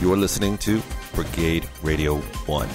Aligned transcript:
You're 0.00 0.16
listening 0.16 0.56
to 0.58 0.82
Brigade 1.14 1.68
Radio 1.82 2.16
1. 2.16 2.68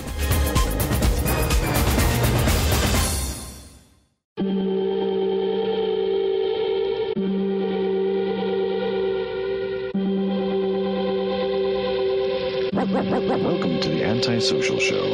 Welcome 13.41 13.79
to 13.81 13.89
the 13.89 14.03
Antisocial 14.03 14.77
Show. 14.77 15.09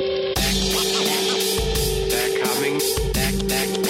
They're 2.09 2.43
coming. 2.43 2.81
They're, 3.13 3.31
they're, 3.31 3.80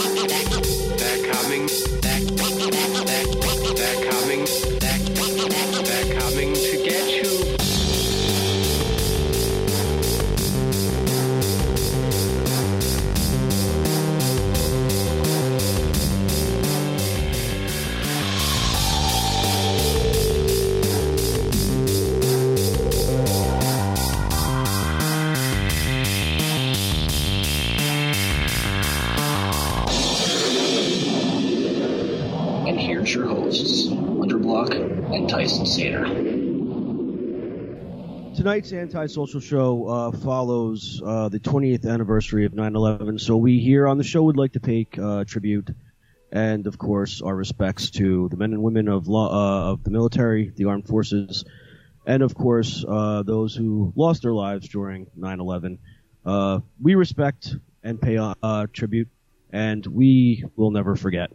Tonight's 38.41 38.73
antisocial 38.73 39.39
show 39.39 39.87
uh, 39.87 40.11
follows 40.11 40.99
uh, 41.05 41.29
the 41.29 41.39
20th 41.39 41.85
anniversary 41.85 42.43
of 42.43 42.53
9/11. 42.53 43.21
So 43.21 43.37
we 43.37 43.59
here 43.59 43.87
on 43.87 43.99
the 43.99 44.03
show 44.03 44.23
would 44.23 44.35
like 44.35 44.53
to 44.53 44.59
pay 44.59 44.87
uh, 44.99 45.25
tribute 45.25 45.69
and, 46.31 46.65
of 46.65 46.79
course, 46.79 47.21
our 47.21 47.35
respects 47.35 47.91
to 47.91 48.29
the 48.29 48.37
men 48.37 48.53
and 48.53 48.63
women 48.63 48.87
of 48.87 49.07
uh, 49.07 49.73
of 49.73 49.83
the 49.83 49.91
military, 49.91 50.51
the 50.55 50.65
armed 50.65 50.87
forces, 50.87 51.45
and 52.07 52.23
of 52.23 52.33
course 52.33 52.83
uh, 52.87 53.21
those 53.21 53.53
who 53.53 53.93
lost 53.95 54.23
their 54.23 54.33
lives 54.33 54.67
during 54.67 55.05
9/11. 55.19 55.77
Uh, 56.25 56.61
we 56.81 56.95
respect 56.95 57.55
and 57.83 58.01
pay 58.01 58.17
tribute, 58.73 59.09
and 59.51 59.85
we 59.85 60.45
will 60.55 60.71
never 60.71 60.95
forget. 60.95 61.29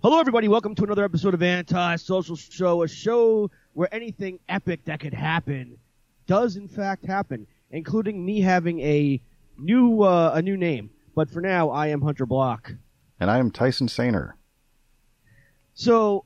Hello, 0.00 0.20
everybody. 0.20 0.46
Welcome 0.46 0.76
to 0.76 0.84
another 0.84 1.04
episode 1.04 1.34
of 1.34 1.42
Anti-Social 1.42 2.36
Show, 2.36 2.84
a 2.84 2.88
show 2.88 3.50
where 3.74 3.92
anything 3.94 4.38
epic 4.48 4.84
that 4.86 5.00
could 5.00 5.14
happen 5.14 5.78
does 6.26 6.56
in 6.56 6.68
fact 6.68 7.04
happen, 7.04 7.46
including 7.70 8.24
me 8.24 8.40
having 8.40 8.80
a 8.80 9.20
new 9.58 10.02
uh, 10.02 10.32
a 10.34 10.42
new 10.42 10.56
name. 10.56 10.90
But 11.14 11.30
for 11.30 11.40
now, 11.40 11.70
I 11.70 11.88
am 11.88 12.00
Hunter 12.02 12.26
Block. 12.26 12.72
And 13.20 13.30
I 13.30 13.38
am 13.38 13.50
Tyson 13.50 13.86
Sainer. 13.86 14.32
So 15.74 16.24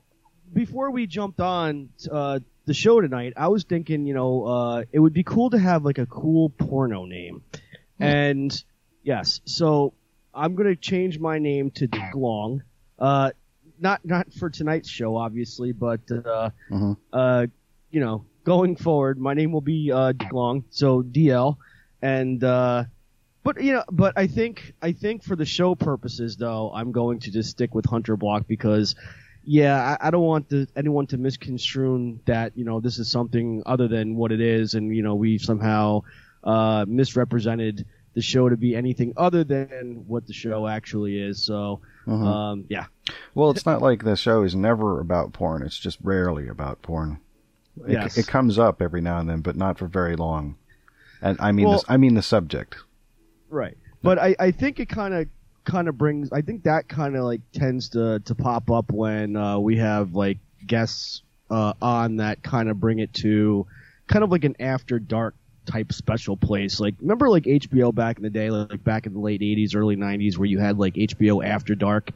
before 0.51 0.91
we 0.91 1.05
jumped 1.05 1.39
on 1.39 1.89
uh, 2.11 2.39
the 2.65 2.73
show 2.73 3.01
tonight, 3.01 3.33
I 3.37 3.47
was 3.49 3.63
thinking, 3.63 4.05
you 4.05 4.13
know, 4.13 4.45
uh, 4.45 4.83
it 4.91 4.99
would 4.99 5.13
be 5.13 5.23
cool 5.23 5.49
to 5.51 5.59
have 5.59 5.85
like 5.85 5.97
a 5.97 6.05
cool 6.05 6.49
porno 6.49 7.05
name, 7.05 7.43
and 7.99 8.63
yes, 9.03 9.41
so 9.45 9.93
I'm 10.33 10.55
gonna 10.55 10.75
change 10.75 11.19
my 11.19 11.39
name 11.39 11.71
to 11.71 11.87
Dick 11.87 12.15
Long. 12.15 12.63
Uh, 12.97 13.31
not 13.79 14.05
not 14.05 14.33
for 14.33 14.49
tonight's 14.49 14.89
show, 14.89 15.15
obviously, 15.17 15.71
but 15.71 16.01
uh, 16.11 16.49
Mhm. 16.71 16.97
uh, 17.13 17.47
you 17.91 17.99
know, 17.99 18.25
going 18.43 18.75
forward, 18.75 19.19
my 19.19 19.33
name 19.33 19.51
will 19.51 19.61
be 19.61 19.91
uh, 19.91 20.13
Long, 20.31 20.63
so 20.69 21.01
DL, 21.01 21.57
and 22.01 22.43
uh, 22.43 22.85
but 23.43 23.61
you 23.63 23.73
know, 23.73 23.83
but 23.91 24.13
I 24.17 24.27
think 24.27 24.73
I 24.81 24.91
think 24.91 25.23
for 25.23 25.35
the 25.35 25.45
show 25.45 25.75
purposes, 25.75 26.37
though, 26.37 26.71
I'm 26.73 26.91
going 26.91 27.19
to 27.21 27.31
just 27.31 27.49
stick 27.51 27.73
with 27.73 27.85
Hunter 27.85 28.15
Block 28.17 28.47
because, 28.47 28.95
yeah, 29.43 29.97
I, 29.99 30.07
I 30.07 30.11
don't 30.11 30.23
want 30.25 30.49
the, 30.49 30.67
anyone 30.75 31.07
to 31.07 31.17
misconstrue 31.17 32.19
that 32.25 32.57
you 32.57 32.65
know 32.65 32.79
this 32.79 32.99
is 32.99 33.09
something 33.09 33.63
other 33.65 33.87
than 33.87 34.15
what 34.15 34.31
it 34.31 34.41
is, 34.41 34.73
and 34.75 34.95
you 34.95 35.03
know 35.03 35.15
we've 35.15 35.41
somehow 35.41 36.01
uh, 36.43 36.85
misrepresented 36.87 37.85
the 38.15 38.21
show 38.21 38.49
to 38.49 38.57
be 38.57 38.75
anything 38.75 39.13
other 39.17 39.43
than 39.43 40.03
what 40.07 40.25
the 40.25 40.33
show 40.33 40.67
actually 40.67 41.19
is. 41.19 41.43
So, 41.43 41.79
Mhm. 42.09 42.25
um, 42.25 42.65
yeah, 42.69 42.85
Well, 43.35 43.51
it's 43.51 43.65
not 43.65 43.81
like 43.81 44.03
the 44.03 44.15
show 44.15 44.43
is 44.43 44.55
never 44.55 44.99
about 44.99 45.33
porn. 45.33 45.61
It's 45.63 45.77
just 45.77 45.99
rarely 46.03 46.47
about 46.47 46.81
porn. 46.81 47.19
It, 47.87 47.91
Yes. 47.93 48.17
it 48.17 48.27
comes 48.27 48.57
up 48.59 48.81
every 48.81 49.01
now 49.01 49.19
and 49.19 49.29
then, 49.29 49.41
but 49.41 49.55
not 49.55 49.77
for 49.77 49.87
very 49.87 50.15
long. 50.15 50.55
And 51.21 51.37
I 51.39 51.51
mean, 51.51 51.67
Well- 51.67 51.77
this, 51.77 51.85
I 51.87 51.97
mean 51.97 52.15
the 52.15 52.21
subject. 52.21 52.77
Right. 53.49 53.77
But 54.01 54.17
I, 54.19 54.35
I 54.39 54.51
think 54.51 54.79
it 54.79 54.87
kind 54.89 55.13
of 55.13 55.27
kind 55.65 55.87
of 55.87 55.97
brings 55.97 56.31
I 56.31 56.41
think 56.41 56.63
that 56.63 56.87
kind 56.87 57.15
of 57.15 57.23
like 57.25 57.41
tends 57.51 57.89
to 57.89 58.19
to 58.21 58.33
pop 58.35 58.71
up 58.71 58.91
when 58.91 59.35
uh, 59.35 59.59
we 59.59 59.77
have 59.77 60.13
like 60.13 60.37
guests 60.65 61.21
uh, 61.51 61.73
on 61.81 62.17
that 62.17 62.41
kind 62.43 62.69
of 62.69 62.79
bring 62.79 62.99
it 62.99 63.13
to 63.15 63.67
kind 64.07 64.23
of 64.23 64.31
like 64.31 64.45
an 64.45 64.55
after 64.59 64.99
dark 64.99 65.35
type 65.69 65.93
special 65.93 66.35
place. 66.35 66.79
Like 66.79 66.95
remember 66.99 67.29
like 67.29 67.43
HBO 67.43 67.93
back 67.93 68.17
in 68.17 68.23
the 68.23 68.29
day 68.29 68.49
like 68.49 68.83
back 68.83 69.05
in 69.05 69.13
the 69.13 69.19
late 69.19 69.41
80s 69.41 69.75
early 69.75 69.95
90s 69.95 70.37
where 70.37 70.47
you 70.47 70.59
had 70.59 70.77
like 70.79 70.95
HBO 70.95 71.45
after 71.45 71.75
dark 71.75 72.11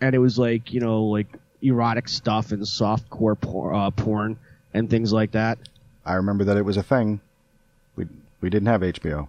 and 0.00 0.14
it 0.14 0.18
was 0.18 0.38
like, 0.38 0.72
you 0.72 0.80
know, 0.80 1.04
like 1.04 1.26
erotic 1.62 2.08
stuff 2.08 2.52
and 2.52 2.62
softcore 2.62 3.40
por- 3.40 3.74
uh, 3.74 3.90
porn 3.90 4.38
and 4.74 4.88
things 4.90 5.12
like 5.12 5.32
that. 5.32 5.58
I 6.04 6.14
remember 6.14 6.44
that 6.44 6.56
it 6.56 6.64
was 6.64 6.76
a 6.76 6.82
thing. 6.82 7.20
We 7.96 8.06
we 8.40 8.50
didn't 8.50 8.68
have 8.68 8.82
HBO. 8.82 9.28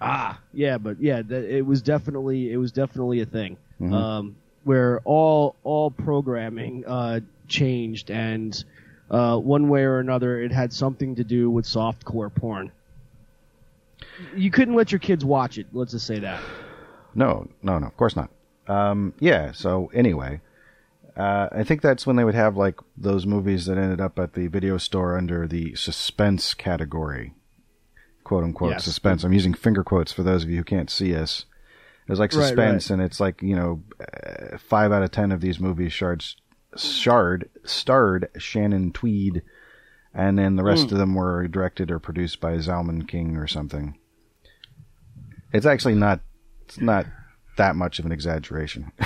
Ah, 0.00 0.40
yeah, 0.54 0.78
but 0.78 1.00
yeah, 1.00 1.20
that, 1.22 1.44
it 1.44 1.64
was 1.64 1.82
definitely 1.82 2.50
it 2.52 2.56
was 2.56 2.72
definitely 2.72 3.20
a 3.20 3.26
thing 3.26 3.58
Mhm. 3.80 3.92
um, 3.92 4.36
where 4.64 5.00
all 5.04 5.56
all 5.62 5.90
programming 5.90 6.84
uh, 6.86 7.20
changed, 7.48 8.10
and 8.10 8.64
uh, 9.10 9.36
one 9.36 9.68
way 9.68 9.82
or 9.82 9.98
another, 9.98 10.40
it 10.40 10.52
had 10.52 10.72
something 10.72 11.16
to 11.16 11.24
do 11.24 11.50
with 11.50 11.64
softcore 11.64 12.32
porn. 12.34 12.72
You 14.34 14.50
couldn't 14.50 14.74
let 14.74 14.92
your 14.92 14.98
kids 14.98 15.24
watch 15.24 15.58
it. 15.58 15.66
Let's 15.72 15.92
just 15.92 16.06
say 16.06 16.18
that. 16.20 16.42
No, 17.14 17.48
no, 17.62 17.78
no, 17.78 17.86
of 17.86 17.96
course 17.96 18.16
not. 18.16 18.30
Um, 18.66 19.14
yeah. 19.18 19.52
So 19.52 19.90
anyway, 19.92 20.40
uh, 21.16 21.48
I 21.50 21.64
think 21.64 21.82
that's 21.82 22.06
when 22.06 22.16
they 22.16 22.24
would 22.24 22.34
have 22.34 22.56
like 22.56 22.76
those 22.96 23.26
movies 23.26 23.66
that 23.66 23.78
ended 23.78 24.00
up 24.00 24.18
at 24.18 24.34
the 24.34 24.46
video 24.46 24.78
store 24.78 25.16
under 25.16 25.46
the 25.48 25.74
suspense 25.74 26.54
category, 26.54 27.34
quote 28.24 28.44
unquote 28.44 28.72
Yes. 28.72 28.84
suspense. 28.84 29.24
I'm 29.24 29.32
using 29.32 29.54
finger 29.54 29.82
quotes 29.82 30.12
for 30.12 30.22
those 30.22 30.44
of 30.44 30.50
you 30.50 30.58
who 30.58 30.64
can't 30.64 30.90
see 30.90 31.14
us. 31.14 31.46
It 32.06 32.12
was 32.12 32.20
like 32.20 32.32
Right, 32.32 32.42
suspense, 32.42 32.90
and 32.90 33.02
it's 33.02 33.20
like 33.20 33.42
you 33.42 33.56
know, 33.56 33.82
uh, 34.00 34.56
five 34.58 34.92
out 34.92 35.02
of 35.02 35.10
ten 35.10 35.32
of 35.32 35.40
these 35.40 35.60
movies 35.60 35.92
shards, 35.92 36.36
shard 36.76 37.50
starred 37.64 38.30
Shannon 38.38 38.92
Tweed, 38.92 39.42
and 40.14 40.38
then 40.38 40.56
the 40.56 40.64
rest 40.64 40.88
hmm. 40.88 40.94
of 40.94 40.98
them 40.98 41.14
were 41.14 41.46
directed 41.48 41.90
or 41.90 41.98
produced 41.98 42.40
by 42.40 42.54
Zalman 42.56 43.06
King 43.06 43.36
or 43.36 43.46
something. 43.46 43.98
It's 45.52 45.66
actually 45.66 45.94
not. 45.94 46.20
It's 46.64 46.80
not 46.80 47.06
that 47.56 47.76
much 47.76 47.98
of 47.98 48.06
an 48.06 48.12
exaggeration. 48.12 48.92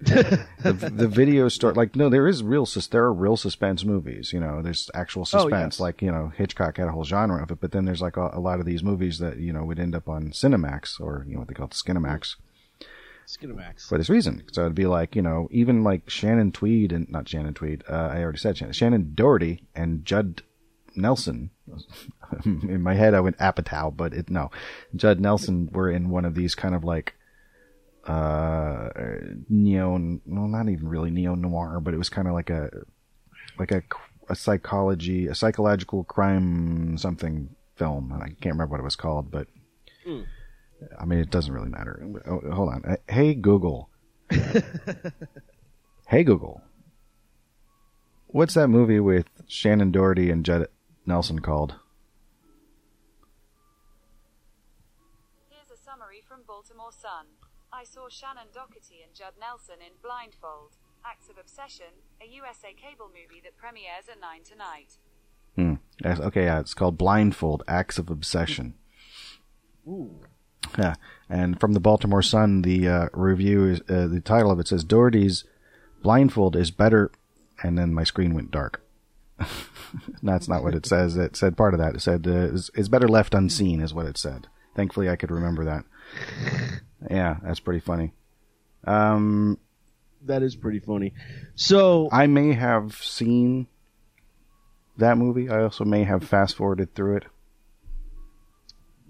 the, 0.00 0.90
the 0.92 1.06
video 1.06 1.48
store, 1.48 1.72
like, 1.74 1.94
no, 1.94 2.08
there 2.08 2.26
is 2.26 2.42
real, 2.42 2.66
sus- 2.66 2.88
there 2.88 3.04
are 3.04 3.12
real 3.12 3.36
suspense 3.36 3.84
movies. 3.84 4.32
You 4.32 4.40
know, 4.40 4.60
there's 4.60 4.90
actual 4.94 5.22
Oh, 5.22 5.24
suspense. 5.24 5.76
yes. 5.76 5.80
Like, 5.80 6.02
you 6.02 6.10
know, 6.10 6.32
Hitchcock 6.36 6.76
had 6.76 6.88
a 6.88 6.92
whole 6.92 7.04
genre 7.04 7.40
of 7.40 7.52
it, 7.52 7.60
but 7.60 7.70
then 7.70 7.84
there's 7.84 8.02
like 8.02 8.16
a, 8.16 8.30
a 8.32 8.40
lot 8.40 8.58
of 8.58 8.66
these 8.66 8.82
movies 8.82 9.20
that 9.20 9.38
you 9.38 9.52
know 9.52 9.64
would 9.64 9.78
end 9.78 9.94
up 9.94 10.08
on 10.08 10.30
Cinemax 10.30 11.00
or 11.00 11.24
you 11.28 11.34
know 11.34 11.40
what 11.40 11.48
they 11.48 11.54
call 11.54 11.66
it, 11.66 11.72
Skinemax 11.72 12.34
Skinamax. 13.26 13.88
for 13.88 13.98
this 13.98 14.08
reason. 14.10 14.42
So 14.52 14.62
it'd 14.62 14.74
be 14.74 14.86
like, 14.86 15.16
you 15.16 15.22
know, 15.22 15.48
even 15.50 15.84
like 15.84 16.08
Shannon 16.08 16.52
Tweed 16.52 16.92
and 16.92 17.08
not 17.10 17.28
Shannon 17.28 17.54
Tweed, 17.54 17.84
uh, 17.88 18.10
I 18.12 18.22
already 18.22 18.38
said 18.38 18.56
Shannon, 18.56 18.74
Shannen 18.74 19.14
Doherty 19.14 19.64
and 19.74 20.04
Judd 20.04 20.42
Nelson. 20.94 21.50
in 22.44 22.82
my 22.82 22.94
head, 22.94 23.14
I 23.14 23.20
went 23.20 23.38
Apatow, 23.38 23.96
but 23.96 24.12
it, 24.12 24.30
no. 24.30 24.50
Judd 24.94 25.20
Nelson 25.20 25.68
were 25.72 25.90
in 25.90 26.10
one 26.10 26.24
of 26.24 26.34
these 26.34 26.54
kind 26.54 26.74
of 26.74 26.84
like, 26.84 27.14
uh, 28.06 28.88
neo, 29.48 29.90
well, 30.26 30.48
not 30.48 30.68
even 30.68 30.88
really 30.88 31.10
neo 31.10 31.34
noir, 31.34 31.80
but 31.80 31.94
it 31.94 31.98
was 31.98 32.08
kind 32.08 32.26
of 32.26 32.34
like 32.34 32.50
a, 32.50 32.70
like 33.58 33.70
a, 33.70 33.82
a 34.28 34.34
psychology, 34.34 35.28
a 35.28 35.34
psychological 35.34 36.04
crime 36.04 36.98
something 36.98 37.54
film. 37.76 38.12
I 38.12 38.28
can't 38.28 38.54
remember 38.54 38.72
what 38.72 38.80
it 38.80 38.84
was 38.84 38.96
called, 38.96 39.30
but 39.30 39.46
I 40.98 41.04
mean, 41.04 41.18
it 41.18 41.30
doesn't 41.30 41.52
really 41.52 41.68
matter. 41.68 42.04
Oh, 42.26 42.40
hold 42.52 42.68
on. 42.70 42.84
Uh, 42.84 42.96
Hey 43.08 43.34
Google. 43.34 43.90
hey 46.08 46.24
Google. 46.24 46.62
What's 48.28 48.54
that 48.54 48.68
movie 48.68 49.00
with 49.00 49.26
Shannen 49.46 49.92
Doherty 49.92 50.30
and 50.30 50.44
Judd 50.44 50.68
Nelson 51.04 51.40
called? 51.40 51.74
Here's 55.50 55.70
a 55.70 55.76
summary 55.82 56.22
from 56.26 56.40
Baltimore 56.46 56.92
Sun. 56.92 57.26
I 57.72 57.84
saw 57.84 58.08
Shannen 58.08 58.52
Doherty 58.54 59.02
and 59.04 59.14
Judd 59.14 59.34
Nelson 59.38 59.76
in 59.80 59.92
Blindfold, 60.02 60.76
Acts 61.04 61.28
of 61.28 61.36
Obsession, 61.38 61.92
a 62.22 62.26
USA 62.26 62.72
cable 62.72 63.08
movie 63.08 63.40
that 63.44 63.56
premieres 63.56 64.08
at 64.10 64.20
9 64.20 64.42
tonight. 64.44 64.98
Hmm. 65.56 65.74
Okay, 66.04 66.44
yeah, 66.44 66.60
it's 66.60 66.72
called 66.74 66.96
Blindfold: 66.96 67.62
Acts 67.68 67.98
of 67.98 68.08
Obsession. 68.08 68.74
Yeah, 70.78 70.94
and 71.28 71.60
from 71.60 71.72
the 71.74 71.80
Baltimore 71.80 72.22
Sun, 72.22 72.62
the 72.62 72.88
uh, 72.88 73.08
review 73.12 73.66
is 73.68 73.80
uh, 73.88 74.06
the 74.06 74.20
title 74.20 74.50
of 74.50 74.58
it 74.58 74.68
says 74.68 74.84
Doherty's 74.84 75.44
Blindfold 76.02 76.56
is 76.56 76.70
better, 76.70 77.10
and 77.62 77.76
then 77.78 77.92
my 77.94 78.04
screen 78.04 78.34
went 78.34 78.50
dark. 78.50 78.82
That's 80.22 80.48
not 80.48 80.62
what 80.62 80.74
it 80.74 80.86
says. 80.92 81.16
It 81.16 81.36
said 81.36 81.56
part 81.56 81.74
of 81.74 81.80
that. 81.80 81.94
It 81.94 82.00
said 82.00 82.26
uh, 82.26 82.30
is, 82.54 82.70
is 82.74 82.88
better 82.88 83.08
left 83.08 83.34
unseen, 83.34 83.80
is 83.80 83.92
what 83.94 84.06
it 84.06 84.16
said. 84.16 84.48
Thankfully, 84.74 85.08
I 85.10 85.16
could 85.16 85.30
remember 85.30 85.64
that. 85.64 85.84
Yeah, 87.10 87.38
that's 87.42 87.58
pretty 87.58 87.80
funny. 87.80 88.12
Um, 88.84 89.58
That 90.24 90.44
is 90.44 90.54
pretty 90.54 90.78
funny. 90.78 91.14
So 91.56 92.08
I 92.12 92.28
may 92.28 92.52
have 92.52 92.94
seen 92.94 93.66
that 94.98 95.18
movie. 95.18 95.50
I 95.50 95.64
also 95.64 95.84
may 95.84 96.04
have 96.04 96.22
fast 96.22 96.54
forwarded 96.56 96.94
through 96.94 97.16
it. 97.16 97.24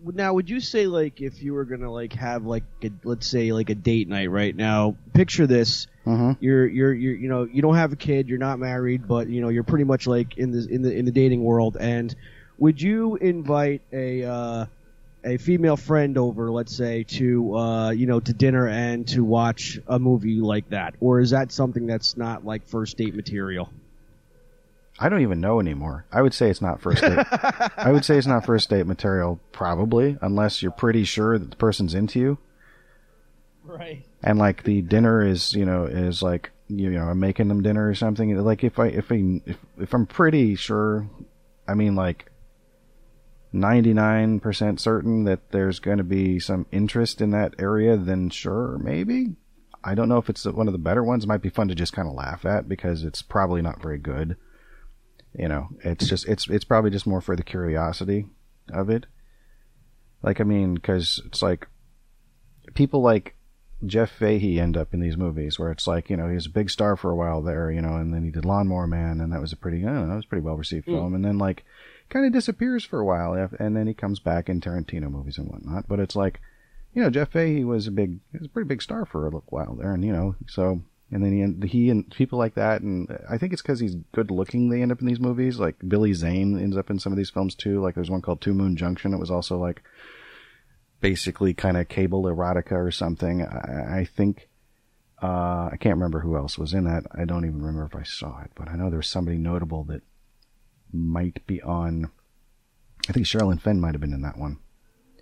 Now, 0.04 0.34
would 0.34 0.50
you 0.50 0.60
say 0.60 0.86
like 0.86 1.20
if 1.20 1.42
you 1.42 1.54
were 1.54 1.64
gonna 1.64 1.90
like 1.90 2.12
have 2.14 2.44
like 2.44 2.64
a, 2.82 2.90
let's 3.04 3.26
say 3.26 3.52
like 3.52 3.70
a 3.70 3.74
date 3.74 4.08
night 4.08 4.30
right 4.30 4.54
now? 4.54 4.96
Picture 5.12 5.46
this: 5.46 5.86
Mhm. 6.06 6.36
you're 6.40 6.66
you're 6.66 6.92
you're 6.92 7.14
you 7.14 7.28
know 7.28 7.44
you 7.44 7.62
don't 7.62 7.76
have 7.76 7.92
a 7.92 7.96
kid, 7.96 8.28
you're 8.28 8.38
not 8.38 8.58
married, 8.58 9.06
but 9.06 9.28
you 9.28 9.40
know 9.40 9.48
you're 9.48 9.62
pretty 9.64 9.84
much 9.84 10.06
like 10.06 10.36
in 10.36 10.50
the 10.50 10.66
in 10.68 10.82
the 10.82 10.92
in 10.94 11.04
the 11.04 11.12
dating 11.12 11.42
world. 11.42 11.76
And 11.78 12.14
would 12.58 12.80
you 12.80 13.16
invite 13.16 13.82
a 13.92 14.24
uh, 14.24 14.66
a 15.24 15.36
female 15.38 15.76
friend 15.76 16.18
over, 16.18 16.50
let's 16.50 16.76
say, 16.76 17.04
to 17.04 17.56
uh, 17.56 17.90
you 17.90 18.06
know 18.06 18.20
to 18.20 18.32
dinner 18.32 18.68
and 18.68 19.06
to 19.08 19.22
watch 19.24 19.78
a 19.86 19.98
movie 19.98 20.40
like 20.40 20.68
that, 20.70 20.94
or 21.00 21.20
is 21.20 21.30
that 21.30 21.52
something 21.52 21.86
that's 21.86 22.16
not 22.16 22.44
like 22.44 22.66
first 22.66 22.96
date 22.96 23.14
material? 23.14 23.70
I 25.02 25.08
don't 25.08 25.22
even 25.22 25.40
know 25.40 25.58
anymore. 25.58 26.06
I 26.12 26.22
would 26.22 26.32
say 26.32 26.48
it's 26.48 26.62
not 26.62 26.80
first 26.80 27.02
date. 27.02 27.18
I 27.76 27.90
would 27.90 28.04
say 28.04 28.16
it's 28.16 28.26
not 28.28 28.46
first 28.46 28.70
date 28.70 28.86
material, 28.86 29.40
probably, 29.50 30.16
unless 30.22 30.62
you're 30.62 30.70
pretty 30.70 31.02
sure 31.02 31.38
that 31.40 31.50
the 31.50 31.56
person's 31.56 31.92
into 31.92 32.20
you. 32.20 32.38
Right. 33.64 34.04
and 34.22 34.38
like 34.38 34.64
the 34.64 34.82
dinner 34.82 35.24
is 35.24 35.54
you 35.54 35.64
know 35.64 35.84
is 35.84 36.22
like 36.22 36.50
you 36.68 36.90
know 36.90 37.04
I'm 37.04 37.20
making 37.20 37.48
them 37.48 37.62
dinner 37.62 37.88
or 37.88 37.94
something 37.94 38.36
like 38.38 38.64
if 38.64 38.78
I 38.78 38.88
if 38.88 39.10
I 39.10 39.40
if, 39.46 39.56
if 39.78 39.94
I'm 39.94 40.06
pretty 40.06 40.56
sure 40.56 41.08
I 41.66 41.74
mean 41.74 41.94
like 41.94 42.30
99% 43.54 44.80
certain 44.80 45.24
that 45.24 45.52
there's 45.52 45.78
going 45.78 45.98
to 45.98 46.04
be 46.04 46.40
some 46.40 46.66
interest 46.72 47.20
in 47.20 47.30
that 47.30 47.54
area 47.58 47.96
then 47.96 48.30
sure 48.30 48.78
maybe 48.78 49.36
I 49.84 49.94
don't 49.94 50.08
know 50.08 50.18
if 50.18 50.28
it's 50.28 50.44
one 50.44 50.66
of 50.66 50.72
the 50.72 50.78
better 50.78 51.04
ones 51.04 51.24
it 51.24 51.28
might 51.28 51.42
be 51.42 51.50
fun 51.50 51.68
to 51.68 51.74
just 51.74 51.92
kind 51.92 52.08
of 52.08 52.14
laugh 52.14 52.44
at 52.44 52.68
because 52.68 53.04
it's 53.04 53.22
probably 53.22 53.62
not 53.62 53.80
very 53.80 53.98
good 53.98 54.36
you 55.38 55.48
know 55.48 55.68
it's 55.84 56.06
just 56.06 56.28
it's 56.28 56.48
it's 56.48 56.64
probably 56.64 56.90
just 56.90 57.06
more 57.06 57.20
for 57.20 57.36
the 57.36 57.42
curiosity 57.42 58.26
of 58.72 58.90
it. 58.90 59.06
Like 60.22 60.40
I 60.40 60.44
mean 60.44 60.78
cuz 60.78 61.20
it's 61.26 61.42
like 61.42 61.68
people 62.74 63.02
like 63.02 63.36
Jeff 63.84 64.10
Fahey 64.10 64.60
end 64.60 64.76
up 64.76 64.94
in 64.94 65.00
these 65.00 65.16
movies 65.16 65.58
where 65.58 65.70
it's 65.70 65.86
like, 65.86 66.08
you 66.08 66.16
know, 66.16 66.28
he 66.28 66.34
was 66.34 66.46
a 66.46 66.50
big 66.50 66.70
star 66.70 66.96
for 66.96 67.10
a 67.10 67.16
while 67.16 67.42
there, 67.42 67.70
you 67.70 67.82
know, 67.82 67.96
and 67.96 68.14
then 68.14 68.24
he 68.24 68.30
did 68.30 68.44
Lawnmower 68.44 68.86
Man, 68.86 69.20
and 69.20 69.32
that 69.32 69.40
was 69.40 69.52
a 69.52 69.56
pretty, 69.56 69.84
I 69.84 69.86
don't 69.86 70.02
know, 70.02 70.08
that 70.08 70.16
was 70.16 70.24
a 70.24 70.28
pretty 70.28 70.44
well 70.44 70.56
received 70.56 70.86
hmm. 70.86 70.92
film, 70.92 71.14
and 71.14 71.24
then 71.24 71.38
like 71.38 71.64
kind 72.08 72.24
of 72.24 72.32
disappears 72.32 72.84
for 72.84 73.00
a 73.00 73.04
while, 73.04 73.34
and 73.58 73.76
then 73.76 73.86
he 73.86 73.94
comes 73.94 74.20
back 74.20 74.48
in 74.48 74.60
Tarantino 74.60 75.10
movies 75.10 75.38
and 75.38 75.48
whatnot. 75.48 75.88
But 75.88 75.98
it's 75.98 76.14
like, 76.14 76.40
you 76.94 77.02
know, 77.02 77.10
Jeff 77.10 77.32
Fahey 77.32 77.64
was 77.64 77.86
a 77.86 77.90
big, 77.90 78.20
he 78.30 78.38
was 78.38 78.46
a 78.46 78.50
pretty 78.50 78.68
big 78.68 78.82
star 78.82 79.04
for 79.04 79.22
a 79.22 79.24
little 79.24 79.42
while 79.48 79.74
there, 79.74 79.92
and 79.92 80.04
you 80.04 80.12
know, 80.12 80.36
so 80.46 80.82
and 81.12 81.22
then 81.22 81.32
he 81.32 81.40
and 81.42 81.64
he 81.64 81.90
and 81.90 82.10
people 82.10 82.38
like 82.38 82.54
that, 82.54 82.80
and 82.80 83.06
I 83.28 83.36
think 83.38 83.52
it's 83.52 83.62
because 83.62 83.78
he's 83.80 83.96
good 84.12 84.30
looking. 84.30 84.70
They 84.70 84.80
end 84.82 84.90
up 84.90 85.00
in 85.00 85.06
these 85.06 85.20
movies. 85.20 85.58
Like 85.58 85.76
Billy 85.86 86.14
Zane 86.14 86.58
ends 86.58 86.76
up 86.76 86.90
in 86.90 86.98
some 86.98 87.12
of 87.12 87.18
these 87.18 87.30
films 87.30 87.54
too. 87.54 87.80
Like 87.80 87.94
there's 87.94 88.10
one 88.10 88.22
called 88.22 88.40
Two 88.40 88.54
Moon 88.54 88.76
Junction. 88.76 89.12
It 89.12 89.20
was 89.20 89.30
also 89.30 89.58
like 89.58 89.82
basically 91.00 91.52
kind 91.52 91.76
of 91.76 91.88
cable 91.88 92.24
erotica 92.24 92.72
or 92.72 92.90
something. 92.90 93.42
I, 93.42 94.00
I 94.00 94.04
think 94.04 94.48
uh, 95.22 95.68
I 95.70 95.76
can't 95.78 95.96
remember 95.96 96.20
who 96.20 96.36
else 96.36 96.56
was 96.58 96.72
in 96.72 96.84
that. 96.84 97.04
I 97.16 97.26
don't 97.26 97.44
even 97.44 97.60
remember 97.60 97.84
if 97.84 97.94
I 97.94 98.04
saw 98.04 98.40
it, 98.42 98.50
but 98.54 98.68
I 98.68 98.76
know 98.76 98.88
there's 98.88 99.08
somebody 99.08 99.36
notable 99.36 99.84
that 99.84 100.02
might 100.92 101.46
be 101.46 101.60
on. 101.62 102.10
I 103.08 103.12
think 103.12 103.26
Sherilyn 103.26 103.60
Fenn 103.60 103.80
might 103.80 103.92
have 103.94 104.00
been 104.00 104.12
in 104.12 104.22
that 104.22 104.38
one. 104.38 104.58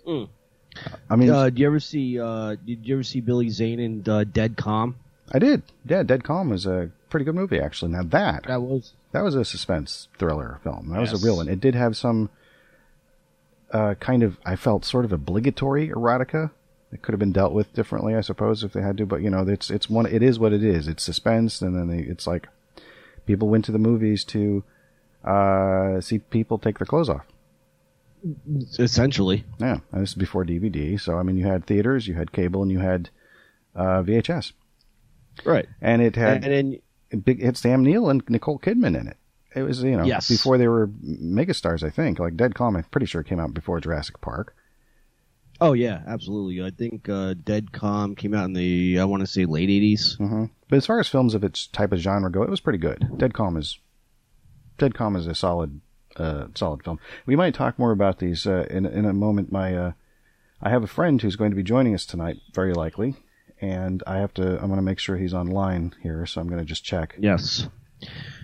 Mm. 0.07 0.29
I 1.09 1.15
mean, 1.17 1.29
Uh, 1.29 1.45
did 1.45 1.59
you 1.59 1.67
ever 1.67 1.79
see? 1.79 2.19
Uh, 2.19 2.55
did 2.55 2.87
you 2.87 2.95
ever 2.95 3.03
see 3.03 3.19
Billy 3.19 3.49
Zane 3.49 3.79
in 3.79 4.03
uh, 4.07 4.23
Dead 4.23 4.55
Calm? 4.55 4.95
I 5.31 5.39
did. 5.39 5.63
Yeah, 5.85 6.03
Dead 6.03 6.23
Calm 6.23 6.49
was 6.49 6.65
a 6.65 6.91
pretty 7.09 7.23
good 7.25 7.35
movie 7.35 7.59
actually. 7.59 7.91
Now 7.91 8.03
that 8.03 8.43
That 8.47 8.61
was 8.61 8.93
that 9.11 9.21
was 9.23 9.35
a 9.35 9.45
suspense 9.45 10.07
thriller 10.17 10.59
film. 10.63 10.89
That 10.89 10.99
was 11.01 11.13
a 11.13 11.25
real 11.25 11.37
one. 11.37 11.47
It 11.47 11.59
did 11.59 11.75
have 11.75 11.95
some 11.97 12.29
uh, 13.71 13.95
kind 13.95 14.23
of 14.23 14.37
I 14.45 14.55
felt 14.55 14.85
sort 14.85 15.05
of 15.05 15.11
obligatory 15.11 15.89
erotica. 15.89 16.51
It 16.91 17.01
could 17.01 17.13
have 17.13 17.19
been 17.19 17.31
dealt 17.31 17.53
with 17.53 17.71
differently, 17.73 18.15
I 18.15 18.21
suppose, 18.21 18.63
if 18.65 18.73
they 18.73 18.81
had 18.81 18.97
to. 18.97 19.05
But 19.05 19.21
you 19.21 19.29
know, 19.29 19.47
it's 19.47 19.69
it's 19.69 19.89
one. 19.89 20.05
It 20.05 20.21
is 20.21 20.37
what 20.39 20.51
it 20.51 20.63
is. 20.63 20.87
It's 20.89 21.03
suspense, 21.03 21.61
and 21.61 21.73
then 21.75 21.87
they, 21.87 22.03
it's 22.03 22.27
like 22.27 22.49
people 23.25 23.47
went 23.47 23.63
to 23.65 23.71
the 23.71 23.79
movies 23.79 24.25
to 24.25 24.63
uh, 25.23 26.01
see 26.01 26.19
people 26.19 26.57
take 26.57 26.79
their 26.79 26.85
clothes 26.85 27.07
off. 27.07 27.25
essentially. 28.79 29.45
Yeah, 29.59 29.77
and 29.93 30.01
this 30.01 30.09
is 30.09 30.15
before 30.15 30.43
DVD. 30.43 30.99
So 30.99 31.17
I 31.17 31.23
mean, 31.23 31.37
you 31.37 31.45
had 31.47 31.65
theaters, 31.65 32.07
you 32.07 32.15
had 32.15 32.33
cable, 32.33 32.61
and 32.61 32.71
you 32.71 32.79
had 32.79 33.09
uh, 33.73 34.03
VHS, 34.03 34.51
Right. 35.45 35.67
and 35.81 36.01
it 36.01 36.15
had 36.15 36.43
And 36.45 36.79
then 37.13 37.21
big 37.23 37.55
Sam 37.57 37.83
Neill 37.83 38.09
and 38.09 38.23
Nicole 38.29 38.59
Kidman 38.59 38.99
in 38.99 39.07
it. 39.07 39.17
It 39.55 39.63
was 39.63 39.83
you 39.83 39.97
know 39.97 40.05
Yes. 40.05 40.27
before 40.29 40.57
they 40.57 40.67
were 40.67 40.87
megastars. 40.87 41.83
I 41.83 41.89
think 41.89 42.19
like 42.19 42.37
Dead 42.37 42.55
Calm. 42.55 42.75
I'm 42.75 42.83
pretty 42.83 43.05
sure 43.07 43.23
came 43.23 43.39
out 43.39 43.53
before 43.53 43.79
Jurassic 43.81 44.21
Park. 44.21 44.55
oh 45.59 45.73
yeah, 45.73 46.01
absolutely. 46.07 46.63
I 46.63 46.69
think 46.71 47.09
uh, 47.09 47.33
Dead 47.43 47.71
Calm 47.71 48.15
came 48.15 48.33
out 48.33 48.45
in 48.45 48.53
the 48.53 48.99
I 48.99 49.03
want 49.05 49.21
to 49.21 49.27
say 49.27 49.45
late 49.45 49.69
eighties. 49.69 50.15
hmm 50.17 50.45
But 50.69 50.77
as 50.77 50.85
far 50.85 50.99
as 50.99 51.07
films 51.09 51.33
of 51.35 51.43
its 51.43 51.67
type 51.67 51.91
of 51.91 51.99
genre 51.99 52.31
go, 52.31 52.43
it 52.43 52.49
was 52.49 52.61
pretty 52.61 52.79
good. 52.79 53.17
Dead 53.17 53.33
Calm 53.33 53.57
is 53.57 53.77
Dead 54.77 54.93
Calm 54.93 55.15
is 55.15 55.27
a 55.27 55.35
solid 55.35 55.81
uh, 56.17 56.47
solid 56.55 56.83
film. 56.83 56.99
We 57.25 57.35
might 57.35 57.53
talk 57.53 57.77
more 57.79 57.91
about 57.91 58.19
these 58.19 58.47
uh, 58.47 58.65
in 58.69 58.85
in 58.85 59.05
a 59.05 59.13
moment. 59.13 59.51
My 59.51 59.75
uh, 59.75 59.91
I 60.61 60.69
have 60.69 60.83
a 60.83 60.87
friend 60.87 61.21
who's 61.21 61.35
going 61.35 61.51
to 61.51 61.55
be 61.57 61.63
joining 61.63 61.93
us 61.93 62.05
tonight, 62.05 62.37
very 62.53 62.73
likely, 62.73 63.15
and 63.61 64.03
I 64.05 64.17
have 64.17 64.33
to. 64.35 64.59
I'm 64.59 64.67
going 64.67 64.75
to 64.77 64.81
make 64.81 64.99
sure 64.99 65.15
he's 65.15 65.33
online 65.33 65.93
here, 66.01 66.25
so 66.25 66.41
I'm 66.41 66.47
going 66.47 66.59
to 66.59 66.65
just 66.65 66.83
check. 66.83 67.15
Yes. 67.19 67.67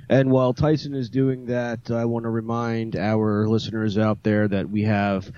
And 0.10 0.32
while 0.32 0.54
Tyson 0.54 0.96
is 0.96 1.10
doing 1.10 1.48
that, 1.48 1.92
I 1.92 2.06
want 2.06 2.24
to 2.24 2.30
remind 2.30 2.96
our 2.96 3.48
listeners 3.48 3.98
out 3.98 4.24
there 4.24 4.48
that 4.48 4.70
we 4.70 4.84
have 4.84 5.30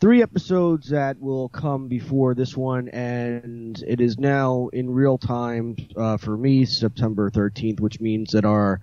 three 0.00 0.22
episodes 0.22 0.90
that 0.90 1.20
will 1.20 1.48
come 1.48 1.86
before 1.88 2.34
this 2.34 2.56
one, 2.56 2.88
and 2.88 3.80
it 3.86 4.00
is 4.00 4.18
now 4.18 4.68
in 4.72 4.90
real 4.90 5.18
time 5.18 5.76
uh, 5.96 6.16
for 6.16 6.36
me, 6.36 6.64
September 6.64 7.30
13th, 7.30 7.80
which 7.80 8.00
means 8.00 8.32
that 8.32 8.44
our 8.44 8.80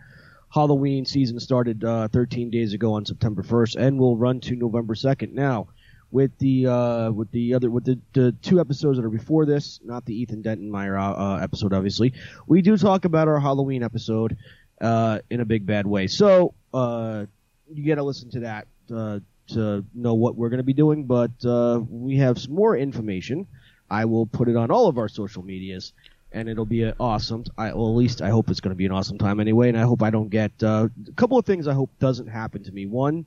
Halloween 0.50 1.06
season 1.06 1.40
started 1.40 1.84
uh, 1.84 2.08
13 2.08 2.50
days 2.50 2.74
ago 2.74 2.94
on 2.94 3.06
September 3.06 3.44
1st, 3.44 3.76
and 3.76 4.00
will 4.00 4.18
run 4.18 4.40
to 4.42 4.56
November 4.56 4.96
2nd. 4.96 5.34
Now, 5.34 5.68
with 6.12 6.38
the 6.40 6.68
uh, 6.68 7.12
with 7.12 7.32
the 7.32 7.54
other 7.54 7.70
with 7.70 7.86
the, 7.86 8.00
the 8.14 8.34
two 8.42 8.60
episodes 8.60 8.98
that 8.98 9.06
are 9.06 9.10
before 9.10 9.46
this, 9.46 9.80
not 9.84 10.06
the 10.06 10.14
Ethan 10.14 10.42
Denton 10.42 10.70
Meyer 10.70 10.98
uh, 10.98 11.38
episode, 11.38 11.74
obviously, 11.74 12.14
we 12.48 12.62
do 12.62 12.78
talk 12.78 13.06
about 13.06 13.28
our 13.28 13.40
Halloween 13.40 13.82
episode 13.82 14.38
uh, 14.82 15.20
in 15.30 15.40
a 15.40 15.46
big 15.46 15.66
bad 15.66 15.88
way. 15.88 16.08
So 16.08 16.54
uh, 16.74 17.26
you 17.74 17.88
got 17.88 17.96
to 17.96 18.04
listen 18.04 18.30
to 18.32 18.40
that 18.42 18.68
uh, 18.94 19.20
to 19.50 19.86
know 19.94 20.14
what 20.14 20.36
we're 20.36 20.50
going 20.50 20.58
to 20.58 20.64
be 20.64 20.74
doing. 20.74 21.06
But 21.06 21.32
uh, 21.46 21.82
we 21.88 22.18
have 22.18 22.40
some 22.40 22.54
more 22.54 22.76
information. 22.76 23.48
I 23.90 24.06
will 24.06 24.26
put 24.26 24.50
it 24.50 24.56
on 24.56 24.72
all 24.72 24.88
of 24.88 24.98
our 24.98 25.08
social 25.08 25.44
medias, 25.44 25.94
and 26.32 26.50
it'll 26.50 26.66
be 26.66 26.84
an 26.84 26.94
awesome. 27.00 27.46
I, 27.58 27.74
well, 27.74 27.90
at 27.90 27.96
least 27.96 28.22
I 28.22 28.30
hope 28.30 28.50
it's 28.50 28.60
going 28.60 28.72
to 28.72 28.78
be 28.78 28.86
an 28.86 28.92
awesome 28.92 29.18
time 29.18 29.40
anyway. 29.40 29.70
And 29.70 29.78
I 29.78 29.84
hope 29.84 30.04
I 30.04 30.10
don't 30.10 30.30
get 30.30 30.52
uh, 30.62 30.90
a 31.08 31.12
couple 31.14 31.38
of 31.38 31.46
things. 31.46 31.68
I 31.68 31.74
hope 31.74 31.90
doesn't 32.00 32.28
happen 32.28 32.64
to 32.64 32.72
me. 32.72 32.86
One, 32.86 33.26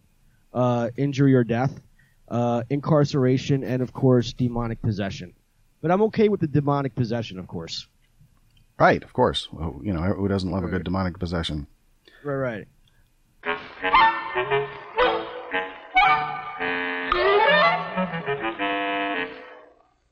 injury 0.97 1.35
or 1.35 1.45
death, 1.45 1.81
uh, 2.29 2.63
incarceration, 2.71 3.63
and 3.65 3.83
of 3.83 3.93
course 3.93 4.33
demonic 4.33 4.81
possession. 4.83 5.33
But 5.83 5.91
I'm 5.91 6.03
okay 6.03 6.29
with 6.29 6.41
the 6.41 6.47
demonic 6.47 6.95
possession, 6.95 7.39
of 7.39 7.47
course. 7.47 7.87
Right, 8.79 9.03
of 9.05 9.13
course. 9.13 9.49
Well, 9.53 9.81
you 9.85 9.93
know, 9.93 10.01
who 10.03 10.27
doesn't 10.29 10.51
love 10.51 10.65
a 10.65 10.69
good 10.69 10.85
demonic 10.85 11.19
possession? 11.19 11.67
Right, 12.25 12.35
right. 12.35 12.67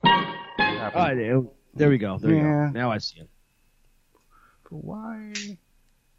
All 0.05 0.91
right, 1.09 1.15
there- 1.15 1.43
there 1.75 1.89
we 1.89 1.99
go. 1.99 2.19
There 2.19 2.35
Yeah. 2.35 2.67
we 2.67 2.73
go. 2.73 2.79
Now 2.79 2.91
I 2.91 2.99
see 2.99 3.21
it. 3.21 3.31
But 4.65 4.85
why 4.85 5.33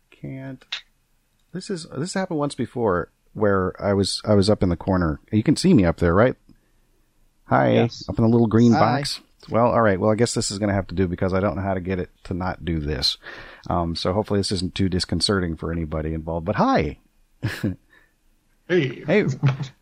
can't 0.09 0.63
this 1.51 1.69
is 1.69 1.85
this 1.95 2.13
happened 2.13 2.39
once 2.39 2.55
before 2.55 3.11
where 3.33 3.73
I 3.81 3.93
was 3.93 4.21
I 4.25 4.33
was 4.35 4.49
up 4.49 4.63
in 4.63 4.69
the 4.69 4.75
corner. 4.77 5.19
You 5.31 5.43
can 5.43 5.55
see 5.55 5.73
me 5.73 5.85
up 5.85 5.97
there, 5.97 6.13
right? 6.13 6.35
Hi, 7.45 7.73
Yes. 7.73 8.05
up 8.09 8.17
in 8.17 8.23
the 8.23 8.29
little 8.29 8.47
green 8.47 8.71
Hi. 8.73 8.79
box. 8.79 9.19
Well, 9.49 9.67
all 9.67 9.81
right. 9.81 9.99
Well, 9.99 10.09
I 10.11 10.15
guess 10.15 10.33
this 10.33 10.49
is 10.51 10.57
going 10.59 10.69
to 10.69 10.73
have 10.75 10.87
to 10.87 10.95
do 10.95 11.05
because 11.07 11.33
I 11.33 11.41
don't 11.41 11.57
know 11.57 11.61
how 11.61 11.73
to 11.73 11.81
get 11.81 11.99
it 11.99 12.09
to 12.23 12.33
not 12.33 12.63
do 12.63 12.79
this. 12.79 13.17
Um, 13.69 13.93
so 13.95 14.13
hopefully 14.13 14.39
this 14.39 14.53
isn't 14.53 14.73
too 14.73 14.87
disconcerting 14.87 15.57
for 15.57 15.69
anybody 15.71 16.13
involved. 16.13 16.45
But 16.45 16.55
hi, 16.55 16.99
Hey. 18.69 19.03
Hey, 19.05 19.25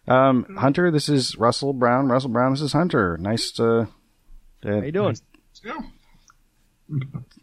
um, 0.08 0.56
Hunter, 0.58 0.90
this 0.90 1.08
is 1.08 1.38
Russell 1.38 1.74
Brown. 1.74 2.08
Russell 2.10 2.32
Brown, 2.32 2.52
this 2.54 2.62
is 2.62 2.74
Hunter. 2.74 3.16
Nice 3.20 3.52
to. 3.52 3.88
How 4.64 4.82
you 4.82 4.92
doing? 4.92 5.16
Yeah. 5.64 5.78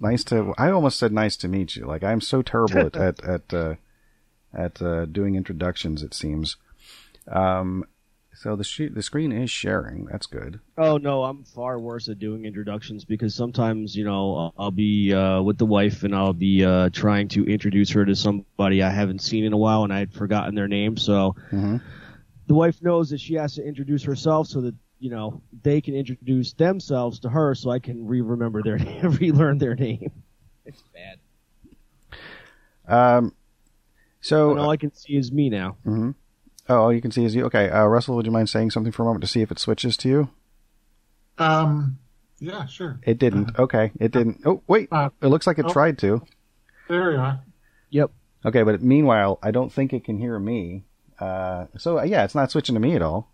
Nice 0.00 0.24
to. 0.24 0.52
I 0.58 0.70
almost 0.72 0.98
said 0.98 1.12
nice 1.12 1.36
to 1.38 1.48
meet 1.48 1.76
you. 1.76 1.86
Like 1.86 2.02
I'm 2.02 2.20
so 2.20 2.42
terrible 2.42 2.80
at 2.86 2.96
at 2.96 3.22
at, 3.24 3.54
uh, 3.54 3.74
at 4.54 4.80
uh, 4.82 5.04
doing 5.06 5.34
introductions. 5.36 6.02
It 6.02 6.14
seems. 6.14 6.56
Um, 7.30 7.84
so 8.34 8.54
the 8.54 8.62
sh- 8.64 8.92
the 8.92 9.02
screen 9.02 9.32
is 9.32 9.50
sharing. 9.50 10.04
That's 10.06 10.26
good. 10.26 10.60
Oh 10.76 10.96
no, 10.96 11.24
I'm 11.24 11.42
far 11.44 11.78
worse 11.80 12.08
at 12.08 12.18
doing 12.20 12.44
introductions 12.44 13.04
because 13.04 13.34
sometimes 13.34 13.96
you 13.96 14.04
know 14.04 14.36
I'll, 14.36 14.54
I'll 14.58 14.70
be 14.70 15.12
uh, 15.12 15.42
with 15.42 15.58
the 15.58 15.66
wife 15.66 16.04
and 16.04 16.14
I'll 16.14 16.32
be 16.32 16.64
uh, 16.64 16.90
trying 16.92 17.28
to 17.28 17.44
introduce 17.44 17.90
her 17.90 18.04
to 18.04 18.14
somebody 18.14 18.82
I 18.82 18.90
haven't 18.90 19.22
seen 19.22 19.44
in 19.44 19.52
a 19.52 19.56
while 19.56 19.82
and 19.84 19.92
I'd 19.92 20.12
forgotten 20.14 20.54
their 20.54 20.68
name. 20.68 20.96
So 20.96 21.34
Mhm. 21.50 21.80
the 22.46 22.54
wife 22.54 22.80
knows 22.80 23.10
that 23.10 23.20
she 23.20 23.34
has 23.34 23.54
to 23.56 23.66
introduce 23.66 24.04
herself 24.04 24.46
so 24.46 24.60
that 24.60 24.74
you 25.00 25.10
know 25.10 25.42
they 25.62 25.80
can 25.80 25.94
introduce 25.94 26.52
themselves 26.52 27.18
to 27.20 27.28
her 27.28 27.56
so 27.56 27.70
I 27.70 27.80
can 27.80 28.06
re-remember 28.06 28.62
their 28.62 28.78
name, 28.78 29.10
relearn 29.20 29.58
their 29.58 29.74
name. 29.74 30.12
It's 30.64 30.82
bad. 30.94 31.18
Um, 32.86 33.34
so 34.28 34.50
And 34.52 34.60
all 34.60 34.70
I 34.70 34.76
can 34.76 34.92
see 34.94 35.16
is 35.16 35.32
me 35.32 35.48
now. 35.50 35.76
mhm. 35.86 36.14
oh, 36.68 36.76
all 36.76 36.92
you 36.92 37.00
can 37.00 37.10
see 37.10 37.24
is 37.24 37.34
you. 37.34 37.44
Okay, 37.46 37.68
uh, 37.70 37.84
Russell, 37.86 38.16
would 38.16 38.26
you 38.26 38.32
mind 38.32 38.48
saying 38.50 38.70
something 38.70 38.92
for 38.92 39.02
a 39.02 39.06
moment 39.06 39.22
to 39.22 39.28
see 39.28 39.42
if 39.42 39.50
it 39.50 39.58
switches 39.58 39.96
to 39.98 40.08
you? 40.08 40.30
Um. 41.38 41.98
Yeah. 42.40 42.66
Sure. 42.66 43.00
It 43.02 43.18
didn't. 43.18 43.58
Okay, 43.58 43.90
it 43.98 44.12
didn't. 44.12 44.42
Oh 44.44 44.62
wait, 44.68 44.88
Uh, 44.92 45.10
it 45.20 45.26
looks 45.26 45.46
like 45.46 45.58
it 45.58 45.66
oh. 45.68 45.72
tried 45.72 45.98
to. 45.98 46.22
There 46.88 47.12
you 47.12 47.18
are. 47.18 47.40
Yep. 47.90 48.10
Okay, 48.46 48.62
but 48.62 48.80
meanwhile, 48.82 49.38
I 49.42 49.50
don't 49.50 49.72
think 49.72 49.92
it 49.92 50.04
can 50.04 50.18
hear 50.18 50.38
me. 50.38 50.84
Uh, 51.18 51.66
so 51.76 51.98
uh, 51.98 52.02
yeah, 52.04 52.24
it's 52.24 52.34
not 52.36 52.50
switching 52.52 52.74
to 52.74 52.80
me 52.80 52.94
at 52.94 53.02
all. 53.02 53.32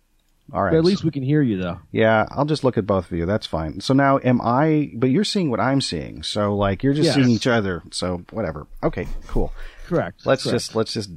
All 0.53 0.61
right. 0.63 0.71
But 0.71 0.77
at 0.77 0.85
least 0.85 1.03
we 1.03 1.11
can 1.11 1.23
hear 1.23 1.41
you 1.41 1.57
though. 1.57 1.79
Yeah, 1.91 2.25
I'll 2.31 2.45
just 2.45 2.63
look 2.63 2.77
at 2.77 2.85
both 2.85 3.11
of 3.11 3.17
you. 3.17 3.25
That's 3.25 3.45
fine. 3.47 3.79
So 3.81 3.93
now, 3.93 4.19
am 4.23 4.41
I? 4.41 4.91
But 4.95 5.09
you're 5.11 5.23
seeing 5.23 5.49
what 5.51 5.59
I'm 5.59 5.81
seeing. 5.81 6.21
So 6.23 6.55
like, 6.55 6.83
you're 6.83 6.93
just 6.93 7.05
Yes. 7.07 7.15
seeing 7.15 7.29
each 7.29 7.47
other. 7.47 7.81
So 7.91 8.23
whatever. 8.31 8.67
Okay, 8.83 9.07
cool. 9.27 9.51
Correct. 9.85 10.25
Let's 10.25 10.43
Correct. 10.43 10.55
just 10.55 10.75
let's 10.75 10.93
just 10.93 11.09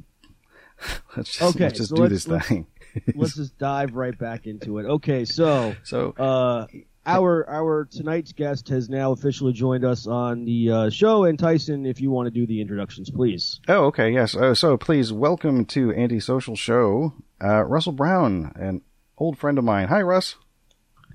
let's 1.17 1.29
just 1.37 1.41
Okay, 1.55 1.65
let's 1.65 1.77
just 1.77 1.89
so 1.89 1.95
do 1.95 2.01
let's- 2.03 2.13
this 2.13 2.27
let's- 2.27 2.47
thing. 2.47 2.67
let's 3.15 3.35
just 3.35 3.57
dive 3.59 3.93
right 3.95 4.17
back 4.17 4.47
into 4.47 4.79
it. 4.79 4.85
Okay, 4.85 5.23
so 5.25 5.75
So 5.83 6.11
uh, 6.17 6.65
our 7.05 7.47
our 7.47 7.85
tonight's 7.85 8.31
guest 8.33 8.69
has 8.69 8.89
now 8.89 9.11
officially 9.11 9.53
joined 9.53 9.85
us 9.85 10.07
on 10.07 10.43
the 10.45 10.71
uh, 10.71 10.89
show. 10.89 11.23
And 11.25 11.37
Tyson, 11.37 11.85
if 11.85 12.01
you 12.01 12.09
want 12.09 12.27
to 12.27 12.31
do 12.31 12.47
the 12.47 12.61
introductions, 12.61 13.09
please. 13.11 13.59
oh, 13.67 13.85
okay, 13.85 14.11
yes. 14.11 14.35
Uh, 14.35 14.55
so 14.55 14.75
please 14.77 15.13
welcome 15.13 15.65
to 15.65 15.93
Antisocial 15.93 16.55
Show, 16.55 17.13
uh, 17.43 17.63
Russell 17.63 17.93
Brown, 17.93 18.51
an 18.55 18.81
old 19.17 19.37
friend 19.37 19.57
of 19.59 19.63
mine. 19.63 19.87
Hi, 19.89 20.01
Russ. 20.01 20.35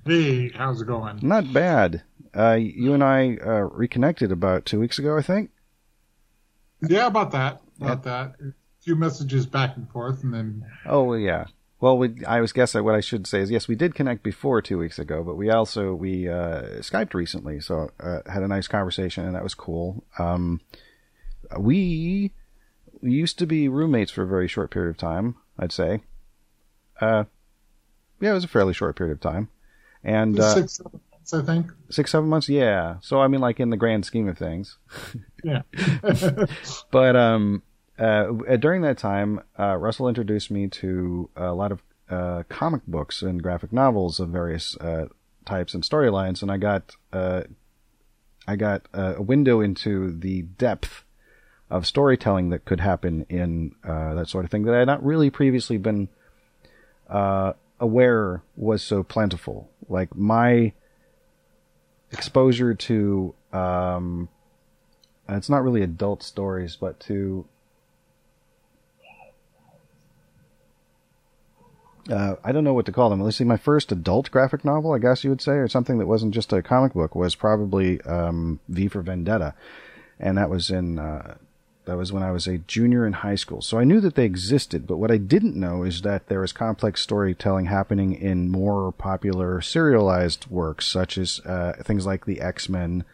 Hey, 0.06 0.50
how's 0.50 0.80
it 0.80 0.86
going? 0.86 1.18
Not 1.22 1.52
bad. 1.52 2.02
Uh, 2.36 2.52
you 2.60 2.94
and 2.94 3.02
I 3.02 3.36
uh, 3.44 3.62
reconnected 3.62 4.30
about 4.30 4.64
two 4.64 4.78
weeks 4.78 4.98
ago, 4.98 5.16
I 5.18 5.22
think. 5.22 5.50
Yeah, 6.88 7.06
about 7.06 7.32
that. 7.32 7.60
About 7.80 8.02
that. 8.04 8.34
A 8.40 8.52
few 8.82 8.96
messages 8.96 9.46
back 9.46 9.76
and 9.76 9.88
forth, 9.90 10.22
and 10.22 10.32
then 10.34 10.64
Oh 10.86 11.14
yeah. 11.14 11.46
Well, 11.80 11.98
we, 11.98 12.24
I 12.24 12.40
was 12.40 12.52
guess 12.52 12.74
what 12.74 12.94
I 12.94 13.00
should 13.00 13.26
say 13.26 13.40
is 13.40 13.50
yes, 13.50 13.68
we 13.68 13.74
did 13.74 13.94
connect 13.94 14.22
before 14.22 14.62
two 14.62 14.78
weeks 14.78 14.98
ago, 14.98 15.22
but 15.22 15.36
we 15.36 15.50
also 15.50 15.92
we 15.94 16.28
uh, 16.28 16.80
skyped 16.80 17.12
recently, 17.12 17.60
so 17.60 17.90
uh, 18.00 18.20
had 18.26 18.42
a 18.42 18.48
nice 18.48 18.68
conversation, 18.68 19.26
and 19.26 19.34
that 19.34 19.42
was 19.42 19.54
cool. 19.54 20.02
Um, 20.18 20.62
we, 21.58 22.32
we 23.02 23.10
used 23.12 23.38
to 23.38 23.46
be 23.46 23.68
roommates 23.68 24.10
for 24.12 24.22
a 24.22 24.26
very 24.26 24.48
short 24.48 24.70
period 24.70 24.90
of 24.90 24.96
time, 24.96 25.36
I'd 25.58 25.72
say. 25.72 26.00
Uh, 27.00 27.24
yeah, 28.20 28.30
it 28.30 28.34
was 28.34 28.44
a 28.44 28.48
fairly 28.48 28.72
short 28.72 28.96
period 28.96 29.12
of 29.12 29.20
time, 29.20 29.50
and 30.02 30.40
uh, 30.40 30.54
six, 30.54 30.76
seven 30.76 31.00
months, 31.12 31.34
I 31.34 31.42
think. 31.42 31.66
six 31.90 32.10
seven 32.12 32.28
months. 32.30 32.48
Yeah, 32.48 32.96
so 33.02 33.20
I 33.20 33.28
mean, 33.28 33.42
like 33.42 33.60
in 33.60 33.68
the 33.68 33.76
grand 33.76 34.06
scheme 34.06 34.28
of 34.28 34.38
things. 34.38 34.78
Yeah. 35.44 35.62
But 36.90 37.16
um, 37.16 37.62
uh, 37.98 38.32
during 38.56 38.82
that 38.82 38.98
time, 38.98 39.40
uh, 39.58 39.76
Russell 39.76 40.08
introduced 40.08 40.50
me 40.50 40.68
to 40.68 41.30
a 41.36 41.52
lot 41.52 41.70
of 41.72 41.82
uh, 42.10 42.42
comic 42.48 42.86
books 42.86 43.22
and 43.22 43.42
graphic 43.42 43.72
novels 43.72 44.20
of 44.20 44.30
various 44.30 44.76
uh, 44.78 45.06
types 45.44 45.74
and 45.74 45.82
storylines, 45.82 46.42
and 46.42 46.50
I 46.50 46.56
got 46.56 46.96
uh, 47.12 47.42
I 48.46 48.56
got 48.56 48.86
uh, 48.92 49.14
a 49.16 49.22
window 49.22 49.60
into 49.60 50.12
the 50.12 50.42
depth 50.42 51.04
of 51.70 51.86
storytelling 51.86 52.50
that 52.50 52.64
could 52.64 52.80
happen 52.80 53.26
in 53.28 53.74
uh, 53.84 54.14
that 54.14 54.28
sort 54.28 54.44
of 54.44 54.50
thing 54.50 54.64
that 54.64 54.74
I 54.74 54.78
had 54.80 54.86
not 54.86 55.04
really 55.04 55.30
previously 55.30 55.78
been 55.78 56.08
uh, 57.08 57.54
aware 57.80 58.42
was 58.56 58.82
so 58.82 59.02
plentiful. 59.02 59.70
Like 59.88 60.14
my 60.14 60.72
exposure 62.12 62.74
to 62.74 63.34
um, 63.52 64.28
and 65.26 65.36
it's 65.36 65.50
not 65.50 65.62
really 65.62 65.82
adult 65.82 66.22
stories, 66.22 66.76
but 66.76 67.00
to 67.00 67.46
uh, 72.10 72.36
I 72.44 72.52
don't 72.52 72.64
know 72.64 72.74
what 72.74 72.86
to 72.86 72.92
call 72.92 73.10
them. 73.10 73.20
At 73.20 73.26
least 73.26 73.40
my 73.40 73.56
first 73.56 73.90
adult 73.90 74.30
graphic 74.30 74.64
novel, 74.64 74.92
I 74.92 74.98
guess 74.98 75.24
you 75.24 75.30
would 75.30 75.40
say, 75.40 75.52
or 75.52 75.68
something 75.68 75.98
that 75.98 76.06
wasn't 76.06 76.34
just 76.34 76.52
a 76.52 76.62
comic 76.62 76.92
book, 76.92 77.14
was 77.14 77.34
probably 77.34 78.00
um, 78.02 78.60
V 78.68 78.88
for 78.88 79.00
Vendetta, 79.02 79.54
and 80.20 80.36
that 80.36 80.50
was 80.50 80.70
in 80.70 80.98
uh, 80.98 81.36
that 81.86 81.96
was 81.96 82.12
when 82.12 82.22
I 82.22 82.30
was 82.30 82.46
a 82.46 82.58
junior 82.58 83.06
in 83.06 83.12
high 83.14 83.34
school. 83.34 83.60
So 83.60 83.78
I 83.78 83.84
knew 83.84 84.00
that 84.00 84.14
they 84.14 84.24
existed, 84.24 84.86
but 84.86 84.96
what 84.96 85.10
I 85.10 85.16
didn't 85.16 85.56
know 85.56 85.82
is 85.82 86.02
that 86.02 86.28
there 86.28 86.40
was 86.40 86.52
complex 86.52 87.00
storytelling 87.00 87.66
happening 87.66 88.14
in 88.14 88.50
more 88.50 88.92
popular 88.92 89.60
serialized 89.60 90.46
works, 90.48 90.86
such 90.86 91.18
as 91.18 91.40
uh, 91.40 91.74
things 91.82 92.06
like 92.06 92.26
the 92.26 92.40
X 92.40 92.68
Men 92.68 93.04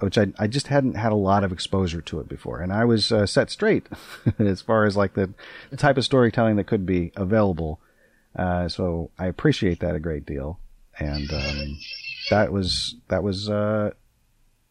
which 0.00 0.18
I, 0.18 0.28
I 0.38 0.46
just 0.46 0.68
hadn't 0.68 0.94
had 0.94 1.12
a 1.12 1.16
lot 1.16 1.44
of 1.44 1.52
exposure 1.52 2.00
to 2.02 2.20
it 2.20 2.28
before. 2.28 2.60
And 2.60 2.72
I 2.72 2.84
was 2.84 3.10
uh, 3.12 3.26
set 3.26 3.50
straight 3.50 3.86
as 4.38 4.60
far 4.60 4.84
as 4.84 4.96
like 4.96 5.14
the, 5.14 5.32
the 5.70 5.76
type 5.76 5.96
of 5.96 6.04
storytelling 6.04 6.56
that 6.56 6.66
could 6.66 6.86
be 6.86 7.12
available. 7.16 7.80
Uh, 8.36 8.68
so 8.68 9.10
I 9.18 9.26
appreciate 9.26 9.80
that 9.80 9.94
a 9.94 10.00
great 10.00 10.26
deal. 10.26 10.58
And, 10.98 11.32
um, 11.32 11.78
that 12.30 12.52
was, 12.52 12.96
that 13.08 13.22
was, 13.22 13.50
uh, 13.50 13.90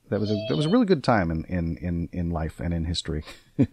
that 0.10 0.20
was 0.20 0.32
a, 0.32 0.36
that 0.50 0.56
was 0.56 0.66
a 0.66 0.70
really 0.70 0.86
good 0.86 1.04
time 1.04 1.32
in, 1.32 1.44
in, 1.46 1.78
in, 1.78 2.10
in 2.12 2.30
life 2.30 2.60
and 2.60 2.74
in 2.74 2.86
history. 2.86 3.24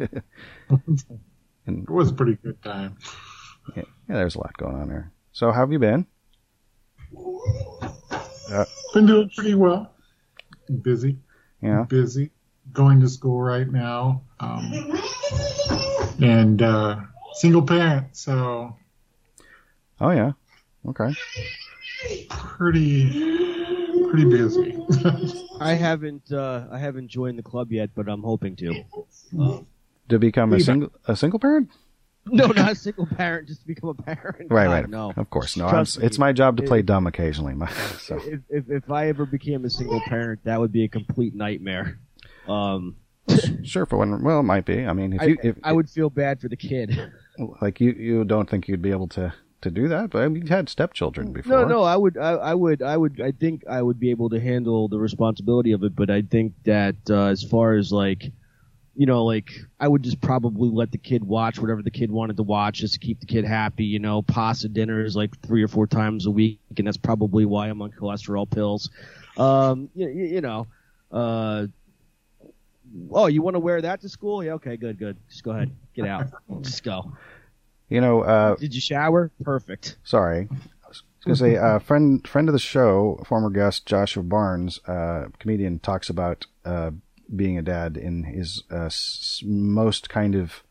It 1.66 1.88
was 1.90 2.10
a 2.10 2.14
pretty 2.14 2.36
good 2.42 2.60
time. 2.62 2.96
Yeah, 3.76 3.82
yeah, 4.08 4.14
there's 4.16 4.34
a 4.34 4.38
lot 4.38 4.56
going 4.56 4.76
on 4.76 4.88
there. 4.88 5.12
So 5.32 5.52
how 5.52 5.60
have 5.60 5.72
you 5.72 5.78
been? 5.78 6.06
Been 8.94 9.06
doing 9.06 9.30
pretty 9.34 9.54
well. 9.54 9.92
Busy. 10.82 11.16
Yeah. 11.62 11.84
Busy. 11.88 12.30
Going 12.72 13.00
to 13.00 13.08
school 13.08 13.40
right 13.40 13.70
now. 13.70 14.22
Um, 14.38 15.00
and 16.20 16.62
uh, 16.62 17.00
single 17.34 17.62
parent, 17.62 18.16
so 18.16 18.76
Oh 20.00 20.10
yeah. 20.10 20.32
Okay. 20.88 21.12
pretty 22.28 23.10
pretty 24.08 24.24
busy. 24.24 24.76
I 25.60 25.74
haven't 25.74 26.32
uh, 26.32 26.66
I 26.70 26.78
haven't 26.78 27.08
joined 27.08 27.38
the 27.38 27.42
club 27.42 27.70
yet, 27.72 27.90
but 27.94 28.08
I'm 28.08 28.22
hoping 28.22 28.56
to. 28.56 28.84
To 30.08 30.18
become 30.18 30.52
a 30.52 30.58
single, 30.58 30.90
a 31.06 31.14
single 31.14 31.38
parent? 31.38 31.70
No, 32.34 32.46
not 32.46 32.72
a 32.72 32.74
single 32.74 33.06
parent, 33.06 33.48
just 33.48 33.62
to 33.62 33.66
become 33.66 33.90
a 33.90 33.94
parent. 33.94 34.50
Right, 34.50 34.66
God, 34.66 34.72
right. 34.72 34.88
No, 34.88 35.12
Of 35.16 35.30
course. 35.30 35.56
No, 35.56 35.66
I'm, 35.66 35.82
it's 35.82 36.18
my 36.18 36.32
job 36.32 36.56
to 36.58 36.62
play 36.62 36.80
It- 36.80 36.86
dumb 36.86 37.06
occasionally. 37.06 37.54
So. 37.98 38.16
if, 38.16 38.40
if 38.48 38.70
if 38.70 38.90
I 38.90 39.08
ever 39.08 39.26
became 39.26 39.64
a 39.64 39.70
single 39.70 40.00
parent, 40.00 40.40
that 40.44 40.58
would 40.60 40.72
be 40.72 40.84
a 40.84 40.88
complete 40.88 41.34
nightmare. 41.34 41.98
Um, 42.48 42.96
Sure, 43.62 43.86
for 43.86 43.96
one. 43.96 44.22
Well, 44.22 44.40
it 44.40 44.44
might 44.44 44.64
be. 44.64 44.84
I 44.84 44.92
mean, 44.92 45.12
if 45.12 45.20
I, 45.20 45.24
you, 45.26 45.36
if, 45.42 45.56
I 45.62 45.72
would 45.72 45.88
feel 45.88 46.10
bad 46.10 46.40
for 46.40 46.48
the 46.48 46.56
kid. 46.56 47.12
like 47.62 47.80
you, 47.80 47.92
you 47.92 48.24
don't 48.24 48.50
think 48.50 48.66
you'd 48.66 48.82
be 48.82 48.90
able 48.90 49.08
to 49.08 49.32
to 49.62 49.70
do 49.70 49.88
that, 49.88 50.10
but 50.10 50.22
I 50.22 50.28
mean, 50.28 50.46
you 50.46 50.48
had 50.48 50.68
stepchildren 50.68 51.32
before. 51.32 51.60
No, 51.60 51.68
no, 51.68 51.82
I 51.82 51.94
would, 51.94 52.16
I, 52.16 52.30
I 52.30 52.54
would, 52.54 52.82
I 52.82 52.96
would, 52.96 53.20
I 53.20 53.32
think 53.32 53.62
I 53.68 53.82
would 53.82 54.00
be 54.00 54.10
able 54.10 54.30
to 54.30 54.40
handle 54.40 54.88
the 54.88 54.98
responsibility 54.98 55.72
of 55.72 55.84
it, 55.84 55.94
but 55.94 56.08
I 56.08 56.22
think 56.22 56.54
that 56.64 56.96
uh, 57.10 57.24
as 57.26 57.42
far 57.42 57.74
as 57.74 57.92
like, 57.92 58.32
you 58.94 59.06
know, 59.06 59.24
like 59.24 59.50
I 59.78 59.88
would 59.88 60.02
just 60.02 60.20
probably 60.20 60.68
let 60.68 60.90
the 60.92 60.98
kid 60.98 61.24
watch 61.24 61.58
whatever 61.58 61.82
the 61.82 61.90
kid 61.90 62.10
wanted 62.10 62.36
to 62.38 62.42
watch, 62.42 62.78
just 62.78 62.94
to 62.94 63.00
keep 63.00 63.20
the 63.20 63.26
kid 63.26 63.44
happy. 63.44 63.84
You 63.84 63.98
know, 63.98 64.22
pasta 64.22 64.68
dinners 64.68 65.16
like 65.16 65.38
three 65.40 65.62
or 65.62 65.68
four 65.68 65.86
times 65.86 66.26
a 66.26 66.30
week, 66.30 66.58
and 66.76 66.86
that's 66.86 66.96
probably 66.96 67.44
why 67.44 67.68
I'm 67.68 67.80
on 67.82 67.90
cholesterol 67.92 68.50
pills. 68.50 68.90
Um, 69.36 69.88
you, 69.94 70.08
you 70.08 70.40
know, 70.40 70.66
uh, 71.12 71.66
oh, 73.10 73.26
you 73.26 73.42
want 73.42 73.54
to 73.54 73.60
wear 73.60 73.80
that 73.80 74.00
to 74.02 74.08
school? 74.08 74.42
Yeah, 74.44 74.54
okay, 74.54 74.76
good, 74.76 74.98
good. 74.98 75.16
Just 75.28 75.44
go 75.44 75.52
ahead, 75.52 75.70
get 75.94 76.06
out, 76.06 76.26
just 76.62 76.82
go. 76.82 77.12
You 77.88 78.00
know, 78.00 78.20
uh, 78.22 78.54
Did 78.56 78.74
you 78.74 78.80
shower? 78.80 79.30
Perfect. 79.42 79.96
sorry. 80.04 80.48
I 80.50 80.88
was 80.88 81.02
going 81.24 81.34
to 81.34 81.36
say, 81.36 81.56
uh, 81.56 81.78
friend 81.80 82.26
friend 82.26 82.48
of 82.48 82.52
the 82.52 82.58
show, 82.58 83.20
former 83.26 83.50
guest 83.50 83.86
Joshua 83.86 84.22
Barnes, 84.22 84.80
uh, 84.86 85.26
comedian, 85.38 85.78
talks 85.80 86.08
about 86.08 86.46
uh, 86.64 86.90
being 87.34 87.58
a 87.58 87.62
dad 87.62 87.96
in 87.96 88.24
his 88.24 88.62
uh, 88.70 88.86
s- 88.86 89.42
most 89.44 90.08
kind 90.08 90.34
of 90.34 90.62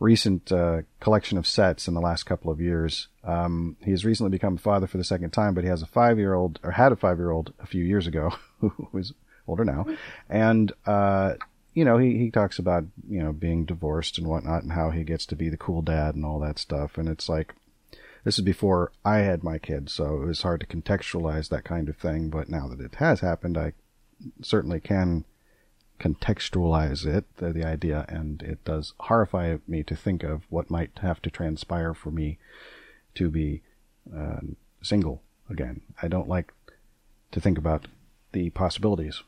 recent 0.00 0.50
uh, 0.50 0.82
collection 1.00 1.38
of 1.38 1.46
sets 1.46 1.86
in 1.88 1.94
the 1.94 2.00
last 2.00 2.24
couple 2.24 2.50
of 2.50 2.60
years. 2.60 3.08
Um, 3.22 3.76
he 3.82 3.90
has 3.92 4.04
recently 4.04 4.30
become 4.30 4.56
a 4.56 4.58
father 4.58 4.86
for 4.86 4.98
the 4.98 5.04
second 5.04 5.30
time, 5.30 5.54
but 5.54 5.64
he 5.64 5.70
has 5.70 5.82
a 5.82 5.86
five 5.86 6.18
year 6.18 6.34
old, 6.34 6.58
or 6.62 6.72
had 6.72 6.92
a 6.92 6.96
five 6.96 7.18
year 7.18 7.30
old 7.30 7.52
a 7.60 7.66
few 7.66 7.84
years 7.84 8.06
ago, 8.06 8.34
who 8.60 8.88
is 8.94 9.12
older 9.46 9.64
now. 9.64 9.86
And, 10.28 10.72
uh, 10.86 11.34
you 11.74 11.84
know, 11.84 11.98
he, 11.98 12.18
he 12.18 12.30
talks 12.30 12.58
about, 12.58 12.84
you 13.08 13.22
know, 13.22 13.32
being 13.32 13.64
divorced 13.64 14.18
and 14.18 14.26
whatnot 14.26 14.62
and 14.62 14.72
how 14.72 14.90
he 14.90 15.04
gets 15.04 15.26
to 15.26 15.36
be 15.36 15.48
the 15.48 15.56
cool 15.56 15.82
dad 15.82 16.14
and 16.14 16.24
all 16.24 16.38
that 16.40 16.58
stuff. 16.58 16.98
And 16.98 17.08
it's 17.08 17.28
like, 17.28 17.54
this 18.24 18.38
is 18.38 18.44
before 18.44 18.90
I 19.04 19.18
had 19.18 19.44
my 19.44 19.58
kids, 19.58 19.92
so 19.92 20.22
it 20.22 20.26
was 20.26 20.42
hard 20.42 20.60
to 20.60 20.66
contextualize 20.66 21.50
that 21.50 21.64
kind 21.64 21.88
of 21.88 21.96
thing. 21.96 22.30
But 22.30 22.48
now 22.48 22.68
that 22.68 22.80
it 22.80 22.94
has 22.96 23.20
happened, 23.20 23.58
I 23.58 23.74
certainly 24.40 24.80
can 24.80 25.24
contextualize 26.00 27.06
it, 27.06 27.24
the, 27.36 27.52
the 27.52 27.64
idea, 27.64 28.04
and 28.08 28.42
it 28.42 28.64
does 28.64 28.92
horrify 29.00 29.56
me 29.66 29.82
to 29.84 29.96
think 29.96 30.22
of 30.22 30.42
what 30.50 30.70
might 30.70 30.90
have 31.00 31.20
to 31.22 31.30
transpire 31.30 31.94
for 31.94 32.10
me 32.10 32.38
to 33.14 33.30
be 33.30 33.62
uh, 34.16 34.40
single 34.82 35.22
again. 35.48 35.80
I 36.02 36.08
don't 36.08 36.28
like 36.28 36.52
to 37.32 37.40
think 37.40 37.58
about 37.58 37.86
the 38.32 38.50
possibilities. 38.50 39.22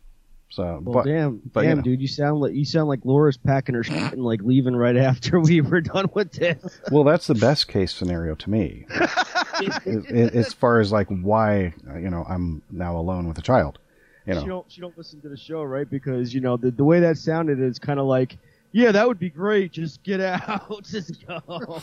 So, 0.49 0.81
Well, 0.85 1.03
but, 1.03 1.07
damn, 1.07 1.41
but, 1.53 1.61
you 1.63 1.69
damn, 1.69 1.77
know. 1.79 1.83
dude, 1.83 2.01
you 2.01 2.07
sound 2.09 2.41
like 2.41 2.55
you 2.55 2.65
sound 2.65 2.89
like 2.89 3.01
Laura's 3.05 3.37
packing 3.37 3.75
her 3.75 3.83
shit 3.83 4.13
and 4.13 4.25
like 4.25 4.41
leaving 4.43 4.77
right 4.77 4.97
after 4.97 5.41
we 5.41 5.61
were 5.61 5.81
done 5.81 6.09
with 6.15 6.33
this. 6.33 6.81
well, 6.93 7.03
that's 7.05 7.27
the 7.27 7.35
best 7.35 7.67
case 7.69 7.93
scenario 7.95 8.35
to 8.37 8.51
me, 8.51 8.87
I- 8.91 10.31
as 10.35 10.53
far 10.53 10.79
as 10.81 10.93
like 10.93 11.09
why 11.09 11.75
you 11.99 12.11
know 12.11 12.25
I'm 12.29 12.63
now 12.71 12.97
alone 12.97 13.27
with 13.27 13.39
a 13.39 13.43
child. 13.43 13.79
You 14.27 14.35
know, 14.35 14.41
She 14.41 14.47
don't 14.47 14.73
she 14.73 14.81
don't 14.81 14.99
listen 14.99 15.21
to 15.21 15.29
the 15.29 15.37
show, 15.37 15.63
right? 15.63 15.89
Because 15.89 16.35
you 16.35 16.41
know 16.41 16.57
the 16.57 16.71
the 16.71 16.85
way 16.85 17.01
that 17.01 17.17
sounded 17.19 17.61
is 17.61 17.79
kind 17.79 18.01
of 18.01 18.07
like, 18.07 18.37
yeah, 18.73 18.93
that 18.93 19.07
would 19.07 19.19
be 19.19 19.31
great. 19.31 19.73
Just 19.73 20.03
get 20.03 20.21
out, 20.21 20.83
just 20.91 21.25
go. 21.27 21.81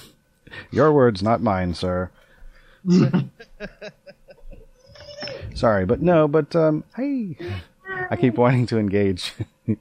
Your 0.71 0.91
words, 0.91 1.23
not 1.23 1.41
mine, 1.41 1.73
sir. 1.73 2.11
Sorry, 5.55 5.85
but 5.85 6.01
no, 6.01 6.27
but 6.27 6.55
um, 6.55 6.83
hey, 6.97 7.37
I 8.09 8.15
keep 8.15 8.35
wanting 8.37 8.65
to 8.67 8.77
engage. 8.77 9.33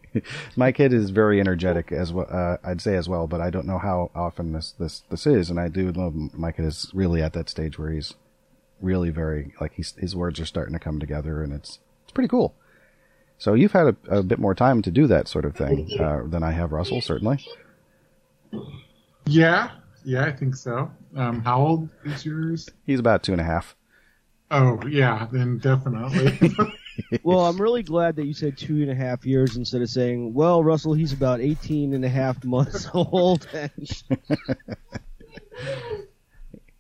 My 0.56 0.70
kid 0.70 0.92
is 0.92 1.10
very 1.10 1.40
energetic 1.40 1.90
as 1.90 2.12
well. 2.12 2.28
Uh, 2.30 2.58
I'd 2.62 2.80
say 2.80 2.94
as 2.94 3.08
well, 3.08 3.26
but 3.26 3.40
I 3.40 3.50
don't 3.50 3.66
know 3.66 3.78
how 3.78 4.10
often 4.14 4.52
this 4.52 4.72
this 4.78 5.02
this 5.10 5.26
is, 5.26 5.50
and 5.50 5.58
I 5.58 5.68
do 5.68 5.90
know 5.90 6.30
my 6.32 6.52
kid 6.52 6.64
is 6.66 6.90
really 6.94 7.20
at 7.22 7.32
that 7.32 7.48
stage 7.48 7.78
where 7.78 7.90
he's 7.90 8.14
really 8.80 9.10
very 9.10 9.52
like 9.60 9.72
he's 9.74 9.92
his 9.98 10.14
words 10.14 10.38
are 10.38 10.46
starting 10.46 10.74
to 10.74 10.78
come 10.78 11.00
together, 11.00 11.42
and 11.42 11.52
it's 11.52 11.80
pretty 12.14 12.28
cool. 12.28 12.54
So 13.38 13.54
you've 13.54 13.72
had 13.72 13.88
a, 14.08 14.18
a 14.18 14.22
bit 14.22 14.38
more 14.38 14.54
time 14.54 14.82
to 14.82 14.90
do 14.90 15.06
that 15.08 15.26
sort 15.28 15.44
of 15.44 15.56
thing 15.56 15.88
uh, 15.98 16.22
than 16.26 16.42
I 16.42 16.52
have, 16.52 16.72
Russell. 16.72 17.00
Certainly. 17.00 17.44
Yeah, 19.26 19.70
yeah, 20.04 20.24
I 20.26 20.32
think 20.32 20.54
so. 20.54 20.90
Um, 21.16 21.42
how 21.42 21.60
old 21.60 21.88
is 22.04 22.24
yours? 22.24 22.68
He's 22.86 23.00
about 23.00 23.22
two 23.22 23.32
and 23.32 23.40
a 23.40 23.44
half. 23.44 23.74
Oh, 24.50 24.80
yeah, 24.86 25.26
then 25.32 25.58
definitely. 25.58 26.54
well, 27.22 27.46
I'm 27.46 27.60
really 27.60 27.82
glad 27.82 28.16
that 28.16 28.26
you 28.26 28.34
said 28.34 28.58
two 28.58 28.82
and 28.82 28.90
a 28.90 28.94
half 28.94 29.24
years 29.24 29.56
instead 29.56 29.80
of 29.80 29.88
saying, 29.88 30.34
well, 30.34 30.62
Russell, 30.62 30.92
he's 30.92 31.12
about 31.12 31.40
18 31.40 31.94
and 31.94 32.04
a 32.04 32.08
half 32.08 32.44
months 32.44 32.86
old. 32.94 33.48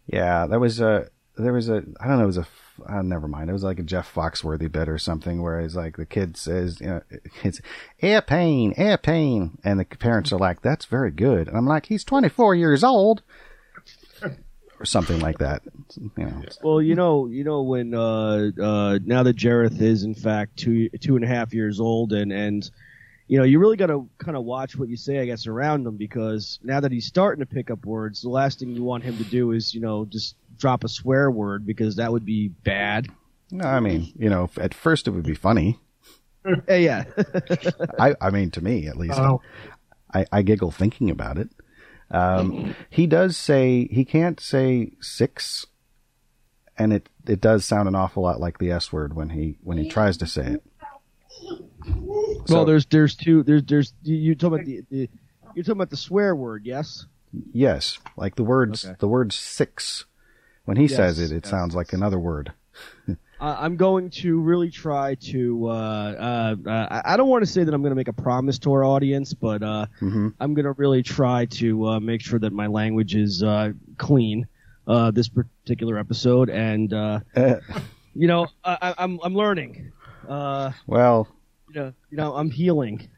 Yeah, 0.06 0.46
that 0.46 0.60
was 0.60 0.80
a 0.80 1.08
there 1.36 1.52
was 1.52 1.70
a 1.70 1.82
I 1.98 2.06
don't 2.06 2.18
know 2.18 2.24
it 2.24 2.26
was 2.26 2.36
a 2.36 2.42
f- 2.42 2.71
uh, 2.88 3.02
never 3.02 3.28
mind. 3.28 3.50
It 3.50 3.52
was 3.52 3.62
like 3.62 3.78
a 3.78 3.82
Jeff 3.84 4.12
Foxworthy 4.12 4.70
bit 4.70 4.88
or 4.88 4.98
something 4.98 5.42
where 5.42 5.60
it's 5.60 5.74
like 5.74 5.96
the 5.96 6.06
kid 6.06 6.36
says 6.36 6.80
you 6.80 6.86
know 6.86 7.02
it's 7.42 7.60
airplane 8.00 8.74
airplane 8.76 9.58
and 9.64 9.80
the 9.80 9.84
parents 9.84 10.32
are 10.32 10.38
like 10.38 10.62
that's 10.62 10.86
very 10.86 11.10
good. 11.10 11.48
And 11.48 11.56
I'm 11.56 11.66
like 11.66 11.86
he's 11.86 12.04
24 12.04 12.54
years 12.54 12.84
old. 12.84 13.22
Or 14.80 14.84
something 14.84 15.20
like 15.20 15.38
that. 15.38 15.62
You 15.96 16.10
know. 16.16 16.42
Well, 16.64 16.82
you 16.82 16.96
know, 16.96 17.28
you 17.28 17.44
know 17.44 17.62
when 17.62 17.94
uh, 17.94 18.50
uh, 18.60 18.98
now 19.04 19.22
that 19.22 19.36
Jareth 19.36 19.80
is 19.80 20.02
in 20.02 20.16
fact 20.16 20.56
two 20.56 20.88
two 21.00 21.14
and 21.14 21.24
a 21.24 21.28
half 21.28 21.54
years 21.54 21.78
old, 21.78 22.12
and 22.12 22.32
and 22.32 22.68
you 23.32 23.38
know 23.38 23.44
you 23.44 23.58
really 23.58 23.78
got 23.78 23.86
to 23.86 24.06
kind 24.18 24.36
of 24.36 24.44
watch 24.44 24.76
what 24.76 24.90
you 24.90 24.96
say, 24.98 25.18
I 25.18 25.24
guess, 25.24 25.46
around 25.46 25.86
him 25.86 25.96
because 25.96 26.58
now 26.62 26.80
that 26.80 26.92
he's 26.92 27.06
starting 27.06 27.42
to 27.42 27.46
pick 27.50 27.70
up 27.70 27.86
words, 27.86 28.20
the 28.20 28.28
last 28.28 28.58
thing 28.58 28.68
you 28.76 28.84
want 28.84 29.04
him 29.04 29.16
to 29.16 29.24
do 29.24 29.52
is 29.52 29.74
you 29.74 29.80
know 29.80 30.04
just 30.04 30.36
drop 30.58 30.84
a 30.84 30.88
swear 30.88 31.30
word 31.30 31.64
because 31.64 31.96
that 31.96 32.12
would 32.12 32.26
be 32.26 32.48
bad. 32.48 33.08
no 33.50 33.64
I 33.64 33.80
mean 33.80 34.12
you 34.18 34.28
know 34.28 34.50
at 34.58 34.74
first 34.74 35.08
it 35.08 35.12
would 35.12 35.24
be 35.24 35.34
funny 35.34 35.80
yeah, 36.68 37.04
I 37.98 38.14
I 38.20 38.28
mean 38.28 38.50
to 38.50 38.62
me 38.62 38.86
at 38.86 38.98
least 38.98 39.18
Oh. 39.18 39.40
I, 40.12 40.26
I 40.30 40.42
giggle 40.42 40.70
thinking 40.70 41.08
about 41.08 41.38
it. 41.38 41.48
Um, 42.10 42.74
he 42.90 43.06
does 43.06 43.38
say 43.38 43.86
he 43.90 44.04
can't 44.04 44.38
say 44.40 44.92
six, 45.00 45.64
and 46.76 46.92
it 46.92 47.08
it 47.26 47.40
does 47.40 47.64
sound 47.64 47.88
an 47.88 47.94
awful 47.94 48.24
lot 48.24 48.40
like 48.40 48.58
the 48.58 48.70
S 48.70 48.92
word 48.92 49.16
when 49.16 49.30
he 49.30 49.56
when 49.62 49.78
he 49.78 49.88
tries 49.88 50.18
to 50.18 50.26
say 50.26 50.48
it. 50.48 50.62
Well, 51.96 52.42
So- 52.46 52.64
there's 52.64 52.86
there's 52.86 53.14
two 53.14 53.42
there's 53.42 53.62
there's 53.64 53.92
you- 54.02 54.16
you're 54.16 54.34
talking 54.34 54.54
about 54.54 54.66
the, 54.66 54.82
the 54.90 55.10
you're 55.54 55.62
talking 55.64 55.72
about 55.78 55.90
the 55.90 55.96
swear 55.96 56.34
word, 56.34 56.64
yes. 56.64 57.06
Yes, 57.52 57.98
like 58.16 58.34
the 58.36 58.44
words 58.44 58.84
Okay. 58.84 58.96
the 58.98 59.08
word 59.08 59.32
six. 59.32 60.04
When 60.64 60.76
he 60.76 60.86
says 60.86 61.18
it, 61.18 61.32
it 61.32 61.44
yes. 61.44 61.50
sounds 61.50 61.74
like 61.74 61.92
another 61.92 62.18
word. 62.18 62.52
I'm 63.40 63.76
going 63.76 64.10
to 64.10 64.38
really 64.38 64.70
try 64.70 65.16
to. 65.16 65.66
Uh, 65.68 66.54
uh, 66.64 66.70
uh, 66.70 67.02
I- 67.04 67.16
don't 67.16 67.28
want 67.28 67.44
to 67.44 67.50
say 67.50 67.64
that 67.64 67.74
I'm 67.74 67.82
going 67.82 67.90
to 67.90 67.96
make 67.96 68.06
a 68.06 68.12
promise 68.12 68.60
to 68.60 68.72
our 68.72 68.84
audience, 68.84 69.34
but 69.34 69.62
uh, 69.64 69.86
Mhm. 70.00 70.34
I'm 70.38 70.54
going 70.54 70.66
to 70.66 70.72
really 70.72 71.02
try 71.02 71.46
to 71.46 71.86
uh, 71.88 72.00
make 72.00 72.20
sure 72.20 72.38
that 72.38 72.52
my 72.52 72.68
language 72.68 73.16
is 73.16 73.42
uh, 73.42 73.72
clean 73.98 74.46
uh, 74.86 75.10
this 75.10 75.28
particular 75.28 75.98
episode, 75.98 76.50
and 76.50 76.92
you 78.14 78.26
know, 78.28 78.46
I, 78.64 78.78
I- 78.80 78.94
I'm 78.98 79.18
I'm 79.24 79.34
learning. 79.34 79.90
Uh, 80.28 80.70
well, 80.86 81.26
you 81.72 81.80
know, 81.80 81.92
you 82.10 82.16
know, 82.16 82.34
I'm 82.34 82.50
healing. 82.50 83.08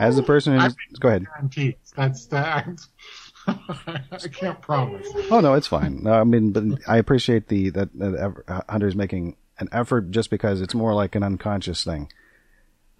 as 0.00 0.18
a 0.18 0.22
person 0.22 0.58
who's 0.58 0.74
go 1.00 1.08
ahead. 1.08 1.26
Guarantees. 1.26 1.74
That's 1.96 2.26
that. 2.26 2.68
I 3.46 4.28
can't 4.32 4.60
promise. 4.60 5.06
Oh 5.30 5.40
no, 5.40 5.54
it's 5.54 5.66
fine. 5.66 6.02
No, 6.04 6.12
I 6.12 6.24
mean, 6.24 6.52
but 6.52 6.64
I 6.86 6.98
appreciate 6.98 7.48
the 7.48 7.70
that, 7.70 7.96
that 7.98 8.14
ever- 8.14 8.44
uh, 8.48 8.60
Hunter's 8.68 8.94
making 8.94 9.36
an 9.58 9.68
effort 9.72 10.10
just 10.10 10.30
because 10.30 10.60
it's 10.60 10.74
more 10.74 10.94
like 10.94 11.14
an 11.14 11.22
unconscious 11.22 11.82
thing, 11.84 12.10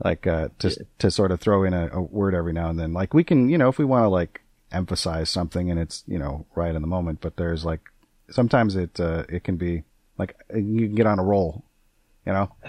like 0.05 0.27
uh, 0.27 0.48
to 0.61 0.85
to 0.98 1.11
sort 1.11 1.31
of 1.31 1.40
throw 1.40 1.64
in 1.64 1.72
a, 1.75 1.88
a 1.92 2.01
word 2.01 2.35
every 2.35 2.53
now 2.53 2.68
and 2.70 2.79
then. 2.79 2.92
Like 2.92 3.14
we 3.14 3.22
can, 3.25 3.48
you 3.48 3.59
know, 3.59 3.68
if 3.68 3.79
we 3.79 3.85
want 3.85 4.05
to 4.05 4.09
like 4.09 4.40
emphasize 4.72 5.29
something 5.31 5.70
and 5.70 5.79
it's 5.79 6.03
you 6.07 6.18
know 6.18 6.46
right 6.57 6.75
in 6.75 6.83
the 6.83 6.88
moment, 6.88 7.20
but 7.20 7.37
there's 7.37 7.64
like 7.64 7.81
sometimes 8.31 8.75
it 8.77 8.98
uh, 8.98 9.25
it 9.29 9.44
can 9.44 9.57
be 9.57 9.85
like 10.18 10.35
you 10.55 10.87
can 10.88 10.94
get 10.96 11.07
on 11.07 11.18
a 11.20 11.25
roll, 11.25 11.64
you 12.27 12.33
know. 12.33 12.53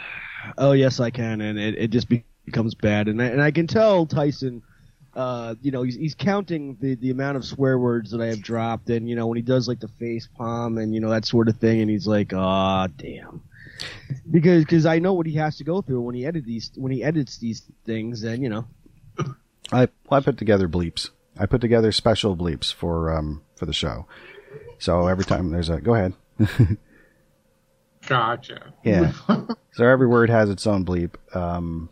Oh 0.57 0.73
yes, 0.73 0.99
I 0.99 1.09
can, 1.09 1.39
and 1.39 1.57
it, 1.57 1.75
it 1.77 1.87
just 1.89 2.09
be- 2.09 2.25
becomes 2.45 2.75
bad, 2.75 3.07
and 3.07 3.21
I, 3.21 3.25
and 3.25 3.41
I 3.41 3.51
can 3.51 3.67
tell 3.67 4.05
Tyson. 4.05 4.63
Uh, 5.15 5.53
you 5.61 5.69
know, 5.69 5.83
he's, 5.83 5.95
he's 5.95 6.15
counting 6.15 6.75
the, 6.81 6.95
the 6.95 7.11
amount 7.11 7.37
of 7.37 7.45
swear 7.45 7.77
words 7.77 8.09
that 8.11 8.19
I 8.21 8.27
have 8.27 8.41
dropped, 8.41 8.89
and 8.89 9.07
you 9.07 9.15
know 9.15 9.27
when 9.27 9.35
he 9.35 9.43
does 9.43 9.67
like 9.67 9.79
the 9.79 9.87
face 9.87 10.27
palm 10.37 10.79
and 10.79 10.93
you 10.93 11.01
know 11.01 11.11
that 11.11 11.25
sort 11.25 11.49
of 11.49 11.57
thing, 11.57 11.81
and 11.81 11.89
he's 11.89 12.07
like, 12.07 12.33
"Ah, 12.33 12.87
damn," 12.87 13.43
because 14.31 14.63
because 14.63 14.85
I 14.87 14.99
know 14.99 15.13
what 15.13 15.27
he 15.27 15.33
has 15.33 15.57
to 15.57 15.63
go 15.63 15.81
through 15.81 16.01
when 16.01 16.15
he 16.15 16.25
edit 16.25 16.45
these 16.45 16.71
when 16.75 16.91
he 16.91 17.03
edits 17.03 17.37
these 17.37 17.61
things, 17.85 18.23
and 18.23 18.41
you 18.41 18.49
know, 18.49 18.65
I 19.71 19.87
well, 20.09 20.19
I 20.19 20.19
put 20.21 20.37
together 20.37 20.67
bleeps. 20.67 21.11
I 21.37 21.45
put 21.45 21.61
together 21.61 21.91
special 21.91 22.35
bleeps 22.35 22.73
for 22.73 23.13
um 23.13 23.43
for 23.55 23.67
the 23.67 23.73
show. 23.73 24.07
So 24.79 25.07
every 25.07 25.25
time 25.25 25.51
there's 25.51 25.69
a 25.69 25.79
go 25.79 25.93
ahead. 25.93 26.13
Gotcha. 28.07 28.73
Yeah. 28.83 29.13
so 29.73 29.85
every 29.85 30.07
word 30.07 30.29
has 30.29 30.49
its 30.49 30.67
own 30.67 30.83
bleep. 30.85 31.15
Um, 31.35 31.89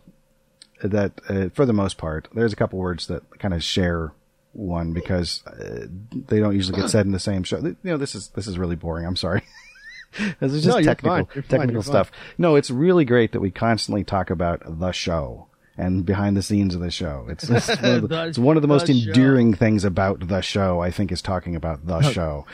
that 0.84 1.12
uh, 1.30 1.50
for 1.50 1.66
the 1.66 1.74
most 1.74 1.98
part, 1.98 2.28
there's 2.34 2.54
a 2.54 2.56
couple 2.56 2.80
words 2.80 3.08
that 3.08 3.40
kind 3.40 3.54
of 3.54 3.64
share 3.64 4.12
one 4.54 4.92
because 4.94 5.46
uh, 5.48 5.86
they 6.28 6.40
don't 6.40 6.56
usually 6.56 6.80
get 6.82 6.90
said 6.90 7.06
in 7.06 7.12
the 7.14 7.20
same 7.20 7.44
show. 7.44 7.58
You 7.60 7.76
know, 7.84 7.98
this 7.98 8.16
is 8.16 8.30
this 8.30 8.48
is 8.48 8.58
really 8.58 8.76
boring. 8.76 9.06
I'm 9.06 9.16
sorry. 9.16 9.44
this 10.40 10.52
is 10.54 10.64
just 10.64 10.76
No, 10.76 10.78
you're 10.80 10.86
technical 10.94 11.18
fine. 11.18 11.28
You're 11.34 11.42
technical 11.44 11.74
You're 11.76 11.84
fine. 11.84 11.92
stuff. 11.92 12.12
No, 12.38 12.56
it's 12.56 12.70
really 12.70 13.06
great 13.06 13.32
that 13.32 13.40
we 13.40 13.50
constantly 13.52 14.04
talk 14.04 14.30
about 14.30 14.80
the 14.80 14.92
show 14.92 15.48
and 15.78 16.06
behind 16.06 16.36
the 16.36 16.42
scenes 16.44 16.76
of 16.76 16.82
the 16.82 16.92
show. 16.92 17.26
It's, 17.30 17.50
it's, 17.50 17.68
one, 17.82 17.86
of 17.96 18.02
the, 18.10 18.32
The- 18.36 18.42
one 18.42 18.56
of 18.58 18.62
the 18.62 18.68
most 18.68 18.88
show. 18.88 18.94
endearing 18.94 19.54
things 19.54 19.86
about 19.86 20.28
the 20.28 20.42
show. 20.42 20.82
I 20.82 20.92
think 20.92 21.12
is 21.14 21.22
talking 21.22 21.56
about 21.56 21.88
the 21.88 22.02
show. 22.12 22.46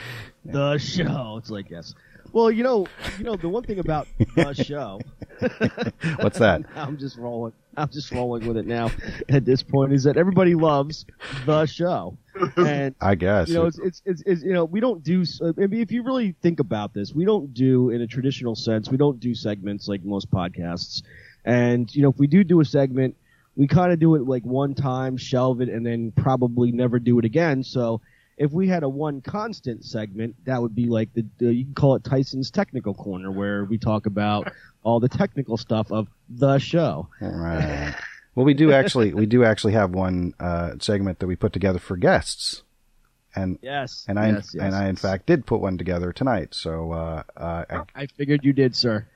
the 0.46 0.78
show. 0.78 1.38
It's 1.40 1.50
like 1.50 1.70
yes. 1.72 1.96
Well, 2.34 2.52
you 2.52 2.64
know, 2.64 2.88
you 3.18 3.24
know 3.24 3.36
the 3.36 3.50
one 3.50 3.64
thing 3.64 3.80
about 3.80 4.08
the 4.36 4.54
show. 4.66 5.00
What's 6.20 6.40
that? 6.40 6.64
I'm 6.76 6.98
just 6.98 7.18
rolling. 7.18 7.54
I'm 7.76 7.90
just 7.90 8.12
rolling 8.12 8.48
with 8.48 8.58
it 8.58 8.66
now. 8.66 8.90
At 9.30 9.46
this 9.46 9.62
point, 9.62 9.94
is 9.94 10.04
that 10.04 10.18
everybody 10.18 10.56
loves 10.56 11.06
the 11.46 11.66
show, 11.66 12.18
and 12.56 12.96
I 13.02 13.16
guess 13.16 13.50
you 13.50 13.54
know, 13.54 13.66
it's, 13.66 13.78
it's, 13.78 14.02
it's, 14.06 14.24
it's 14.26 14.44
you 14.44 14.54
know, 14.54 14.66
we 14.66 14.80
don't 14.80 15.04
do. 15.04 15.24
Uh, 15.42 15.54
I 15.58 15.68
mean, 15.68 15.82
if 15.82 15.92
you 15.92 16.04
really 16.04 16.36
think 16.42 16.60
about 16.60 16.94
this, 16.94 17.14
we 17.14 17.24
don't 17.26 17.54
do 17.54 17.92
in 17.92 18.02
a 18.02 18.08
traditional 18.08 18.56
sense. 18.56 18.90
We 18.90 18.98
don't 18.98 19.20
do 19.20 19.36
segments 19.36 19.88
like 19.88 20.04
most 20.04 20.32
podcasts, 20.32 21.04
and 21.46 21.94
you 21.96 22.02
know, 22.02 22.10
if 22.10 22.18
we 22.18 22.28
do 22.28 22.44
do 22.44 22.60
a 22.62 22.66
segment, 22.66 23.16
we 23.56 23.68
kind 23.68 23.92
of 23.92 24.00
do 24.00 24.16
it 24.16 24.28
like 24.28 24.44
one 24.44 24.74
time, 24.74 25.18
shelve 25.18 25.62
it, 25.62 25.70
and 25.70 25.86
then 25.86 26.12
probably 26.12 26.72
never 26.72 27.00
do 27.00 27.20
it 27.20 27.26
again. 27.26 27.64
So 27.64 28.02
if 28.38 28.52
we 28.52 28.68
had 28.68 28.84
a 28.84 28.90
one 28.90 29.22
constant 29.22 29.84
segment, 29.84 30.36
that 30.46 30.62
would 30.62 30.76
be 30.76 30.86
like 30.86 31.14
the, 31.14 31.26
the 31.40 31.54
you 31.54 31.66
can 31.66 31.74
call 31.74 31.96
it 31.96 32.04
Tyson's 32.04 32.52
technical 32.52 32.94
corner, 32.94 33.32
where 33.32 33.66
we 33.66 33.78
talk 33.78 34.06
about 34.06 34.52
all 34.84 35.00
the 35.00 35.10
technical 35.10 35.58
stuff 35.58 35.92
of 35.92 36.08
the 36.30 36.60
show. 36.60 37.10
Right. 37.20 37.96
Well, 38.36 38.46
we 38.46 38.54
do 38.54 38.72
actually 38.72 39.16
we 39.16 39.26
do 39.26 39.44
actually 39.44 39.74
have 39.74 39.96
one 39.96 40.36
uh, 40.40 40.74
segment 40.80 41.18
that 41.18 41.26
we 41.26 41.36
put 41.36 41.54
together 41.54 41.80
for 41.80 41.98
guests, 41.98 42.62
and 43.36 43.58
Yes, 43.64 44.06
and 44.08 44.20
I 44.20 44.30
yes, 44.30 44.52
yes, 44.54 44.64
and 44.64 44.76
I 44.76 44.90
in 44.90 44.96
fact 44.96 45.26
did 45.26 45.48
put 45.48 45.60
one 45.60 45.80
together 45.80 46.14
tonight. 46.14 46.54
So 46.54 46.92
uh, 46.92 47.24
uh, 47.36 47.66
I, 47.68 48.04
I 48.04 48.06
figured 48.06 48.46
you 48.46 48.54
did, 48.54 48.76
sir. 48.76 49.08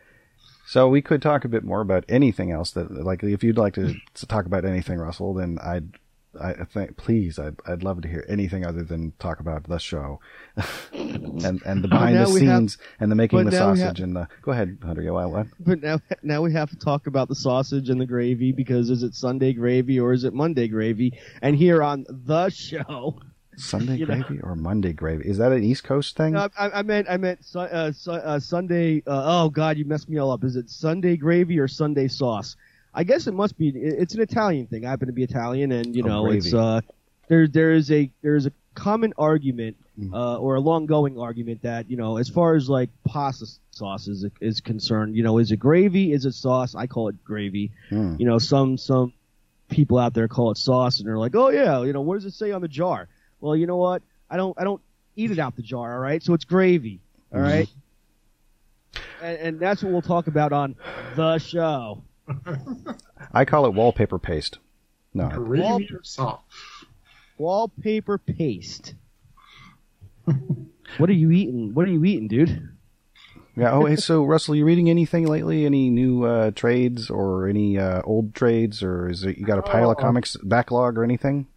so 0.65 0.89
we 0.89 1.03
could 1.03 1.21
talk 1.21 1.45
a 1.45 1.49
bit 1.49 1.63
more 1.63 1.81
about 1.81 2.03
anything 2.09 2.49
else 2.51 2.71
that 2.71 2.89
like 2.91 3.21
if 3.21 3.43
you'd 3.43 3.59
like 3.59 3.75
to, 3.75 3.93
to 4.15 4.25
talk 4.25 4.47
about 4.47 4.65
anything, 4.65 4.97
Russell, 4.97 5.35
then 5.35 5.59
I'd. 5.61 5.91
I 6.39 6.63
think, 6.63 6.95
please, 6.95 7.37
I'd, 7.37 7.55
I'd 7.67 7.83
love 7.83 8.01
to 8.03 8.07
hear 8.07 8.25
anything 8.29 8.65
other 8.65 8.83
than 8.83 9.11
talk 9.19 9.39
about 9.41 9.65
the 9.67 9.77
show 9.79 10.19
and 10.93 11.61
and 11.65 11.83
the 11.83 11.87
behind 11.87 12.15
the 12.15 12.29
we 12.31 12.45
have- 12.45 12.57
scenes 12.59 12.77
and 12.99 13.11
the 13.11 13.15
making 13.15 13.43
the 13.45 13.51
sausage 13.51 13.97
have- 13.97 13.99
and 13.99 14.15
the. 14.15 14.27
Go 14.41 14.51
ahead, 14.51 14.77
Hunter. 14.83 15.01
Yeah. 15.01 15.11
What? 15.11 15.47
But 15.59 15.81
now, 15.81 15.99
now 16.23 16.41
we 16.41 16.53
have 16.53 16.69
to 16.69 16.77
talk 16.77 17.07
about 17.07 17.27
the 17.27 17.35
sausage 17.35 17.89
and 17.89 17.99
the 17.99 18.05
gravy 18.05 18.51
because 18.51 18.89
is 18.89 19.03
it 19.03 19.13
Sunday 19.15 19.53
gravy 19.53 19.99
or 19.99 20.13
is 20.13 20.23
it 20.23 20.33
Monday 20.33 20.67
gravy? 20.67 21.19
And 21.41 21.55
here 21.55 21.83
on 21.83 22.05
the 22.07 22.49
show, 22.49 23.19
Sunday 23.57 23.97
You 23.97 24.05
know- 24.05 24.15
gravy 24.23 24.39
or 24.41 24.55
Monday 24.55 24.93
gravy? 24.93 25.27
Is 25.27 25.37
that 25.39 25.51
an 25.51 25.63
East 25.63 25.83
Coast 25.83 26.15
thing? 26.15 26.33
No, 26.33 26.47
I, 26.57 26.69
I 26.69 26.81
meant 26.83 27.07
I 27.09 27.17
meant 27.17 27.43
su- 27.43 27.59
uh, 27.59 27.91
su- 27.91 28.11
uh, 28.11 28.39
Sunday. 28.39 29.03
Uh, 29.05 29.43
oh 29.43 29.49
God, 29.49 29.77
you 29.77 29.85
messed 29.85 30.07
me 30.09 30.17
all 30.17 30.31
up. 30.31 30.43
Is 30.45 30.55
it 30.55 30.69
Sunday 30.69 31.17
gravy 31.17 31.59
or 31.59 31.67
Sunday 31.67 32.07
sauce? 32.07 32.55
I 32.93 33.03
guess 33.03 33.27
it 33.27 33.33
must 33.33 33.57
be. 33.57 33.69
It's 33.69 34.13
an 34.15 34.21
Italian 34.21 34.67
thing. 34.67 34.85
I 34.85 34.89
happen 34.89 35.07
to 35.07 35.13
be 35.13 35.23
Italian, 35.23 35.71
and 35.71 35.95
you 35.95 36.03
Oh, 36.03 36.07
know, 36.07 36.23
gravy. 36.23 36.37
it's 36.39 36.53
uh, 36.53 36.81
there. 37.27 37.47
There 37.47 37.71
is 37.71 37.89
a 37.91 38.11
there 38.21 38.35
is 38.35 38.45
a 38.45 38.51
common 38.75 39.13
argument 39.17 39.77
Mm. 39.99 40.13
uh, 40.13 40.37
or 40.37 40.55
a 40.55 40.59
long 40.61 40.85
going 40.85 41.19
argument 41.19 41.61
that 41.63 41.91
you 41.91 41.97
know, 41.97 42.15
as 42.15 42.29
far 42.29 42.55
as 42.55 42.69
like 42.69 42.89
pasta 43.03 43.45
sauce 43.71 44.07
is, 44.07 44.25
is 44.39 44.61
concerned, 44.61 45.17
you 45.17 45.21
know, 45.21 45.37
is 45.37 45.51
it 45.51 45.57
gravy? 45.57 46.13
Is 46.13 46.25
it 46.25 46.31
sauce? 46.33 46.75
I 46.75 46.87
call 46.87 47.09
it 47.09 47.21
gravy. 47.25 47.71
Hmm. 47.89 48.15
You 48.17 48.25
know, 48.25 48.39
some 48.39 48.77
some 48.77 49.11
people 49.69 49.97
out 49.99 50.13
there 50.13 50.29
call 50.29 50.49
it 50.51 50.57
sauce, 50.57 50.99
and 50.99 51.07
they're 51.07 51.17
like, 51.17 51.35
oh 51.35 51.49
yeah, 51.49 51.83
you 51.83 51.91
know, 51.91 51.99
what 52.01 52.15
does 52.15 52.23
it 52.25 52.33
say 52.33 52.51
on 52.51 52.61
the 52.61 52.69
jar? 52.69 53.09
Well, 53.41 53.53
you 53.55 53.67
know 53.67 53.75
what? 53.75 54.01
I 54.29 54.37
don't 54.37 54.57
I 54.59 54.63
don't 54.63 54.81
eat 55.17 55.29
it 55.29 55.39
out 55.39 55.57
the 55.57 55.61
jar. 55.61 55.93
All 55.93 55.99
right, 55.99 56.23
so 56.23 56.33
it's 56.33 56.45
gravy. 56.45 57.01
All 57.33 57.41
right. 57.41 57.67
And, 59.21 59.37
and 59.37 59.59
that's 59.59 59.83
what 59.83 59.91
we'll 59.91 60.01
talk 60.01 60.27
about 60.27 60.53
on 60.53 60.75
the 61.15 61.37
show. 61.37 62.01
I 63.33 63.45
call 63.45 63.65
it 63.65 63.73
wallpaper 63.73 64.19
paste. 64.19 64.57
No, 65.13 65.25
I- 65.25 65.35
Gravy 65.35 65.89
or? 66.19 66.39
Wallpaper 67.37 68.17
paste. 68.17 68.93
what 70.97 71.09
are 71.09 71.13
you 71.13 71.31
eating? 71.31 71.73
What 71.73 71.87
are 71.87 71.91
you 71.91 72.03
eating, 72.05 72.27
dude? 72.27 72.69
yeah. 73.57 73.71
Oh, 73.71 73.85
hey, 73.85 73.95
so 73.95 74.23
Russell, 74.23 74.55
you 74.55 74.63
reading 74.65 74.89
anything 74.89 75.25
lately? 75.27 75.65
Any 75.65 75.89
new 75.89 76.23
uh, 76.23 76.51
trades 76.51 77.09
or 77.09 77.47
any 77.47 77.77
uh, 77.77 78.01
old 78.03 78.33
trades, 78.35 78.81
or 78.83 79.09
is 79.09 79.23
it 79.23 79.37
you 79.37 79.45
got 79.45 79.59
a 79.59 79.63
pile 79.63 79.89
of 79.91 79.97
Oh. 79.97 80.01
comics 80.01 80.37
backlog 80.43 80.97
or 80.97 81.03
anything? 81.03 81.47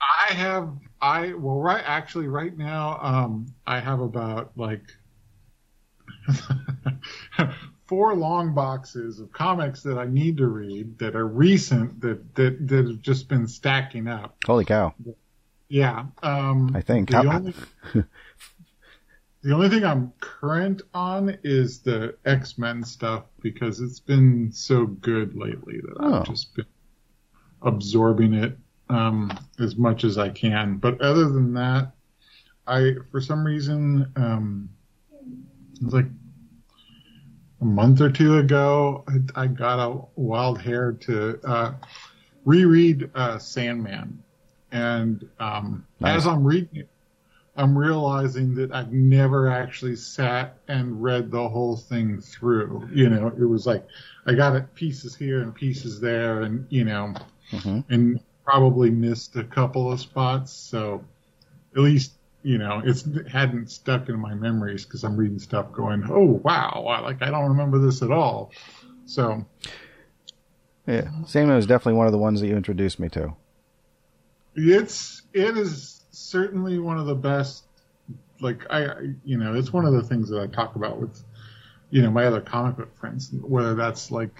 I 0.00 0.32
have 0.34 0.70
I 1.00 1.32
well 1.34 1.58
right 1.60 1.82
actually 1.86 2.28
right 2.28 2.56
now 2.56 2.98
um 3.00 3.46
I 3.66 3.80
have 3.80 4.00
about 4.00 4.52
like 4.56 4.82
four 7.88 8.14
long 8.14 8.54
boxes 8.54 9.18
of 9.18 9.32
comics 9.32 9.82
that 9.82 9.98
I 9.98 10.04
need 10.06 10.36
to 10.36 10.46
read 10.46 10.98
that 10.98 11.16
are 11.16 11.26
recent 11.26 12.00
that 12.02 12.34
that 12.36 12.68
that 12.68 12.86
have 12.86 13.00
just 13.00 13.28
been 13.28 13.48
stacking 13.48 14.06
up. 14.06 14.36
Holy 14.46 14.64
cow! 14.64 14.94
Yeah. 15.68 16.06
Um 16.22 16.70
I 16.76 16.82
think. 16.82 17.10
the 17.10 17.18
only 17.18 17.54
the 19.42 19.52
only 19.52 19.68
thing 19.68 19.84
I'm 19.84 20.12
current 20.20 20.82
on 20.94 21.38
is 21.42 21.80
the 21.80 22.16
X-Men 22.24 22.84
stuff 22.84 23.24
because 23.40 23.80
it's 23.80 24.00
been 24.00 24.52
so 24.52 24.86
good 24.86 25.34
lately 25.34 25.80
that 25.80 25.96
Oh. 25.98 26.20
I've 26.20 26.26
just 26.26 26.54
been 26.54 26.66
absorbing 27.62 28.34
it 28.34 28.56
um, 28.90 29.36
as 29.58 29.76
much 29.76 30.04
as 30.04 30.18
I 30.18 30.28
can. 30.28 30.76
But 30.76 31.00
other 31.00 31.28
than 31.28 31.54
that, 31.54 31.92
I 32.66 32.92
for 33.10 33.20
some 33.20 33.44
reason 33.44 34.12
um, 34.16 34.68
like 35.80 36.06
a 37.60 37.64
month 37.64 38.00
or 38.00 38.10
two 38.10 38.38
ago 38.38 39.04
I, 39.08 39.42
I 39.42 39.46
got 39.46 39.78
a 39.78 40.00
wild 40.16 40.60
hair 40.60 40.92
to 40.92 41.40
uh, 41.44 41.72
reread 42.44 43.10
uh, 43.14 43.38
Sandman, 43.38 44.22
and 44.72 45.28
um, 45.40 45.84
Nice. 46.00 46.18
as 46.18 46.26
I'm 46.26 46.44
reading 46.44 46.76
it. 46.76 46.88
I'm 47.56 47.76
realizing 47.76 48.54
that 48.54 48.70
I've 48.72 48.92
never 48.92 49.48
actually 49.50 49.96
sat 49.96 50.58
and 50.68 51.02
read 51.02 51.32
the 51.32 51.48
whole 51.48 51.76
thing 51.76 52.20
through. 52.20 52.88
You 52.92 53.10
know, 53.10 53.28
it 53.28 53.44
was 53.44 53.66
like 53.66 53.84
I 54.26 54.34
got 54.34 54.54
it 54.54 54.72
pieces 54.76 55.16
here 55.16 55.42
and 55.42 55.52
pieces 55.52 56.00
there, 56.00 56.42
and 56.42 56.66
you 56.70 56.84
know, 56.84 57.14
Mhm. 57.50 57.84
and 57.88 58.20
probably 58.44 58.90
missed 58.90 59.34
a 59.36 59.42
couple 59.42 59.90
of 59.90 59.98
spots. 59.98 60.52
So 60.52 61.02
at 61.74 61.82
least 61.82 62.12
you 62.42 62.58
know 62.58 62.80
it's 62.84 63.04
it 63.06 63.28
hadn't 63.28 63.70
stuck 63.70 64.08
in 64.08 64.18
my 64.18 64.34
memories 64.34 64.84
because 64.84 65.04
I'm 65.04 65.16
reading 65.16 65.38
stuff 65.38 65.72
going, 65.72 66.04
oh 66.10 66.40
wow, 66.44 66.84
I, 66.88 67.00
like 67.00 67.22
I 67.22 67.30
don't 67.30 67.48
remember 67.48 67.78
this 67.78 68.02
at 68.02 68.10
all. 68.10 68.52
So 69.06 69.44
Yeah, 70.86 71.08
Sandman 71.26 71.58
is 71.58 71.66
definitely 71.66 71.98
one 71.98 72.06
of 72.06 72.12
the 72.12 72.18
ones 72.18 72.40
that 72.40 72.46
you 72.46 72.56
introduced 72.56 72.98
me 73.00 73.08
to. 73.10 73.34
it's 74.54 75.22
it 75.32 75.56
is 75.56 76.02
certainly 76.10 76.78
one 76.78 76.98
of 76.98 77.06
the 77.06 77.14
best 77.14 77.64
like 78.40 78.64
I 78.70 79.12
you 79.24 79.38
know 79.38 79.54
it's 79.54 79.72
one 79.72 79.84
of 79.84 79.92
the 79.92 80.02
things 80.02 80.28
that 80.30 80.40
I 80.40 80.46
talk 80.46 80.76
about 80.76 81.00
with 81.00 81.22
you 81.90 82.02
know 82.02 82.10
my 82.10 82.24
other 82.26 82.40
comic 82.40 82.76
book 82.76 82.96
friends 82.96 83.30
whether 83.42 83.74
that's 83.74 84.10
like 84.10 84.34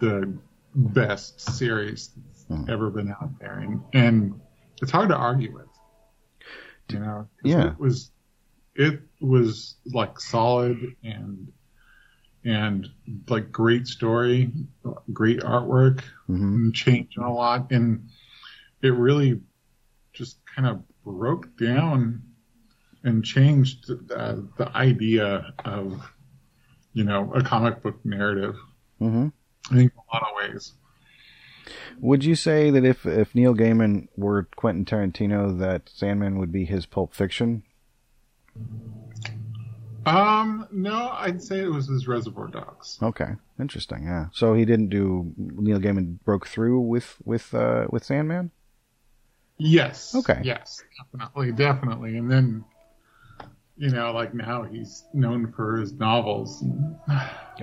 the 0.00 0.32
best 0.74 1.40
series 1.40 2.10
that's 2.48 2.68
ever 2.68 2.90
been 2.90 3.10
out 3.10 3.38
there 3.40 3.58
and 3.58 3.82
and 3.92 4.40
it's 4.82 4.90
hard 4.90 5.08
to 5.08 5.16
argue 5.16 5.52
with 5.54 5.65
you 6.90 6.98
know? 7.00 7.28
Yeah. 7.44 7.72
it 7.72 7.78
was 7.78 8.10
it 8.74 9.00
was 9.20 9.76
like 9.92 10.20
solid 10.20 10.78
and 11.02 11.52
and 12.44 12.88
like 13.28 13.50
great 13.50 13.86
story 13.86 14.50
great 15.12 15.40
artwork 15.40 16.02
hmm 16.26 16.70
changing 16.72 17.22
a 17.22 17.32
lot 17.32 17.70
and 17.72 18.08
it 18.82 18.90
really 18.90 19.40
just 20.12 20.38
kind 20.54 20.68
of 20.68 20.82
broke 21.04 21.56
down 21.58 22.22
and 23.04 23.24
changed 23.24 23.90
uh, 24.14 24.36
the 24.58 24.70
idea 24.76 25.52
of 25.64 26.00
you 26.92 27.04
know 27.04 27.32
a 27.34 27.42
comic 27.42 27.82
book 27.82 27.98
narrative 28.04 28.56
hmm 28.98 29.28
i 29.70 29.74
think 29.74 29.92
in 29.92 29.98
a 29.98 30.14
lot 30.14 30.22
of 30.22 30.36
ways 30.36 30.74
Would 32.00 32.24
you 32.24 32.34
say 32.34 32.70
that 32.70 32.84
if 32.84 33.04
if 33.06 33.34
Neil 33.34 33.54
Gaiman 33.54 34.08
were 34.16 34.48
Quentin 34.56 34.84
Tarantino, 34.84 35.58
that 35.58 35.88
Sandman 35.88 36.38
would 36.38 36.52
be 36.52 36.64
his 36.64 36.86
Pulp 36.86 37.14
Fiction? 37.14 37.62
um 40.06 40.68
no 40.70 41.10
i'd 41.18 41.42
say 41.42 41.58
it 41.60 41.66
was 41.68 41.88
his 41.88 42.06
reservoir 42.06 42.46
dogs 42.46 42.98
Okay, 43.02 43.30
interesting. 43.58 44.04
Yeah. 44.04 44.26
So 44.32 44.54
he 44.54 44.64
didn't 44.64 44.88
do 44.88 45.32
Neil 45.36 45.80
Gaiman 45.80 46.18
broke 46.24 46.46
through 46.46 46.80
with 46.80 47.16
with 47.24 47.52
uh, 47.52 47.86
with 47.90 48.04
Sandman. 48.04 48.52
yes 49.58 50.14
Okay. 50.14 50.40
yes 50.44 50.82
definitely 51.12 51.50
definitely 51.52 52.16
and 52.16 52.30
then 52.30 52.64
you 53.76 53.90
know 53.90 54.12
like 54.12 54.32
now 54.34 54.62
he's 54.62 55.04
known 55.12 55.52
for 55.52 55.76
his 55.76 55.92
novels 55.92 56.64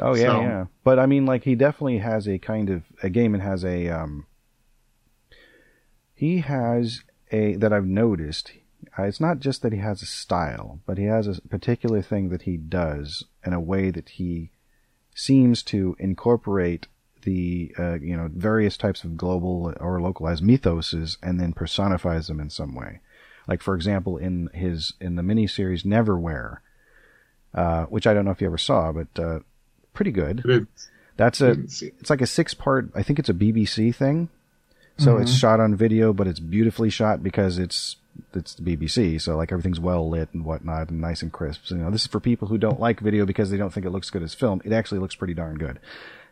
Oh 0.02 0.15
yeah, 0.15 0.21
So- 0.26 0.41
yeah. 0.41 0.65
But 0.84 0.97
I 0.99 1.06
mean, 1.06 1.26
like 1.26 1.43
he 1.43 1.54
definitely 1.56 1.99
has 1.99 2.28
a 2.28 2.39
kind 2.39 2.69
of 2.69 2.84
a 3.04 3.10
game 3.10 3.34
and 3.34 3.43
has 3.43 3.63
a 3.63 3.89
um. 3.89 4.26
He 6.15 6.39
has 6.39 7.02
a 7.32 7.56
that 7.58 7.73
I've 7.73 7.86
noticed. 7.86 8.52
Uh, 8.97 9.04
it's 9.04 9.19
not 9.21 9.39
just 9.39 9.62
that 9.62 9.71
he 9.73 9.80
has 9.80 10.02
a 10.02 10.06
style, 10.08 10.80
but 10.86 10.97
he 10.97 11.06
has 11.06 11.28
a 11.28 11.41
particular 11.41 12.02
thing 12.02 12.30
that 12.30 12.43
he 12.43 12.58
does 12.58 13.23
in 13.45 13.54
a 13.54 13.60
way 13.60 13.91
that 13.91 14.10
he 14.10 14.52
seems 15.15 15.63
to 15.63 15.95
incorporate 15.99 16.88
the 17.21 17.73
uh, 17.78 17.99
you 17.99 18.17
know 18.17 18.30
various 18.34 18.78
types 18.78 19.04
of 19.04 19.15
global 19.15 19.73
or 19.80 20.02
localized 20.02 20.43
mythoses 20.43 21.17
and 21.21 21.39
then 21.39 21.54
personifies 21.54 22.28
them 22.28 22.39
in 22.39 22.49
some 22.49 22.76
way. 22.76 22.99
Like 23.47 23.62
for 23.62 23.75
example, 23.75 24.17
in 24.17 24.49
his 24.53 24.93
in 24.99 25.15
the 25.15 25.21
miniseries 25.21 25.84
Neverwhere, 25.84 26.58
uh, 27.53 27.86
which 27.86 28.08
I 28.08 28.13
don't 28.13 28.25
know 28.25 28.32
if 28.32 28.41
you 28.41 28.47
ever 28.47 28.58
saw, 28.58 28.91
but 28.91 29.08
uh, 29.21 29.39
pretty 29.93 30.12
good. 30.12 30.43
It's, 30.45 30.89
That's 31.17 31.41
a 31.41 31.51
it's 31.51 32.10
like 32.10 32.21
a 32.21 32.27
six 32.27 32.53
part. 32.53 32.89
I 32.95 33.03
think 33.03 33.19
it's 33.19 33.29
a 33.29 33.34
BBC 33.34 33.93
thing. 33.93 34.29
So 34.97 35.17
it's 35.17 35.32
shot 35.34 35.60
on 35.60 35.75
video, 35.75 36.13
but 36.13 36.27
it's 36.27 36.39
beautifully 36.39 36.89
shot 36.91 37.23
because 37.23 37.58
it's 37.58 37.95
it's 38.34 38.53
the 38.53 38.63
BBC. 38.63 39.19
So 39.19 39.36
like 39.36 39.51
everything's 39.51 39.79
well 39.79 40.08
lit 40.08 40.29
and 40.34 40.45
whatnot 40.45 40.89
and 40.89 41.01
nice 41.01 41.21
and 41.23 41.32
crisp. 41.32 41.62
So, 41.65 41.75
you 41.75 41.82
know, 41.82 41.89
this 41.89 42.01
is 42.01 42.08
for 42.08 42.19
people 42.19 42.47
who 42.47 42.58
don't 42.58 42.79
like 42.79 42.99
video 42.99 43.25
because 43.25 43.49
they 43.49 43.58
don't 43.58 43.73
think 43.73 43.86
it 43.86 43.89
looks 43.89 44.10
good 44.12 44.23
as 44.23 44.36
film. 44.36 44.62
It 44.63 44.71
actually 44.71 44.99
looks 44.99 45.15
pretty 45.15 45.34
darn 45.34 45.58
good. 45.58 45.79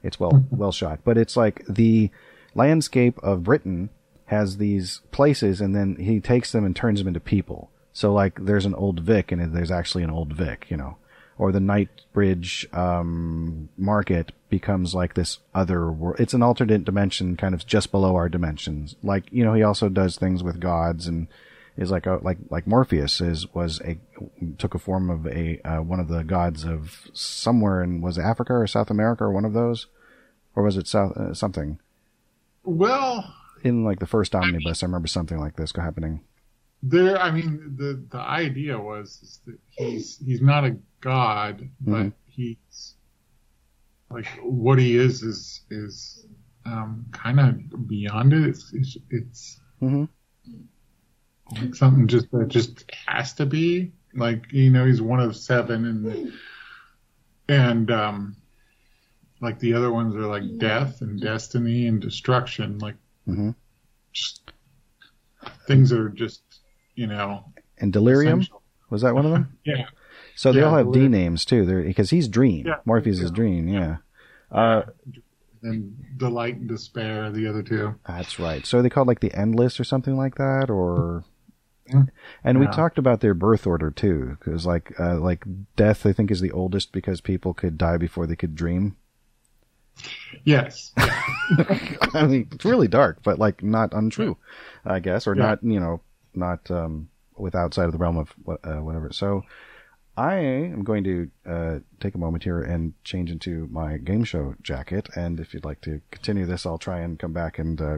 It's 0.03 0.19
well 0.19 0.43
well 0.51 0.71
shot, 0.71 0.99
but 1.03 1.17
it's 1.17 1.35
like 1.35 1.65
the 1.67 2.11
landscape 2.53 3.17
of 3.23 3.43
Britain 3.43 3.89
has 4.31 4.57
these 4.57 5.01
places, 5.11 5.61
and 5.61 5.75
then 5.75 5.97
he 5.97 6.19
takes 6.19 6.51
them 6.51 6.65
and 6.65 6.75
turns 6.75 6.99
them 6.99 7.07
into 7.07 7.19
people. 7.19 7.69
So 7.93 8.13
like, 8.13 8.39
there's 8.45 8.65
an 8.65 8.73
old 8.73 9.01
Vic, 9.01 9.31
and 9.31 9.53
there's 9.53 9.71
actually 9.71 10.03
an 10.03 10.09
old 10.09 10.33
Vic, 10.33 10.67
you 10.69 10.77
know, 10.77 10.97
or 11.37 11.51
the 11.51 11.59
Knightsbridge 11.59 12.65
um, 12.71 13.69
market 13.77 14.31
becomes 14.49 14.95
like 14.95 15.13
this 15.13 15.39
other 15.53 15.91
world. 15.91 16.19
It's 16.19 16.33
an 16.33 16.41
alternate 16.41 16.85
dimension, 16.85 17.35
kind 17.35 17.53
of 17.53 17.65
just 17.65 17.91
below 17.91 18.15
our 18.15 18.29
dimensions. 18.29 18.95
Like 19.03 19.25
you 19.31 19.43
know, 19.43 19.53
he 19.53 19.63
also 19.63 19.89
does 19.89 20.15
things 20.15 20.41
with 20.41 20.61
gods 20.61 21.07
and 21.07 21.27
is 21.77 21.91
like 21.91 22.05
a 22.05 22.19
like 22.21 22.37
like 22.49 22.67
Morpheus 22.67 23.19
is 23.19 23.53
was 23.53 23.81
a 23.81 23.97
took 24.57 24.75
a 24.75 24.79
form 24.79 25.09
of 25.09 25.27
a 25.27 25.59
uh, 25.67 25.81
one 25.81 25.99
of 25.99 26.07
the 26.07 26.23
gods 26.23 26.63
of 26.63 27.09
somewhere 27.13 27.83
in 27.83 28.01
was 28.01 28.17
Africa 28.17 28.53
or 28.53 28.67
South 28.67 28.89
America 28.89 29.25
or 29.25 29.31
one 29.31 29.45
of 29.45 29.53
those, 29.53 29.87
or 30.55 30.63
was 30.63 30.77
it 30.77 30.87
South 30.87 31.17
uh, 31.17 31.33
something 31.33 31.79
Well, 32.63 33.33
in 33.63 33.83
like 33.83 33.99
the 33.99 34.07
first 34.07 34.35
omnibus? 34.35 34.83
I 34.83 34.85
remember 34.87 35.07
something 35.07 35.37
like 35.39 35.55
this 35.55 35.73
happening. 35.75 36.21
there. 36.83 37.17
I 37.19 37.31
mean, 37.31 37.75
the 37.77 38.05
the 38.09 38.19
idea 38.19 38.77
was 38.79 39.19
is 39.21 39.39
that 39.45 39.57
he's 39.69 40.17
he's 40.17 40.41
not 40.41 40.65
a 40.65 40.77
god, 40.99 41.69
but 41.85 42.07
Mhm. 42.07 42.13
he's 42.25 42.95
like 44.09 44.27
what 44.43 44.79
he 44.79 44.95
is 44.97 45.23
is 45.23 45.61
is 45.69 46.25
um, 46.65 47.05
kind 47.11 47.39
of 47.39 47.87
beyond 47.87 48.33
it. 48.33 48.47
It's 48.49 48.73
it's, 48.73 48.97
it's 49.09 49.61
hmm 49.81 50.03
like 51.51 51.75
something 51.75 52.07
just 52.07 52.31
that 52.31 52.47
just 52.47 52.89
has 53.07 53.33
to 53.33 53.45
be 53.45 53.91
like 54.13 54.51
you 54.51 54.69
know 54.69 54.85
he's 54.85 55.01
one 55.01 55.19
of 55.19 55.35
seven 55.35 55.85
and 55.85 56.33
and 57.49 57.91
um 57.91 58.35
like 59.41 59.59
the 59.59 59.73
other 59.73 59.91
ones 59.91 60.15
are 60.15 60.25
like 60.27 60.57
death 60.57 61.01
and 61.01 61.19
destiny 61.19 61.87
and 61.87 62.01
destruction 62.01 62.77
like 62.79 62.95
hmm 63.25 63.51
just 64.13 64.51
things 65.67 65.89
that 65.89 65.99
are 65.99 66.09
just 66.09 66.41
you 66.95 67.07
know 67.07 67.45
And 67.77 67.93
Delirium 67.93 68.39
essential. 68.39 68.61
was 68.89 69.01
that 69.03 69.15
one 69.15 69.25
of 69.25 69.31
them? 69.31 69.57
yeah 69.65 69.85
So 70.35 70.51
they 70.51 70.59
Yeah, 70.59 70.65
all 70.67 70.75
have 70.77 70.91
D 70.91 71.07
names 71.07 71.45
too. 71.45 71.65
They're 71.65 71.83
because 71.83 72.09
he's 72.09 72.27
Dream. 72.27 72.67
Yeah. 72.67 72.77
Morpheus 72.85 73.19
is 73.19 73.31
Dream. 73.31 73.67
Yeah. 73.67 73.97
Uh, 74.51 74.83
and 75.63 75.95
delight 76.17 76.55
and 76.55 76.67
despair 76.67 77.25
are 77.25 77.31
the 77.31 77.47
other 77.47 77.63
two 77.63 77.95
That's 78.07 78.39
right. 78.39 78.65
So 78.65 78.79
are 78.79 78.81
they 78.81 78.89
called 78.89 79.07
like 79.07 79.19
the 79.21 79.33
Endless 79.33 79.79
or 79.79 79.83
something 79.83 80.17
like 80.17 80.35
that, 80.35 80.69
or? 80.69 81.23
Yeah. 81.87 82.03
And 82.43 82.59
we 82.59 82.67
talked 82.67 82.97
about 82.97 83.19
their 83.21 83.33
birth 83.33 83.67
order 83.67 83.91
too, 83.91 84.37
because 84.39 84.65
like 84.65 84.93
uh, 84.99 85.19
like 85.19 85.43
death, 85.75 86.05
I 86.05 86.13
think 86.13 86.31
is 86.31 86.41
the 86.41 86.51
oldest 86.51 86.91
because 86.91 87.21
people 87.21 87.53
could 87.53 87.77
die 87.77 87.97
before 87.97 88.25
they 88.25 88.35
could 88.35 88.55
dream. 88.55 88.95
Yes 90.43 90.91
I 90.97 92.25
mean, 92.27 92.47
it's 92.51 92.65
really 92.65 92.87
dark, 92.87 93.19
but 93.23 93.39
like 93.39 93.61
not 93.63 93.93
untrue, 93.93 94.37
I 94.85 94.99
guess, 94.99 95.27
or 95.27 95.35
Yeah. 95.35 95.43
not 95.43 95.63
you 95.63 95.79
know 95.79 96.01
not 96.33 96.69
um, 96.71 97.09
with 97.37 97.55
outside 97.55 97.85
of 97.85 97.91
the 97.91 97.97
realm 97.97 98.17
of 98.17 98.29
what- 98.43 98.65
uh, 98.65 98.77
whatever. 98.81 99.11
So. 99.11 99.43
I 100.17 100.35
am 100.35 100.83
going 100.83 101.05
to 101.05 101.31
uh, 101.49 101.79
take 102.01 102.15
a 102.15 102.17
moment 102.17 102.43
here 102.43 102.61
and 102.61 102.93
change 103.05 103.31
into 103.31 103.69
my 103.71 103.95
game 103.97 104.25
show 104.25 104.55
jacket. 104.61 105.07
And 105.15 105.39
if 105.39 105.53
you'd 105.53 105.63
like 105.63 105.79
to 105.81 106.01
continue 106.11 106.45
this, 106.45 106.65
I'll 106.65 106.77
try 106.77 106.99
and 106.99 107.17
come 107.17 107.31
back 107.31 107.57
and 107.57 107.81
uh, 107.81 107.97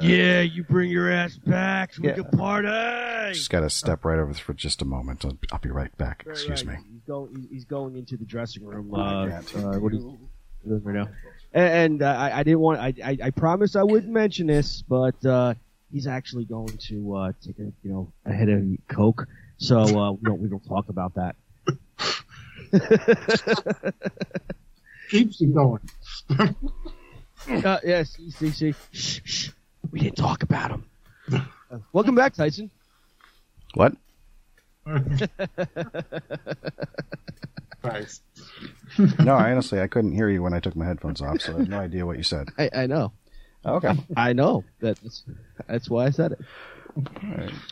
yeah, 0.00 0.40
you 0.40 0.64
bring 0.64 0.90
your 0.90 1.10
ass 1.12 1.36
back 1.36 1.92
so 1.92 2.02
Yeah. 2.02 2.16
we 2.16 2.22
can 2.24 2.38
party. 2.38 3.34
Just 3.34 3.50
got 3.50 3.60
to 3.60 3.68
step 3.68 4.06
right 4.06 4.18
over 4.18 4.32
this 4.32 4.40
for 4.40 4.54
just 4.54 4.80
a 4.80 4.86
moment. 4.86 5.22
I'll, 5.26 5.36
I'll 5.52 5.58
be 5.58 5.70
right 5.70 5.94
back. 5.98 6.22
Right, 6.26 6.32
Excuse 6.32 6.64
right. 6.64 6.78
me. 6.78 6.84
He's 6.90 7.02
going. 7.02 7.46
He's 7.50 7.64
going 7.66 7.94
into 7.96 8.16
the 8.16 8.24
dressing 8.24 8.64
room. 8.64 8.92
Uh, 8.94 9.26
Yeah. 9.26 9.42
uh, 9.54 9.78
what 9.78 9.92
is 9.92 10.02
doing 10.68 10.82
right 10.84 10.94
now? 10.94 11.08
And, 11.52 11.74
and 11.74 12.02
uh, 12.02 12.16
I, 12.18 12.40
I 12.40 12.42
didn't 12.42 12.60
want. 12.60 12.80
I, 12.80 12.92
I, 13.04 13.18
I 13.24 13.30
promised 13.30 13.76
I 13.76 13.82
wouldn't 13.82 14.12
mention 14.12 14.46
this, 14.46 14.82
but 14.82 15.24
uh, 15.24 15.54
he's 15.92 16.06
actually 16.06 16.44
going 16.44 16.76
to 16.88 17.16
uh, 17.16 17.32
take 17.44 17.58
a 17.58 17.72
you 17.82 17.90
know 17.90 18.12
a 18.24 18.32
hit 18.32 18.48
of 18.48 18.64
coke. 18.88 19.26
So 19.58 19.80
uh, 19.80 20.16
no, 20.20 20.34
we 20.34 20.48
don't 20.48 20.64
talk 20.66 20.88
about 20.88 21.14
that. 21.14 21.36
keeps 25.10 25.40
you 25.40 25.48
going 25.48 25.80
Uh, 27.48 27.78
yes, 27.84 28.16
see, 28.16 28.30
see, 28.30 28.50
see. 28.50 28.74
Shh, 28.90 29.20
shh. 29.24 29.50
We 29.92 30.00
didn't 30.00 30.16
talk 30.16 30.42
about 30.42 30.72
him. 30.72 30.84
Uh, 31.32 31.78
welcome 31.92 32.16
back, 32.16 32.34
Tyson. 32.34 32.70
What? 33.74 33.94
Christ. 37.82 38.22
No, 39.20 39.34
I 39.34 39.50
honestly 39.52 39.80
I 39.80 39.86
couldn't 39.86 40.12
hear 40.12 40.28
you 40.28 40.42
when 40.42 40.52
I 40.54 40.60
took 40.60 40.74
my 40.76 40.84
headphones 40.86 41.20
off, 41.20 41.40
so 41.40 41.54
I 41.54 41.58
have 41.58 41.68
no 41.68 41.78
idea 41.78 42.04
what 42.06 42.16
you 42.16 42.22
said. 42.22 42.48
I, 42.58 42.70
I 42.74 42.86
know. 42.86 43.12
Okay. 43.64 43.94
I 44.16 44.32
know. 44.32 44.64
That's 44.80 45.24
that's 45.66 45.90
why 45.90 46.06
I 46.06 46.10
said 46.10 46.32
it. 46.32 46.40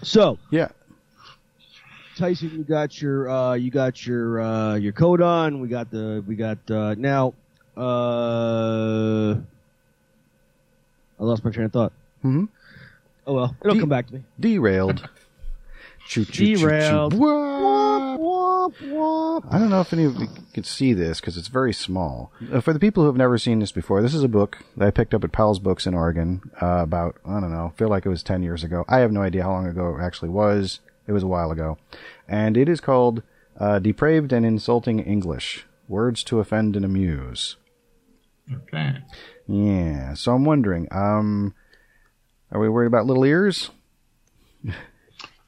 So, 0.03 0.39
Yeah. 0.51 0.69
Tyson, 2.17 2.51
you 2.55 2.63
got 2.63 3.01
your 3.03 3.29
uh, 3.29 3.55
you 3.55 3.71
got 3.73 4.07
your 4.07 4.41
uh, 4.41 4.75
your 4.77 4.93
coat 4.93 5.21
on. 5.21 5.59
We 5.61 5.67
got 5.69 5.91
the 5.91 6.23
we 6.27 6.37
got 6.37 6.59
uh, 6.71 6.95
now. 6.97 7.35
Uh, 7.77 9.35
I 11.19 11.25
lost 11.25 11.45
my 11.45 11.51
train 11.51 11.67
of 11.67 11.73
thought. 11.73 11.93
Mhm. 12.25 12.49
Oh 13.27 13.35
well, 13.35 13.57
it'll 13.63 13.75
Do- 13.75 13.81
come 13.81 13.89
back 13.89 14.07
to 14.09 14.15
me. 14.15 14.25
Derailed. 14.39 15.09
Choo 16.07 16.25
choo 16.25 16.57
Derailed. 16.57 17.13
choo 17.13 17.19
choo. 17.19 17.23
Whoop. 17.23 18.75
I 19.51 19.59
don't 19.59 19.71
know 19.71 19.81
if 19.81 19.93
any 19.93 20.05
of 20.05 20.17
you 20.19 20.29
could 20.55 20.67
see 20.67 20.93
this 20.93 21.21
because 21.21 21.37
it's 21.37 21.49
very 21.49 21.73
small. 21.73 22.33
Uh, 22.53 22.61
for 22.61 22.73
the 22.73 22.79
people 22.79 23.03
who 23.03 23.07
have 23.09 23.17
never 23.17 23.39
seen 23.39 23.59
this 23.59 23.73
before, 23.73 24.01
this 24.03 24.15
is 24.15 24.23
a 24.23 24.29
book 24.29 24.59
that 24.77 24.87
I 24.87 24.91
picked 24.91 25.15
up 25.15 25.25
at 25.25 25.33
Powell's 25.33 25.59
Books 25.59 25.87
in 25.87 25.95
Oregon 25.95 26.43
uh, 26.63 26.81
about, 26.83 27.17
I 27.27 27.41
don't 27.41 27.53
know, 27.53 27.73
feel 27.77 27.89
like 27.89 28.07
it 28.07 28.11
was 28.11 28.23
10 28.23 28.43
years 28.43 28.65
ago. 28.65 28.85
I 28.89 28.99
have 29.01 29.13
no 29.13 29.23
idea 29.23 29.43
how 29.43 29.53
long 29.53 29.67
ago 29.67 29.97
it 29.99 30.03
actually 30.03 30.31
was. 30.31 30.81
It 31.07 31.13
was 31.13 31.23
a 31.23 31.27
while 31.27 31.51
ago. 31.51 31.79
And 32.29 32.57
it 32.57 32.69
is 32.69 32.81
called 32.81 33.23
uh, 33.59 33.79
Depraved 33.79 34.33
and 34.33 34.47
Insulting 34.47 35.01
English 35.01 35.67
Words 35.89 36.23
to 36.25 36.41
Offend 36.41 36.77
and 36.77 36.85
Amuse. 36.85 37.57
Okay. 38.53 38.99
Yeah, 39.47 40.15
so 40.15 40.35
I'm 40.35 40.45
wondering, 40.45 40.89
um, 40.91 41.55
are 42.51 42.61
we 42.61 42.69
worried 42.69 42.87
about 42.87 43.07
little 43.07 43.25
ears? 43.25 43.71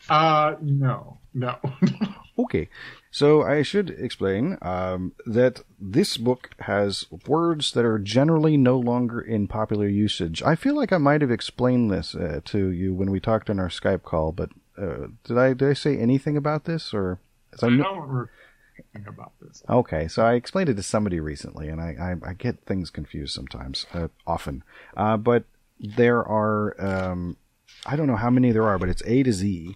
Uh, 0.09 0.55
no, 0.61 1.19
no. 1.35 1.59
Okay, 2.39 2.69
so 3.11 3.43
I 3.43 3.63
should 3.63 3.89
explain 3.89 4.59
um, 4.61 5.13
that 5.25 5.63
this 5.81 6.19
book 6.19 6.51
has 6.61 7.07
words 7.27 7.73
that 7.73 7.85
are 7.85 7.99
generally 7.99 8.59
no 8.59 8.79
longer 8.79 9.21
in 9.23 9.49
popular 9.49 9.89
usage. 9.89 10.43
I 10.43 10.55
feel 10.55 10.77
like 10.77 10.93
I 10.93 10.99
might 10.99 11.23
have 11.23 11.31
explained 11.31 11.91
this 11.91 12.15
uh, 12.15 12.41
to 12.45 12.69
you 12.69 12.93
when 12.93 13.11
we 13.11 13.21
talked 13.21 13.49
on 13.49 13.59
our 13.59 13.69
Skype 13.69 14.03
call, 14.03 14.33
but 14.33 14.51
uh, 14.77 15.07
did 15.25 15.39
I 15.39 15.55
did 15.55 15.71
I 15.71 15.73
say 15.73 15.97
anything 15.97 16.37
about 16.37 16.65
this 16.65 16.93
or? 16.93 17.21
I 17.55 17.69
don't 17.69 17.79
remember 17.79 18.31
anything 18.79 19.09
about 19.09 19.33
this. 19.41 19.63
Okay, 19.67 20.07
so 20.09 20.23
I 20.23 20.35
explained 20.35 20.69
it 20.69 20.75
to 20.75 20.83
somebody 20.83 21.21
recently, 21.21 21.69
and 21.69 21.81
I, 21.81 22.19
I, 22.23 22.31
I 22.31 22.35
get 22.35 22.61
things 22.67 22.91
confused 22.91 23.35
sometimes, 23.35 23.87
uh, 23.95 24.09
often. 24.27 24.63
Uh, 24.95 25.17
but 25.17 25.45
there 25.81 26.23
are, 26.23 26.79
um, 26.79 27.39
I 27.87 27.97
don't 27.97 28.07
know 28.07 28.17
how 28.17 28.29
many 28.29 28.53
there 28.53 28.65
are, 28.69 28.79
but 28.79 28.91
it's 28.91 29.03
A 29.07 29.23
to 29.23 29.33
Z, 29.33 29.75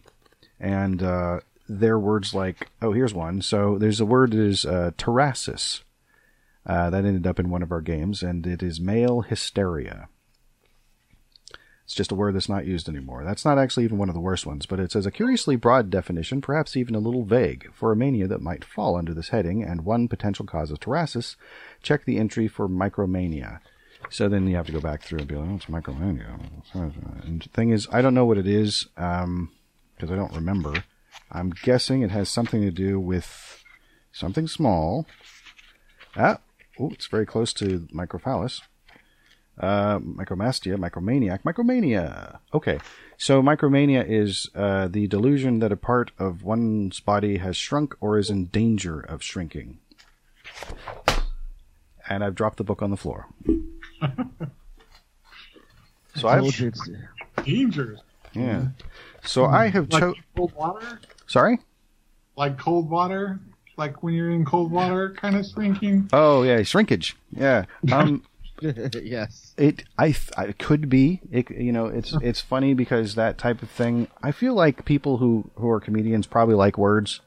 and 0.61 1.03
uh, 1.03 1.41
they're 1.69 1.99
words 1.99 2.35
like, 2.35 2.69
oh, 2.83 2.93
here's 2.93 3.15
one. 3.15 3.43
So 3.43 3.79
there's 3.79 4.01
a 4.01 4.05
word 4.05 4.33
that 4.33 4.41
is 4.41 4.65
uh. 4.67 4.91
Uh, 6.67 6.91
that 6.91 7.05
ended 7.05 7.27
up 7.27 7.41
in 7.41 7.51
one 7.51 7.63
of 7.63 7.73
our 7.73 7.81
games, 7.81 8.23
and 8.23 8.47
it 8.47 8.63
is 8.63 8.81
male 8.81 9.23
hysteria. 9.23 10.09
It's 11.85 11.95
just 11.97 12.13
a 12.13 12.15
word 12.15 12.37
that's 12.37 12.49
not 12.49 12.67
used 12.67 12.89
anymore. 12.89 13.25
That's 13.25 13.45
not 13.45 13.59
actually 13.59 13.83
even 13.83 13.99
one 13.99 14.09
of 14.09 14.15
the 14.15 14.21
worst 14.21 14.47
ones, 14.47 14.65
but 14.67 14.79
it 14.79 14.93
says 14.93 15.07
a 15.07 15.11
curiously 15.11 15.57
broad 15.57 15.91
definition, 15.91 16.41
perhaps 16.41 16.77
even 16.77 16.95
a 16.95 17.01
little 17.01 17.25
vague, 17.25 17.69
for 17.73 17.91
a 17.91 17.97
mania 17.97 18.29
that 18.29 18.43
might 18.43 18.65
fall 18.65 18.95
under 18.95 19.13
this 19.13 19.31
heading, 19.31 19.65
and 19.65 19.85
one 19.85 20.07
potential 20.07 20.47
cause 20.47 20.71
of 20.71 20.79
terrasis. 20.79 21.35
Check 21.83 22.05
the 22.05 22.19
entry 22.19 22.47
for 22.47 22.69
micromania. 22.69 23.59
So 24.09 24.29
then 24.29 24.47
you 24.47 24.55
have 24.55 24.67
to 24.67 24.73
go 24.73 24.81
back 24.81 25.03
through 25.03 25.21
and 25.21 25.29
be 25.29 25.35
like, 25.35 25.49
oh, 25.49 25.57
it's 25.57 25.65
micromania. 25.65 26.39
And 27.25 27.43
the 27.43 27.49
thing 27.49 27.71
is, 27.71 27.89
I 27.91 28.03
don't 28.03 28.15
know 28.15 28.25
what 28.25 28.39
it 28.39 28.47
is, 28.47 28.87
um, 28.97 29.51
because 30.01 30.11
I 30.13 30.17
don't 30.17 30.35
remember. 30.35 30.83
I'm 31.31 31.51
guessing 31.51 32.01
it 32.03 32.11
has 32.11 32.29
something 32.31 32.63
to 32.63 32.71
do 32.71 32.99
with 32.99 33.63
something 34.13 34.49
small. 34.49 35.07
Ah, 36.17 36.39
oh, 36.79 36.89
it's 36.91 37.07
very 37.07 37.27
close 37.27 37.53
to 37.55 37.87
microphallus. 37.95 38.63
Uh, 39.59 39.99
micromastia, 39.99 40.77
micromaniac, 40.79 41.43
micromania. 41.43 42.39
Okay, 42.55 42.79
so 43.19 43.43
micromania 43.43 44.03
is 44.09 44.49
uh, 44.55 44.89
the 44.89 45.07
delusion 45.07 45.59
that 45.59 45.71
a 45.71 45.77
part 45.77 46.13
of 46.19 46.43
one's 46.43 46.99
body 47.01 47.37
has 47.37 47.59
shrunk 47.59 47.95
or 48.01 48.17
is 48.17 48.31
in 48.31 48.47
danger 48.47 49.01
of 49.01 49.23
shrinking. 49.23 49.79
And 52.09 52.25
I've 52.25 52.35
dropped 52.35 52.57
the 52.57 52.65
book 52.65 52.81
on 52.81 52.91
the 52.91 52.97
floor. 52.97 53.27
so 53.47 53.61
Told 56.23 56.33
I've 56.33 56.59
you 56.59 56.69
it's- 56.69 56.89
Dangers. 57.45 58.01
yeah. 58.33 58.69
So 59.25 59.45
I 59.47 59.69
have 59.69 59.91
Like 59.93 60.01
cho- 60.01 60.15
cold 60.37 60.53
water? 60.55 61.01
Sorry. 61.27 61.59
Like 62.37 62.59
cold 62.59 62.89
water? 62.91 63.41
Like 63.77 64.03
when 64.03 64.15
you're 64.15 64.31
in 64.31 64.45
cold 64.45 64.71
water 64.71 65.15
kind 65.17 65.37
of 65.37 65.47
shrinking? 65.47 66.09
Oh 66.13 66.43
yeah, 66.43 66.63
shrinkage. 66.63 67.17
Yeah. 67.33 67.65
Um, 67.93 68.23
yes. 68.61 69.55
It 69.57 69.85
I, 69.99 70.07
th- 70.07 70.31
I 70.37 70.53
could 70.53 70.89
be 70.89 71.21
it, 71.31 71.51
you 71.51 71.73
know 71.73 71.87
it's 71.87 72.13
it's 72.23 72.41
funny 72.41 72.75
because 72.75 73.15
that 73.15 73.39
type 73.39 73.63
of 73.63 73.71
thing 73.71 74.09
I 74.23 74.33
feel 74.33 74.55
like 74.55 74.85
people 74.85 75.17
who 75.19 75.51
who 75.57 75.69
are 75.71 75.81
comedians 75.81 76.27
probably 76.27 76.55
like 76.55 76.77
words 76.77 77.21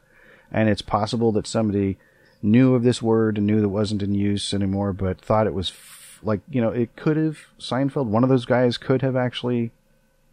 and 0.52 0.70
it's 0.70 0.84
possible 0.84 1.32
that 1.32 1.48
somebody 1.48 1.98
knew 2.44 2.76
of 2.76 2.84
this 2.84 3.02
word 3.02 3.38
and 3.38 3.48
knew 3.48 3.58
that 3.62 3.66
it 3.66 3.70
wasn't 3.70 4.04
in 4.04 4.14
use 4.14 4.54
anymore 4.54 4.94
but 4.94 5.20
thought 5.22 5.48
it 5.48 5.54
was 5.56 5.70
f- 5.72 6.20
like 6.22 6.42
you 6.52 6.62
know 6.62 6.70
it 6.70 6.96
could 6.96 7.18
have 7.18 7.40
Seinfeld 7.60 8.06
one 8.08 8.24
of 8.24 8.30
those 8.30 8.46
guys 8.46 8.78
could 8.78 9.02
have 9.02 9.16
actually 9.16 9.72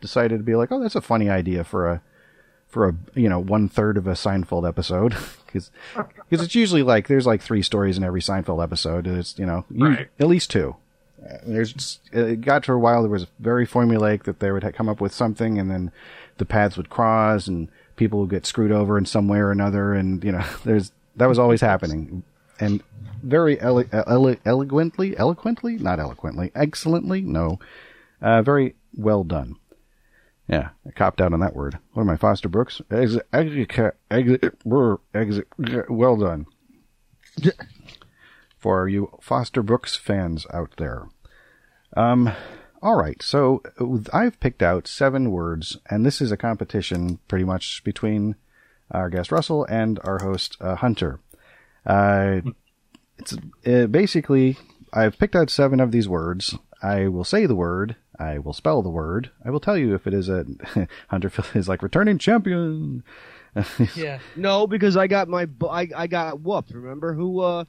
decided 0.01 0.39
to 0.39 0.45
be 0.45 0.55
like 0.57 0.71
oh 0.73 0.81
that's 0.81 0.95
a 0.97 1.01
funny 1.01 1.29
idea 1.31 1.65
for 1.65 1.89
a 1.89 2.03
for 2.69 2.89
a 2.89 2.95
you 3.15 3.29
know 3.29 3.39
one 3.41 3.69
third 3.69 3.97
of 3.97 4.07
a 4.07 4.13
Seinfeld 4.13 4.67
episode. 4.69 5.15
Because 5.53 5.73
it's 6.31 6.55
usually 6.55 6.85
like 6.85 7.09
there's 7.09 7.27
like 7.27 7.43
three 7.43 7.63
stories 7.63 7.99
in 7.99 8.05
every 8.05 8.21
Seinfeld 8.21 8.63
episode 8.63 9.09
it's 9.09 9.37
you 9.37 9.45
know 9.45 9.65
Right. 9.69 10.09
at 10.21 10.29
least 10.29 10.49
two. 10.49 10.77
There's 11.45 11.99
it 12.13 12.41
got 12.43 12.63
to 12.65 12.73
a 12.73 12.79
while 12.79 13.03
there 13.03 13.11
was 13.11 13.27
very 13.41 13.67
formulaic 13.67 14.23
that 14.23 14.39
they 14.39 14.53
would 14.53 14.63
come 14.75 14.89
up 14.89 15.01
with 15.01 15.13
something 15.13 15.59
and 15.59 15.69
then 15.69 15.91
the 16.39 16.45
paths 16.45 16.77
would 16.77 16.89
cross 16.89 17.49
and 17.49 17.69
people 17.97 18.21
would 18.21 18.31
get 18.31 18.47
screwed 18.47 18.71
over 18.71 18.97
in 18.97 19.05
some 19.07 19.27
way 19.27 19.39
or 19.39 19.51
another 19.51 19.93
and 19.93 20.23
you 20.23 20.31
know 20.31 20.45
there's 20.65 20.93
that 21.17 21.27
was 21.27 21.39
always 21.41 21.61
happening. 21.61 22.23
And 22.61 22.81
very 23.23 23.61
ele- 23.61 23.85
ele- 23.93 24.37
eloquently 24.47 25.17
eloquently 25.19 25.79
not 25.79 25.99
eloquently 25.99 26.53
excellently 26.55 27.23
no 27.23 27.59
uh, 28.23 28.41
very 28.43 28.77
well 28.97 29.25
done 29.25 29.57
yeah, 30.51 30.71
I 30.85 30.91
copped 30.91 31.21
out 31.21 31.33
on 31.33 31.39
that 31.41 31.55
word. 31.55 31.79
What 31.93 32.03
am 32.03 32.11
I, 32.11 32.17
Foster 32.17 32.49
Brooks? 32.49 32.81
Exit, 32.91 33.27
exit, 33.33 33.95
exit, 34.11 34.57
exit, 35.15 35.47
well 35.89 36.17
done. 36.17 36.47
For 38.59 38.89
you 38.89 39.17
Foster 39.23 39.63
Brooks 39.63 39.95
fans 39.95 40.47
out 40.53 40.73
there. 40.77 41.09
Um, 41.97 42.33
all 42.83 42.97
right, 42.97 43.23
so 43.23 43.63
I've 44.13 44.41
picked 44.41 44.63
out 44.63 44.89
seven 44.89 45.31
words, 45.31 45.79
and 45.89 46.05
this 46.05 46.21
is 46.21 46.33
a 46.33 46.37
competition 46.37 47.21
pretty 47.29 47.45
much 47.45 47.83
between 47.85 48.35
our 48.91 49.09
guest 49.09 49.31
Russell 49.31 49.65
and 49.67 50.01
our 50.03 50.19
host 50.19 50.57
uh, 50.61 50.75
Hunter. 50.75 51.21
Uh, 51.87 52.41
it's 53.19 53.37
uh, 53.67 53.87
basically 53.87 54.59
I've 54.93 55.17
picked 55.17 55.37
out 55.37 55.49
seven 55.49 55.79
of 55.79 55.93
these 55.93 56.09
words. 56.09 56.59
I 56.83 57.07
will 57.07 57.25
say 57.25 57.47
the 57.47 57.55
word. 57.55 57.95
I 58.21 58.39
will 58.39 58.53
spell 58.53 58.83
the 58.83 58.91
word. 58.91 59.31
I 59.45 59.51
will 59.51 59.61
tell 59.61 59.77
you 59.79 59.95
if 59.95 60.07
it 60.07 60.15
is 60.15 60.29
a 60.29 60.45
Hunter 61.09 61.33
is 61.55 61.69
like 61.69 61.83
returning 61.83 62.19
champion. 62.19 63.03
Yeah. 63.97 64.21
No, 64.37 64.69
because 64.69 64.97
I 64.97 65.09
got 65.09 65.27
my 65.29 65.49
I 65.69 65.89
I 65.97 66.07
got 66.07 66.41
whooped. 66.41 66.71
Remember 66.71 67.15
who? 67.15 67.41
uh 67.41 67.65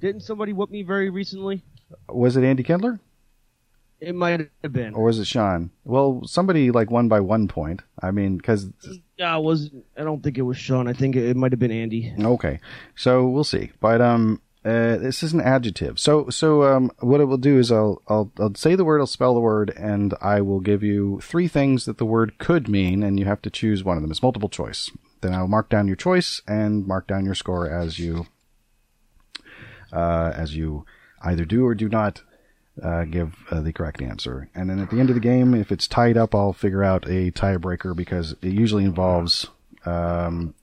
Didn't 0.00 0.22
somebody 0.22 0.54
whoop 0.54 0.70
me 0.70 0.82
very 0.84 1.10
recently? 1.10 1.62
Was 2.08 2.34
it 2.38 2.44
Andy 2.44 2.62
Kindler 2.62 2.98
It 4.00 4.14
might 4.14 4.48
have 4.62 4.72
been. 4.72 4.94
or 4.94 5.04
was 5.04 5.18
it 5.18 5.26
Sean? 5.26 5.70
Well, 5.84 6.22
somebody 6.24 6.70
like 6.70 6.90
won 6.90 7.08
by 7.08 7.20
one 7.20 7.46
point. 7.46 7.82
I 8.00 8.10
mean, 8.10 8.38
because 8.38 8.70
Yeah, 9.18 9.36
it 9.36 9.42
was. 9.42 9.70
I 9.98 10.02
don't 10.02 10.22
think 10.22 10.38
it 10.38 10.42
was 10.42 10.56
Sean. 10.56 10.88
I 10.88 10.94
think 10.94 11.14
it, 11.14 11.24
it 11.24 11.36
might 11.36 11.52
have 11.52 11.58
been 11.60 11.70
Andy. 11.70 12.14
Okay, 12.18 12.58
so 12.96 13.28
we'll 13.28 13.44
see. 13.44 13.70
But 13.80 14.00
um, 14.00 14.40
uh, 14.64 14.96
this 14.96 15.22
is 15.22 15.32
an 15.32 15.40
adjective. 15.40 15.98
So 15.98 16.28
so 16.30 16.62
um, 16.62 16.92
what 17.00 17.20
I 17.20 17.24
will 17.24 17.36
do 17.36 17.58
is 17.58 17.72
I'll 17.72 18.00
I'll 18.06 18.30
I'll 18.38 18.54
say 18.54 18.74
the 18.74 18.84
word, 18.84 19.00
I'll 19.00 19.06
spell 19.06 19.34
the 19.34 19.40
word, 19.40 19.70
and 19.76 20.14
I 20.20 20.40
will 20.40 20.60
give 20.60 20.82
you 20.82 21.20
three 21.20 21.48
things 21.48 21.84
that 21.84 21.98
the 21.98 22.06
word 22.06 22.38
could 22.38 22.68
mean, 22.68 23.02
and 23.02 23.18
you 23.18 23.24
have 23.24 23.42
to 23.42 23.50
choose 23.50 23.82
one 23.82 23.96
of 23.96 24.02
them. 24.02 24.10
It's 24.10 24.22
multiple 24.22 24.48
choice. 24.48 24.90
Then 25.20 25.34
I'll 25.34 25.48
mark 25.48 25.68
down 25.68 25.86
your 25.86 25.96
choice 25.96 26.42
and 26.46 26.86
mark 26.86 27.06
down 27.06 27.24
your 27.24 27.34
score 27.34 27.68
as 27.68 27.98
you 27.98 28.26
uh, 29.92 30.32
as 30.34 30.54
you 30.54 30.86
either 31.22 31.44
do 31.44 31.66
or 31.66 31.74
do 31.74 31.88
not 31.88 32.22
uh, 32.80 33.04
give 33.04 33.34
uh, 33.50 33.60
the 33.60 33.72
correct 33.72 34.00
answer. 34.00 34.48
And 34.54 34.70
then 34.70 34.78
at 34.78 34.90
the 34.90 35.00
end 35.00 35.10
of 35.10 35.14
the 35.14 35.20
game, 35.20 35.54
if 35.54 35.72
it's 35.72 35.86
tied 35.86 36.16
up, 36.16 36.34
I'll 36.34 36.52
figure 36.52 36.84
out 36.84 37.06
a 37.06 37.30
tiebreaker 37.30 37.94
because 37.94 38.32
it 38.42 38.52
usually 38.52 38.84
involves 38.84 39.48
um, 39.84 40.54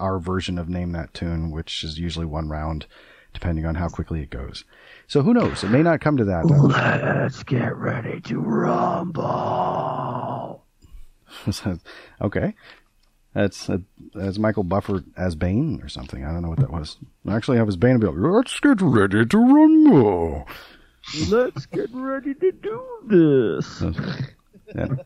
our 0.00 0.18
version 0.18 0.58
of 0.58 0.68
Name 0.68 0.92
That 0.92 1.14
Tune, 1.14 1.50
which 1.50 1.84
is 1.84 1.98
usually 1.98 2.26
one 2.26 2.48
round, 2.48 2.86
depending 3.32 3.66
on 3.66 3.74
how 3.74 3.88
quickly 3.88 4.22
it 4.22 4.30
goes. 4.30 4.64
So 5.06 5.22
who 5.22 5.34
knows? 5.34 5.64
It 5.64 5.70
may 5.70 5.82
not 5.82 6.00
come 6.00 6.16
to 6.16 6.24
that. 6.24 6.44
Let's 6.46 7.42
get 7.42 7.76
ready 7.76 8.20
to 8.22 8.38
rumble. 8.38 9.22
okay. 12.20 12.54
That's 13.34 13.70
uh, 13.70 13.78
that's 14.14 14.38
Michael 14.38 14.64
Buffer 14.64 15.02
as 15.16 15.34
Bane 15.34 15.80
or 15.82 15.88
something. 15.88 16.22
I 16.24 16.32
don't 16.32 16.42
know 16.42 16.50
what 16.50 16.60
that 16.60 16.70
was. 16.70 16.98
Actually, 17.28 17.58
I 17.58 17.62
was 17.62 17.76
Bane. 17.76 17.98
Be 17.98 18.06
like, 18.06 18.16
Let's 18.18 18.60
get 18.60 18.80
ready 18.82 19.24
to 19.24 19.38
rumble. 19.38 20.46
Let's 21.28 21.66
get 21.66 21.88
ready 21.92 22.34
to 22.34 22.52
do 22.52 22.82
this. 23.06 23.82
Yeah. 24.74 24.86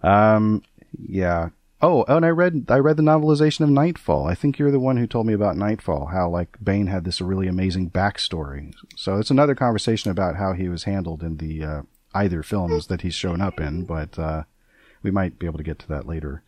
Um. 0.00 0.62
Yeah. 0.96 1.48
Oh, 1.80 2.04
and 2.08 2.24
I 2.24 2.30
read 2.30 2.66
I 2.68 2.78
read 2.78 2.96
the 2.96 3.04
novelization 3.04 3.60
of 3.60 3.70
Knightfall. 3.70 4.26
I 4.26 4.34
think 4.34 4.58
you're 4.58 4.72
the 4.72 4.80
one 4.80 4.96
who 4.96 5.06
told 5.06 5.26
me 5.26 5.32
about 5.32 5.56
Knightfall. 5.56 6.06
How 6.06 6.28
like 6.28 6.56
Bane 6.62 6.88
had 6.88 7.04
this 7.04 7.20
really 7.20 7.46
amazing 7.46 7.90
backstory. 7.90 8.74
So 8.96 9.18
it's 9.18 9.30
another 9.30 9.54
conversation 9.54 10.10
about 10.10 10.36
how 10.36 10.54
he 10.54 10.68
was 10.68 10.84
handled 10.84 11.22
in 11.22 11.36
the 11.36 11.64
uh, 11.64 11.82
either 12.14 12.42
films 12.42 12.88
that 12.88 13.02
he's 13.02 13.14
shown 13.14 13.40
up 13.40 13.60
in. 13.60 13.84
But 13.84 14.18
uh, 14.18 14.42
we 15.04 15.12
might 15.12 15.38
be 15.38 15.46
able 15.46 15.58
to 15.58 15.64
get 15.64 15.78
to 15.80 15.88
that 15.88 16.06
later, 16.06 16.42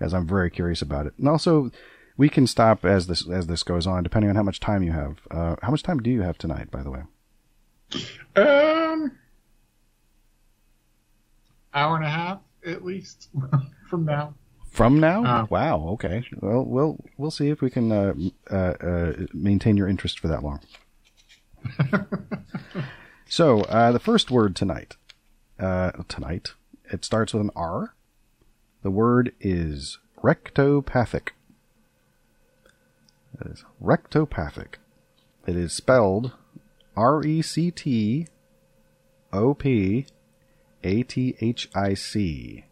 as 0.00 0.12
I'm 0.12 0.26
very 0.26 0.50
curious 0.50 0.82
about 0.82 1.06
it. 1.06 1.14
And 1.16 1.28
also, 1.28 1.70
we 2.16 2.28
can 2.28 2.48
stop 2.48 2.84
as 2.84 3.06
this 3.06 3.28
as 3.30 3.46
this 3.46 3.62
goes 3.62 3.86
on, 3.86 4.02
depending 4.02 4.30
on 4.30 4.36
how 4.36 4.42
much 4.42 4.58
time 4.58 4.82
you 4.82 4.92
have. 4.92 5.18
Uh, 5.30 5.54
how 5.62 5.70
much 5.70 5.84
time 5.84 6.00
do 6.00 6.10
you 6.10 6.22
have 6.22 6.38
tonight, 6.38 6.72
by 6.72 6.82
the 6.82 6.90
way? 6.90 7.02
Um, 8.34 9.12
hour 11.72 11.94
and 11.96 12.04
a 12.04 12.10
half 12.10 12.40
at 12.64 12.84
least 12.84 13.28
from 13.88 14.04
now. 14.04 14.34
From 14.72 14.98
now? 15.00 15.22
Uh, 15.22 15.46
wow. 15.50 15.88
Okay. 15.90 16.24
Well, 16.40 16.64
we'll 16.64 17.04
we'll 17.18 17.30
see 17.30 17.50
if 17.50 17.60
we 17.60 17.68
can 17.68 17.92
uh, 17.92 18.14
uh, 18.50 18.54
uh, 18.54 19.12
maintain 19.34 19.76
your 19.76 19.86
interest 19.86 20.18
for 20.18 20.28
that 20.28 20.42
long. 20.42 20.60
so 23.28 23.60
uh, 23.64 23.92
the 23.92 23.98
first 24.00 24.30
word 24.30 24.56
tonight, 24.56 24.96
uh, 25.60 25.90
tonight, 26.08 26.54
it 26.90 27.04
starts 27.04 27.34
with 27.34 27.42
an 27.42 27.50
R. 27.54 27.94
The 28.82 28.90
word 28.90 29.34
is 29.40 29.98
rectopathic. 30.22 31.28
It 33.38 33.46
is 33.48 33.64
rectopathic. 33.80 34.76
It 35.46 35.54
is 35.54 35.74
spelled 35.74 36.32
R 36.96 37.22
E 37.22 37.42
C 37.42 37.70
T 37.70 38.26
O 39.34 39.52
P 39.52 40.06
A 40.82 41.02
T 41.02 41.36
H 41.42 41.68
I 41.74 41.92
C. 41.92 42.64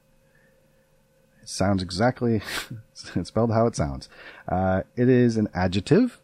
Sounds 1.51 1.83
exactly 1.83 2.43
spelled 3.25 3.51
how 3.51 3.67
it 3.67 3.75
sounds. 3.75 4.09
Uh, 4.47 4.83
it 4.95 5.09
is 5.09 5.37
an 5.37 5.49
adjective, 5.53 6.21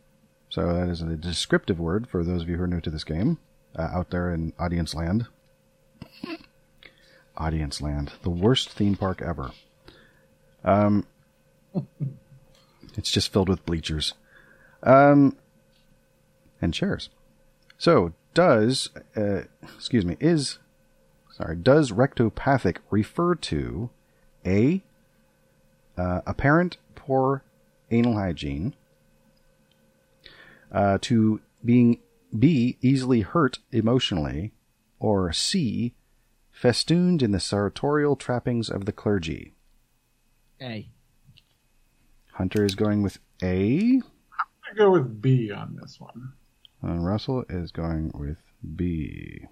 so 0.49 0.73
that 0.73 0.89
is 0.89 1.03
a 1.03 1.17
descriptive 1.17 1.81
word 1.81 2.09
for 2.09 2.23
those 2.23 2.43
of 2.43 2.49
you 2.49 2.59
who 2.59 2.63
are 2.63 2.69
new 2.69 2.81
to 2.81 2.91
this 2.91 3.03
game 3.03 3.39
uh, 3.77 3.89
out 3.93 4.11
there 4.11 4.33
in 4.33 4.53
audience 4.57 4.95
land. 4.95 5.27
Audience 7.37 7.81
land, 7.81 8.13
the 8.23 8.31
worst 8.31 8.71
theme 8.71 8.95
park 8.95 9.21
ever. 9.21 9.51
Um, 10.63 11.05
it's 12.97 13.11
just 13.11 13.33
filled 13.33 13.49
with 13.49 13.67
bleachers, 13.67 14.15
um, 14.85 15.37
and 16.63 16.73
chairs. 16.73 17.11
So, 17.79 18.13
does 18.33 18.91
uh, 19.17 19.41
excuse 19.75 20.05
me 20.05 20.17
is 20.21 20.61
sorry 21.37 21.57
does 21.57 21.91
rectopathic 21.91 22.77
refer 22.91 23.35
to 23.35 23.91
a 24.47 24.83
uh, 25.97 26.21
apparent 26.27 26.77
poor 26.95 27.45
anal 27.91 28.15
hygiene, 28.15 28.75
uh, 30.73 30.99
to 31.01 31.41
being 31.65 32.01
B, 32.37 32.77
easily 32.81 33.21
hurt 33.21 33.59
emotionally, 33.73 34.53
or 34.99 35.33
C, 35.33 35.95
festooned 36.51 37.23
in 37.23 37.33
the 37.33 37.41
sartorial 37.41 38.17
trappings 38.17 38.69
of 38.69 38.85
the 38.85 38.93
clergy. 38.93 39.55
A. 40.61 40.89
Hunter 42.33 42.65
is 42.65 42.75
going 42.75 43.03
with 43.03 43.19
A. 43.43 43.79
I'm 43.79 44.01
going 44.01 44.03
to 44.71 44.75
go 44.77 44.91
with 44.91 45.23
B 45.23 45.51
on 45.51 45.79
this 45.81 45.99
one. 46.01 46.33
and 46.83 47.07
Russell 47.07 47.45
is 47.49 47.71
going 47.73 48.11
with 48.15 48.39
B. 48.75 49.47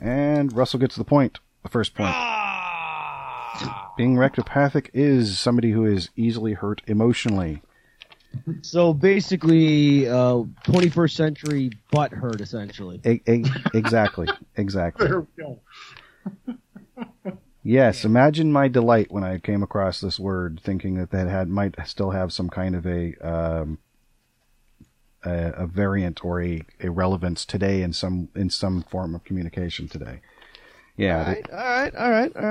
And 0.00 0.52
Russell 0.52 0.78
gets 0.78 0.96
the 0.96 1.04
point, 1.04 1.40
the 1.62 1.68
first 1.68 1.94
point. 1.94 2.14
Being 3.96 4.14
rectopathic 4.16 4.90
is 4.94 5.38
somebody 5.38 5.72
who 5.72 5.84
is 5.84 6.10
easily 6.16 6.52
hurt 6.52 6.82
emotionally. 6.86 7.62
So 8.62 8.92
basically, 8.92 10.08
uh, 10.08 10.44
21st 10.64 11.12
century 11.12 11.70
butt 11.90 12.12
hurt, 12.12 12.40
essentially. 12.40 13.00
E- 13.04 13.20
e- 13.26 13.44
exactly, 13.74 14.28
exactly. 14.56 15.08
There 15.08 15.20
we 15.20 15.26
go. 15.36 15.60
Yes, 17.64 18.04
imagine 18.04 18.50
my 18.50 18.68
delight 18.68 19.10
when 19.10 19.24
I 19.24 19.38
came 19.38 19.62
across 19.62 20.00
this 20.00 20.18
word, 20.18 20.58
thinking 20.62 20.94
that 20.94 21.10
that 21.10 21.28
had 21.28 21.48
might 21.50 21.74
still 21.86 22.12
have 22.12 22.32
some 22.32 22.48
kind 22.48 22.74
of 22.74 22.86
a 22.86 23.14
um, 23.16 23.78
a, 25.22 25.52
a 25.54 25.66
variant 25.66 26.24
or 26.24 26.40
a, 26.42 26.62
a 26.80 26.90
relevance 26.90 27.44
today 27.44 27.82
in 27.82 27.92
some 27.92 28.28
in 28.34 28.48
some 28.48 28.84
form 28.84 29.14
of 29.14 29.24
communication 29.24 29.86
today. 29.86 30.20
Yeah, 30.98 31.18
All 31.20 31.24
right, 31.32 31.50
all 31.52 31.70
right, 31.70 31.96
all 31.96 32.10
right, 32.10 32.36
all 32.36 32.46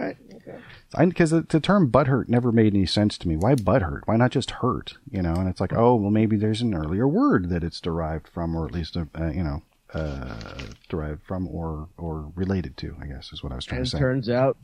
right. 0.95 1.09
because 1.09 1.31
the, 1.31 1.41
the 1.41 1.59
term 1.59 1.91
butthurt 1.91 2.29
never 2.29 2.51
made 2.51 2.73
any 2.73 2.85
sense 2.85 3.17
to 3.19 3.27
me. 3.27 3.35
Why 3.35 3.55
butthurt? 3.55 4.01
Why 4.05 4.15
not 4.15 4.31
just 4.31 4.51
hurt? 4.51 4.93
You 5.11 5.21
know, 5.21 5.33
and 5.33 5.49
it's 5.49 5.59
like, 5.61 5.73
oh, 5.73 5.95
well, 5.95 6.11
maybe 6.11 6.37
there's 6.37 6.61
an 6.61 6.73
earlier 6.73 7.07
word 7.07 7.49
that 7.49 7.63
it's 7.63 7.81
derived 7.81 8.27
from, 8.27 8.55
or 8.55 8.65
at 8.65 8.71
least, 8.71 8.95
uh, 8.97 9.05
you 9.27 9.43
know, 9.43 9.61
uh, 9.93 10.63
derived 10.89 11.23
from, 11.23 11.47
or 11.49 11.89
or 11.97 12.31
related 12.35 12.77
to. 12.77 12.95
I 13.01 13.07
guess 13.07 13.31
is 13.33 13.43
what 13.43 13.51
I 13.51 13.55
was 13.55 13.65
trying 13.65 13.79
And 13.79 13.85
to 13.87 13.91
say. 13.91 13.99
turns 13.99 14.29
out, 14.29 14.57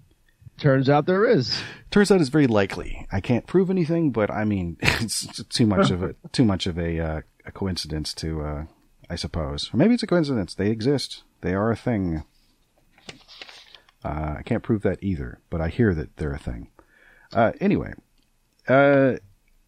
turns 0.57 0.89
out 0.89 1.05
there 1.05 1.25
is. 1.25 1.61
Turns 1.91 2.09
out 2.11 2.21
it's 2.21 2.29
very 2.29 2.47
likely. 2.47 3.05
I 3.11 3.19
can't 3.19 3.45
prove 3.47 3.69
anything, 3.69 4.11
but 4.11 4.31
I 4.31 4.45
mean, 4.45 4.77
it's 4.81 5.43
too 5.49 5.65
much 5.67 5.91
of 5.91 6.03
a 6.03 6.15
too 6.31 6.45
much 6.45 6.67
of 6.67 6.77
a 6.79 6.99
uh, 6.99 7.21
a 7.45 7.51
coincidence 7.51 8.13
to, 8.15 8.41
uh, 8.41 8.63
I 9.09 9.15
suppose, 9.17 9.69
or 9.73 9.77
maybe 9.77 9.93
it's 9.93 10.03
a 10.03 10.07
coincidence. 10.07 10.53
They 10.55 10.69
exist. 10.69 11.23
They 11.41 11.53
are 11.53 11.69
a 11.71 11.75
thing. 11.75 12.23
Uh, 14.03 14.35
I 14.39 14.41
can't 14.43 14.63
prove 14.63 14.81
that 14.81 15.01
either, 15.01 15.39
but 15.49 15.61
I 15.61 15.69
hear 15.69 15.93
that 15.93 16.17
they're 16.17 16.33
a 16.33 16.39
thing. 16.39 16.69
Uh, 17.31 17.53
anyway, 17.61 17.93
uh, 18.67 19.17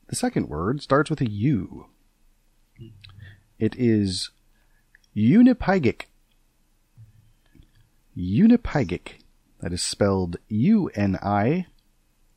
the 0.07 0.15
second 0.15 0.49
word 0.49 0.81
starts 0.81 1.09
with 1.09 1.21
a 1.21 1.29
U. 1.29 1.87
It 3.57 3.75
is 3.77 4.31
unipygic. 5.15 6.03
Unipygic. 8.17 9.13
That 9.61 9.73
is 9.73 9.81
spelled 9.81 10.37
U 10.49 10.89
N 10.95 11.17
I 11.23 11.67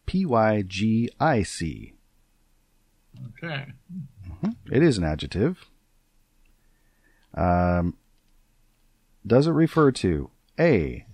P 0.06 0.24
Y 0.24 0.62
G 0.66 1.10
I 1.18 1.42
C. 1.42 1.94
Okay. 3.38 3.66
It 4.70 4.82
is 4.82 4.98
an 4.98 5.04
adjective. 5.04 5.68
Um, 7.34 7.96
does 9.26 9.46
it 9.46 9.52
refer 9.52 9.90
to 9.92 10.30
A. 10.58 11.04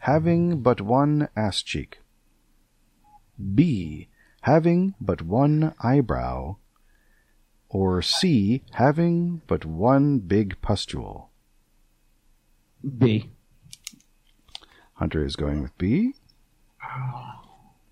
Having 0.00 0.62
but 0.62 0.80
one 0.80 1.28
ass 1.36 1.62
cheek? 1.62 1.98
B. 3.54 4.08
Having 4.42 4.94
but 5.00 5.22
one 5.22 5.74
eyebrow? 5.80 6.56
Or 7.68 8.00
C. 8.02 8.62
Having 8.72 9.42
but 9.46 9.64
one 9.64 10.18
big 10.18 10.60
pustule? 10.62 11.30
B. 12.98 13.30
Hunter 14.94 15.24
is 15.24 15.36
going 15.36 15.62
with 15.62 15.76
B. 15.78 16.14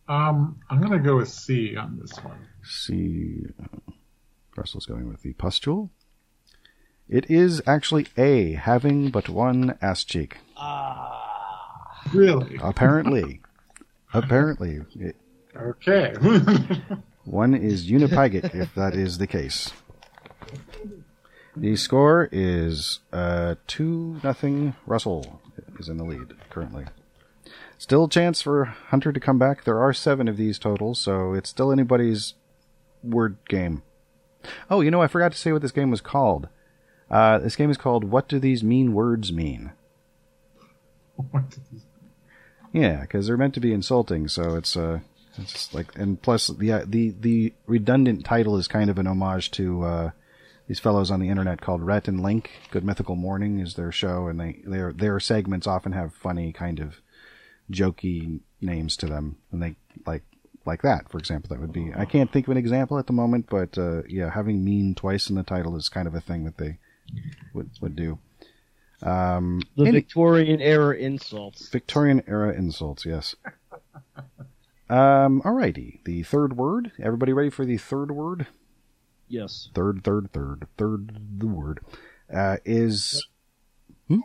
Um, 0.09 0.61
I'm 0.71 0.81
gonna 0.81 0.99
go 1.01 1.17
with 1.17 1.29
C 1.29 1.77
on 1.77 1.99
this 2.01 2.17
one. 2.19 2.39
C. 2.63 3.45
uh, 3.61 3.93
Russell's 4.57 4.87
going 4.87 5.09
with 5.09 5.23
the 5.23 5.33
pustule. 5.35 5.91
It 7.09 7.31
is 7.31 7.61
actually 7.67 8.07
A. 8.17 8.53
Having 8.53 9.11
but 9.11 9.29
one 9.29 9.77
ass 9.83 10.05
cheek. 10.05 10.39
Really? 12.15 12.59
Apparently. 12.63 13.41
Apparently. 14.13 14.81
It- 14.99 15.17
Okay. 15.57 16.13
One 17.25 17.55
is 17.55 17.91
unipygic, 17.91 18.55
if 18.55 18.75
that 18.75 18.95
is 18.95 19.17
the 19.17 19.27
case. 19.27 19.73
The 21.57 21.77
score 21.77 22.29
is 22.31 23.01
uh, 23.11 23.55
two 23.67 24.21
nothing. 24.23 24.77
Russell 24.87 25.41
is 25.79 25.89
in 25.89 25.97
the 25.97 26.05
lead 26.05 26.35
currently. 26.51 26.85
Still 27.79 28.05
a 28.05 28.09
chance 28.11 28.43
for 28.43 28.67
Hunter 28.89 29.13
to 29.15 29.21
come 29.21 29.39
back. 29.39 29.65
There 29.65 29.81
are 29.81 29.95
seven 29.95 30.29
of 30.29 30.37
these 30.37 30.59
total, 30.59 30.95
so 30.95 31.33
it's 31.33 31.49
still 31.49 31.73
anybody's 31.73 32.35
word 33.03 33.39
game. 33.49 33.83
Oh, 34.69 34.83
you 34.83 34.91
know, 34.91 35.01
I 35.01 35.07
forgot 35.09 35.33
to 35.33 35.39
say 35.39 35.53
what 35.53 35.63
this 35.63 35.73
game 35.73 35.91
was 35.91 36.03
called. 36.03 36.49
Uh, 37.11 37.39
this 37.39 37.57
game 37.57 37.71
is 37.71 37.79
called 37.79 38.05
"What 38.05 38.29
Do 38.29 38.39
These 38.39 38.63
Mean 38.63 38.93
Words 38.93 39.33
Mean?" 39.33 39.73
What 41.17 41.49
did 41.49 41.63
this- 41.73 41.86
Yeah, 42.77 43.01
because 43.01 43.27
they're 43.27 43.39
meant 43.39 43.55
to 43.55 43.61
be 43.61 43.73
insulting, 43.73 44.29
so 44.29 44.55
it's 44.55 44.77
uh, 44.77 45.01
it's 45.39 45.53
just 45.53 45.73
like, 45.73 45.97
and 45.99 46.21
plus 46.21 46.49
the 46.49 46.85
the 46.87 47.15
the 47.19 47.55
redundant 47.67 48.27
title 48.27 48.59
is 48.59 48.69
kind 48.69 48.91
of 48.91 48.99
an 48.99 49.07
homage 49.07 49.51
to 49.53 49.83
uh, 49.83 50.11
these 50.69 50.79
fellows 50.79 51.11
on 51.11 51.19
the 51.19 51.31
internet 51.31 51.63
called 51.63 51.83
Rhett 51.83 52.07
and 52.07 52.21
Link. 52.21 52.51
Good 52.71 52.85
Mythical 52.85 53.17
Morning 53.17 53.61
is 53.61 53.75
their 53.75 53.91
show, 53.91 54.27
and 54.27 54.39
they 54.39 54.61
their 54.67 54.93
their 54.93 55.19
segments 55.21 55.67
often 55.67 55.93
have 55.93 56.13
funny 56.13 56.53
kind 56.53 56.79
of 56.79 57.01
jokey 57.71 58.41
names 58.61 58.95
to 58.99 59.07
them, 59.07 59.39
and 59.51 59.63
they 59.63 59.77
like 60.05 60.25
like 60.67 60.83
that, 60.83 61.09
for 61.09 61.17
example. 61.17 61.49
That 61.49 61.63
would 61.63 61.73
be 61.73 61.95
I 61.97 62.05
can't 62.05 62.31
think 62.31 62.47
of 62.47 62.53
an 62.53 62.59
example 62.59 62.99
at 62.99 63.07
the 63.07 63.15
moment, 63.15 63.47
but 63.49 63.79
uh, 63.79 64.03
yeah, 64.07 64.29
having 64.29 64.63
mean 64.63 64.95
twice 64.95 65.31
in 65.31 65.37
the 65.37 65.43
title 65.43 65.77
is 65.77 65.89
kind 65.89 66.07
of 66.07 66.15
a 66.15 66.21
thing 66.21 66.45
that 66.45 66.59
they 66.59 66.77
would 67.55 67.71
would 67.81 67.97
do. 67.97 68.19
Um, 69.03 69.61
The 69.77 69.83
any- 69.85 69.93
Victorian 69.93 70.61
era 70.61 70.97
insults. 70.97 71.69
Victorian 71.69 72.23
era 72.27 72.53
insults, 72.55 73.05
yes. 73.05 73.35
Um, 74.89 75.43
alrighty. 75.43 76.05
The 76.05 76.23
third 76.23 76.57
word. 76.57 76.93
Everybody 77.03 77.33
ready 77.33 77.51
for 77.51 77.65
the 77.65 77.77
third 77.77 78.13
word? 78.13 78.47
Yes. 79.27 79.69
Third, 79.75 80.05
third, 80.05 80.31
third, 80.33 80.69
third, 80.79 81.19
the 81.41 81.49
word, 81.49 81.81
uh, 82.33 82.59
is, 82.65 83.27
hmm? 84.07 84.21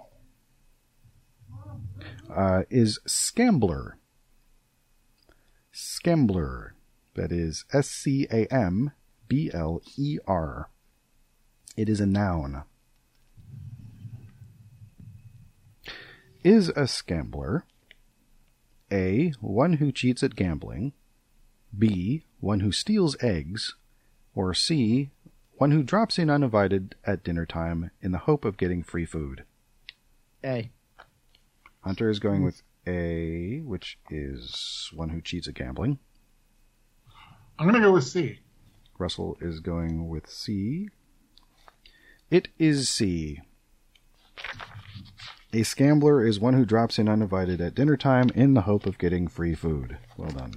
Uh, 2.32 2.62
is 2.70 3.00
scambler. 3.08 3.94
Scambler. 5.74 6.74
That 7.16 7.32
is 7.32 7.66
S-C-A-M-B-L-E-R. 7.74 8.92
It 11.76 11.90
is 11.90 12.00
a 12.00 12.06
noun. 12.06 12.64
Is 16.44 16.70
a 16.70 16.88
scambler 16.88 17.64
A. 18.92 19.32
One 19.42 19.74
who 19.74 19.92
cheats 19.92 20.24
at 20.24 20.36
gambling, 20.36 20.94
B. 21.78 22.26
One 22.40 22.62
who 22.62 22.72
steals 22.72 23.16
eggs, 23.22 23.76
or 24.34 24.56
C. 24.56 25.12
One 25.58 25.70
who 25.70 25.84
drops 25.84 26.18
in 26.18 26.32
uninvited 26.32 26.96
at 27.06 27.24
dinner 27.24 27.46
time 27.46 27.92
in 28.02 28.12
the 28.12 28.18
hope 28.18 28.44
of 28.44 28.58
getting 28.58 28.82
free 28.82 29.06
food? 29.06 29.44
A. 30.44 30.72
Hunter 31.82 32.10
is 32.10 32.18
going 32.18 32.44
with 32.44 32.64
A, 32.88 33.60
which 33.60 34.00
is 34.10 34.90
one 34.96 35.10
who 35.10 35.22
cheats 35.22 35.48
at 35.48 35.54
gambling. 35.54 36.00
I'm 37.60 37.68
gonna 37.68 37.82
go 37.82 37.92
with 37.92 38.06
C. 38.06 38.40
Russell 38.98 39.38
is 39.42 39.60
going 39.60 40.10
with 40.10 40.28
C. 40.28 40.90
It 42.32 42.48
is 42.58 42.90
C. 42.90 43.42
A 45.54 45.64
scambler 45.64 46.26
is 46.26 46.40
one 46.40 46.54
who 46.54 46.66
drops 46.66 46.98
in 46.98 47.10
uninvited 47.10 47.60
at 47.60 47.76
dinner 47.76 47.98
time 47.98 48.30
in 48.36 48.54
the 48.54 48.62
hope 48.62 48.86
of 48.86 48.98
getting 48.98 49.28
free 49.28 49.54
food. 49.54 49.98
Well 50.18 50.32
done. 50.32 50.54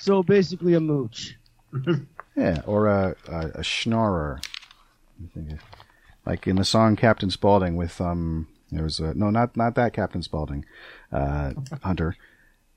So 0.00 0.22
basically 0.22 0.74
a 0.74 0.80
mooch. 0.80 1.36
Yeah, 2.34 2.62
or 2.66 2.86
a 2.86 3.14
a, 3.28 3.38
a 3.56 3.62
schnorrer. 3.62 4.40
Like 6.24 6.46
in 6.46 6.56
the 6.56 6.64
song 6.64 6.96
Captain 6.96 7.30
Spaulding 7.30 7.76
with 7.76 8.00
um, 8.00 8.48
there 8.70 8.84
was 8.84 9.00
a, 9.00 9.12
no, 9.12 9.28
not 9.28 9.54
not 9.54 9.74
that 9.74 9.92
Captain 9.92 10.22
Spaulding, 10.22 10.64
uh, 11.12 11.52
Hunter. 11.82 12.16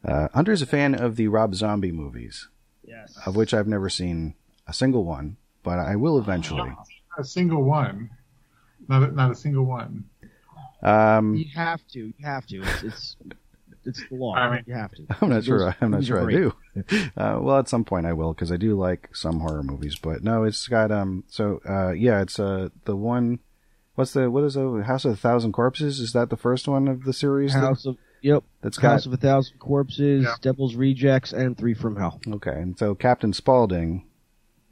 Uh, 0.03 0.27
Hunter's 0.33 0.61
a 0.61 0.65
fan 0.65 0.93
of 0.93 1.15
the 1.15 1.29
Rob 1.29 1.55
Zombie 1.55 1.93
movies, 1.93 2.49
Yes. 2.83 3.17
of 3.25 3.37
which 3.37 3.53
I've 3.53 3.65
never 3.67 3.89
seen 3.89 4.35
a 4.67 4.73
single 4.73 5.05
one, 5.05 5.37
but 5.63 5.79
I 5.79 5.95
will 5.95 6.19
eventually. 6.19 6.73
A 7.17 7.23
single 7.23 7.63
one. 7.63 8.09
Not 8.89 9.03
a, 9.03 9.11
not 9.13 9.31
a 9.31 9.35
single 9.35 9.63
one. 9.63 10.03
Um, 10.85 11.35
You 11.35 11.45
have 11.55 11.81
to. 11.93 11.99
You 11.99 12.13
have 12.25 12.45
to. 12.47 12.61
It's 12.61 12.83
it's, 12.83 13.15
it's 13.85 14.03
the 14.09 14.15
law. 14.15 14.33
I 14.37 14.51
mean- 14.55 14.63
you 14.67 14.73
have 14.75 14.91
to. 14.91 15.05
I'm 15.21 15.29
not 15.29 15.43
sure. 15.43 15.75
I'm 15.81 15.91
not 15.91 16.03
sure 16.03 16.27
I 16.27 16.31
do. 16.31 16.53
Uh, 17.15 17.39
well, 17.41 17.57
at 17.59 17.69
some 17.69 17.85
point 17.85 18.05
I 18.05 18.11
will 18.11 18.33
because 18.33 18.51
I 18.51 18.57
do 18.57 18.77
like 18.77 19.09
some 19.15 19.39
horror 19.39 19.63
movies. 19.63 19.95
But 19.97 20.23
no, 20.23 20.43
it's 20.43 20.67
got 20.67 20.91
um. 20.91 21.23
So 21.27 21.61
uh, 21.67 21.91
yeah, 21.91 22.21
it's 22.21 22.37
uh 22.39 22.69
the 22.83 22.95
one. 22.95 23.39
What's 23.95 24.11
the 24.11 24.29
what 24.29 24.43
is 24.43 24.55
the 24.55 24.83
House 24.85 25.05
of 25.05 25.13
a 25.13 25.15
Thousand 25.15 25.53
Corpses? 25.53 26.01
Is 26.01 26.11
that 26.11 26.29
the 26.29 26.35
first 26.37 26.67
one 26.67 26.87
of 26.89 27.03
the 27.05 27.13
series? 27.13 27.53
that- 27.53 27.59
House 27.61 27.85
of 27.85 27.97
Yep. 28.21 28.43
that's 28.61 28.77
got 28.79 28.91
House 28.93 29.05
of 29.05 29.13
a 29.13 29.17
Thousand 29.17 29.59
Corpses, 29.59 30.23
Yeah. 30.23 30.33
Devil's 30.41 30.73
Rejects, 30.75 31.31
and 31.31 31.55
Three 31.57 31.75
from 31.75 31.95
Hell. 31.95 32.19
okay. 32.27 32.51
And 32.59 32.77
so 32.77 32.95
Captain 32.95 33.31
Spaulding 33.33 34.05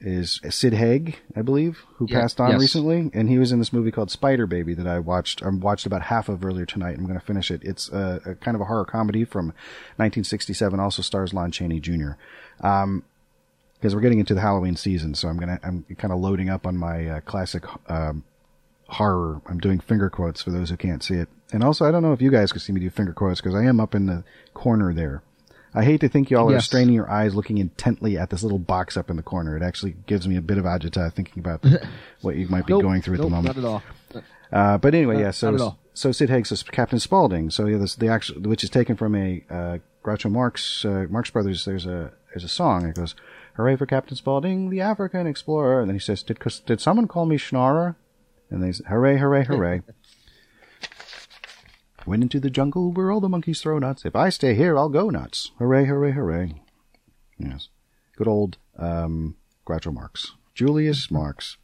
is 0.04 0.40
Sid 0.50 0.74
Haig, 0.74 1.18
I 1.36 1.42
believe, 1.42 1.80
who 1.96 2.08
Yeah, 2.10 2.22
passed 2.22 2.40
on 2.42 2.52
yes. 2.52 2.60
recently, 2.62 3.10
and 3.14 3.30
he 3.30 3.38
was 3.40 3.52
in 3.52 3.60
this 3.60 3.72
movie 3.74 3.90
called 3.92 4.12
Spider 4.12 4.46
Baby 4.46 4.74
that 4.74 4.86
I 4.86 5.00
watched. 5.00 5.42
I 5.44 5.50
watched 5.50 5.86
about 5.86 6.04
half 6.04 6.28
of 6.30 6.44
earlier 6.44 6.66
tonight. 6.66 6.98
I'm 6.98 7.06
going 7.06 7.20
to 7.20 7.26
finish 7.26 7.50
it. 7.50 7.62
It's 7.64 7.90
a, 7.90 8.22
a 8.26 8.36
kind 8.36 8.54
of 8.56 8.62
a 8.62 8.66
horror 8.66 8.86
comedy 8.86 9.24
from 9.24 9.48
1967. 9.98 10.80
Also 10.80 11.02
stars 11.02 11.34
Lon 11.34 11.52
Chaney 11.52 11.80
Jr. 11.80 12.12
Um, 12.62 13.04
because 13.76 13.96
we're 13.96 14.02
getting 14.02 14.20
into 14.20 14.34
the 14.34 14.40
Halloween 14.42 14.76
season, 14.78 15.14
so 15.14 15.28
I'm 15.28 15.38
gonna 15.38 15.60
I'm 15.62 15.84
kind 15.98 16.14
of 16.14 16.20
loading 16.20 16.50
up 16.50 16.66
on 16.66 16.78
my 16.78 17.06
uh, 17.08 17.20
classic 17.22 17.66
um, 17.90 18.24
horror. 18.88 19.42
I'm 19.46 19.60
doing 19.60 19.80
finger 19.82 20.10
quotes 20.10 20.42
for 20.42 20.52
those 20.52 20.70
who 20.70 20.78
can't 20.78 21.04
see 21.04 21.16
it, 21.16 21.28
and 21.52 21.64
also 21.66 21.86
I 21.86 21.92
don't 21.92 22.02
know 22.02 22.14
if 22.14 22.22
you 22.22 22.32
guys 22.32 22.54
can 22.54 22.62
see 22.62 22.72
me 22.72 22.80
do 22.80 22.90
finger 22.90 23.12
quotes 23.12 23.42
because 23.42 23.56
I 23.56 23.64
am 23.66 23.82
up 23.82 23.94
in 23.94 24.06
the 24.06 24.24
corner 24.54 24.94
there. 24.94 25.22
I 25.76 25.84
hate 25.84 26.02
to 26.02 26.10
think 26.10 26.30
y'all 26.30 26.54
are 26.54 26.60
straining 26.60 26.94
your 26.94 27.10
eyes 27.10 27.34
looking 27.34 27.58
intently 27.58 28.18
at 28.18 28.30
this 28.30 28.44
little 28.44 28.60
box 28.60 28.96
up 28.96 29.10
in 29.10 29.16
the 29.16 29.24
corner. 29.24 29.58
It 29.58 29.64
actually 29.64 29.96
gives 30.06 30.28
me 30.28 30.36
a 30.38 30.42
bit 30.42 30.58
of 30.58 30.66
agita 30.66 31.12
thinking 31.14 31.40
about 31.40 31.66
what 32.22 32.36
you 32.36 32.48
might 32.48 32.66
be 32.66 32.74
Nope, 32.74 32.84
going 32.84 33.02
through 33.02 33.16
at 33.16 33.20
nope, 33.22 33.30
the 33.30 33.36
moment. 33.36 33.56
Not 33.58 33.64
at 33.66 33.68
all. 33.68 33.84
Uh, 34.52 34.78
but 34.78 34.94
anyway, 34.94 35.16
Uh, 35.16 35.20
yeah. 35.20 35.32
So 35.32 35.50
not 35.52 35.56
at 35.56 35.62
all. 35.64 35.80
so 35.94 36.12
Sid 36.12 36.30
Haig 36.30 36.46
says 36.46 36.62
Captain 36.64 37.00
Spaulding. 37.00 37.50
So 37.50 37.66
yeah, 37.66 37.78
this 37.78 37.96
the 37.96 38.08
actual 38.08 38.42
which 38.42 38.64
is 38.64 38.70
taken 38.70 38.96
from 38.96 39.16
a 39.16 39.44
uh, 39.50 39.78
Groucho 40.04 40.30
Marx 40.30 40.86
uh, 40.86 41.08
Marx 41.10 41.30
Brothers. 41.32 41.66
There's 41.66 41.86
a 41.88 42.12
there's 42.34 42.44
a 42.44 42.50
song. 42.50 42.86
It 42.86 42.96
goes, 42.96 43.16
"Hooray 43.56 43.76
for 43.76 43.86
Captain 43.88 44.16
Spaulding, 44.16 44.70
the 44.70 44.82
African 44.82 45.26
explorer." 45.26 45.80
And 45.82 45.90
then 45.90 45.96
he 45.96 46.00
says, 46.00 46.22
"Did 46.22 46.38
did 46.68 46.82
someone 46.82 47.08
call 47.08 47.26
me 47.26 47.38
Schnorrer?" 47.38 47.96
And 48.52 48.62
they 48.62 48.72
say, 48.74 48.84
"Hooray, 48.88 49.18
hooray, 49.18 49.46
hooray." 49.46 49.82
Went 52.06 52.22
into 52.24 52.40
the 52.40 52.50
jungle 52.50 52.92
where 52.92 53.12
all 53.12 53.22
the 53.22 53.30
monkeys 53.30 53.62
throw 53.62 53.80
nuts. 53.80 54.04
If 54.06 54.16
I 54.16 54.30
stay 54.30 54.56
here, 54.56 54.78
I'll 54.78 54.90
go 54.90 55.10
nuts. 55.10 55.52
Hooray, 55.58 55.86
hooray, 55.86 56.12
hooray. 56.12 56.62
Yes. 57.38 57.70
Good 58.18 58.28
old 58.28 58.58
um, 58.78 59.36
Groucho 59.66 59.94
Marx. 59.94 60.34
Julius 60.54 61.10
Marx. 61.10 61.58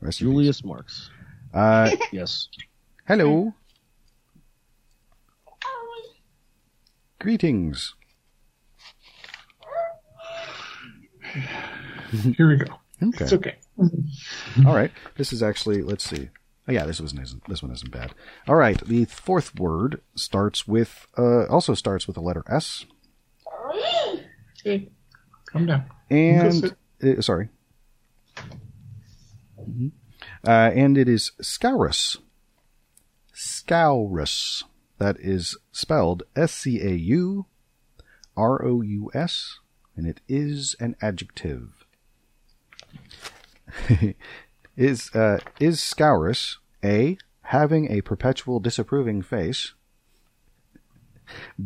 Rest. 0.00 0.18
Julius 0.18 0.64
Marx. 0.64 1.10
Uh, 1.54 1.90
Yes. 2.12 2.48
hello. 3.06 3.54
Greetings. 7.18 7.94
Here 12.36 12.48
we 12.48 12.56
go. 12.56 12.74
Okay. 13.02 13.24
It's 13.24 13.32
okay. 13.32 13.54
All 14.66 14.74
right. 14.74 14.90
This 15.16 15.32
is 15.32 15.42
actually, 15.42 15.82
let's 15.82 16.04
see. 16.04 16.28
Oh, 16.68 16.72
yeah, 16.72 16.84
this 16.84 17.00
one 17.00 17.22
isn't, 17.22 17.48
this 17.48 17.62
one 17.62 17.70
isn't 17.72 17.92
bad. 17.92 18.12
All 18.48 18.56
right. 18.56 18.80
The 18.84 19.04
fourth 19.04 19.58
word 19.58 20.00
starts 20.16 20.66
with, 20.66 21.06
uh, 21.16 21.46
also 21.46 21.74
starts 21.74 22.06
with 22.06 22.14
the 22.14 22.20
letter 22.22 22.42
S. 22.48 22.84
Okay. 24.60 24.88
Calm 25.46 25.66
down. 25.66 25.84
And, 26.10 26.74
uh, 27.02 27.20
sorry. 27.20 27.50
Mhm. 29.60 29.92
Uh, 30.46 30.70
and 30.74 30.98
it 30.98 31.08
is 31.08 31.32
Scaurous. 31.40 32.18
Scaurous. 33.32 34.64
That 34.98 35.16
is 35.20 35.56
spelled 35.72 36.22
S-C-A-U 36.34 37.46
R-O-U-S, 38.36 39.58
and 39.96 40.06
it 40.06 40.20
is 40.28 40.76
an 40.78 40.94
adjective. 41.00 41.86
is 44.76 45.14
uh, 45.14 45.38
is 45.60 45.80
Scaurous 45.82 46.58
A 46.84 47.16
having 47.42 47.90
a 47.90 48.00
perpetual 48.02 48.60
disapproving 48.60 49.22
face? 49.22 49.72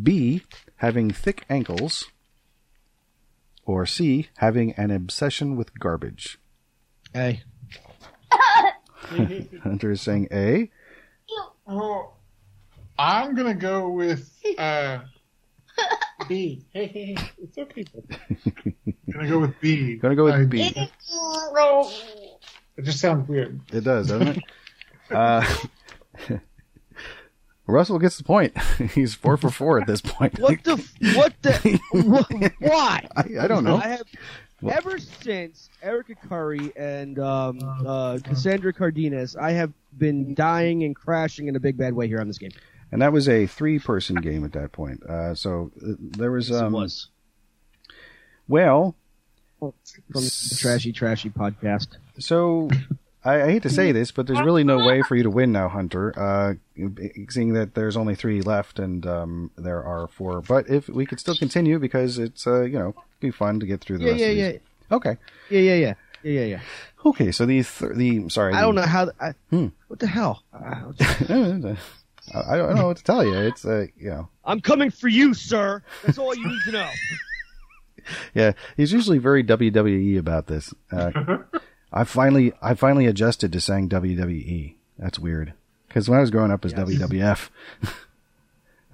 B 0.03 0.43
having 0.77 1.11
thick 1.11 1.45
ankles? 1.51 2.07
Or 3.65 3.87
C 3.87 4.29
having 4.39 4.73
an 4.73 4.91
obsession 4.91 5.57
with 5.57 5.79
garbage? 5.79 6.39
A. 7.15 7.43
Hunter 9.63 9.91
is 9.93 10.01
saying 10.01 10.29
A. 10.33 10.71
Oh, 11.67 12.13
I'm 12.99 13.35
gonna 13.35 13.55
go 13.55 13.91
with 13.91 14.31
uh, 14.59 15.01
B. 16.29 16.65
Hey, 16.73 16.87
hey, 16.87 17.15
hey, 17.17 17.31
it's 17.43 17.59
okay. 17.59 17.85
buddy. 17.85 18.97
gonna 19.13 19.29
go 19.29 19.39
with 19.41 19.61
B. 19.61 19.97
Gonna 19.97 20.17
go 20.17 20.25
with 20.25 20.35
I- 20.35 20.45
B. 20.45 20.91
It 22.81 22.85
just 22.87 23.01
sounds 23.01 23.29
weird. 23.29 23.61
It 23.75 23.85
does, 23.85 24.09
doesn't 24.09 24.39
it? 24.39 24.43
uh, 25.11 25.45
Russell 27.67 27.99
gets 27.99 28.17
the 28.17 28.25
point. 28.25 28.57
He's 28.95 29.15
four 29.15 29.37
for 29.37 29.51
four 29.51 29.79
at 29.79 29.87
this 29.87 30.01
point. 30.01 30.39
What 30.39 30.65
the? 30.65 30.77
What 31.15 31.35
the? 31.43 31.79
wh- 31.93 32.63
why? 32.63 33.07
I, 33.15 33.25
I 33.43 33.47
don't 33.47 33.65
know. 33.65 33.77
I 33.77 33.89
have 33.89 34.07
ever 34.67 34.99
since 34.99 35.69
Erica 35.83 36.15
Curry 36.15 36.73
and 36.75 37.19
um, 37.19 37.59
uh, 37.87 38.19
Cassandra 38.25 38.73
Cardenas, 38.73 39.37
I 39.37 39.51
have 39.51 39.75
been 39.99 40.33
dying 40.33 40.83
and 40.83 40.97
crashing 40.97 41.49
in 41.49 41.57
a 41.57 41.61
big 41.61 41.77
bad 41.77 41.93
way 41.93 42.09
here 42.09 42.21
on 42.21 42.29
this 42.29 42.39
game. 42.39 42.53
And 42.93 43.03
that 43.03 43.13
was 43.13 43.29
a 43.29 43.47
three-person 43.47 44.17
game 44.17 44.43
at 44.43 44.53
that 44.53 44.73
point. 44.73 45.03
Uh, 45.05 45.35
so 45.35 45.71
uh, 45.87 45.93
there 45.99 46.33
was, 46.33 46.49
Yes, 46.49 46.63
um, 46.63 46.75
it 46.75 46.79
was 46.79 47.09
well, 48.49 48.97
from 49.61 49.75
the 50.13 50.57
trashy, 50.59 50.93
trashy 50.93 51.29
podcast. 51.29 51.89
So 52.21 52.69
I, 53.25 53.43
I 53.43 53.47
hate 53.51 53.63
to 53.65 53.71
say 53.71 53.93
this, 53.93 54.11
but 54.13 54.27
there's 54.27 54.41
really 54.41 54.65
no 54.65 54.79
way 54.79 55.03
for 55.03 55.17
you 55.17 55.23
to 55.25 55.31
win 55.31 55.51
now, 55.53 55.69
Hunter. 55.69 56.13
Uh, 56.17 56.55
seeing 57.29 57.53
that 57.55 57.75
there's 57.75 57.97
only 57.97 58.15
three 58.15 58.41
left 58.41 58.79
and 58.79 59.05
um, 59.07 59.51
there 59.57 59.83
are 59.85 60.07
four, 60.09 60.41
but 60.43 60.69
if 60.71 60.89
we 60.89 61.05
could 61.07 61.19
still 61.21 61.35
continue 61.37 61.79
because 61.79 62.19
it's 62.19 62.47
uh, 62.47 62.63
you 62.63 62.79
know 62.79 62.95
be 63.21 63.31
fun 63.31 63.61
to 63.61 63.67
get 63.67 63.81
through 63.81 63.99
the 63.99 64.05
Yeah, 64.05 64.11
rest 64.13 64.21
yeah, 64.23 64.29
of 64.29 64.37
yeah. 64.55 64.59
Okay. 64.97 65.17
yeah, 65.51 65.61
yeah, 65.61 65.75
yeah, 65.75 65.95
yeah, 66.23 66.31
yeah, 66.33 66.45
yeah. 66.47 66.61
Okay, 67.05 67.33
so 67.33 67.47
the 67.47 67.63
th- 67.63 67.93
the 67.95 68.29
sorry, 68.29 68.55
I 68.55 68.61
the- 68.61 68.67
don't 68.67 68.75
know 68.77 68.83
how. 68.83 69.11
I, 69.21 69.35
Hmm. 69.51 69.69
What 69.89 69.99
the 69.99 70.07
hell? 70.07 70.43
Uh, 72.33 72.45
I 72.49 72.57
don't 72.57 72.77
know 72.77 72.87
what 72.87 72.99
to 72.99 73.03
tell 73.03 73.25
you. 73.25 73.35
It's 73.35 73.65
uh, 73.65 73.87
you 73.99 74.11
know, 74.11 74.29
I'm 74.45 74.61
coming 74.61 74.91
for 74.91 75.09
you, 75.09 75.35
sir. 75.35 75.83
That's 76.05 76.17
all 76.19 76.33
you 76.37 76.47
need 76.47 76.61
to 76.67 76.73
know. 76.73 76.89
yeah. 78.35 78.53
He's 78.77 78.93
usually 78.93 79.19
very 79.19 79.43
WWE 79.43 80.17
about 80.19 80.47
this. 80.47 80.73
Uh, 80.93 81.11
I 81.93 82.05
finally, 82.05 82.53
I 82.63 82.75
finally 82.75 83.07
adjusted 83.07 83.53
to 83.53 83.61
saying 83.61 83.89
WWE. 83.89 84.75
That's 84.99 85.19
weird 85.19 85.53
because 85.89 86.09
when 86.09 86.19
I 86.19 86.21
was 86.21 86.31
growing 86.31 86.53
up 86.53 86.65
as 86.65 86.73
WWF. 86.75 87.49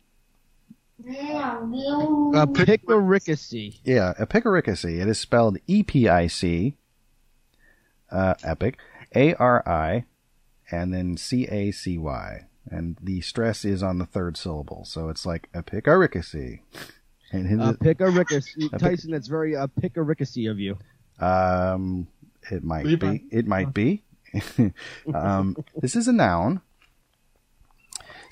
Yeah, 3.84 4.14
epicaricacy. 4.20 5.02
It 5.02 5.08
is 5.08 5.20
spelled 5.20 5.58
E 5.68 5.84
P 5.84 6.08
I 6.08 6.28
C, 6.28 6.76
uh, 8.12 8.36
epic, 8.44 8.78
A 9.16 9.34
R 9.36 9.68
I, 9.68 10.06
and 10.72 10.94
then 10.94 11.18
C 11.18 11.46
A 11.48 11.72
C 11.72 11.98
Y. 11.98 12.46
And 12.70 12.98
the 13.02 13.20
stress 13.22 13.66
is 13.66 13.84
on 13.84 13.98
the 13.98 14.06
third 14.06 14.38
syllable. 14.38 14.86
So 14.86 15.10
it's 15.10 15.26
like 15.26 15.52
epicaricacy. 15.54 16.60
And 17.32 17.48
his- 17.48 17.60
A 17.60 17.74
picaricacy. 17.74 18.70
Tyson, 18.78 19.10
that's 19.10 19.28
very 19.28 19.56
a 19.56 19.68
picaricacy 19.68 20.46
of 20.52 20.60
you. 20.60 20.78
Um, 21.20 22.06
it 22.52 22.64
might 22.64 22.86
be. 23.00 23.26
It 23.32 23.48
might 23.48 23.74
be. 23.74 24.04
um, 25.16 25.58
this 25.76 25.96
is 25.96 26.08
a 26.08 26.14
noun. 26.14 26.62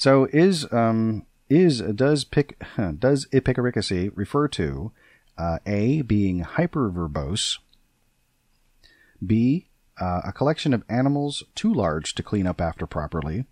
So 0.02 0.28
is 0.34 0.66
um 0.74 1.28
is 1.48 1.80
does 1.80 2.24
pic 2.24 2.60
does 2.98 3.28
epicaricacy 3.28 4.12
refer 4.16 4.48
to 4.48 4.92
uh, 5.38 5.60
a 5.68 6.02
being 6.02 6.44
hyperverbose, 6.44 7.60
b 9.24 9.68
uh, 10.00 10.22
a 10.26 10.32
collection 10.32 10.74
of 10.74 10.84
animals 10.90 11.44
too 11.54 11.72
large 11.72 12.16
to 12.16 12.24
clean 12.24 12.48
up 12.48 12.60
after 12.60 12.88
properly, 12.88 13.46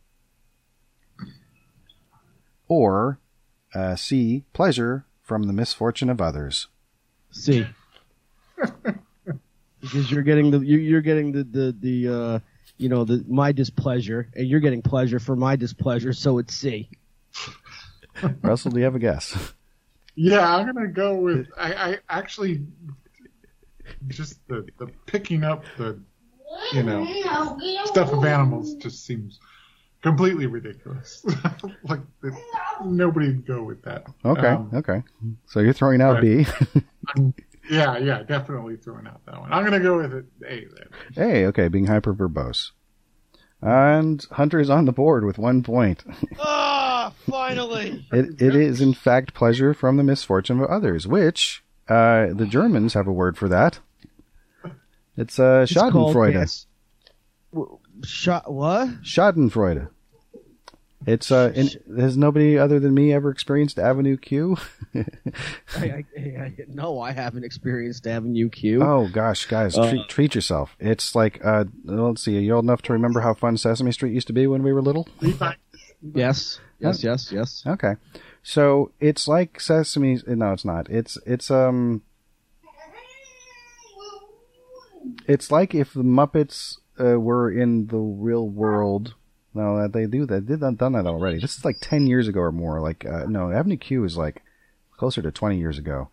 or 2.68 3.20
uh, 3.76 3.96
c 3.96 4.44
pleasure 4.52 5.06
from 5.22 5.44
the 5.44 5.54
misfortune 5.54 6.10
of 6.10 6.20
others. 6.20 6.66
C. 7.30 7.68
because 9.82 10.10
you're 10.10 10.24
getting 10.24 10.50
the 10.50 10.62
you're 10.62 11.02
getting 11.02 11.32
the 11.32 11.44
the 11.44 11.76
the 11.80 12.08
uh 12.08 12.40
you 12.80 12.90
know 12.90 13.04
the 13.04 13.24
my 13.28 13.52
displeasure 13.52 14.30
and 14.36 14.48
you're 14.48 14.60
getting 14.62 14.82
pleasure 14.82 15.20
for 15.20 15.36
my 15.36 15.56
displeasure 15.56 16.14
so 16.14 16.38
it's 16.40 16.56
C. 16.56 16.90
Russell, 18.42 18.72
do 18.72 18.80
you 18.80 18.86
have 18.86 18.96
a 18.96 19.00
guess? 19.00 19.54
Yeah, 20.16 20.56
I'm 20.56 20.66
gonna 20.66 20.88
go 20.88 21.16
with. 21.16 21.48
I, 21.58 21.74
I 21.74 21.98
actually 22.10 22.64
just 24.08 24.46
the, 24.48 24.66
the 24.78 24.88
picking 25.06 25.44
up 25.44 25.64
the 25.78 26.00
you 26.74 26.84
know 26.84 27.06
stuff 27.86 28.12
of 28.12 28.26
animals 28.26 28.76
just 28.76 29.06
seems 29.06 29.40
completely 30.02 30.48
ridiculous. 30.48 31.24
like 31.84 32.00
that 32.22 32.38
nobody 32.84 33.28
would 33.28 33.46
go 33.46 33.64
with 33.64 33.82
that. 33.84 34.06
Okay, 34.26 34.48
Um, 34.48 34.72
okay. 34.74 35.04
So 35.46 35.60
you're 35.60 35.74
throwing 35.74 36.02
out 36.02 36.22
B. 36.22 36.46
I'm- 37.16 37.34
yeah, 37.70 37.98
yeah, 37.98 38.24
definitely 38.24 38.78
throwing 38.78 39.08
out 39.08 39.26
that 39.26 39.40
one. 39.40 39.52
I'm 39.54 39.64
gonna 39.64 39.80
go 39.80 39.98
with 39.98 40.14
it 40.14 40.26
A 40.48 40.66
then. 40.76 40.88
hey, 41.14 41.46
okay, 41.48 41.68
being 41.68 41.86
hyper 41.88 42.14
verbose. 42.14 42.72
And 43.62 44.26
Hunter 44.32 44.60
is 44.60 44.70
on 44.70 44.86
the 44.86 44.92
board 44.94 45.26
with 45.26 45.38
one 45.38 45.64
point. 45.64 46.04
Ah, 47.02 47.14
finally. 47.30 48.06
It, 48.12 48.42
it 48.42 48.56
is, 48.56 48.82
in 48.82 48.94
fact, 48.94 49.34
pleasure 49.34 49.74
from 49.74 49.96
the 49.98 50.04
misfortune 50.04 50.60
of 50.60 50.70
others, 50.70 51.08
which 51.08 51.64
uh, 51.88 52.28
the 52.34 52.46
Germans 52.46 52.94
have 52.94 53.08
a 53.08 53.12
word 53.14 53.38
for 53.38 53.48
that. 53.48 53.80
It's 55.18 55.40
uh, 55.40 55.62
It's 55.68 55.74
called 55.74 56.16
Schadenfreude. 56.16 56.34
gas- 56.34 56.66
W- 57.54 57.80
Shot 58.04 58.52
what? 58.52 58.90
Schadenfreude. 59.02 59.90
It's 61.06 61.32
uh, 61.32 61.52
in, 61.56 61.70
has 61.98 62.18
nobody 62.18 62.58
other 62.58 62.80
than 62.80 62.94
me 62.94 63.14
ever 63.14 63.30
experienced 63.32 63.80
Avenue 63.80 64.18
Q? 64.18 64.58
I, 64.96 65.04
I, 65.78 66.06
I, 66.18 66.54
no, 66.68 67.00
I 67.00 67.14
haven't 67.14 67.46
experienced 67.46 68.06
Avenue 68.06 68.50
Q. 68.50 68.84
oh 68.84 69.08
gosh, 69.12 69.46
guys, 69.46 69.78
Uh, 69.78 69.90
treat, 69.90 70.10
treat 70.10 70.36
yourself. 70.36 70.76
It's 70.80 71.16
like, 71.16 71.40
uh, 71.44 71.66
let's 71.86 72.24
see, 72.24 72.38
are 72.38 72.42
you 72.42 72.54
old 72.54 72.66
enough 72.66 72.82
to 72.84 72.94
remember 72.94 73.22
how 73.22 73.34
fun 73.34 73.56
Sesame 73.56 73.94
Street 73.94 74.14
used 74.14 74.28
to 74.28 74.34
be 74.34 74.46
when 74.46 74.62
we 74.62 74.74
were 74.74 74.82
little? 74.82 75.08
Yes, 76.14 76.60
yes, 76.80 77.04
yes, 77.04 77.32
yes. 77.32 77.64
Okay, 77.66 77.94
so 78.44 78.92
it's 79.00 79.28
like 79.28 79.60
Sesame. 79.62 80.20
No, 80.28 80.52
it's 80.52 80.66
not. 80.66 80.90
It's 80.90 81.18
it's 81.26 81.50
um. 81.50 82.02
It's 85.28 85.50
like 85.52 85.74
if 85.74 85.94
the 85.94 86.04
Muppets 86.04 86.78
uh, 87.00 87.20
were 87.20 87.50
in 87.50 87.88
the 87.88 87.98
real 87.98 88.48
world. 88.48 89.16
No, 89.54 89.88
they 89.88 90.06
do 90.06 90.26
that. 90.28 90.48
They've 90.48 90.60
done 90.60 90.76
done 90.76 90.94
that 90.94 91.08
already. 91.08 91.40
This 91.40 91.58
is 91.58 91.66
like 91.66 91.78
ten 91.82 92.08
years 92.08 92.28
ago 92.28 92.42
or 92.42 92.52
more. 92.52 92.80
Like 92.80 93.06
uh, 93.06 93.26
no, 93.28 93.52
Avenue 93.52 93.78
Q 93.78 94.04
is 94.04 94.18
like 94.18 94.44
closer 94.98 95.22
to 95.22 95.32
twenty 95.32 95.58
years 95.58 95.78
ago. 95.78 96.10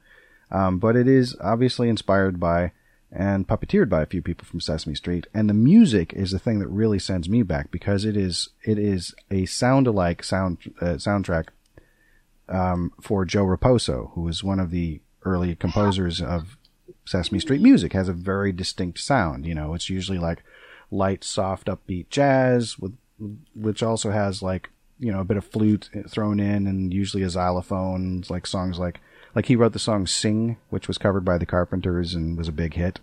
Um, 0.51 0.79
but 0.79 0.97
it 0.97 1.09
is 1.09 1.37
obviously 1.41 1.89
inspired 1.89 2.39
by 2.39 2.73
and 3.13 3.47
puppeteered 3.47 3.89
by 3.89 4.03
a 4.03 4.07
few 4.07 4.23
people 4.23 4.47
from 4.47 4.61
Sesame 4.61 4.95
Street. 4.95 5.27
And 5.33 5.49
the 5.49 5.55
music 5.55 6.13
is 6.13 6.31
the 6.31 6.39
thing 6.39 6.59
that 6.59 6.69
really 6.69 6.99
sends 6.99 7.29
me 7.29 7.43
back 7.43 7.71
because 7.71 8.05
it 8.05 8.17
is 8.17 8.51
it 8.65 8.79
is 8.79 9.15
a 9.31 9.47
sound 9.47 9.87
alike 9.87 10.23
sound 10.23 10.59
uh, 10.81 10.95
soundtrack 10.95 11.49
um, 12.49 12.93
for 13.01 13.25
Joe 13.25 13.45
Raposo, 13.45 14.13
who 14.13 14.23
was 14.23 14.45
one 14.45 14.61
of 14.61 14.71
the 14.71 15.01
early 15.25 15.55
composers 15.55 16.21
of 16.21 16.57
Sesame 17.05 17.41
Street 17.41 17.61
music. 17.61 17.93
Has 17.93 18.09
a 18.09 18.13
very 18.13 18.53
distinct 18.53 18.99
sound. 18.99 19.47
You 19.47 19.55
know, 19.55 19.75
it's 19.75 19.91
usually 19.91 20.19
like 20.19 20.43
light, 20.91 21.25
soft, 21.25 21.67
upbeat 21.67 22.09
jazz 22.11 22.79
with 22.79 22.97
which 23.55 23.83
also 23.83 24.11
has 24.11 24.43
like 24.43 24.71
you 24.99 25.13
know 25.13 25.21
a 25.21 25.25
bit 25.25 25.37
of 25.37 25.45
flute 25.45 25.91
thrown 26.09 26.41
in 26.41 26.67
and 26.67 26.93
usually 26.93 27.23
a 27.23 27.31
xylophone. 27.31 28.25
Like 28.29 28.47
songs 28.47 28.79
like 28.79 29.01
like 29.35 29.47
he 29.47 29.57
wrote 29.57 29.73
the 29.73 29.79
song 29.79 30.07
"Sing," 30.07 30.57
which 30.71 30.89
was 30.89 30.99
covered 30.99 31.25
by 31.25 31.39
the 31.39 31.47
Carpenters 31.47 32.15
and 32.15 32.37
was 32.37 32.49
a 32.49 32.53
big 32.53 32.75
hit. 32.75 33.01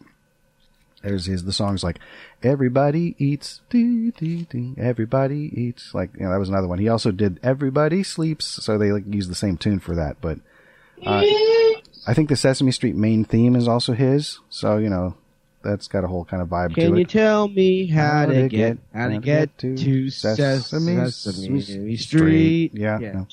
There's 1.01 1.25
his 1.25 1.43
the 1.43 1.53
songs 1.53 1.83
like 1.83 1.99
"Everybody 2.41 3.15
Eats," 3.17 3.61
dee, 3.69 4.11
dee, 4.11 4.47
dee, 4.49 4.73
"Everybody 4.77 5.51
Eats." 5.53 5.93
Like 5.93 6.11
you 6.15 6.23
know, 6.23 6.31
that 6.31 6.39
was 6.39 6.49
another 6.49 6.67
one. 6.67 6.79
He 6.79 6.87
also 6.87 7.11
did 7.11 7.39
"Everybody 7.43 8.03
Sleeps," 8.03 8.45
so 8.45 8.77
they 8.77 8.91
like 8.91 9.03
use 9.07 9.27
the 9.27 9.35
same 9.35 9.57
tune 9.57 9.79
for 9.79 9.95
that. 9.95 10.17
But 10.21 10.39
uh, 11.05 11.23
I 12.07 12.13
think 12.13 12.29
the 12.29 12.35
Sesame 12.35 12.71
Street 12.71 12.95
main 12.95 13.25
theme 13.25 13.55
is 13.55 13.67
also 13.67 13.93
his, 13.93 14.39
so 14.49 14.77
you 14.77 14.89
know 14.89 15.15
that's 15.63 15.87
got 15.87 16.03
a 16.03 16.07
whole 16.07 16.25
kind 16.25 16.41
of 16.41 16.49
vibe 16.49 16.75
Can 16.75 16.91
to 16.91 16.99
you 16.99 17.05
tell 17.05 17.47
me 17.47 17.87
how 17.87 18.25
to 18.25 18.47
get 18.47 18.77
how 18.93 19.07
to 19.07 19.17
get 19.17 19.57
to 19.59 19.75
to 19.77 20.09
Sesame, 20.09 20.59
Sesame 21.09 21.09
Sesame 21.09 21.61
Street? 21.61 21.97
Street? 21.97 22.71
Yeah, 22.75 22.97
no. 22.99 23.27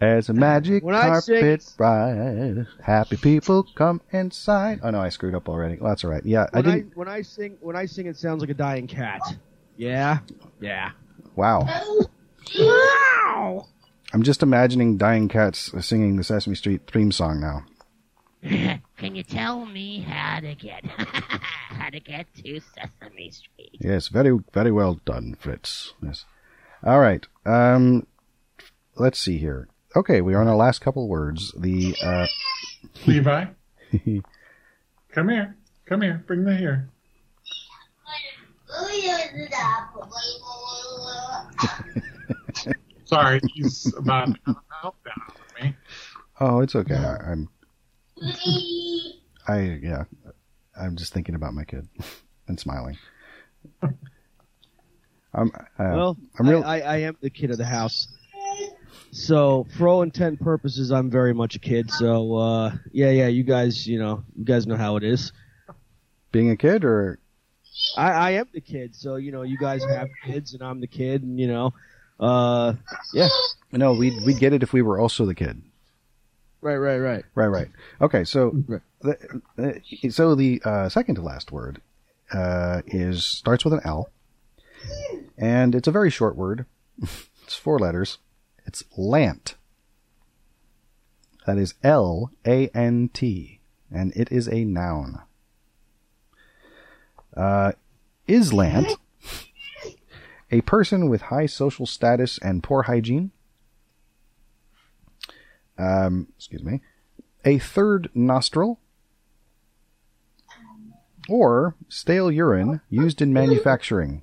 As 0.00 0.28
a 0.28 0.32
magic 0.48 0.84
When 0.84 0.94
I 0.94 1.06
carpet 1.08 1.64
ride, 1.78 2.66
happy 2.82 3.16
people 3.16 3.66
come 3.74 4.00
inside. 4.12 4.80
Oh 4.82 4.90
no, 4.90 5.00
I 5.00 5.08
screwed 5.08 5.34
up 5.34 5.48
already. 5.48 5.76
Well, 5.78 5.90
that's 5.90 6.04
all 6.04 6.10
right. 6.10 6.24
Yeah, 6.24 6.46
I 6.52 6.60
When 6.60 6.66
I, 6.70 6.74
didn't. 6.76 6.96
when 6.96 7.08
I 7.08 7.22
sing 7.22 7.56
when 7.60 7.76
I 7.76 7.86
sing 7.86 8.06
it 8.06 8.16
sounds 8.16 8.40
like 8.42 8.50
a 8.50 8.54
dying 8.54 8.86
cat. 8.86 9.20
Yeah, 9.76 10.18
yeah. 10.60 10.90
Wow. 11.34 11.66
Oh, 11.68 12.06
wow. 12.58 13.66
I'm 14.12 14.22
just 14.22 14.42
imagining 14.42 14.96
dying 14.96 15.28
cats 15.28 15.72
singing 15.84 16.16
the 16.16 16.24
Sesame 16.24 16.54
Street 16.56 16.82
theme 16.90 17.12
song 17.12 17.40
now. 17.40 17.64
Can 18.96 19.16
you 19.16 19.22
tell 19.22 19.66
me 19.66 20.00
how 20.00 20.40
to 20.40 20.54
get 20.54 20.84
how 20.86 21.90
to 21.90 21.98
get 21.98 22.26
to 22.36 22.60
Sesame 22.60 23.30
Street? 23.30 23.78
Yes, 23.80 24.08
very, 24.08 24.38
very 24.52 24.70
well 24.70 25.00
done, 25.04 25.36
Fritz. 25.38 25.94
Yes. 26.02 26.24
All 26.84 27.00
right. 27.00 27.26
Um, 27.44 28.06
let's 28.96 29.18
see 29.18 29.38
here. 29.38 29.68
Okay, 29.96 30.20
we 30.20 30.34
are 30.34 30.40
on 30.40 30.48
our 30.48 30.56
last 30.56 30.80
couple 30.80 31.08
words. 31.08 31.52
The 31.58 31.96
uh, 32.02 32.26
Levi, 33.06 33.46
come 35.10 35.28
here, 35.28 35.56
come 35.86 36.02
here, 36.02 36.22
bring 36.26 36.44
the 36.44 36.56
here. 36.56 36.88
Sorry, 43.06 43.40
he's 43.54 43.92
about 43.96 44.26
to 44.26 44.40
have 44.46 44.56
a 44.56 44.86
meltdown 44.86 45.20
on 45.28 45.64
me. 45.64 45.76
oh, 46.40 46.60
it's 46.60 46.74
okay. 46.76 46.94
I, 46.94 47.16
I'm. 47.32 47.48
I 49.48 49.78
yeah. 49.82 50.04
I'm 50.78 50.96
just 50.96 51.12
thinking 51.12 51.34
about 51.34 51.54
my 51.54 51.64
kid 51.64 51.88
and 52.48 52.58
smiling. 52.58 52.96
I'm. 55.34 55.50
Uh, 55.54 55.58
Well, 55.78 56.16
I'm 56.38 56.48
real. 56.48 56.62
I, 56.64 56.80
I, 56.80 56.94
I 56.94 56.96
am 56.98 57.16
the 57.20 57.30
kid 57.30 57.50
of 57.50 57.58
the 57.58 57.64
house. 57.64 58.08
So, 59.12 59.66
for 59.76 59.88
all 59.88 60.02
intent 60.02 60.40
purposes, 60.40 60.90
I'm 60.90 61.10
very 61.10 61.32
much 61.34 61.56
a 61.56 61.58
kid. 61.58 61.90
So, 61.90 62.34
uh, 62.36 62.72
yeah, 62.92 63.10
yeah, 63.10 63.28
you 63.28 63.44
guys, 63.44 63.86
you 63.86 63.98
know, 63.98 64.24
you 64.36 64.44
guys 64.44 64.66
know 64.66 64.76
how 64.76 64.96
it 64.96 65.04
is. 65.04 65.32
being 66.32 66.50
a 66.50 66.56
kid, 66.56 66.84
or 66.84 67.18
I, 67.96 68.10
I 68.12 68.30
am 68.32 68.48
the 68.52 68.60
kid. 68.60 68.94
So, 68.94 69.16
you 69.16 69.32
know, 69.32 69.42
you 69.42 69.56
guys 69.58 69.84
have 69.84 70.08
kids, 70.24 70.54
and 70.54 70.62
I'm 70.62 70.80
the 70.80 70.86
kid, 70.86 71.22
and 71.22 71.38
you 71.38 71.46
know, 71.48 71.72
uh, 72.20 72.74
yeah, 73.14 73.28
no, 73.72 73.92
we'd 73.94 74.14
we'd 74.24 74.38
get 74.38 74.52
it 74.52 74.62
if 74.62 74.72
we 74.72 74.82
were 74.82 74.98
also 74.98 75.24
the 75.26 75.34
kid. 75.34 75.62
Right, 76.60 76.76
right, 76.76 76.98
right. 76.98 77.24
Right, 77.34 77.46
right. 77.48 77.68
Okay, 78.00 78.24
so 78.24 78.52
Right. 78.66 78.80
the, 79.00 79.40
the, 79.56 80.10
so 80.10 80.34
the 80.34 80.60
uh, 80.64 80.88
second 80.88 81.14
to 81.16 81.22
last 81.22 81.52
word 81.52 81.80
uh, 82.32 82.82
is 82.86 83.24
starts 83.24 83.64
with 83.64 83.74
an 83.74 83.80
L, 83.84 84.08
and 85.38 85.74
it's 85.74 85.88
a 85.88 85.92
very 85.92 86.10
short 86.10 86.36
word. 86.36 86.66
it's 87.44 87.54
four 87.56 87.78
letters. 87.78 88.18
It's 88.66 88.82
lant. 88.96 89.56
That 91.46 91.58
is 91.58 91.74
L 91.84 92.32
A 92.44 92.68
N 92.68 93.10
T, 93.12 93.60
and 93.92 94.12
it 94.16 94.32
is 94.32 94.48
a 94.48 94.64
noun. 94.64 95.20
Uh, 97.36 97.72
is 98.26 98.52
lant 98.52 98.96
a 100.50 100.62
person 100.62 101.08
with 101.08 101.22
high 101.22 101.46
social 101.46 101.86
status 101.86 102.38
and 102.38 102.62
poor 102.64 102.84
hygiene? 102.84 103.30
Um, 105.78 106.28
excuse 106.36 106.62
me 106.62 106.80
a 107.46 107.58
third 107.58 108.10
nostril, 108.12 108.80
or 111.28 111.76
stale 111.88 112.30
urine 112.30 112.80
used 112.90 113.22
in 113.22 113.32
manufacturing. 113.32 114.22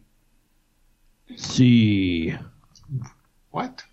C. 1.38 2.36
What? 3.52 3.84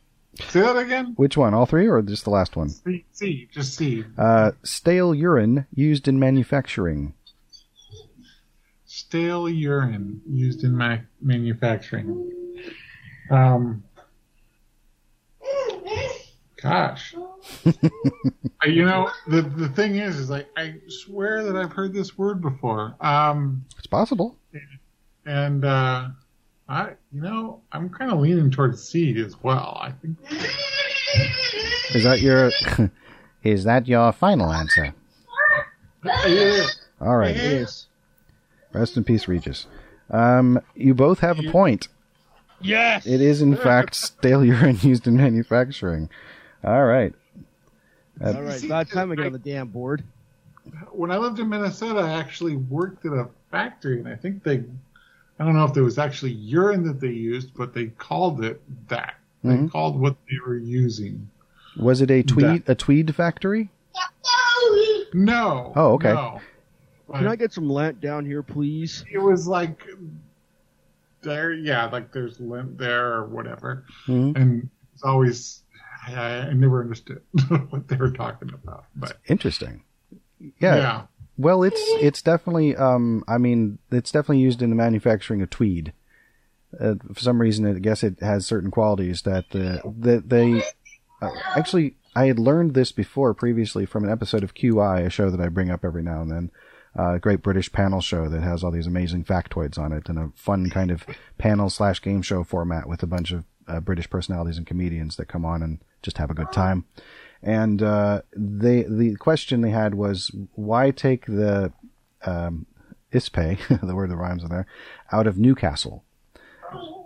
Say 0.49 0.61
that 0.61 0.77
again? 0.77 1.13
Which 1.17 1.37
one? 1.37 1.55
All 1.55 1.67
three, 1.67 1.87
or 1.87 2.03
just 2.03 2.25
the 2.25 2.31
last 2.31 2.57
one? 2.57 2.71
See, 2.71 3.05
see, 3.13 3.49
just 3.53 3.75
see. 3.75 4.05
Uh, 4.19 4.53
stale 4.63 5.15
urine 5.15 5.67
used 5.75 6.09
in 6.09 6.19
manufacturing. 6.19 7.15
Stale 8.87 9.49
urine 9.49 10.21
used 10.29 10.65
in 10.65 10.77
ma- 10.77 10.99
manufacturing. 11.21 12.33
Um, 13.31 13.85
gosh. 16.63 17.15
Uh, 17.67 17.73
you 18.67 18.85
know, 18.85 19.11
the 19.29 19.43
the 19.43 19.69
thing 19.71 19.97
is, 19.97 20.17
is 20.19 20.31
like 20.31 20.49
I 20.57 20.75
swear 20.89 21.45
that 21.45 21.57
I've 21.57 21.73
heard 21.73 21.93
this 21.93 22.17
word 22.19 22.41
before. 22.41 22.95
Um, 23.01 23.65
It's 23.79 23.87
possible. 23.87 24.37
and 25.27 25.65
uh, 25.65 26.09
I, 26.69 26.91
you 27.13 27.21
know, 27.23 27.61
I'm 27.73 27.89
kind 27.91 28.13
of 28.13 28.21
leaning 28.21 28.51
towards 28.51 28.83
C 28.83 29.19
as 29.21 29.37
well. 29.43 29.79
I 29.81 29.93
think 29.93 30.17
Is 31.95 32.05
that 32.05 32.21
your? 32.21 32.51
is 33.43 33.65
that 33.65 33.89
your 33.89 34.13
final 34.13 34.53
answer? 34.53 34.95
Yeah. 36.05 36.67
All 37.01 37.17
right. 37.17 37.35
It 37.37 37.43
is. 37.43 37.87
Rest 38.73 38.97
in 38.97 39.05
peace, 39.05 39.27
Regis. 39.27 39.67
Um, 40.11 40.61
you 40.75 40.95
both 40.95 41.21
have 41.21 41.39
a 41.41 41.51
point. 41.51 41.89
Yes. 42.61 43.07
It 43.07 43.21
is, 43.21 43.43
in 43.43 43.57
fact, 43.57 43.95
stale 43.95 44.45
urine 44.45 44.79
used 44.83 45.07
in 45.07 45.17
manufacturing. 45.17 46.09
All 46.65 46.85
right. 46.85 47.15
All 48.23 48.43
right, 48.43 48.63
about 48.65 48.91
time 48.91 49.11
I 49.13 49.15
get 49.15 49.27
on 49.27 49.33
the 49.33 49.39
damn 49.39 49.69
board. 49.69 50.03
when 50.93 51.11
I 51.11 51.17
lived 51.17 51.39
in 51.39 51.49
Minnesota, 51.49 52.01
I 52.01 52.11
actually 52.13 52.57
worked 52.57 53.07
at 53.07 53.13
a 53.13 53.29
factory, 53.51 53.99
and 53.99 54.07
I 54.07 54.15
think 54.15 54.43
they, 54.43 54.63
I 55.39 55.45
don't 55.45 55.55
know 55.57 55.65
if 55.65 55.73
there 55.73 55.83
was 55.85 55.99
actually 55.99 56.33
urine 56.33 56.85
that 56.87 57.01
they 57.01 57.09
used, 57.09 57.55
but 57.55 57.73
they 57.73 57.87
called 57.87 58.45
it 58.45 58.61
that. 58.89 59.15
They 59.43 59.57
Mhm. 59.57 59.71
called 59.71 59.99
what 59.99 60.17
they 60.31 60.37
were 60.47 60.59
using. 60.59 61.31
Was 61.79 62.03
it 62.03 62.11
a 62.11 62.23
tweed 62.23 62.65
a 62.69 62.75
tweed 62.75 63.15
factory? 63.15 63.71
No. 65.15 65.73
Oh, 65.75 65.93
okay. 65.95 66.13
No. 66.13 66.41
Can 67.15 67.27
I 67.27 67.37
get 67.37 67.53
some 67.53 67.69
lint 67.71 68.01
down 68.01 68.25
here, 68.27 68.43
please? 68.43 69.05
It 69.11 69.19
was 69.19 69.49
like 69.49 69.83
there, 71.23 71.53
yeah, 71.53 71.87
like 71.87 72.13
there's 72.13 72.39
lint 72.39 72.77
there 72.79 73.15
or 73.15 73.27
whatever, 73.27 73.85
Mhm. 74.07 74.37
and 74.37 74.71
it's 74.95 75.03
always 75.03 75.63
I, 76.07 76.49
I 76.49 76.53
never 76.53 76.81
understood 76.81 77.23
what 77.71 77.89
they 77.89 77.97
were 77.97 78.11
talking 78.11 78.53
about, 78.53 78.87
but 78.95 79.19
Interesting. 79.29 79.85
Yeah. 80.59 80.77
yeah. 80.77 81.03
Well, 81.37 81.63
it's 81.63 81.81
it's 82.01 82.23
definitely 82.23 82.77
um 82.77 83.25
I 83.29 83.39
mean 83.39 83.79
it's 83.91 84.11
definitely 84.11 84.41
used 84.41 84.63
in 84.63 84.71
the 84.71 84.77
manufacturing 84.77 85.43
of 85.43 85.51
tweed. 85.51 85.93
Uh, 86.79 86.95
for 87.13 87.21
some 87.21 87.41
reason, 87.41 87.67
I 87.67 87.79
guess 87.79 88.03
it 88.03 88.21
has 88.21 88.47
certain 88.47 88.71
qualities 88.71 89.23
that 89.23 89.51
the 89.51 89.81
that 90.01 90.29
they 90.29 90.63
uh, 91.21 91.31
actually 91.57 91.97
I 92.15 92.27
had 92.27 92.39
learned 92.39 92.75
this 92.75 92.93
before 92.93 93.35
previously 93.35 93.87
from 93.87 94.05
an 94.05 94.11
episode 94.11 94.43
of 94.43 94.55
QI, 94.55 95.07
a 95.07 95.11
show 95.11 95.31
that 95.31 95.41
I 95.41 95.49
bring 95.49 95.71
up 95.71 95.85
every 95.85 96.03
now 96.03 96.23
and 96.23 96.31
then. 96.31 96.51
Uh, 96.99 97.15
a 97.15 97.19
great 97.21 97.41
British 97.41 97.71
panel 97.71 98.01
show 98.01 98.29
that 98.29 98.43
has 98.43 98.65
all 98.65 98.73
these 98.73 98.89
amazing 98.89 99.23
factoids 99.23 99.79
on 99.79 99.93
it 99.93 100.09
and 100.09 100.19
a 100.19 100.33
fun 100.35 100.69
kind 100.71 100.91
of 100.91 101.05
panel 101.39 101.71
slash 101.71 102.03
game 102.03 102.21
show 102.21 102.43
format 102.43 102.89
with 102.89 103.01
a 103.05 103.07
bunch 103.07 103.31
of 103.31 103.45
uh, 103.71 103.81
British 103.81 104.11
personalities 104.11 104.59
and 104.59 104.67
comedians 104.67 105.17
that 105.17 105.27
come 105.27 105.45
on 105.45 105.63
and 105.63 105.79
just 106.03 106.19
have 106.19 106.31
a 106.31 106.35
good 106.35 106.53
time. 106.53 106.85
And 107.43 107.83
uh, 107.83 108.23
they 108.33 108.83
the 108.83 109.17
question 109.17 109.61
they 109.61 109.71
had 109.71 109.95
was 109.95 110.31
why 110.55 110.91
take 110.91 111.27
the 111.27 111.73
um, 112.27 112.67
ispe, 113.13 113.81
the 113.87 113.95
word 113.95 114.11
that 114.11 114.17
rhymes 114.17 114.43
in 114.43 114.51
there, 114.51 114.67
out 115.11 115.27
of 115.27 115.39
Newcastle? 115.39 116.05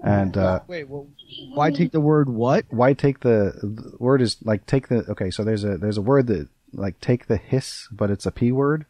And 0.03 0.37
uh, 0.37 0.61
Wait, 0.67 0.89
well, 0.89 1.07
why 1.55 1.71
take 1.71 1.93
the 1.93 2.01
word 2.01 2.29
what? 2.29 2.67
why 2.71 2.93
take 2.93 3.21
the, 3.21 3.55
the 3.63 3.97
word 3.99 4.21
is 4.21 4.37
like 4.43 4.67
take 4.67 4.89
the 4.89 5.05
okay 5.09 5.31
so 5.31 5.43
there's 5.43 5.65
a 5.65 5.79
there's 5.79 5.97
a 5.97 6.03
word 6.03 6.27
that 6.27 6.49
like 6.75 7.01
take 7.01 7.27
the 7.27 7.39
hiss 7.39 7.89
but 7.91 8.11
it's 8.11 8.27
a 8.27 8.31
p 8.31 8.53
word 8.53 8.85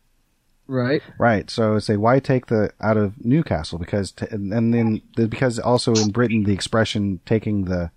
Right. 0.66 1.02
right 1.18 1.50
so 1.50 1.78
say 1.78 1.96
why 1.96 2.20
take 2.20 2.46
the 2.46 2.70
out 2.80 2.96
of 2.96 3.24
newcastle 3.24 3.78
because 3.78 4.12
t- 4.12 4.26
and 4.30 4.72
then 4.72 5.02
because 5.14 5.58
also 5.58 5.92
in 5.94 6.10
britain 6.10 6.44
the 6.44 6.52
expression 6.54 7.20
taking 7.26 7.64
the 7.66 7.90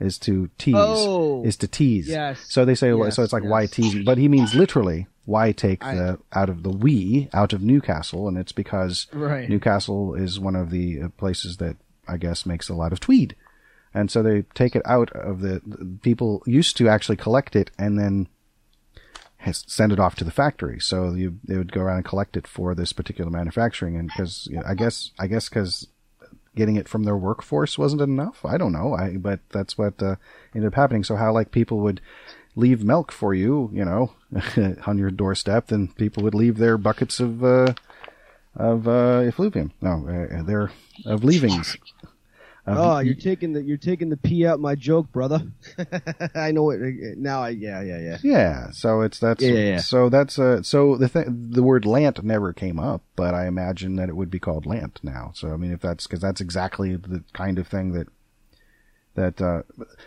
is 0.00 0.18
to 0.20 0.48
tease 0.58 0.74
Oh. 0.76 1.42
is 1.44 1.56
to 1.58 1.68
tease 1.68 2.08
Yes. 2.08 2.44
so 2.48 2.64
they 2.64 2.74
say 2.74 2.94
Yes, 2.94 3.16
so 3.16 3.22
it's 3.22 3.32
like 3.32 3.44
why 3.44 3.66
tease 3.66 4.04
but 4.04 4.18
he 4.18 4.28
means 4.28 4.54
literally 4.54 5.06
why 5.26 5.52
take 5.52 5.84
I- 5.84 5.94
the 5.94 6.18
out 6.32 6.48
of 6.48 6.62
the 6.62 6.70
we 6.70 7.28
out 7.34 7.52
of 7.52 7.60
newcastle 7.62 8.28
and 8.28 8.38
it's 8.38 8.52
because 8.52 9.06
Right. 9.12 9.48
newcastle 9.48 10.14
is 10.14 10.38
one 10.40 10.56
of 10.56 10.70
the 10.70 11.02
uh, 11.02 11.08
places 11.18 11.56
that 11.58 11.76
i 12.08 12.16
guess 12.16 12.46
makes 12.46 12.68
a 12.68 12.74
lot 12.74 12.92
of 12.92 13.00
tweed 13.00 13.34
and 13.92 14.10
so 14.10 14.22
they 14.22 14.42
take 14.54 14.76
it 14.76 14.82
out 14.84 15.10
of 15.12 15.40
the, 15.40 15.60
the 15.66 15.98
people 16.02 16.42
used 16.46 16.76
to 16.76 16.88
actually 16.88 17.16
collect 17.16 17.56
it 17.56 17.70
and 17.78 17.98
then 17.98 18.28
send 19.52 19.92
it 19.92 20.00
off 20.00 20.16
to 20.16 20.24
the 20.24 20.30
factory. 20.30 20.80
So 20.80 21.12
you 21.12 21.38
they 21.44 21.56
would 21.56 21.72
go 21.72 21.82
around 21.82 21.98
and 21.98 22.04
collect 22.04 22.36
it 22.36 22.46
for 22.46 22.74
this 22.74 22.92
particular 22.92 23.30
manufacturing, 23.30 23.96
and 23.96 24.08
because 24.08 24.46
you 24.50 24.56
know, 24.56 24.62
I 24.66 24.74
guess 24.74 25.12
I 25.18 25.26
guess 25.26 25.48
because 25.48 25.88
getting 26.54 26.76
it 26.76 26.88
from 26.88 27.04
their 27.04 27.16
workforce 27.16 27.78
wasn't 27.78 28.02
enough. 28.02 28.44
I 28.44 28.56
don't 28.56 28.72
know. 28.72 28.94
I 28.94 29.16
but 29.16 29.40
that's 29.50 29.78
what 29.78 30.02
uh, 30.02 30.16
ended 30.54 30.68
up 30.68 30.74
happening. 30.74 31.04
So 31.04 31.16
how 31.16 31.32
like 31.32 31.50
people 31.50 31.78
would 31.80 32.00
leave 32.56 32.82
milk 32.82 33.12
for 33.12 33.34
you, 33.34 33.70
you 33.72 33.84
know, 33.84 34.12
on 34.86 34.98
your 34.98 35.10
doorstep, 35.10 35.68
then 35.68 35.88
people 35.88 36.22
would 36.24 36.34
leave 36.34 36.56
their 36.56 36.78
buckets 36.78 37.20
of 37.20 37.44
uh, 37.44 37.74
of 38.56 38.88
uh, 38.88 39.18
effluvium. 39.18 39.72
No, 39.80 40.08
uh, 40.08 40.42
they're 40.42 40.72
of 41.04 41.22
leavings. 41.22 41.76
Of- 42.66 42.78
Oh, 42.78 42.98
you're 42.98 43.14
taking 43.14 43.52
the 43.52 43.62
you're 43.62 43.76
taking 43.76 44.08
the 44.08 44.16
pee 44.16 44.44
out 44.44 44.58
my 44.58 44.74
joke, 44.74 45.12
brother. 45.12 45.40
I 46.34 46.50
know 46.50 46.70
it 46.70 47.16
now. 47.16 47.42
I 47.42 47.50
yeah 47.50 47.80
yeah 47.80 47.98
yeah. 47.98 48.18
Yeah, 48.22 48.70
so 48.72 49.02
it's 49.02 49.20
that's 49.20 49.42
Yeah, 49.42 49.52
yeah, 49.52 49.64
yeah. 49.70 49.78
so 49.78 50.08
that's 50.08 50.36
uh 50.38 50.62
so 50.62 50.96
the 50.96 51.08
th- 51.08 51.26
the 51.28 51.62
word 51.62 51.86
lant 51.86 52.24
never 52.24 52.52
came 52.52 52.80
up, 52.80 53.02
but 53.14 53.34
I 53.34 53.46
imagine 53.46 53.94
that 53.96 54.08
it 54.08 54.16
would 54.16 54.30
be 54.30 54.40
called 54.40 54.66
lant 54.66 54.98
now. 55.04 55.30
So 55.34 55.52
I 55.52 55.56
mean, 55.56 55.70
if 55.70 55.80
that's 55.80 56.06
because 56.08 56.20
that's 56.20 56.40
exactly 56.40 56.96
the 56.96 57.22
kind 57.32 57.60
of 57.60 57.68
thing 57.68 57.92
that 57.92 58.08
that 59.14 59.40
uh 59.40 59.62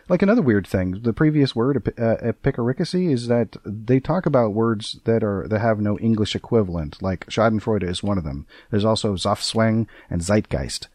like 0.10 0.22
another 0.22 0.42
weird 0.42 0.68
thing. 0.68 1.02
The 1.02 1.14
previous 1.14 1.56
word 1.56 1.94
uh, 1.98 2.18
is 2.22 3.28
that 3.28 3.56
they 3.66 4.00
talk 4.00 4.26
about 4.26 4.54
words 4.54 5.00
that 5.06 5.24
are 5.24 5.48
that 5.48 5.60
have 5.60 5.80
no 5.80 5.98
English 6.00 6.36
equivalent. 6.36 7.02
Like 7.02 7.26
Schadenfreude 7.28 7.84
is 7.90 8.04
one 8.04 8.18
of 8.18 8.24
them. 8.26 8.48
There's 8.70 8.86
also 8.86 9.16
Zugzwang 9.16 9.88
and 10.10 10.22
Zeitgeist 10.22 10.88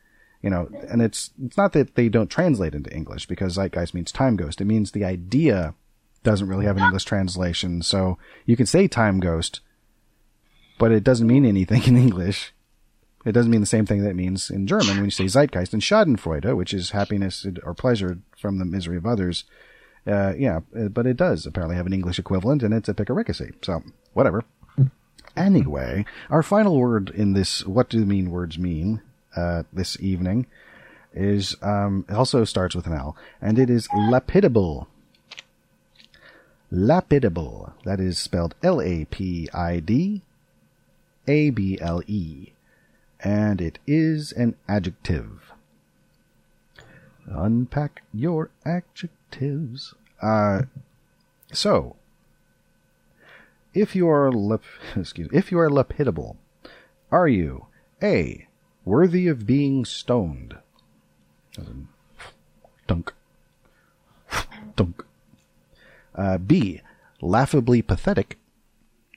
you 0.45 0.51
know, 0.51 0.69
and 0.91 1.01
it's 1.01 1.31
it's 1.43 1.57
not 1.57 1.73
that 1.73 1.95
they 1.95 2.11
don't 2.11 2.29
translate 2.29 2.75
into 2.75 2.95
English 2.95 3.25
because 3.25 3.55
zeitgeist 3.55 3.95
means 3.95 4.13
time 4.13 4.37
ghost. 4.37 4.61
It 4.61 4.67
means 4.67 4.91
the 4.91 5.05
idea 5.05 5.75
doesn't 6.23 6.49
really 6.49 6.67
have 6.67 6.77
an 6.77 6.83
English 6.83 7.05
translation. 7.05 7.81
So 7.81 8.19
you 8.45 8.55
can 8.55 8.67
say 8.67 8.87
time 8.87 9.21
ghost, 9.21 9.61
but 10.79 10.93
it 10.93 11.03
doesn't 11.03 11.27
mean 11.27 11.47
anything 11.47 11.83
in 11.87 11.97
English. 11.97 12.53
It 13.25 13.33
doesn't 13.33 13.51
mean 13.51 13.63
the 13.63 13.67
same 13.67 13.87
thing 13.87 14.03
that 14.03 14.11
it 14.11 14.17
means 14.17 14.51
in 14.51 14.67
German 14.67 14.97
when 14.97 15.07
you 15.07 15.11
say 15.11 15.25
Zeitgeist 15.25 15.73
and 15.73 15.81
Schadenfreude, 15.81 16.55
which 16.55 16.75
is 16.75 16.91
happiness 16.91 17.47
or 17.63 17.73
pleasure 17.73 18.19
from 18.37 18.59
the 18.59 18.67
misery 18.67 18.99
of 18.99 19.07
others. 19.07 19.45
Uh, 20.07 20.35
yeah, 20.37 20.61
uh, 20.79 20.89
but 20.89 21.07
it 21.07 21.17
does 21.17 21.47
apparently 21.47 21.77
have 21.77 21.87
an 21.87 21.95
English 21.95 22.19
equivalent, 22.19 22.63
and 22.63 22.75
it's 22.75 22.91
epicaricacy. 22.91 23.55
So 23.65 23.83
whatever. 24.13 24.45
Anyway, 25.39 26.05
our 26.29 26.43
final 26.43 26.77
word 26.77 27.09
in 27.09 27.33
this 27.33 27.67
"What 27.67 27.89
do 27.89 28.05
mean 28.05 28.31
words 28.31 28.59
mean?" 28.59 29.01
Uh, 29.37 29.65
this 29.73 29.99
evening 30.01 30.47
is 31.15 31.57
um, 31.63 32.05
it 32.09 32.15
also 32.15 32.45
starts 32.45 32.75
with 32.75 32.87
an 32.87 32.93
L, 32.93 33.17
and 33.41 33.59
it 33.59 33.71
is 33.71 33.89
lapidable. 33.89 34.87
Lapidable. 36.73 37.73
That 37.85 38.01
is 38.01 38.19
spelled 38.19 38.55
L 38.63 38.81
A 38.81 39.05
P 39.07 39.49
I 39.55 39.81
D 39.81 40.23
A 41.29 41.51
B 41.51 41.79
L 41.81 42.03
E, 42.07 42.53
and 43.21 43.61
it 43.61 43.79
is 43.87 44.33
an 44.33 44.57
adjective. 44.69 45.53
Unpack 47.27 48.03
your 48.13 48.51
adjectives. 48.67 49.95
Uh, 50.21 50.63
so, 51.53 51.97
if 53.73 53.95
you 53.95 54.09
are 54.09 54.31
lap- 54.33 54.63
excuse 54.97 55.29
if 55.33 55.51
you 55.51 55.59
are 55.59 55.71
lapidable, 55.71 56.37
are 57.11 57.29
you 57.29 57.67
a 58.03 58.47
worthy 58.85 59.29
of 59.29 59.47
being 59.47 59.85
stoned? 59.85 60.57
Dunk. 62.87 63.13
Dunk. 64.77 65.05
Uh, 66.15 66.39
B. 66.39 66.81
Laughably 67.21 67.83
pathetic. 67.83 68.39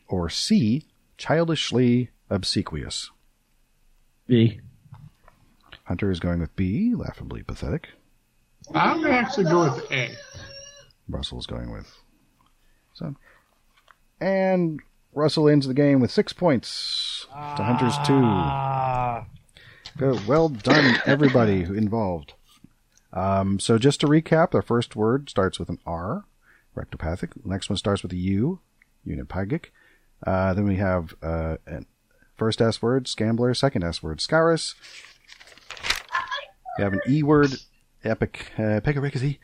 Or 0.07 0.29
C. 0.29 0.83
Childishly 1.17 2.11
obsequious. 2.29 3.11
B. 4.27 4.59
Hunter 5.85 6.11
is 6.11 6.19
going 6.19 6.39
with 6.39 6.55
B. 6.55 6.93
Laughably 6.95 7.43
pathetic. 7.43 7.89
I'm 8.73 9.01
gonna 9.01 9.13
actually 9.13 9.45
go 9.45 9.63
with 9.63 9.91
A. 9.91 10.11
Russell 11.07 11.39
is 11.39 11.45
going 11.45 11.71
with. 11.71 11.89
So, 12.93 13.15
and 14.19 14.81
Russell 15.13 15.47
ends 15.47 15.67
the 15.67 15.73
game 15.73 16.01
with 16.01 16.11
six 16.11 16.33
points 16.33 17.25
to 17.31 17.63
Hunter's 17.63 17.97
two. 18.05 18.19
Good. 19.97 20.27
Well 20.27 20.49
done, 20.49 21.01
everybody 21.07 21.63
involved. 21.63 22.33
Um, 23.11 23.59
so 23.59 23.79
just 23.79 23.99
to 24.01 24.07
recap, 24.07 24.53
our 24.53 24.61
first 24.61 24.95
word 24.95 25.27
starts 25.27 25.57
with 25.57 25.69
an 25.69 25.79
R, 25.87 26.25
rectopathic. 26.75 27.31
Next 27.43 27.67
one 27.67 27.77
starts 27.77 28.03
with 28.03 28.11
a 28.11 28.17
U, 28.17 28.59
unipygic. 29.07 29.65
Uh, 30.25 30.53
then 30.53 30.65
we 30.65 30.75
have 30.75 31.15
uh, 31.23 31.57
first 32.35 32.61
S 32.61 32.79
word, 32.79 33.05
scambler. 33.05 33.57
Second 33.57 33.83
S 33.83 34.03
word, 34.03 34.21
scaurous. 34.21 34.75
We 36.77 36.83
have 36.83 36.93
an 36.93 37.01
E 37.09 37.23
word, 37.23 37.55
epic, 38.03 38.51
uh, 38.55 38.81
pegaricacy. 38.81 39.39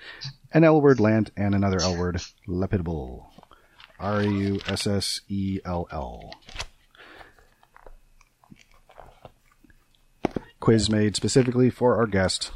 An 0.54 0.64
L 0.64 0.80
word, 0.80 0.99
lant, 0.99 1.32
and 1.36 1.56
another 1.56 1.82
L 1.82 1.97
word, 1.97 2.22
lapidable. 2.47 3.26
R 3.99 4.22
U 4.22 4.60
S 4.68 4.86
S 4.86 5.22
E 5.30 5.62
L 5.66 5.88
L. 5.91 6.32
Quiz 10.64 10.89
made 10.89 11.14
specifically 11.14 11.70
for 11.70 11.97
our 11.97 12.07
guest, 12.07 12.51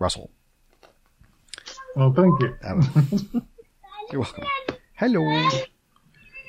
Russell. 0.00 0.28
Well, 1.94 2.12
thank 2.12 2.40
you. 2.42 2.52
You're 4.10 4.22
welcome. 4.22 4.44
Hello. 4.94 5.48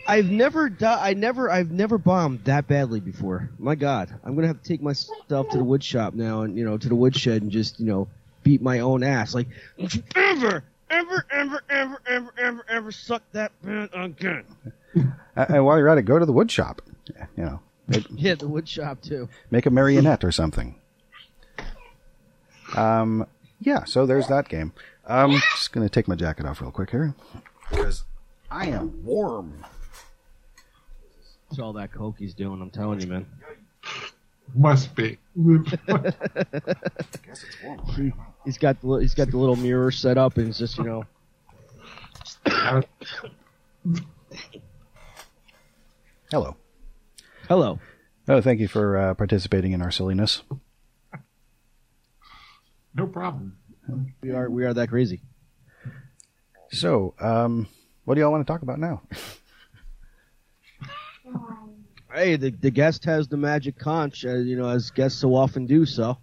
I've 0.08 0.32
never 0.32 0.68
di- 0.68 1.00
I 1.00 1.14
never 1.14 1.52
I've 1.52 1.70
never 1.70 2.00
bombed 2.00 2.46
that 2.46 2.68
badly 2.68 3.00
before. 3.02 3.52
My 3.60 3.76
God, 3.76 4.16
I'm 4.24 4.34
gonna 4.34 4.48
have 4.48 4.64
to 4.64 4.68
take 4.68 4.82
myself 4.82 5.50
to 5.50 5.58
the 5.60 5.64
wood 5.64 5.84
shop 5.84 6.16
now 6.16 6.42
and 6.42 6.58
you 6.58 6.66
know 6.66 6.76
to 6.76 6.90
the 6.90 6.96
woodshed 6.96 7.44
and 7.44 7.52
just 7.52 7.80
you 7.80 7.86
know 7.86 8.08
beat 8.42 8.64
my 8.64 8.80
own 8.80 9.04
ass. 9.04 9.36
Like, 9.36 9.48
don't 9.78 9.94
you 9.94 10.02
ever, 10.16 10.64
ever, 10.90 11.26
ever, 11.30 11.62
ever, 11.70 12.02
ever, 12.08 12.34
ever, 12.36 12.66
ever 12.68 12.92
suck 12.92 13.22
that 13.34 13.52
pen 13.64 13.90
again? 13.94 14.44
And 15.36 15.64
while 15.66 15.78
you're 15.78 15.90
at 15.90 16.00
it, 16.00 16.04
go 16.06 16.18
to 16.18 16.26
the 16.26 16.34
wood 16.34 16.50
shop. 16.50 16.82
You 17.38 17.44
know, 17.44 17.60
make, 17.88 18.08
Yeah, 18.10 18.34
the 18.34 18.48
wood 18.48 18.68
shop 18.68 19.02
too. 19.04 19.30
make 19.52 19.68
a 19.68 19.70
marionette 19.70 20.24
or 20.24 20.32
something. 20.32 20.80
Um, 22.76 23.26
yeah. 23.60 23.84
So 23.86 24.06
there's 24.06 24.28
that 24.28 24.50
game. 24.50 24.74
Um, 25.08 25.32
just 25.56 25.72
gonna 25.72 25.90
take 25.90 26.08
my 26.08 26.16
jacket 26.16 26.46
off 26.46 26.62
real 26.62 26.72
quick 26.72 26.92
here 26.92 27.14
because 27.70 28.04
I 28.50 28.68
am 28.68 29.04
warm. 29.04 29.66
It's 31.50 31.60
all 31.60 31.74
that 31.74 31.92
coke 31.92 32.16
he's 32.18 32.34
doing. 32.34 32.62
I'm 32.62 32.72
telling 32.72 33.02
you, 33.02 33.08
man. 33.08 33.26
Must 34.54 34.96
be. 34.96 35.18
He, 37.96 38.14
he's 38.46 38.58
got 38.58 38.80
the 38.82 38.98
he's 39.02 39.14
got 39.14 39.30
the 39.30 39.38
little 39.38 39.56
mirror 39.56 39.92
set 39.92 40.18
up, 40.18 40.38
and 40.38 40.50
it's 40.50 40.58
just 40.58 40.78
you 40.78 40.84
know. 40.84 41.06
Hello. 46.32 46.56
Hello. 47.48 47.80
Oh, 48.28 48.42
thank 48.42 48.60
you 48.60 48.68
for 48.68 48.98
uh, 48.98 49.14
participating 49.14 49.72
in 49.72 49.82
our 49.82 49.92
silliness. 49.92 50.42
No 52.96 53.08
problem. 53.08 53.58
We 54.22 54.32
are 54.32 54.50
we 54.50 54.66
are 54.66 54.74
that 54.74 54.90
crazy. 54.90 55.22
So, 56.72 57.14
um, 57.20 57.68
what 58.06 58.16
do 58.16 58.22
y'all 58.22 58.32
want 58.32 58.46
to 58.46 58.52
talk 58.52 58.62
about 58.62 58.80
now? 58.80 59.02
Hey, 62.14 62.38
the 62.38 62.52
the 62.52 62.72
guest 62.72 63.04
has 63.06 63.28
the 63.28 63.36
magic 63.36 63.78
conch, 63.78 64.26
uh, 64.26 64.36
you 64.36 64.56
know, 64.56 64.70
as 64.70 64.90
guests 64.90 65.20
so 65.20 65.36
often 65.36 65.66
do. 65.66 65.86
So 65.86 66.18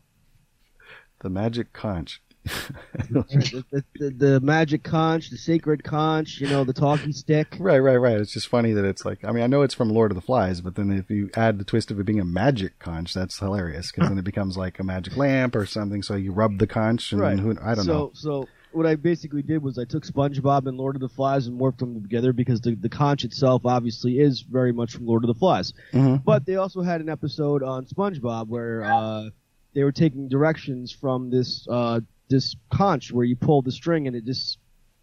The 1.20 1.28
magic 1.28 1.72
conch. 1.74 2.22
the, 3.10 3.64
the, 3.70 3.84
the, 3.98 4.10
the 4.10 4.40
magic 4.40 4.82
conch, 4.82 5.30
the 5.30 5.36
sacred 5.36 5.84
conch, 5.84 6.40
you 6.40 6.48
know, 6.48 6.64
the 6.64 6.72
talkie 6.72 7.12
stick. 7.12 7.56
Right, 7.62 7.78
right, 7.78 7.96
right. 7.96 8.16
It's 8.20 8.32
just 8.32 8.48
funny 8.48 8.72
that 8.72 8.84
it's 8.84 9.04
like, 9.04 9.24
I 9.24 9.30
mean, 9.30 9.44
I 9.44 9.46
know 9.46 9.62
it's 9.62 9.74
from 9.74 9.90
Lord 9.90 10.10
of 10.10 10.16
the 10.16 10.20
Flies, 10.20 10.60
but 10.60 10.74
then 10.74 10.90
if 10.90 11.08
you 11.10 11.30
add 11.34 11.58
the 11.58 11.64
twist 11.64 11.90
of 11.90 12.00
it 12.00 12.04
being 12.04 12.18
a 12.20 12.24
magic 12.24 12.78
conch, 12.80 13.14
that's 13.14 13.38
hilarious 13.38 13.92
because 13.92 14.08
then 14.08 14.18
it 14.18 14.24
becomes 14.24 14.56
like 14.56 14.78
a 14.80 14.84
magic 14.84 15.16
lamp 15.16 15.54
or 15.54 15.64
something. 15.66 16.02
So 16.02 16.16
you 16.16 16.32
rub 16.32 16.58
the 16.58 16.66
conch 16.66 17.12
and 17.12 17.20
Right. 17.20 17.36
then 17.36 17.38
who, 17.44 17.56
I 17.62 17.74
don't 17.76 17.84
so, 17.84 17.92
know. 17.92 18.10
So 18.14 18.48
what 18.72 18.86
I 18.86 18.96
basically 18.96 19.42
did 19.42 19.62
was 19.62 19.78
I 19.78 19.84
took 19.84 20.04
SpongeBob 20.04 20.66
and 20.66 20.76
Lord 20.76 20.96
of 20.96 21.00
the 21.02 21.08
Flies 21.08 21.46
and 21.46 21.60
morphed 21.60 21.78
them 21.78 22.02
together 22.02 22.32
because 22.32 22.60
the 22.62 22.74
the 22.74 22.88
conch 22.88 23.22
itself 23.24 23.62
obviously 23.64 24.18
is 24.18 24.40
very 24.40 24.72
much 24.72 24.94
from 24.94 25.06
Lord 25.06 25.22
of 25.24 25.28
the 25.28 25.34
Flies. 25.38 25.72
Mhm. 25.92 26.24
But 26.24 26.46
they 26.46 26.56
also 26.56 26.80
had 26.82 27.00
an 27.00 27.08
episode 27.08 27.62
on 27.62 27.84
SpongeBob 27.86 28.48
where 28.48 28.82
uh, 28.84 29.28
they 29.74 29.84
were 29.84 29.92
taking 29.92 30.28
directions 30.28 30.90
from 30.90 31.30
this 31.30 31.66
uh, 31.70 32.00
this 32.32 32.56
conch 32.72 33.12
where 33.12 33.24
you 33.24 33.36
pull 33.36 33.62
the 33.62 33.70
string 33.70 34.06
and 34.08 34.16
it 34.16 34.24
just 34.24 34.58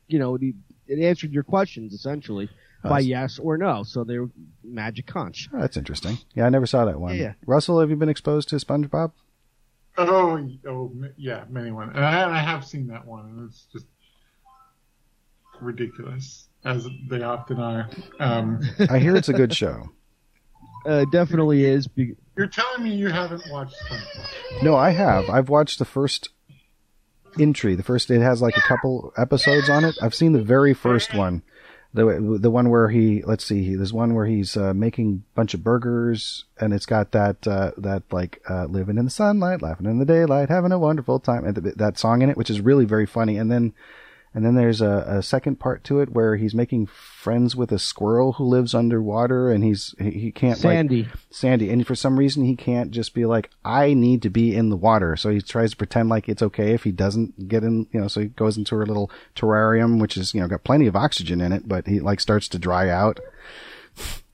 you 0.08 0.20
know 0.20 0.36
it, 0.36 0.42
it 0.88 1.00
answered 1.00 1.32
your 1.32 1.44
questions 1.44 1.94
essentially 1.94 2.50
Oh, 2.82 2.90
by 2.92 3.00
yes 3.00 3.40
or 3.40 3.58
no. 3.58 3.84
So 3.84 4.06
they 4.06 4.18
were 4.20 4.30
magic 4.64 5.06
conch. 5.06 5.50
Oh, 5.54 5.60
that's 5.60 5.76
interesting. 5.76 6.18
Yeah, 6.34 6.46
I 6.46 6.50
never 6.50 6.66
saw 6.66 6.86
that 6.86 6.98
one. 6.98 7.14
Yeah, 7.14 7.22
yeah. 7.22 7.34
Russell, 7.46 7.82
have 7.82 7.90
you 7.90 7.98
been 7.98 8.08
exposed 8.08 8.48
to 8.50 8.56
SpongeBob? 8.56 9.12
Oh, 9.98 10.50
oh, 10.66 10.94
yeah, 11.18 11.44
many 11.50 11.72
one. 11.72 11.90
And 11.90 12.06
I, 12.06 12.38
I 12.38 12.38
have 12.40 12.66
seen 12.66 12.88
that 12.88 13.06
one, 13.06 13.26
and 13.26 13.50
it's 13.50 13.68
just 13.74 13.86
ridiculous, 15.60 16.48
as 16.64 16.88
they 17.10 17.22
often 17.22 17.60
are. 17.60 17.90
Um, 18.20 18.62
I 18.90 19.00
hear 19.00 19.16
it's 19.16 19.30
a 19.30 19.34
good 19.34 19.54
show. 19.54 19.90
Uh, 20.86 21.04
definitely 21.12 21.66
is. 21.66 21.90
Be- 21.90 22.16
you're 22.38 22.48
telling 22.48 22.82
me 22.82 22.92
you 22.96 23.10
haven't 23.10 23.44
watched 23.52 23.76
SpongeBob? 23.86 24.64
No, 24.64 24.78
I 24.78 24.92
have. 24.92 25.30
I've 25.30 25.50
watched 25.50 25.78
the 25.78 25.84
first 25.84 26.30
entry. 27.40 27.76
The 27.76 27.84
first, 27.84 28.12
it 28.12 28.22
has 28.22 28.42
like 28.42 28.58
a 28.58 28.62
couple 28.62 29.14
episodes 29.18 29.70
on 29.70 29.86
it. 29.86 29.96
I've 30.02 30.16
seen 30.16 30.34
the 30.34 30.42
very 30.42 30.74
first 30.74 31.14
one. 31.14 31.44
The, 31.92 32.38
the 32.40 32.52
one 32.52 32.70
where 32.70 32.90
he, 32.90 33.24
let's 33.24 33.46
see, 33.46 33.76
there's 33.76 33.92
one 33.92 34.14
where 34.14 34.28
he's, 34.28 34.56
uh, 34.56 34.76
making 34.76 35.24
a 35.32 35.36
bunch 35.36 35.56
of 35.56 35.64
burgers 35.64 36.46
and 36.60 36.72
it's 36.72 36.86
got 36.86 37.14
that, 37.14 37.48
uh, 37.48 37.72
that 37.78 38.04
like, 38.12 38.42
uh, 38.48 38.66
living 38.66 39.00
in 39.00 39.06
the 39.06 39.12
sunlight, 39.12 39.64
laughing 39.64 39.88
in 39.88 39.98
the 39.98 40.06
daylight, 40.06 40.50
having 40.50 40.72
a 40.72 40.78
wonderful 40.78 41.20
time, 41.20 41.46
and 41.46 41.64
th- 41.64 41.76
that 41.76 41.98
song 41.98 42.22
in 42.22 42.30
it, 42.30 42.38
which 42.38 42.52
is 42.52 42.62
really 42.62 42.86
very 42.86 43.08
funny. 43.08 43.38
And 43.38 43.52
then, 43.52 43.74
and 44.34 44.46
then 44.46 44.56
there's 44.56 44.82
a, 44.82 45.06
a 45.08 45.24
second 45.24 45.60
part 45.60 45.84
to 45.86 46.00
it 46.00 46.10
where 46.10 46.36
he's 46.36 46.54
making 46.54 46.86
friends 46.86 47.56
with 47.56 47.72
a 47.72 47.80
squirrel 47.80 48.34
who 48.34 48.44
lives 48.44 48.76
underwater 48.76 49.50
and 49.50 49.64
he's, 49.64 49.96
he, 49.98 50.12
he 50.12 50.32
can't 50.32 50.64
like, 50.64 50.76
Sandy. 50.76 51.08
Sandy, 51.32 51.70
and 51.72 51.86
for 51.86 51.96
some 51.96 52.18
reason 52.18 52.46
he 52.46 52.56
can't 52.56 52.92
just 52.92 53.14
be 53.14 53.26
like, 53.26 53.50
I 53.66 53.94
need 53.94 54.22
to 54.22 54.30
be 54.30 54.56
in 54.56 54.70
the 54.70 54.78
water. 54.78 55.16
So 55.16 55.30
he 55.30 55.42
tries 55.42 55.72
to 55.72 55.78
pretend 55.78 56.10
like 56.10 56.30
it's 56.30 56.44
okay 56.44 56.74
if 56.74 56.84
he 56.84 56.92
doesn't 56.92 57.48
get 57.48 57.64
in, 57.64 57.88
you 57.92 58.02
know, 58.02 58.08
so 58.08 58.22
he 58.22 58.28
goes 58.28 58.56
into 58.58 58.76
her 58.76 58.86
little 58.86 59.10
terrarium, 59.36 60.00
which 60.00 60.16
is, 60.16 60.34
you 60.34 60.42
know, 60.42 60.48
got 60.48 60.64
plenty 60.64 60.86
of 60.86 60.96
oxygen 60.96 61.42
in 61.42 61.52
it, 61.52 61.68
but 61.68 61.88
he 61.88 62.00
like 62.00 62.20
starts 62.20 62.48
to 62.50 62.60
dry 62.60 62.90
out. 62.90 63.20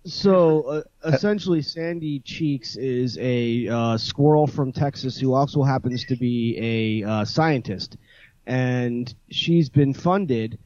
So 0.05 0.61
uh, 0.63 0.81
essentially, 1.03 1.63
Sandy 1.63 2.19
Cheeks 2.19 2.75
is 2.75 3.17
a 3.19 3.67
uh, 3.67 3.97
squirrel 3.97 4.45
from 4.45 4.71
Texas 4.71 5.17
who 5.17 5.33
also 5.33 5.63
happens 5.63 6.05
to 6.05 6.15
be 6.15 7.01
a 7.03 7.09
uh, 7.09 7.25
scientist, 7.25 7.97
and 8.45 9.13
she's 9.29 9.69
been 9.69 9.93
funded 9.93 10.57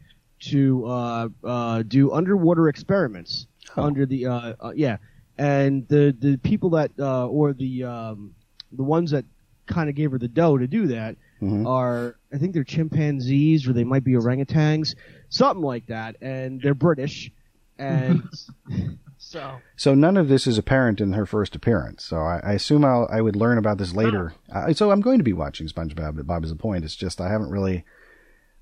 to 0.42 0.86
uh, 0.86 1.30
uh, 1.44 1.84
do 1.84 2.12
underwater 2.12 2.70
experiments 2.70 3.48
Oh. 3.78 3.84
under 3.84 4.06
the 4.06 4.26
uh, 4.26 4.54
uh, 4.60 4.72
yeah, 4.76 4.98
and 5.38 5.88
the 5.90 6.16
the 6.18 6.38
people 6.38 6.72
that 6.72 6.92
uh, 7.00 7.28
or 7.28 7.54
the 7.54 7.84
um, 7.84 8.34
the 8.72 8.84
ones 8.84 9.12
that 9.12 9.26
kind 9.68 9.90
of 9.90 9.96
gave 9.96 10.12
her 10.12 10.18
the 10.18 10.28
dough 10.28 10.58
to 10.58 10.66
do 10.68 10.88
that 10.88 11.16
Mhm. 11.42 11.66
are 11.68 12.18
I 12.34 12.38
think 12.38 12.54
they're 12.54 12.64
chimpanzees 12.64 13.68
or 13.68 13.74
they 13.74 13.84
might 13.84 14.04
be 14.04 14.14
orangutans, 14.14 14.96
something 15.30 15.64
like 15.64 15.86
that, 15.88 16.16
and 16.22 16.60
they're 16.62 16.74
British, 16.74 17.32
and 17.78 18.24
so. 19.30 19.62
So 19.76 19.94
none 19.94 20.18
of 20.18 20.28
this 20.28 20.48
is 20.48 20.58
apparent 20.58 21.00
in 21.00 21.14
her 21.14 21.26
first 21.26 21.56
appearance. 21.56 22.04
So 22.04 22.18
I, 22.18 22.42
I 22.44 22.54
assume 22.54 22.84
I'll, 22.84 23.08
I 23.12 23.22
would 23.22 23.36
learn 23.36 23.60
about 23.60 23.78
this 23.78 23.94
later. 23.94 24.34
Uh, 24.52 24.74
so 24.74 24.90
I'm 24.90 25.02
going 25.02 25.20
to 25.20 25.24
be 25.24 25.34
watching 25.34 25.68
SpongeBob. 25.68 26.16
But 26.16 26.26
Bob 26.26 26.44
is 26.44 26.50
the 26.50 26.56
point. 26.56 26.84
It's 26.84 26.96
just 26.96 27.22
I 27.22 27.30
haven't 27.30 27.52
really 27.52 27.86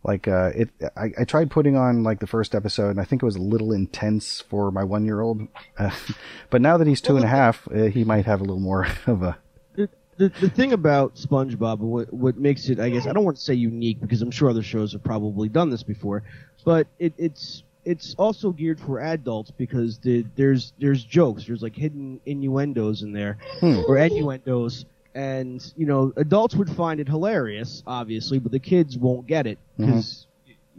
like 0.04 0.28
uh, 0.28 0.52
it. 0.54 0.70
I, 0.98 1.12
I 1.20 1.24
tried 1.24 1.52
putting 1.52 1.78
on 1.78 2.04
like 2.04 2.20
the 2.20 2.28
first 2.28 2.54
episode, 2.54 2.90
and 2.90 3.00
I 3.00 3.06
think 3.06 3.24
it 3.24 3.26
was 3.26 3.38
a 3.38 3.42
little 3.42 3.72
intense 3.72 4.42
for 4.42 4.70
my 4.70 4.84
one 4.84 5.06
year 5.06 5.22
old. 5.22 5.48
Uh, 5.78 5.92
but 6.50 6.62
now 6.62 6.78
that 6.78 6.88
he's 6.88 7.02
two 7.02 7.16
and 7.16 7.24
a 7.24 7.30
half, 7.30 7.66
uh, 7.74 7.84
he 7.86 8.04
might 8.04 8.26
have 8.26 8.42
a 8.42 8.44
little 8.44 8.60
more 8.60 8.88
of 9.08 9.24
a. 9.24 9.38
the, 9.76 9.90
the 10.18 10.30
the 10.42 10.50
thing 10.50 10.74
about 10.74 11.16
SpongeBob, 11.16 11.80
what 11.80 12.14
what 12.14 12.38
makes 12.38 12.68
it, 12.68 12.78
I 12.78 12.90
guess, 12.90 13.08
I 13.08 13.14
don't 13.14 13.24
want 13.24 13.38
to 13.38 13.44
say 13.44 13.54
unique 13.54 14.02
because 14.02 14.22
I'm 14.22 14.32
sure 14.32 14.50
other 14.50 14.64
shows 14.64 14.92
have 14.92 15.04
probably 15.04 15.48
done 15.48 15.70
this 15.70 15.84
before, 15.84 16.24
but 16.66 16.88
it, 17.00 17.14
it's 17.18 17.64
it's 17.92 18.14
also 18.18 18.52
geared 18.52 18.80
for 18.80 19.00
adults 19.00 19.52
because 19.64 19.98
the, 20.00 20.26
there's 20.36 20.74
there's 20.80 21.04
jokes, 21.04 21.46
there's 21.48 21.62
like 21.64 21.76
hidden 21.76 22.20
innuendos 22.26 23.02
in 23.02 23.12
there 23.14 23.38
Hmm. 23.62 23.80
or 23.88 23.98
innuendos, 23.98 24.86
and 25.16 25.60
you 25.78 25.86
know 25.86 26.14
adults 26.18 26.54
would 26.56 26.70
find 26.70 27.00
it 27.00 27.08
hilarious, 27.08 27.84
obviously, 27.88 28.40
but 28.40 28.52
the 28.52 28.60
kids 28.60 28.98
won't 28.98 29.26
get 29.28 29.48
it 29.48 29.58
because 29.78 30.28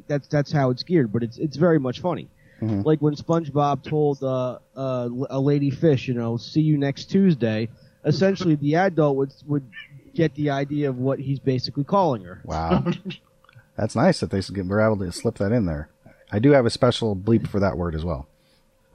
that's 0.06 0.28
that's 0.28 0.52
how 0.52 0.70
it's 0.70 0.82
geared. 0.82 1.12
But 1.12 1.22
it's 1.22 1.38
it's 1.38 1.56
very 1.56 1.78
much 1.80 2.00
funny. 2.00 2.28
Mhm. 2.60 2.84
Like 2.84 3.00
when 3.00 3.14
SpongeBob 3.14 3.84
told 3.84 4.22
uh, 4.22 4.58
uh, 4.76 5.08
a 5.30 5.38
lady 5.40 5.70
fish, 5.70 6.08
you 6.08 6.14
know, 6.14 6.36
see 6.36 6.60
you 6.60 6.76
next 6.76 7.04
Tuesday. 7.10 7.68
Essentially, 8.04 8.54
the 8.56 8.74
adult 8.76 9.16
would 9.16 9.32
would 9.46 9.66
get 10.14 10.34
the 10.34 10.50
idea 10.50 10.88
of 10.88 10.98
what 10.98 11.18
he's 11.20 11.38
basically 11.40 11.84
calling 11.84 12.22
her. 12.24 12.40
Wow, 12.44 12.84
that's 13.76 13.94
nice 13.94 14.20
that 14.20 14.30
they 14.30 14.38
s- 14.38 14.50
were 14.50 14.80
able 14.80 14.98
to 15.04 15.12
slip 15.12 15.36
that 15.38 15.52
in 15.52 15.66
there. 15.66 15.88
I 16.30 16.38
do 16.38 16.52
have 16.52 16.66
a 16.66 16.70
special 16.70 17.16
bleep 17.16 17.46
for 17.48 17.60
that 17.60 17.76
word 17.76 17.94
as 17.94 18.04
well. 18.04 18.28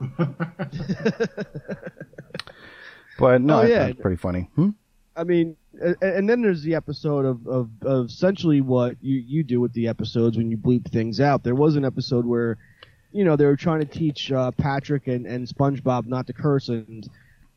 but 3.18 3.40
no, 3.40 3.60
Oh, 3.60 3.62
yeah. 3.62 3.86
that's 3.86 4.00
pretty 4.00 4.16
funny. 4.16 4.50
Hmm? 4.56 4.70
I 5.16 5.24
mean, 5.24 5.56
and, 5.80 5.96
and 6.02 6.28
then 6.28 6.42
there's 6.42 6.62
the 6.62 6.74
episode 6.74 7.24
of, 7.24 7.46
of, 7.46 7.70
of 7.82 8.06
essentially 8.06 8.60
what 8.60 8.96
you, 9.00 9.16
you 9.18 9.42
do 9.44 9.60
with 9.60 9.72
the 9.72 9.88
episodes 9.88 10.36
when 10.36 10.50
you 10.50 10.56
bleep 10.56 10.90
things 10.90 11.20
out. 11.20 11.42
There 11.44 11.54
was 11.54 11.76
an 11.76 11.84
episode 11.84 12.24
where, 12.26 12.58
you 13.12 13.24
know, 13.24 13.36
they 13.36 13.46
were 13.46 13.56
trying 13.56 13.80
to 13.80 13.86
teach 13.86 14.32
uh, 14.32 14.50
Patrick 14.52 15.06
and, 15.06 15.26
and 15.26 15.46
SpongeBob 15.46 16.06
not 16.06 16.26
to 16.26 16.32
curse, 16.32 16.68
and 16.68 17.08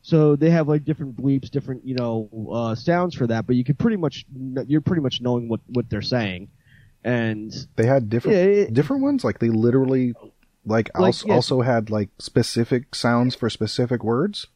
so 0.02 0.36
they 0.36 0.50
have 0.50 0.68
like 0.68 0.84
different 0.84 1.16
bleeps, 1.16 1.50
different 1.50 1.84
you 1.84 1.96
know 1.96 2.28
uh, 2.52 2.76
sounds 2.76 3.16
for 3.16 3.26
that. 3.26 3.44
But 3.44 3.56
you 3.56 3.64
could 3.64 3.76
pretty 3.76 3.96
much 3.96 4.24
you're 4.68 4.80
pretty 4.80 5.02
much 5.02 5.20
knowing 5.20 5.48
what 5.48 5.58
what 5.70 5.90
they're 5.90 6.00
saying, 6.00 6.46
and 7.04 7.52
They 7.76 7.86
had 7.86 8.08
different 8.08 8.36
Yeah, 8.36 8.44
it- 8.44 8.74
different 8.74 9.02
ones. 9.02 9.24
Like 9.24 9.38
they 9.38 9.50
literally, 9.50 10.14
like, 10.64 10.90
Like, 10.94 11.06
also, 11.06 11.26
yes. 11.28 11.34
also 11.34 11.60
had 11.62 11.90
like 11.90 12.10
specific 12.18 12.94
sounds 12.94 13.34
for 13.34 13.48
specific 13.50 14.02
words. 14.04 14.46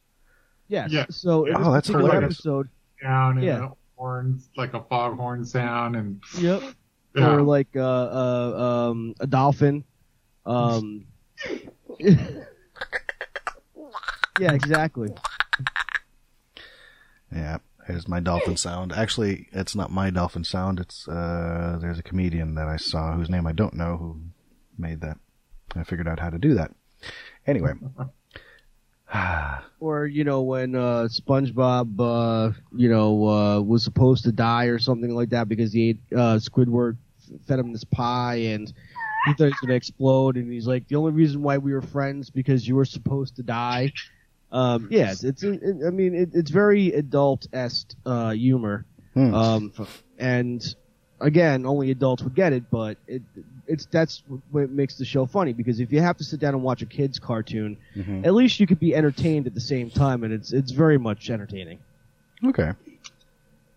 yes. 0.67 0.91
Yeah. 0.91 1.05
So 1.09 1.45
in 1.45 1.55
Oh, 1.55 1.71
that's 1.73 1.87
particular 1.87 2.11
hilarious. 2.13 2.35
episode, 2.39 2.69
Down 3.01 3.37
and 3.37 3.45
Yeah. 3.45 3.65
a 3.65 3.69
horns, 3.97 4.49
like 4.57 4.73
a 4.73 4.81
foghorn 4.83 5.45
sound, 5.45 5.95
and 5.95 6.21
yep. 6.39 6.61
yeah. 7.15 7.29
or 7.35 7.41
like 7.41 7.69
uh, 7.75 7.79
uh, 7.81 8.89
um, 8.91 9.13
a 9.19 9.27
dolphin. 9.27 9.83
Um, 10.45 11.05
yeah, 14.39 14.51
exactly. 14.53 15.09
Yeah, 17.31 17.57
there's 17.87 18.07
my 18.07 18.19
dolphin 18.19 18.57
sound. 18.57 18.93
Actually, 18.93 19.47
it's 19.51 19.75
not 19.75 19.91
my 19.91 20.09
dolphin 20.09 20.43
sound. 20.43 20.79
It's 20.79 21.07
uh, 21.07 21.77
there's 21.81 21.99
a 21.99 22.03
comedian 22.03 22.55
that 22.55 22.67
I 22.67 22.77
saw 22.77 23.13
whose 23.13 23.29
name 23.29 23.47
I 23.47 23.51
don't 23.51 23.73
know 23.73 23.97
who 23.97 24.21
made 24.77 25.01
that. 25.01 25.17
I 25.75 25.83
figured 25.83 26.07
out 26.07 26.19
how 26.19 26.29
to 26.29 26.37
do 26.37 26.53
that. 26.55 26.71
Anyway, 27.45 27.73
or 29.79 30.05
you 30.05 30.23
know 30.23 30.41
when 30.41 30.75
uh, 30.75 31.07
SpongeBob, 31.09 31.99
uh, 31.99 32.53
you 32.75 32.89
know, 32.89 33.27
uh, 33.27 33.61
was 33.61 33.83
supposed 33.83 34.23
to 34.25 34.31
die 34.31 34.65
or 34.65 34.79
something 34.79 35.13
like 35.13 35.29
that 35.29 35.49
because 35.49 35.73
he 35.73 35.89
ate 35.89 35.99
uh, 36.13 36.37
Squidward 36.37 36.97
fed 37.47 37.59
him 37.59 37.71
this 37.71 37.83
pie 37.83 38.35
and 38.35 38.73
he 39.25 39.33
thought 39.33 39.45
he 39.45 39.49
was 39.49 39.59
gonna 39.61 39.73
explode, 39.73 40.35
and 40.35 40.51
he's 40.51 40.67
like, 40.67 40.87
the 40.87 40.95
only 40.95 41.11
reason 41.11 41.41
why 41.41 41.57
we 41.57 41.73
were 41.73 41.81
friends 41.81 42.29
because 42.29 42.67
you 42.67 42.75
were 42.75 42.85
supposed 42.85 43.37
to 43.37 43.43
die. 43.43 43.91
Um, 44.53 44.87
yeah, 44.91 45.11
it's, 45.11 45.23
it's 45.23 45.43
it, 45.43 45.61
I 45.85 45.89
mean, 45.89 46.13
it, 46.15 46.29
it's 46.33 46.51
very 46.51 46.93
adult 46.93 47.47
esque 47.51 47.93
uh, 48.05 48.31
humor, 48.31 48.85
Hmm. 49.15 49.33
um, 49.33 49.73
and 50.19 50.75
again, 51.19 51.65
only 51.65 51.89
adults 51.91 52.21
would 52.23 52.35
get 52.35 52.53
it, 52.53 52.63
but 52.71 52.97
it 53.07 53.23
it's 53.67 53.87
that's 53.87 54.21
what 54.51 54.69
makes 54.69 54.95
the 54.97 55.05
show 55.05 55.25
funny 55.25 55.53
because 55.53 55.79
if 55.79 55.91
you 55.91 56.01
have 56.01 56.17
to 56.17 56.23
sit 56.23 56.39
down 56.39 56.53
and 56.53 56.61
watch 56.63 56.81
a 56.83 56.85
kids 56.85 57.17
cartoon, 57.17 57.77
Mhm. 57.95 58.25
at 58.25 58.33
least 58.35 58.59
you 58.59 58.67
could 58.67 58.79
be 58.79 58.93
entertained 58.93 59.47
at 59.47 59.53
the 59.55 59.61
same 59.61 59.89
time, 59.89 60.23
and 60.23 60.31
it's 60.31 60.53
it's 60.53 60.71
very 60.71 60.97
much 60.99 61.29
entertaining. 61.31 61.79
Okay. 62.45 62.71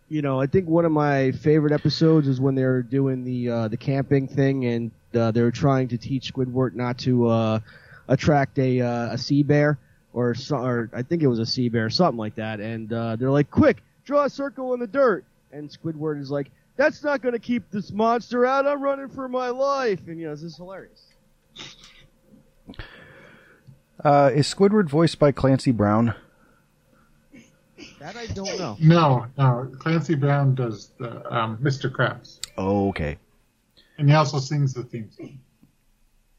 You 0.08 0.22
know, 0.22 0.40
I 0.40 0.46
think 0.46 0.68
one 0.68 0.84
of 0.84 0.92
my 0.92 1.32
favorite 1.32 1.72
episodes 1.72 2.28
is 2.28 2.40
when 2.40 2.54
they're 2.54 2.82
doing 2.82 3.24
the 3.24 3.48
uh, 3.50 3.68
the 3.68 3.76
camping 3.78 4.28
thing, 4.28 4.64
and 4.66 4.90
uh, 5.14 5.30
they're 5.30 5.50
trying 5.50 5.88
to 5.88 5.98
teach 5.98 6.32
Squidward 6.32 6.74
not 6.74 6.98
to 6.98 7.26
uh, 7.28 7.60
attract 8.08 8.58
a 8.58 8.80
uh, 8.82 9.12
a 9.14 9.18
sea 9.18 9.42
bear 9.42 9.78
or 10.16 10.34
so, 10.34 10.56
or 10.56 10.90
I 10.94 11.02
think 11.02 11.22
it 11.22 11.26
was 11.26 11.38
a 11.38 11.46
sea 11.46 11.68
bear, 11.68 11.90
something 11.90 12.16
like 12.16 12.34
that. 12.36 12.58
And 12.58 12.90
uh, 12.92 13.16
they're 13.16 13.30
like, 13.30 13.50
"Quick, 13.50 13.82
draw 14.04 14.24
a 14.24 14.30
circle 14.30 14.72
in 14.72 14.80
the 14.80 14.86
dirt." 14.86 15.24
And 15.52 15.68
Squidward 15.70 16.18
is 16.20 16.30
like, 16.30 16.50
"That's 16.76 17.04
not 17.04 17.20
going 17.20 17.34
to 17.34 17.38
keep 17.38 17.70
this 17.70 17.92
monster 17.92 18.46
out. 18.46 18.66
I'm 18.66 18.80
running 18.82 19.10
for 19.10 19.28
my 19.28 19.50
life." 19.50 20.00
And 20.08 20.18
you 20.18 20.26
know, 20.26 20.34
this 20.34 20.42
is 20.42 20.56
hilarious. 20.56 21.02
Uh, 24.02 24.30
is 24.34 24.52
Squidward 24.52 24.88
voiced 24.88 25.18
by 25.18 25.32
Clancy 25.32 25.70
Brown? 25.70 26.14
That 28.00 28.16
I 28.16 28.26
don't 28.28 28.58
know. 28.58 28.76
No, 28.80 29.26
no. 29.36 29.70
Clancy 29.78 30.14
Brown 30.14 30.54
does 30.54 30.92
the 30.98 31.30
um, 31.34 31.58
Mr. 31.58 31.90
Krabs, 31.90 32.40
Oh, 32.56 32.88
okay. 32.88 33.18
and 33.98 34.08
he 34.08 34.14
also 34.14 34.38
sings 34.38 34.72
the 34.72 34.82
theme 34.82 35.10
song. 35.10 35.38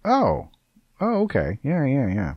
Oh. 0.03 0.49
Oh, 0.99 1.21
okay. 1.23 1.59
Yeah, 1.63 1.85
yeah, 1.85 2.07
yeah. 2.07 2.33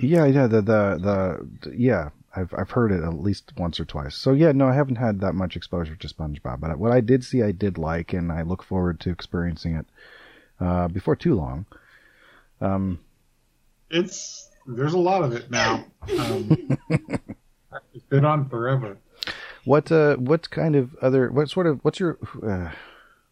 Yeah, 0.00 0.24
yeah, 0.26 0.46
the, 0.46 0.62
the, 0.62 1.46
the, 1.62 1.76
yeah, 1.76 2.10
I've, 2.34 2.52
I've 2.56 2.70
heard 2.70 2.92
it 2.92 3.02
at 3.02 3.20
least 3.20 3.52
once 3.56 3.80
or 3.80 3.84
twice. 3.84 4.14
So 4.14 4.32
yeah, 4.32 4.52
no, 4.52 4.68
I 4.68 4.74
haven't 4.74 4.96
had 4.96 5.20
that 5.20 5.34
much 5.34 5.56
exposure 5.56 5.96
to 5.96 6.08
SpongeBob, 6.08 6.60
but 6.60 6.78
what 6.78 6.92
I 6.92 7.00
did 7.00 7.24
see, 7.24 7.42
I 7.42 7.52
did 7.52 7.78
like, 7.78 8.12
and 8.12 8.30
I 8.32 8.42
look 8.42 8.62
forward 8.62 9.00
to 9.00 9.10
experiencing 9.10 9.74
it, 9.76 9.86
uh, 10.60 10.88
before 10.88 11.16
too 11.16 11.34
long. 11.34 11.66
Um, 12.60 13.00
It's 13.90 14.48
there's 14.66 14.92
a 14.92 14.98
lot 14.98 15.22
of 15.22 15.32
it 15.32 15.50
now. 15.50 15.84
Um, 16.18 16.78
it's 17.94 18.04
been 18.08 18.24
on 18.24 18.48
forever. 18.48 18.98
what, 19.64 19.90
uh, 19.90 20.16
what 20.16 20.50
kind 20.50 20.76
of 20.76 20.94
other, 21.02 21.30
what 21.30 21.50
sort 21.50 21.66
of, 21.66 21.80
what's 21.82 21.98
your, 21.98 22.18
uh, 22.46 22.70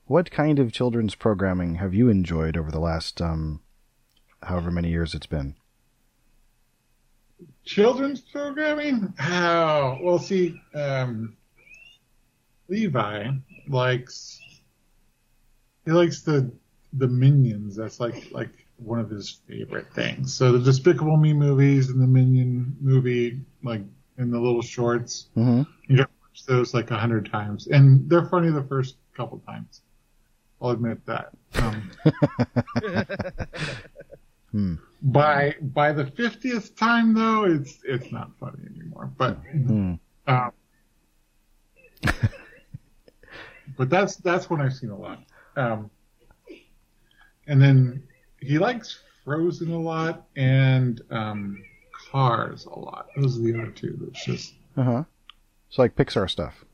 what 0.06 0.30
kind 0.30 0.58
of 0.58 0.72
children's 0.72 1.14
programming 1.14 1.76
have 1.76 1.94
you 1.94 2.08
enjoyed 2.08 2.56
over 2.56 2.70
the 2.70 2.80
last, 2.80 3.20
um, 3.20 3.60
however 4.42 4.70
many 4.70 4.88
years 4.88 5.14
it's 5.14 5.26
been? 5.26 5.54
Children's 7.72 8.20
programming? 8.22 9.12
Oh, 9.20 9.98
Well, 10.02 10.18
see, 10.18 10.58
um, 10.74 11.36
Levi 12.68 13.28
likes 13.68 14.40
he 15.84 15.90
likes 15.92 16.22
the 16.22 16.50
the 16.94 17.06
Minions. 17.08 17.76
That's 17.76 18.00
like 18.00 18.30
like 18.32 18.48
one 18.78 18.98
of 18.98 19.10
his 19.10 19.40
favorite 19.46 19.92
things. 19.92 20.32
So 20.34 20.52
the 20.52 20.58
Despicable 20.60 21.18
Me 21.18 21.34
movies 21.34 21.90
and 21.90 22.00
the 22.00 22.06
Minion 22.06 22.74
movie, 22.80 23.40
like 23.62 23.82
in 24.16 24.30
the 24.30 24.38
little 24.40 24.62
shorts, 24.62 25.28
Mm-hmm. 25.36 25.70
you 25.92 25.96
can 25.96 26.06
watch 26.22 26.46
those 26.46 26.72
like 26.72 26.90
a 26.90 26.96
hundred 26.98 27.30
times, 27.30 27.66
and 27.66 28.08
they're 28.08 28.24
funny 28.26 28.50
the 28.50 28.62
first 28.64 28.96
couple 29.14 29.40
times. 29.40 29.82
I'll 30.62 30.70
admit 30.70 31.04
that. 31.04 31.32
Um, 31.56 31.90
Hmm. 34.52 34.76
By 35.02 35.54
by 35.60 35.92
the 35.92 36.06
fiftieth 36.06 36.74
time 36.76 37.14
though, 37.14 37.44
it's 37.44 37.78
it's 37.84 38.10
not 38.12 38.30
funny 38.38 38.58
anymore. 38.74 39.10
But 39.16 39.34
Hmm. 39.52 39.94
um, 40.26 40.50
but 43.76 43.90
that's 43.90 44.16
that's 44.16 44.48
one 44.50 44.60
I've 44.60 44.74
seen 44.74 44.90
a 44.90 44.96
lot. 44.96 45.22
Um, 45.56 45.90
and 47.46 47.60
then 47.60 48.02
he 48.40 48.58
likes 48.58 49.00
Frozen 49.24 49.72
a 49.72 49.78
lot 49.78 50.26
and 50.36 51.00
um, 51.10 51.62
Cars 52.10 52.66
a 52.66 52.78
lot. 52.78 53.08
Those 53.16 53.38
are 53.38 53.42
the 53.42 53.54
other 53.60 53.70
two. 53.70 53.96
That's 54.00 54.24
just 54.24 54.54
Uh 54.76 54.82
huh. 54.82 55.04
It's 55.68 55.78
like 55.78 55.94
Pixar 55.96 56.28
stuff. 56.30 56.64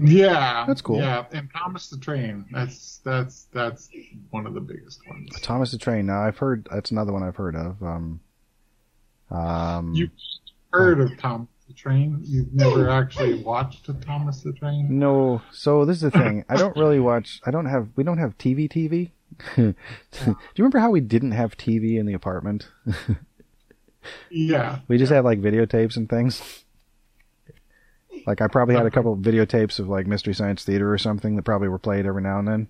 Yeah, 0.00 0.64
That's 0.66 0.80
cool. 0.80 0.98
Yeah, 0.98 1.24
and 1.32 1.48
Thomas 1.54 1.88
the 1.90 1.98
Train. 1.98 2.46
That's 2.50 2.98
that's 3.04 3.44
that's 3.52 3.90
one 4.30 4.46
of 4.46 4.54
the 4.54 4.60
biggest 4.60 5.06
ones. 5.08 5.28
Thomas 5.42 5.70
the 5.72 5.78
Train. 5.78 6.06
Now 6.06 6.22
I've 6.22 6.38
heard 6.38 6.66
that's 6.70 6.90
another 6.90 7.12
one 7.12 7.22
I've 7.22 7.36
heard 7.36 7.54
of. 7.56 7.82
Um, 7.82 8.20
um, 9.30 9.92
You 9.94 10.10
heard 10.72 11.00
of 11.00 11.18
Thomas 11.18 11.48
the 11.68 11.74
Train? 11.74 12.20
You've 12.24 12.52
never 12.54 12.88
actually 12.88 13.42
watched 13.42 13.88
a 13.88 13.94
Thomas 13.94 14.40
the 14.40 14.52
Train? 14.52 14.86
no. 14.98 15.42
So 15.52 15.84
this 15.84 15.96
is 15.96 16.02
the 16.02 16.10
thing. 16.10 16.44
I 16.48 16.56
don't 16.56 16.76
really 16.76 17.00
watch. 17.00 17.40
I 17.44 17.50
don't 17.50 17.66
have. 17.66 17.88
We 17.96 18.02
don't 18.04 18.18
have 18.18 18.38
TV. 18.38 18.70
TV. 18.70 19.10
Do 19.56 19.74
you 20.26 20.34
remember 20.58 20.78
how 20.78 20.90
we 20.90 21.00
didn't 21.00 21.32
have 21.32 21.56
TV 21.56 21.98
in 21.98 22.06
the 22.06 22.14
apartment? 22.14 22.68
Yeah. 24.30 24.80
We 24.88 24.98
just 24.98 25.12
had 25.12 25.24
like 25.24 25.40
videotapes 25.40 25.96
and 25.96 26.08
things. 26.08 26.64
Like 28.26 28.40
I 28.40 28.46
probably 28.48 28.74
had 28.74 28.86
a 28.86 28.90
couple 28.90 29.12
of 29.12 29.20
videotapes 29.20 29.78
of 29.78 29.88
like 29.88 30.06
Mystery 30.06 30.34
Science 30.34 30.64
Theater 30.64 30.92
or 30.92 30.98
something 30.98 31.36
that 31.36 31.42
probably 31.42 31.68
were 31.68 31.78
played 31.78 32.06
every 32.06 32.22
now 32.22 32.38
and 32.38 32.48
then. 32.48 32.68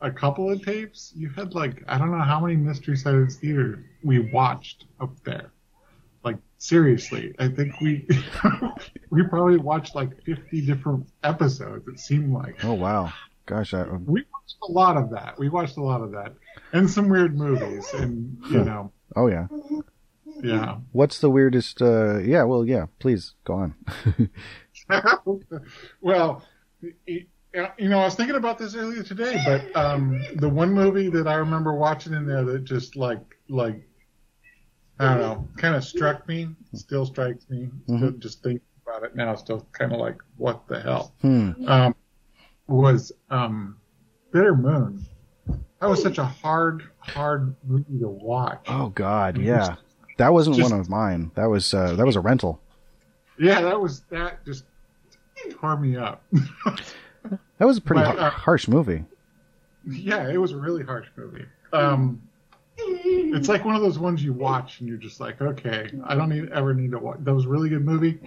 a 0.00 0.10
couple 0.10 0.50
of 0.50 0.62
tapes. 0.64 1.12
You 1.16 1.30
had 1.30 1.54
like 1.54 1.82
I 1.88 1.98
don't 1.98 2.10
know 2.10 2.18
how 2.24 2.40
many 2.40 2.56
Mystery 2.56 2.96
Science 2.96 3.36
Theater 3.36 3.84
we 4.02 4.18
watched 4.30 4.84
up 5.00 5.12
there. 5.24 5.50
Like 6.22 6.36
seriously, 6.58 7.34
I 7.38 7.48
think 7.48 7.80
we 7.80 8.06
we 9.10 9.22
probably 9.24 9.56
watched 9.58 9.94
like 9.94 10.22
fifty 10.24 10.60
different 10.64 11.06
episodes. 11.22 11.86
It 11.88 11.98
seemed 11.98 12.32
like 12.32 12.64
Oh 12.64 12.74
wow, 12.74 13.12
gosh, 13.46 13.74
I, 13.74 13.80
um, 13.82 14.04
we 14.06 14.24
watched 14.32 14.56
a 14.68 14.72
lot 14.72 14.96
of 14.96 15.10
that. 15.10 15.38
We 15.38 15.48
watched 15.48 15.76
a 15.76 15.82
lot 15.82 16.00
of 16.02 16.12
that, 16.12 16.34
and 16.72 16.88
some 16.90 17.08
weird 17.08 17.36
movies, 17.36 17.92
and 17.94 18.38
you 18.50 18.64
know, 18.64 18.92
oh 19.16 19.26
yeah. 19.26 19.46
Yeah. 20.42 20.76
What's 20.92 21.18
the 21.20 21.30
weirdest? 21.30 21.80
uh 21.82 22.18
Yeah, 22.18 22.44
well, 22.44 22.64
yeah. 22.64 22.86
Please 22.98 23.34
go 23.44 23.54
on. 23.54 23.74
well, 26.00 26.42
you 27.06 27.26
know, 27.88 28.00
I 28.00 28.04
was 28.04 28.14
thinking 28.14 28.36
about 28.36 28.58
this 28.58 28.74
earlier 28.74 29.02
today, 29.02 29.40
but 29.44 29.74
um, 29.76 30.20
the 30.36 30.48
one 30.48 30.72
movie 30.72 31.08
that 31.10 31.26
I 31.26 31.34
remember 31.34 31.74
watching 31.74 32.12
in 32.12 32.26
there 32.26 32.44
that 32.44 32.64
just 32.64 32.96
like 32.96 33.20
like 33.48 33.86
I 34.98 35.08
don't 35.14 35.20
know, 35.20 35.48
kind 35.56 35.74
of 35.74 35.84
struck 35.84 36.26
me, 36.28 36.48
still 36.74 37.06
strikes 37.06 37.48
me. 37.50 37.68
Still, 37.86 38.10
just 38.12 38.42
thinking 38.42 38.60
about 38.86 39.02
it 39.04 39.16
now, 39.16 39.34
still 39.34 39.66
kind 39.72 39.92
of 39.92 39.98
like 40.00 40.18
what 40.36 40.66
the 40.68 40.80
hell 40.80 41.14
Hmm. 41.20 41.52
um, 41.66 41.94
was 42.68 43.12
um, 43.30 43.76
Bitter 44.32 44.54
Moon. 44.54 45.04
That 45.80 45.90
was 45.90 46.00
such 46.02 46.18
a 46.18 46.24
hard, 46.24 46.84
hard 46.98 47.54
movie 47.66 47.98
to 48.00 48.08
watch. 48.08 48.66
Oh 48.68 48.88
God, 48.90 49.36
yeah. 49.36 49.76
That 50.16 50.32
wasn't 50.32 50.56
Just- 50.56 50.70
one 50.70 50.78
of 50.80 50.88
mine. 50.88 51.30
That 51.34 51.46
was 51.46 51.72
uh, 51.74 51.94
that 51.96 52.06
was 52.06 52.16
a 52.16 52.20
rental. 52.20 52.60
Yeah, 53.38 53.60
that 53.62 53.80
was 53.80 54.00
that 54.10 54.44
just 54.44 54.64
tore 55.60 55.76
me 55.76 55.96
up. 55.96 56.22
That 57.58 57.66
was 57.66 57.78
a 57.78 57.80
pretty 57.80 58.02
But, 58.02 58.18
uh, 58.18 58.30
harsh 58.30 58.66
movie. 58.68 59.04
Yeah, 59.88 60.28
it 60.28 60.36
was 60.38 60.50
a 60.52 60.56
really 60.56 60.82
harsh 60.82 61.06
movie. 61.16 61.46
Um, 61.72 62.20
it's 62.76 63.48
like 63.48 63.64
one 63.64 63.76
of 63.76 63.80
those 63.80 63.98
ones 63.98 64.22
you 64.24 64.32
watch 64.32 64.80
and 64.80 64.88
you're 64.88 64.98
just 64.98 65.20
like, 65.20 65.40
okay, 65.40 65.88
I 66.04 66.16
don't 66.16 66.28
need 66.28 66.50
ever 66.50 66.74
need 66.74 66.90
to 66.90 66.98
watch. 66.98 67.18
That 67.20 67.32
was 67.32 67.44
a 67.44 67.48
really 67.48 67.68
good 67.68 67.84
movie, 67.84 68.18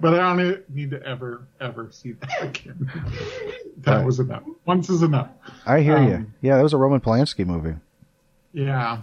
but 0.00 0.14
I 0.14 0.18
don't 0.34 0.70
need- 0.74 0.90
to 0.92 1.02
ever 1.02 1.42
ever 1.60 1.88
see 1.90 2.12
that 2.12 2.42
again. 2.42 2.90
that 3.78 4.06
was 4.06 4.20
enough. 4.20 4.44
Once 4.64 4.88
is 4.88 5.02
enough. 5.02 5.28
I 5.66 5.80
hear 5.80 5.98
you. 6.02 6.14
um, 6.14 6.34
Yeah, 6.40 6.56
that 6.56 6.62
was 6.62 6.72
a 6.72 6.78
Roman 6.78 7.00
Polanski 7.00 7.44
movie. 7.44 7.74
Yeah, 8.52 9.02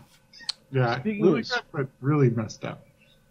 yeah, 0.76 1.00
Speaking 1.00 1.24
really 1.24 1.40
of- 1.42 1.62
but 1.72 1.88
really 2.02 2.30
messed 2.30 2.66
up. 2.66 2.86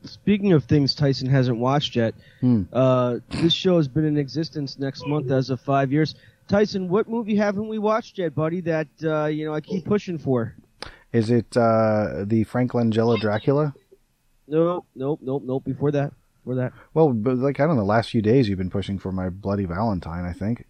Speaking 0.04 0.52
of 0.52 0.64
things 0.64 0.94
Tyson 0.94 1.28
hasn't 1.30 1.58
watched 1.58 1.96
yet, 1.96 2.14
Hmm. 2.40 2.62
uh, 2.72 3.20
this 3.30 3.52
show 3.54 3.78
has 3.78 3.88
been 3.88 4.04
in 4.04 4.18
existence 4.18 4.78
next 4.78 5.06
month 5.06 5.30
as 5.30 5.48
of 5.50 5.60
five 5.60 5.90
years. 5.92 6.14
Tyson, 6.46 6.88
what 6.90 7.08
movie 7.08 7.36
haven't 7.36 7.68
we 7.68 7.78
watched 7.78 8.18
yet, 8.18 8.34
buddy? 8.34 8.60
That 8.60 8.88
uh, 9.02 9.26
you 9.26 9.46
know 9.46 9.54
I 9.54 9.60
keep 9.62 9.84
pushing 9.86 10.18
for. 10.18 10.54
Is 11.12 11.30
it 11.30 11.56
uh, 11.56 12.24
the 12.26 12.44
Frank 12.44 12.72
Langella 12.72 13.18
Dracula? 13.18 13.72
Nope, 14.46 14.84
nope, 14.94 15.20
nope, 15.22 15.42
nope. 15.46 15.64
Before 15.64 15.90
that, 15.92 16.12
before 16.42 16.56
that. 16.56 16.72
Well, 16.92 17.14
but 17.14 17.38
like 17.38 17.60
I 17.60 17.66
don't 17.66 17.76
know, 17.76 17.80
the 17.82 17.86
last 17.86 18.10
few 18.10 18.20
days 18.20 18.46
you've 18.48 18.58
been 18.58 18.68
pushing 18.68 18.98
for 18.98 19.10
my 19.10 19.30
Bloody 19.30 19.64
Valentine. 19.64 20.26
I 20.26 20.34
think. 20.34 20.66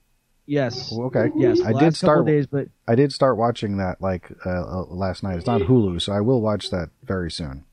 Yes. 0.47 0.92
Well, 0.92 1.07
okay. 1.07 1.30
Yes. 1.36 1.61
I 1.62 1.72
did 1.72 1.97
start. 1.97 2.26
Days, 2.26 2.47
but 2.47 2.68
I 2.86 2.95
did 2.95 3.12
start 3.12 3.36
watching 3.36 3.78
that 3.78 4.01
like 4.01 4.30
uh, 4.45 4.51
uh, 4.51 4.84
last 4.88 5.22
night. 5.22 5.38
It's 5.38 5.49
on 5.49 5.62
Hulu, 5.62 6.01
so 6.03 6.12
I 6.12 6.20
will 6.20 6.40
watch 6.42 6.70
that 6.70 6.90
very 7.03 7.30
soon. 7.30 7.64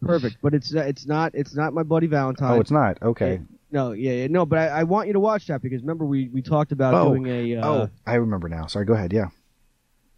perfect. 0.00 0.36
But 0.42 0.54
it's 0.54 0.74
uh, 0.74 0.80
it's 0.80 1.06
not 1.06 1.32
it's 1.34 1.54
not 1.54 1.72
my 1.72 1.82
buddy 1.82 2.06
Valentine. 2.06 2.52
Oh, 2.52 2.60
it's 2.60 2.70
not. 2.70 3.02
Okay. 3.02 3.40
No, 3.72 3.90
yeah, 3.90 4.12
yeah, 4.12 4.26
no. 4.28 4.46
But 4.46 4.58
I, 4.60 4.66
I 4.68 4.82
want 4.84 5.08
you 5.08 5.14
to 5.14 5.20
watch 5.20 5.48
that 5.48 5.60
because 5.60 5.80
remember 5.82 6.04
we 6.04 6.28
we 6.28 6.40
talked 6.42 6.70
about 6.70 6.94
Oh, 6.94 7.08
doing 7.16 7.26
a 7.26 7.56
uh, 7.56 7.66
oh, 7.68 7.90
I 8.06 8.14
remember 8.14 8.48
now. 8.48 8.66
Sorry. 8.66 8.84
Go 8.84 8.92
ahead. 8.94 9.12
Yeah. 9.12 9.26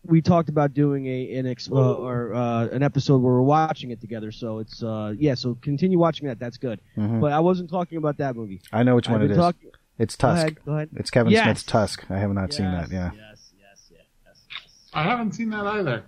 we 0.05 0.21
talked 0.21 0.51
about 0.51 0.75
doing 0.75 1.07
a 1.07 1.35
an 1.39 1.47
ex, 1.47 1.71
uh, 1.71 1.75
or 1.75 2.35
uh, 2.35 2.67
an 2.69 2.83
episode 2.83 3.19
where 3.23 3.33
we're 3.33 3.41
watching 3.41 3.91
it 3.91 4.01
together. 4.03 4.31
So 4.33 4.59
it's 4.59 4.83
uh 4.83 5.15
yeah. 5.19 5.35
So 5.35 5.57
continue 5.63 5.99
watching 5.99 6.29
that. 6.29 6.39
That's 6.39 6.59
good. 6.59 6.79
Mhm. 6.99 7.23
But 7.23 7.33
I 7.33 7.41
wasn't 7.41 7.71
talking 7.71 7.97
about 7.97 8.19
that 8.19 8.37
movie. 8.37 8.61
I 8.71 8.83
know 8.83 8.97
which 8.97 9.09
I've 9.09 9.13
one 9.13 9.23
it 9.23 9.29
been 9.29 9.39
is. 9.39 9.39
talking- 9.39 9.71
It's 9.99 10.15
Go 10.17 10.29
Tusk. 10.29 10.41
ahead, 10.43 10.65
go 10.65 10.73
ahead. 10.73 10.89
It's 10.97 11.11
Kevin 11.11 11.33
Yes. 11.33 11.45
Smith's 11.45 11.63
Tusk. 11.63 12.05
I 12.11 12.19
have 12.19 12.33
not 12.33 12.53
seen 12.53 12.67
that. 12.71 12.91
Yeah. 12.91 13.11
Yes, 13.15 13.53
yes, 13.59 13.89
yes, 13.91 14.11
yes, 14.25 14.37
yes. 14.51 14.91
I 14.93 15.03
haven't 15.05 15.33
seen 15.33 15.51
that 15.51 15.67
either. 15.67 16.05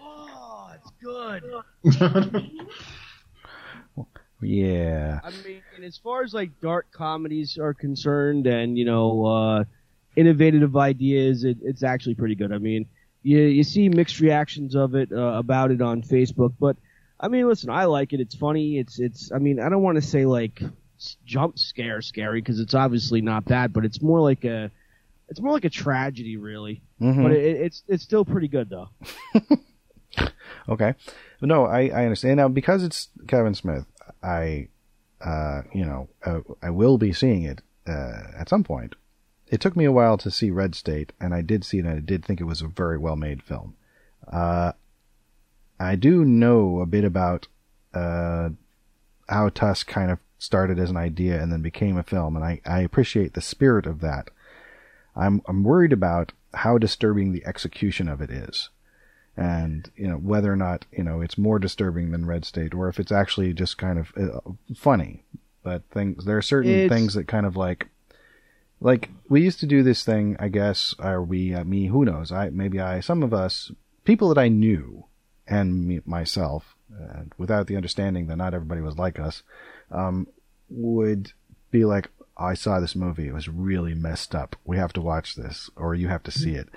Oh, 0.00 0.72
it's 0.74 0.90
good. 1.00 2.52
Yeah. 4.40 5.18
I 5.24 5.30
mean, 5.44 5.62
as 5.84 5.96
far 5.98 6.22
as 6.22 6.32
like 6.32 6.60
dark 6.60 6.92
comedies 6.92 7.58
are 7.58 7.74
concerned, 7.74 8.46
and 8.46 8.78
you 8.78 8.84
know, 8.84 9.26
uh, 9.26 9.64
innovative 10.14 10.76
ideas, 10.76 11.42
it, 11.42 11.58
it's 11.62 11.82
actually 11.82 12.14
pretty 12.14 12.36
good. 12.36 12.52
I 12.52 12.58
mean, 12.58 12.86
you 13.24 13.38
you 13.40 13.64
see 13.64 13.88
mixed 13.88 14.20
reactions 14.20 14.76
of 14.76 14.94
it 14.94 15.10
uh, 15.12 15.16
about 15.16 15.72
it 15.72 15.82
on 15.82 16.02
Facebook, 16.02 16.54
but 16.60 16.76
I 17.18 17.26
mean, 17.26 17.48
listen, 17.48 17.68
I 17.70 17.86
like 17.86 18.12
it. 18.12 18.20
It's 18.20 18.36
funny. 18.36 18.78
It's 18.78 19.00
it's. 19.00 19.32
I 19.32 19.38
mean, 19.38 19.58
I 19.58 19.68
don't 19.68 19.82
want 19.82 19.96
to 19.96 20.02
say 20.02 20.24
like 20.24 20.62
s- 20.62 20.70
jump 21.24 21.58
scare 21.58 22.00
scary 22.02 22.40
because 22.40 22.60
it's 22.60 22.74
obviously 22.74 23.20
not 23.20 23.44
that, 23.46 23.72
but 23.72 23.84
it's 23.84 24.02
more 24.02 24.20
like 24.20 24.44
a 24.44 24.70
it's 25.28 25.40
more 25.40 25.52
like 25.52 25.64
a 25.64 25.70
tragedy, 25.70 26.36
really. 26.36 26.82
Mhm. 27.00 27.22
But 27.22 27.32
it, 27.32 27.56
it's 27.60 27.82
it's 27.88 28.02
still 28.02 28.24
pretty 28.24 28.48
good 28.48 28.68
though. 28.70 28.88
Okay. 30.68 30.94
No, 31.40 31.64
I, 31.64 31.88
I 31.88 32.04
understand. 32.04 32.36
Now, 32.36 32.48
because 32.48 32.82
it's 32.82 33.08
Kevin 33.26 33.54
Smith, 33.54 33.86
I, 34.22 34.68
uh, 35.24 35.62
you 35.72 35.84
know, 35.84 36.08
uh, 36.24 36.40
I 36.62 36.70
will 36.70 36.98
be 36.98 37.12
seeing 37.12 37.42
it, 37.44 37.62
uh, 37.86 38.22
at 38.38 38.48
some 38.48 38.64
point. 38.64 38.94
It 39.46 39.60
took 39.62 39.76
me 39.76 39.86
a 39.86 39.92
while 39.92 40.18
to 40.18 40.30
see 40.30 40.50
Red 40.50 40.74
State, 40.74 41.12
and 41.20 41.32
I 41.32 41.40
did 41.40 41.64
see 41.64 41.78
it, 41.78 41.86
and 41.86 41.96
I 41.96 42.00
did 42.00 42.22
think 42.24 42.40
it 42.40 42.44
was 42.44 42.60
a 42.60 42.66
very 42.68 42.98
well 42.98 43.16
made 43.16 43.42
film. 43.42 43.76
Uh, 44.30 44.72
I 45.80 45.96
do 45.96 46.24
know 46.24 46.80
a 46.80 46.86
bit 46.86 47.04
about, 47.04 47.48
uh, 47.94 48.50
how 49.28 49.48
Tusk 49.48 49.86
kind 49.86 50.10
of 50.10 50.18
started 50.38 50.78
as 50.78 50.90
an 50.90 50.96
idea 50.96 51.40
and 51.42 51.52
then 51.52 51.62
became 51.62 51.96
a 51.96 52.02
film, 52.02 52.36
and 52.36 52.44
I, 52.44 52.60
I 52.64 52.80
appreciate 52.80 53.34
the 53.34 53.40
spirit 53.40 53.86
of 53.86 54.00
that. 54.00 54.30
I'm, 55.16 55.42
I'm 55.46 55.64
worried 55.64 55.92
about 55.92 56.32
how 56.54 56.78
disturbing 56.78 57.32
the 57.32 57.44
execution 57.44 58.08
of 58.08 58.20
it 58.20 58.30
is 58.30 58.70
and 59.38 59.90
you 59.96 60.08
know 60.08 60.16
whether 60.16 60.52
or 60.52 60.56
not 60.56 60.84
you 60.90 61.04
know 61.04 61.20
it's 61.20 61.38
more 61.38 61.60
disturbing 61.60 62.10
than 62.10 62.26
Red 62.26 62.44
State, 62.44 62.74
or 62.74 62.88
if 62.88 62.98
it's 62.98 63.12
actually 63.12 63.52
just 63.52 63.78
kind 63.78 63.98
of 63.98 64.12
uh, 64.16 64.40
funny. 64.74 65.22
But 65.62 65.82
things 65.92 66.24
there 66.24 66.36
are 66.36 66.42
certain 66.42 66.72
It's- 66.72 66.90
things 66.90 67.14
that 67.14 67.28
kind 67.28 67.46
of 67.46 67.56
like, 67.56 67.86
like 68.80 69.10
we 69.28 69.42
used 69.42 69.60
to 69.60 69.66
do 69.66 69.82
this 69.84 70.04
thing. 70.04 70.36
I 70.40 70.48
guess, 70.48 70.92
or 70.98 71.22
we, 71.22 71.54
uh, 71.54 71.62
me, 71.64 71.86
who 71.86 72.04
knows? 72.04 72.32
I 72.32 72.50
maybe 72.50 72.80
I, 72.80 72.98
some 72.98 73.22
of 73.22 73.32
us, 73.32 73.70
people 74.04 74.28
that 74.30 74.38
I 74.40 74.48
knew, 74.48 75.04
and 75.46 75.86
me, 75.86 76.00
myself, 76.04 76.74
uh, 76.92 77.22
without 77.36 77.68
the 77.68 77.76
understanding 77.76 78.26
that 78.26 78.36
not 78.36 78.54
everybody 78.54 78.80
was 78.80 78.98
like 78.98 79.20
us, 79.20 79.44
um, 79.90 80.26
would 80.68 81.32
be 81.70 81.84
like, 81.84 82.10
I 82.36 82.54
saw 82.54 82.78
this 82.80 82.94
movie. 82.94 83.28
It 83.28 83.34
was 83.34 83.48
really 83.48 83.94
messed 83.94 84.34
up. 84.34 84.56
We 84.64 84.76
have 84.76 84.92
to 84.94 85.00
watch 85.00 85.34
this, 85.34 85.70
or 85.76 85.94
you 85.94 86.08
have 86.08 86.22
to 86.24 86.30
see 86.30 86.54
it 86.54 86.68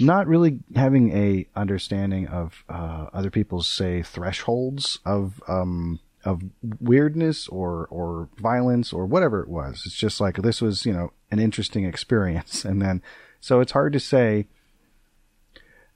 not 0.00 0.26
really 0.26 0.60
having 0.74 1.16
a 1.16 1.46
understanding 1.56 2.26
of 2.26 2.64
uh, 2.68 3.06
other 3.12 3.30
people's 3.30 3.68
say 3.68 4.02
thresholds 4.02 4.98
of 5.04 5.42
um, 5.48 6.00
of 6.24 6.42
weirdness 6.80 7.48
or 7.48 7.86
or 7.90 8.28
violence 8.38 8.92
or 8.92 9.06
whatever 9.06 9.42
it 9.42 9.48
was. 9.48 9.82
It's 9.86 9.96
just 9.96 10.20
like 10.20 10.36
this 10.36 10.60
was 10.60 10.84
you 10.84 10.92
know 10.92 11.12
an 11.30 11.38
interesting 11.38 11.84
experience, 11.92 12.64
and 12.64 12.80
then 12.80 13.02
so 13.40 13.60
it's 13.60 13.72
hard 13.72 13.92
to 13.92 14.00
say 14.00 14.46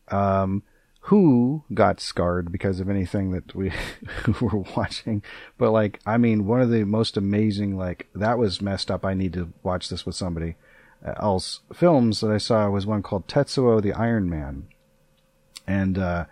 um, 0.09 0.63
who 1.07 1.65
got 1.75 1.99
scarred 1.99 2.53
because 2.53 2.79
of 2.79 2.89
anything 2.89 3.33
that 3.33 3.55
we 3.57 3.73
were 4.41 4.65
watching. 4.77 5.23
But 5.59 5.73
like, 5.73 5.99
I 6.07 6.17
mean, 6.17 6.47
one 6.47 6.61
of 6.61 6.71
the 6.71 6.85
most 6.85 7.17
amazing 7.17 7.77
like 7.77 8.09
that 8.15 8.39
was 8.39 8.63
messed 8.63 8.91
up. 8.91 9.05
I 9.05 9.15
need 9.15 9.33
to 9.33 9.53
watch 9.63 9.89
this 9.89 10.07
with 10.07 10.15
somebody 10.15 10.55
uh, 11.05 11.15
else 11.17 11.61
films 11.73 12.21
that 12.21 12.31
I 12.31 12.39
saw 12.39 12.71
was 12.71 12.87
one 12.87 13.03
called 13.03 13.27
Tetsuo 13.27 13.83
the 13.83 13.93
Iron 13.93 14.31
Man, 14.31 14.69
and 15.67 15.99
uh, 15.99 16.27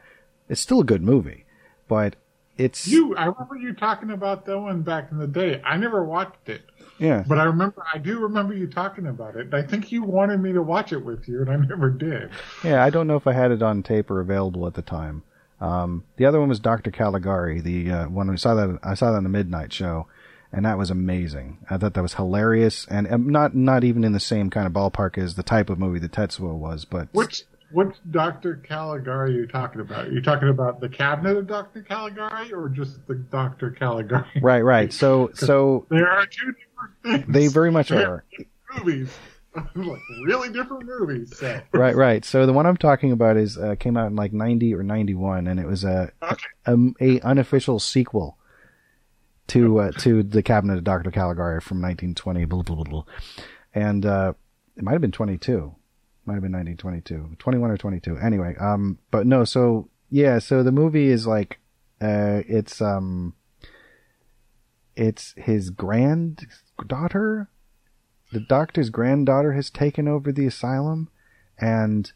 it's 0.48 0.60
still 0.60 0.80
a 0.80 0.84
good 0.84 1.02
movie, 1.02 1.46
but 1.88 2.14
it's 2.56 2.86
You, 2.86 3.16
I 3.16 3.24
remember 3.24 3.56
you 3.56 3.74
talking 3.74 4.10
about 4.10 4.46
that 4.46 4.58
one 4.58 4.82
back 4.82 5.10
in 5.10 5.18
the 5.18 5.26
day. 5.26 5.60
I 5.64 5.78
never 5.78 6.04
watched 6.04 6.48
it, 6.48 6.62
yeah 7.00 7.24
but 7.26 7.38
I 7.38 7.44
remember, 7.44 7.82
I 7.92 7.98
do 7.98 8.18
remember 8.20 8.54
you 8.54 8.66
talking 8.66 9.06
about 9.06 9.36
it. 9.36 9.52
I 9.52 9.62
think 9.62 9.90
you 9.90 10.02
wanted 10.04 10.40
me 10.40 10.52
to 10.52 10.62
watch 10.62 10.92
it 10.92 11.04
with 11.04 11.26
you, 11.26 11.40
and 11.40 11.50
I 11.50 11.56
never 11.56 11.90
did. 11.90 12.30
yeah. 12.62 12.84
I 12.84 12.90
don't 12.90 13.06
know 13.06 13.16
if 13.16 13.26
I 13.26 13.32
had 13.32 13.50
it 13.50 13.62
on 13.62 13.82
tape 13.82 14.10
or 14.10 14.20
available 14.20 14.66
at 14.66 14.74
the 14.74 14.82
time. 14.82 15.22
Um, 15.60 16.04
the 16.16 16.24
other 16.26 16.40
one 16.40 16.48
was 16.48 16.60
Doctor 16.60 16.90
Caligari, 16.90 17.60
the 17.60 17.90
uh, 17.90 18.08
one 18.08 18.30
we 18.30 18.36
saw 18.36 18.54
that 18.54 18.78
I 18.82 18.94
saw 18.94 19.10
that 19.10 19.18
on 19.18 19.24
the 19.24 19.28
Midnight 19.28 19.72
Show, 19.72 20.06
and 20.52 20.64
that 20.64 20.78
was 20.78 20.90
amazing. 20.90 21.58
I 21.68 21.76
thought 21.76 21.94
that 21.94 22.02
was 22.02 22.14
hilarious, 22.14 22.86
and 22.88 23.10
um, 23.12 23.28
not 23.28 23.54
not 23.54 23.84
even 23.84 24.04
in 24.04 24.12
the 24.12 24.20
same 24.20 24.48
kind 24.50 24.66
of 24.66 24.72
ballpark 24.72 25.18
as 25.18 25.34
the 25.34 25.42
type 25.42 25.68
of 25.68 25.78
movie 25.78 25.98
that 25.98 26.12
Tetsuo 26.12 26.54
was, 26.54 26.84
but 26.86 27.08
Which, 27.12 27.42
which 27.72 27.94
Dr. 28.10 28.56
Caligari 28.66 29.32
are 29.32 29.40
you 29.40 29.46
talking 29.46 29.80
about? 29.82 30.06
Are 30.08 30.12
you 30.12 30.22
talking 30.22 30.48
about 30.48 30.80
the 30.80 30.88
cabinet 30.88 31.36
of 31.36 31.46
Dr. 31.46 31.82
Caligari, 31.82 32.52
or 32.52 32.68
just 32.70 33.06
the 33.06 33.14
Dr. 33.16 33.70
Caligari? 33.70 34.40
right, 34.40 34.62
right. 34.64 34.92
So 34.92 35.30
so 35.34 35.86
There 35.90 36.08
are 36.10 36.26
two. 36.26 36.54
They 37.28 37.48
very 37.48 37.70
much 37.70 37.88
They're 37.88 38.24
movies, 38.78 39.10
like 39.74 40.00
really 40.24 40.50
different 40.52 40.84
movies. 40.86 41.36
So. 41.36 41.60
right, 41.72 41.94
right. 41.96 42.24
So 42.24 42.46
the 42.46 42.52
one 42.52 42.66
I'm 42.66 42.76
talking 42.76 43.12
about 43.12 43.36
is 43.36 43.58
uh, 43.58 43.74
came 43.78 43.96
out 43.96 44.06
in 44.08 44.16
like 44.16 44.32
'90 44.32 44.74
or 44.74 44.82
'91, 44.82 45.46
and 45.46 45.58
it 45.60 45.66
was 45.66 45.84
a, 45.84 46.10
Okay. 46.22 46.46
a 46.66 46.76
a 47.00 47.20
unofficial 47.22 47.78
sequel 47.80 48.36
to 49.48 49.80
uh, 49.80 49.90
to 49.98 50.22
the 50.22 50.42
Cabinet 50.42 50.78
of 50.78 50.84
Doctor 50.84 51.10
Caligari 51.10 51.60
from 51.60 51.78
1920, 51.82 52.44
blah, 52.44 52.62
blah, 52.62 52.76
blah, 52.76 52.84
blah. 52.84 53.04
and 53.74 54.06
uh, 54.06 54.32
it 54.76 54.84
might 54.84 54.92
have 54.92 55.00
been 55.00 55.10
22, 55.10 55.74
might 56.24 56.34
have 56.34 56.42
been 56.42 56.52
1922, 56.52 57.36
21 57.38 57.70
or 57.72 57.76
22. 57.76 58.16
Anyway, 58.18 58.54
um, 58.60 58.98
but 59.10 59.26
no. 59.26 59.44
So 59.44 59.88
yeah, 60.10 60.38
so 60.38 60.62
the 60.62 60.70
movie 60.72 61.08
is 61.08 61.26
like, 61.26 61.58
uh, 62.00 62.42
it's 62.46 62.80
um, 62.80 63.34
it's 64.96 65.34
his 65.36 65.70
granddaughter. 66.80 67.48
The 68.32 68.40
doctor's 68.40 68.90
granddaughter 68.90 69.52
has 69.52 69.70
taken 69.70 70.06
over 70.06 70.30
the 70.30 70.46
asylum, 70.46 71.10
and 71.58 72.12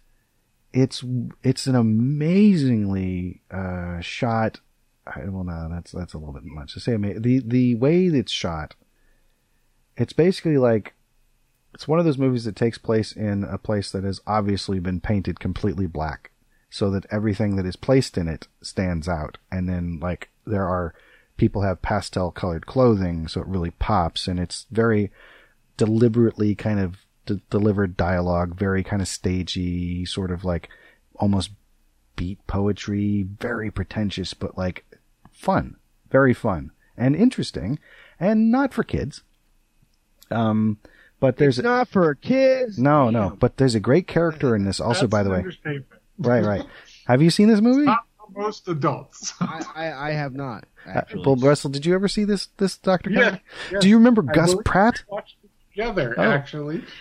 it's 0.73 1.05
it's 1.43 1.67
an 1.67 1.75
amazingly 1.75 3.43
uh, 3.51 4.01
shot. 4.01 4.61
I, 5.07 5.29
well, 5.29 5.45
no, 5.45 5.69
that's 5.71 5.93
that's 5.93 6.15
a 6.15 6.19
little 6.19 6.35
bit 6.35 6.45
much 6.45 6.75
to 6.75 6.81
say. 6.81 6.97
The 6.97 7.43
the 7.45 7.75
way 7.75 8.07
it's 8.07 8.33
shot, 8.33 8.75
it's 9.97 10.13
basically 10.13 10.57
like 10.57 10.95
it's 11.75 11.89
one 11.89 11.99
of 11.99 12.05
those 12.05 12.19
movies 12.19 12.45
that 12.45 12.57
takes 12.57 12.79
place 12.79 13.13
in 13.13 13.45
a 13.45 13.59
place 13.59 13.91
that 13.91 14.05
has 14.05 14.21
obviously 14.27 14.79
been 14.79 15.01
painted 15.01 15.41
completely 15.41 15.87
black, 15.87 16.31
so 16.71 16.91
that 16.91 17.07
everything 17.11 17.57
that 17.57 17.67
is 17.67 17.77
placed 17.77 18.17
in 18.17 18.29
it 18.29 18.47
stands 18.63 19.09
out. 19.09 19.39
And 19.51 19.69
then 19.69 19.99
like 20.01 20.31
there 20.47 20.67
are 20.67 20.95
people 21.37 21.63
have 21.63 21.83
pastel 21.83 22.31
colored 22.31 22.67
clothing, 22.67 23.29
so 23.29 23.41
it 23.41 23.47
really 23.47 23.71
pops, 23.73 24.29
and 24.29 24.39
it's 24.39 24.67
very 24.71 25.11
deliberately 25.77 26.55
kind 26.55 26.79
of 26.81 26.99
d- 27.27 27.43
delivered 27.51 27.97
dialogue, 27.97 28.57
very 28.59 28.83
kind 28.85 29.03
of 29.03 29.09
stagey, 29.09 30.05
sort 30.05 30.31
of 30.31 30.45
like 30.45 30.69
almost 31.17 31.51
beat 32.17 32.45
poetry, 32.47 33.27
very 33.41 33.71
pretentious, 33.71 34.35
but 34.35 34.57
like 34.57 34.85
fun, 35.33 35.77
very 36.11 36.33
fun 36.35 36.71
and 36.97 37.17
interesting, 37.17 37.79
and 38.21 38.51
not 38.51 38.73
for 38.73 38.85
kids. 38.85 39.23
Um, 40.31 40.79
but 41.21 41.37
there's 41.39 41.59
It's 41.59 41.65
not 41.65 41.89
for 41.89 42.15
kids. 42.15 42.79
no, 42.79 43.11
no, 43.11 43.37
but 43.41 43.57
there's 43.57 43.75
a 43.75 43.81
great 43.81 44.07
character 44.07 44.55
in 44.55 44.65
this 44.65 44.81
also, 44.81 45.03
That's 45.07 45.11
by 45.11 45.23
the 45.23 45.31
way. 45.31 45.45
Right, 46.19 46.45
right. 46.45 46.65
Have 47.07 47.21
you 47.21 47.31
seen 47.31 47.49
this 47.49 47.61
movie? 47.61 47.85
Not 47.87 48.05
for 48.14 48.14
most 48.35 48.69
adults. 48.69 49.33
I, 49.41 49.65
I, 49.75 50.09
I 50.09 50.13
have 50.13 50.35
not 50.35 50.65
actually. 50.87 51.21
Uh, 51.21 51.25
Well, 51.27 51.37
Russell, 51.37 51.71
did 51.71 51.85
you 51.87 51.95
ever 51.95 52.09
see 52.09 52.25
this 52.25 52.49
this 52.59 52.77
Doctor? 52.79 53.11
Yeah, 53.11 53.39
yeah. 53.71 53.79
Do 53.81 53.89
you 53.89 53.97
remember 53.97 54.25
I 54.29 54.33
Gus 54.33 54.55
Pratt? 54.65 55.03
we 55.11 55.15
watched 55.15 55.37
it 55.43 55.51
together, 55.73 56.15
Oh. 56.19 56.23
actually. 56.23 56.85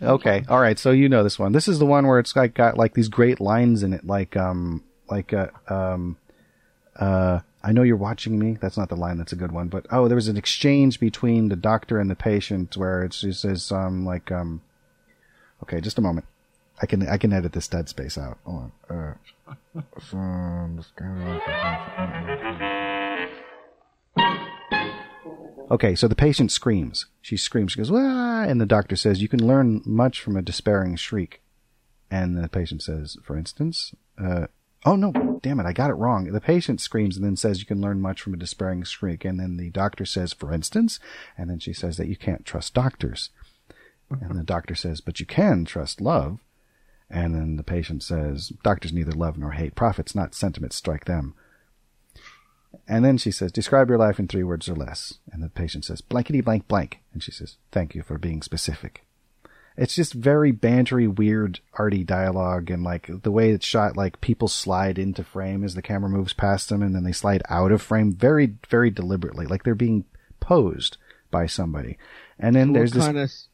Okay, 0.00 0.44
all 0.48 0.60
right. 0.60 0.78
So 0.78 0.92
you 0.92 1.08
know 1.08 1.24
this 1.24 1.40
one. 1.40 1.50
This 1.50 1.66
is 1.66 1.80
the 1.80 1.86
one 1.86 2.06
where 2.06 2.20
it's 2.20 2.36
like 2.36 2.54
got 2.54 2.76
like 2.76 2.94
these 2.94 3.08
great 3.08 3.40
lines 3.40 3.82
in 3.82 3.92
it, 3.92 4.06
like 4.06 4.36
um, 4.36 4.84
like 5.10 5.32
uh, 5.32 5.48
um, 5.66 6.16
uh, 6.94 7.40
I 7.64 7.72
know 7.72 7.82
you're 7.82 7.96
watching 7.96 8.38
me. 8.38 8.58
That's 8.60 8.76
not 8.76 8.90
the 8.90 8.94
line. 8.96 9.18
That's 9.18 9.32
a 9.32 9.36
good 9.36 9.50
one. 9.50 9.66
But 9.66 9.86
oh, 9.90 10.06
there 10.06 10.14
was 10.14 10.28
an 10.28 10.36
exchange 10.36 11.00
between 11.00 11.48
the 11.48 11.56
doctor 11.56 11.98
and 11.98 12.08
the 12.08 12.14
patient 12.14 12.76
where 12.76 13.02
it's 13.02 13.22
just 13.22 13.40
says 13.40 13.72
um, 13.72 14.04
like 14.06 14.30
um, 14.30 14.60
okay, 15.64 15.80
just 15.80 15.98
a 15.98 16.02
moment. 16.02 16.26
I 16.80 16.86
can 16.86 17.08
I 17.08 17.16
can 17.16 17.32
edit 17.32 17.52
this 17.52 17.68
dead 17.68 17.88
space 17.88 18.18
out. 18.18 18.38
Hold 18.44 18.70
on. 18.90 19.16
Uh, 19.74 19.82
Okay, 25.68 25.96
so 25.96 26.06
the 26.06 26.14
patient 26.14 26.52
screams. 26.52 27.06
She 27.20 27.36
screams. 27.36 27.72
She 27.72 27.78
goes, 27.78 27.90
"Ah!" 27.90 28.44
And 28.44 28.60
the 28.60 28.66
doctor 28.66 28.94
says, 28.94 29.20
"You 29.20 29.28
can 29.28 29.44
learn 29.44 29.82
much 29.84 30.20
from 30.20 30.36
a 30.36 30.42
despairing 30.42 30.94
shriek." 30.96 31.42
And 32.08 32.36
the 32.36 32.48
patient 32.48 32.82
says, 32.82 33.16
"For 33.24 33.36
instance, 33.36 33.92
uh, 34.16 34.46
oh 34.84 34.94
no, 34.94 35.40
damn 35.42 35.58
it, 35.58 35.66
I 35.66 35.72
got 35.72 35.90
it 35.90 35.94
wrong." 35.94 36.26
The 36.26 36.40
patient 36.40 36.80
screams 36.80 37.16
and 37.16 37.24
then 37.24 37.34
says, 37.36 37.58
"You 37.58 37.66
can 37.66 37.80
learn 37.80 38.00
much 38.00 38.22
from 38.22 38.32
a 38.34 38.36
despairing 38.36 38.84
shriek." 38.84 39.24
And 39.24 39.40
then 39.40 39.56
the 39.56 39.70
doctor 39.70 40.04
says, 40.04 40.32
"For 40.32 40.52
instance," 40.52 41.00
and 41.36 41.50
then 41.50 41.58
she 41.58 41.72
says 41.72 41.96
that 41.96 42.06
you 42.08 42.16
can't 42.16 42.44
trust 42.46 42.74
doctors. 42.74 43.30
And 44.08 44.38
the 44.38 44.44
doctor 44.44 44.76
says, 44.76 45.00
"But 45.00 45.18
you 45.18 45.26
can 45.26 45.64
trust 45.64 46.00
love." 46.00 46.38
And 47.08 47.34
then 47.34 47.56
the 47.56 47.62
patient 47.62 48.02
says, 48.02 48.52
"Doctors 48.62 48.92
neither 48.92 49.12
love 49.12 49.38
nor 49.38 49.52
hate. 49.52 49.74
Prophets, 49.74 50.14
not 50.14 50.34
sentiments, 50.34 50.76
strike 50.76 51.04
them." 51.04 51.34
And 52.88 53.04
then 53.04 53.18
she 53.18 53.30
says, 53.30 53.52
describe 53.52 53.88
your 53.88 53.98
life 53.98 54.18
in 54.18 54.28
three 54.28 54.42
words 54.42 54.68
or 54.68 54.74
less. 54.74 55.14
And 55.32 55.42
the 55.42 55.48
patient 55.48 55.84
says, 55.84 56.00
blankety 56.00 56.40
blank 56.40 56.68
blank. 56.68 57.00
And 57.12 57.22
she 57.22 57.32
says, 57.32 57.56
thank 57.72 57.94
you 57.94 58.02
for 58.02 58.18
being 58.18 58.42
specific. 58.42 59.04
It's 59.76 59.94
just 59.94 60.14
very 60.14 60.52
bantery, 60.52 61.12
weird, 61.12 61.60
arty 61.74 62.02
dialogue 62.02 62.70
and 62.70 62.82
like 62.82 63.10
the 63.22 63.30
way 63.30 63.50
it's 63.50 63.66
shot, 63.66 63.96
like 63.96 64.20
people 64.22 64.48
slide 64.48 64.98
into 64.98 65.22
frame 65.22 65.64
as 65.64 65.74
the 65.74 65.82
camera 65.82 66.08
moves 66.08 66.32
past 66.32 66.70
them 66.70 66.82
and 66.82 66.94
then 66.94 67.04
they 67.04 67.12
slide 67.12 67.42
out 67.50 67.72
of 67.72 67.82
frame 67.82 68.12
very, 68.12 68.54
very 68.70 68.90
deliberately, 68.90 69.46
like 69.46 69.64
they're 69.64 69.74
being 69.74 70.04
posed 70.40 70.96
by 71.30 71.46
somebody. 71.46 71.98
And 72.38 72.56
then 72.56 72.72
there's 72.72 72.94
what 72.94 73.00
this, 73.00 73.04
of? 73.06 73.48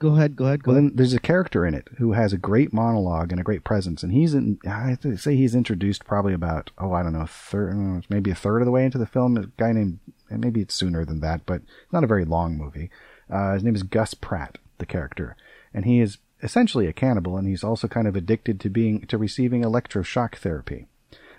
Go 0.00 0.16
ahead. 0.16 0.34
Go 0.34 0.46
ahead. 0.46 0.62
Go 0.64 0.70
Well, 0.72 0.78
ahead. 0.78 0.90
then 0.92 0.96
there's 0.96 1.12
a 1.14 1.20
character 1.20 1.64
in 1.66 1.74
it 1.74 1.86
who 1.98 2.12
has 2.12 2.32
a 2.32 2.38
great 2.38 2.72
monologue 2.72 3.30
and 3.30 3.40
a 3.40 3.44
great 3.44 3.62
presence, 3.64 4.02
and 4.02 4.12
he's 4.12 4.34
in. 4.34 4.58
I 4.66 4.96
say 5.16 5.36
he's 5.36 5.54
introduced 5.54 6.04
probably 6.06 6.32
about 6.32 6.70
oh 6.78 6.92
I 6.92 7.02
don't 7.02 7.12
know 7.12 7.26
third 7.26 8.06
maybe 8.08 8.30
a 8.30 8.34
third 8.34 8.62
of 8.62 8.66
the 8.66 8.72
way 8.72 8.84
into 8.84 8.98
the 8.98 9.06
film. 9.06 9.36
A 9.36 9.46
guy 9.58 9.72
named 9.72 10.00
and 10.30 10.40
maybe 10.42 10.60
it's 10.62 10.74
sooner 10.74 11.04
than 11.04 11.20
that, 11.20 11.44
but 11.44 11.62
it's 11.82 11.92
not 11.92 12.02
a 12.04 12.08
very 12.08 12.24
long 12.24 12.56
movie. 12.56 12.90
Uh, 13.28 13.54
his 13.54 13.62
name 13.62 13.74
is 13.74 13.82
Gus 13.82 14.14
Pratt, 14.14 14.58
the 14.78 14.86
character, 14.86 15.36
and 15.74 15.84
he 15.84 16.00
is 16.00 16.18
essentially 16.42 16.86
a 16.86 16.92
cannibal, 16.92 17.36
and 17.36 17.46
he's 17.46 17.62
also 17.62 17.86
kind 17.86 18.08
of 18.08 18.16
addicted 18.16 18.58
to 18.60 18.70
being 18.70 19.02
to 19.06 19.18
receiving 19.18 19.62
electroshock 19.62 20.36
therapy 20.36 20.86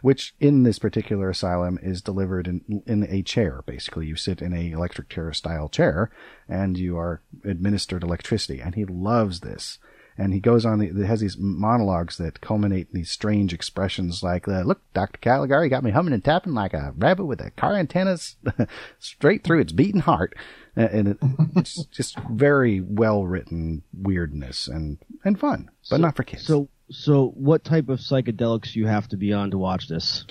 which 0.01 0.33
in 0.39 0.63
this 0.63 0.79
particular 0.79 1.29
asylum 1.29 1.79
is 1.81 2.01
delivered 2.01 2.47
in 2.47 2.83
in 2.85 3.03
a 3.09 3.21
chair. 3.21 3.61
Basically, 3.65 4.07
you 4.07 4.15
sit 4.15 4.41
in 4.41 4.53
a 4.53 4.71
electric 4.71 5.09
chair 5.09 5.31
style 5.33 5.69
chair, 5.69 6.11
and 6.47 6.77
you 6.77 6.97
are 6.97 7.21
administered 7.43 8.03
electricity. 8.03 8.59
And 8.59 8.75
he 8.75 8.85
loves 8.85 9.39
this. 9.39 9.79
And 10.17 10.33
he 10.33 10.39
goes 10.39 10.65
on. 10.65 10.81
He 10.81 11.03
has 11.03 11.21
these 11.21 11.37
monologues 11.37 12.17
that 12.17 12.41
culminate 12.41 12.89
in 12.91 12.99
these 12.99 13.09
strange 13.09 13.53
expressions 13.53 14.21
like, 14.21 14.47
uh, 14.47 14.61
"Look, 14.61 14.81
Doctor 14.93 15.17
Caligari 15.19 15.69
got 15.69 15.83
me 15.83 15.91
humming 15.91 16.13
and 16.13 16.23
tapping 16.23 16.53
like 16.53 16.73
a 16.73 16.93
rabbit 16.97 17.25
with 17.25 17.39
a 17.39 17.51
car 17.51 17.75
antennas 17.75 18.35
straight 18.99 19.43
through 19.43 19.61
its 19.61 19.71
beating 19.71 20.01
heart." 20.01 20.35
And 20.75 21.07
it, 21.07 21.17
it's 21.55 21.85
just 21.85 22.19
very 22.29 22.81
well 22.81 23.25
written 23.25 23.83
weirdness 23.93 24.67
and 24.67 24.97
and 25.23 25.39
fun, 25.39 25.69
but 25.89 26.01
not 26.01 26.15
for 26.15 26.23
kids. 26.23 26.45
So, 26.45 26.67
so 26.91 27.27
what 27.29 27.63
type 27.63 27.89
of 27.89 27.99
psychedelics 27.99 28.75
you 28.75 28.87
have 28.87 29.07
to 29.09 29.17
be 29.17 29.33
on 29.33 29.51
to 29.51 29.57
watch 29.57 29.87
this? 29.87 30.25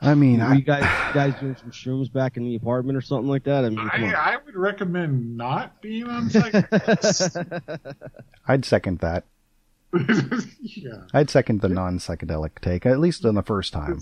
I 0.00 0.14
mean, 0.14 0.40
Were 0.40 0.46
I, 0.46 0.54
you 0.54 0.62
guys 0.62 1.14
guys 1.14 1.34
doing 1.40 1.56
some 1.56 1.70
shrooms 1.70 2.12
back 2.12 2.36
in 2.36 2.44
the 2.44 2.56
apartment 2.56 2.98
or 2.98 3.00
something 3.00 3.28
like 3.28 3.44
that? 3.44 3.64
I 3.64 3.70
mean, 3.70 3.78
I. 3.78 4.12
I 4.12 4.36
would 4.36 4.56
recommend 4.56 5.36
not 5.36 5.80
being 5.80 6.08
on 6.08 6.28
psychedelics. 6.28 7.94
I'd 8.46 8.64
second 8.64 8.98
that. 8.98 9.24
yeah. 10.60 11.04
I'd 11.12 11.30
second 11.30 11.60
the 11.60 11.68
non 11.68 11.98
psychedelic 11.98 12.60
take, 12.60 12.84
at 12.84 12.98
least 12.98 13.24
on 13.24 13.34
the 13.34 13.42
first 13.42 13.72
time. 13.72 14.00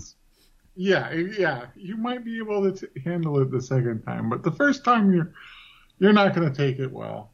Yeah, 0.75 1.13
yeah. 1.13 1.67
You 1.75 1.97
might 1.97 2.25
be 2.25 2.39
able 2.39 2.71
to 2.71 2.87
t- 2.87 3.01
handle 3.01 3.39
it 3.39 3.51
the 3.51 3.61
second 3.61 4.01
time, 4.03 4.29
but 4.29 4.43
the 4.43 4.51
first 4.51 4.83
time 4.83 5.13
you're 5.13 5.31
you're 5.99 6.13
not 6.13 6.33
going 6.33 6.51
to 6.51 6.55
take 6.55 6.79
it 6.79 6.91
well. 6.91 7.32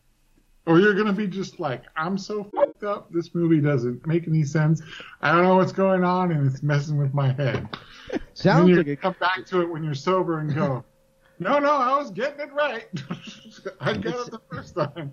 Or 0.69 0.79
you're 0.79 0.93
going 0.93 1.07
to 1.07 1.13
be 1.13 1.25
just 1.25 1.59
like, 1.59 1.81
I'm 1.95 2.15
so 2.15 2.43
fucked 2.55 2.83
up. 2.83 3.11
This 3.11 3.33
movie 3.33 3.59
doesn't 3.59 4.05
make 4.05 4.27
any 4.27 4.43
sense. 4.43 4.83
I 5.19 5.31
don't 5.31 5.43
know 5.43 5.55
what's 5.55 5.71
going 5.71 6.03
on, 6.03 6.31
and 6.31 6.45
it's 6.45 6.61
messing 6.61 6.95
with 6.97 7.11
my 7.11 7.33
head. 7.33 7.67
then 8.11 8.21
Sounds 8.35 8.69
you 8.69 8.75
like 8.75 8.85
a 8.85 8.95
come 8.95 9.15
back 9.19 9.47
to 9.47 9.61
it 9.61 9.65
when 9.69 9.83
you're 9.83 9.95
sober 9.95 10.37
and 10.37 10.53
go, 10.53 10.85
No, 11.39 11.57
no, 11.57 11.71
I 11.71 11.97
was 11.97 12.11
getting 12.11 12.39
it 12.41 12.53
right. 12.53 12.87
I 13.79 13.93
got 13.93 14.27
it 14.27 14.31
the 14.31 14.41
first 14.51 14.75
time. 14.75 15.11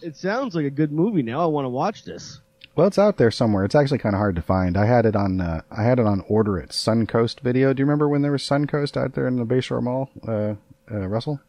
it 0.00 0.16
sounds 0.16 0.54
like 0.54 0.64
a 0.64 0.70
good 0.70 0.90
movie. 0.90 1.22
Now 1.22 1.42
I 1.42 1.46
want 1.46 1.66
to 1.66 1.68
watch 1.68 2.04
this. 2.04 2.40
Well, 2.74 2.86
it's 2.86 2.98
out 2.98 3.18
there 3.18 3.30
somewhere. 3.30 3.66
It's 3.66 3.74
actually 3.74 3.98
kind 3.98 4.14
of 4.14 4.20
hard 4.20 4.36
to 4.36 4.42
find. 4.42 4.78
I 4.78 4.86
had 4.86 5.04
it 5.04 5.16
on. 5.16 5.38
Uh, 5.40 5.60
I 5.70 5.82
had 5.82 5.98
it 5.98 6.06
on 6.06 6.24
order 6.28 6.58
at 6.58 6.70
Suncoast 6.70 7.40
Video. 7.40 7.74
Do 7.74 7.80
you 7.80 7.84
remember 7.84 8.08
when 8.08 8.22
there 8.22 8.32
was 8.32 8.42
Suncoast 8.42 8.96
out 8.96 9.12
there 9.12 9.26
in 9.26 9.36
the 9.36 9.44
Bayshore 9.44 9.82
Mall, 9.82 10.08
uh, 10.26 10.54
uh, 10.90 11.06
Russell? 11.08 11.40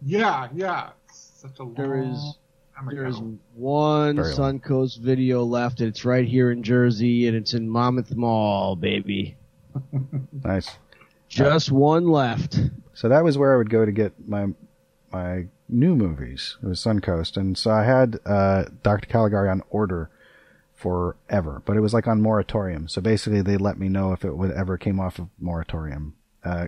Yeah, 0.00 0.48
yeah. 0.54 0.90
Such 1.12 1.58
a 1.58 1.64
long 1.64 1.74
There 1.74 2.02
is 2.02 2.37
time 2.78 2.94
there 2.94 3.06
is 3.06 3.20
one 3.54 4.16
Very. 4.16 4.34
Suncoast 4.34 5.00
video 5.00 5.44
left. 5.44 5.80
and 5.80 5.88
It's 5.88 6.04
right 6.04 6.26
here 6.26 6.50
in 6.50 6.62
Jersey, 6.62 7.26
and 7.26 7.36
it's 7.36 7.54
in 7.54 7.68
Monmouth 7.68 8.14
Mall, 8.14 8.76
baby. 8.76 9.36
Nice. 10.44 10.78
Just 11.28 11.70
one 11.70 12.08
left. 12.08 12.58
So 12.94 13.08
that 13.08 13.22
was 13.22 13.36
where 13.36 13.54
I 13.54 13.56
would 13.58 13.70
go 13.70 13.84
to 13.84 13.92
get 13.92 14.28
my 14.28 14.46
my 15.12 15.46
new 15.68 15.94
movies. 15.94 16.56
It 16.62 16.66
was 16.66 16.80
Suncoast, 16.80 17.36
and 17.36 17.56
so 17.56 17.70
I 17.70 17.84
had 17.84 18.18
uh, 18.24 18.64
Doctor 18.82 19.06
Caligari 19.06 19.50
on 19.50 19.62
order 19.68 20.10
forever, 20.74 21.62
but 21.66 21.76
it 21.76 21.80
was 21.80 21.92
like 21.92 22.06
on 22.06 22.22
moratorium. 22.22 22.88
So 22.88 23.00
basically, 23.00 23.42
they 23.42 23.56
let 23.56 23.78
me 23.78 23.88
know 23.88 24.12
if 24.12 24.24
it 24.24 24.36
would 24.36 24.52
ever 24.52 24.78
came 24.78 24.98
off 24.98 25.18
of 25.18 25.28
moratorium. 25.38 26.14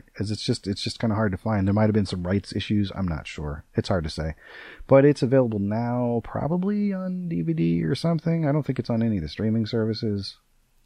Because 0.05 0.31
it's 0.31 0.45
just 0.45 0.67
it's 0.67 0.83
just 0.83 0.99
kind 0.99 1.13
of 1.13 1.17
hard 1.17 1.33
to 1.33 1.39
find. 1.39 1.67
There 1.67 1.75
might 1.75 1.85
have 1.85 1.93
been 1.93 2.07
some 2.07 2.27
rights 2.27 2.55
issues. 2.55 2.91
I'm 2.95 3.09
not 3.09 3.27
sure. 3.27 3.65
It's 3.75 3.89
hard 3.89 4.05
to 4.05 4.11
say, 4.11 4.35
but 4.87 5.05
it's 5.05 5.23
available 5.23 5.59
now, 5.59 6.21
probably 6.25 6.93
on 6.93 7.29
DVD 7.31 7.85
or 7.85 7.95
something. 7.95 8.47
I 8.47 8.53
don't 8.53 8.65
think 8.65 8.79
it's 8.79 8.91
on 8.91 9.03
any 9.03 9.17
of 9.17 9.23
the 9.23 9.29
streaming 9.29 9.67
services. 9.67 10.37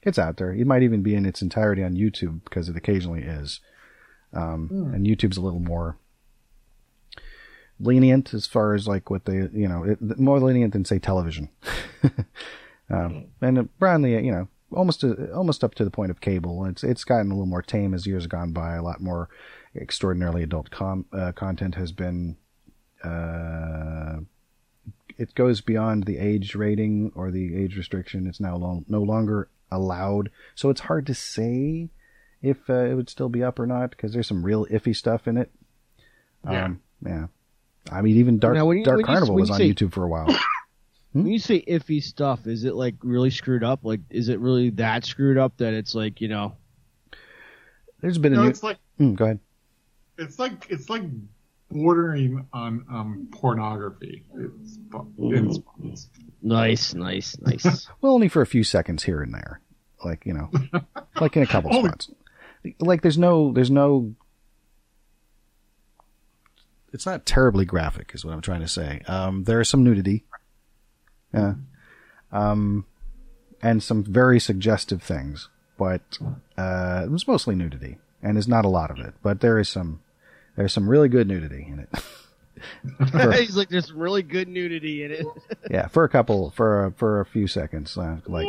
It's 0.02 0.18
out 0.18 0.36
there. 0.36 0.52
It 0.52 0.66
might 0.66 0.82
even 0.82 1.02
be 1.02 1.14
in 1.14 1.24
its 1.24 1.40
entirety 1.40 1.82
on 1.82 1.96
YouTube 1.96 2.44
because 2.44 2.68
it 2.68 2.76
occasionally 2.76 3.22
is. 3.22 3.60
Um, 4.34 4.68
And 4.94 5.06
YouTube's 5.06 5.38
a 5.38 5.40
little 5.40 5.60
more 5.60 5.96
lenient 7.80 8.34
as 8.34 8.46
far 8.46 8.74
as 8.74 8.86
like 8.86 9.10
what 9.10 9.24
they, 9.24 9.48
you 9.52 9.68
know, 9.68 9.84
it, 9.84 10.18
more 10.18 10.40
lenient 10.40 10.72
than 10.72 10.84
say 10.84 10.98
television. 10.98 11.48
um, 12.90 13.26
and 13.40 13.68
around 13.80 14.02
the, 14.02 14.10
you 14.10 14.30
know, 14.30 14.48
almost 14.74 15.00
to, 15.00 15.32
almost 15.32 15.64
up 15.64 15.74
to 15.76 15.84
the 15.84 15.90
point 15.90 16.10
of 16.10 16.20
cable. 16.20 16.64
It's 16.66 16.84
it's 16.84 17.04
gotten 17.04 17.30
a 17.30 17.34
little 17.34 17.46
more 17.46 17.62
tame 17.62 17.94
as 17.94 18.06
years 18.06 18.24
have 18.24 18.30
gone 18.30 18.52
by. 18.52 18.74
A 18.74 18.82
lot 18.82 19.00
more 19.00 19.28
extraordinarily 19.76 20.42
adult 20.42 20.70
com, 20.70 21.06
uh, 21.12 21.32
content 21.32 21.74
has 21.76 21.92
been. 21.92 22.36
Uh, 23.02 24.20
it 25.18 25.34
goes 25.34 25.60
beyond 25.60 26.04
the 26.04 26.18
age 26.18 26.54
rating 26.54 27.12
or 27.14 27.30
the 27.30 27.56
age 27.56 27.76
restriction. 27.76 28.26
It's 28.26 28.40
now 28.40 28.56
lo- 28.56 28.84
no 28.88 29.02
longer 29.02 29.48
allowed, 29.70 30.30
so 30.54 30.70
it's 30.70 30.82
hard 30.82 31.06
to 31.06 31.14
say 31.14 31.88
if 32.42 32.68
uh, 32.68 32.84
it 32.86 32.94
would 32.94 33.08
still 33.08 33.28
be 33.28 33.42
up 33.42 33.58
or 33.58 33.66
not 33.66 33.90
because 33.90 34.12
there's 34.12 34.26
some 34.26 34.44
real 34.44 34.66
iffy 34.66 34.94
stuff 34.94 35.26
in 35.28 35.36
it. 35.36 35.50
Yeah. 36.44 36.64
Um, 36.66 36.80
yeah. 37.04 37.26
I 37.92 38.00
mean, 38.02 38.16
even 38.16 38.38
Dark 38.38 38.54
Now, 38.54 38.70
you- 38.70 38.84
Dark 38.84 38.96
when 38.96 39.02
you- 39.02 39.06
Carnival 39.06 39.34
was 39.36 39.48
you 39.48 39.54
on 39.54 39.58
say- 39.60 39.70
YouTube 39.72 39.92
for 39.92 40.04
a 40.04 40.08
while. 40.08 40.26
When 41.14 41.26
you 41.28 41.38
say 41.38 41.62
iffy 41.66 42.02
stuff, 42.02 42.46
is 42.46 42.64
it 42.64 42.74
like 42.74 42.96
really 43.02 43.30
screwed 43.30 43.62
up? 43.64 43.80
Like, 43.84 44.00
is 44.10 44.28
it 44.28 44.38
really 44.40 44.70
that 44.70 45.04
screwed 45.06 45.38
up 45.38 45.56
that 45.58 45.72
it's 45.72 45.94
like 45.94 46.20
you 46.20 46.28
know? 46.28 46.56
There's 48.00 48.18
been 48.18 48.34
a 48.34 48.42
new. 48.42 48.48
it's 48.48 48.62
like 48.62 48.76
Mm, 49.00 49.14
go 49.16 49.24
ahead. 49.24 49.38
it's 50.18 50.38
like 50.38 50.66
it's 50.70 50.90
like 50.90 51.02
bordering 51.70 52.46
on 52.52 52.84
um 52.90 53.28
pornography. 53.32 54.24
It's 54.34 54.78
in 55.18 55.52
spots. 55.54 56.08
Nice, 56.42 56.94
nice, 56.94 57.36
nice. 57.40 57.88
Well, 58.00 58.12
only 58.12 58.28
for 58.28 58.42
a 58.42 58.46
few 58.46 58.62
seconds 58.64 59.04
here 59.04 59.22
and 59.22 59.32
there, 59.32 59.60
like 60.04 60.26
you 60.26 60.34
know, 60.34 60.50
like 61.20 61.36
in 61.36 61.42
a 61.42 61.46
couple 61.46 61.70
Only- 61.74 61.88
spots. 61.90 62.10
Like 62.80 63.02
there's 63.02 63.18
no, 63.18 63.52
there's 63.52 63.70
no. 63.70 64.14
It's 66.92 67.06
not 67.06 67.26
terribly 67.26 67.64
graphic, 67.64 68.12
is 68.14 68.24
what 68.24 68.32
I'm 68.34 68.40
trying 68.40 68.60
to 68.60 68.68
say. 68.68 69.02
Um, 69.06 69.44
there 69.44 69.60
is 69.60 69.68
some 69.68 69.82
nudity, 69.82 70.24
yeah, 71.34 71.54
um, 72.32 72.86
and 73.62 73.82
some 73.82 74.04
very 74.04 74.40
suggestive 74.40 75.02
things, 75.02 75.48
but 75.78 76.18
uh, 76.56 77.02
it 77.04 77.10
was 77.10 77.26
mostly 77.26 77.54
nudity, 77.54 77.98
and 78.22 78.36
there's 78.36 78.48
not 78.48 78.64
a 78.64 78.68
lot 78.68 78.90
of 78.90 78.98
it, 78.98 79.14
but 79.22 79.40
there 79.40 79.58
is 79.58 79.68
some, 79.68 80.00
there's 80.56 80.72
some 80.72 80.88
really 80.88 81.08
good 81.08 81.28
nudity 81.28 81.66
in 81.68 81.80
it. 81.80 81.88
For- 83.10 83.32
He's 83.40 83.56
like, 83.56 83.68
there's 83.68 83.92
really 83.92 84.22
good 84.22 84.48
nudity 84.48 85.04
in 85.04 85.12
it. 85.12 85.26
yeah, 85.70 85.88
for 85.88 86.04
a 86.04 86.08
couple, 86.08 86.50
for 86.50 86.86
a, 86.86 86.92
for 86.92 87.20
a 87.20 87.26
few 87.26 87.46
seconds, 87.46 87.96
uh, 87.98 88.18
like, 88.26 88.46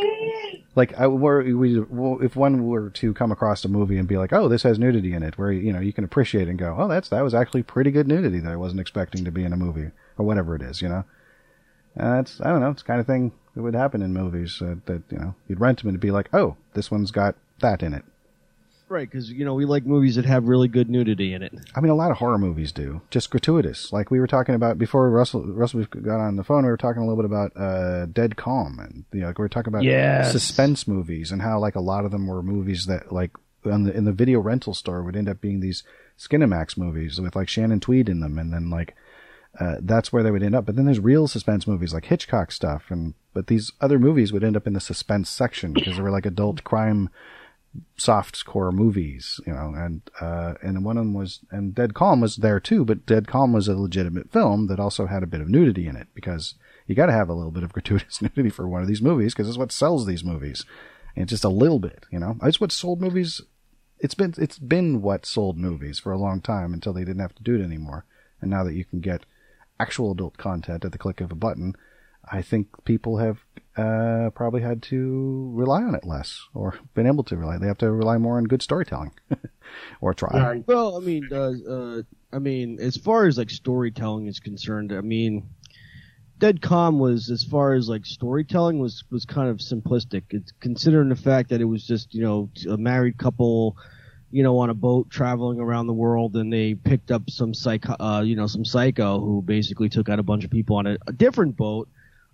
like 0.75 0.93
I, 0.99 1.07
were 1.07 1.43
we, 1.43 1.81
if 2.23 2.35
one 2.35 2.67
were 2.67 2.89
to 2.91 3.13
come 3.13 3.31
across 3.31 3.65
a 3.65 3.67
movie 3.67 3.97
and 3.97 4.07
be 4.07 4.17
like, 4.17 4.33
oh, 4.33 4.47
this 4.47 4.63
has 4.63 4.77
nudity 4.77 5.13
in 5.13 5.23
it, 5.23 5.37
where 5.37 5.51
you 5.51 5.73
know 5.73 5.79
you 5.79 5.93
can 5.93 6.03
appreciate 6.03 6.47
it 6.47 6.51
and 6.51 6.59
go, 6.59 6.75
oh, 6.77 6.87
that's 6.87 7.09
that 7.09 7.23
was 7.23 7.33
actually 7.33 7.63
pretty 7.63 7.91
good 7.91 8.07
nudity 8.07 8.39
that 8.39 8.51
I 8.51 8.57
wasn't 8.57 8.81
expecting 8.81 9.25
to 9.25 9.31
be 9.31 9.43
in 9.43 9.53
a 9.53 9.57
movie 9.57 9.91
or 10.17 10.25
whatever 10.25 10.55
it 10.55 10.61
is, 10.61 10.81
you 10.81 10.89
know. 10.89 11.03
Uh, 11.99 12.19
it's 12.19 12.41
I 12.41 12.49
don't 12.49 12.61
know, 12.61 12.71
it's 12.71 12.81
the 12.83 12.87
kind 12.87 12.99
of 12.99 13.07
thing 13.07 13.31
that 13.55 13.61
would 13.61 13.75
happen 13.75 14.01
in 14.01 14.13
movies 14.13 14.61
uh, 14.61 14.75
that 14.85 15.03
you 15.09 15.17
know 15.17 15.35
you'd 15.47 15.59
rent 15.59 15.79
them 15.79 15.89
and 15.89 15.95
it'd 15.95 16.01
be 16.01 16.11
like, 16.11 16.29
oh, 16.33 16.55
this 16.73 16.91
one's 16.91 17.11
got 17.11 17.35
that 17.59 17.81
in 17.81 17.93
it. 17.93 18.03
Right, 18.87 19.09
because 19.09 19.31
you 19.31 19.43
know 19.45 19.55
we 19.55 19.65
like 19.65 19.83
movies 19.85 20.15
that 20.15 20.25
have 20.25 20.47
really 20.47 20.67
good 20.67 20.91
nudity 20.91 21.33
in 21.33 21.41
it. 21.41 21.53
I 21.75 21.81
mean, 21.81 21.89
a 21.91 21.95
lot 21.95 22.11
of 22.11 22.17
horror 22.17 22.37
movies 22.37 22.71
do. 22.71 23.01
Just 23.09 23.31
gratuitous. 23.31 23.91
Like 23.91 24.11
we 24.11 24.19
were 24.19 24.27
talking 24.27 24.53
about 24.53 24.77
before 24.77 25.09
Russell, 25.09 25.43
Russell 25.43 25.85
got 25.85 26.19
on 26.19 26.35
the 26.35 26.43
phone, 26.43 26.65
we 26.65 26.69
were 26.69 26.77
talking 26.77 27.01
a 27.01 27.07
little 27.07 27.23
bit 27.23 27.25
about, 27.25 27.51
uh, 27.57 28.05
Dead 28.05 28.35
Calm. 28.35 28.79
And, 28.79 29.05
you 29.11 29.21
know, 29.21 29.27
like 29.27 29.39
we 29.39 29.43
were 29.43 29.49
talking 29.49 29.73
about 29.73 29.83
Yes. 29.83 30.31
suspense 30.31 30.87
movies 30.87 31.31
and 31.31 31.41
how, 31.41 31.57
like, 31.57 31.75
a 31.75 31.79
lot 31.79 32.05
of 32.05 32.11
them 32.11 32.27
were 32.27 32.43
movies 32.43 32.85
that, 32.85 33.11
like, 33.11 33.31
on 33.65 33.85
the, 33.85 33.91
in 33.97 34.05
the 34.05 34.11
video 34.11 34.39
rental 34.39 34.75
store 34.75 35.01
would 35.01 35.15
end 35.15 35.29
up 35.29 35.41
being 35.41 35.61
these 35.61 35.81
Skinemax 36.19 36.77
movies 36.77 37.19
with, 37.19 37.35
like, 37.35 37.49
Shannon 37.49 37.79
Tweed 37.79 38.07
in 38.07 38.19
them. 38.19 38.37
And 38.37 38.53
then, 38.53 38.69
like, 38.69 38.95
uh, 39.59 39.75
that's 39.81 40.11
where 40.11 40.23
they 40.23 40.31
would 40.31 40.43
end 40.43 40.55
up. 40.55 40.65
But 40.65 40.75
then 40.75 40.85
there's 40.85 40.99
real 40.99 41.27
suspense 41.27 41.67
movies 41.67 41.93
like 41.93 42.05
Hitchcock 42.05 42.51
stuff. 42.51 42.85
And, 42.89 43.13
but 43.33 43.47
these 43.47 43.71
other 43.81 43.99
movies 43.99 44.33
would 44.33 44.43
end 44.43 44.57
up 44.57 44.67
in 44.67 44.73
the 44.73 44.79
suspense 44.79 45.29
section 45.29 45.73
because 45.73 45.95
they 45.95 46.01
were 46.01 46.11
like 46.11 46.25
adult 46.25 46.63
crime 46.63 47.09
soft 47.97 48.45
core 48.45 48.71
movies, 48.71 49.39
you 49.45 49.53
know, 49.53 49.73
and 49.75 50.01
uh, 50.19 50.55
and 50.61 50.83
one 50.83 50.97
of 50.97 51.01
them 51.01 51.13
was 51.13 51.39
and 51.51 51.75
Dead 51.75 51.93
Calm 51.93 52.21
was 52.21 52.37
there 52.37 52.59
too, 52.59 52.85
but 52.85 53.05
Dead 53.05 53.27
Calm 53.27 53.53
was 53.53 53.67
a 53.67 53.75
legitimate 53.75 54.31
film 54.31 54.67
that 54.67 54.79
also 54.79 55.07
had 55.07 55.23
a 55.23 55.27
bit 55.27 55.41
of 55.41 55.49
nudity 55.49 55.87
in 55.87 55.95
it 55.95 56.07
because 56.13 56.55
you 56.87 56.95
got 56.95 57.07
to 57.07 57.11
have 57.11 57.29
a 57.29 57.33
little 57.33 57.51
bit 57.51 57.63
of 57.63 57.73
gratuitous 57.73 58.21
nudity 58.21 58.49
for 58.49 58.67
one 58.67 58.81
of 58.81 58.87
these 58.87 59.01
movies 59.01 59.33
because 59.33 59.47
it's 59.47 59.57
what 59.57 59.71
sells 59.71 60.05
these 60.05 60.23
movies, 60.23 60.65
and 61.15 61.29
just 61.29 61.43
a 61.43 61.49
little 61.49 61.79
bit, 61.79 62.05
you 62.11 62.19
know, 62.19 62.37
it's 62.43 62.61
what 62.61 62.71
sold 62.71 63.01
movies. 63.01 63.41
It's 63.99 64.15
been 64.15 64.33
it's 64.37 64.59
been 64.59 65.01
what 65.01 65.25
sold 65.25 65.57
movies 65.57 65.99
for 65.99 66.11
a 66.11 66.17
long 66.19 66.41
time 66.41 66.73
until 66.73 66.93
they 66.93 67.05
didn't 67.05 67.21
have 67.21 67.35
to 67.35 67.43
do 67.43 67.55
it 67.55 67.63
anymore, 67.63 68.05
and 68.41 68.49
now 68.49 68.63
that 68.63 68.73
you 68.73 68.85
can 68.85 68.99
get 68.99 69.25
actual 69.79 70.11
adult 70.11 70.37
content 70.37 70.85
at 70.85 70.91
the 70.91 70.97
click 70.97 71.21
of 71.21 71.31
a 71.31 71.35
button, 71.35 71.75
I 72.31 72.41
think 72.41 72.83
people 72.85 73.17
have 73.17 73.39
uh, 73.77 74.29
probably 74.33 74.61
had 74.61 74.81
to 74.83 75.51
rely 75.53 75.83
on 75.83 75.95
it 75.95 76.05
less, 76.05 76.41
or 76.53 76.75
been 76.93 77.07
able 77.07 77.23
to 77.25 77.37
rely. 77.37 77.57
They 77.57 77.67
have 77.67 77.77
to 77.79 77.91
rely 77.91 78.17
more 78.17 78.37
on 78.37 78.45
good 78.45 78.61
storytelling, 78.61 79.11
or 80.01 80.13
try. 80.13 80.31
Yeah, 80.33 80.61
Well, 80.65 80.97
I 80.97 80.99
mean, 81.01 81.27
uh, 81.31 81.51
uh, 81.69 82.01
I 82.31 82.39
mean, 82.39 82.79
as 82.79 82.97
far 82.97 83.25
as 83.25 83.37
like 83.37 83.49
storytelling 83.49 84.27
is 84.27 84.39
concerned, 84.39 84.93
I 84.93 85.01
mean, 85.01 85.49
Dead 86.37 86.61
Calm 86.61 86.99
was 86.99 87.29
as 87.29 87.43
far 87.43 87.73
as 87.73 87.89
like 87.89 88.05
storytelling 88.05 88.79
was 88.79 89.03
was 89.11 89.25
kind 89.25 89.49
of 89.49 89.57
simplistic. 89.57 90.23
It's 90.29 90.51
considering 90.59 91.09
the 91.09 91.15
fact 91.15 91.49
that 91.49 91.61
it 91.61 91.65
was 91.65 91.85
just 91.85 92.13
you 92.13 92.23
know 92.23 92.49
a 92.69 92.77
married 92.77 93.17
couple, 93.17 93.77
you 94.31 94.43
know, 94.43 94.57
on 94.59 94.69
a 94.69 94.73
boat 94.73 95.09
traveling 95.09 95.59
around 95.59 95.87
the 95.87 95.93
world, 95.93 96.35
and 96.35 96.51
they 96.51 96.75
picked 96.75 97.11
up 97.11 97.29
some 97.29 97.53
psycho, 97.53 97.95
uh, 97.99 98.21
you 98.25 98.35
know, 98.35 98.47
some 98.47 98.65
psycho 98.65 99.19
who 99.19 99.41
basically 99.41 99.89
took 99.89 100.09
out 100.09 100.19
a 100.19 100.23
bunch 100.23 100.43
of 100.43 100.51
people 100.51 100.75
on 100.75 100.87
a, 100.87 100.97
a 101.07 101.13
different 101.13 101.55
boat. 101.55 101.87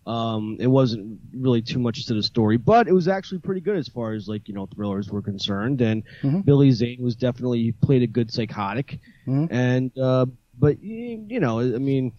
Um, 0.07 0.57
it 0.59 0.65
wasn't 0.65 1.19
really 1.31 1.61
too 1.61 1.77
much 1.77 2.07
to 2.07 2.15
the 2.15 2.23
story, 2.23 2.57
but 2.57 2.87
it 2.87 2.91
was 2.91 3.07
actually 3.07 3.37
pretty 3.39 3.61
good 3.61 3.77
as 3.77 3.87
far 3.87 4.13
as 4.13 4.27
like 4.27 4.47
you 4.47 4.53
know 4.55 4.65
thrillers 4.65 5.11
were 5.11 5.21
concerned. 5.21 5.79
And 5.81 6.03
Mhm. 6.23 6.43
Billy 6.43 6.71
Zane 6.71 7.01
was 7.03 7.15
definitely 7.15 7.71
played 7.73 8.01
a 8.01 8.07
good 8.07 8.31
psychotic. 8.31 8.99
Mhm. 9.27 9.47
And 9.51 9.97
uh, 9.99 10.25
but 10.57 10.81
you 10.81 11.39
know, 11.39 11.59
I 11.59 11.77
mean, 11.77 12.13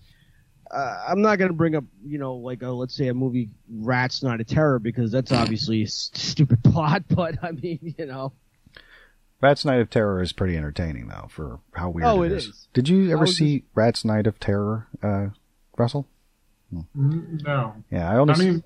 uh, 0.71 1.05
I'm 1.09 1.23
not 1.23 1.41
gonna 1.41 1.53
bring 1.55 1.75
up 1.75 1.85
you 2.07 2.19
know 2.19 2.37
like 2.37 2.63
a, 2.63 2.69
let's 2.69 2.95
say 2.95 3.09
a 3.09 3.15
movie 3.15 3.49
Rats 3.69 4.23
Night 4.23 4.41
of 4.41 4.47
Terror 4.47 4.79
because 4.79 5.11
that's 5.11 5.33
obviously 5.33 5.81
a 5.81 5.87
s- 5.87 6.11
stupid 6.15 6.63
plot. 6.65 7.03
But 7.09 7.43
I 7.43 7.51
mean, 7.51 7.95
you 7.99 8.07
know, 8.07 8.33
Rat's 9.43 9.65
Night 9.65 9.81
of 9.81 9.91
Terror 9.91 10.23
is 10.23 10.33
pretty 10.33 10.57
entertaining 10.57 11.09
though 11.09 11.27
for 11.29 11.59
how 11.75 11.91
weird 11.91 12.07
Oh, 12.07 12.23
it 12.23 12.33
it 12.33 12.37
is. 12.37 12.47
is. 12.47 12.69
Did 12.73 12.89
you 12.89 13.11
ever 13.11 13.23
was 13.23 13.37
see 13.37 13.65
Rat's 13.75 14.05
Night 14.05 14.27
of 14.27 14.39
Terror, 14.39 14.87
uh, 15.03 15.27
Russell? 15.77 16.07
Mm, 16.73 17.43
no, 17.45 17.75
Yeah, 17.91 18.11
I 18.11 18.17
only. 18.17 18.33
not 18.33 18.41
even 18.41 18.65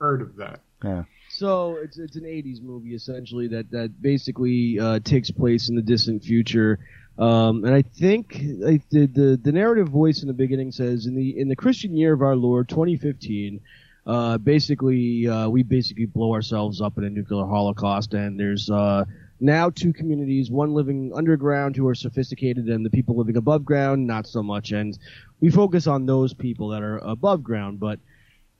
heard 0.00 0.20
of 0.20 0.36
that. 0.36 0.60
yeah. 0.84 1.04
So 1.30 1.76
it's 1.82 1.98
it's 1.98 2.16
an 2.16 2.24
'80s 2.24 2.60
movie 2.60 2.94
essentially 2.94 3.48
that 3.48 3.70
that 3.70 4.02
basically 4.02 4.78
uh, 4.78 4.98
takes 4.98 5.30
place 5.30 5.70
in 5.70 5.76
the 5.76 5.80
distant 5.80 6.22
future, 6.22 6.78
um, 7.18 7.64
and 7.64 7.72
I 7.74 7.80
think 7.80 8.34
I, 8.66 8.80
the, 8.90 9.06
the 9.06 9.40
the 9.42 9.52
narrative 9.52 9.88
voice 9.88 10.20
in 10.20 10.28
the 10.28 10.34
beginning 10.34 10.72
says 10.72 11.06
in 11.06 11.14
the 11.14 11.38
in 11.40 11.48
the 11.48 11.56
Christian 11.56 11.96
year 11.96 12.12
of 12.12 12.20
our 12.20 12.36
Lord 12.36 12.68
2015, 12.68 13.60
uh, 14.06 14.36
basically 14.38 15.26
uh, 15.26 15.48
we 15.48 15.62
basically 15.62 16.04
blow 16.04 16.34
ourselves 16.34 16.82
up 16.82 16.98
in 16.98 17.04
a 17.04 17.08
nuclear 17.10 17.46
holocaust, 17.46 18.12
and 18.12 18.38
there's 18.38 18.68
uh, 18.68 19.06
now 19.42 19.68
two 19.68 19.92
communities, 19.92 20.50
one 20.50 20.72
living 20.72 21.12
underground 21.14 21.76
who 21.76 21.86
are 21.88 21.94
sophisticated, 21.94 22.66
and 22.68 22.86
the 22.86 22.90
people 22.90 23.16
living 23.16 23.36
above 23.36 23.64
ground 23.64 24.06
not 24.06 24.26
so 24.26 24.42
much, 24.42 24.72
and 24.72 24.98
we 25.40 25.50
focus 25.50 25.86
on 25.86 26.06
those 26.06 26.32
people 26.32 26.68
that 26.68 26.82
are 26.82 26.98
above 26.98 27.42
ground, 27.42 27.80
but 27.80 27.98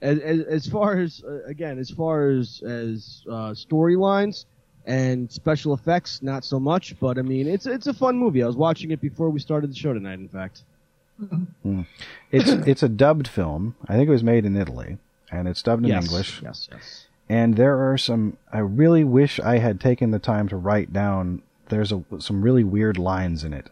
as, 0.01 0.19
as, 0.19 0.41
as 0.41 0.67
far 0.67 0.99
as 0.99 1.23
uh, 1.27 1.45
again, 1.45 1.79
as 1.79 1.91
far 1.91 2.31
as 2.31 2.63
as 2.67 3.23
uh, 3.29 3.53
storylines 3.53 4.45
and 4.85 5.31
special 5.31 5.73
effects, 5.75 6.21
not 6.23 6.45
so 6.45 6.59
much. 6.59 6.99
But 6.99 7.19
I 7.19 7.23
mean, 7.23 7.47
it's 7.47 7.67
it's 7.67 7.87
a 7.87 7.95
fun 7.95 8.19
movie. 8.19 8.43
I 8.43 8.47
was 8.47 8.57
watching 8.57 8.91
it 8.91 9.01
before 9.01 9.31
we 9.31 9.39
started 9.39 9.71
the 9.71 9.77
show 9.77 9.93
tonight. 9.93 10.19
In 10.19 10.29
fact, 10.29 10.65
It's 12.31 12.51
it's 12.51 12.83
a 12.83 12.89
dubbed 12.89 13.29
film. 13.29 13.77
I 13.89 13.95
think 13.95 14.09
it 14.09 14.13
was 14.13 14.25
made 14.25 14.45
in 14.45 14.57
Italy, 14.57 14.99
and 15.31 15.47
it's 15.47 15.63
dubbed 15.63 15.85
in 15.85 15.91
yes, 15.91 16.05
English. 16.05 16.43
Yes, 16.43 16.69
yes. 16.73 17.07
And 17.29 17.57
there 17.57 17.91
are 17.91 17.97
some. 17.97 18.37
I 18.53 18.59
really 18.59 19.05
wish 19.05 19.41
I 19.41 19.59
had 19.59 19.81
taken 19.81 20.11
the 20.11 20.19
time 20.19 20.49
to 20.49 20.57
write 20.57 20.93
down. 20.93 21.43
There's 21.69 21.93
a 21.93 22.05
some 22.19 22.43
really 22.43 22.65
weird 22.65 22.99
lines 22.99 23.45
in 23.45 23.53
it. 23.53 23.71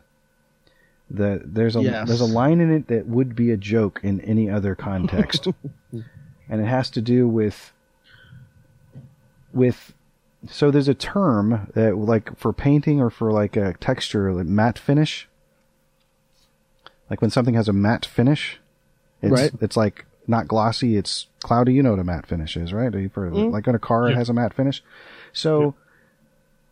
The 1.10 1.42
there's 1.44 1.76
a 1.76 1.82
Yes. 1.82 2.08
there's 2.08 2.20
a 2.20 2.26
line 2.26 2.60
in 2.60 2.72
it 2.72 2.86
that 2.86 3.06
would 3.06 3.34
be 3.34 3.50
a 3.50 3.56
joke 3.56 4.00
in 4.02 4.20
any 4.22 4.48
other 4.48 4.74
context, 4.74 5.48
and 5.92 6.60
it 6.60 6.66
has 6.66 6.88
to 6.90 7.00
do 7.02 7.28
with 7.28 7.72
with. 9.52 9.92
So 10.48 10.70
there's 10.70 10.88
a 10.88 10.94
term 10.94 11.68
that 11.74 11.96
like 11.98 12.34
for 12.38 12.52
painting 12.54 12.98
or 13.00 13.10
for 13.10 13.30
like 13.30 13.56
a 13.56 13.74
texture, 13.74 14.32
like 14.32 14.46
matte 14.46 14.78
finish. 14.78 15.28
Like 17.10 17.20
when 17.20 17.30
something 17.30 17.54
has 17.54 17.68
a 17.68 17.72
matte 17.74 18.06
finish, 18.06 18.58
it's, 19.20 19.32
Right. 19.32 19.50
It's 19.60 19.76
like 19.76 20.06
not 20.30 20.48
glossy, 20.48 20.96
it's 20.96 21.26
cloudy. 21.40 21.74
You 21.74 21.82
know 21.82 21.90
what 21.90 21.98
a 21.98 22.04
matte 22.04 22.26
finish 22.26 22.56
is, 22.56 22.72
right? 22.72 22.86
Of 22.86 22.94
it. 22.94 23.12
Mm-hmm. 23.12 23.50
Like 23.50 23.68
on 23.68 23.74
a 23.74 23.78
car, 23.78 24.08
it 24.08 24.16
has 24.16 24.28
a 24.28 24.32
matte 24.32 24.54
finish. 24.54 24.82
So 25.32 25.74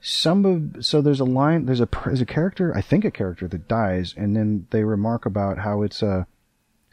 some 0.00 0.44
of 0.46 0.84
so 0.84 1.00
there's 1.02 1.20
a 1.20 1.24
line, 1.24 1.66
there's 1.66 1.80
a 1.80 1.88
there's 2.04 2.20
a 2.20 2.26
character, 2.26 2.74
I 2.76 2.80
think 2.80 3.04
a 3.04 3.10
character 3.10 3.48
that 3.48 3.68
dies, 3.68 4.14
and 4.16 4.36
then 4.36 4.66
they 4.70 4.84
remark 4.84 5.26
about 5.26 5.58
how 5.58 5.82
it's 5.82 6.02
a 6.02 6.26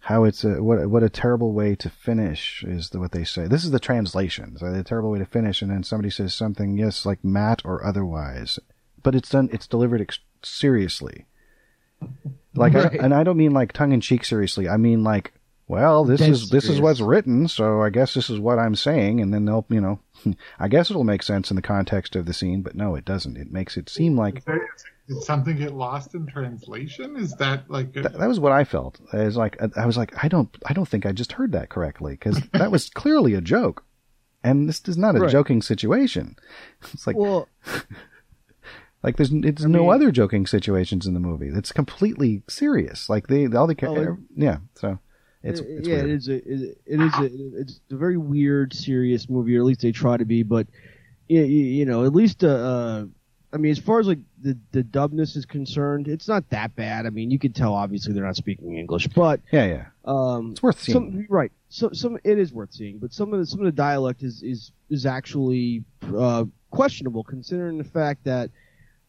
how 0.02 0.24
it's 0.24 0.44
a 0.44 0.62
what 0.62 0.88
what 0.90 1.04
a 1.04 1.10
terrible 1.10 1.52
way 1.54 1.76
to 1.76 1.90
finish 1.90 2.64
is 2.68 2.90
the, 2.90 3.00
what 3.00 3.12
they 3.12 3.24
say. 3.24 3.48
This 3.48 3.64
is 3.64 3.72
the 3.72 3.80
translation. 3.80 4.58
So 4.58 4.68
a 4.68 4.84
terrible 4.84 5.12
way 5.12 5.20
to 5.20 5.26
finish, 5.26 5.62
and 5.62 5.72
then 5.72 5.84
somebody 5.84 6.10
says 6.10 6.34
something, 6.34 6.78
yes, 6.78 7.06
like 7.06 7.24
matte 7.24 7.62
or 7.64 7.86
otherwise, 7.86 8.60
but 9.02 9.16
it's 9.16 9.30
done. 9.30 9.50
It's 9.52 9.68
delivered 9.68 10.02
ex- 10.02 10.20
seriously. 10.44 11.26
Like, 12.56 12.74
Right. 12.74 12.94
I, 12.94 13.04
and 13.04 13.14
I 13.14 13.24
don't 13.24 13.38
mean 13.38 13.52
like 13.52 13.74
tongue 13.74 13.92
in 13.92 14.02
cheek 14.02 14.26
seriously. 14.26 14.70
I 14.70 14.78
mean 14.78 15.04
like, 15.04 15.34
well, 15.68 16.04
this 16.06 16.20
Dead 16.20 16.30
is 16.30 16.50
this 16.50 16.70
is 16.70 16.80
what's 16.80 17.02
written, 17.02 17.48
so 17.48 17.82
I 17.82 17.90
guess 17.90 18.14
this 18.14 18.30
is 18.30 18.40
what 18.40 18.60
I'm 18.60 18.76
saying, 18.76 19.20
and 19.22 19.34
then 19.34 19.46
they'll, 19.46 19.66
you 19.70 19.82
know, 19.82 20.00
I 20.60 20.68
guess 20.68 20.90
it'll 20.90 21.04
make 21.04 21.24
sense 21.24 21.50
in 21.50 21.56
the 21.56 21.62
context 21.62 22.16
of 22.16 22.26
the 22.26 22.34
scene, 22.34 22.62
but 22.62 22.76
no, 22.76 22.96
it 22.96 23.06
doesn't. 23.06 23.38
It 23.38 23.52
makes 23.52 23.76
it 23.78 23.90
seem 23.90 24.16
like 24.18 24.44
Did 24.46 25.22
something 25.24 25.58
get 25.58 25.74
lost 25.74 26.14
in 26.16 26.28
translation? 26.28 27.16
Is 27.18 27.34
that 27.36 27.70
like 27.70 27.90
a, 27.96 28.02
Th- 28.04 28.16
that 28.16 28.28
was 28.28 28.40
what 28.40 28.52
I 28.52 28.64
felt. 28.64 29.00
I 29.14 29.24
was 29.26 29.38
like, 29.38 29.58
I 29.78 29.86
was 29.86 29.98
like, 29.98 30.24
I 30.24 30.28
don't, 30.28 30.56
I 30.66 30.74
don't 30.74 30.88
think 30.88 31.06
I 31.06 31.12
just 31.12 31.32
heard 31.34 31.52
that 31.54 31.70
correctly 31.70 32.14
because 32.14 32.40
that 32.54 32.72
was 32.72 32.90
clearly 32.90 33.34
a 33.34 33.42
joke, 33.42 33.84
and 34.44 34.70
this 34.70 34.82
is 34.88 34.98
not 34.98 35.16
a 35.16 35.20
Right. 35.20 35.32
joking 35.32 35.62
situation. 35.62 36.36
It's 36.94 37.08
like, 37.08 37.16
Well, 37.18 37.48
like 39.04 39.18
there's, 39.18 39.32
it's 39.32 39.64
no 39.64 39.84
mean- 39.84 39.94
other 39.94 40.12
joking 40.12 40.46
situations 40.48 41.06
in 41.06 41.14
the 41.14 41.20
movie. 41.20 41.48
It's 41.50 41.72
completely 41.72 42.44
serious. 42.48 43.10
Like 43.10 43.28
they, 43.28 43.48
all 43.48 43.68
the, 43.68 43.76
ca- 43.76 43.88
Oh, 43.90 44.18
yeah. 44.36 44.58
So 44.76 45.00
it's, 45.46 45.62
Uh, 45.62 45.64
it's 45.68 45.88
yeah, 45.88 45.96
weird. 45.96 46.10
it 46.10 46.14
is 46.16 46.28
a 46.28 46.36
it 46.36 46.78
it 46.86 47.00
is 47.02 47.14
a 47.20 47.60
it's 47.62 47.80
a 47.92 47.96
very 47.96 48.18
weird, 48.18 48.74
serious 48.74 49.30
movie, 49.30 49.56
or 49.56 49.60
at 49.62 49.66
least 49.66 49.82
they 49.82 49.92
try 49.92 50.18
to 50.18 50.26
be. 50.26 50.44
But 50.44 50.68
you, 51.28 51.42
you 51.44 51.86
know, 51.86 52.06
at 52.06 52.14
least 52.14 52.44
uh, 52.44 52.48
uh, 52.48 53.06
I 53.54 53.58
mean, 53.58 53.72
as 53.72 53.80
far 53.80 54.00
as 54.00 54.08
like 54.08 54.20
the 54.42 54.58
the 54.72 54.84
dubness 54.84 55.36
is 55.38 55.46
concerned, 55.46 56.08
it's 56.08 56.28
not 56.28 56.50
that 56.50 56.76
bad. 56.76 57.06
I 57.06 57.10
mean, 57.10 57.32
you 57.32 57.40
can 57.40 57.54
tell 57.54 57.74
obviously 57.74 58.14
they're 58.14 58.24
not 58.26 58.36
speaking 58.36 58.78
English, 58.78 59.08
but 59.08 59.40
Yeah, 59.52 59.66
yeah. 59.66 59.86
um, 60.06 60.52
It's 60.52 60.62
worth 60.64 60.80
seeing. 60.82 60.96
some, 60.96 61.26
right. 61.30 61.52
So 61.70 61.90
some 61.94 62.18
it 62.24 62.38
is 62.38 62.52
worth 62.54 62.74
seeing, 62.74 62.98
but 63.00 63.14
some 63.14 63.34
of 63.34 63.40
the 63.40 63.46
some 63.46 63.60
of 63.62 63.66
the 63.66 63.72
dialect 63.72 64.24
is 64.24 64.44
is 64.44 64.72
is 64.90 65.06
actually 65.06 65.84
uh, 66.16 66.46
questionable 66.72 67.24
considering 67.24 67.78
the 67.78 67.84
fact 67.86 68.24
that 68.26 68.50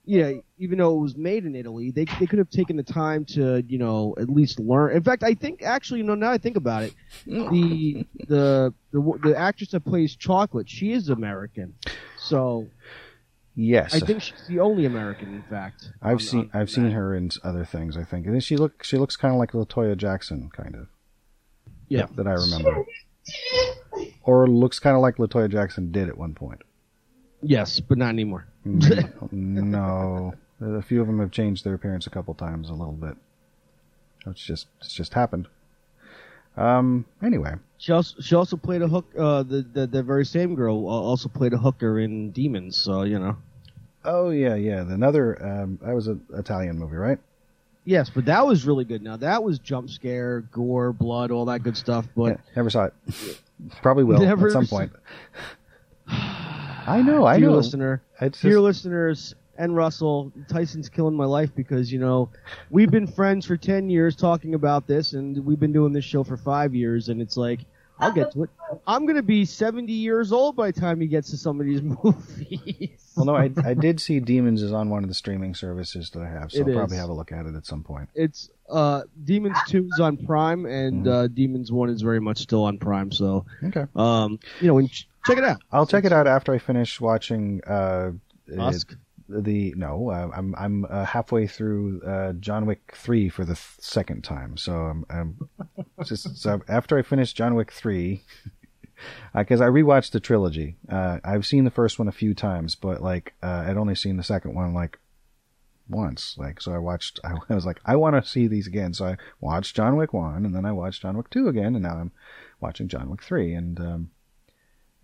yeah, 0.06 0.32
even 0.58 0.78
though 0.78 0.96
it 0.96 1.00
was 1.00 1.16
made 1.16 1.44
in 1.44 1.54
Italy, 1.54 1.90
they 1.90 2.06
they 2.18 2.26
could 2.26 2.38
have 2.38 2.48
taken 2.48 2.76
the 2.76 2.82
time 2.82 3.24
to 3.26 3.62
you 3.66 3.76
know 3.76 4.14
at 4.18 4.30
least 4.30 4.58
learn. 4.58 4.96
In 4.96 5.02
fact, 5.02 5.22
I 5.22 5.34
think 5.34 5.62
actually, 5.62 5.98
you 6.00 6.04
know, 6.04 6.14
now 6.14 6.30
I 6.30 6.38
think 6.38 6.56
about 6.56 6.84
it, 6.84 6.94
the 7.26 8.06
the 8.28 8.74
the 8.92 9.18
the 9.22 9.34
actress 9.36 9.70
that 9.72 9.84
plays 9.84 10.16
Chocolate, 10.16 10.70
she 10.70 10.92
is 10.92 11.08
American, 11.08 11.74
so 12.18 12.68
Yes, 13.58 13.94
I 13.94 14.00
think 14.00 14.20
she's 14.22 14.46
the 14.48 14.60
only 14.60 14.84
American, 14.84 15.34
in 15.34 15.42
fact. 15.42 15.90
I've 16.02 16.12
on- 16.12 16.18
seen, 16.20 16.50
on 16.52 16.60
I've 16.60 16.70
seen 16.70 16.90
her 16.90 17.14
in 17.14 17.30
other 17.42 17.64
things. 17.64 17.96
I 17.96 18.04
think, 18.04 18.26
and 18.26 18.44
she 18.44 18.56
look, 18.58 18.84
she 18.84 18.98
looks 18.98 19.16
kind 19.16 19.32
of 19.32 19.38
like 19.38 19.54
La 19.54 19.64
Toya 19.64 19.96
Jackson, 19.96 20.50
kind 20.54 20.74
of. 20.74 20.88
Yeah. 21.88 22.06
that 22.16 22.26
I 22.26 22.32
remember. 22.32 22.84
Or 24.22 24.46
looks 24.46 24.78
kind 24.78 24.94
of 24.94 25.00
like 25.02 25.18
La 25.18 25.26
Toya 25.26 25.50
Jackson 25.50 25.90
did 25.90 26.08
at 26.08 26.18
one 26.18 26.34
point. 26.34 26.60
Yes, 27.42 27.80
but 27.80 27.96
not 27.96 28.10
anymore. 28.10 28.46
Mm, 28.66 29.32
no, 29.32 30.34
a 30.60 30.82
few 30.82 31.00
of 31.00 31.06
them 31.06 31.20
have 31.20 31.30
changed 31.30 31.64
their 31.64 31.74
appearance 31.74 32.06
a 32.06 32.10
couple 32.10 32.34
times, 32.34 32.68
a 32.68 32.74
little 32.74 32.92
bit. 32.92 33.16
It's 34.26 34.44
just 34.44 34.66
it's 34.80 34.92
just 34.92 35.14
happened. 35.14 35.48
Um. 36.56 37.04
Anyway, 37.22 37.54
She 37.78 37.92
also 37.92 38.20
she 38.20 38.34
also 38.34 38.56
played 38.56 38.82
a 38.82 38.88
hook. 38.88 39.06
Uh, 39.16 39.42
the, 39.42 39.62
the 39.62 39.86
the 39.86 40.02
very 40.02 40.24
same 40.24 40.54
girl 40.54 40.88
uh, 40.88 40.90
also 40.90 41.28
played 41.28 41.52
a 41.52 41.58
hooker 41.58 42.00
in 42.00 42.30
Demons. 42.32 42.80
So 42.82 43.02
you 43.02 43.18
know. 43.18 43.36
oh 44.04 44.30
yeah, 44.30 44.54
yeah. 44.54 44.80
Another 44.80 45.42
um, 45.44 45.78
that 45.82 45.94
was 45.94 46.08
an 46.08 46.22
Italian 46.34 46.78
movie, 46.78 46.96
right? 46.96 47.18
Yes, 47.84 48.10
but 48.12 48.24
that 48.24 48.44
was 48.44 48.66
really 48.66 48.84
good. 48.84 49.02
Now 49.02 49.16
that 49.18 49.44
was 49.44 49.60
jump 49.60 49.90
scare, 49.90 50.40
gore, 50.40 50.92
blood, 50.92 51.30
all 51.30 51.44
that 51.44 51.62
good 51.62 51.76
stuff. 51.76 52.06
But 52.16 52.32
Yeah, 52.32 52.36
never 52.56 52.70
saw 52.70 52.86
it. 52.86 52.94
Probably 53.80 54.02
will 54.02 54.20
at 54.46 54.50
some 54.50 54.66
point. 54.66 54.92
I 56.86 57.02
know, 57.02 57.24
I 57.26 57.38
dear 57.38 57.48
know. 57.50 57.56
listener, 57.56 58.02
It's 58.20 58.40
dear 58.40 58.52
just- 58.52 58.62
listeners, 58.62 59.34
and 59.58 59.74
Russell, 59.74 60.32
Tyson's 60.48 60.88
killing 60.90 61.14
my 61.16 61.24
life 61.24 61.50
because 61.54 61.90
you 61.92 61.98
know 61.98 62.28
we've 62.70 62.90
been 62.90 63.06
friends 63.06 63.46
for 63.46 63.56
ten 63.56 63.88
years 63.88 64.14
talking 64.14 64.54
about 64.54 64.86
this, 64.86 65.12
and 65.14 65.44
we've 65.44 65.58
been 65.60 65.72
doing 65.72 65.92
this 65.92 66.04
show 66.04 66.22
for 66.24 66.36
five 66.36 66.74
years, 66.74 67.08
and 67.08 67.22
it's 67.22 67.36
like 67.38 67.60
I'll 67.98 68.12
get 68.12 68.30
to 68.32 68.42
it. 68.42 68.50
I'm 68.86 69.06
gonna 69.06 69.22
be 69.22 69.46
seventy 69.46 69.94
years 69.94 70.30
old 70.30 70.56
by 70.56 70.70
the 70.70 70.78
time 70.78 71.00
he 71.00 71.06
gets 71.06 71.30
to 71.30 71.38
some 71.38 71.58
of 71.58 71.64
these 71.66 71.80
movies. 72.04 72.90
Well, 73.16 73.24
no, 73.26 73.34
I, 73.34 73.50
I 73.64 73.72
did 73.72 73.98
see 73.98 74.20
Demons 74.20 74.62
is 74.62 74.72
on 74.72 74.90
one 74.90 75.02
of 75.02 75.08
the 75.08 75.14
streaming 75.14 75.54
services 75.54 76.10
that 76.10 76.20
I 76.22 76.28
have, 76.28 76.52
so 76.52 76.60
It 76.60 76.68
I'll 76.68 76.74
probably 76.74 76.98
have 76.98 77.08
a 77.08 77.14
look 77.14 77.32
at 77.32 77.46
it 77.46 77.54
at 77.54 77.64
some 77.64 77.82
point. 77.82 78.10
It's 78.14 78.50
uh 78.68 79.02
Demons 79.24 79.56
Two 79.68 79.88
is 79.90 80.00
on 80.00 80.18
Prime, 80.18 80.66
and 80.66 81.08
uh, 81.08 81.28
Demons 81.28 81.72
One 81.72 81.88
is 81.88 82.02
very 82.02 82.20
much 82.20 82.38
still 82.38 82.64
on 82.64 82.76
Prime. 82.76 83.10
So 83.12 83.46
Okay. 83.64 83.86
um, 83.96 84.38
you 84.60 84.66
know, 84.68 84.86
ch- 84.86 85.08
check 85.26 85.38
it 85.38 85.44
out. 85.44 85.60
I'll 85.72 85.86
check 85.86 86.04
it 86.04 86.12
out 86.12 86.26
after 86.26 86.52
I 86.52 86.58
finish 86.58 87.00
watching 87.00 87.60
uh, 87.66 88.12
Tusk? 88.54 88.92
it- 88.92 88.98
the 89.28 89.74
no, 89.76 90.10
uh, 90.10 90.30
I'm 90.32 90.54
I'm 90.56 90.84
uh, 90.88 91.04
halfway 91.04 91.48
through 91.48 92.00
uh, 92.06 92.32
John 92.34 92.64
Wick 92.64 92.92
three 92.94 93.28
for 93.28 93.44
the 93.44 93.54
th- 93.54 93.74
second 93.80 94.22
time. 94.22 94.56
So 94.56 94.72
I'm, 94.72 95.04
I'm 95.10 95.48
just 96.04 96.36
so 96.36 96.60
after 96.68 96.96
I 96.96 97.02
finish 97.02 97.32
John 97.32 97.56
Wick 97.56 97.72
three, 97.72 98.22
because 99.34 99.60
I 99.60 99.66
rewatched 99.66 100.12
the 100.12 100.20
trilogy. 100.20 100.76
Uh, 100.88 101.18
I've 101.24 101.44
seen 101.44 101.64
the 101.64 101.72
first 101.72 101.98
one 101.98 102.06
a 102.06 102.12
few 102.12 102.34
times, 102.34 102.76
but 102.76 103.02
like 103.02 103.34
uh, 103.42 103.64
I'd 103.66 103.76
only 103.76 103.96
seen 103.96 104.16
the 104.16 104.22
second 104.22 104.54
one 104.54 104.72
like 104.72 105.00
once. 105.88 106.36
Like 106.38 106.60
so, 106.60 106.72
I 106.72 106.78
watched. 106.78 107.18
I, 107.24 107.32
I 107.48 107.54
was 107.56 107.66
like, 107.66 107.80
I 107.84 107.96
want 107.96 108.14
to 108.22 108.30
see 108.30 108.46
these 108.46 108.68
again. 108.68 108.94
So 108.94 109.06
I 109.06 109.16
watched 109.40 109.74
John 109.74 109.96
Wick 109.96 110.12
one, 110.12 110.46
and 110.46 110.54
then 110.54 110.64
I 110.64 110.70
watched 110.70 111.02
John 111.02 111.16
Wick 111.16 111.30
two 111.30 111.48
again, 111.48 111.74
and 111.74 111.82
now 111.82 111.96
I'm 111.96 112.12
watching 112.60 112.86
John 112.86 113.10
Wick 113.10 113.24
three, 113.24 113.54
and 113.54 113.80
um, 113.80 114.10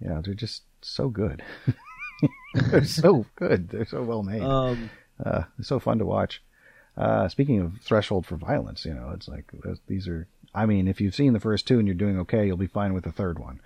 yeah, 0.05 0.21
they're 0.25 0.35
just 0.35 0.63
so 0.83 1.09
good. 1.09 1.43
they're 2.55 2.85
so 2.85 3.27
good. 3.37 3.69
They're 3.69 3.87
so 3.87 4.03
well 4.03 4.23
made. 4.23 4.43
Um, 4.43 4.91
Uh, 5.25 5.45
it's 5.59 5.69
so 5.69 5.79
fun 5.79 5.99
to 5.99 6.05
watch. 6.07 6.43
Uh, 6.97 7.29
speaking 7.29 7.61
of 7.61 7.79
threshold 7.81 8.27
for 8.27 8.37
violence, 8.37 8.85
you 8.85 8.93
know, 8.93 9.11
it's 9.15 9.29
like 9.29 9.51
these 9.87 10.09
are. 10.09 10.27
I 10.55 10.67
mean, 10.67 10.89
if 10.89 11.01
you've 11.01 11.15
seen 11.15 11.33
the 11.33 11.41
first 11.41 11.67
two 11.67 11.79
and 11.79 11.87
you're 11.89 11.95
doing 11.95 12.19
okay, 12.21 12.47
you'll 12.47 12.57
be 12.59 12.67
fine 12.67 12.93
with 12.93 13.05
the 13.05 13.13
third 13.13 13.39
one. 13.39 13.61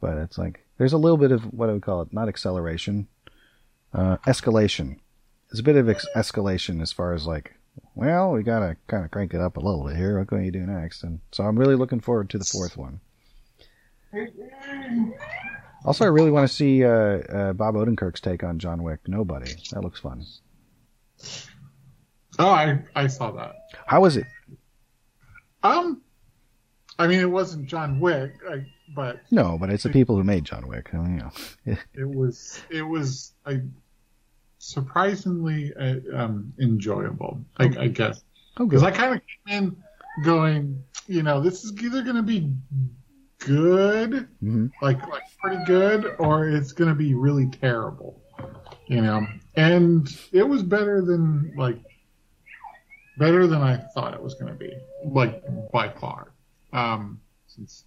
But 0.00 0.18
it's 0.18 0.38
like 0.38 0.64
there's 0.78 0.92
a 0.92 0.98
little 0.98 1.18
bit 1.18 1.30
of 1.30 1.42
what 1.52 1.68
I 1.68 1.72
would 1.74 1.82
call 1.82 2.02
it, 2.02 2.12
not 2.12 2.28
acceleration, 2.28 3.06
uh, 3.92 4.16
escalation. 4.26 4.98
There's 5.50 5.60
a 5.60 5.64
bit 5.64 5.76
of 5.76 5.88
ex- 5.88 6.06
escalation 6.16 6.82
as 6.82 6.90
far 6.90 7.12
as 7.12 7.26
like, 7.26 7.54
well, 7.94 8.32
we 8.32 8.42
gotta 8.42 8.76
kind 8.88 9.04
of 9.04 9.10
crank 9.12 9.34
it 9.34 9.40
up 9.40 9.56
a 9.56 9.60
little 9.60 9.86
bit 9.86 9.96
here. 9.96 10.18
What 10.18 10.28
can 10.28 10.44
you 10.44 10.50
do 10.50 10.66
next? 10.66 11.04
And 11.04 11.20
so 11.30 11.44
I'm 11.44 11.58
really 11.58 11.76
looking 11.76 12.00
forward 12.00 12.28
to 12.30 12.38
the 12.38 12.44
fourth 12.44 12.76
one. 12.76 13.00
Also, 15.84 16.04
I 16.04 16.08
really 16.08 16.30
want 16.30 16.48
to 16.48 16.54
see 16.54 16.84
uh, 16.84 16.88
uh, 16.88 17.52
Bob 17.52 17.74
Odenkirk's 17.74 18.20
take 18.20 18.42
on 18.42 18.58
John 18.58 18.82
Wick. 18.82 19.00
Nobody. 19.06 19.52
That 19.72 19.82
looks 19.82 20.00
fun. 20.00 20.24
Oh, 22.38 22.48
I 22.48 22.82
I 22.94 23.06
saw 23.06 23.30
that. 23.32 23.54
How 23.86 24.00
was 24.00 24.16
it? 24.16 24.26
Um, 25.62 26.02
I 26.98 27.06
mean, 27.06 27.20
it 27.20 27.30
wasn't 27.30 27.66
John 27.66 28.00
Wick, 28.00 28.32
I, 28.50 28.66
but 28.94 29.20
No, 29.30 29.56
but 29.58 29.70
it's 29.70 29.82
the 29.82 29.90
people 29.90 30.16
who 30.16 30.24
made 30.24 30.44
John 30.44 30.66
Wick. 30.66 30.90
I 30.92 30.96
mean, 30.98 31.18
you 31.66 31.74
know. 31.74 31.76
it 31.94 32.08
was 32.08 32.60
it 32.70 32.82
was 32.82 33.34
I 33.46 33.60
surprisingly 34.58 35.72
uh, 35.78 35.96
um, 36.14 36.52
enjoyable. 36.58 37.44
I, 37.58 37.64
I 37.78 37.88
guess 37.88 38.22
Oh, 38.56 38.66
because 38.66 38.82
good. 38.82 38.92
I 38.92 38.96
kind 38.96 39.14
of 39.14 39.20
came 39.46 39.58
in 39.64 40.24
going, 40.24 40.82
you 41.08 41.22
know, 41.22 41.40
this 41.40 41.64
is 41.64 41.72
either 41.82 42.02
going 42.02 42.16
to 42.16 42.22
be 42.22 42.52
good, 43.46 44.28
Mhm. 44.42 44.70
like 44.80 45.06
like 45.06 45.22
pretty 45.40 45.62
good, 45.64 46.14
or 46.18 46.48
it's 46.48 46.72
going 46.72 46.88
to 46.88 46.94
be 46.94 47.14
really 47.14 47.46
terrible, 47.48 48.20
you 48.86 49.00
know. 49.00 49.26
And 49.56 50.08
it 50.32 50.42
was 50.48 50.62
better 50.62 51.02
than 51.02 51.52
like 51.54 51.78
better 53.16 53.46
than 53.46 53.62
I 53.62 53.76
thought 53.76 54.14
it 54.14 54.22
was 54.22 54.34
going 54.34 54.52
to 54.52 54.58
be, 54.58 54.76
like 55.04 55.42
by 55.72 55.88
far. 55.88 56.32
Um, 56.72 57.20
since 57.46 57.84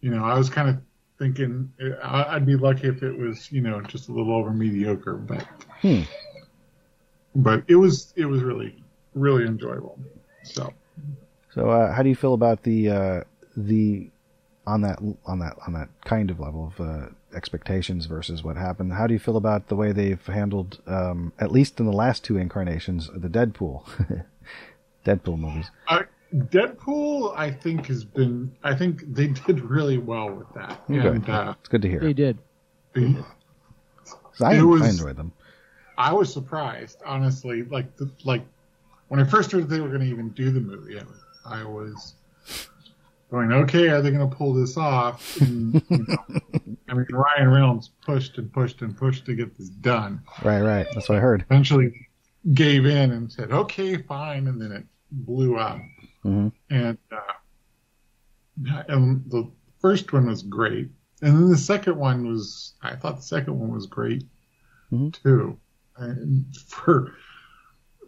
you 0.00 0.10
know, 0.10 0.24
I 0.24 0.36
was 0.36 0.50
kind 0.50 0.68
of 0.68 0.76
thinking 1.18 1.72
I'd 2.02 2.46
be 2.46 2.56
lucky 2.56 2.88
if 2.88 3.02
it 3.02 3.16
was, 3.16 3.50
you 3.52 3.60
know, 3.60 3.80
just 3.82 4.08
a 4.08 4.12
little 4.12 4.34
over 4.34 4.50
mediocre, 4.50 5.14
but 5.16 5.46
Hmm. 5.80 6.02
but 7.34 7.64
it 7.68 7.76
was 7.76 8.12
it 8.16 8.24
was 8.26 8.42
really 8.42 8.82
really 9.14 9.44
enjoyable. 9.44 9.98
So 10.42 10.72
So, 11.54 11.68
uh, 11.70 11.92
how 11.92 12.02
do 12.02 12.08
you 12.08 12.14
feel 12.16 12.34
about 12.34 12.62
the 12.62 12.90
uh, 12.90 13.24
the 13.56 14.10
on 14.70 14.80
that 14.82 14.98
on 15.26 15.38
that 15.40 15.56
on 15.66 15.72
that 15.74 15.88
kind 16.04 16.30
of 16.30 16.38
level 16.40 16.72
of 16.76 16.80
uh, 16.80 17.06
expectations 17.34 18.06
versus 18.06 18.42
what 18.42 18.56
happened? 18.56 18.92
How 18.92 19.06
do 19.06 19.12
you 19.14 19.18
feel 19.20 19.36
about 19.36 19.68
the 19.68 19.76
way 19.76 19.92
they've 19.92 20.24
handled, 20.26 20.80
um, 20.86 21.32
at 21.38 21.50
least 21.52 21.80
in 21.80 21.86
the 21.86 21.92
last 21.92 22.24
two 22.24 22.36
incarnations, 22.38 23.10
the 23.14 23.28
Deadpool, 23.28 23.84
Deadpool 25.04 25.38
movies? 25.38 25.70
uh, 25.88 26.02
Deadpool, 26.34 27.36
I 27.36 27.50
think 27.50 27.86
has 27.86 28.04
been 28.04 28.52
I 28.62 28.74
think 28.74 29.02
they 29.12 29.26
did 29.28 29.60
really 29.60 29.98
well 29.98 30.30
with 30.30 30.52
that, 30.54 30.80
Okay. 30.90 31.08
and 31.08 31.28
uh, 31.28 31.54
It's 31.60 31.68
good 31.68 31.82
to 31.82 31.88
hear. 31.88 32.00
they 32.00 32.12
did. 32.12 32.38
'Cause 32.94 34.42
I, 34.42 34.62
was- 34.62 34.82
I 34.82 34.88
enjoyed 34.88 35.16
them. 35.16 35.32
I 35.98 36.12
was 36.12 36.32
surprised, 36.32 37.02
honestly. 37.04 37.62
Like 37.64 37.94
the 37.96 38.10
like 38.24 38.42
when 39.08 39.20
I 39.20 39.24
first 39.24 39.52
heard 39.52 39.68
they 39.68 39.80
were 39.80 39.88
going 39.88 40.00
to 40.00 40.06
even 40.06 40.30
do 40.30 40.50
the 40.50 40.60
movie, 40.60 40.98
I 40.98 41.02
was, 41.02 41.20
I 41.44 41.64
was 41.64 42.14
going, 43.30 43.52
okay, 43.52 43.88
are 43.88 44.02
they 44.02 44.10
going 44.10 44.28
to 44.28 44.34
pull 44.36 44.52
this 44.54 44.76
off? 44.76 45.36
And, 45.40 45.74
you 45.90 46.04
know, 46.08 46.16
I 46.88 46.94
mean, 46.94 47.06
Ryan 47.10 47.48
Reynolds 47.48 47.90
pushed 48.04 48.38
and 48.38 48.52
pushed 48.52 48.82
and 48.82 48.96
pushed 48.96 49.24
to 49.26 49.34
get 49.34 49.56
this 49.56 49.68
done. 49.68 50.20
Right, 50.42 50.60
right. 50.60 50.86
That's 50.94 51.08
what 51.08 51.18
I 51.18 51.20
heard. 51.20 51.44
Eventually, 51.48 51.92
gave 52.54 52.86
in 52.86 53.12
and 53.12 53.30
said, 53.30 53.52
okay, 53.52 54.02
fine, 54.02 54.48
and 54.48 54.60
then 54.60 54.72
it 54.72 54.84
blew 55.12 55.56
up. 55.58 55.78
hmm 56.22 56.48
And 56.70 56.98
uh, 57.12 58.82
and 58.88 59.22
the 59.30 59.50
first 59.80 60.12
one 60.12 60.26
was 60.26 60.42
great, 60.42 60.88
and 61.22 61.34
then 61.36 61.50
the 61.50 61.56
second 61.56 61.96
one 61.96 62.26
was 62.28 62.74
I 62.82 62.96
thought 62.96 63.16
the 63.16 63.22
second 63.22 63.58
one 63.58 63.70
was 63.72 63.86
great 63.86 64.24
Mhm. 64.92 65.12
too, 65.22 65.58
and 65.96 66.44
for 66.66 67.14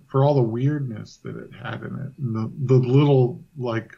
for 0.08 0.24
all 0.24 0.34
the 0.34 0.42
weirdness 0.42 1.18
that 1.18 1.36
it 1.36 1.50
had 1.54 1.82
in 1.82 1.94
it, 1.94 2.12
and 2.18 2.34
the 2.36 2.52
the 2.66 2.74
little 2.78 3.42
like 3.56 3.94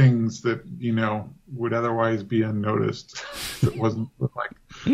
things 0.00 0.42
that 0.42 0.60
you 0.78 0.92
know 0.92 1.28
would 1.54 1.72
otherwise 1.72 2.22
be 2.22 2.42
unnoticed 2.42 3.14
if 3.32 3.64
it 3.64 3.76
wasn't 3.76 4.08
like 4.36 4.50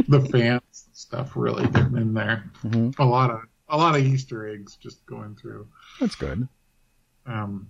the 0.08 0.20
fans 0.20 0.88
stuff 0.92 1.32
really 1.34 1.66
getting 1.70 1.96
in 1.96 2.14
there. 2.14 2.44
hmm 2.62 2.90
A 3.00 3.04
lot 3.04 3.30
of 3.30 3.40
a 3.68 3.76
lot 3.76 3.96
of 3.96 4.02
Easter 4.02 4.46
eggs 4.48 4.76
just 4.76 5.04
going 5.06 5.34
through. 5.34 5.66
That's 5.98 6.14
good. 6.14 6.46
Um, 7.26 7.68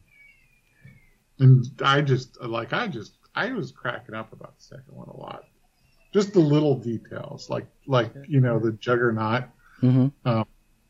and 1.39 1.65
I 1.83 2.03
just 2.03 2.41
like 2.43 2.73
I 2.75 2.87
just 2.89 3.13
I 3.35 3.51
was 3.53 3.73
cracking 3.73 4.15
up 4.15 4.33
about 4.35 4.59
the 4.59 4.63
second 4.65 4.95
one 4.95 5.09
a 5.09 5.17
lot. 5.17 5.45
Just 6.13 6.35
the 6.35 6.41
little 6.41 6.77
details, 6.77 7.49
like 7.49 7.67
like 7.87 8.13
you 8.29 8.41
know 8.41 8.59
the 8.59 8.73
Juggernaut 8.73 9.45
hmm 9.81 10.09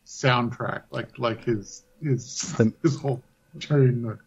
soundtrack, 0.06 0.82
like 0.90 1.16
like 1.19 1.44
his 1.44 1.85
his 2.02 2.52
The- 2.59 2.73
his 2.82 2.97
whole 2.97 3.23
the 3.55 4.19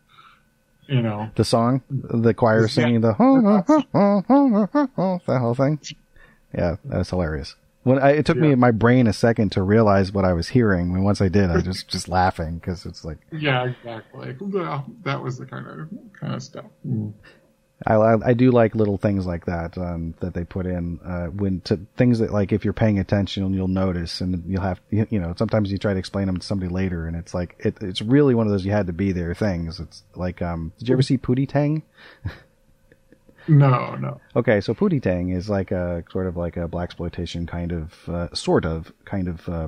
you 0.88 1.02
know 1.02 1.30
The 1.36 1.44
song, 1.46 1.82
the 1.90 2.34
choir 2.34 2.62
Yeah. 2.62 2.68
singing 2.68 3.02
the 3.02 3.14
that 3.94 5.38
whole 5.40 5.54
thing. 5.56 5.80
Yeah, 6.54 6.76
that 6.86 6.98
was 7.00 7.10
hilarious. 7.10 7.56
When 7.84 8.00
I, 8.00 8.12
it 8.14 8.26
took 8.26 8.38
me 8.38 8.56
my 8.56 8.72
brain 8.72 9.06
a 9.06 9.14
second 9.14 9.52
to 9.52 9.62
realize 9.62 10.12
what 10.12 10.26
I 10.26 10.34
was 10.34 10.50
hearing. 10.50 10.96
And 10.96 11.04
once 11.06 11.22
I 11.22 11.28
did, 11.28 11.52
I 11.52 11.56
was 11.56 11.64
just 11.64 11.88
just 11.96 12.08
laughing 12.10 12.56
because 12.56 12.86
it's 12.86 13.06
like 13.06 13.18
yeah 13.32 13.66
exactly. 13.66 14.36
Well, 14.40 14.86
that 15.04 15.22
was 15.22 15.38
the 15.38 15.46
kind 15.46 15.68
of 15.68 15.90
kind 16.20 16.34
of 16.34 16.42
stuff. 16.42 16.66
Mm. 16.88 17.14
I, 17.86 17.96
I 17.96 18.30
I 18.30 18.34
do 18.34 18.52
like 18.52 18.76
little 18.76 18.98
things 18.98 19.26
like 19.26 19.46
that 19.46 19.78
um, 19.78 20.14
that 20.22 20.34
they 20.34 20.44
put 20.44 20.66
in 20.66 21.00
uh, 21.04 21.28
when 21.28 21.62
to 21.62 21.80
things 21.98 22.20
that 22.20 22.32
like 22.32 22.52
if 22.54 22.64
you're 22.64 22.74
paying 22.74 23.00
attention 23.00 23.54
you'll 23.54 23.68
notice 23.68 24.22
and 24.22 24.44
you'll 24.48 24.62
have 24.62 24.80
you, 24.90 25.06
you 25.10 25.20
know 25.20 25.34
sometimes 25.38 25.72
you 25.72 25.78
try 25.78 25.94
to 25.94 26.00
explain 26.00 26.28
them 26.28 26.38
to 26.38 26.46
somebody 26.46 26.72
later 26.72 27.06
and 27.08 27.18
it's 27.18 27.34
like 27.34 27.56
it, 27.60 27.78
it's 27.82 28.02
really 28.02 28.34
one 28.34 28.48
of 28.48 28.52
those 28.52 28.66
you 28.66 28.72
had 28.72 28.88
to 28.88 28.94
be 28.94 29.12
there 29.12 29.34
things. 29.34 29.80
It's 29.80 30.04
like 30.16 30.42
um 30.42 30.72
did 30.80 30.88
you 30.88 30.94
ever 30.94 31.02
see 31.02 31.18
Pootie 31.18 31.50
Tang? 31.50 31.84
No, 33.48 33.96
no. 33.96 34.20
Okay, 34.36 34.62
so 34.62 34.74
Pootie 34.74 35.02
Tang 35.02 35.30
is 35.30 35.50
like 35.50 35.72
a 35.72 36.04
sort 36.10 36.28
of 36.28 36.36
like 36.36 36.58
a 36.58 36.68
black 36.68 36.86
exploitation 36.86 37.46
kind 37.46 37.72
of, 37.72 38.10
uh, 38.10 38.34
sort 38.34 38.66
of 38.66 38.92
kind 39.06 39.28
of 39.28 39.48
uh, 39.48 39.68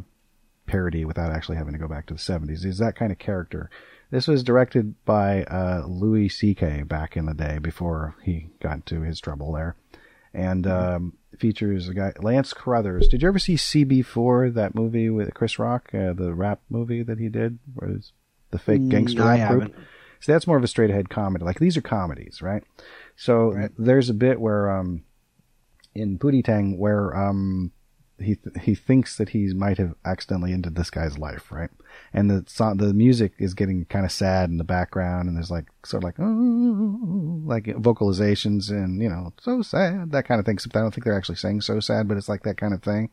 parody 0.66 1.06
without 1.06 1.32
actually 1.32 1.58
having 1.58 1.74
to 1.74 1.80
go 1.80 1.88
back 1.88 2.08
to 2.08 2.14
the 2.14 2.20
seventies. 2.20 2.66
Is 2.66 2.80
that 2.80 2.96
kind 2.96 3.12
of 3.12 3.20
character? 3.20 3.70
This 4.10 4.28
was 4.28 4.44
directed 4.44 4.96
by 5.06 5.44
uh, 5.44 5.84
Louis 5.86 6.30
C.K. 6.30 6.84
back 6.84 7.18
in 7.18 7.26
the 7.26 7.34
day 7.34 7.60
before 7.60 8.16
he 8.24 8.48
got 8.62 8.76
into 8.76 9.02
his 9.02 9.20
trouble 9.20 9.52
there, 9.52 9.76
and 10.34 10.66
um, 10.66 11.14
features 11.38 11.90
a 11.90 11.94
guy 11.94 12.14
Lance 12.20 12.54
Crouther. 12.54 13.00
Did 13.00 13.22
you 13.22 13.28
ever 13.28 13.40
see 13.40 13.56
CB4, 13.56 14.54
that 14.54 14.76
movie 14.76 15.10
with 15.10 15.34
Chris 15.34 15.60
Rock, 15.60 15.90
uh, 15.94 16.14
the 16.14 16.34
rap 16.34 16.62
movie 16.70 17.04
that 17.04 17.20
he 17.20 17.28
did, 17.28 17.60
where 17.74 17.98
the 18.52 18.60
fake 18.60 18.88
gangster 18.90 19.22
Mm, 19.22 19.26
I 19.26 19.38
rap 19.40 19.50
group? 19.50 19.76
So 20.20 20.32
that's 20.32 20.48
more 20.48 20.58
of 20.58 20.64
a 20.64 20.68
straight 20.68 20.90
ahead 20.90 21.10
comedy. 21.10 21.46
Like 21.46 21.60
these 21.60 21.78
are 21.78 21.82
comedies, 21.82 22.42
right? 22.42 22.64
So 23.16 23.70
there's 23.78 24.10
a 24.10 24.16
bit 24.16 24.40
where 24.40 24.72
um 24.72 25.04
in 25.94 26.18
Pootie 26.18 26.44
Tang 26.44 26.78
where 26.78 27.16
um 27.16 27.72
he 28.20 28.36
th- 28.36 28.64
he 28.64 28.74
thinks 28.74 29.16
that 29.18 29.30
he 29.30 29.54
might 29.54 29.78
have 29.78 29.94
accidentally 30.06 30.54
ended 30.54 30.76
this 30.76 30.90
guy's 30.90 31.18
life, 31.18 31.52
right? 31.52 31.70
And 32.14 32.30
the 32.30 32.44
song, 32.48 32.78
the 32.78 32.94
music 32.94 33.34
is 33.38 33.54
getting 33.54 33.86
kind 33.86 34.06
of 34.06 34.12
sad 34.12 34.50
in 34.50 34.58
the 34.58 34.64
background, 34.64 35.28
and 35.28 35.38
there's 35.38 35.52
like 35.52 35.66
sort 35.84 36.04
of 36.04 36.06
like 36.06 36.16
"Oh," 36.20 37.42
like 37.46 37.66
vocalizations 37.66 38.70
and 38.70 39.02
you 39.02 39.10
know 39.10 39.34
so 39.40 39.62
sad 39.62 40.12
that 40.12 40.28
kind 40.28 40.40
of 40.40 40.46
thing. 40.46 40.58
I 40.74 40.80
don't 40.80 40.94
think 40.94 41.04
they're 41.04 41.18
actually 41.18 41.36
saying 41.36 41.62
so 41.62 41.80
sad, 41.80 42.08
but 42.08 42.18
it's 42.18 42.30
like 42.30 42.44
that 42.44 42.58
kind 42.58 42.74
of 42.74 42.82
thing. 42.82 43.10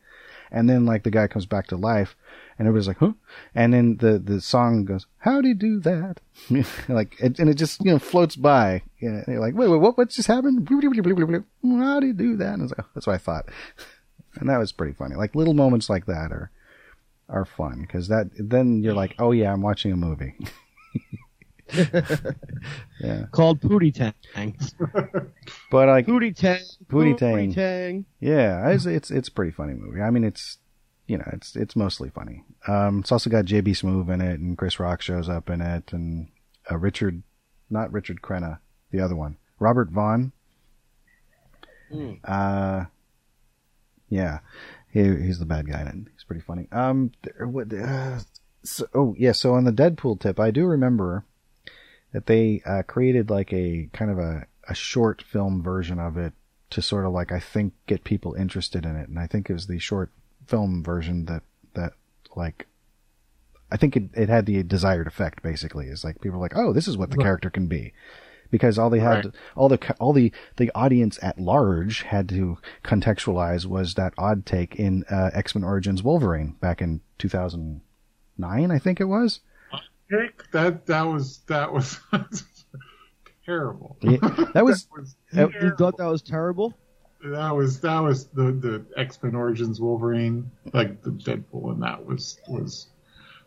And 0.51 0.69
then 0.69 0.85
like 0.85 1.03
the 1.03 1.11
guy 1.11 1.27
comes 1.27 1.45
back 1.45 1.67
to 1.67 1.75
life, 1.75 2.15
and 2.57 2.67
everybody's 2.67 2.87
like, 2.87 2.99
huh? 2.99 3.13
And 3.53 3.73
then 3.73 3.97
the, 3.97 4.17
the 4.17 4.39
song 4.39 4.85
goes, 4.85 5.07
how 5.17 5.41
do 5.41 5.49
you 5.49 5.55
do 5.55 5.79
that? 5.81 6.21
like, 6.87 7.15
it, 7.19 7.39
and 7.39 7.49
it 7.49 7.55
just, 7.55 7.83
you 7.83 7.91
know, 7.91 7.99
floats 7.99 8.35
by. 8.35 8.81
And 9.01 9.25
you're 9.27 9.39
like, 9.39 9.55
wait, 9.55 9.69
wait, 9.69 9.77
what, 9.77 9.97
what 9.97 10.09
just 10.09 10.27
happened? 10.27 10.67
How 11.63 11.99
do 11.99 12.07
you 12.07 12.13
do 12.13 12.37
that? 12.37 12.53
And 12.53 12.63
it's 12.63 12.71
like, 12.71 12.85
oh, 12.85 12.89
that's 12.93 13.07
what 13.07 13.13
I 13.13 13.17
thought. 13.17 13.45
And 14.37 14.49
that 14.49 14.57
was 14.57 14.73
pretty 14.73 14.91
funny. 14.91 15.15
Like 15.15 15.33
little 15.33 15.53
moments 15.53 15.89
like 15.89 16.07
that 16.07 16.33
are, 16.33 16.51
are 17.29 17.45
fun 17.45 17.81
because 17.81 18.07
that, 18.07 18.29
then 18.37 18.83
you're 18.83 18.93
like, 18.93 19.15
oh 19.19 19.31
yeah, 19.31 19.51
I'm 19.51 19.61
watching 19.61 19.91
a 19.91 19.95
movie. 19.95 20.35
yeah. 21.73 23.25
Called 23.31 23.59
Pootie 23.61 23.93
Tang. 23.93 24.57
But 25.71 25.87
like, 25.87 26.05
Pootie 26.05 26.35
Tang. 26.35 26.61
Pootie 26.87 27.17
Tang. 27.17 27.51
Pootie 27.51 27.55
Tang. 27.55 28.05
Yeah, 28.19 28.69
it's 28.69 28.85
it's 28.85 29.11
it's 29.11 29.29
pretty 29.29 29.51
funny 29.51 29.73
movie. 29.73 30.01
I 30.01 30.09
mean, 30.11 30.23
it's 30.23 30.59
you 31.07 31.17
know, 31.17 31.29
it's 31.33 31.55
it's 31.55 31.75
mostly 31.75 32.09
funny. 32.09 32.43
Um, 32.67 32.99
it's 32.99 33.11
also 33.11 33.29
got 33.29 33.45
JB 33.45 33.69
Smoove 33.69 34.13
in 34.13 34.21
it, 34.21 34.39
and 34.39 34.57
Chris 34.57 34.79
Rock 34.79 35.01
shows 35.01 35.29
up 35.29 35.49
in 35.49 35.61
it, 35.61 35.91
and 35.91 36.29
uh, 36.71 36.77
Richard, 36.77 37.23
not 37.69 37.91
Richard 37.91 38.21
Crenna, 38.21 38.59
the 38.91 38.99
other 38.99 39.15
one, 39.15 39.37
Robert 39.59 39.89
Vaughn. 39.89 40.31
Uh, 42.23 42.85
yeah, 44.09 44.39
he, 44.91 45.03
he's 45.03 45.39
the 45.39 45.45
bad 45.45 45.67
guy 45.69 45.81
in 45.81 45.87
it. 45.87 45.95
Pretty 46.27 46.41
funny. 46.41 46.67
Um, 46.71 47.11
what? 47.39 47.71
Uh, 47.73 48.19
so, 48.63 48.87
oh 48.93 49.15
yeah, 49.17 49.31
so 49.31 49.53
on 49.53 49.63
the 49.63 49.71
Deadpool 49.71 50.19
tip, 50.19 50.39
I 50.39 50.51
do 50.51 50.65
remember 50.65 51.23
that 52.13 52.25
they 52.25 52.61
uh, 52.65 52.81
created 52.83 53.29
like 53.29 53.53
a 53.53 53.89
kind 53.93 54.09
of 54.09 54.17
a 54.17 54.47
a 54.67 54.73
short 54.73 55.21
film 55.21 55.61
version 55.61 55.99
of 55.99 56.17
it 56.17 56.33
to 56.71 56.81
sort 56.81 57.05
of 57.05 57.13
like 57.13 57.31
I 57.31 57.39
think 57.39 57.73
get 57.85 58.03
people 58.03 58.33
interested 58.33 58.85
in 58.85 58.95
it, 58.95 59.07
and 59.07 59.19
I 59.19 59.27
think 59.27 59.49
it 59.49 59.53
was 59.53 59.67
the 59.67 59.79
short 59.79 60.11
film 60.47 60.83
version 60.83 61.25
that 61.25 61.43
that 61.75 61.93
like 62.35 62.67
I 63.71 63.77
think 63.77 63.95
it, 63.95 64.03
it 64.13 64.29
had 64.29 64.45
the 64.45 64.63
desired 64.63 65.07
effect. 65.07 65.43
Basically, 65.43 65.87
is 65.87 66.03
like 66.03 66.21
people 66.21 66.39
were 66.39 66.45
like, 66.45 66.57
oh, 66.57 66.73
this 66.73 66.87
is 66.87 66.97
what 66.97 67.11
the 67.11 67.17
character 67.17 67.49
can 67.49 67.67
be, 67.67 67.93
because 68.55 68.79
all 68.79 68.89
they 68.89 68.99
had, 68.99 69.33
all 69.57 69.67
the 69.67 69.77
all 69.99 70.13
the 70.13 70.31
the 70.55 70.71
audience 70.73 71.19
at 71.21 71.37
large 71.37 72.03
had 72.03 72.29
to 72.29 72.57
contextualize 72.85 73.65
was 73.65 73.95
that 73.95 74.13
odd 74.17 74.45
take 74.45 74.75
in 74.77 75.03
uh, 75.11 75.29
X 75.33 75.53
Men 75.55 75.65
Origins 75.65 76.01
Wolverine 76.03 76.55
back 76.61 76.81
in 76.81 77.01
2009, 77.17 78.71
I 78.71 78.79
think 78.79 79.01
it 79.01 79.05
was. 79.05 79.41
Heck, 80.09 80.49
that 80.51 80.85
that 80.85 81.01
was 81.03 81.39
that 81.47 81.73
was 81.73 81.99
terrible. 83.45 83.97
Yeah, 84.01 84.17
that 84.53 84.63
was 84.65 84.87
You 85.33 85.49
terrible. 85.51 85.77
thought 85.77 85.97
that 85.97 86.07
was 86.07 86.21
terrible? 86.21 86.73
that 87.25 87.55
was 87.55 87.79
that 87.81 87.99
was 87.99 88.27
the 88.27 88.51
the 88.51 88.85
X 88.97 89.17
Men 89.23 89.35
Origins 89.35 89.81
Wolverine, 89.81 90.49
like 90.73 91.01
the 91.01 91.09
Deadpool, 91.09 91.71
and 91.71 91.81
that 91.83 92.05
was 92.05 92.39
was 92.47 92.87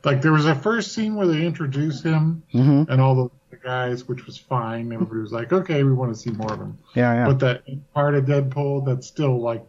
like 0.04 0.20
there 0.20 0.32
was 0.32 0.46
a 0.46 0.54
first 0.54 0.92
scene 0.92 1.14
where 1.14 1.26
they 1.28 1.44
introduce 1.46 2.02
him 2.02 2.42
Mhm. 2.54 2.88
and 2.88 3.00
all 3.00 3.14
the, 3.14 3.28
the 3.50 3.56
guys, 3.56 4.06
which 4.06 4.26
was 4.26 4.36
fine. 4.36 4.92
Everybody 4.92 5.20
was 5.20 5.32
like, 5.32 5.52
okay, 5.52 5.82
we 5.82 5.92
want 5.92 6.14
to 6.14 6.18
see 6.18 6.30
more 6.30 6.52
of 6.52 6.60
him. 6.60 6.78
yeah, 6.94 7.14
yeah. 7.14 7.26
But 7.26 7.38
that 7.40 7.92
part 7.94 8.14
of 8.14 8.24
Deadpool 8.24 8.86
that's 8.86 9.06
still 9.06 9.40
like 9.40 9.64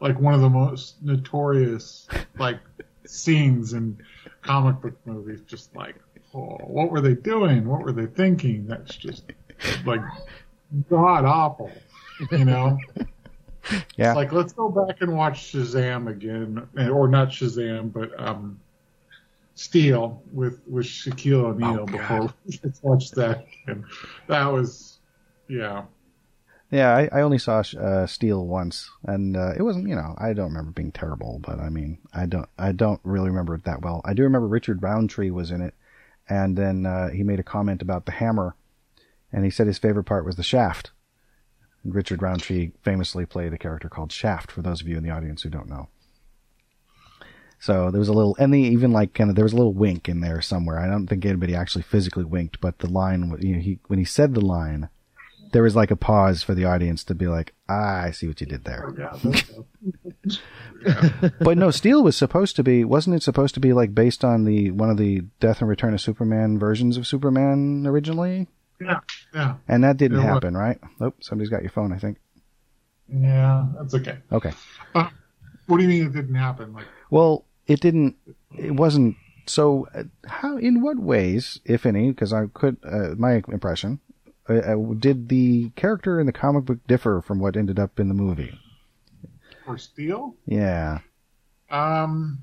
like 0.00 0.18
one 0.20 0.34
of 0.34 0.40
the 0.40 0.50
most 0.50 1.02
notorious 1.02 2.06
like 2.38 2.60
scenes 3.06 3.72
in 3.72 3.98
comic 4.42 4.80
book 4.80 4.94
movies. 5.06 5.40
Just 5.46 5.74
like, 5.76 5.96
oh, 6.34 6.58
what 6.62 6.90
were 6.90 7.00
they 7.00 7.14
doing? 7.14 7.66
What 7.66 7.82
were 7.82 7.92
they 7.92 8.06
thinking? 8.06 8.66
That's 8.66 8.94
just 8.94 9.24
like 9.84 10.00
god 10.88 11.24
awful. 11.24 11.70
You 12.30 12.44
know. 12.44 12.78
Yeah. 13.96 14.10
It's 14.10 14.16
like 14.16 14.32
let's 14.32 14.52
go 14.52 14.68
back 14.68 15.00
and 15.00 15.16
watch 15.16 15.52
Shazam 15.52 16.10
again, 16.10 16.68
or 16.90 17.08
not 17.08 17.28
Shazam, 17.28 17.90
but 17.90 18.10
um, 18.20 18.60
Steel 19.54 20.22
with 20.32 20.60
with 20.66 20.86
Shaquille 20.86 21.44
O'Neal 21.44 21.80
Oh, 21.82 21.86
God. 21.86 21.92
before 21.92 22.34
let's 22.64 22.80
watch 22.82 23.10
that 23.12 23.46
again. 23.64 23.84
That 24.26 24.46
was, 24.46 24.98
yeah. 25.48 25.84
Yeah, 26.70 26.96
I, 26.96 27.08
I 27.12 27.20
only 27.20 27.38
saw 27.38 27.62
uh, 27.78 28.06
Steel 28.06 28.46
once, 28.46 28.90
and 29.04 29.36
uh, 29.36 29.52
it 29.56 29.62
wasn't. 29.62 29.88
You 29.88 29.94
know, 29.94 30.14
I 30.18 30.32
don't 30.32 30.48
remember 30.48 30.72
being 30.72 30.90
terrible, 30.90 31.38
but 31.46 31.60
I 31.60 31.68
mean, 31.68 31.98
I 32.12 32.26
don't, 32.26 32.48
I 32.58 32.72
don't 32.72 33.00
really 33.04 33.28
remember 33.30 33.54
it 33.54 33.64
that 33.64 33.82
well. 33.82 34.00
I 34.04 34.12
do 34.12 34.24
remember 34.24 34.48
Richard 34.48 34.82
Roundtree 34.82 35.30
was 35.30 35.52
in 35.52 35.60
it, 35.60 35.74
and 36.28 36.56
then 36.58 36.84
uh, 36.84 37.10
he 37.10 37.22
made 37.22 37.38
a 37.38 37.44
comment 37.44 37.80
about 37.80 38.06
the 38.06 38.12
hammer, 38.12 38.56
and 39.32 39.44
he 39.44 39.50
said 39.50 39.68
his 39.68 39.78
favorite 39.78 40.04
part 40.04 40.24
was 40.24 40.34
the 40.34 40.42
shaft. 40.42 40.90
And 41.84 41.94
Richard 41.94 42.22
Roundtree 42.22 42.72
famously 42.82 43.24
played 43.24 43.52
a 43.52 43.58
character 43.58 43.88
called 43.88 44.10
Shaft. 44.10 44.50
For 44.50 44.62
those 44.62 44.80
of 44.80 44.88
you 44.88 44.96
in 44.96 45.04
the 45.04 45.10
audience 45.10 45.42
who 45.42 45.50
don't 45.50 45.68
know. 45.68 45.88
So 47.64 47.90
there 47.90 47.98
was 47.98 48.08
a 48.08 48.12
little, 48.12 48.36
and 48.38 48.52
they 48.52 48.58
even 48.58 48.92
like 48.92 49.14
kind 49.14 49.30
of 49.30 49.36
there 49.36 49.44
was 49.44 49.54
a 49.54 49.56
little 49.56 49.72
wink 49.72 50.06
in 50.06 50.20
there 50.20 50.42
somewhere. 50.42 50.78
I 50.78 50.86
don't 50.86 51.06
think 51.06 51.24
anybody 51.24 51.54
actually 51.54 51.80
physically 51.80 52.24
winked, 52.24 52.60
but 52.60 52.80
the 52.80 52.88
line, 52.88 53.34
you 53.40 53.54
know, 53.56 53.62
he 53.62 53.78
when 53.86 53.98
he 53.98 54.04
said 54.04 54.34
the 54.34 54.42
line, 54.44 54.90
there 55.52 55.62
was 55.62 55.74
like 55.74 55.90
a 55.90 55.96
pause 55.96 56.42
for 56.42 56.54
the 56.54 56.66
audience 56.66 57.02
to 57.04 57.14
be 57.14 57.26
like, 57.26 57.54
ah, 57.70 58.02
I 58.02 58.10
see 58.10 58.26
what 58.28 58.38
you 58.42 58.46
did 58.46 58.64
there. 58.64 58.92
Yeah, 60.86 61.30
but 61.40 61.56
no, 61.56 61.70
Steel 61.70 62.02
was 62.02 62.16
supposed 62.16 62.56
to 62.56 62.62
be, 62.62 62.84
wasn't 62.84 63.16
it 63.16 63.22
supposed 63.22 63.54
to 63.54 63.60
be 63.60 63.72
like 63.72 63.94
based 63.94 64.22
on 64.24 64.44
the 64.44 64.70
one 64.70 64.90
of 64.90 64.98
the 64.98 65.22
Death 65.40 65.60
and 65.60 65.68
Return 65.68 65.94
of 65.94 66.00
Superman 66.02 66.58
versions 66.58 66.98
of 66.98 67.06
Superman 67.06 67.86
originally? 67.86 68.46
yeah, 68.80 69.00
yeah, 69.34 69.54
And 69.68 69.82
that 69.84 69.96
didn't 69.96 70.18
It 70.18 70.24
was. 70.24 70.26
happen, 70.34 70.54
right? 70.56 70.78
Oh, 71.00 71.14
somebody's 71.20 71.48
got 71.48 71.62
your 71.62 71.70
phone, 71.70 71.92
I 71.92 71.98
think. 71.98 72.18
yeah. 73.08 73.66
That's 73.78 73.94
okay. 73.94 74.18
Okay. 74.30 74.52
Uh, 74.94 75.08
what 75.66 75.78
do 75.78 75.84
you 75.84 75.88
mean 75.88 76.06
it 76.06 76.12
didn't 76.12 76.34
happen? 76.34 76.74
Like, 76.74 76.84
Well, 77.10 77.46
it 77.66 77.80
didn't. 77.80 78.16
It 78.56 78.72
wasn't. 78.72 79.16
So, 79.46 79.88
how? 80.26 80.56
In 80.56 80.80
what 80.80 80.98
ways, 80.98 81.60
if 81.64 81.84
any? 81.86 82.10
Because 82.10 82.32
I 82.32 82.46
could. 82.52 82.76
Uh, 82.84 83.14
my 83.16 83.42
impression. 83.48 84.00
Uh, 84.48 84.54
uh, 84.54 84.94
did 84.98 85.28
the 85.30 85.70
character 85.70 86.20
in 86.20 86.26
the 86.26 86.32
comic 86.32 86.66
book 86.66 86.78
differ 86.86 87.22
from 87.22 87.38
what 87.38 87.56
ended 87.56 87.78
up 87.78 87.98
in 87.98 88.08
the 88.08 88.14
movie? 88.14 88.58
for 89.64 89.78
Steel, 89.78 90.36
Yeah. 90.44 90.98
um, 91.70 92.38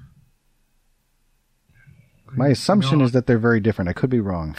My 2.36 2.48
assumption 2.48 2.98
No. 3.00 3.06
is 3.06 3.12
that 3.12 3.28
they're 3.28 3.38
very 3.38 3.60
different. 3.60 3.90
I 3.90 3.94
could 3.94 4.10
be 4.10 4.20
wrong. 4.20 4.56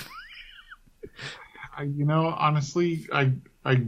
I, 1.77 1.85
you 1.85 2.05
know, 2.05 2.27
honestly, 2.27 3.07
I 3.13 3.33
I 3.65 3.83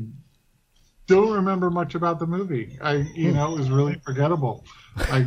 don't 1.06 1.32
remember 1.32 1.70
much 1.70 1.94
about 1.94 2.18
the 2.18 2.26
movie. 2.26 2.78
I, 2.81 3.06
you 3.14 3.32
know, 3.32 3.52
it 3.55 3.59
was 3.59 3.70
really 3.70 4.01
forgettable. 4.05 4.64
I, 4.97 5.18
you 5.18 5.26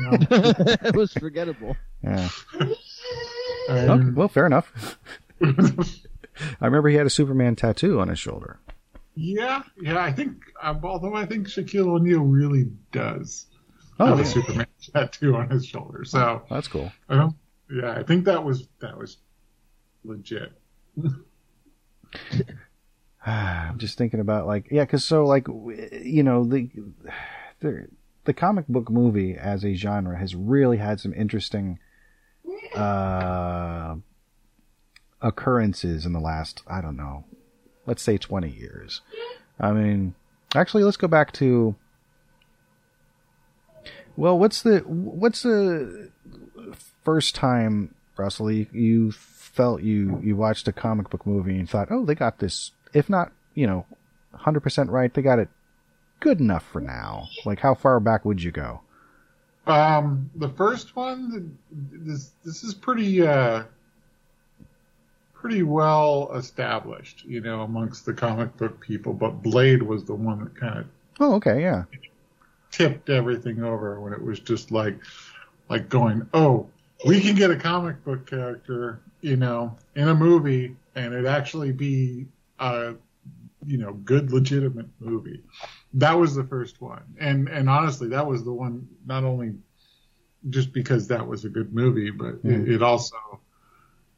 know, 0.00 0.18
it 0.30 0.94
was 0.96 1.12
forgettable. 1.12 1.76
Yeah. 2.02 2.28
I- 2.60 2.74
Okay, 3.70 4.10
well, 4.14 4.28
fair 4.28 4.46
enough. 4.46 4.98
I 5.42 6.64
remember 6.66 6.88
he 6.88 6.96
had 6.96 7.06
a 7.06 7.10
Superman 7.10 7.54
tattoo 7.56 8.00
on 8.00 8.08
his 8.08 8.18
shoulder. 8.18 8.58
yeah, 9.14 9.62
yeah. 9.80 9.98
I 10.02 10.10
think, 10.12 10.36
um, 10.62 10.80
although 10.82 11.14
I 11.14 11.26
think 11.26 11.48
Shaquille 11.48 11.86
O'Neal 11.88 12.22
really 12.22 12.70
does 12.92 13.44
Oh, 14.00 14.06
have 14.06 14.18
yeah. 14.18 14.24
a 14.24 14.26
Superman 14.26 14.66
tattoo 14.94 15.34
on 15.36 15.50
his 15.50 15.66
shoulder. 15.66 16.04
So 16.04 16.42
That's 16.48 16.68
cool. 16.68 16.90
I. 17.10 17.28
Yeah, 17.70 17.90
I 17.92 18.02
think 18.04 18.24
that 18.24 18.42
was 18.42 18.68
that 18.80 18.96
was 18.96 19.18
legit. 20.04 20.52
I'm 23.28 23.78
just 23.78 23.98
thinking 23.98 24.20
about 24.20 24.46
like 24.46 24.68
yeah, 24.70 24.84
because 24.84 25.04
so 25.04 25.24
like 25.24 25.46
you 25.48 26.22
know 26.22 26.44
the 26.44 26.70
the 27.60 27.88
the 28.24 28.34
comic 28.34 28.66
book 28.68 28.90
movie 28.90 29.34
as 29.34 29.64
a 29.64 29.74
genre 29.74 30.18
has 30.18 30.34
really 30.34 30.78
had 30.78 31.00
some 31.00 31.14
interesting 31.14 31.78
uh 32.74 33.96
occurrences 35.20 36.06
in 36.06 36.12
the 36.12 36.20
last 36.20 36.62
I 36.66 36.80
don't 36.80 36.96
know, 36.96 37.24
let's 37.86 38.02
say 38.02 38.18
20 38.18 38.48
years. 38.50 39.00
I 39.60 39.72
mean, 39.72 40.14
actually, 40.54 40.84
let's 40.84 40.96
go 40.96 41.08
back 41.08 41.32
to. 41.34 41.74
Well, 44.16 44.38
what's 44.38 44.62
the 44.62 44.78
what's 44.80 45.42
the 45.42 46.10
first 47.04 47.34
time, 47.34 47.94
Russell, 48.16 48.50
you, 48.50 48.66
you 48.72 49.12
felt 49.12 49.82
you 49.82 50.20
you 50.22 50.36
watched 50.36 50.68
a 50.68 50.72
comic 50.72 51.10
book 51.10 51.26
movie 51.26 51.58
and 51.58 51.68
thought, 51.68 51.88
oh, 51.90 52.04
they 52.04 52.14
got 52.14 52.38
this, 52.38 52.72
if 52.94 53.08
not, 53.08 53.32
you 53.54 53.66
know, 53.66 53.86
hundred 54.32 54.60
percent 54.60 54.90
right, 54.90 55.12
they 55.12 55.22
got 55.22 55.38
it 55.38 55.48
good 56.20 56.40
enough 56.40 56.64
for 56.64 56.80
now. 56.80 57.28
Like, 57.44 57.60
how 57.60 57.74
far 57.74 58.00
back 58.00 58.24
would 58.24 58.42
you 58.42 58.50
go? 58.50 58.80
Um, 59.66 60.30
the 60.36 60.48
first 60.48 60.96
one, 60.96 61.58
this 61.70 62.32
this 62.44 62.64
is 62.64 62.72
pretty 62.74 63.26
uh, 63.26 63.64
pretty 65.34 65.62
well 65.62 66.30
established, 66.34 67.24
you 67.24 67.40
know, 67.40 67.62
amongst 67.62 68.06
the 68.06 68.14
comic 68.14 68.56
book 68.56 68.80
people. 68.80 69.12
But 69.12 69.42
Blade 69.42 69.82
was 69.82 70.04
the 70.04 70.14
one 70.14 70.44
that 70.44 70.56
kind 70.56 70.78
of 70.78 70.86
Oh, 71.20 71.34
okay, 71.34 71.60
yeah. 71.60 71.84
tipped 72.70 73.10
everything 73.10 73.62
over 73.62 74.00
when 74.00 74.12
it 74.12 74.22
was 74.22 74.40
just 74.40 74.70
like 74.70 74.98
like 75.68 75.88
going, 75.88 76.26
oh, 76.32 76.68
we 77.06 77.20
can 77.20 77.34
get 77.34 77.50
a 77.50 77.56
comic 77.56 78.02
book 78.04 78.26
character, 78.26 79.00
you 79.20 79.36
know, 79.36 79.76
in 79.96 80.08
a 80.08 80.14
movie, 80.14 80.76
and 80.94 81.12
it 81.12 81.26
actually 81.26 81.72
be 81.72 82.26
a 82.58 82.94
you 83.66 83.78
know 83.78 83.92
good 83.92 84.32
legitimate 84.32 84.86
movie. 85.00 85.42
That 85.94 86.12
was 86.12 86.34
the 86.34 86.44
first 86.44 86.80
one, 86.80 87.02
and 87.18 87.48
and 87.48 87.68
honestly, 87.68 88.08
that 88.08 88.26
was 88.26 88.44
the 88.44 88.52
one 88.52 88.88
not 89.06 89.24
only 89.24 89.54
just 90.50 90.72
because 90.72 91.08
that 91.08 91.26
was 91.26 91.44
a 91.44 91.48
good 91.48 91.74
movie, 91.74 92.10
but 92.10 92.38
it, 92.44 92.68
it 92.68 92.82
also 92.82 93.16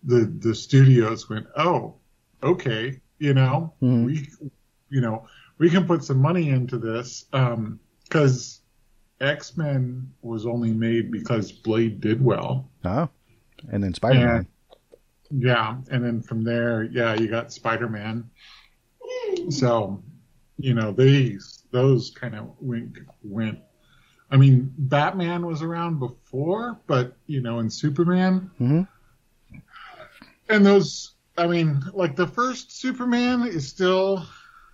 the 0.05 0.25
the 0.39 0.55
studios 0.55 1.29
went, 1.29 1.47
oh, 1.57 1.95
okay, 2.43 3.01
you 3.19 3.35
know, 3.35 3.73
Mhm. 3.83 4.05
we 4.07 4.29
you 4.89 5.01
know 5.01 5.27
we 5.59 5.71
can 5.71 5.87
put 5.87 6.05
some 6.05 6.19
money 6.19 6.49
into 6.51 6.79
this 6.79 7.25
because 8.05 8.61
X 9.21 9.57
Men 9.57 10.13
was 10.23 10.47
only 10.47 10.73
made 10.73 11.11
because 11.11 11.53
Blade 11.53 12.01
did 12.01 12.23
well. 12.23 12.71
Oh, 12.85 13.09
and 13.71 13.83
then 13.83 13.95
Spider 13.95 14.27
Man. 14.27 14.47
Yeah, 15.31 15.77
and 15.91 16.05
then 16.05 16.23
from 16.23 16.43
there, 16.43 16.83
yeah, 16.85 17.15
you 17.15 17.29
got 17.29 17.53
Spider 17.53 17.89
Man. 17.89 18.29
So, 19.49 20.03
you 20.59 20.75
know, 20.75 20.93
these 20.93 21.65
those 21.71 22.11
kind 22.11 22.35
of 22.35 22.55
went 22.61 22.99
went. 23.23 23.59
I 24.31 24.37
mean, 24.37 24.73
Batman 24.77 25.47
was 25.47 25.63
around 25.63 25.99
before, 25.99 26.79
but 26.87 27.17
you 27.27 27.41
know, 27.41 27.59
in 27.61 27.71
Superman, 27.71 28.51
Mhm. 28.61 28.89
and 30.49 30.67
those. 30.67 31.15
I 31.39 31.47
mean, 31.47 31.83
like 31.95 32.17
the 32.17 32.27
first 32.27 32.73
Superman 32.73 33.47
is 33.47 33.67
still, 33.67 34.27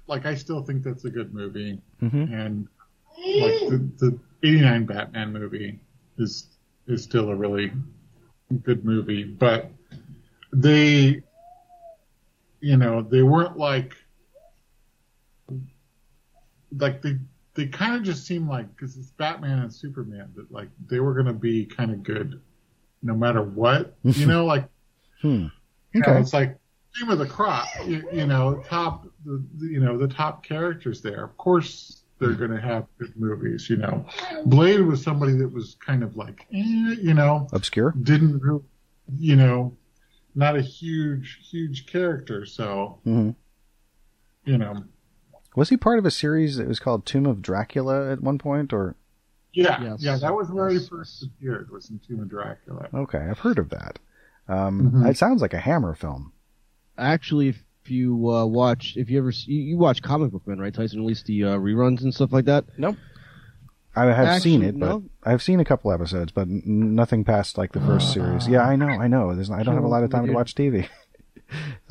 like 0.08 0.26
I 0.26 0.34
still 0.34 0.62
think 0.62 0.82
that's 0.82 1.04
a 1.04 1.10
good 1.10 1.32
movie, 1.32 1.80
Mhm. 2.02 2.32
and 2.32 2.68
like 3.40 3.54
the 3.68 3.88
the 3.98 4.18
'89 4.42 4.86
Batman 4.86 5.32
movie 5.32 5.78
is 6.18 6.48
is 6.86 7.02
still 7.02 7.28
a 7.28 7.36
really 7.36 7.72
good 8.62 8.84
movie, 8.84 9.24
but 9.24 9.70
they, 10.56 11.20
you 12.60 12.76
know, 12.76 13.02
they 13.02 13.22
weren't 13.22 13.56
like, 13.58 13.94
like 16.76 17.02
they 17.02 17.18
they 17.54 17.66
kind 17.66 17.94
of 17.94 18.02
just 18.02 18.26
seemed 18.26 18.48
like 18.48 18.74
because 18.76 18.96
it's 18.96 19.10
Batman 19.12 19.60
and 19.60 19.72
Superman 19.72 20.30
that 20.36 20.50
like 20.50 20.68
they 20.88 21.00
were 21.00 21.14
gonna 21.14 21.32
be 21.32 21.64
kind 21.64 21.90
of 21.90 22.02
good, 22.02 22.40
no 23.02 23.14
matter 23.14 23.42
what, 23.42 23.96
you 24.02 24.26
know, 24.32 24.44
like 24.44 24.68
Hmm. 25.22 25.46
you 25.94 26.00
know, 26.00 26.08
Okay. 26.08 26.20
it's 26.20 26.32
like 26.34 26.58
cream 26.94 27.10
of 27.10 27.18
the 27.18 27.26
crop, 27.26 27.66
you, 27.86 28.06
you 28.12 28.26
know, 28.26 28.62
top 28.68 29.06
the 29.24 29.42
the- 29.58 29.66
you 29.66 29.80
know 29.80 29.96
the 29.96 30.08
top 30.08 30.42
characters 30.44 31.00
there. 31.02 31.24
Of 31.24 31.36
course, 31.36 32.02
they're 32.18 32.32
gonna 32.34 32.60
have 32.60 32.86
good 32.98 33.12
movies, 33.16 33.68
you 33.70 33.76
know. 33.76 34.06
Blade 34.46 34.80
was 34.80 35.02
somebody 35.02 35.32
that 35.34 35.48
was 35.52 35.76
kind 35.84 36.02
of 36.02 36.16
like, 36.16 36.46
eh, 36.52 36.96
you 37.00 37.14
know, 37.14 37.46
Obscure. 37.52 37.94
didn't 38.02 38.40
really, 38.42 38.62
you 39.18 39.36
know, 39.36 39.76
not 40.36 40.54
a 40.56 40.60
huge, 40.62 41.40
huge 41.50 41.86
character. 41.86 42.46
So, 42.46 43.00
hmm 43.04 43.30
you 44.44 44.56
know, 44.58 44.84
Was 45.56 45.70
he 45.70 45.76
part 45.76 45.98
of 45.98 46.06
a 46.06 46.10
series 46.12 46.56
that 46.56 46.68
was 46.68 46.78
called 46.78 47.04
Tomb 47.04 47.26
of 47.26 47.42
Dracula 47.42 48.12
at 48.12 48.22
one 48.22 48.38
point, 48.38 48.72
or 48.72 48.94
yeah, 49.52 49.82
Yes. 49.82 50.02
yeah, 50.02 50.16
that 50.18 50.34
was 50.34 50.50
where 50.50 50.68
he 50.68 50.78
first 50.78 51.24
appeared 51.24 51.70
was 51.72 51.90
in 51.90 51.98
Tomb 51.98 52.20
of 52.20 52.28
Dracula. 52.28 52.88
okay, 52.94 53.18
I've 53.18 53.38
heard 53.40 53.58
of 53.58 53.70
that. 53.70 53.98
Um, 54.48 54.92
Mhm. 54.92 55.08
It 55.10 55.16
sounds 55.16 55.42
like 55.42 55.54
a 55.54 55.58
Hammer 55.58 55.94
film. 55.94 56.32
Actually, 56.96 57.48
if 57.48 57.64
you 57.86 58.28
uh, 58.30 58.44
watch, 58.46 58.94
if 58.96 59.10
you 59.10 59.18
ever 59.18 59.32
see, 59.32 59.50
you, 59.52 59.62
you 59.62 59.78
watch 59.78 60.00
Comic 60.02 60.30
Book 60.30 60.46
Men, 60.46 60.58
right, 60.60 60.72
Tyson? 60.72 61.00
At 61.00 61.06
least 61.06 61.26
the 61.26 61.42
uh, 61.44 61.56
reruns 61.56 62.02
and 62.02 62.14
stuff 62.14 62.32
like 62.32 62.44
that. 62.44 62.64
I 63.96 64.04
have 64.06 64.26
Actually, 64.26 64.40
seen 64.50 64.62
it, 64.62 64.78
but 64.78 64.86
no. 64.88 65.04
I've 65.24 65.42
seen 65.42 65.58
a 65.60 65.64
couple 65.64 65.90
episodes, 65.90 66.30
but 66.32 66.42
n- 66.48 66.62
nothing 66.94 67.24
past 67.24 67.56
like 67.56 67.72
the 67.72 67.80
first 67.80 68.12
series. 68.12 68.46
Yeah, 68.46 68.62
I 68.62 68.76
know, 68.76 68.88
I 68.88 69.08
know. 69.08 69.34
There's, 69.34 69.50
I 69.50 69.62
don't 69.62 69.74
have 69.74 69.84
a 69.84 69.88
lot 69.88 70.04
of 70.04 70.10
time 70.10 70.26
to 70.26 70.32
watch 70.32 70.54
TV. 70.54 70.88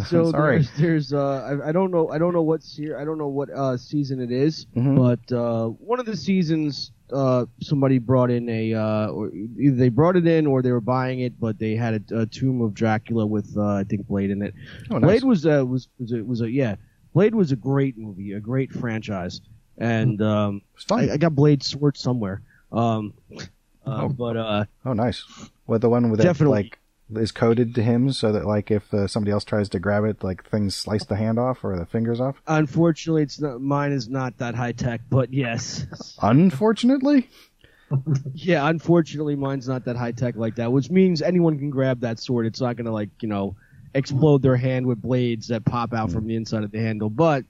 So 0.09 0.31
Sorry. 0.31 0.55
there's, 0.57 0.71
there's 0.77 1.13
uh, 1.13 1.59
I, 1.63 1.69
I 1.69 1.71
don't 1.71 1.89
know, 1.89 2.09
I 2.09 2.17
don't 2.17 2.33
know 2.33 2.41
what 2.41 2.61
se- 2.61 2.93
I 2.93 3.05
don't 3.05 3.17
know 3.17 3.29
what 3.29 3.49
uh, 3.49 3.77
season 3.77 4.19
it 4.19 4.29
is, 4.29 4.65
Mhm. 4.75 4.97
but 4.97 5.33
uh, 5.33 5.67
one 5.69 5.97
of 6.01 6.05
the 6.05 6.17
seasons, 6.17 6.91
uh, 7.13 7.45
somebody 7.61 7.97
brought 7.99 8.29
in 8.31 8.49
a, 8.49 8.73
uh, 8.73 9.07
or 9.07 9.31
either 9.33 9.77
they 9.77 9.87
brought 9.87 10.17
it 10.17 10.27
in 10.27 10.45
or 10.45 10.61
they 10.61 10.73
were 10.73 10.81
buying 10.81 11.21
it, 11.21 11.39
but 11.39 11.57
they 11.57 11.73
had 11.75 12.03
a, 12.11 12.19
a 12.23 12.25
Tomb 12.25 12.59
of 12.61 12.73
Dracula 12.73 13.25
with 13.25 13.55
uh, 13.55 13.65
I 13.75 13.85
think 13.85 14.05
Blade 14.07 14.29
in 14.29 14.41
it. 14.41 14.53
Oh, 14.91 14.97
nice. 14.97 15.21
Blade 15.21 15.23
was 15.23 15.45
uh, 15.45 15.63
was 15.65 15.87
was 15.99 16.11
a, 16.11 16.21
was 16.21 16.41
a 16.41 16.51
yeah, 16.51 16.75
Blade 17.13 17.33
was 17.33 17.53
a 17.53 17.55
great 17.55 17.97
movie, 17.97 18.33
a 18.33 18.41
great 18.41 18.73
franchise, 18.73 19.39
and 19.77 20.21
um, 20.21 20.61
It's 20.75 20.83
fun. 20.85 21.09
I, 21.09 21.13
I 21.13 21.17
got 21.17 21.35
Blade 21.35 21.63
sword 21.63 21.97
somewhere. 21.97 22.41
Um, 22.71 23.13
uh, 23.37 23.41
Oh. 23.87 24.09
but 24.09 24.35
uh, 24.37 24.65
Oh, 24.85 24.93
nice. 24.93 25.23
What 25.65 25.81
the 25.81 25.89
one 25.89 26.09
with 26.09 26.19
that 26.19 26.25
Definitely. 26.25 26.63
like 26.63 26.79
is 27.21 27.31
coded 27.31 27.75
to 27.75 27.83
him, 27.83 28.11
so 28.11 28.31
that 28.31 28.45
like 28.45 28.71
if 28.71 28.91
uh, 28.93 29.05
somebody 29.07 29.31
else 29.31 29.43
tries 29.45 29.69
to 29.69 29.79
grab 29.79 30.03
it, 30.05 30.23
like 30.23 30.43
things 30.49 30.75
slice 30.75 31.05
the 31.05 31.15
hand 31.15 31.37
off 31.37 31.63
or 31.63 31.77
the 31.77 31.85
fingers 31.85 32.19
off. 32.19 32.35
unfortunately, 32.47 33.21
it's 33.23 33.39
not 33.39 33.61
mine 33.61 33.91
is 33.91 34.09
not 34.09 34.37
that 34.39 34.55
high 34.55 34.71
tech, 34.71 35.01
but 35.09 35.31
yes. 35.31 35.85
Unfortunately, 36.21 37.29
Yeah, 38.33 38.67
unfortunately, 38.67 39.35
mine's 39.35 39.67
not 39.67 39.85
that 39.85 39.95
high 39.95 40.11
tech 40.13 40.35
like 40.35 40.55
that, 40.55 40.71
which 40.71 40.89
means 40.89 41.21
anyone 41.21 41.59
can 41.59 41.69
grab 41.69 41.99
that 41.99 42.19
sword. 42.19 42.47
It's 42.47 42.59
not 42.59 42.75
going 42.75 42.85
to 42.87 42.91
like 42.91 43.09
you 43.21 43.27
know 43.29 43.55
explode 43.93 44.41
their 44.41 44.57
hand 44.57 44.87
with 44.87 44.99
blades 45.01 45.49
that 45.49 45.63
pop 45.63 45.93
out 45.93 46.11
from 46.11 46.25
the 46.27 46.35
inside 46.35 46.63
of 46.63 46.71
the 46.71 46.79
handle, 46.79 47.09
but 47.11 47.45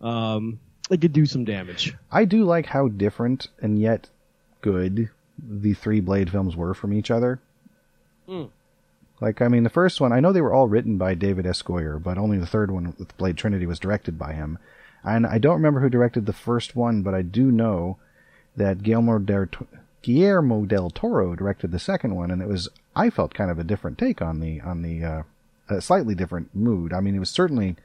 um, 0.00 0.60
it 0.92 1.00
could 1.00 1.12
do 1.12 1.26
some 1.26 1.44
damage. 1.44 1.94
I 2.10 2.24
do 2.24 2.44
like 2.44 2.66
how 2.66 2.88
different 2.88 3.48
and 3.60 3.80
yet 3.80 4.08
good 4.60 5.08
the 5.42 5.74
three 5.74 6.00
Blade 6.00 6.30
films 6.30 6.54
were 6.54 6.74
from 6.74 6.92
each 6.92 7.10
other. 7.10 7.40
Hmm. 8.26 8.44
Like, 9.20 9.40
I 9.40 9.48
mean, 9.48 9.62
the 9.62 9.70
first 9.70 10.00
one, 10.00 10.12
I 10.12 10.20
know 10.20 10.32
they 10.32 10.40
were 10.40 10.52
all 10.52 10.68
written 10.68 10.98
by 10.98 11.14
David 11.14 11.46
S. 11.46 11.62
Goyer, 11.62 12.02
but 12.02 12.18
only 12.18 12.38
the 12.38 12.46
third 12.46 12.70
one 12.70 12.94
with 12.98 13.16
Blade 13.16 13.36
Trinity 13.36 13.66
was 13.66 13.78
directed 13.78 14.18
by 14.18 14.32
him. 14.32 14.58
And 15.04 15.26
I 15.26 15.38
don't 15.38 15.56
remember 15.56 15.80
who 15.80 15.88
directed 15.88 16.26
the 16.26 16.32
first 16.32 16.76
one, 16.76 17.02
but 17.02 17.14
I 17.14 17.22
do 17.22 17.50
know 17.50 17.98
that 18.56 18.82
Guillermo 18.82 19.18
del, 19.18 19.46
Guillermo 20.02 20.64
del 20.64 20.90
Toro 20.90 21.34
directed 21.34 21.70
the 21.70 21.78
second 21.78 22.14
one, 22.14 22.30
and 22.30 22.42
it 22.42 22.48
was, 22.48 22.68
I 22.94 23.10
felt 23.10 23.34
kind 23.34 23.50
of 23.50 23.58
a 23.58 23.64
different 23.64 23.96
take 23.96 24.20
on 24.20 24.40
the, 24.40 24.60
on 24.60 24.82
the, 24.82 25.04
uh, 25.04 25.22
a 25.68 25.80
slightly 25.80 26.14
different 26.14 26.54
mood. 26.54 26.92
I 26.92 27.00
mean, 27.00 27.14
it 27.14 27.20
was 27.20 27.30
certainly 27.30 27.76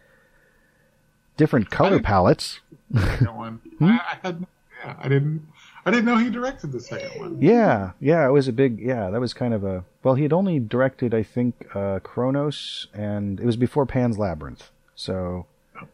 different 1.37 1.69
color 1.69 1.99
palettes. 1.99 2.59
Second 2.95 3.35
one, 3.35 3.61
Hmm? 3.79 3.85
I, 3.85 3.99
I 3.99 4.17
had, 4.27 4.45
yeah, 4.83 4.95
I 4.99 5.09
didn't, 5.09 5.47
I 5.85 5.91
didn't 5.91 6.05
know 6.05 6.17
he 6.17 6.29
directed 6.29 6.71
the 6.71 6.79
second 6.79 7.19
one. 7.19 7.41
Yeah, 7.41 7.91
yeah, 7.99 8.27
it 8.27 8.31
was 8.31 8.47
a 8.47 8.53
big, 8.53 8.79
yeah, 8.79 9.09
that 9.09 9.19
was 9.19 9.33
kind 9.33 9.53
of 9.53 9.63
a, 9.63 9.83
well, 10.03 10.15
he 10.15 10.23
had 10.23 10.33
only 10.33 10.59
directed, 10.59 11.13
I 11.13 11.23
think, 11.23 11.67
uh, 11.75 11.99
Cronos, 11.99 12.87
and 12.93 13.39
it 13.39 13.45
was 13.45 13.57
before 13.57 13.85
Pan's 13.85 14.17
Labyrinth. 14.17 14.69
So, 14.95 15.45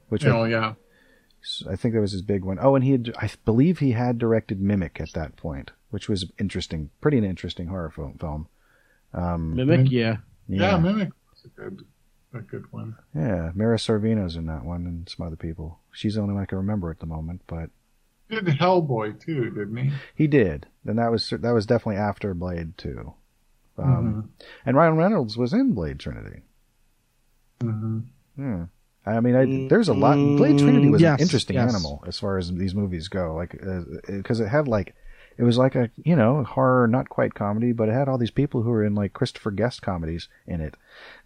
which 0.09 0.25
Oh 0.25 0.43
I, 0.43 0.49
yeah, 0.49 0.73
I 1.69 1.75
think 1.75 1.93
that 1.93 2.01
was 2.01 2.11
his 2.13 2.21
big 2.21 2.43
one. 2.43 2.57
Oh, 2.61 2.75
and 2.75 2.83
he 2.83 2.91
had, 2.91 3.13
I 3.17 3.29
believe 3.43 3.79
he 3.79 3.91
had 3.91 4.17
directed 4.17 4.61
Mimic 4.61 5.01
at 5.01 5.13
that 5.13 5.35
point, 5.35 5.71
which 5.89 6.07
was 6.07 6.31
interesting, 6.39 6.89
pretty 7.01 7.17
an 7.17 7.23
interesting 7.25 7.67
horror 7.67 7.89
film. 7.89 8.17
film. 8.19 8.47
Um, 9.13 9.55
Mimic, 9.55 9.91
yeah. 9.91 10.17
yeah, 10.47 10.71
yeah, 10.71 10.77
Mimic 10.77 11.11
was 11.31 11.45
a 11.45 11.49
good, 11.49 11.85
a 12.33 12.41
good 12.41 12.71
one. 12.71 12.95
yeah, 13.15 13.51
Mira 13.55 13.77
Sorvino's 13.77 14.35
in 14.35 14.45
that 14.47 14.65
one, 14.65 14.85
and 14.85 15.07
some 15.09 15.25
other 15.25 15.35
people. 15.35 15.79
She's 15.91 16.15
the 16.15 16.21
only 16.21 16.33
one 16.33 16.43
I 16.43 16.47
can 16.47 16.57
remember 16.57 16.89
at 16.89 16.99
the 16.99 17.05
moment, 17.05 17.41
but 17.47 17.69
did 18.29 18.45
Hellboy 18.45 19.19
too, 19.19 19.49
didn't 19.51 19.77
he? 19.77 19.91
he 20.15 20.27
did, 20.27 20.67
and 20.85 20.97
that 20.97 21.11
was 21.11 21.29
that 21.29 21.51
was 21.53 21.65
definitely 21.65 21.97
after 21.97 22.33
Blade 22.33 22.77
too. 22.77 23.13
Um, 23.77 24.31
And 24.65 24.75
Ryan 24.77 24.97
Reynolds 24.97 25.35
was 25.37 25.51
in 25.53 25.73
Blade 25.73 25.99
Trinity. 25.99 26.41
hmm 27.61 27.99
Hmm. 28.35 28.63
I 29.05 29.19
mean, 29.19 29.35
I, 29.35 29.67
there's 29.67 29.89
a 29.89 29.93
lot. 29.93 30.15
Blade 30.15 30.57
Trinity 30.57 30.89
was 30.89 31.01
yes, 31.01 31.19
an 31.19 31.23
interesting 31.23 31.55
yes. 31.55 31.69
animal 31.73 32.03
as 32.07 32.17
far 32.17 32.37
as 32.37 32.49
these 32.53 32.73
movies 32.73 33.09
go. 33.09 33.35
Like, 33.35 33.51
because 34.07 34.39
it 34.39 34.47
had 34.47 34.67
like, 34.67 34.95
it 35.37 35.43
was 35.43 35.57
like 35.57 35.75
a 35.75 35.89
you 36.03 36.15
know 36.15 36.43
horror, 36.43 36.87
not 36.87 37.09
quite 37.09 37.33
comedy, 37.33 37.71
but 37.71 37.89
it 37.89 37.93
had 37.93 38.07
all 38.07 38.17
these 38.17 38.31
people 38.31 38.61
who 38.61 38.69
were 38.69 38.83
in 38.83 38.95
like 38.95 39.13
Christopher 39.13 39.51
Guest 39.51 39.81
comedies 39.81 40.27
in 40.45 40.61
it, 40.61 40.75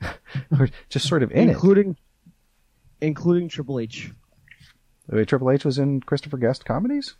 were 0.57 0.69
just 0.89 1.07
sort 1.07 1.23
of 1.23 1.31
in 1.31 1.49
it. 1.49 1.53
including 1.53 1.97
including 3.01 3.49
Triple 3.49 3.79
H. 3.79 4.11
Wait, 5.09 5.27
Triple 5.27 5.51
H 5.51 5.65
was 5.65 5.77
in 5.77 6.01
Christopher 6.01 6.37
Guest 6.37 6.65
comedies. 6.65 7.15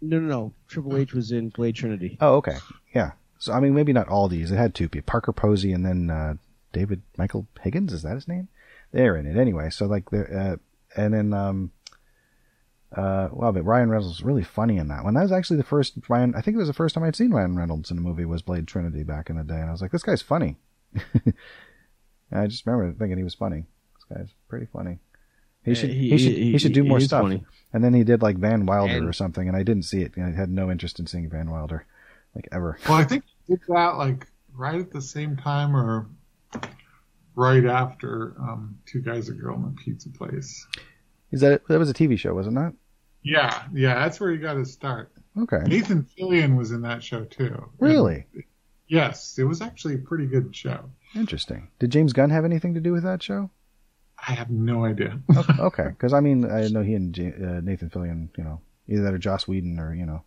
No, 0.00 0.18
no, 0.18 0.28
no. 0.28 0.52
Triple 0.68 0.96
H 0.96 1.14
was 1.14 1.32
in 1.32 1.48
Blade 1.50 1.74
Trinity. 1.74 2.18
Oh, 2.20 2.36
okay, 2.36 2.58
yeah. 2.94 3.12
So 3.38 3.52
I 3.52 3.60
mean, 3.60 3.74
maybe 3.74 3.92
not 3.92 4.08
all 4.08 4.28
these. 4.28 4.50
It 4.50 4.56
had 4.56 4.74
two 4.74 4.88
people: 4.88 5.10
Parker 5.10 5.32
Posey 5.32 5.72
and 5.72 5.84
then 5.84 6.10
uh, 6.10 6.34
David 6.72 7.02
Michael 7.16 7.46
Higgins. 7.60 7.92
Is 7.92 8.02
that 8.02 8.14
his 8.14 8.28
name? 8.28 8.48
They're 8.92 9.16
in 9.16 9.26
it 9.26 9.36
anyway. 9.36 9.70
So 9.70 9.86
like, 9.86 10.04
uh, 10.12 10.56
and 10.96 11.14
then 11.14 11.32
um, 11.32 11.70
uh, 12.94 13.28
well, 13.32 13.52
but 13.52 13.64
Ryan 13.64 13.90
Reynolds 13.90 14.08
was 14.18 14.22
really 14.24 14.44
funny 14.44 14.76
in 14.76 14.88
that 14.88 15.04
one. 15.04 15.14
That 15.14 15.22
was 15.22 15.32
actually 15.32 15.56
the 15.58 15.64
first 15.64 15.94
Ryan. 16.08 16.34
I 16.34 16.40
think 16.40 16.54
it 16.54 16.58
was 16.58 16.68
the 16.68 16.72
first 16.74 16.94
time 16.94 17.04
I'd 17.04 17.16
seen 17.16 17.32
Ryan 17.32 17.56
Reynolds 17.56 17.90
in 17.90 17.98
a 17.98 18.00
movie 18.00 18.24
was 18.24 18.42
Blade 18.42 18.66
Trinity 18.68 19.02
back 19.02 19.28
in 19.30 19.36
the 19.36 19.44
day, 19.44 19.58
and 19.60 19.68
I 19.68 19.72
was 19.72 19.82
like, 19.82 19.90
this 19.90 20.02
guy's 20.02 20.22
funny. 20.22 20.56
And 20.94 21.34
I 22.32 22.46
just 22.46 22.64
remember 22.66 22.96
thinking 22.98 23.18
he 23.18 23.24
was 23.24 23.34
funny. 23.34 23.64
This 23.94 24.16
guy's 24.18 24.34
pretty 24.48 24.66
funny. 24.72 24.98
He 25.64 25.72
Yeah, 25.72 25.74
should 25.76 25.90
he- 25.90 26.10
he, 26.10 26.18
should 26.18 26.32
he- 26.32 26.52
he, 26.52 26.58
should 26.58 26.72
do 26.72 26.84
more 26.84 27.00
stuff. 27.00 27.22
funny. 27.22 27.44
And 27.72 27.82
then 27.82 27.92
he 27.92 28.04
did 28.04 28.22
like 28.22 28.36
Van 28.36 28.66
Wilder 28.66 28.96
And- 28.98 29.08
or 29.08 29.12
something, 29.12 29.48
and 29.48 29.56
I 29.56 29.62
didn't 29.64 29.82
see 29.84 30.02
it. 30.02 30.12
I 30.16 30.30
had 30.30 30.48
no 30.50 30.70
interest 30.70 31.00
in 31.00 31.06
seeing 31.06 31.28
Van 31.28 31.50
Wilder, 31.50 31.84
like 32.34 32.48
ever. 32.52 32.78
Well, 32.88 32.98
I 32.98 33.04
think 33.04 33.24
he 33.46 33.54
did 33.54 33.62
that 33.68 33.96
like 33.98 34.26
right 34.54 34.80
at 34.80 34.92
the 34.92 35.02
same 35.02 35.36
time 35.36 35.76
or 35.76 36.06
right 37.34 37.64
after 37.66 38.34
um, 38.40 38.78
Two 38.86 39.00
Guys 39.02 39.28
a 39.28 39.32
Girl 39.32 39.56
in 39.56 39.64
a 39.64 39.82
Pizza 39.82 40.08
Place. 40.10 40.66
Is 41.30 41.40
that 41.40 41.66
that 41.68 41.78
was 41.78 41.90
a 41.90 41.94
TV 41.94 42.16
show, 42.16 42.34
was 42.34 42.46
it 42.46 42.52
not? 42.52 42.72
Yeah, 43.22 43.64
yeah, 43.72 43.94
that's 43.96 44.20
where 44.20 44.30
you 44.30 44.38
got 44.38 44.54
to 44.54 44.64
start. 44.64 45.12
Okay, 45.38 45.62
Nathan 45.66 46.04
Fillion 46.16 46.56
was 46.56 46.70
in 46.70 46.82
that 46.82 47.02
show 47.02 47.24
too. 47.24 47.70
really 47.78 48.26
And, 48.34 48.44
yes, 48.88 49.38
it 49.38 49.44
was 49.44 49.60
actually 49.60 49.94
a 49.94 49.98
pretty 49.98 50.26
good 50.26 50.54
show. 50.54 50.90
interesting. 51.14 51.68
Did 51.78 51.90
James 51.92 52.12
Gunn 52.12 52.30
have 52.30 52.44
anything 52.44 52.74
to 52.74 52.80
do 52.80 52.92
with 52.92 53.02
that 53.04 53.22
show? 53.22 53.50
I 54.28 54.32
have 54.32 54.50
no 54.50 54.84
idea. 54.84 55.20
okay, 55.58 55.88
because 55.88 56.12
I 56.12 56.20
mean, 56.20 56.50
I 56.50 56.68
know 56.68 56.82
he 56.82 56.94
and 56.94 57.14
J- 57.14 57.34
uh, 57.34 57.60
Nathan 57.60 57.90
Fillion, 57.90 58.28
you 58.38 58.44
know, 58.44 58.60
either 58.88 59.02
that 59.02 59.14
or 59.14 59.18
Joss 59.18 59.46
Whedon, 59.46 59.78
or 59.78 59.94
you 59.94 60.06
know, 60.06 60.22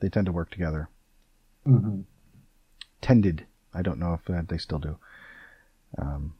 they 0.00 0.08
tend 0.08 0.26
to 0.26 0.32
work 0.32 0.50
together. 0.50 0.88
hmm 1.64 2.00
Tended. 3.00 3.46
I 3.72 3.82
don't 3.82 3.98
know 3.98 4.14
if 4.14 4.28
uh, 4.28 4.42
they 4.46 4.58
still 4.58 4.78
do. 4.78 4.98
Um, 5.98 6.34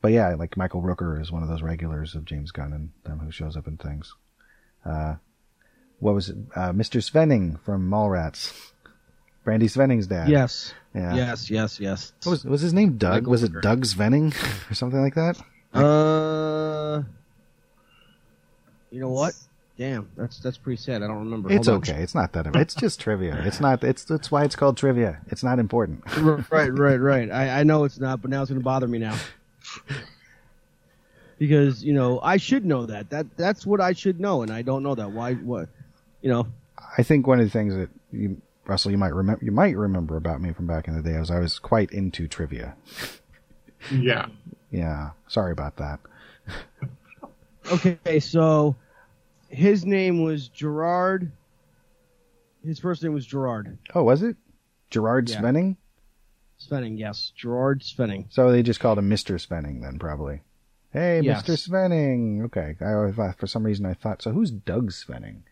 but 0.00 0.12
yeah, 0.12 0.34
like 0.34 0.56
Michael 0.56 0.82
Rooker 0.82 1.20
is 1.20 1.30
one 1.30 1.42
of 1.42 1.48
those 1.48 1.62
regulars 1.62 2.14
of 2.14 2.24
James 2.24 2.50
Gunn 2.50 2.72
and 2.72 2.90
them 3.04 3.18
who 3.18 3.30
shows 3.30 3.56
up 3.56 3.66
in 3.66 3.76
things. 3.76 4.14
Uh, 4.84 5.16
what 5.98 6.14
was 6.14 6.30
it? 6.30 6.36
Uh, 6.54 6.72
Mr. 6.72 7.02
Svenning 7.02 7.60
from 7.62 7.88
Mallrats. 7.88 8.72
Brandy 9.44 9.66
Svenning's 9.66 10.06
dad. 10.06 10.28
Yes. 10.28 10.74
Yeah. 10.94 11.14
Yes. 11.14 11.50
Yes. 11.50 11.80
Yes. 11.80 12.12
What 12.24 12.30
was 12.32 12.44
was 12.44 12.60
his 12.60 12.72
name 12.72 12.96
Doug? 12.98 13.22
Michael 13.22 13.30
was 13.30 13.42
it 13.42 13.52
Rooker. 13.52 13.62
Doug 13.62 13.84
Svenning 13.84 14.34
or 14.70 14.74
something 14.74 15.00
like 15.00 15.14
that? 15.14 15.38
Uh. 15.72 17.02
You 18.90 19.00
know 19.00 19.10
what? 19.10 19.34
Damn, 19.78 20.10
that's 20.14 20.38
that's 20.40 20.58
pretty 20.58 20.76
sad. 20.76 21.02
I 21.02 21.06
don't 21.06 21.20
remember. 21.20 21.50
It's 21.50 21.66
Hold 21.66 21.88
on. 21.88 21.90
okay. 21.94 22.02
It's 22.02 22.14
not 22.14 22.32
that. 22.34 22.40
Important. 22.40 22.62
It's 22.62 22.74
just 22.74 23.00
trivia. 23.00 23.40
It's 23.46 23.60
not. 23.60 23.82
It's 23.82 24.04
that's 24.04 24.30
why 24.30 24.44
it's 24.44 24.54
called 24.54 24.76
trivia. 24.76 25.20
It's 25.28 25.42
not 25.42 25.58
important. 25.58 26.02
right, 26.50 26.70
right, 26.70 27.00
right. 27.00 27.30
I, 27.30 27.60
I 27.60 27.62
know 27.62 27.84
it's 27.84 27.98
not, 27.98 28.20
but 28.20 28.30
now 28.30 28.42
it's 28.42 28.50
going 28.50 28.60
to 28.60 28.64
bother 28.64 28.86
me 28.86 28.98
now. 28.98 29.16
Because 31.38 31.82
you 31.82 31.94
know 31.94 32.20
I 32.22 32.36
should 32.36 32.66
know 32.66 32.84
that. 32.84 33.08
That 33.08 33.34
that's 33.34 33.64
what 33.66 33.80
I 33.80 33.94
should 33.94 34.20
know, 34.20 34.42
and 34.42 34.50
I 34.52 34.60
don't 34.60 34.82
know 34.82 34.94
that. 34.94 35.10
Why? 35.10 35.32
What? 35.34 35.70
You 36.20 36.28
know? 36.28 36.46
I 36.98 37.02
think 37.02 37.26
one 37.26 37.40
of 37.40 37.46
the 37.46 37.50
things 37.50 37.74
that 37.74 37.88
you, 38.12 38.42
Russell, 38.66 38.90
you 38.90 38.98
might 38.98 39.14
remember, 39.14 39.42
you 39.42 39.50
might 39.50 39.74
remember 39.74 40.18
about 40.18 40.42
me 40.42 40.52
from 40.52 40.66
back 40.66 40.86
in 40.86 40.94
the 40.94 41.02
day 41.02 41.18
was 41.18 41.30
I 41.30 41.38
was 41.38 41.58
quite 41.58 41.92
into 41.92 42.28
trivia. 42.28 42.76
Yeah. 43.90 44.26
Yeah. 44.70 45.12
Sorry 45.28 45.52
about 45.52 45.76
that. 45.76 46.00
Okay, 47.72 48.20
so 48.20 48.76
his 49.48 49.86
name 49.86 50.22
was 50.22 50.48
Gerard. 50.48 51.32
His 52.64 52.78
first 52.78 53.02
name 53.02 53.14
was 53.14 53.24
Gerard 53.24 53.78
Oh, 53.94 54.02
was 54.02 54.22
it 54.22 54.36
Gerard 54.90 55.30
Yeah. 55.30 55.40
Svenning? 55.40 55.76
Svenning. 56.60 56.98
Yes, 56.98 57.32
Gerard 57.34 57.82
Svenning. 57.82 58.26
So 58.30 58.50
they 58.50 58.62
just 58.62 58.80
called 58.80 58.98
him 58.98 59.08
Mister 59.08 59.34
Svenning 59.36 59.82
then, 59.82 59.98
probably. 59.98 60.42
Hey, 60.92 61.20
Yes. 61.22 61.46
Mister 61.48 61.70
Svenning. 61.70 62.44
Okay. 62.46 62.76
I 62.80 62.92
always 62.94 63.14
thought, 63.14 63.38
for 63.38 63.46
some 63.46 63.64
reason 63.64 63.86
I 63.86 63.94
thought 63.94 64.22
so. 64.22 64.32
Who's 64.32 64.50
Doug 64.50 64.90
Svenning? 64.90 65.42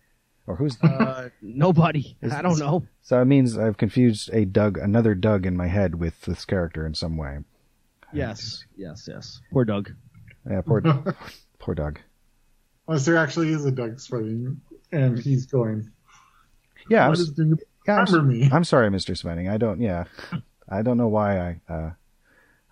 Or 0.47 0.57
who's? 0.57 0.83
Uh, 0.83 1.29
nobody. 1.43 2.17
Is- 2.23 2.33
I 2.33 2.43
don't 2.43 2.59
know. 2.59 2.87
so 3.03 3.21
it 3.21 3.27
means 3.27 3.57
I've 3.59 3.77
confused 3.77 4.31
a 4.33 4.45
Doug, 4.47 4.79
another 4.79 5.15
Doug 5.15 5.45
in 5.47 5.57
my 5.57 5.67
head 5.67 5.97
with 5.97 6.21
this 6.23 6.45
character 6.45 6.87
in 6.87 6.95
some 6.95 7.17
way. 7.17 7.39
Yes, 8.13 8.65
yes, 8.77 9.07
yes. 9.07 9.41
Poor 9.53 9.65
Doug. 9.67 9.91
Yeah, 10.51 10.63
poor, 10.63 10.81
poor 11.59 11.75
Doug. 11.75 12.01
Unless 12.87 13.05
there 13.05 13.19
actually 13.19 13.53
is 13.53 13.67
a 13.67 13.71
Doug 13.71 13.97
Svenning, 13.99 14.57
and 14.93 15.19
he's 15.19 15.45
going. 15.45 15.91
Yeah, 16.89 17.07
I'm, 17.07 17.13
"Why 17.13 17.25
yeah, 17.87 18.05
I'm, 18.09 18.29
me? 18.29 18.49
I'm 18.51 18.65
sorry, 18.65 18.89
Mr. 18.89 19.15
Svenning. 19.15 19.51
I 19.51 19.59
don't. 19.59 19.79
Yeah, 19.83 20.05
I 20.71 20.83
don't 20.83 20.97
know 20.97 21.09
why 21.09 21.39
I. 21.39 21.61
Uh, 21.69 21.91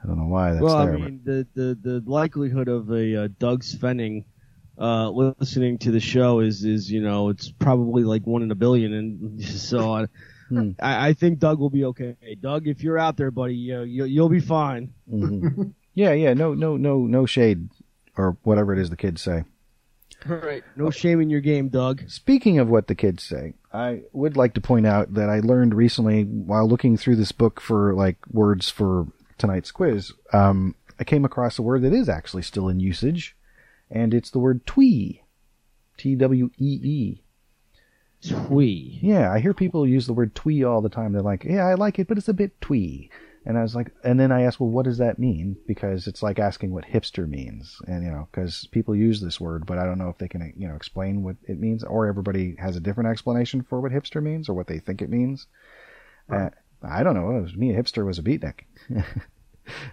I 0.03 0.07
don't 0.07 0.19
know 0.19 0.27
why 0.27 0.53
that's 0.53 0.63
well, 0.63 0.85
there. 0.85 0.95
I 0.95 0.99
mean, 0.99 1.21
the, 1.25 1.47
the 1.55 1.79
the 1.81 2.03
likelihood 2.07 2.69
of 2.69 2.91
a 2.91 3.25
uh, 3.25 3.29
Doug 3.39 3.63
Svenning 3.63 4.25
uh, 4.79 5.09
listening 5.11 5.79
to 5.79 5.91
the 5.91 6.01
show 6.01 6.41
is 6.41 6.65
is 6.65 6.91
you 6.91 7.01
know 7.01 7.31
it's 7.31 7.51
probably 7.51 8.05
like 8.05 8.27
one 8.27 8.43
in 8.43 8.51
a 8.51 8.55
billion, 8.55 8.93
and 8.93 9.43
so 9.45 9.93
I, 9.95 10.07
Hmm. 10.49 10.71
I, 10.81 11.09
I 11.09 11.13
think 11.13 11.41
Doug 11.41 11.59
will 11.59 11.71
be 11.71 11.85
okay. 11.87 12.17
Doug, 12.41 12.69
if 12.69 12.83
you're 12.83 12.99
out 12.99 13.17
there, 13.17 13.33
buddy, 13.33 13.57
you, 13.57 13.83
you 13.83 14.05
you'll 14.05 14.29
be 14.29 14.41
fine. 14.41 14.93
but, 15.07 15.19
Mhm. 15.19 15.75
yeah, 15.95 16.13
yeah. 16.13 16.35
No, 16.35 16.55
no, 16.55 16.77
no, 16.77 17.01
no 17.07 17.27
shade, 17.27 17.69
or 18.17 18.37
whatever 18.43 18.73
it 18.73 18.79
is 18.79 18.91
the 18.91 18.97
kids 18.97 19.23
say. 19.23 19.43
Right. 20.29 20.65
No 20.77 20.91
shame 20.91 21.21
in 21.21 21.31
your 21.31 21.41
game, 21.41 21.69
Doug. 21.69 22.09
Speaking 22.09 22.59
of 22.59 22.69
what 22.69 22.87
the 22.87 22.95
kids 22.95 23.23
say, 23.23 23.55
I 23.73 24.03
would 24.13 24.37
like 24.37 24.55
to 24.55 24.61
point 24.61 24.87
out 24.87 25.15
that 25.15 25.29
I 25.29 25.41
learned 25.41 25.75
recently 25.75 26.25
while 26.25 26.69
looking 26.69 26.97
through 26.97 27.17
this 27.17 27.33
book 27.33 27.61
for 27.61 27.95
like 27.95 28.19
words 28.31 28.69
for 28.69 29.07
tonight's 29.39 29.71
quiz. 29.71 30.13
Um, 30.33 30.75
I 30.99 31.05
came 31.05 31.25
across 31.25 31.59
a 31.59 31.63
word 31.63 31.83
that 31.83 31.93
is 31.93 32.09
actually 32.09 32.43
still 32.43 32.69
in 32.69 32.81
usage, 32.81 33.37
and 33.91 34.15
it's 34.15 34.31
the 34.31 34.39
word 34.39 34.67
twee. 34.67 35.23
T 35.97 36.15
W 36.15 36.51
E 36.59 36.81
E. 36.83 37.23
Twee. 38.23 38.99
Yeah, 39.03 39.33
I 39.33 39.41
hear 39.41 39.55
people 39.55 39.87
use 39.87 40.07
the 40.07 40.13
word 40.13 40.35
twee 40.35 40.63
all 40.63 40.81
the 40.81 40.89
time. 40.89 41.13
They're 41.13 41.23
like, 41.23 41.45
yeah, 41.45 41.67
I 41.67 41.75
like 41.75 41.99
it, 41.99 42.09
but 42.09 42.19
it's 42.19 42.29
a 42.29 42.35
bit 42.35 42.61
twee. 42.61 43.11
And 43.47 43.57
I 43.57 43.63
was 43.63 43.77
like, 43.77 43.93
and 44.03 44.19
then 44.19 44.33
I 44.33 44.43
asked, 44.43 44.59
well, 44.59 44.69
what 44.69 44.87
does 44.87 44.99
that 44.99 45.21
mean? 45.21 45.57
Because 45.69 46.09
it's 46.09 46.21
like 46.21 46.41
asking 46.41 46.73
what 46.73 46.85
hipster 46.85 47.29
means. 47.29 47.79
And, 47.87 48.03
you 48.03 48.11
know, 48.11 48.27
because 48.31 48.67
people 48.73 48.97
use 48.97 49.21
this 49.21 49.41
word, 49.41 49.67
but 49.67 49.79
I 49.79 49.85
don't 49.85 49.99
know 49.99 50.09
if 50.09 50.19
they 50.19 50.27
can, 50.27 50.53
you 50.57 50.67
know, 50.67 50.75
explain 50.75 51.23
what 51.23 51.37
it 51.45 51.61
means, 51.61 51.85
or 51.85 52.09
everybody 52.09 52.57
has 52.59 52.75
a 52.75 52.81
different 52.81 53.09
explanation 53.09 53.63
for 53.63 53.81
what 53.81 53.93
hipster 53.93 54.21
means 54.21 54.49
or 54.49 54.55
what 54.55 54.67
they 54.67 54.81
think 54.81 55.01
it 55.01 55.11
means. 55.11 55.47
Uh, 56.29 56.51
I 56.83 57.05
don't 57.05 57.15
know. 57.15 57.37
It 57.37 57.43
was 57.43 57.55
me, 57.55 57.73
a 57.73 57.81
hipster 57.81 58.05
was 58.05 58.19
a 58.19 58.23
beatnik. 58.23 58.65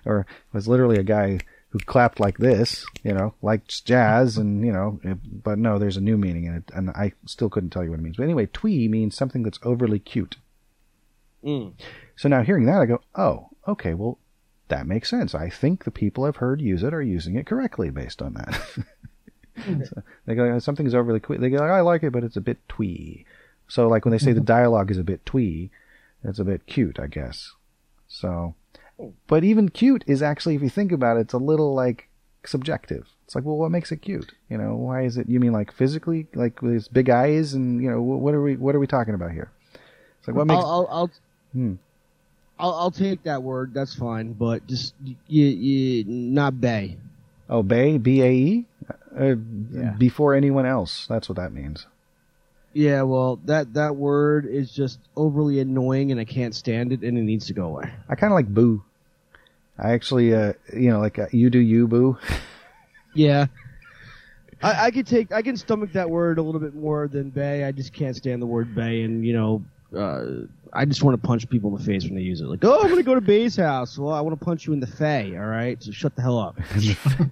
or 0.06 0.26
was 0.52 0.68
literally 0.68 0.98
a 0.98 1.04
guy 1.04 1.38
who 1.70 1.80
clapped 1.80 2.20
like 2.20 2.40
this, 2.40 2.88
you 3.04 3.14
know, 3.14 3.36
likes 3.44 3.82
jazz 3.82 4.38
and, 4.38 4.66
you 4.66 4.72
know, 4.72 5.00
it, 5.04 5.44
but 5.44 5.60
no, 5.60 5.78
there's 5.78 5.98
a 5.98 6.02
new 6.02 6.18
meaning 6.18 6.46
in 6.46 6.56
it, 6.56 6.72
and 6.74 6.90
I 6.90 7.14
still 7.28 7.50
couldn't 7.50 7.70
tell 7.70 7.84
you 7.84 7.92
what 7.92 8.00
it 8.00 8.04
means. 8.04 8.18
But 8.18 8.24
anyway, 8.24 8.48
twee 8.52 8.88
means 8.88 9.16
something 9.16 9.44
that's 9.44 9.60
overly 9.62 10.00
cute. 10.00 10.38
Mm. 11.44 11.74
So 12.16 12.30
now 12.30 12.44
hearing 12.44 12.66
that, 12.66 12.82
I 12.82 12.86
go, 12.86 13.02
oh, 13.16 13.50
okay, 13.68 13.94
well, 13.94 14.18
that 14.68 14.88
makes 14.88 15.10
sense. 15.10 15.36
I 15.36 15.50
think 15.50 15.84
the 15.84 15.92
people 15.92 16.26
I've 16.26 16.38
heard 16.38 16.62
use 16.62 16.84
it 16.84 16.94
are 16.94 17.02
using 17.02 17.36
it 17.36 17.46
correctly 17.46 17.90
based 17.90 18.22
on 18.22 18.34
that. 18.36 18.62
so 19.86 20.04
they 20.26 20.36
go, 20.36 20.58
something's 20.60 20.96
overly 20.96 21.20
cute. 21.20 21.42
They 21.42 21.50
go, 21.50 21.58
I 21.58 21.82
like 21.82 22.04
it, 22.04 22.12
but 22.12 22.24
it's 22.24 22.38
a 22.38 22.42
bit 22.42 22.58
twee. 22.70 23.26
So 23.68 23.88
like 23.88 24.06
when 24.06 24.12
they 24.12 24.18
say 24.18 24.34
the 24.34 24.42
dialogue 24.42 24.92
is 24.92 24.98
a 24.98 25.04
bit 25.04 25.26
twee, 25.26 25.72
it's 26.24 26.40
a 26.40 26.44
bit 26.46 26.66
cute, 26.66 27.00
I 27.00 27.08
guess. 27.08 27.54
So, 28.08 28.56
but 29.28 29.44
even 29.44 29.70
cute 29.70 30.04
is 30.08 30.22
actually, 30.22 30.56
if 30.56 30.62
you 30.62 30.70
think 30.70 30.92
about 30.92 31.18
it, 31.18 31.22
it's 31.22 31.34
a 31.34 31.38
little 31.40 31.74
like 31.74 32.10
subjective. 32.46 33.08
It's 33.26 33.36
like, 33.36 33.46
well, 33.46 33.58
what 33.58 33.72
makes 33.72 33.92
it 33.92 33.98
cute? 33.98 34.34
You 34.50 34.58
know, 34.58 34.76
why 34.76 35.04
is 35.04 35.18
it? 35.18 35.30
You 35.30 35.40
mean 35.40 35.54
like 35.54 35.72
physically, 35.72 36.28
like 36.36 36.62
with 36.62 36.74
his 36.74 36.88
big 36.88 37.10
eyes, 37.10 37.54
and 37.54 37.82
you 37.82 37.90
know, 37.90 38.02
what 38.02 38.34
are 38.34 38.42
we, 38.42 38.58
what 38.58 38.76
are 38.76 38.80
we 38.80 38.88
talking 38.88 39.14
about 39.14 39.32
here? 39.32 39.52
It's 40.20 40.28
like 40.28 40.36
what 40.36 40.48
makes? 40.48 40.64
I'll 40.64 40.70
I'll 40.70 40.88
I'll, 40.92 41.12
Hmm. 41.54 41.74
I'll 42.60 42.74
I'll 42.74 42.92
take 42.92 43.24
that 43.24 43.42
word. 43.44 43.74
That's 43.74 43.96
fine, 43.96 44.34
but 44.34 44.66
just 44.68 44.94
you, 45.28 45.46
you 45.46 46.04
not 46.06 46.60
bae. 46.62 46.98
Oh, 47.50 47.62
Bae, 47.64 47.98
B 47.98 48.22
A 48.22 48.32
E, 48.32 48.66
uh, 49.20 49.36
Yeah. 49.72 49.92
before 49.98 50.34
anyone 50.34 50.66
else. 50.66 51.06
That's 51.08 51.28
what 51.30 51.36
that 51.38 51.52
means. 51.54 51.86
Yeah, 52.74 53.04
well, 53.04 53.40
that 53.46 53.74
that 53.76 53.96
word 53.96 54.46
is 54.46 54.72
just 54.72 55.00
overly 55.16 55.60
annoying, 55.60 56.12
and 56.12 56.20
I 56.20 56.26
can't 56.26 56.56
stand 56.56 56.92
it, 56.92 57.02
and 57.02 57.18
it 57.18 57.22
needs 57.24 57.46
to 57.48 57.54
go 57.54 57.66
away. 57.66 57.92
I 58.10 58.16
kind 58.16 58.32
of 58.32 58.36
like 58.36 58.48
Boo. 58.48 58.84
I 59.78 59.92
actually, 59.94 60.34
uh, 60.34 60.54
you 60.74 60.90
know, 60.90 61.00
like 61.00 61.20
uh, 61.20 61.28
you 61.32 61.50
do 61.50 61.60
you, 61.60 61.88
Boo. 61.88 62.18
Yeah. 63.16 63.46
I, 64.64 64.86
I 64.86 64.92
could 64.92 65.06
take, 65.06 65.32
I 65.32 65.44
can 65.44 65.56
stomach 65.56 65.92
that 65.94 66.10
word 66.10 66.40
a 66.40 66.42
little 66.42 66.60
bit 66.62 66.74
more 66.74 67.08
than 67.08 67.30
bae. 67.30 67.64
I 67.68 67.72
just 67.72 67.94
can't 67.94 68.16
stand 68.16 68.42
the 68.42 68.48
word 68.48 68.74
bae, 68.74 69.02
and 69.04 69.24
you 69.24 69.34
know, 69.34 69.64
uh, 69.96 70.48
I 70.76 70.86
just 70.86 71.04
want 71.04 71.22
to 71.22 71.28
punch 71.28 71.48
people 71.50 71.70
in 71.72 71.78
the 71.78 71.84
face 71.84 72.04
when 72.04 72.16
they 72.16 72.22
use 72.22 72.42
it. 72.42 72.46
Like, 72.46 72.64
oh, 72.66 72.82
I'm 72.82 72.90
gonna 72.90 73.04
go 73.04 73.16
to 73.16 73.22
Bae's 73.22 73.56
house. 73.56 73.98
Well, 73.98 74.14
I 74.14 74.22
want 74.22 74.38
to 74.40 74.44
punch 74.44 74.66
you 74.68 74.74
in 74.74 74.80
the 74.80 74.88
fay. 74.88 75.38
All 75.38 75.46
right, 75.46 75.82
so 75.82 75.92
shut 75.92 76.16
the 76.16 76.22
hell 76.22 76.38
up. 76.40 76.58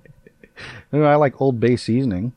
You 0.93 0.99
know, 0.99 1.05
I 1.05 1.15
like 1.15 1.41
Old 1.41 1.59
Bay 1.59 1.76
seasoning. 1.76 2.34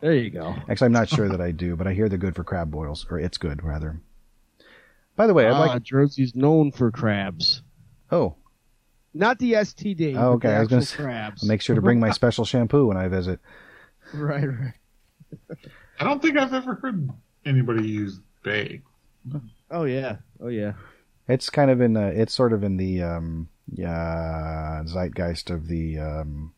There 0.00 0.12
you 0.12 0.28
go. 0.28 0.54
Actually, 0.68 0.86
I'm 0.86 0.92
not 0.92 1.08
sure 1.08 1.26
that 1.28 1.40
I 1.40 1.52
do, 1.52 1.74
but 1.74 1.86
I 1.86 1.94
hear 1.94 2.06
they're 2.08 2.18
good 2.18 2.34
for 2.36 2.44
crab 2.44 2.70
boils, 2.70 3.06
or 3.08 3.18
it's 3.18 3.38
good 3.38 3.62
rather. 3.64 3.98
By 5.16 5.26
the 5.26 5.32
way, 5.32 5.46
I'd 5.46 5.52
Ah, 5.52 5.60
like. 5.60 5.82
Jersey's 5.82 6.34
known 6.34 6.70
for 6.70 6.90
crabs. 6.90 7.62
Oh, 8.12 8.34
Not 9.14 9.38
the 9.38 9.52
STD. 9.52 10.16
Oh, 10.16 10.32
but 10.36 10.46
okay, 10.46 10.48
the 10.48 10.54
I 10.56 10.58
was 10.60 10.68
gonna 10.68 10.82
actual 10.82 11.04
crabs. 11.04 11.44
Make 11.44 11.62
sure 11.62 11.76
to 11.76 11.80
bring 11.80 11.98
my 11.98 12.10
special 12.20 12.44
shampoo 12.44 12.86
when 12.88 12.98
I 12.98 13.08
visit. 13.08 13.40
right, 14.12 14.44
right. 14.44 14.74
I 15.98 16.04
don't 16.04 16.20
think 16.20 16.36
I've 16.36 16.52
ever 16.52 16.74
heard 16.74 17.08
anybody 17.46 17.88
use 17.88 18.20
Bae. 18.44 18.82
Oh 19.74 19.84
yeah. 19.84 20.16
Oh 20.40 20.48
yeah. 20.48 20.74
It's 21.26 21.50
kind 21.50 21.70
of 21.70 21.80
in. 21.80 21.96
Uh, 21.96 22.12
it's 22.14 22.32
sort 22.32 22.52
of 22.52 22.62
in 22.62 22.76
the 22.76 23.02
um, 23.02 23.48
yeah 23.72 24.82
zeitgeist 24.86 25.50
of 25.50 25.66
the 25.66 25.98
um, 25.98 26.54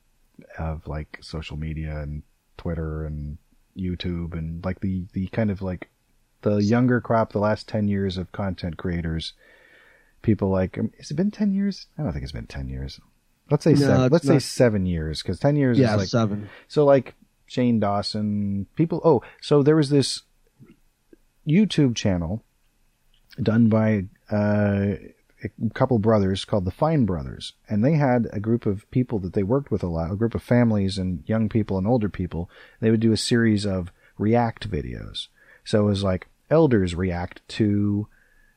of 0.58 0.86
like 0.86 1.18
social 1.22 1.56
media 1.56 1.98
and 2.00 2.22
Twitter 2.58 3.04
and 3.04 3.38
YouTube 3.76 4.34
and 4.34 4.64
like 4.64 4.80
the 4.80 5.06
the 5.12 5.28
kind 5.28 5.50
of 5.50 5.62
like 5.62 5.88
the 6.42 6.56
younger 6.56 7.00
crop, 7.00 7.32
the 7.32 7.38
last 7.38 7.68
ten 7.68 7.88
years 7.88 8.18
of 8.18 8.32
content 8.32 8.76
creators. 8.76 9.32
People 10.22 10.50
like, 10.50 10.76
um, 10.76 10.90
has 10.98 11.10
it 11.10 11.14
been 11.14 11.30
ten 11.30 11.52
years? 11.52 11.86
I 11.96 12.02
don't 12.02 12.12
think 12.12 12.22
it's 12.24 12.32
been 12.32 12.46
ten 12.46 12.68
years. 12.68 13.00
Let's 13.50 13.64
say 13.64 13.72
No, 13.72 13.78
seven. 13.78 14.08
Let's 14.10 14.26
say 14.26 14.40
seven 14.40 14.84
years 14.84 15.22
because 15.22 15.38
ten 15.38 15.56
years 15.56 15.78
Yeah, 15.78 15.92
is 15.92 15.98
like 15.98 16.08
seven. 16.08 16.48
So 16.68 16.84
like 16.84 17.14
Shane 17.46 17.78
Dawson, 17.80 18.66
people. 18.74 19.00
Oh, 19.04 19.22
so 19.40 19.62
there 19.62 19.76
was 19.76 19.88
this 19.88 20.22
YouTube 21.46 21.94
channel 21.94 22.42
done 23.42 23.68
by 23.68 24.04
uh, 24.30 24.94
a 25.44 25.70
couple 25.74 25.98
brothers 25.98 26.44
called 26.44 26.64
the 26.64 26.70
Fine 26.70 27.04
Brothers, 27.04 27.52
and 27.68 27.84
they 27.84 27.94
had 27.94 28.28
a 28.32 28.40
group 28.40 28.66
of 28.66 28.90
people 28.90 29.18
that 29.20 29.34
they 29.34 29.42
worked 29.42 29.70
with 29.70 29.82
a 29.82 29.88
lot, 29.88 30.10
a 30.10 30.16
group 30.16 30.34
of 30.34 30.42
families 30.42 30.98
and 30.98 31.22
young 31.26 31.48
people 31.48 31.78
and 31.78 31.86
older 31.86 32.08
people. 32.08 32.50
They 32.80 32.90
would 32.90 33.00
do 33.00 33.12
a 33.12 33.16
series 33.16 33.66
of 33.66 33.92
react 34.18 34.70
videos. 34.70 35.28
So 35.64 35.82
it 35.82 35.90
was 35.90 36.02
like 36.02 36.28
elders 36.50 36.94
react 36.94 37.46
to 37.48 38.08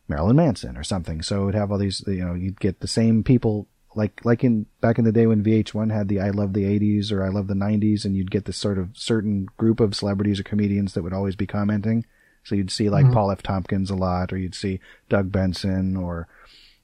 Marilyn 0.07 0.37
Manson 0.37 0.77
or 0.77 0.83
something. 0.83 1.21
So 1.21 1.43
it 1.43 1.45
would 1.45 1.55
have 1.55 1.71
all 1.71 1.77
these, 1.77 2.03
you 2.07 2.25
know, 2.25 2.33
you'd 2.33 2.59
get 2.59 2.79
the 2.79 2.87
same 2.87 3.23
people 3.23 3.67
like 3.95 4.23
like 4.23 4.43
in 4.43 4.67
back 4.81 4.99
in 4.99 5.05
the 5.05 5.11
day 5.11 5.25
when 5.25 5.43
VH1 5.43 5.91
had 5.91 6.07
the 6.07 6.19
I 6.19 6.29
love 6.29 6.53
the 6.53 6.63
80s 6.63 7.11
or 7.11 7.23
I 7.23 7.29
love 7.29 7.47
the 7.47 7.55
90s 7.55 8.05
and 8.05 8.15
you'd 8.15 8.31
get 8.31 8.45
this 8.45 8.57
sort 8.57 8.77
of 8.77 8.89
certain 8.93 9.47
group 9.57 9.79
of 9.79 9.95
celebrities 9.95 10.39
or 10.39 10.43
comedians 10.43 10.93
that 10.93 11.03
would 11.03 11.13
always 11.13 11.35
be 11.35 11.47
commenting. 11.47 12.05
So 12.43 12.55
you'd 12.55 12.71
see 12.71 12.89
like 12.89 13.11
Paul 13.11 13.31
F. 13.31 13.43
Tompkins 13.43 13.89
a 13.89 13.95
lot 13.95 14.33
or 14.33 14.37
you'd 14.37 14.55
see 14.55 14.79
Doug 15.07 15.31
Benson 15.31 15.95
or 15.95 16.27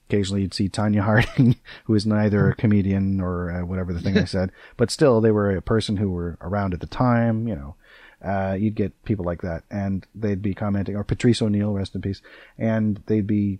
occasionally 0.07 0.41
you'd 0.41 0.53
see 0.53 0.69
Tonya 0.69 1.01
Harding 1.05 1.55
who 1.85 1.95
is 1.95 2.05
neither 2.05 2.49
a 2.49 2.55
comedian 2.55 3.19
or 3.21 3.51
uh, 3.51 3.65
whatever 3.65 3.93
the 3.93 4.01
thing 4.01 4.17
I 4.17 4.25
said, 4.25 4.51
but 4.77 4.91
still 4.91 5.21
they 5.21 5.31
were 5.31 5.55
a 5.55 5.61
person 5.61 5.97
who 5.97 6.11
were 6.11 6.37
around 6.41 6.73
at 6.73 6.79
the 6.79 6.87
time, 6.87 7.47
you 7.47 7.55
know. 7.55 7.75
Uh, 8.23 8.53
you'd 8.53 8.75
get 8.75 9.03
people 9.03 9.25
like 9.25 9.41
that 9.41 9.63
and 9.69 10.07
they'd 10.15 10.41
be 10.41 10.53
commenting 10.53 10.95
or 10.95 11.03
Patrice 11.03 11.41
O'Neal, 11.41 11.73
rest 11.73 11.93
in 11.93 12.01
peace, 12.01 12.21
and 12.57 13.01
they'd 13.05 13.27
be 13.27 13.59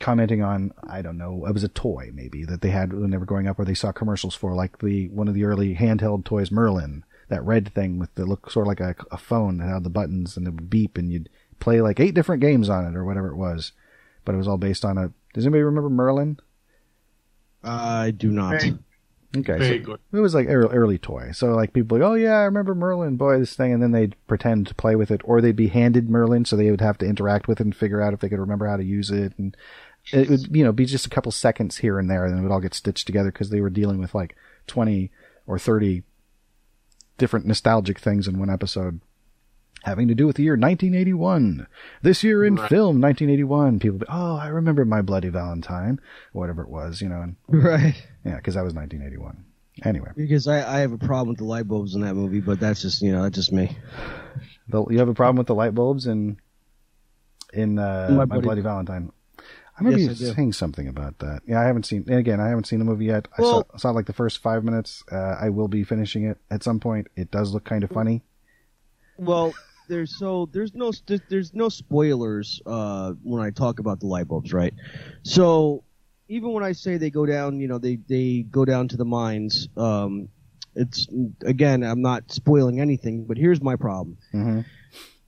commenting 0.00 0.42
on 0.42 0.72
I 0.88 1.02
don't 1.02 1.18
know 1.18 1.44
it 1.46 1.52
was 1.52 1.62
a 1.62 1.68
toy 1.68 2.10
maybe 2.12 2.44
that 2.46 2.62
they 2.62 2.70
had 2.70 2.92
when 2.92 3.10
they 3.10 3.18
were 3.18 3.26
growing 3.26 3.46
up, 3.46 3.58
or 3.58 3.64
they 3.64 3.74
saw 3.74 3.92
commercials 3.92 4.34
for 4.34 4.54
like 4.54 4.78
the 4.78 5.08
one 5.08 5.28
of 5.28 5.34
the 5.34 5.44
early 5.44 5.76
handheld 5.76 6.24
toys 6.24 6.50
Merlin, 6.50 7.04
that 7.30 7.44
red 7.44 7.72
thing 7.72 7.98
with 7.98 8.14
the 8.16 8.26
look 8.26 8.50
sort 8.50 8.66
of 8.66 8.68
like 8.68 8.80
a, 8.80 8.94
a 9.10 9.16
phone 9.16 9.58
that 9.58 9.68
had 9.68 9.84
the 9.84 9.90
buttons 9.90 10.36
and 10.36 10.46
it 10.46 10.50
would 10.50 10.68
beep 10.68 10.98
and 10.98 11.10
you'd 11.10 11.30
play 11.60 11.80
like 11.80 12.00
eight 12.00 12.14
different 12.14 12.42
games 12.42 12.68
on 12.68 12.84
it 12.86 12.96
or 12.96 13.04
whatever 13.04 13.28
it 13.28 13.36
was, 13.36 13.72
but 14.24 14.34
it 14.34 14.38
was 14.38 14.48
all 14.48 14.58
based 14.58 14.84
on 14.84 14.98
a. 14.98 15.12
Does 15.32 15.46
anybody 15.46 15.62
remember 15.62 15.90
Merlin? 15.90 16.38
I 17.62 18.10
do 18.10 18.30
not. 18.30 18.62
Hey. 18.62 18.74
Okay, 19.36 19.84
so 19.84 19.96
it 20.12 20.18
was 20.18 20.34
like 20.34 20.48
early, 20.48 20.74
early 20.74 20.98
toy. 20.98 21.30
So 21.30 21.52
like 21.54 21.72
people 21.72 21.98
like, 21.98 22.04
oh 22.04 22.14
yeah, 22.14 22.38
I 22.38 22.44
remember 22.44 22.74
Merlin, 22.74 23.16
boy, 23.16 23.38
this 23.38 23.54
thing, 23.54 23.72
and 23.72 23.80
then 23.80 23.92
they'd 23.92 24.16
pretend 24.26 24.66
to 24.66 24.74
play 24.74 24.96
with 24.96 25.12
it, 25.12 25.20
or 25.22 25.40
they'd 25.40 25.54
be 25.54 25.68
handed 25.68 26.10
Merlin, 26.10 26.44
so 26.44 26.56
they 26.56 26.68
would 26.68 26.80
have 26.80 26.98
to 26.98 27.06
interact 27.06 27.46
with 27.46 27.60
it 27.60 27.64
and 27.64 27.76
figure 27.76 28.00
out 28.00 28.12
if 28.12 28.18
they 28.18 28.28
could 28.28 28.40
remember 28.40 28.66
how 28.66 28.76
to 28.76 28.82
use 28.82 29.08
it, 29.12 29.32
and 29.38 29.56
it 30.12 30.28
would 30.28 30.56
you 30.56 30.64
know 30.64 30.72
be 30.72 30.84
just 30.84 31.06
a 31.06 31.10
couple 31.10 31.30
seconds 31.30 31.76
here 31.76 32.00
and 32.00 32.10
there, 32.10 32.24
and 32.24 32.36
it 32.36 32.42
would 32.42 32.50
all 32.50 32.60
get 32.60 32.74
stitched 32.74 33.06
together 33.06 33.30
because 33.30 33.50
they 33.50 33.60
were 33.60 33.70
dealing 33.70 34.00
with 34.00 34.16
like 34.16 34.34
twenty 34.66 35.12
or 35.46 35.60
thirty 35.60 36.02
different 37.20 37.46
nostalgic 37.46 38.00
things 38.00 38.26
in 38.26 38.38
one 38.40 38.50
episode. 38.50 39.00
Having 39.84 40.08
to 40.08 40.14
do 40.14 40.26
with 40.26 40.36
the 40.36 40.42
year 40.42 40.54
1981. 40.56 41.66
This 42.02 42.22
year 42.24 42.44
in 42.44 42.56
Right. 42.56 42.68
film, 42.68 43.00
1981. 43.00 43.78
People 43.78 43.98
be, 43.98 44.06
oh, 44.10 44.36
I 44.36 44.48
remember 44.48 44.84
My 44.84 45.00
Bloody 45.00 45.28
Valentine, 45.30 46.00
whatever 46.32 46.62
it 46.62 46.68
was, 46.68 47.00
you 47.00 47.08
know, 47.08 47.22
and 47.22 47.36
Right. 47.48 47.94
yeah, 48.24 48.36
because 48.36 48.54
that 48.56 48.64
was 48.64 48.74
1981. 48.74 49.44
Anyway. 49.84 50.10
Because 50.14 50.46
I, 50.46 50.76
I 50.76 50.80
have 50.80 50.92
a 50.92 50.98
problem 50.98 51.28
with 51.28 51.38
the 51.38 51.44
light 51.44 51.66
bulbs 51.66 51.94
in 51.94 52.02
that 52.02 52.14
movie, 52.14 52.40
but 52.40 52.60
that's 52.60 52.82
just 52.82 53.00
you 53.00 53.12
know 53.12 53.22
that's 53.22 53.36
just 53.36 53.52
me. 53.52 53.74
The, 54.68 54.84
you 54.90 54.98
have 54.98 55.08
a 55.08 55.14
problem 55.14 55.36
with 55.36 55.46
the 55.46 55.54
light 55.54 55.74
bulbs 55.74 56.06
in 56.06 56.38
in 57.54 57.78
uh, 57.78 58.08
My 58.10 58.16
my, 58.16 58.24
Bloody- 58.26 58.42
bloody, 58.42 58.60
Valentine. 58.60 59.12
I 59.80 59.84
remember 59.84 59.98
Yes, 60.00 60.08
I 60.08 60.24
you 60.24 60.28
do. 60.30 60.34
saying 60.34 60.52
something 60.52 60.88
about 60.88 61.18
that. 61.20 61.40
Yeah, 61.46 61.58
I 61.60 61.64
haven't 61.64 61.86
seen. 61.86 62.04
Again, 62.12 62.38
I 62.38 62.48
haven't 62.48 62.66
seen 62.66 62.78
the 62.80 62.84
movie 62.84 63.06
yet. 63.06 63.28
I 63.38 63.40
Well- 63.42 63.66
saw, 63.70 63.76
saw 63.78 63.90
like 63.92 64.04
the 64.06 64.12
first 64.12 64.38
five 64.38 64.62
minutes. 64.62 65.02
Uh, 65.10 65.16
I 65.40 65.48
will 65.48 65.68
be 65.68 65.84
finishing 65.84 66.24
it 66.24 66.36
at 66.50 66.62
some 66.62 66.80
point. 66.80 67.06
It 67.16 67.30
does 67.30 67.54
look 67.54 67.64
kind 67.64 67.82
of 67.82 67.90
funny. 67.90 68.22
Well, 69.16 69.54
there's 69.88 70.16
so 70.18 70.48
there's 70.52 70.74
no 70.74 70.92
there's 71.28 71.54
no 71.54 71.68
spoilers 71.70 72.60
uh, 72.66 73.12
when 73.22 73.42
I 73.42 73.50
talk 73.50 73.78
about 73.80 74.00
the 74.00 74.06
light 74.06 74.28
bulbs, 74.28 74.52
right? 74.52 74.74
So 75.22 75.82
even 76.28 76.52
when 76.52 76.62
I 76.62 76.72
say 76.72 76.96
they 76.98 77.10
go 77.10 77.24
down, 77.26 77.58
you 77.58 77.66
know, 77.68 77.78
they 77.78 77.96
they 77.96 78.42
go 78.50 78.64
down 78.66 78.88
to 78.88 78.96
the 78.98 79.04
mines. 79.06 79.68
Um, 79.78 80.28
it's 80.76 81.08
again, 81.44 81.82
I'm 81.82 82.02
not 82.02 82.30
spoiling 82.30 82.80
anything, 82.80 83.24
but 83.24 83.36
here's 83.38 83.60
my 83.62 83.76
problem. 83.76 84.18
Mhm. 84.34 84.64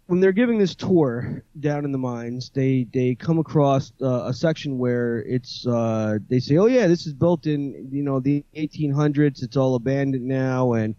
When 0.06 0.20
they're 0.20 0.32
giving 0.32 0.58
this 0.58 0.74
tour 0.74 1.42
down 1.60 1.84
in 1.84 1.92
the 1.92 1.98
mines, 1.98 2.50
they 2.52 2.86
they 2.92 3.14
come 3.14 3.38
across 3.38 3.92
uh, 4.02 4.24
a 4.26 4.34
section 4.34 4.78
where 4.78 5.18
it's 5.22 5.66
uh, 5.66 6.18
they 6.28 6.38
say, 6.38 6.56
oh 6.58 6.66
yeah, 6.66 6.86
this 6.86 7.06
is 7.06 7.14
built 7.14 7.46
in 7.46 7.88
you 7.90 8.02
know 8.02 8.20
the 8.20 8.44
1800s. 8.56 9.42
It's 9.42 9.56
all 9.56 9.74
abandoned 9.74 10.26
now, 10.26 10.72
and 10.72 10.94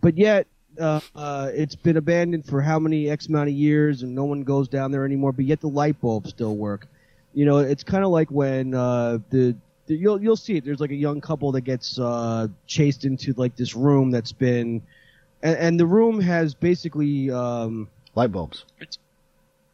but 0.00 0.18
yet 0.18 0.46
uh, 0.78 1.00
uh, 1.14 1.50
it's 1.54 1.74
been 1.74 1.96
abandoned 1.96 2.46
for 2.46 2.60
how 2.60 2.78
many 2.78 3.10
X 3.10 3.26
amount 3.26 3.48
of 3.48 3.54
years, 3.54 4.02
and 4.02 4.14
no 4.14 4.24
one 4.24 4.42
goes 4.42 4.68
down 4.68 4.90
there 4.90 5.04
anymore. 5.04 5.32
But 5.32 5.44
yet 5.44 5.60
the 5.60 5.68
light 5.68 6.00
bulbs 6.00 6.30
still 6.30 6.56
work. 6.56 6.86
You 7.34 7.44
know, 7.44 7.58
it's 7.58 7.84
kind 7.84 8.04
of 8.04 8.10
like 8.10 8.30
when 8.30 8.74
uh, 8.74 9.18
the, 9.30 9.56
the 9.86 9.96
you'll 9.96 10.22
you'll 10.22 10.36
see 10.36 10.56
it. 10.56 10.64
There's 10.64 10.80
like 10.80 10.90
a 10.90 10.96
young 10.96 11.20
couple 11.20 11.52
that 11.52 11.62
gets 11.62 11.98
uh, 11.98 12.48
chased 12.66 13.04
into 13.04 13.32
like 13.34 13.56
this 13.56 13.74
room 13.74 14.10
that's 14.10 14.32
been, 14.32 14.82
and, 15.42 15.56
and 15.56 15.80
the 15.80 15.86
room 15.86 16.20
has 16.20 16.54
basically. 16.54 17.30
Um, 17.30 17.88
Light 18.18 18.32
bulbs. 18.32 18.64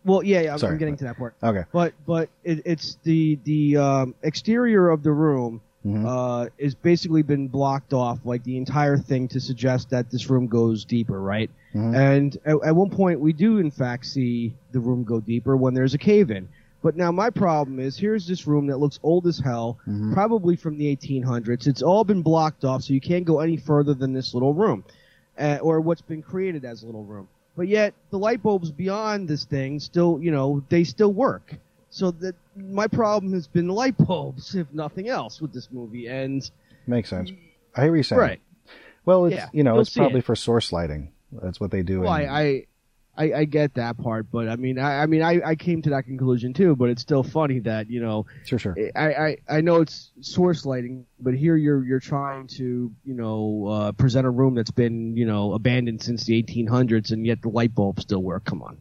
well, 0.05 0.23
yeah, 0.23 0.43
yeah 0.43 0.53
I'm, 0.53 0.59
Sorry. 0.59 0.73
I'm 0.73 0.79
getting 0.79 0.99
to 0.99 1.05
that 1.05 1.17
part. 1.17 1.35
Okay. 1.43 1.65
But 1.73 1.95
but 2.07 2.29
it, 2.45 2.61
it's 2.67 2.99
the 3.05 3.39
the 3.45 3.79
um, 3.79 4.15
exterior 4.23 4.91
of 4.91 5.03
the 5.03 5.13
room 5.13 5.63
Mhm. 5.87 6.05
uh, 6.07 6.49
is 6.57 6.75
basically 6.75 7.21
been 7.23 7.47
blocked 7.49 7.93
off, 7.93 8.19
like 8.25 8.43
the 8.45 8.57
entire 8.57 8.97
thing, 8.97 9.29
to 9.29 9.39
suggest 9.41 9.91
that 9.91 10.11
this 10.11 10.31
room 10.31 10.47
goes 10.47 10.85
deeper, 10.87 11.21
right? 11.21 11.51
Mhm. 11.75 11.95
And 11.95 12.39
at, 12.47 12.57
at 12.65 12.75
one 12.77 12.89
point, 12.91 13.21
we 13.21 13.33
do 13.35 13.59
in 13.59 13.71
fact 13.71 14.07
see 14.07 14.55
the 14.73 14.81
room 14.81 15.05
go 15.05 15.21
deeper 15.21 15.57
when 15.59 15.73
there's 15.75 15.93
a 15.95 15.99
cave 15.99 16.31
in. 16.31 16.49
But 16.83 16.97
now 16.97 17.11
my 17.13 17.29
problem 17.31 17.81
is, 17.81 17.99
here's 17.99 18.27
this 18.27 18.47
room 18.47 18.67
that 18.69 18.77
looks 18.79 18.99
old 19.03 19.27
as 19.27 19.39
hell, 19.39 19.79
Mhm. 19.89 20.13
probably 20.15 20.57
from 20.57 20.77
the 20.79 20.87
1800s. 20.87 21.67
It's 21.67 21.83
all 21.83 22.05
been 22.05 22.21
blocked 22.23 22.65
off, 22.65 22.83
so 22.83 22.93
you 22.95 23.01
can't 23.01 23.25
go 23.27 23.41
any 23.41 23.57
further 23.59 23.93
than 23.95 24.13
this 24.15 24.33
little 24.35 24.53
room, 24.55 24.85
uh, 25.39 25.59
or 25.63 25.81
what's 25.83 26.03
been 26.03 26.21
created 26.23 26.65
as 26.67 26.83
a 26.83 26.87
little 26.87 27.05
room. 27.05 27.29
But 27.57 27.69
yet, 27.69 27.95
the 28.11 28.19
light 28.19 28.43
bulbs 28.43 28.71
beyond 28.73 29.29
this 29.29 29.45
thing 29.45 29.79
still, 29.79 30.19
you 30.21 30.31
know, 30.31 30.63
they 30.69 30.83
still 30.85 31.13
work. 31.13 31.55
So 31.91 32.11
that 32.11 32.35
my 32.57 32.89
problem 32.89 33.33
has 33.35 33.47
been 33.47 33.69
the 33.69 33.73
light 33.73 33.97
bulbs, 34.07 34.55
if 34.57 34.67
nothing 34.73 35.09
else, 35.09 35.41
with 35.41 35.53
this 35.53 35.69
movie. 35.71 36.09
And 36.09 36.49
Makes 36.87 37.11
sense. 37.11 37.31
I 37.77 37.83
hear 37.85 37.95
you're 37.95 38.03
saying. 38.03 38.21
right, 38.21 38.41
Well, 39.05 39.27
it's 39.27 39.37
Yeah, 39.37 39.49
you 39.53 39.63
know 39.63 39.79
it's 39.79 39.91
probably 39.95 40.19
it. 40.19 40.25
for 40.25 40.35
source 40.37 40.73
lighting. 40.73 41.13
That's 41.33 41.61
what 41.61 41.71
they 41.71 41.83
do. 41.83 42.01
well, 42.01 42.15
in- 42.15 42.29
I, 42.29 42.43
I, 42.43 42.67
I 43.17 43.45
get 43.45 43.75
that 43.75 43.97
part, 43.97 44.31
but 44.31 44.49
I 44.49 44.57
mean, 44.57 44.79
I, 44.79 45.03
I 45.03 45.07
mean, 45.07 45.23
I, 45.23 45.41
I 45.45 45.55
came 45.55 45.83
to 45.83 45.91
that 45.91 46.05
conclusion 46.05 46.53
too. 46.53 46.75
But 46.75 46.91
it's 46.91 47.03
still 47.03 47.23
funny 47.23 47.61
that 47.61 47.89
you 47.89 48.01
know, 48.01 48.27
sure, 48.45 48.59
sure. 48.59 48.77
I, 48.97 49.15
I, 49.15 49.37
I 49.49 49.61
know 49.61 49.81
it's 49.81 50.11
source 50.21 50.67
lighting, 50.67 51.07
but 51.21 51.35
here 51.35 51.57
you're 51.57 51.85
you're 51.85 52.01
trying 52.01 52.49
to 52.49 52.93
you 53.05 53.15
know 53.15 53.67
uh, 53.69 53.93
present 53.93 54.27
a 54.27 54.31
room 54.31 54.55
that's 54.55 54.71
been 54.71 55.17
you 55.17 55.27
know 55.27 55.53
abandoned 55.53 56.03
since 56.03 56.25
the 56.25 56.43
1800s, 56.43 57.13
and 57.13 57.25
yet 57.25 57.43
the 57.43 57.49
light 57.49 57.75
bulbs 57.75 58.03
still 58.03 58.23
work. 58.23 58.45
Come 58.45 58.63
on. 58.63 58.79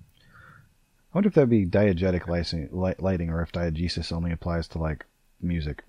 I 1.14 1.18
wonder 1.18 1.28
if 1.28 1.36
that'd 1.36 1.50
be 1.50 1.68
diegetic 1.68 2.28
lighting, 2.28 2.70
light, 2.72 3.00
lighting, 3.00 3.30
or 3.30 3.42
if 3.44 3.52
diegesis 3.52 4.12
only 4.12 4.32
applies 4.32 4.68
to 4.70 4.80
like 4.80 5.06
music 5.42 5.84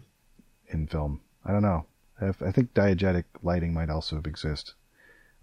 in 0.68 0.86
film. 0.86 1.22
I 1.46 1.52
don't 1.52 1.62
know. 1.62 1.86
I 2.20 2.52
think 2.52 2.74
diegetic 2.74 3.24
lighting 3.42 3.72
might 3.72 3.90
also 3.90 4.18
exist. 4.18 4.74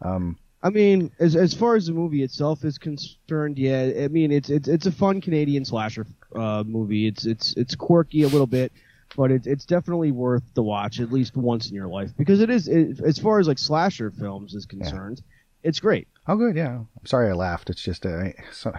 Um, 0.01 0.37
I 0.63 0.69
mean, 0.69 1.11
as 1.19 1.35
as 1.35 1.53
far 1.53 1.75
as 1.75 1.87
the 1.87 1.93
movie 1.93 2.23
itself 2.23 2.63
is 2.63 2.77
concerned, 2.77 3.57
yeah, 3.57 3.91
I 4.03 4.07
mean 4.07 4.31
it's 4.31 4.49
it's 4.49 4.67
it's 4.67 4.85
a 4.85 4.91
fun 4.91 5.19
Canadian 5.21 5.65
slasher 5.65 6.05
uh, 6.35 6.63
movie. 6.65 7.07
It's 7.07 7.25
it's 7.25 7.55
it's 7.57 7.75
quirky 7.75 8.23
a 8.23 8.27
little 8.27 8.47
bit, 8.47 8.71
but 9.15 9.31
it's 9.31 9.47
it's 9.47 9.65
definitely 9.65 10.11
worth 10.11 10.43
the 10.53 10.63
watch 10.63 10.99
at 10.99 11.11
least 11.11 11.35
once 11.35 11.69
in 11.69 11.75
your 11.75 11.87
life 11.87 12.11
because 12.15 12.41
it 12.41 12.49
is 12.49 12.67
it, 12.67 12.99
as 13.01 13.17
far 13.17 13.39
as 13.39 13.47
like 13.47 13.57
slasher 13.57 14.11
films 14.11 14.53
is 14.53 14.65
concerned. 14.65 15.21
It's 15.63 15.79
great. 15.79 16.07
Oh, 16.27 16.35
good. 16.35 16.55
Yeah. 16.55 16.77
I'm 16.77 17.05
sorry 17.05 17.29
I 17.29 17.33
laughed. 17.33 17.69
It's 17.69 17.83
just 17.83 18.05
uh, 18.05 18.29
so, 18.51 18.73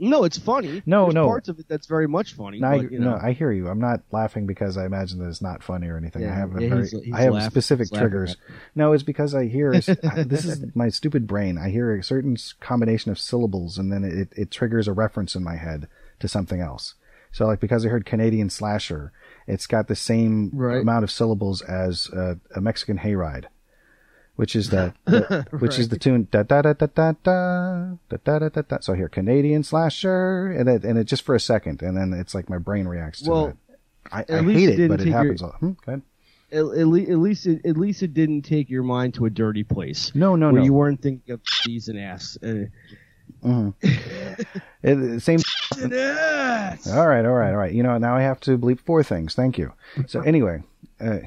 No, 0.00 0.24
it's 0.24 0.38
funny. 0.38 0.82
No, 0.86 1.04
There's 1.04 1.14
no. 1.14 1.26
parts 1.26 1.48
of 1.48 1.58
it 1.58 1.66
that's 1.68 1.86
very 1.86 2.08
much 2.08 2.34
funny. 2.34 2.58
no, 2.58 2.68
I, 2.68 2.78
but, 2.82 2.92
you 2.92 2.98
know, 2.98 3.10
no, 3.12 3.18
I 3.22 3.32
hear 3.32 3.52
you. 3.52 3.68
I'm 3.68 3.78
not 3.80 4.00
laughing 4.10 4.46
because 4.46 4.76
I 4.76 4.86
imagine 4.86 5.18
that 5.20 5.28
it's 5.28 5.42
not 5.42 5.62
funny 5.62 5.88
or 5.88 5.96
anything. 5.96 6.22
I 6.22 6.26
Yeah, 6.26 6.34
have 6.36 6.56
a 6.56 6.62
yeah, 6.62 6.68
very, 6.70 6.88
he's- 6.88 7.02
he's 7.04 7.14
I 7.14 7.20
have 7.22 7.34
laughing- 7.34 7.50
specific 7.50 7.88
triggers. 7.92 8.36
No, 8.74 8.92
it's 8.92 9.02
because 9.02 9.34
I 9.34 9.46
hear 9.46 9.72
this 9.72 9.88
is 10.44 10.64
my 10.74 10.88
stupid 10.88 11.26
brain. 11.26 11.58
I 11.58 11.70
hear 11.70 11.94
a 11.94 12.02
certain 12.02 12.36
combination 12.60 13.10
of 13.10 13.18
syllables, 13.18 13.78
and 13.78 13.92
then 13.92 14.04
it, 14.04 14.28
it 14.36 14.50
triggers 14.50 14.88
a 14.88 14.92
reference 14.92 15.34
in 15.34 15.44
my 15.44 15.56
head 15.56 15.86
to 16.20 16.28
something 16.28 16.60
else. 16.60 16.94
So, 17.32 17.46
like 17.46 17.60
because 17.60 17.86
I 17.86 17.90
heard 17.90 18.04
Canadian 18.06 18.50
slasher, 18.50 19.12
it's 19.46 19.66
got 19.68 19.86
the 19.86 19.94
same 19.94 20.50
Right. 20.52 20.80
amount 20.80 21.04
of 21.04 21.10
syllables 21.12 21.62
as 21.62 22.08
uh, 22.10 22.34
a 22.56 22.60
Mexican 22.60 22.98
hayride, 22.98 23.44
which 24.40 24.56
is 24.56 24.70
the, 24.70 24.94
the- 25.04 25.46
which 25.58 25.78
is 25.78 25.90
the 25.90 25.98
tune 25.98 26.26
da 26.30 26.42
da 26.42 26.62
da 26.62 26.72
da 26.72 26.86
da 26.86 27.12
da 27.12 27.92
da 28.08 28.16
da 28.24 28.38
da 28.38 28.48
da. 28.48 28.62
da. 28.62 28.78
So 28.80 28.94
I 28.94 28.96
hear 28.96 29.08
Canadian 29.10 29.62
slasher, 29.62 30.46
and 30.50 30.66
it 30.68 30.82
and 30.82 30.98
it 30.98 31.04
just 31.04 31.22
for 31.22 31.34
a 31.34 31.40
second, 31.40 31.82
and 31.82 31.94
then 31.96 32.14
it's 32.18 32.34
like 32.34 32.48
my 32.48 32.56
brain 32.58 32.88
reacts 32.88 33.20
to 33.22 33.30
Well, 33.30 33.46
it. 33.48 33.56
I, 34.10 34.20
at 34.22 34.30
I 34.30 34.40
least 34.40 34.58
hate 34.60 34.68
it 34.70 34.72
it, 34.72 34.76
didn't 34.76 34.88
but 34.88 35.00
it 35.00 35.04
take 35.04 35.12
your- 35.12 35.22
happens. 35.22 35.42
all 35.42 35.50
hmm, 35.60 35.72
go 35.84 35.92
ahead. 35.92 36.02
at, 36.52 36.58
at, 36.58 36.86
le- 36.86 37.02
at 37.02 37.18
least 37.18 37.46
it, 37.46 37.66
at 37.66 37.76
least 37.76 38.02
it 38.02 38.14
didn't 38.14 38.42
take 38.42 38.70
your 38.70 38.82
mind 38.82 39.12
to 39.14 39.26
a 39.26 39.30
dirty 39.30 39.62
place. 39.62 40.10
No, 40.14 40.36
no, 40.36 40.50
where 40.50 40.60
no. 40.60 40.64
you 40.64 40.72
weren't 40.72 41.02
thinking 41.02 41.34
of 41.34 41.44
cheese 41.44 41.88
and 41.88 41.98
ass. 42.00 42.38
Uh, 42.42 42.64
It, 44.82 45.20
same. 45.22 45.40
and 45.80 45.92
ass. 45.92 46.86
All 46.88 47.06
right, 47.06 47.24
all 47.24 47.32
right, 47.34 47.50
all 47.50 47.56
right. 47.56 47.72
You 47.72 47.82
know, 47.82 47.96
now 47.98 48.16
I 48.16 48.22
have 48.22 48.40
to 48.40 48.56
bleep 48.58 48.80
four 48.80 49.02
things. 49.02 49.34
Thank 49.34 49.58
you. 49.58 49.72
So 50.06 50.20
anyway, 50.20 50.62
uh, 51.00 51.18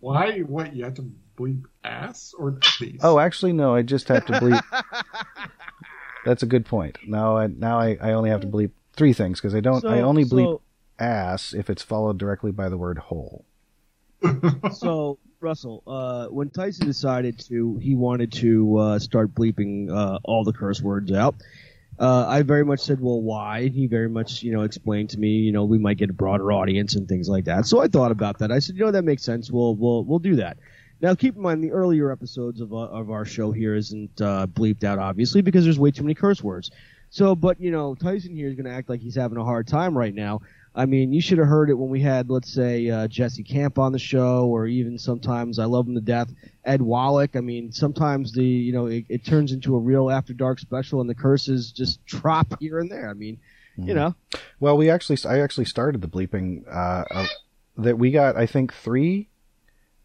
Why? 0.00 0.40
What? 0.40 0.74
You 0.74 0.84
have 0.84 0.94
to 0.94 1.10
bleep 1.36 1.64
ass 1.84 2.34
or 2.38 2.58
these? 2.80 3.00
oh, 3.02 3.18
actually, 3.18 3.52
no, 3.52 3.74
I 3.74 3.82
just 3.82 4.08
have 4.08 4.26
to 4.26 4.32
bleep. 4.34 4.62
That's 6.24 6.42
a 6.42 6.46
good 6.46 6.66
point. 6.66 6.98
Now, 7.06 7.36
I 7.36 7.46
now 7.46 7.78
I, 7.78 7.96
I 8.00 8.12
only 8.12 8.30
have 8.30 8.40
to 8.40 8.46
bleep 8.46 8.70
three 8.94 9.12
things 9.12 9.40
because 9.40 9.54
I 9.54 9.60
don't. 9.60 9.84
I 9.84 10.00
only 10.00 10.24
bleep 10.24 10.56
so- 10.56 10.62
ass 10.98 11.54
if 11.54 11.70
it's 11.70 11.82
followed 11.82 12.18
directly 12.18 12.50
by 12.50 12.68
the 12.68 12.76
word 12.76 12.98
hole. 12.98 13.44
so 14.72 15.18
Russell, 15.40 15.82
uh, 15.86 16.26
when 16.26 16.50
Tyson 16.50 16.86
decided 16.86 17.38
to, 17.48 17.78
he 17.78 17.94
wanted 17.94 18.32
to 18.32 18.76
uh, 18.78 18.98
start 18.98 19.34
bleeping 19.34 19.90
uh, 19.90 20.18
all 20.24 20.42
the 20.44 20.52
curse 20.52 20.80
words 20.80 21.12
out. 21.12 21.36
Uh, 21.98 22.26
I 22.28 22.42
very 22.42 22.64
much 22.64 22.80
said, 22.80 23.00
"Well, 23.00 23.22
why?" 23.22 23.60
And 23.60 23.74
he 23.74 23.86
very 23.86 24.08
much, 24.08 24.42
you 24.42 24.52
know, 24.52 24.62
explained 24.62 25.10
to 25.10 25.18
me, 25.18 25.28
you 25.28 25.52
know, 25.52 25.64
we 25.64 25.78
might 25.78 25.96
get 25.96 26.10
a 26.10 26.12
broader 26.12 26.52
audience 26.52 26.94
and 26.94 27.08
things 27.08 27.28
like 27.28 27.46
that. 27.46 27.66
So 27.66 27.80
I 27.80 27.88
thought 27.88 28.10
about 28.10 28.40
that. 28.40 28.52
I 28.52 28.58
said, 28.58 28.76
"You 28.76 28.84
know, 28.84 28.90
that 28.90 29.04
makes 29.04 29.22
sense. 29.22 29.50
We'll 29.50 29.74
we'll 29.74 30.04
we'll 30.04 30.18
do 30.18 30.36
that." 30.36 30.58
Now, 31.00 31.14
keep 31.14 31.36
in 31.36 31.42
mind 31.42 31.62
the 31.62 31.72
earlier 31.72 32.10
episodes 32.10 32.60
of 32.60 32.72
uh, 32.72 32.76
of 32.76 33.10
our 33.10 33.24
show 33.24 33.52
here 33.52 33.74
isn't 33.74 34.20
uh, 34.20 34.46
bleeped 34.46 34.84
out, 34.84 34.98
obviously, 34.98 35.42
because 35.42 35.64
there's 35.64 35.78
way 35.78 35.90
too 35.90 36.02
many 36.02 36.14
curse 36.14 36.42
words. 36.42 36.70
So, 37.10 37.34
but 37.34 37.60
you 37.60 37.70
know, 37.70 37.94
Tyson 37.94 38.34
here 38.34 38.48
is 38.48 38.54
going 38.54 38.66
to 38.66 38.72
act 38.72 38.88
like 38.88 39.00
he's 39.00 39.14
having 39.14 39.38
a 39.38 39.44
hard 39.44 39.66
time 39.66 39.96
right 39.96 40.14
now. 40.14 40.40
I 40.74 40.84
mean, 40.84 41.12
you 41.12 41.22
should 41.22 41.38
have 41.38 41.46
heard 41.46 41.70
it 41.70 41.74
when 41.74 41.88
we 41.88 42.02
had, 42.02 42.28
let's 42.28 42.52
say, 42.52 42.90
uh, 42.90 43.08
Jesse 43.08 43.42
Camp 43.42 43.78
on 43.78 43.92
the 43.92 43.98
show, 43.98 44.44
or 44.46 44.66
even 44.66 44.98
sometimes 44.98 45.58
I 45.58 45.64
love 45.64 45.86
him 45.86 45.94
to 45.94 46.02
death, 46.02 46.30
Ed 46.64 46.82
Wallach. 46.82 47.34
I 47.34 47.40
mean, 47.40 47.72
sometimes 47.72 48.32
the 48.32 48.44
you 48.44 48.72
know 48.72 48.86
it, 48.86 49.04
it 49.08 49.24
turns 49.24 49.52
into 49.52 49.76
a 49.76 49.78
real 49.78 50.10
after 50.10 50.32
dark 50.32 50.58
special, 50.58 51.00
and 51.00 51.08
the 51.08 51.14
curses 51.14 51.72
just 51.72 52.04
drop 52.06 52.60
here 52.60 52.78
and 52.78 52.90
there. 52.90 53.08
I 53.08 53.14
mean, 53.14 53.38
you 53.76 53.94
know, 53.94 54.14
Well, 54.60 54.76
we 54.76 54.88
actually, 54.90 55.18
I 55.28 55.40
actually 55.40 55.66
started 55.66 56.00
the 56.00 56.08
bleeping. 56.08 56.64
Uh, 56.70 57.26
that 57.78 57.98
we 57.98 58.10
got, 58.10 58.36
I 58.36 58.46
think, 58.46 58.72
three 58.72 59.28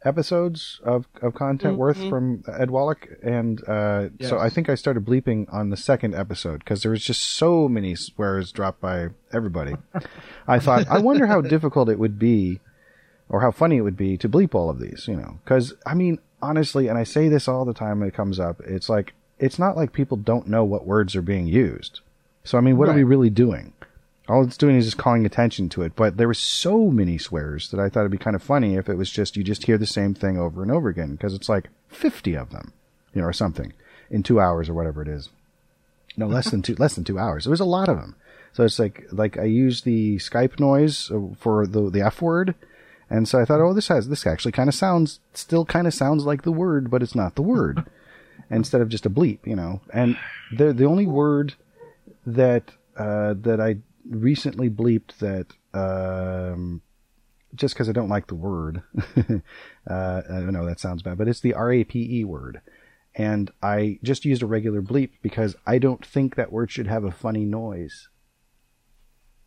episodes 0.03 0.79
of, 0.83 1.07
of 1.21 1.33
content 1.33 1.77
worth 1.77 1.97
from 2.09 2.43
Ed 2.47 2.71
Wallach, 2.71 3.07
and 3.21 3.63
uh, 3.67 4.09
so 4.21 4.39
I 4.39 4.49
think 4.49 4.69
I 4.69 4.75
started 4.75 5.05
bleeping 5.05 5.51
on 5.53 5.69
the 5.69 5.77
second 5.77 6.15
episode 6.15 6.59
because 6.59 6.81
there 6.81 6.91
was 6.91 7.03
just 7.03 7.23
so 7.23 7.67
many 7.67 7.95
swears 7.95 8.51
dropped 8.51 8.81
by 8.81 9.09
everybody. 9.31 9.75
I 10.47 10.59
thought, 10.59 10.87
I 10.87 10.99
wonder 10.99 11.27
how 11.27 11.41
difficult 11.55 11.89
it 11.89 11.99
would 11.99 12.17
be, 12.17 12.59
or 13.29 13.41
how 13.41 13.51
funny 13.51 13.77
it 13.77 13.81
would 13.81 13.97
be 13.97 14.17
to 14.17 14.29
bleep 14.29 14.55
all 14.55 14.69
of 14.69 14.79
these. 14.79 15.07
You 15.07 15.15
know, 15.15 15.39
because 15.43 15.73
I 15.85 15.93
mean, 15.93 16.19
honestly, 16.41 16.87
and 16.87 16.97
I 16.97 17.03
say 17.03 17.29
this 17.29 17.47
all 17.47 17.65
the 17.65 17.73
time 17.73 17.99
when 17.99 18.09
it 18.09 18.15
comes 18.15 18.39
up. 18.39 18.59
It's 18.61 18.89
like 18.89 19.13
it's 19.39 19.59
not 19.59 19.75
like 19.75 19.93
people 19.93 20.17
don't 20.17 20.47
know 20.47 20.63
what 20.63 20.85
words 20.85 21.15
are 21.15 21.21
being 21.21 21.47
used. 21.47 22.01
So 22.43 22.57
I 22.57 22.61
mean, 22.61 22.77
what 22.77 22.89
are 22.89 22.95
we 22.95 23.03
really 23.03 23.29
doing? 23.29 23.73
All 24.27 24.43
it's 24.43 24.57
doing 24.57 24.77
is 24.77 24.85
just 24.85 24.97
calling 24.97 25.25
attention 25.25 25.67
to 25.69 25.81
it. 25.81 25.95
But 25.95 26.17
there 26.17 26.27
were 26.27 26.33
so 26.33 26.89
many 26.89 27.17
swears 27.17 27.71
that 27.71 27.79
I 27.79 27.89
thought 27.89 28.01
it'd 28.01 28.11
be 28.11 28.17
kind 28.17 28.35
of 28.35 28.43
funny 28.43 28.75
if 28.75 28.87
it 28.87 28.95
was 28.95 29.09
just 29.09 29.35
you 29.35 29.43
just 29.43 29.65
hear 29.65 29.77
the 29.77 29.87
same 29.87 30.13
thing 30.13 30.37
over 30.37 30.61
and 30.61 30.71
over 30.71 30.89
again 30.89 31.11
because 31.11 31.33
it's 31.33 31.49
like 31.49 31.69
fifty 31.89 32.35
of 32.35 32.51
them, 32.51 32.73
you 33.13 33.21
know, 33.21 33.27
or 33.27 33.33
something 33.33 33.73
in 34.09 34.23
two 34.23 34.39
hours 34.39 34.69
or 34.69 34.73
whatever 34.73 35.01
it 35.01 35.07
is. 35.07 35.29
No, 36.17 36.27
less 36.27 36.51
than 36.51 36.61
two, 36.61 36.75
less 36.75 36.95
than 36.95 37.03
two 37.03 37.17
hours. 37.17 37.47
It 37.47 37.49
was 37.49 37.59
a 37.59 37.65
lot 37.65 37.89
of 37.89 37.97
them. 37.97 38.15
So 38.53 38.63
it's 38.63 38.79
like 38.79 39.05
like 39.11 39.37
I 39.37 39.45
used 39.45 39.85
the 39.85 40.17
Skype 40.17 40.59
noise 40.59 41.09
uh, 41.09 41.33
for 41.37 41.65
the 41.65 41.89
the 41.89 42.01
F 42.01 42.21
word, 42.21 42.55
and 43.09 43.27
so 43.27 43.39
I 43.39 43.45
thought, 43.45 43.61
oh, 43.61 43.73
this 43.73 43.87
has 43.87 44.09
this 44.09 44.27
actually 44.27 44.51
kind 44.51 44.69
of 44.69 44.75
sounds 44.75 45.19
still 45.33 45.65
kind 45.65 45.87
of 45.87 45.93
sounds 45.93 46.25
like 46.25 46.43
the 46.43 46.51
word, 46.51 46.91
but 46.91 47.01
it's 47.01 47.15
not 47.15 47.35
the 47.35 47.41
word. 47.41 47.85
Instead 48.49 48.81
of 48.81 48.89
just 48.89 49.05
a 49.05 49.09
bleep, 49.09 49.39
you 49.45 49.55
know. 49.55 49.79
And 49.93 50.17
the 50.51 50.73
the 50.73 50.85
only 50.85 51.05
word 51.05 51.53
that 52.25 52.71
uh, 52.97 53.35
that 53.41 53.61
I 53.61 53.77
recently 54.09 54.69
bleeped 54.69 55.17
that 55.19 55.47
um, 55.73 56.81
just 57.55 57.73
because 57.75 57.89
I 57.89 57.91
don't 57.91 58.09
like 58.09 58.27
the 58.27 58.35
word. 58.35 58.83
uh, 59.89 60.21
I 60.29 60.39
know 60.41 60.65
that 60.65 60.79
sounds 60.79 61.01
bad, 61.01 61.17
but 61.17 61.27
it's 61.27 61.41
the 61.41 61.53
R 61.53 61.71
A 61.71 61.83
P 61.83 62.19
E 62.19 62.23
word, 62.23 62.61
and 63.15 63.51
I 63.61 63.99
just 64.03 64.25
used 64.25 64.41
a 64.41 64.45
regular 64.47 64.81
bleep 64.81 65.11
because 65.21 65.55
I 65.65 65.77
don't 65.79 66.05
think 66.05 66.35
that 66.35 66.51
word 66.51 66.71
should 66.71 66.87
have 66.87 67.03
a 67.03 67.11
funny 67.11 67.45
noise. 67.45 68.07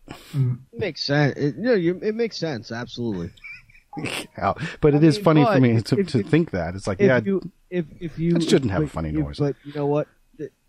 it 0.08 0.58
makes 0.72 1.02
sense. 1.02 1.36
It, 1.38 1.56
no, 1.56 1.72
you, 1.72 1.98
it 2.02 2.14
makes 2.14 2.36
sense. 2.36 2.70
Absolutely. 2.72 3.30
Yeah, 4.36 4.54
but 4.80 4.92
it 4.92 5.04
is 5.04 5.18
mean, 5.18 5.24
funny 5.24 5.44
for 5.44 5.60
me 5.60 5.70
if- 5.76 5.84
to, 5.84 6.00
if- 6.00 6.08
to 6.08 6.18
if- 6.18 6.26
think 6.26 6.50
that 6.50 6.74
it's 6.74 6.88
like 6.88 6.98
if 6.98 7.06
yeah, 7.06 7.20
you 7.24 7.40
if 7.70 7.84
if 8.00 8.18
you 8.18 8.34
It 8.34 8.42
shouldn't 8.42 8.72
have 8.72 8.82
a 8.82 8.88
funny 8.88 9.12
noise. 9.12 9.38
But 9.38 9.54
you 9.64 9.72
know 9.72 9.86
what? 9.86 10.08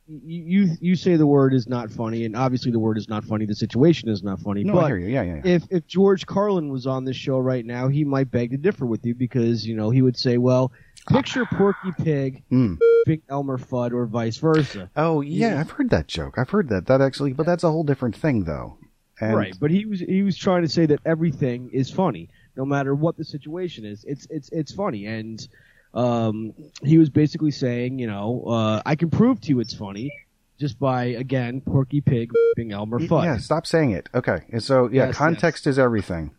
You, 0.08 0.70
you 0.80 0.96
say 0.96 1.16
the 1.16 1.26
word 1.26 1.54
is 1.56 1.68
not 1.68 1.90
funny, 1.90 2.26
and 2.26 2.36
obviously 2.36 2.72
the 2.72 2.78
word 2.78 2.98
is 3.00 3.10
not 3.10 3.24
funny. 3.24 3.46
The 3.48 3.56
situation 3.56 4.08
is 4.08 4.22
not 4.22 4.40
funny. 4.40 4.64
no, 4.64 4.74
but 4.74 4.84
I 4.84 4.88
hear 4.90 4.98
you. 5.00 5.08
Yeah, 5.08 5.24
yeah, 5.24 5.36
yeah. 5.44 5.52
if 5.56 5.64
if 5.72 5.88
George 5.88 6.28
Carlin 6.28 6.70
was 6.70 6.86
on 6.86 7.06
this 7.06 7.16
show 7.16 7.40
right 7.40 7.66
now, 7.66 7.88
he 7.88 8.04
might 8.04 8.30
beg 8.30 8.52
to 8.52 8.58
differ 8.58 8.86
with 8.86 9.04
you 9.04 9.16
because 9.16 9.66
you 9.66 9.76
know 9.76 9.90
he 9.90 10.04
would 10.04 10.16
say, 10.16 10.38
"Well, 10.38 10.72
picture 11.10 11.44
Porky 11.46 11.92
Pig, 11.98 12.44
Mm. 12.52 12.78
Big 13.08 13.24
Elmer 13.30 13.58
Fudd, 13.58 13.94
or 13.94 14.06
vice 14.06 14.38
versa." 14.38 14.92
Oh 14.96 15.22
yeah, 15.22 15.60
I've 15.60 15.72
heard 15.72 15.90
that 15.90 16.08
joke. 16.08 16.38
I've 16.38 16.52
heard 16.52 16.70
that. 16.70 16.86
That 16.86 17.02
actually, 17.02 17.34
but 17.34 17.48
that's 17.48 17.64
a 17.64 17.72
whole 17.72 17.84
different 17.84 18.16
thing 18.16 18.44
though. 18.44 18.78
And 19.20 19.36
right, 19.36 19.56
but 19.60 19.72
he 19.72 19.88
was 19.88 20.02
he 20.02 20.22
was 20.22 20.38
trying 20.38 20.62
to 20.62 20.70
say 20.70 20.86
that 20.86 21.00
everything 21.04 21.72
is 21.74 21.90
funny, 21.90 22.30
no 22.56 22.64
matter 22.64 22.94
what 22.94 23.18
the 23.18 23.24
situation 23.24 23.86
is. 23.86 24.04
It's 24.08 24.28
it's 24.30 24.50
it's 24.52 24.72
funny, 24.72 25.08
and 25.08 25.48
um, 25.96 26.54
he 26.84 26.98
was 26.98 27.10
basically 27.10 27.52
saying, 27.52 28.00
you 28.00 28.08
know, 28.08 28.44
uh, 28.48 28.82
I 28.86 28.96
can 28.96 29.10
prove 29.10 29.42
to 29.42 29.50
you 29.50 29.60
it's 29.62 29.74
funny 29.74 30.12
just 30.60 30.80
by 30.80 31.06
again 31.06 31.62
Porky 31.62 32.02
Pig 32.02 32.32
being 32.56 32.72
Elmer 32.72 33.00
Fudd. 33.00 33.24
yeah, 33.24 33.38
stop 33.38 33.66
saying 33.66 33.92
it. 33.92 34.10
Okay, 34.14 34.40
and 34.52 34.62
so 34.64 34.90
yeah, 34.92 35.08
Yes, 35.08 35.18
context 35.18 35.68
is 35.68 35.80
everything. 35.80 36.32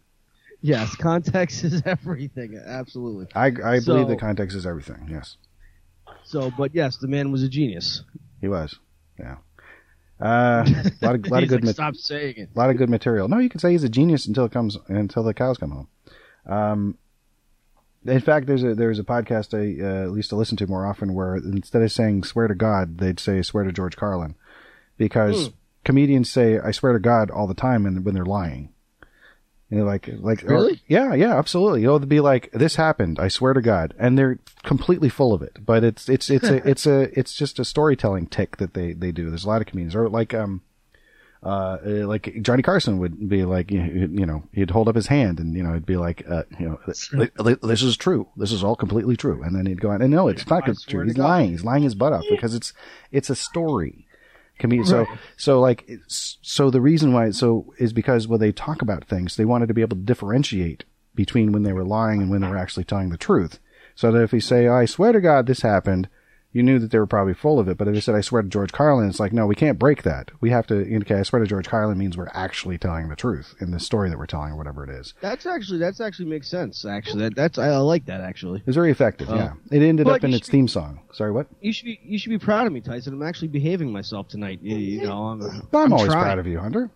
Yes, 0.62 0.94
context 0.96 1.64
is 1.68 1.82
everything. 1.84 2.60
Absolutely. 2.64 3.26
I 3.34 3.52
I 3.64 3.78
So- 3.80 3.92
believe 3.94 4.08
that 4.08 4.20
context 4.20 4.56
is 4.56 4.66
everything. 4.66 5.08
Yes, 5.10 5.36
So, 6.24 6.50
but 6.56 6.74
yes, 6.74 6.96
the 6.98 7.08
man 7.08 7.30
was 7.32 7.42
a 7.42 7.48
genius. 7.48 8.02
he 8.40 8.48
was. 8.48 8.78
Yeah. 9.18 9.36
Uh, 10.18 10.64
a 10.66 10.92
lot 11.04 11.14
of 11.14 11.26
lot 11.30 11.42
of 11.42 11.48
good 11.50 11.56
like, 11.60 11.64
mat- 11.64 11.74
Stop 11.74 11.94
saying 11.94 12.34
it. 12.38 12.48
A 12.54 12.58
lot 12.58 12.70
of 12.70 12.76
good 12.78 12.88
material. 12.88 13.28
No, 13.28 13.38
you 13.38 13.50
can 13.50 13.60
say 13.60 13.72
he's 13.72 13.84
a 13.84 13.88
genius 13.88 14.26
until 14.26 14.46
it 14.46 14.52
comes 14.52 14.78
until 14.88 15.22
the 15.22 15.34
cows 15.34 15.58
come 15.58 15.70
home. 15.72 15.88
Um, 16.46 16.98
in 18.08 18.20
fact, 18.20 18.46
there's 18.46 18.62
a 18.62 18.74
there's 18.74 18.98
a 18.98 19.04
podcast 19.04 19.54
I 19.54 19.82
uh, 20.08 20.12
used 20.14 20.30
to 20.30 20.36
listen 20.36 20.56
to 20.58 20.66
more 20.66 20.86
often 20.86 21.14
where 21.14 21.36
instead 21.36 21.82
of 21.82 21.92
saying 21.92 22.24
"swear 22.24 22.48
to 22.48 22.54
God," 22.54 22.98
they'd 22.98 23.20
say 23.20 23.42
"swear 23.42 23.64
to 23.64 23.72
George 23.72 23.96
Carlin," 23.96 24.34
because 24.96 25.50
comedians 25.84 26.30
say 26.30 26.58
"I 26.58 26.70
swear 26.70 26.92
to 26.92 26.98
God" 26.98 27.30
all 27.30 27.46
the 27.46 27.54
time, 27.54 27.86
and 27.86 28.04
when 28.04 28.14
they're 28.14 28.24
lying. 28.24 28.70
You 29.68 29.78
know, 29.78 29.84
like, 29.84 30.08
like, 30.20 30.44
or- 30.44 30.52
Really? 30.54 30.80
yeah, 30.86 31.12
yeah, 31.12 31.36
absolutely. 31.36 31.80
You 31.80 31.88
know, 31.88 31.98
they'd 31.98 32.08
be 32.08 32.20
like, 32.20 32.52
"This 32.52 32.76
happened. 32.76 33.18
I 33.18 33.26
swear 33.26 33.52
to 33.52 33.60
God," 33.60 33.94
and 33.98 34.16
they're 34.16 34.38
completely 34.62 35.08
full 35.08 35.32
of 35.34 35.42
it. 35.42 35.58
But 35.66 35.82
it's, 35.82 36.08
it's, 36.08 36.30
it's 36.30 36.48
a, 36.48 36.56
it's 36.70 36.86
a, 36.86 37.18
it's 37.18 37.34
just 37.34 37.58
a 37.58 37.64
storytelling 37.64 38.26
tick 38.28 38.58
that 38.58 38.74
they, 38.74 38.92
they 38.92 39.10
do. 39.10 39.28
There's 39.28 39.44
a 39.44 39.48
lot 39.48 39.60
of 39.60 39.66
comedians, 39.66 39.96
or 39.96 40.08
like, 40.08 40.32
um, 40.34 40.62
uh, 41.42 41.78
uh, 41.86 42.06
like 42.06 42.42
Johnny 42.42 42.62
Carson 42.62 42.98
would 42.98 43.28
be 43.28 43.44
like, 43.44 43.70
you 43.70 44.26
know, 44.26 44.42
he'd 44.52 44.70
hold 44.70 44.88
up 44.88 44.94
his 44.94 45.06
hand 45.06 45.38
and, 45.38 45.54
you 45.54 45.62
know, 45.62 45.70
it'd 45.70 45.86
be 45.86 45.96
like, 45.96 46.24
uh, 46.28 46.42
you 46.58 46.68
know, 46.68 46.78
"Li- 47.12 47.30
li- 47.38 47.56
this 47.62 47.82
is 47.82 47.96
true. 47.96 48.28
This 48.36 48.52
is 48.52 48.64
all 48.64 48.76
completely 48.76 49.16
true. 49.16 49.42
And 49.42 49.54
then 49.54 49.66
he'd 49.66 49.80
go 49.80 49.90
on, 49.90 50.02
and 50.02 50.10
no, 50.10 50.28
it's 50.28 50.46
not 50.48 50.64
true. 50.88 51.04
He's 51.04 51.18
lying. 51.18 51.50
He's 51.50 51.64
lying 51.64 51.82
his 51.82 51.94
butt 51.94 52.12
off 52.12 52.24
because 52.30 52.54
it's, 52.54 52.72
it's 53.12 53.30
a 53.30 53.36
story. 53.36 54.06
Comedian. 54.58 54.86
So, 54.86 55.06
so 55.36 55.60
like, 55.60 55.88
so 56.08 56.70
the 56.70 56.80
reason 56.80 57.12
why, 57.12 57.30
so 57.30 57.74
is 57.78 57.92
because 57.92 58.26
when 58.26 58.40
they 58.40 58.52
talk 58.52 58.80
about 58.80 59.04
things, 59.04 59.36
they 59.36 59.44
wanted 59.44 59.68
to 59.68 59.74
be 59.74 59.82
able 59.82 59.96
to 59.96 60.02
differentiate 60.02 60.84
between 61.14 61.52
when 61.52 61.62
they 61.62 61.72
were 61.74 61.84
lying 61.84 62.22
and 62.22 62.30
when 62.30 62.40
they 62.40 62.48
were 62.48 62.56
actually 62.56 62.84
telling 62.84 63.10
the 63.10 63.18
truth. 63.18 63.58
So 63.94 64.10
that 64.12 64.22
if 64.22 64.32
you 64.32 64.40
say, 64.40 64.68
I 64.68 64.84
swear 64.84 65.12
to 65.12 65.20
God 65.20 65.46
this 65.46 65.62
happened, 65.62 66.08
you 66.56 66.62
knew 66.62 66.78
that 66.78 66.90
they 66.90 66.98
were 66.98 67.06
probably 67.06 67.34
full 67.34 67.58
of 67.58 67.68
it. 67.68 67.76
But 67.76 67.86
if 67.86 67.94
they 67.94 68.00
said, 68.00 68.14
"I 68.14 68.22
swear 68.22 68.40
to 68.40 68.48
George 68.48 68.72
Carlin," 68.72 69.08
it's 69.08 69.20
like, 69.20 69.32
no, 69.32 69.46
we 69.46 69.54
can't 69.54 69.78
break 69.78 70.02
that. 70.04 70.30
We 70.40 70.48
have 70.50 70.66
to 70.68 70.86
indicate, 70.88 71.18
"I 71.18 71.22
swear 71.22 71.40
to 71.40 71.46
George 71.46 71.68
Carlin" 71.68 71.98
means 71.98 72.16
we're 72.16 72.30
actually 72.32 72.78
telling 72.78 73.10
the 73.10 73.16
truth 73.16 73.54
in 73.60 73.72
the 73.72 73.78
story 73.78 74.08
that 74.08 74.16
we're 74.18 74.26
telling, 74.26 74.52
or 74.52 74.56
whatever 74.56 74.82
it 74.82 74.88
is. 74.88 75.12
That's 75.20 75.44
actually 75.44 75.78
that's 75.78 76.00
actually 76.00 76.30
makes 76.30 76.48
sense. 76.48 76.86
Actually, 76.86 77.24
that 77.24 77.36
that's 77.36 77.58
I, 77.58 77.68
I 77.68 77.76
like 77.78 78.06
that 78.06 78.22
actually. 78.22 78.60
It 78.60 78.66
was 78.66 78.76
very 78.76 78.90
effective. 78.90 79.28
Oh. 79.30 79.34
yeah, 79.36 79.52
it 79.70 79.82
ended 79.82 80.08
up 80.08 80.24
in 80.24 80.32
its 80.32 80.48
theme 80.48 80.66
song. 80.66 81.00
Sorry, 81.12 81.30
what? 81.30 81.46
You 81.60 81.74
should 81.74 81.84
be 81.84 82.00
you 82.02 82.18
should 82.18 82.30
be 82.30 82.38
proud 82.38 82.66
of 82.66 82.72
me, 82.72 82.80
Tyson. 82.80 83.12
I'm 83.12 83.22
actually 83.22 83.48
behaving 83.48 83.92
myself 83.92 84.28
tonight. 84.28 84.60
You, 84.62 84.76
you 84.76 85.02
know, 85.02 85.24
I'm, 85.24 85.42
I'm, 85.74 85.92
always 85.92 86.10
trying. 86.10 86.24
proud 86.24 86.38
of 86.38 86.46
you, 86.46 86.58
Hunter. 86.58 86.90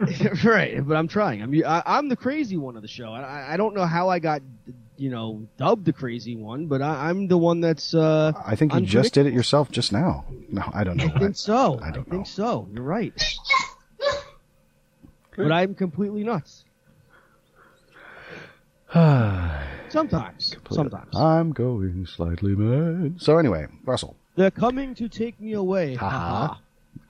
right, 0.44 0.86
but 0.86 0.96
I'm 0.96 1.08
trying. 1.08 1.42
I'm 1.42 1.54
I, 1.66 1.82
I'm 1.84 2.08
the 2.08 2.16
crazy 2.16 2.56
one 2.56 2.76
of 2.76 2.82
the 2.82 2.88
show. 2.88 3.12
I 3.12 3.52
I 3.52 3.56
don't 3.58 3.74
know 3.74 3.84
how 3.84 4.08
I 4.08 4.18
got 4.18 4.40
you 5.00 5.10
know 5.10 5.48
dubbed 5.56 5.86
the 5.86 5.92
crazy 5.92 6.36
one, 6.36 6.66
but 6.66 6.82
I, 6.82 7.08
I'm 7.08 7.26
the 7.26 7.38
one 7.38 7.60
that's. 7.60 7.94
uh 7.94 8.32
I 8.44 8.54
think 8.54 8.74
you 8.74 8.82
just 8.82 9.14
did 9.14 9.26
it 9.26 9.32
yourself 9.32 9.70
just 9.70 9.92
now. 9.92 10.26
No, 10.50 10.62
I 10.74 10.84
don't 10.84 10.98
know. 10.98 11.10
I 11.14 11.18
think 11.18 11.36
so. 11.36 11.80
I 11.82 11.88
I, 11.88 11.90
don't 11.90 12.06
I 12.08 12.10
think 12.10 12.26
so. 12.26 12.68
You're 12.72 12.84
right. 12.84 13.12
but 15.36 15.50
I'm 15.50 15.74
completely 15.74 16.22
nuts. 16.22 16.64
Sometimes. 19.88 20.56
Sometimes. 20.70 21.16
I'm 21.16 21.52
going 21.52 22.06
slightly 22.06 22.54
mad. 22.54 23.22
So 23.22 23.38
anyway, 23.38 23.66
Russell, 23.84 24.16
They're 24.36 24.50
coming 24.50 24.94
to 24.96 25.08
take 25.08 25.40
me 25.40 25.52
away. 25.52 25.94
Ha 25.94 26.08
Ha 26.08 26.18
ha. 26.18 26.46
ha. 26.46 26.60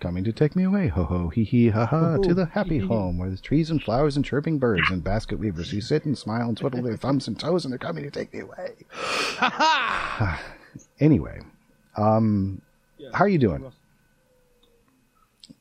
Coming 0.01 0.25
to 0.25 0.33
take 0.33 0.57
me 0.57 0.65
away, 0.65 0.89
ho 0.89 1.05
ho, 1.05 1.29
hee 1.29 1.45
hee, 1.45 1.69
ha 1.69 1.87
ha, 1.87 2.17
to 2.19 2.35
the 2.35 2.47
happy 2.47 2.79
home 2.79 3.19
where 3.19 3.29
there's 3.29 3.41
trees 3.41 3.71
and 3.71 3.83
flowers 3.83 4.17
and 4.17 4.25
chirping 4.25 4.59
birds 4.59 4.91
and 4.91 5.05
basket 5.05 5.39
weavers 5.39 5.71
who 5.71 5.81
sit 5.81 6.05
and 6.05 6.17
smile 6.17 6.49
and 6.49 6.57
twiddle 6.57 6.83
their 6.83 6.97
thumbs 6.97 7.29
and 7.29 7.39
toes 7.39 7.65
and 7.65 7.73
they're 7.73 7.79
coming 7.79 8.05
to 8.05 8.11
take 8.11 8.33
me 8.33 8.41
away. 8.41 8.75
Ha 8.93 9.51
ha! 9.51 10.43
anyway, 11.01 11.41
um, 11.97 12.63
how 13.13 13.25
are 13.25 13.29
you 13.29 13.39
doing? 13.39 13.71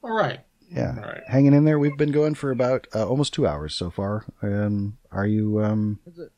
All 0.03 0.11
right. 0.15 0.39
Yeah, 0.71 0.95
All 0.97 1.03
right. 1.09 1.21
hanging 1.27 1.53
in 1.53 1.65
there. 1.65 1.79
We've 1.79 1.97
been 1.97 2.11
going 2.11 2.35
for 2.35 2.51
about 2.51 2.87
uh, 2.93 3.07
almost 3.07 3.33
two 3.33 3.47
hours 3.47 3.73
so 3.73 3.89
far. 3.89 4.25
Um, 4.43 4.97
are 5.11 5.25
you? 5.25 5.63
Um, 5.63 5.99
Has 6.05 6.19
it, 6.19 6.31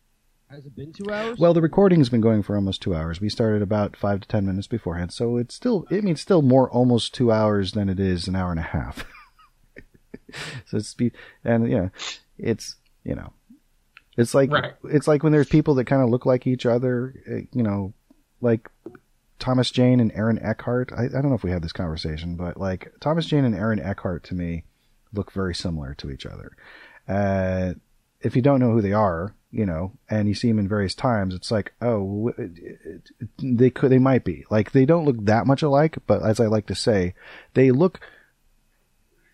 has 0.51 0.65
it 0.65 0.75
been 0.75 0.93
two 0.93 1.11
hours? 1.11 1.37
well, 1.39 1.53
the 1.53 1.61
recording's 1.61 2.09
been 2.09 2.21
going 2.21 2.43
for 2.43 2.55
almost 2.55 2.81
two 2.81 2.95
hours. 2.95 3.19
We 3.21 3.29
started 3.29 3.61
about 3.61 3.95
five 3.95 4.21
to 4.21 4.27
ten 4.27 4.45
minutes 4.45 4.67
beforehand, 4.67 5.11
so 5.13 5.37
it's 5.37 5.55
still. 5.55 5.85
I 5.91 6.01
mean, 6.01 6.15
still 6.15 6.41
more 6.41 6.69
almost 6.69 7.13
two 7.13 7.31
hours 7.31 7.71
than 7.73 7.89
it 7.89 7.99
is 7.99 8.27
an 8.27 8.35
hour 8.35 8.51
and 8.51 8.59
a 8.59 8.63
half. 8.63 9.05
so 10.65 10.77
it's 10.77 10.93
be 10.93 11.11
and 11.43 11.69
yeah, 11.69 11.89
it's 12.37 12.75
you 13.03 13.15
know, 13.15 13.33
it's 14.17 14.33
like 14.33 14.51
Right. 14.51 14.73
it's 14.85 15.07
like 15.07 15.23
when 15.23 15.31
there's 15.31 15.49
people 15.49 15.75
that 15.75 15.85
kind 15.85 16.01
of 16.01 16.09
look 16.09 16.25
like 16.25 16.45
each 16.47 16.65
other. 16.65 17.13
uh, 17.29 17.35
You 17.53 17.63
know, 17.63 17.93
like 18.41 18.69
Thomas 19.39 19.71
Jane 19.71 19.99
and 19.99 20.11
Aaron 20.13 20.39
Eckhart. 20.41 20.91
I, 20.95 21.05
I 21.05 21.07
don't 21.07 21.29
know 21.29 21.35
if 21.35 21.43
we 21.43 21.51
had 21.51 21.63
this 21.63 21.71
conversation, 21.73 22.35
but 22.35 22.57
like 22.57 22.91
Thomas 22.99 23.25
Jane 23.25 23.45
and 23.45 23.55
Aaron 23.55 23.79
Eckhart 23.79 24.23
to 24.25 24.35
me 24.35 24.65
look 25.13 25.31
very 25.31 25.55
similar 25.55 25.93
to 25.95 26.09
each 26.11 26.25
other. 26.25 26.51
Uh, 27.07 27.73
if 28.21 28.35
you 28.35 28.41
don't 28.41 28.59
know 28.59 28.71
who 28.71 28.81
they 28.81 28.93
are, 28.93 29.33
you 29.51 29.65
know, 29.65 29.91
and 30.09 30.27
you 30.27 30.33
see 30.33 30.47
them 30.47 30.59
in 30.59 30.67
various 30.67 30.95
times, 30.95 31.35
it's 31.35 31.51
like, 31.51 31.73
oh, 31.81 32.29
w- 32.29 32.35
it- 32.37 33.09
it- 33.19 33.57
they 33.57 33.69
could, 33.69 33.91
they 33.91 33.99
might 33.99 34.23
be 34.23 34.45
like 34.49 34.71
they 34.71 34.85
don't 34.85 35.05
look 35.05 35.23
that 35.25 35.45
much 35.47 35.61
alike, 35.61 35.97
but 36.07 36.23
as 36.23 36.39
I 36.39 36.45
like 36.47 36.67
to 36.67 36.75
say, 36.75 37.13
they 37.53 37.71
look, 37.71 37.99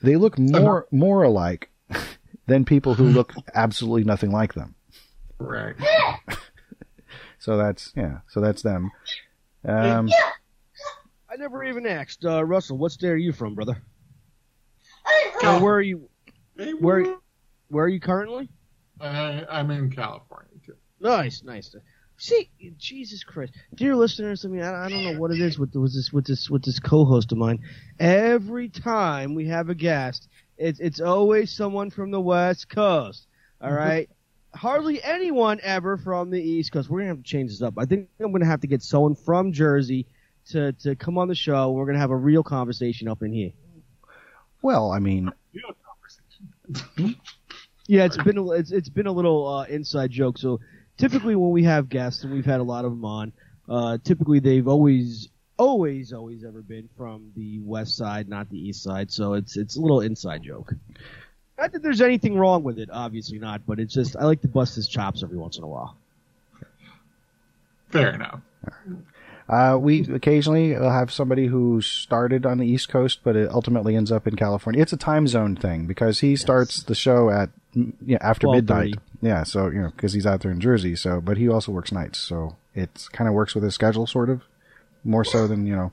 they 0.02 0.16
look 0.16 0.38
more 0.40 0.88
more 0.92 1.24
alike 1.24 1.70
than 2.48 2.66
people 2.66 2.96
who 2.96 3.06
look 3.06 3.34
absolutely 3.54 4.04
nothing 4.04 4.32
like 4.32 4.54
them. 4.54 4.76
Right. 5.40 5.76
So 7.40 7.56
that's 7.56 7.94
yeah, 7.96 8.20
so 8.28 8.42
that's 8.42 8.62
them. 8.64 8.92
Um, 9.64 10.10
I 11.30 11.36
never 11.38 11.64
even 11.64 11.86
asked. 11.86 12.26
Uh, 12.26 12.44
Russell, 12.44 12.78
what 12.78 12.92
state 12.92 13.10
are 13.10 13.16
you 13.16 13.32
from, 13.32 13.54
brother? 13.56 13.82
Or 15.44 15.60
where 15.62 15.76
are 15.76 15.82
you? 15.82 16.10
Where 16.80 17.16
Where 17.70 17.86
are 17.86 17.90
you 17.90 18.00
currently? 18.02 18.50
I, 19.02 19.46
I'm 19.50 19.72
in 19.72 19.92
California 19.92 20.52
too. 20.66 20.76
Nice, 21.00 21.44
nice. 21.44 21.76
See, 22.20 22.50
Jesus 22.78 23.24
Christ, 23.24 23.54
dear 23.76 23.96
listeners. 23.96 24.44
I 24.44 24.48
mean, 24.48 24.64
I, 24.64 24.86
I 24.86 24.90
don't 24.90 25.04
know 25.04 25.20
what 25.20 25.32
it 25.32 25.40
is 25.40 25.60
with, 25.60 25.76
with 25.76 25.94
this 25.94 26.12
with 26.12 26.26
this 26.26 26.50
with 26.50 26.64
this 26.64 26.80
co-host 26.80 27.32
of 27.32 27.38
mine. 27.38 27.60
Every 28.00 28.70
time 28.70 29.36
we 29.36 29.48
have 29.48 29.70
a 29.70 29.76
guest, 29.76 30.28
it's 30.58 30.80
it's 30.80 31.00
always 31.00 31.52
someone 31.52 31.92
from 31.92 32.10
the 32.10 32.20
West 32.20 32.70
Coast. 32.70 33.28
All 33.62 33.70
mm-hmm. 33.70 33.78
right. 33.78 34.10
Hardly 34.56 35.04
anyone 35.04 35.60
ever 35.62 35.98
from 35.98 36.32
the 36.32 36.42
East 36.42 36.72
Coast. 36.72 36.90
We're 36.90 37.02
gonna 37.02 37.10
have 37.10 37.18
to 37.18 37.24
change 37.24 37.52
this 37.52 37.62
up. 37.62 37.76
I 37.78 37.86
think 37.86 38.10
I'm 38.20 38.32
gonna 38.32 38.46
have 38.46 38.62
to 38.62 38.68
get 38.68 38.82
someone 38.82 39.14
from 39.14 39.52
Jersey 39.52 40.08
to 40.50 40.72
to 40.74 40.96
come 40.96 41.20
on 41.20 41.28
the 41.28 41.36
show. 41.36 41.72
We're 41.72 41.86
gonna 41.86 42.00
have 42.00 42.10
a 42.10 42.16
real 42.16 42.42
conversation 42.42 43.08
up 43.08 43.22
in 43.22 43.32
here. 43.32 43.52
well, 44.64 44.92
I 44.92 44.98
mean, 44.98 45.32
Yeah, 47.88 48.04
it's 48.04 48.18
been 48.18 48.38
a, 48.38 48.52
it's 48.52 48.72
it's 48.72 48.90
been 48.90 49.08
a 49.08 49.12
little 49.12 49.48
uh, 49.48 49.64
inside 49.64 50.12
joke. 50.12 50.38
So 50.38 50.60
typically 50.98 51.36
when 51.36 51.52
we 51.52 51.64
have 51.64 51.90
guests 51.90 52.24
and 52.24 52.34
we've 52.34 52.46
had 52.46 52.60
a 52.60 52.64
lot 52.64 52.86
of 52.86 52.92
them 52.92 53.06
on, 53.06 53.32
uh, 53.70 53.98
typically 54.04 54.40
they've 54.40 54.68
always 54.68 55.30
always 55.58 56.14
always 56.14 56.44
ever 56.44 56.62
been 56.62 56.90
from 56.98 57.32
the 57.36 57.60
west 57.60 57.96
side, 57.96 58.28
not 58.28 58.50
the 58.50 58.60
east 58.60 58.84
side. 58.84 59.12
So 59.12 59.34
it's 59.34 59.56
it's 59.58 59.78
a 59.78 59.82
little 59.82 60.02
inside 60.02 60.44
joke. 60.44 60.74
Not 61.58 61.72
that 61.72 61.82
there's 61.82 62.02
anything 62.02 62.38
wrong 62.38 62.62
with 62.64 62.78
it, 62.78 62.90
obviously 62.92 63.40
not, 63.40 63.66
but 63.66 63.80
it's 63.80 63.94
just 63.94 64.16
I 64.16 64.26
like 64.26 64.42
to 64.42 64.48
bust 64.48 64.76
his 64.76 64.88
chops 64.88 65.24
every 65.24 65.38
once 65.38 65.58
in 65.58 65.64
a 65.64 65.68
while. 65.68 65.98
Fair 67.90 68.14
enough. 68.14 68.42
Uh, 69.50 69.78
we 69.80 70.02
occasionally 70.14 70.74
will 70.74 70.92
have 70.92 71.10
somebody 71.10 71.48
who 71.48 71.80
started 71.82 72.46
on 72.46 72.58
the 72.58 72.68
East 72.68 72.90
Coast, 72.90 73.22
but 73.24 73.38
it 73.38 73.50
ultimately 73.50 73.96
ends 73.96 74.12
up 74.12 74.28
in 74.28 74.36
California. 74.36 74.82
It's 74.82 74.92
a 74.92 74.98
time 74.98 75.26
zone 75.26 75.56
thing 75.56 75.86
because 75.86 76.20
he 76.20 76.36
starts 76.36 76.84
the 76.84 76.94
show 76.94 77.30
at 77.30 77.50
yeah, 78.06 78.18
after 78.22 78.48
12:30. 78.48 78.54
midnight. 78.56 78.94
Yeah, 79.22 79.44
so 79.44 79.68
you 79.70 79.82
know 79.82 79.90
because 79.96 80.14
he's 80.14 80.26
out 80.26 80.42
there 80.42 80.52
in 80.52 80.60
Jersey. 80.60 80.96
So, 80.96 81.22
but 81.22 81.38
he 81.38 81.48
also 81.50 81.72
works 81.72 81.92
nights, 81.92 82.20
so 82.20 82.56
it 82.76 83.08
kind 83.12 83.28
of 83.28 83.34
works 83.34 83.56
with 83.56 83.64
his 83.64 83.74
schedule, 83.74 84.06
sort 84.08 84.30
of 84.30 84.42
more 85.04 85.24
so 85.24 85.48
than 85.48 85.66
you 85.66 85.76
know, 85.76 85.92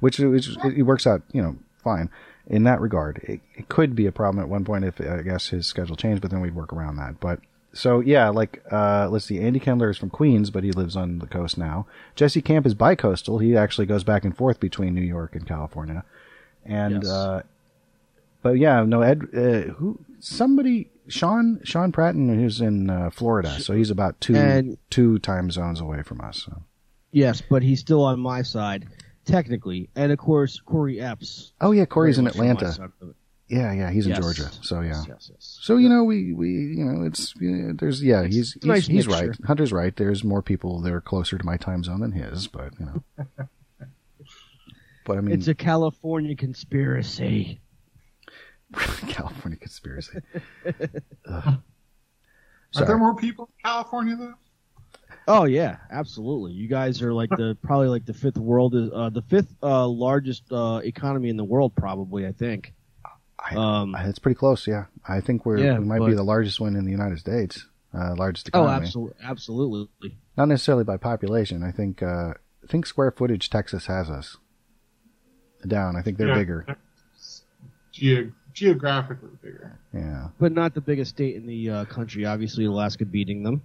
which 0.00 0.18
which 0.18 0.48
it 0.64 0.82
works 0.82 1.06
out 1.06 1.22
you 1.32 1.42
know 1.42 1.56
fine 1.82 2.08
in 2.46 2.64
that 2.64 2.80
regard. 2.80 3.18
It, 3.24 3.40
it 3.54 3.68
could 3.68 3.94
be 3.96 4.06
a 4.06 4.12
problem 4.12 4.42
at 4.42 4.48
one 4.48 4.64
point 4.64 4.84
if 4.84 5.00
I 5.00 5.22
guess 5.22 5.48
his 5.48 5.66
schedule 5.66 5.96
changed, 5.96 6.22
but 6.22 6.30
then 6.30 6.40
we'd 6.40 6.54
work 6.54 6.72
around 6.72 6.96
that. 6.96 7.18
But 7.20 7.40
so 7.72 8.00
yeah, 8.00 8.28
like 8.28 8.62
uh, 8.70 9.08
let's 9.10 9.24
see, 9.24 9.40
Andy 9.40 9.58
Kendler 9.60 9.90
is 9.90 9.98
from 9.98 10.10
Queens, 10.10 10.50
but 10.50 10.62
he 10.62 10.70
lives 10.72 10.94
on 10.96 11.18
the 11.18 11.26
coast 11.26 11.56
now. 11.58 11.86
Jesse 12.14 12.42
Camp 12.42 12.66
is 12.66 12.74
bicoastal. 12.74 13.42
He 13.42 13.56
actually 13.56 13.86
goes 13.86 14.04
back 14.04 14.24
and 14.24 14.36
forth 14.36 14.60
between 14.60 14.94
New 14.94 15.00
York 15.02 15.34
and 15.34 15.46
California. 15.46 16.04
And 16.64 17.02
Yes. 17.02 17.10
uh, 17.10 17.42
but 18.42 18.58
yeah, 18.58 18.84
no 18.84 19.02
Ed, 19.02 19.22
uh, 19.34 19.72
who 19.74 19.98
somebody 20.20 20.90
Sean 21.08 21.60
Sean 21.64 21.92
Pratton 21.92 22.28
who's 22.34 22.60
in 22.60 22.88
uh, 22.90 23.10
Florida, 23.10 23.58
so 23.60 23.74
he's 23.74 23.90
about 23.90 24.20
two 24.20 24.34
And- 24.36 24.78
two 24.90 25.18
time 25.18 25.50
zones 25.50 25.80
away 25.80 26.02
from 26.02 26.20
us. 26.20 26.44
So. 26.46 26.62
Yes, 27.10 27.42
but 27.42 27.62
he's 27.62 27.80
still 27.80 28.02
on 28.04 28.20
my 28.20 28.42
side 28.42 28.86
technically, 29.24 29.88
and 29.94 30.10
of 30.12 30.18
course 30.18 30.60
Corey 30.60 31.00
Epps. 31.00 31.52
Oh 31.60 31.72
yeah, 31.72 31.84
Corey's 31.84 32.18
in 32.18 32.24
very 32.24 32.34
much 32.34 32.40
on 32.40 32.46
my 32.46 32.52
Atlanta. 32.52 32.72
side 32.74 32.90
of 33.00 33.08
it. 33.10 33.16
Yeah, 33.48 33.72
yeah, 33.72 33.90
he's 33.90 34.06
in 34.06 34.12
Yes. 34.12 34.20
Georgia. 34.20 34.50
So 34.62 34.80
yeah. 34.80 34.88
Yes, 35.00 35.04
yes, 35.08 35.30
yes. 35.32 35.58
So 35.60 35.76
you 35.76 35.88
know, 35.90 36.04
we 36.04 36.32
we 36.32 36.48
you 36.48 36.84
know, 36.84 37.04
it's 37.04 37.34
yeah, 37.40 37.72
there's 37.74 38.02
yeah, 38.02 38.24
he's 38.24 38.56
a 38.62 38.66
nice 38.66 38.86
he's, 38.86 39.04
he's 39.04 39.08
right. 39.08 39.30
Hunter's 39.46 39.72
right. 39.72 39.94
There's 39.94 40.24
more 40.24 40.40
people 40.40 40.80
that 40.80 40.92
are 40.92 41.00
closer 41.02 41.36
to 41.36 41.44
my 41.44 41.56
time 41.58 41.84
zone 41.84 42.00
than 42.00 42.12
his, 42.12 42.46
but 42.46 42.72
you 42.80 42.86
know. 42.86 43.26
but 45.04 45.18
I 45.18 45.20
mean, 45.20 45.34
It's 45.34 45.48
a 45.48 45.54
California 45.54 46.34
conspiracy. 46.36 47.60
California 49.08 49.58
conspiracy. 49.58 50.18
Are 51.28 52.86
there 52.86 52.98
more 52.98 53.14
people 53.14 53.46
in 53.46 53.70
California 53.70 54.16
though? 54.16 54.34
Oh 55.28 55.44
yeah, 55.44 55.76
absolutely. 55.90 56.52
You 56.52 56.68
guys 56.68 57.00
are 57.02 57.12
like 57.12 57.30
the 57.30 57.56
probably 57.62 57.88
like 57.88 58.06
the 58.06 58.14
fifth 58.14 58.38
world 58.38 58.74
uh, 58.74 59.10
the 59.10 59.22
fifth 59.22 59.54
uh, 59.62 59.86
largest 59.86 60.44
uh, 60.50 60.80
economy 60.82 61.28
in 61.28 61.36
the 61.36 61.44
world, 61.44 61.74
probably. 61.76 62.26
I 62.26 62.32
think. 62.32 62.72
I, 63.38 63.56
Um, 63.56 63.94
it's 63.98 64.18
pretty 64.20 64.36
close. 64.36 64.66
Yeah, 64.66 64.84
I 65.08 65.20
think 65.20 65.44
we're 65.44 65.58
Yeah, 65.58 65.78
we 65.78 65.84
might 65.84 65.98
but- 65.98 66.06
be 66.08 66.14
the 66.14 66.22
largest 66.22 66.60
one 66.60 66.76
in 66.76 66.84
the 66.84 66.90
United 66.92 67.18
States, 67.18 67.66
uh, 67.92 68.14
largest 68.16 68.48
Oh, 68.54 68.62
economy. 68.64 68.86
absolutely, 68.86 69.16
absolutely. 69.24 70.16
Not 70.36 70.48
necessarily 70.48 70.84
by 70.84 70.96
population. 70.96 71.62
I 71.62 71.72
think 71.72 72.02
uh, 72.02 72.34
I 72.62 72.66
think 72.68 72.86
square 72.86 73.10
footage 73.10 73.50
Texas 73.50 73.86
has 73.86 74.08
us 74.08 74.36
down. 75.66 75.96
I 75.96 76.02
think 76.02 76.18
they're 76.18 76.28
Yeah. 76.28 76.34
bigger. 76.34 76.76
Geo- 77.92 78.32
geographically 78.52 79.30
bigger. 79.42 79.78
Yeah. 79.94 80.28
But 80.38 80.52
not 80.52 80.74
the 80.74 80.80
biggest 80.80 81.10
state 81.10 81.36
in 81.36 81.46
the 81.46 81.70
uh, 81.70 81.84
country. 81.86 82.24
Obviously, 82.24 82.64
Alaska 82.64 83.04
beating 83.04 83.42
them. 83.42 83.62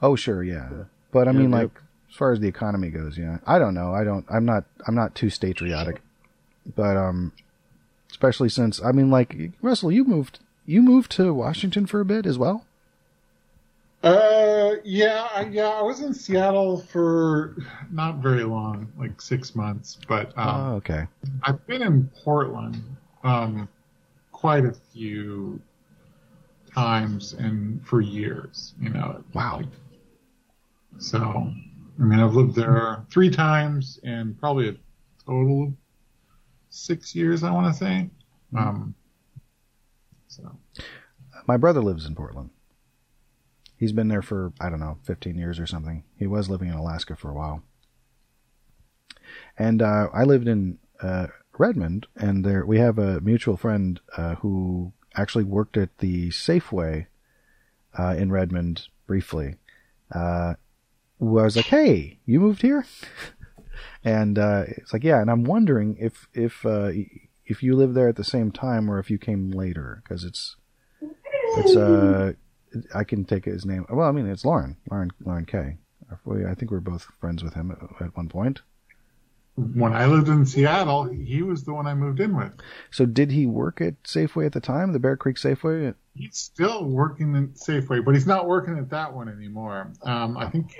Oh, 0.00 0.16
sure, 0.16 0.42
yeah. 0.42 0.68
But 1.12 1.28
I 1.28 1.32
Yeah, 1.32 1.38
mean, 1.38 1.50
yeah. 1.50 1.56
like, 1.56 1.70
as 2.10 2.16
far 2.16 2.32
as 2.32 2.40
the 2.40 2.48
economy 2.48 2.90
goes, 2.90 3.16
yeah. 3.18 3.38
I 3.46 3.58
don't 3.58 3.74
know. 3.74 3.94
I 3.94 4.04
don't. 4.04 4.24
I'm 4.30 4.44
not. 4.44 4.64
I'm 4.86 4.94
not 4.94 5.14
too 5.14 5.30
patriotic. 5.30 6.02
But 6.76 6.96
um, 6.96 7.32
especially 8.10 8.48
since 8.48 8.82
I 8.82 8.92
mean, 8.92 9.10
like 9.10 9.34
Russell, 9.62 9.90
you 9.92 10.04
moved. 10.04 10.38
You 10.66 10.80
moved 10.82 11.10
to 11.12 11.32
Washington 11.34 11.86
for 11.86 12.00
a 12.00 12.04
bit 12.04 12.24
as 12.26 12.38
well. 12.38 12.64
Uh, 14.04 14.08
Uh, 14.08 14.76
yeah, 14.84 15.28
I- 15.34 15.48
yeah. 15.50 15.68
I 15.68 15.82
was 15.82 16.00
in 16.00 16.14
Seattle 16.14 16.78
for 16.78 17.56
not 17.90 18.16
very 18.16 18.42
long, 18.44 18.90
like 18.98 19.20
six 19.20 19.54
months, 19.54 19.98
but 20.08 20.32
um, 20.36 20.60
oh, 20.60 20.74
okay. 20.76 21.06
I've 21.42 21.64
been 21.66 21.82
in 21.82 22.10
Portland 22.24 22.82
um, 23.22 23.68
quite 24.42 24.64
a 24.64 24.72
few 24.72 25.62
times 26.74 27.34
and 27.34 27.80
for 27.86 28.00
years. 28.00 28.74
You 28.80 28.90
know. 28.90 29.22
Wow. 29.32 29.58
Like, 29.58 29.66
so, 30.98 31.18
I 31.18 32.02
mean, 32.02 32.18
I've 32.18 32.34
lived 32.34 32.56
there 32.56 33.06
three 33.10 33.30
times 33.30 34.00
and 34.02 34.38
probably 34.38 34.68
a 34.68 34.76
total 35.24 35.62
of 35.62 35.72
six 36.70 37.14
years. 37.14 37.44
I 37.44 37.52
want 37.52 37.72
to 37.72 37.78
say. 37.78 38.10
Um, 38.58 38.94
so. 40.26 40.58
My 41.46 41.56
brother 41.56 41.80
lives 41.80 42.04
in 42.04 42.16
Portland. 42.16 42.50
He's 43.76 43.92
been 43.92 44.08
there 44.08 44.22
for 44.22 44.52
I 44.60 44.68
don't 44.70 44.80
know, 44.80 44.98
15 45.04 45.38
years 45.38 45.60
or 45.60 45.66
something. 45.68 46.02
He 46.16 46.26
was 46.26 46.50
living 46.50 46.68
in 46.68 46.74
Alaska 46.74 47.14
for 47.14 47.30
a 47.30 47.34
while. 47.34 47.62
And 49.56 49.82
uh, 49.82 50.08
I 50.12 50.24
lived 50.24 50.48
in 50.48 50.78
uh, 51.00 51.28
Redmond, 51.58 52.06
and 52.16 52.44
there 52.44 52.64
we 52.64 52.78
have 52.78 52.98
a 52.98 53.20
mutual 53.20 53.56
friend 53.56 54.00
uh, 54.16 54.36
who 54.36 54.92
actually 55.14 55.44
worked 55.44 55.76
at 55.76 55.98
the 55.98 56.30
Safeway 56.30 57.06
uh, 57.98 58.14
in 58.16 58.32
Redmond 58.32 58.88
briefly. 59.06 59.56
Uh, 60.14 60.54
who 61.18 61.38
I 61.38 61.44
was 61.44 61.56
like, 61.56 61.66
"Hey, 61.66 62.18
you 62.26 62.40
moved 62.40 62.62
here?" 62.62 62.84
and 64.04 64.38
uh, 64.38 64.64
it's 64.68 64.92
like, 64.92 65.04
"Yeah." 65.04 65.20
And 65.20 65.30
I'm 65.30 65.44
wondering 65.44 65.96
if 66.00 66.28
if 66.32 66.64
uh, 66.66 66.90
if 67.46 67.62
you 67.62 67.76
lived 67.76 67.94
there 67.94 68.08
at 68.08 68.16
the 68.16 68.24
same 68.24 68.50
time 68.50 68.90
or 68.90 68.98
if 68.98 69.10
you 69.10 69.18
came 69.18 69.50
later, 69.50 70.02
because 70.02 70.24
it's 70.24 70.56
it's 71.56 71.76
uh 71.76 72.32
I 72.94 73.04
can 73.04 73.24
take 73.24 73.44
his 73.44 73.66
name. 73.66 73.86
Well, 73.90 74.08
I 74.08 74.12
mean, 74.12 74.26
it's 74.26 74.44
Lauren, 74.44 74.76
Lauren, 74.90 75.10
Lauren 75.24 75.44
K. 75.44 75.76
I 76.10 76.54
think 76.54 76.70
we 76.70 76.76
are 76.76 76.80
both 76.80 77.06
friends 77.20 77.42
with 77.42 77.54
him 77.54 77.70
at, 77.70 78.06
at 78.06 78.16
one 78.16 78.28
point. 78.28 78.60
When 79.54 79.92
I 79.92 80.06
lived 80.06 80.28
in 80.28 80.46
Seattle, 80.46 81.04
he 81.04 81.42
was 81.42 81.64
the 81.64 81.74
one 81.74 81.86
I 81.86 81.94
moved 81.94 82.20
in 82.20 82.34
with. 82.34 82.54
So, 82.90 83.04
did 83.04 83.30
he 83.30 83.44
work 83.44 83.80
at 83.82 84.02
Safeway 84.02 84.46
at 84.46 84.52
the 84.52 84.60
time, 84.60 84.92
the 84.92 84.98
Bear 84.98 85.16
Creek 85.16 85.36
Safeway? 85.36 85.94
He's 86.14 86.38
still 86.38 86.84
working 86.86 87.36
at 87.36 87.54
Safeway, 87.54 88.04
but 88.04 88.14
he's 88.14 88.26
not 88.26 88.48
working 88.48 88.78
at 88.78 88.88
that 88.90 89.12
one 89.12 89.28
anymore. 89.28 89.92
Um, 90.02 90.38
I 90.38 90.48
think 90.48 90.74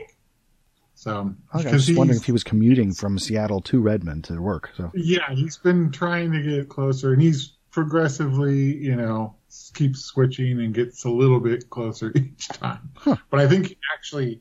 so. 0.94 1.34
I 1.52 1.56
was 1.58 1.86
just 1.86 1.98
wondering 1.98 2.18
if 2.18 2.24
he 2.24 2.32
was 2.32 2.44
commuting 2.44 2.94
from 2.94 3.18
Seattle 3.18 3.60
to 3.62 3.80
Redmond 3.80 4.24
to 4.24 4.40
work. 4.40 4.70
So, 4.76 4.90
Yeah, 4.94 5.30
he's 5.34 5.58
been 5.58 5.90
trying 5.90 6.32
to 6.32 6.42
get 6.42 6.68
closer, 6.70 7.12
and 7.12 7.20
he's 7.20 7.52
progressively, 7.72 8.76
you 8.76 8.96
know, 8.96 9.34
keeps 9.74 10.00
switching 10.00 10.60
and 10.60 10.72
gets 10.72 11.04
a 11.04 11.10
little 11.10 11.40
bit 11.40 11.68
closer 11.70 12.12
each 12.16 12.48
time. 12.48 12.90
But 13.04 13.40
I 13.40 13.48
think 13.48 13.76
actually, 13.94 14.40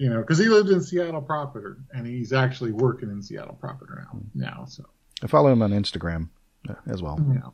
you 0.00 0.08
know, 0.08 0.20
because 0.20 0.38
he 0.38 0.48
lived 0.48 0.70
in 0.70 0.80
Seattle 0.80 1.20
proper, 1.20 1.76
and 1.92 2.06
he's 2.06 2.32
actually 2.32 2.72
working 2.72 3.10
in 3.10 3.22
Seattle 3.22 3.54
proper 3.60 4.06
now. 4.10 4.20
Now, 4.34 4.64
so 4.64 4.86
I 5.22 5.26
follow 5.26 5.52
him 5.52 5.60
on 5.60 5.72
Instagram 5.72 6.30
uh, 6.66 6.74
as 6.86 7.02
well. 7.02 7.20
yeah. 7.30 7.50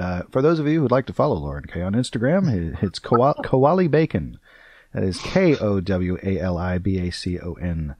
Uh, 0.00 0.22
for 0.30 0.40
those 0.40 0.60
of 0.60 0.68
you 0.68 0.80
who'd 0.80 0.92
like 0.92 1.06
to 1.06 1.12
follow 1.12 1.34
Lauren 1.34 1.64
K 1.64 1.82
on 1.82 1.94
Instagram, 1.94 2.80
it's 2.84 3.00
Koa- 3.00 3.34
Kowali 3.42 3.90
Bacon. 3.90 4.38
That 4.94 5.02
is 5.02 5.18
K 5.20 5.56
O 5.56 5.80
W 5.80 6.18
A 6.22 6.38
L 6.38 6.56
I 6.56 6.78
B 6.78 6.98
A 7.00 7.10
C 7.10 7.40
O 7.40 7.54
N. 7.54 7.96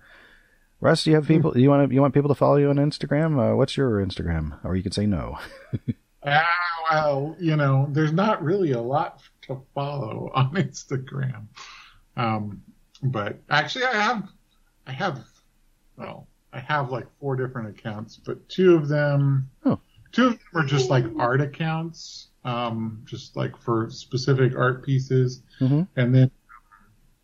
Russ, 0.80 1.02
do 1.02 1.10
you 1.10 1.16
have 1.16 1.26
people? 1.26 1.58
You 1.58 1.70
want 1.70 1.88
to, 1.88 1.94
you 1.94 2.00
want 2.00 2.14
people 2.14 2.28
to 2.28 2.36
follow 2.36 2.56
you 2.56 2.70
on 2.70 2.76
Instagram? 2.76 3.52
Uh, 3.52 3.56
what's 3.56 3.76
your 3.76 4.04
Instagram? 4.04 4.64
Or 4.64 4.76
you 4.76 4.84
could 4.84 4.94
say 4.94 5.06
no. 5.06 5.38
Ah, 6.22 6.44
well, 6.90 7.34
you 7.40 7.56
know, 7.56 7.86
there's 7.92 8.12
not 8.12 8.42
really 8.42 8.72
a 8.72 8.80
lot 8.80 9.22
to 9.46 9.62
follow 9.74 10.30
on 10.34 10.52
Instagram. 10.54 11.46
Um, 12.14 12.60
but 13.02 13.38
actually, 13.48 13.84
I 13.84 13.92
have, 13.94 14.28
I 14.86 14.92
have, 14.92 15.24
well, 15.96 16.26
I 16.52 16.58
have 16.60 16.90
like 16.90 17.06
four 17.18 17.36
different 17.36 17.68
accounts, 17.68 18.16
but 18.16 18.48
two 18.48 18.74
of 18.74 18.88
them, 18.88 19.50
Oh. 19.64 19.78
two 20.12 20.28
of 20.28 20.32
them 20.32 20.40
are 20.54 20.66
just 20.66 20.90
like 20.90 21.04
art 21.18 21.40
accounts, 21.40 22.28
um, 22.44 23.02
just 23.04 23.36
like 23.36 23.56
for 23.56 23.88
specific 23.90 24.56
art 24.56 24.84
pieces, 24.84 25.42
Mhm. 25.60 25.86
and 25.96 26.14
then 26.14 26.30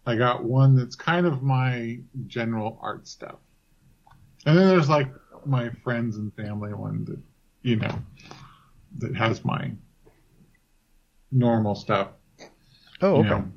I 0.06 0.16
got 0.16 0.44
one 0.44 0.76
that's 0.76 0.94
kind 0.94 1.26
of 1.26 1.42
my 1.42 1.98
general 2.26 2.78
art 2.80 3.08
stuff, 3.08 3.38
and 4.46 4.56
then 4.56 4.68
there's 4.68 4.88
like 4.88 5.12
my 5.44 5.70
friends 5.84 6.16
and 6.16 6.32
family 6.34 6.72
one 6.74 7.04
that, 7.06 7.18
you 7.62 7.76
know 7.76 7.98
that 8.98 9.14
has 9.16 9.44
my 9.44 9.72
normal 11.32 11.74
stuff. 11.74 12.08
Oh, 13.02 13.16
you 13.16 13.20
okay. 13.20 13.28
know, 13.28 13.50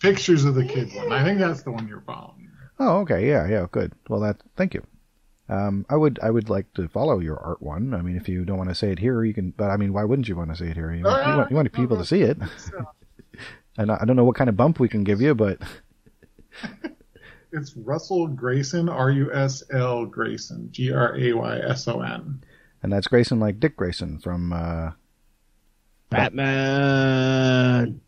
pictures 0.00 0.44
of 0.44 0.54
the 0.54 0.64
kid 0.64 0.92
one. 0.94 1.12
I 1.12 1.22
think 1.24 1.38
that's 1.38 1.62
the 1.62 1.70
one 1.70 1.86
you're 1.88 2.02
following. 2.02 2.48
Oh, 2.78 2.98
okay. 3.00 3.28
Yeah, 3.28 3.46
yeah. 3.48 3.66
Good. 3.70 3.92
Well, 4.08 4.20
that. 4.20 4.36
Thank 4.56 4.74
you. 4.74 4.82
Um, 5.48 5.84
I 5.90 5.96
would, 5.96 6.18
I 6.22 6.30
would 6.30 6.48
like 6.48 6.72
to 6.74 6.88
follow 6.88 7.18
your 7.18 7.36
art 7.38 7.60
one. 7.60 7.92
I 7.92 8.02
mean, 8.02 8.16
if 8.16 8.28
you 8.28 8.44
don't 8.44 8.56
want 8.58 8.68
to 8.70 8.74
say 8.74 8.90
it 8.92 8.98
here, 8.98 9.22
you 9.24 9.34
can. 9.34 9.50
But 9.56 9.70
I 9.70 9.76
mean, 9.76 9.92
why 9.92 10.04
wouldn't 10.04 10.28
you 10.28 10.36
want 10.36 10.50
to 10.50 10.56
say 10.56 10.66
it 10.68 10.76
here? 10.76 10.92
You 10.92 11.04
want, 11.04 11.26
you 11.26 11.36
want, 11.36 11.50
you 11.50 11.56
want 11.56 11.72
people 11.72 11.96
to 11.98 12.04
see 12.04 12.22
it. 12.22 12.38
and 13.78 13.90
I, 13.90 13.98
I 14.00 14.04
don't 14.04 14.16
know 14.16 14.24
what 14.24 14.36
kind 14.36 14.48
of 14.48 14.56
bump 14.56 14.78
we 14.80 14.88
can 14.88 15.04
give 15.04 15.20
you, 15.20 15.34
but 15.34 15.58
It's 17.52 17.76
Russell 17.76 18.28
Grayson, 18.28 18.88
R 18.88 19.10
U 19.10 19.32
S 19.34 19.64
L 19.72 20.06
Grayson, 20.06 20.68
G 20.70 20.92
R 20.92 21.16
A 21.18 21.32
Y 21.32 21.58
S 21.58 21.88
O 21.88 22.00
N. 22.00 22.42
and 22.82 22.92
that's 22.92 23.08
Grayson 23.08 23.40
like 23.40 23.58
Dick 23.58 23.76
Grayson 23.76 24.20
from. 24.20 24.52
uh 24.52 24.92
Batman. 26.10 28.00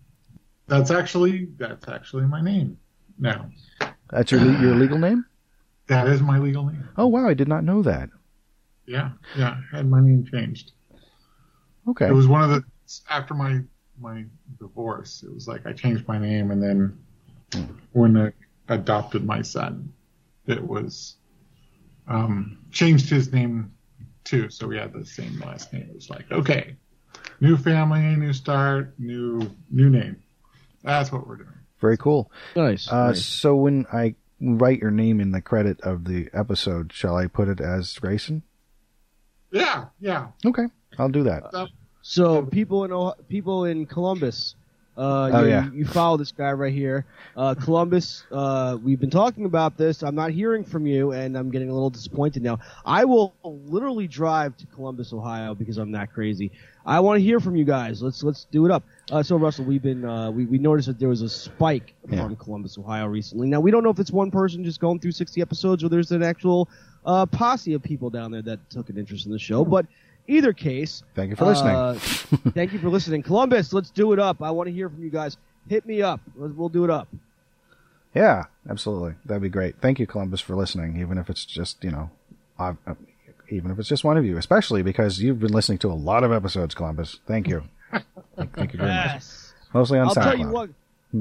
That's 0.73 0.91
actually 0.91 1.49
that's 1.59 1.87
actually 1.87 2.25
my 2.25 2.41
name. 2.41 2.79
Now 3.19 3.51
That's 4.09 4.33
your 4.33 4.41
le- 4.41 4.63
your 4.63 4.75
legal 4.75 4.99
name. 4.99 5.27
that 5.87 6.09
is 6.09 6.23
my 6.23 6.39
legal 6.39 6.65
name. 6.65 6.89
Oh 6.97 7.09
wow, 7.09 7.29
I 7.29 7.35
did 7.35 7.47
not 7.47 7.63
know 7.63 7.83
that. 7.83 8.09
Yeah, 8.87 9.11
yeah. 9.37 9.57
Had 9.71 9.87
my 9.89 10.01
name 10.01 10.25
changed. 10.25 10.73
Okay. 11.87 12.07
It 12.07 12.13
was 12.13 12.27
one 12.27 12.43
of 12.43 12.49
the 12.51 12.65
after 13.11 13.35
my 13.35 13.61
my 14.01 14.25
divorce. 14.59 15.23
It 15.23 15.35
was 15.35 15.47
like 15.47 15.67
I 15.67 15.75
changed 15.75 16.09
my 16.09 16.19
name, 16.19 16.51
and 16.51 16.63
then 16.63 16.99
when 17.93 18.17
I 18.17 18.33
adopted 18.69 19.27
my 19.27 19.43
son, 19.43 19.93
it 20.47 20.67
was 20.67 21.17
um, 22.09 22.59
changed 22.71 23.11
his 23.11 23.31
name 23.31 23.73
too. 24.25 24.49
So 24.49 24.67
we 24.69 24.79
had 24.79 24.95
the 24.95 25.05
same 25.05 25.39
last 25.41 25.71
name. 25.75 25.87
It 25.91 25.95
was 25.95 26.09
like 26.09 26.33
okay, 26.33 26.77
new 27.43 27.59
family, 27.59 28.17
new 28.17 28.33
start, 28.33 28.95
new 28.99 29.51
new 29.71 29.91
name. 29.91 30.17
That's 30.83 31.11
what 31.13 31.27
we're 31.27 31.37
doing. 31.37 31.49
Very 31.81 31.97
cool. 31.97 32.31
Nice. 32.57 32.91
Uh, 32.91 33.09
nice. 33.09 33.25
So 33.25 33.57
when 33.57 33.87
I 33.93 34.15
write 34.41 34.81
your 34.81 34.91
name 34.91 35.21
in 35.21 35.33
the 35.33 35.41
credit 35.41 35.81
of 35.83 36.05
the 36.05 36.29
episode, 36.33 36.93
shall 36.93 37.17
I 37.17 37.27
put 37.27 37.49
it 37.49 37.61
as 37.61 37.97
Grayson? 37.99 38.43
Yeah, 39.51 39.87
yeah. 40.01 40.29
Okay, 40.47 40.67
I'll 40.99 41.09
do 41.09 41.25
that. 41.25 41.45
So 42.03 42.43
people 42.43 42.85
in 42.85 42.93
Ohio, 42.93 43.15
people 43.29 43.65
in 43.65 43.87
Columbus, 43.87 44.55
uh, 44.97 45.31
Oh, 45.33 45.43
you, 45.45 45.49
yeah. 45.51 45.71
you 45.73 45.85
follow 45.87 46.17
this 46.17 46.33
guy 46.33 46.53
right 46.53 46.73
here, 46.73 47.05
uh, 47.37 47.55
Columbus. 47.55 48.25
Uh, 48.33 48.79
we've 48.83 48.99
been 48.99 49.11
talking 49.11 49.45
about 49.45 49.77
this. 49.77 50.03
I'm 50.03 50.15
not 50.15 50.31
hearing 50.31 50.65
from 50.65 50.87
you, 50.87 51.13
and 51.13 51.37
I'm 51.37 51.51
getting 51.51 51.69
a 51.69 51.73
little 51.73 51.91
disappointed 51.91 52.43
now. 52.43 52.59
I 52.85 53.05
will 53.05 53.35
literally 53.45 54.09
drive 54.09 54.57
to 54.59 54.67
Columbus, 54.67 55.13
Ohio, 55.13 55.55
because 55.55 55.79
I'm 55.79 55.93
that 55.93 56.13
crazy. 56.13 56.51
I 56.85 57.01
want 57.01 57.19
to 57.19 57.23
hear 57.23 57.39
from 57.39 57.55
you 57.57 57.65
guys. 57.65 58.03
Let's 58.03 58.23
let's 58.23 58.47
do 58.51 58.65
it 58.67 58.73
up. 58.73 58.83
Uh, 59.13 59.23
so 59.23 59.37
Russell, 59.37 59.67
we've 59.67 59.83
been 59.83 60.05
uh, 60.07 60.31
we 60.31 60.47
we 60.47 60.57
noticed 60.59 60.89
that 60.89 60.99
there 60.99 61.09
was 61.11 61.21
a 61.23 61.29
spike 61.29 61.95
Yeah. 62.09 62.25
from 62.25 62.35
Columbus, 62.37 62.79
Ohio 62.79 63.07
recently. 63.07 63.47
Now 63.47 63.61
we 63.61 63.71
don't 63.71 63.85
know 63.85 63.91
if 63.91 63.99
it's 64.01 64.11
one 64.11 64.31
person 64.31 64.65
just 64.65 64.81
going 64.81 64.99
through 65.01 65.13
60 65.13 65.41
episodes 65.43 65.85
or 65.85 65.91
there's 65.91 66.11
an 66.13 66.23
actual 66.23 66.69
uh, 67.05 67.27
posse 67.27 67.75
of 67.75 67.83
people 67.83 68.09
down 68.11 68.31
there 68.33 68.41
that 68.43 68.71
took 68.71 68.89
an 68.89 68.97
interest 68.97 69.27
in 69.27 69.33
the 69.33 69.39
show. 69.39 69.65
But 69.67 69.85
either 70.29 70.53
case, 70.55 71.03
Thank 71.15 71.29
you 71.31 71.37
for 71.37 71.45
listening. 71.45 71.75
uh, 71.77 71.95
thank 72.55 72.73
you 72.73 72.79
for 72.79 72.89
listening. 72.89 73.23
Columbus, 73.23 73.73
let's 73.75 73.91
do 73.91 74.15
it 74.15 74.19
up. 74.19 74.41
I 74.43 74.51
want 74.51 74.69
to 74.69 74.73
hear 74.73 74.89
from 74.89 75.03
you 75.03 75.11
guys. 75.11 75.37
Hit 75.69 75.85
me 75.85 76.01
up. 76.01 76.21
We'll 76.35 76.71
do 76.71 76.83
it 76.85 76.91
up. 76.91 77.07
Yeah, 78.15 78.45
absolutely. 78.69 79.15
That'd 79.27 79.43
be 79.43 79.49
great. 79.49 79.77
Thank 79.81 79.99
you, 79.99 80.07
Columbus, 80.07 80.41
for 80.41 80.57
listening, 80.57 80.99
even 80.99 81.19
if 81.19 81.29
it's 81.31 81.45
just, 81.45 81.83
you 81.85 81.91
know, 81.91 82.11
uh, 82.59 82.75
uh, 82.87 82.95
even 83.51 83.71
if 83.71 83.79
it's 83.79 83.89
just 83.89 84.05
one 84.05 84.17
of 84.17 84.25
you, 84.25 84.37
especially 84.39 84.83
because 84.83 85.21
you've 85.21 85.41
been 85.41 85.53
listening 85.53 85.79
to 85.79 85.91
a 85.91 85.95
lot 85.95 86.25
of 86.25 86.33
episodes, 86.33 86.75
Columbus. 86.75 87.21
Thank 87.27 87.47
you. 87.49 87.65
Thank, 87.93 88.73
you 88.73 88.79
very 88.79 88.89
much. 88.91 89.13
Yes. 89.13 89.55
Mostly 89.75 89.99
on 89.99 90.09
I'll 90.09 90.15
SoundCloud. 90.15 90.23
tell 90.25 90.39
you 90.39 90.49
what, 90.49 90.71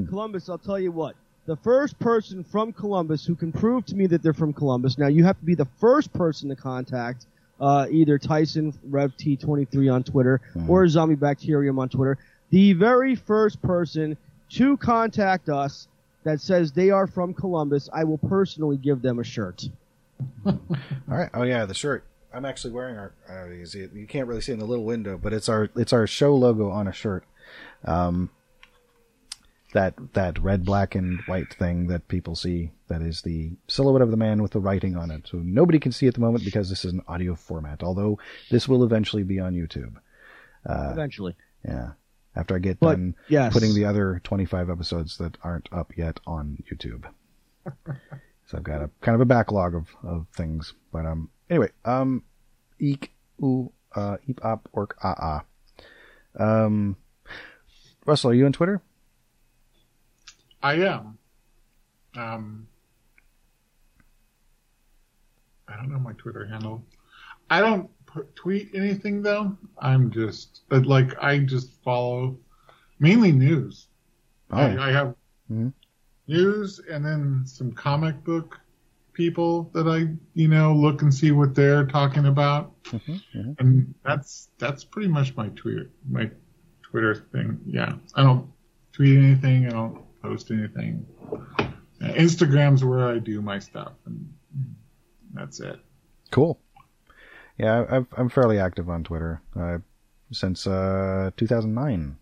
Columbus. 0.08 0.48
I'll 0.48 0.58
tell 0.58 0.78
you 0.78 0.92
what. 0.92 1.16
The 1.46 1.56
first 1.56 1.98
person 1.98 2.44
from 2.44 2.72
Columbus 2.72 3.24
who 3.24 3.34
can 3.34 3.52
prove 3.52 3.84
to 3.86 3.96
me 3.96 4.06
that 4.06 4.22
they're 4.22 4.32
from 4.32 4.52
Columbus. 4.52 4.96
Now 4.96 5.08
you 5.08 5.24
have 5.24 5.38
to 5.38 5.44
be 5.44 5.54
the 5.54 5.66
first 5.80 6.12
person 6.12 6.48
to 6.50 6.56
contact 6.56 7.26
uh, 7.60 7.86
either 7.90 8.18
Tyson 8.18 8.72
Rev 8.84 9.16
T 9.16 9.36
twenty 9.36 9.64
three 9.64 9.88
on 9.88 10.02
Twitter 10.04 10.40
or 10.68 10.86
Zombie 10.88 11.14
Bacterium 11.16 11.78
on 11.78 11.88
Twitter. 11.88 12.18
The 12.50 12.74
very 12.74 13.14
first 13.16 13.60
person 13.62 14.16
to 14.50 14.76
contact 14.76 15.48
us 15.48 15.88
that 16.24 16.40
says 16.40 16.70
they 16.72 16.90
are 16.90 17.06
from 17.06 17.34
Columbus, 17.34 17.88
I 17.92 18.04
will 18.04 18.18
personally 18.18 18.76
give 18.76 19.02
them 19.02 19.18
a 19.18 19.24
shirt. 19.24 19.64
All 20.46 20.60
right. 21.08 21.30
Oh 21.34 21.42
yeah, 21.42 21.64
the 21.66 21.74
shirt. 21.74 22.04
I'm 22.34 22.44
actually 22.44 22.72
wearing 22.72 22.96
our. 22.96 23.14
Uh, 23.28 23.48
you, 23.50 23.66
see 23.66 23.80
it, 23.80 23.92
you 23.92 24.06
can't 24.06 24.26
really 24.26 24.40
see 24.40 24.52
in 24.52 24.58
the 24.58 24.64
little 24.64 24.84
window, 24.84 25.18
but 25.18 25.32
it's 25.32 25.48
our 25.48 25.70
it's 25.76 25.92
our 25.92 26.06
show 26.06 26.34
logo 26.34 26.70
on 26.70 26.88
a 26.88 26.92
shirt. 26.92 27.24
Um, 27.84 28.30
that 29.72 29.94
that 30.12 30.38
red, 30.38 30.64
black, 30.64 30.94
and 30.94 31.20
white 31.26 31.54
thing 31.54 31.88
that 31.88 32.08
people 32.08 32.36
see. 32.36 32.70
That 32.88 33.02
is 33.02 33.22
the 33.22 33.52
silhouette 33.68 34.02
of 34.02 34.10
the 34.10 34.16
man 34.16 34.42
with 34.42 34.52
the 34.52 34.60
writing 34.60 34.96
on 34.96 35.10
it. 35.10 35.26
So 35.28 35.38
nobody 35.38 35.78
can 35.78 35.92
see 35.92 36.06
at 36.06 36.14
the 36.14 36.20
moment 36.20 36.44
because 36.44 36.68
this 36.68 36.84
is 36.84 36.92
an 36.92 37.02
audio 37.08 37.34
format. 37.34 37.82
Although 37.82 38.18
this 38.50 38.68
will 38.68 38.84
eventually 38.84 39.22
be 39.22 39.40
on 39.40 39.54
YouTube. 39.54 39.94
Eventually. 40.92 41.36
Yeah. 41.64 41.92
After 42.34 42.56
I 42.56 42.60
get 42.60 42.80
But, 42.80 42.92
done 42.92 43.14
yes. 43.28 43.52
putting 43.52 43.74
the 43.74 43.84
other 43.84 44.20
25 44.24 44.70
episodes 44.70 45.18
that 45.18 45.36
aren't 45.42 45.68
up 45.70 45.96
yet 45.96 46.18
on 46.26 46.62
YouTube. 46.70 47.04
so 48.46 48.56
I've 48.58 48.62
got 48.62 48.82
a 48.82 48.90
kind 49.00 49.14
of 49.14 49.20
a 49.20 49.26
backlog 49.26 49.74
of, 49.74 49.88
of 50.02 50.26
things. 50.34 50.72
But 50.92 51.04
um 51.06 51.30
anyway, 51.52 51.68
um 51.84 52.22
eek 52.80 53.12
oo 53.42 53.70
uh 53.94 54.16
eep 54.26 54.40
op 54.42 54.68
ork 54.72 54.96
ah 55.04 55.14
ah. 55.20 55.40
Um 56.40 56.96
Russell, 58.06 58.30
are 58.30 58.34
you 58.34 58.46
on 58.46 58.52
Twitter? 58.52 58.80
I 60.62 60.74
am. 60.74 61.18
Um, 62.16 62.66
I 65.68 65.76
don't 65.76 65.90
know 65.90 65.98
my 65.98 66.12
Twitter 66.14 66.44
handle. 66.46 66.84
I 67.50 67.60
don't 67.60 67.88
put, 68.06 68.34
tweet 68.34 68.70
anything 68.74 69.22
though. 69.22 69.56
I'm 69.78 70.10
just 70.10 70.62
but, 70.68 70.86
like 70.86 71.14
I 71.22 71.38
just 71.38 71.70
follow 71.84 72.38
mainly 72.98 73.30
news. 73.32 73.86
Oh. 74.50 74.56
I, 74.58 74.88
I 74.88 74.92
have 74.92 75.14
Mhm. 75.50 75.72
news 76.26 76.80
and 76.90 77.04
then 77.04 77.42
some 77.44 77.72
comic 77.72 78.22
book 78.24 78.58
people 79.12 79.70
that 79.74 79.86
I 79.86 80.14
you 80.34 80.48
know 80.48 80.74
look 80.74 81.02
and 81.02 81.12
see 81.12 81.32
what 81.32 81.54
they're 81.54 81.86
talking 81.86 82.26
about, 82.26 82.82
mhm. 82.84 83.56
and 83.58 83.94
that's 84.04 84.48
that's 84.58 84.84
pretty 84.84 85.08
much 85.08 85.36
my 85.36 85.48
Twitter 85.50 85.90
my 86.08 86.30
Twitter 86.82 87.14
thing. 87.32 87.60
Yeah, 87.66 87.94
I 88.14 88.22
don't 88.22 88.50
tweet 88.92 89.18
anything. 89.18 89.66
I 89.66 89.70
don't 89.70 90.02
post 90.22 90.50
anything. 90.50 91.06
Uh, 91.60 91.68
Instagram's 92.14 92.84
where 92.84 93.08
I 93.08 93.18
do 93.18 93.40
my 93.42 93.58
stuff, 93.58 93.92
and 94.06 94.32
that's 95.32 95.60
it. 95.60 95.78
Cool. 96.30 96.58
Yeah, 97.58 97.82
I- 97.82 97.96
I've, 97.96 98.06
I'm 98.16 98.28
fairly 98.28 98.58
active 98.58 98.88
on 98.88 99.04
Twitter 99.04 99.40
uh, 99.58 99.78
since 100.32 100.66
uh, 100.66 101.30
2009. 101.36 102.16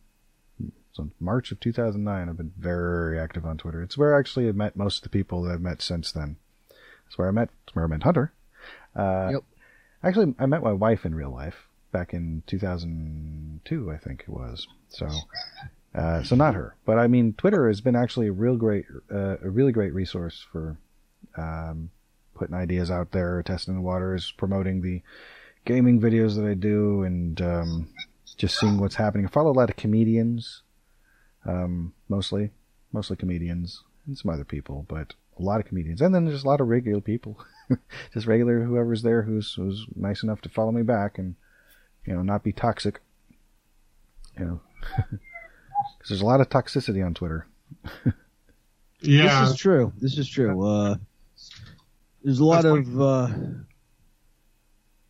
So 0.92 1.08
March 1.20 1.52
of 1.52 1.60
2009, 1.60 2.28
I've 2.28 2.36
been 2.36 2.52
very 2.58 3.18
active 3.18 3.46
on 3.46 3.56
Twitter. 3.56 3.80
It's 3.80 3.96
where 3.96 4.16
I 4.16 4.18
actually 4.18 4.46
have 4.46 4.56
met 4.56 4.76
most 4.76 4.98
of 4.98 5.02
the 5.04 5.08
people 5.08 5.42
that 5.42 5.52
I've 5.52 5.60
met 5.60 5.80
since 5.82 6.10
then. 6.10 6.36
It's 7.10 7.18
where 7.18 7.26
I 7.26 7.32
met, 7.32 7.48
it's 7.66 7.74
where 7.74 7.84
I 7.84 7.88
met 7.88 8.04
Hunter. 8.04 8.32
Uh, 8.94 9.30
Yep. 9.32 9.42
Actually, 10.04 10.34
I 10.38 10.46
met 10.46 10.62
my 10.62 10.72
wife 10.72 11.04
in 11.04 11.12
real 11.12 11.32
life 11.32 11.66
back 11.90 12.14
in 12.14 12.44
2002, 12.46 13.90
I 13.90 13.96
think 13.96 14.20
it 14.22 14.28
was. 14.28 14.68
So, 14.88 15.08
uh, 15.92 16.22
so 16.22 16.36
not 16.36 16.54
her, 16.54 16.76
but 16.84 16.98
I 16.98 17.08
mean, 17.08 17.32
Twitter 17.32 17.66
has 17.66 17.80
been 17.80 17.96
actually 17.96 18.28
a 18.28 18.32
real 18.32 18.56
great, 18.56 18.86
uh, 19.12 19.38
a 19.42 19.50
really 19.50 19.72
great 19.72 19.92
resource 19.92 20.46
for, 20.52 20.78
um, 21.36 21.90
putting 22.36 22.54
ideas 22.54 22.92
out 22.92 23.10
there, 23.10 23.42
testing 23.42 23.74
the 23.74 23.80
waters, 23.80 24.32
promoting 24.36 24.80
the 24.82 25.02
gaming 25.64 26.00
videos 26.00 26.36
that 26.36 26.46
I 26.46 26.54
do, 26.54 27.02
and 27.02 27.40
um, 27.42 27.88
just 28.36 28.58
seeing 28.60 28.78
what's 28.78 28.94
happening. 28.94 29.26
I 29.26 29.28
follow 29.30 29.50
a 29.50 29.58
lot 29.58 29.68
of 29.68 29.74
comedians, 29.76 30.62
um, 31.44 31.92
mostly, 32.08 32.50
mostly 32.92 33.16
comedians, 33.16 33.82
and 34.06 34.16
some 34.16 34.30
other 34.30 34.44
people, 34.44 34.86
but 34.88 35.14
a 35.38 35.42
lot 35.42 35.60
of 35.60 35.66
comedians, 35.66 36.00
and 36.00 36.14
then 36.14 36.24
there's 36.24 36.44
a 36.44 36.48
lot 36.48 36.60
of 36.60 36.68
regular 36.68 37.00
people, 37.00 37.38
just 38.12 38.26
regular 38.26 38.62
whoever's 38.62 39.02
there 39.02 39.22
who's 39.22 39.54
who's 39.54 39.86
nice 39.94 40.22
enough 40.22 40.40
to 40.42 40.48
follow 40.48 40.72
me 40.72 40.82
back 40.82 41.18
and 41.18 41.34
you 42.06 42.14
know 42.14 42.22
not 42.22 42.42
be 42.42 42.52
toxic, 42.52 43.00
you 44.38 44.44
know, 44.44 44.60
because 44.96 46.08
there's 46.08 46.20
a 46.20 46.26
lot 46.26 46.40
of 46.40 46.48
toxicity 46.48 47.04
on 47.04 47.14
Twitter. 47.14 47.46
Yeah, 49.02 49.42
This 49.42 49.52
is 49.52 49.56
true. 49.56 49.92
This 49.98 50.18
is 50.18 50.28
true. 50.28 50.66
Uh, 50.66 50.96
there's 52.22 52.38
a 52.38 52.44
lot 52.44 52.62
That's 52.64 52.88
of. 52.88 53.00
Uh, 53.00 53.28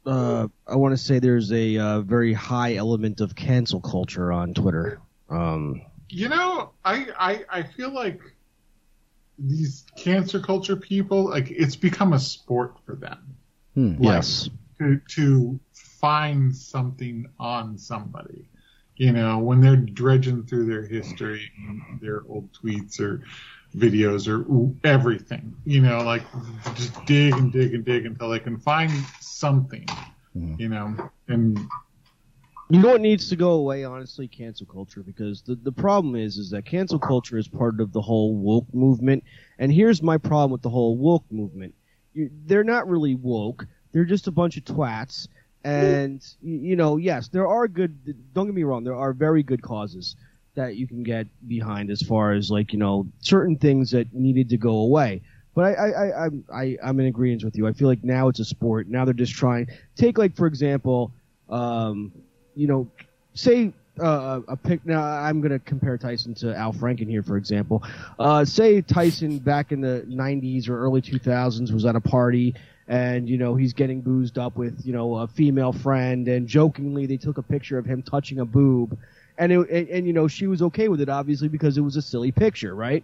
uh, 0.07 0.49
I 0.67 0.77
want 0.77 0.93
to 0.93 0.97
say 0.97 1.19
there's 1.19 1.53
a 1.53 1.77
uh, 1.77 2.01
very 2.01 2.33
high 2.33 2.75
element 2.77 3.21
of 3.21 3.35
cancel 3.35 3.81
culture 3.81 4.33
on 4.33 4.55
Twitter. 4.55 5.01
Um, 5.29 5.83
You 6.09 6.29
know, 6.29 6.71
I, 6.85 7.09
I 7.19 7.45
I 7.51 7.63
feel 7.63 7.93
like 7.93 8.21
these 9.41 9.85
cancer 9.97 10.41
culture 10.41 10.77
people, 10.77 11.31
like 11.31 11.51
it's 11.51 11.77
become 11.77 12.13
a 12.13 12.19
sport 12.19 12.79
for 12.85 12.95
them 12.97 13.19
Hmm. 13.75 13.95
yes. 14.03 14.49
to 14.79 15.01
to 15.11 15.61
find 15.73 16.55
something 16.55 17.27
on 17.39 17.79
somebody. 17.79 18.49
You 18.97 19.13
know, 19.13 19.39
when 19.39 19.61
they're 19.61 19.77
dredging 19.77 20.45
through 20.45 20.67
their 20.67 20.83
history, 20.87 21.51
their 22.01 22.23
old 22.29 22.53
tweets 22.53 23.01
or 23.01 23.23
videos 23.77 24.27
or 24.29 24.45
everything. 24.85 25.55
You 25.65 25.81
know, 25.81 26.03
like 26.03 26.23
just 26.75 27.07
dig 27.07 27.33
and 27.35 27.53
dig 27.53 27.75
and 27.75 27.85
dig 27.85 28.07
until 28.07 28.31
they 28.31 28.41
can 28.41 28.59
find 28.59 28.91
something. 29.21 29.87
Mhm. 30.37 30.59
You 30.61 30.69
know, 30.69 31.11
and 31.29 31.59
You 32.71 32.79
know 32.79 32.91
what 32.91 33.01
needs 33.01 33.29
to 33.31 33.37
go 33.37 33.53
away, 33.53 33.83
honestly, 33.83 34.29
cancel 34.29 34.65
culture, 34.65 35.03
because 35.03 35.43
the, 35.43 35.57
the 35.57 35.73
problem 35.73 36.15
is 36.15 36.39
is 36.39 36.51
that 36.51 36.65
cancel 36.65 37.01
culture 37.01 37.37
is 37.37 37.49
part 37.49 37.81
of 37.81 37.93
the 37.93 38.01
whole 38.01 38.37
woke 38.37 38.73
movement. 38.73 39.25
And 39.59 39.73
here's 39.73 40.03
my 40.03 40.19
problem 40.19 40.53
with 40.53 40.63
the 40.63 40.71
whole 40.71 40.97
woke 40.97 41.25
movement. 41.33 41.75
You, 42.15 42.31
they're 42.47 42.63
not 42.63 42.89
really 42.89 43.17
woke. 43.17 43.67
They're 43.91 44.05
just 44.05 44.29
a 44.29 44.31
bunch 44.31 44.57
of 44.57 44.65
twats. 44.65 45.27
And 45.65 46.25
you, 46.43 46.77
know, 46.77 46.97
yes, 46.97 47.29
there 47.29 47.49
are 47.49 47.67
good. 47.67 48.15
Don't 48.35 48.47
get 48.47 48.55
me 48.55 48.63
wrong. 48.63 48.85
There 48.85 48.95
are 48.95 49.13
very 49.13 49.43
good 49.43 49.63
causes 49.63 50.15
that 50.55 50.77
you 50.77 50.87
can 50.87 51.03
get 51.03 51.27
behind, 51.49 51.91
as 51.91 52.03
far 52.03 52.33
as 52.33 52.53
like 52.53 52.73
you 52.73 52.79
know 52.79 53.07
certain 53.19 53.57
things 53.57 53.91
that 53.91 54.15
needed 54.15 54.49
to 54.51 54.57
go 54.57 54.77
away. 54.77 55.23
But 55.57 55.65
I, 55.65 55.73
I, 55.73 56.27
I, 56.27 56.29
I, 56.55 56.77
I'm 56.85 57.01
in 57.01 57.07
agreement 57.07 57.43
with 57.43 57.57
you. 57.57 57.67
I 57.67 57.73
feel 57.73 57.89
like 57.89 58.05
now 58.05 58.29
it's 58.29 58.39
a 58.39 58.45
sport. 58.45 58.87
Now 58.87 59.05
they're 59.05 59.13
just 59.13 59.35
trying. 59.35 59.67
Take 59.97 60.19
like 60.19 60.37
for 60.37 60.47
example, 60.47 61.13
um, 61.49 62.13
you 62.61 62.67
know, 62.67 62.87
say 63.33 63.73
uh, 64.01 64.41
a 64.49 64.57
pick. 64.57 64.85
Now 64.85 65.03
I'm 65.03 65.41
going 65.41 65.53
to 65.53 65.59
compare 65.59 65.97
Tyson 65.97 66.35
to 66.37 66.55
Al 66.55 66.73
Franken 66.73 67.09
here, 67.09 67.23
for 67.23 67.37
example. 67.37 67.83
Uh, 68.19 68.45
say 68.45 68.83
Tyson 68.83 69.39
back 69.39 69.73
in 69.73 69.81
the 69.81 70.05
'90s 70.09 70.69
or 70.69 70.79
early 70.79 71.01
2000s 71.01 71.73
was 71.73 71.87
at 71.87 71.97
a 71.97 72.01
party, 72.01 72.55
and 72.87 73.29
you 73.29 73.39
know 73.39 73.55
he's 73.55 73.73
getting 73.73 74.01
boozed 74.01 74.39
up 74.39 74.57
with 74.57 74.85
you 74.85 74.93
know 74.93 75.17
a 75.17 75.27
female 75.27 75.73
friend, 75.73 76.29
and 76.29 76.47
jokingly 76.47 77.07
they 77.07 77.17
took 77.17 77.39
a 77.39 77.43
picture 77.43 77.79
of 77.79 77.87
him 77.87 78.03
touching 78.03 78.41
a 78.41 78.45
boob, 78.45 78.99
and 79.39 79.53
it, 79.53 79.71
and, 79.71 79.89
and 79.89 80.07
you 80.07 80.13
know 80.13 80.29
she 80.29 80.47
was 80.47 80.61
okay 80.63 80.89
with 80.89 81.01
it, 81.01 81.09
obviously 81.09 81.49
because 81.49 81.79
it 81.79 81.83
was 81.83 81.97
a 81.97 82.03
silly 82.03 82.31
picture, 82.31 82.75
right? 82.75 83.03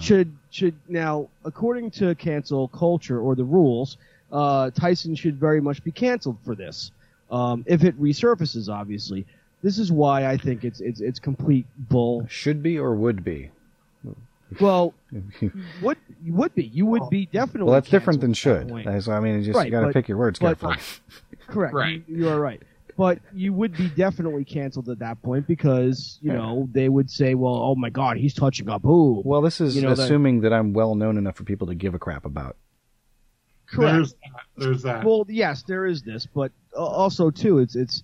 Should 0.00 0.34
should 0.50 0.74
now, 0.88 1.28
according 1.44 1.90
to 1.92 2.14
cancel 2.14 2.68
culture 2.68 3.20
or 3.20 3.34
the 3.34 3.44
rules, 3.44 3.98
uh, 4.32 4.70
Tyson 4.70 5.14
should 5.14 5.38
very 5.38 5.60
much 5.60 5.84
be 5.84 5.90
canceled 5.90 6.38
for 6.42 6.54
this 6.54 6.90
um, 7.30 7.64
if 7.66 7.84
it 7.84 8.00
resurfaces. 8.00 8.68
Obviously, 8.68 9.26
this 9.62 9.78
is 9.78 9.90
why 9.92 10.26
I 10.26 10.36
think 10.36 10.64
it's 10.64 10.80
it's 10.80 11.00
it's 11.00 11.18
complete 11.18 11.66
bull. 11.88 12.26
Should 12.28 12.62
be 12.62 12.78
or 12.78 12.94
would 12.94 13.24
be. 13.24 13.50
Well, 14.60 14.94
would 15.82 15.96
would 16.28 16.54
be 16.54 16.64
you 16.66 16.86
would 16.86 17.08
be 17.10 17.26
definitely. 17.26 17.64
Well, 17.64 17.74
that's 17.74 17.88
different 17.88 18.20
than 18.20 18.30
that 18.30 18.36
should. 18.36 18.68
point. 18.68 18.86
I 18.86 19.20
mean, 19.20 19.36
it's 19.36 19.46
just 19.46 19.56
Right, 19.56 19.66
you 19.66 19.70
got 19.72 19.86
to 19.86 19.92
pick 19.92 20.08
your 20.08 20.18
words 20.18 20.38
but- 20.38 20.58
carefully. 20.60 20.76
Correct. 21.48 21.74
Right. 21.74 22.02
You, 22.06 22.16
you 22.18 22.28
are 22.28 22.40
right. 22.40 22.62
But 22.96 23.18
you 23.32 23.52
would 23.52 23.76
be 23.76 23.88
definitely 23.88 24.44
canceled 24.44 24.88
at 24.88 25.00
that 25.00 25.20
point 25.22 25.48
because 25.48 26.18
you 26.22 26.30
Yeah. 26.30 26.38
know 26.38 26.68
they 26.72 26.88
would 26.88 27.10
say, 27.10 27.34
"Well, 27.34 27.54
oh 27.56 27.74
my 27.74 27.90
God, 27.90 28.16
he's 28.18 28.34
touching 28.34 28.68
a 28.68 28.78
boob." 28.78 29.26
Well, 29.26 29.42
this 29.42 29.60
is 29.60 29.74
You 29.74 29.82
know, 29.82 29.94
that- 29.94 30.04
assuming 30.04 30.42
that 30.42 30.52
I'm 30.52 30.72
well 30.72 30.94
known 30.94 31.18
enough 31.18 31.34
for 31.36 31.42
people 31.44 31.66
to 31.66 31.74
give 31.74 31.94
a 31.94 31.98
crap 31.98 32.24
about. 32.24 32.56
Correct. 33.66 33.92
there's 33.94 34.12
that. 34.12 34.40
There's 34.56 34.82
that. 34.82 35.04
Well, 35.04 35.24
yes, 35.28 35.62
there 35.66 35.86
is 35.86 36.02
this, 36.02 36.26
but 36.26 36.52
uh, 36.76 36.84
also 36.84 37.30
too, 37.30 37.58
it's 37.58 37.74
it's 37.76 38.02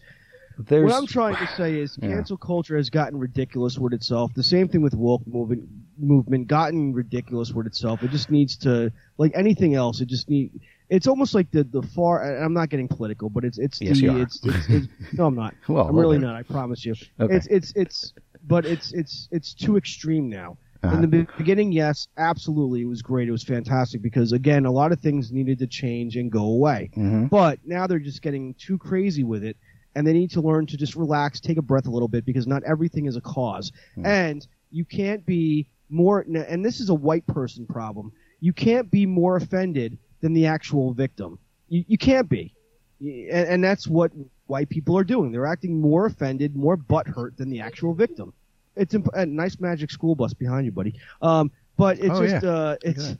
There's 0.58 0.84
what 0.90 0.94
I'm 0.94 1.06
trying 1.06 1.36
to 1.36 1.46
say 1.56 1.78
is 1.78 1.98
Yeah. 2.00 2.08
cancel 2.08 2.36
culture 2.36 2.76
has 2.76 2.90
gotten 2.90 3.18
ridiculous 3.18 3.78
with 3.78 3.92
itself. 3.92 4.32
The 4.34 4.42
same 4.42 4.68
thing 4.68 4.82
with 4.82 4.94
woke 4.94 5.26
movement 5.26 5.68
movement 5.98 6.46
gotten 6.48 6.92
ridiculous 6.94 7.52
with 7.52 7.66
itself. 7.66 8.02
It 8.02 8.10
just 8.10 8.30
needs 8.30 8.56
to 8.58 8.90
like 9.18 9.32
anything 9.34 9.74
else. 9.74 10.00
It 10.00 10.08
just 10.08 10.28
need. 10.30 10.60
It's 10.88 11.06
almost 11.06 11.34
like 11.34 11.50
the 11.52 11.62
the 11.64 11.82
far. 11.82 12.22
and 12.24 12.44
I'm 12.44 12.52
not 12.54 12.68
getting 12.68 12.88
political, 12.88 13.28
but 13.30 13.44
it's 13.44 13.58
it's 13.58 13.80
Yes, 13.80 13.98
the 13.98 14.02
you 14.04 14.12
are. 14.12 14.22
it's, 14.22 14.40
it's, 14.44 14.68
it's 14.68 14.86
no, 15.12 15.26
I'm 15.26 15.34
not. 15.36 15.54
Well, 15.68 15.84
a 15.84 15.88
I'm 15.88 15.96
really 15.96 16.18
bit. 16.18 16.26
not. 16.26 16.36
I 16.36 16.42
promise 16.42 16.84
you. 16.84 16.94
Okay. 17.20 17.34
It's 17.36 17.46
it's 17.46 17.72
it's 17.76 18.12
but 18.46 18.64
it's 18.66 18.92
it's 18.92 19.28
it's 19.30 19.54
too 19.54 19.76
extreme 19.76 20.28
now. 20.28 20.56
Uh-huh. 20.82 20.96
In 20.96 21.02
the 21.10 21.26
beginning, 21.36 21.72
yes, 21.72 22.08
absolutely, 22.16 22.82
it 22.82 22.86
was 22.86 23.02
great. 23.02 23.28
It 23.28 23.32
was 23.32 23.44
fantastic 23.44 24.00
because 24.00 24.32
again, 24.32 24.64
a 24.64 24.70
lot 24.70 24.92
of 24.92 25.00
things 25.00 25.30
needed 25.30 25.58
to 25.58 25.66
change 25.66 26.16
and 26.16 26.30
go 26.32 26.44
away. 26.44 26.90
Mhm. 26.96 27.28
But 27.28 27.58
now 27.66 27.86
they're 27.86 27.98
just 27.98 28.22
getting 28.22 28.54
too 28.54 28.78
crazy 28.78 29.22
with 29.22 29.44
it, 29.44 29.56
and 29.94 30.06
they 30.06 30.12
need 30.14 30.30
to 30.30 30.40
learn 30.40 30.66
to 30.66 30.76
just 30.78 30.96
relax, 30.96 31.38
take 31.40 31.58
a 31.58 31.62
breath 31.62 31.86
a 31.86 31.90
little 31.90 32.08
bit, 32.08 32.24
because 32.24 32.46
not 32.46 32.62
everything 32.64 33.04
is 33.06 33.16
a 33.16 33.20
cause. 33.20 33.72
And 34.04 34.46
you 34.70 34.84
can't 34.86 35.26
be 35.26 35.66
more, 35.90 36.20
and 36.20 36.64
this 36.64 36.80
is 36.80 36.88
a 36.88 36.94
white 36.94 37.26
person 37.26 37.66
problem. 37.66 38.12
You 38.40 38.54
can't 38.54 38.90
be 38.90 39.04
more 39.04 39.36
offended 39.36 39.98
than 40.22 40.32
the 40.32 40.46
actual 40.46 40.94
victim. 40.94 41.38
You, 41.68 41.84
you 41.88 41.98
can't 41.98 42.28
be, 42.28 42.54
and, 43.00 43.48
and 43.48 43.64
that's 43.64 43.86
what 43.86 44.12
white 44.46 44.68
people 44.70 44.96
are 44.96 45.04
doing. 45.04 45.30
They're 45.30 45.46
acting 45.46 45.80
more 45.80 46.06
offended, 46.06 46.56
more 46.56 46.76
butthurt 46.76 47.36
than 47.36 47.50
the 47.50 47.60
actual 47.60 47.92
victim. 47.94 48.32
It's 48.80 48.94
imp- 48.94 49.14
a 49.14 49.26
nice 49.26 49.60
magic 49.60 49.90
school 49.90 50.14
bus 50.14 50.32
behind 50.34 50.64
you, 50.66 50.72
buddy. 50.72 50.94
Um, 51.22 51.50
but 51.76 51.98
it's 51.98 52.08
Oh, 52.18 52.26
just 52.26 52.42
yeah. 52.44 52.50
uh, 52.50 52.76
it's. 52.82 53.16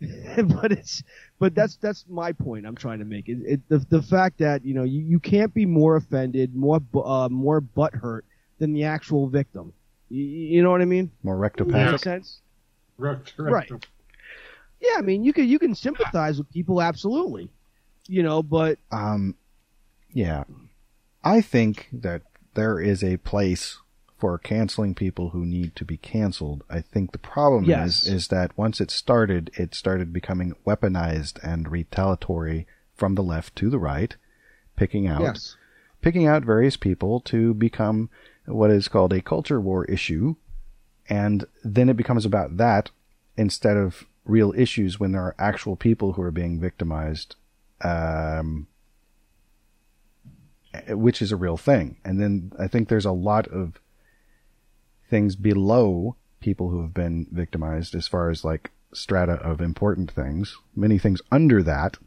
but 0.60 0.72
it's 0.72 1.02
but 1.38 1.54
that's 1.54 1.76
that's 1.76 2.04
my 2.08 2.32
point 2.32 2.66
I'm 2.66 2.74
trying 2.74 2.98
to 2.98 3.04
make. 3.04 3.28
It, 3.28 3.38
it 3.44 3.60
the 3.68 3.78
the 3.88 4.02
fact 4.02 4.38
that 4.38 4.64
you 4.64 4.74
know 4.74 4.82
you, 4.82 5.00
you 5.00 5.20
can't 5.20 5.52
be 5.54 5.64
more 5.64 5.96
offended, 5.96 6.54
more 6.56 6.80
bu- 6.80 7.02
uh, 7.04 7.28
more 7.28 7.60
butthurt 7.60 8.22
than 8.58 8.72
the 8.72 8.82
actual 8.84 9.28
victim. 9.28 9.72
You, 10.08 10.24
you 10.24 10.62
know 10.62 10.70
what 10.70 10.80
I 10.82 10.86
mean? 10.86 11.10
More 11.22 11.36
Does 11.36 11.66
that 11.66 11.66
rectopathic. 11.66 11.90
make 11.92 12.00
sense? 12.00 12.40
Rect- 12.98 13.34
Right. 13.38 13.70
Yeah, 14.80 14.94
I 14.98 15.02
mean 15.02 15.22
you 15.22 15.32
can 15.32 15.46
you 15.48 15.60
can 15.60 15.74
sympathize 15.76 16.38
with 16.38 16.50
people 16.52 16.82
absolutely, 16.82 17.48
you 18.08 18.24
know, 18.24 18.42
but 18.42 18.78
Um, 18.90 19.36
yeah, 20.12 20.42
I 21.22 21.40
think 21.40 21.88
that 21.92 22.22
there 22.54 22.80
is 22.80 23.04
a 23.04 23.18
place 23.18 23.78
for 24.22 24.38
canceling 24.38 24.94
people 24.94 25.30
who 25.30 25.44
need 25.44 25.74
to 25.74 25.84
be 25.84 25.96
canceled. 25.96 26.62
I 26.70 26.80
think 26.80 27.10
the 27.10 27.18
problem 27.18 27.64
Yes. 27.64 28.06
is 28.06 28.12
is 28.12 28.28
that 28.28 28.56
once 28.56 28.80
it 28.80 28.88
started, 28.88 29.50
it 29.54 29.74
started 29.74 30.12
becoming 30.12 30.54
weaponized 30.64 31.42
and 31.42 31.68
retaliatory 31.68 32.68
from 32.94 33.16
the 33.16 33.22
left 33.24 33.56
to 33.56 33.68
the 33.68 33.80
right, 33.80 34.14
picking 34.76 35.08
out 35.08 35.22
yes, 35.22 35.56
picking 36.02 36.24
out 36.24 36.44
various 36.44 36.76
people 36.76 37.18
to 37.22 37.52
become 37.52 38.10
what 38.46 38.70
is 38.70 38.86
called 38.86 39.12
a 39.12 39.20
culture 39.20 39.60
war 39.60 39.86
issue, 39.86 40.36
and 41.08 41.44
then 41.64 41.88
it 41.88 41.96
becomes 41.96 42.24
about 42.24 42.58
that 42.58 42.92
instead 43.36 43.76
of 43.76 44.06
real 44.24 44.54
issues 44.56 45.00
when 45.00 45.10
there 45.10 45.22
are 45.22 45.34
actual 45.36 45.74
people 45.74 46.12
who 46.12 46.22
are 46.22 46.30
being 46.30 46.60
victimized, 46.60 47.34
um, 47.80 48.68
which 50.90 51.20
is 51.20 51.32
a 51.32 51.36
real 51.36 51.56
thing. 51.56 51.96
And 52.04 52.20
then 52.20 52.52
I 52.56 52.68
think 52.68 52.88
there's 52.88 53.04
a 53.04 53.10
lot 53.10 53.48
of 53.48 53.80
things 55.12 55.36
below 55.36 56.16
people 56.40 56.70
who 56.70 56.80
have 56.80 56.94
been 56.94 57.26
victimized 57.30 57.94
as 57.94 58.08
far 58.08 58.30
as 58.30 58.46
like 58.46 58.70
strata 58.94 59.34
of 59.34 59.60
important 59.60 60.10
things, 60.10 60.56
many 60.74 60.96
things 60.98 61.20
under 61.30 61.62
that 61.62 61.98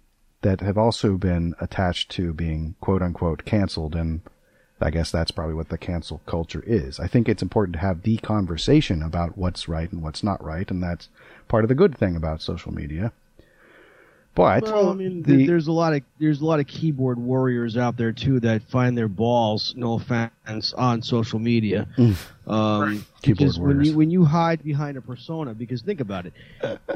that 0.41 0.61
have 0.61 0.75
also 0.75 1.15
been 1.15 1.53
attached 1.61 2.09
to 2.09 2.33
being 2.33 2.73
quote 2.81 3.03
unquote 3.03 3.45
canceled 3.45 3.95
and 3.95 4.21
I 4.81 4.89
guess 4.89 5.11
that's 5.11 5.29
probably 5.29 5.53
what 5.53 5.69
the 5.69 5.77
cancel 5.77 6.21
culture 6.25 6.63
is. 6.65 6.99
I 6.99 7.05
think 7.05 7.29
it's 7.29 7.43
important 7.43 7.73
to 7.73 7.79
have 7.79 8.01
the 8.01 8.17
conversation 8.17 9.03
about 9.03 9.37
what's 9.37 9.69
right 9.69 9.89
and 9.91 10.01
what's 10.01 10.23
not 10.23 10.43
right, 10.43 10.69
and 10.69 10.81
that's 10.83 11.07
part 11.47 11.63
of 11.63 11.69
the 11.69 11.75
good 11.75 11.95
thing 11.95 12.15
about 12.15 12.41
social 12.41 12.73
media. 12.73 13.13
But 14.35 14.63
Well, 14.63 14.89
I 14.89 14.93
mean, 14.93 15.23
the- 15.23 15.45
there's 15.47 15.67
a 15.67 15.71
lot 15.71 15.93
of 15.93 16.01
there's 16.19 16.41
a 16.41 16.45
lot 16.45 16.59
of 16.59 16.67
keyboard 16.67 17.17
warriors 17.17 17.77
out 17.77 17.95
there 17.95 18.11
too 18.11 18.39
that 18.41 18.63
find 18.63 18.97
their 18.97 19.07
balls, 19.07 19.73
no 19.77 19.93
offense, 19.93 20.73
on 20.77 21.01
social 21.01 21.39
media. 21.39 21.87
Um, 21.97 23.05
Keyboard 23.21 23.37
because 23.39 23.57
when 23.59 23.67
warriors. 23.77 23.87
you 23.89 23.97
when 23.97 24.11
you 24.11 24.25
hide 24.25 24.61
behind 24.63 24.97
a 24.97 25.01
persona, 25.01 25.53
because 25.53 25.81
think 25.81 26.01
about 26.01 26.25
it, 26.25 26.33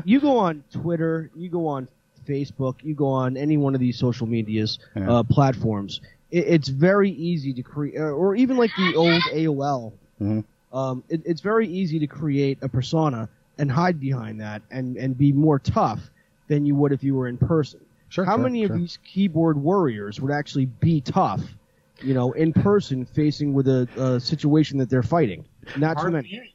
you 0.03 0.20
go 0.20 0.38
on 0.38 0.64
Twitter, 0.74 1.30
you 1.36 1.49
go 1.49 1.66
on 1.68 1.88
Facebook, 2.28 2.76
you 2.84 2.94
go 2.94 3.07
on 3.07 3.38
any 3.38 3.56
one 3.57 3.74
of 3.74 3.80
these 3.80 3.98
social 3.98 4.28
medias 4.28 4.78
Yeah. 4.95 5.10
uh, 5.11 5.24
platforms. 5.24 6.02
It, 6.32 6.45
it's 6.45 6.68
very 6.68 7.10
easy 7.11 7.53
to 7.53 7.64
create, 7.64 7.98
or 7.99 8.36
even 8.36 8.57
like 8.57 8.70
the 8.78 8.94
old 8.95 9.22
AOL. 9.34 9.94
Mhm. 10.22 10.44
Um, 10.74 11.03
it, 11.10 11.22
it's 11.26 11.41
very 11.41 11.68
easy 11.68 11.98
to 11.99 12.06
create 12.06 12.60
a 12.61 12.68
persona 12.70 13.28
and 13.57 13.72
hide 13.72 13.99
behind 13.99 14.41
that 14.41 14.61
and 14.70 14.98
and 14.98 15.18
be 15.18 15.32
more 15.32 15.57
tough 15.57 16.02
than 16.50 16.66
you 16.66 16.76
would 16.76 16.92
if 16.92 17.04
you 17.04 17.16
were 17.16 17.28
in 17.30 17.38
person. 17.38 17.80
Sure, 18.10 18.26
How 18.26 18.36
sure, 18.36 18.44
many 18.44 18.66
sure. 18.66 18.76
of 18.76 18.80
these 18.82 18.98
keyboard 19.06 19.58
warriors 19.58 20.20
would 20.20 20.32
actually 20.34 20.66
be 20.66 21.00
tough, 21.00 21.42
you 22.02 22.14
know, 22.14 22.34
in 22.34 22.52
person, 22.52 23.06
facing 23.06 23.54
with 23.54 23.68
a, 23.68 23.88
a 23.98 24.20
situation 24.20 24.78
that 24.80 24.90
they're 24.90 25.04
fighting? 25.04 25.46
Not 25.78 26.00
too 26.02 26.10
many. 26.12 26.30
any. 26.36 26.54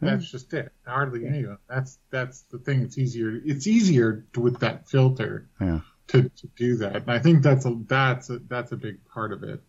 That's 0.00 0.30
just 0.30 0.52
it. 0.52 0.70
Hardly 0.86 1.26
any. 1.26 1.46
That's 1.68 1.98
that's 2.10 2.42
the 2.42 2.58
thing. 2.58 2.82
It's 2.82 2.98
easier. 2.98 3.40
It's 3.44 3.66
easier 3.66 4.26
to, 4.34 4.40
with 4.40 4.58
that 4.60 4.88
filter 4.88 5.48
Yeah. 5.60 5.80
to, 6.08 6.28
to 6.28 6.46
do 6.56 6.76
that. 6.76 6.96
And 6.96 7.10
I 7.10 7.18
think 7.18 7.42
that's 7.42 7.64
a 7.64 7.78
that's 7.86 8.28
a 8.30 8.38
that's 8.40 8.72
a 8.72 8.76
big 8.76 9.04
part 9.06 9.32
of 9.32 9.42
it. 9.44 9.62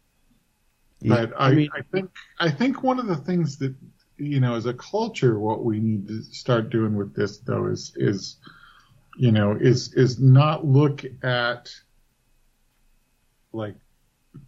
Yeah, 1.02 1.28
But 1.28 1.34
I, 1.40 1.48
I 1.48 1.70
I, 1.76 1.82
think 1.92 2.10
I 2.40 2.50
think 2.50 2.82
one 2.84 3.00
of 3.00 3.08
the 3.08 3.16
things 3.16 3.58
that 3.60 3.76
you 4.18 4.40
know 4.40 4.56
as 4.56 4.66
a 4.66 4.74
culture, 4.74 5.40
what 5.40 5.64
we 5.64 5.80
need 5.80 6.08
to 6.08 6.22
start 6.24 6.70
doing 6.70 6.96
with 6.96 7.14
this 7.16 7.38
though 7.38 7.68
is 7.68 7.94
is 7.96 8.38
you 9.18 9.32
know 9.32 9.58
is 9.60 9.94
is 9.94 10.20
not 10.20 10.66
look 10.66 11.04
at 11.24 11.74
like 13.52 13.76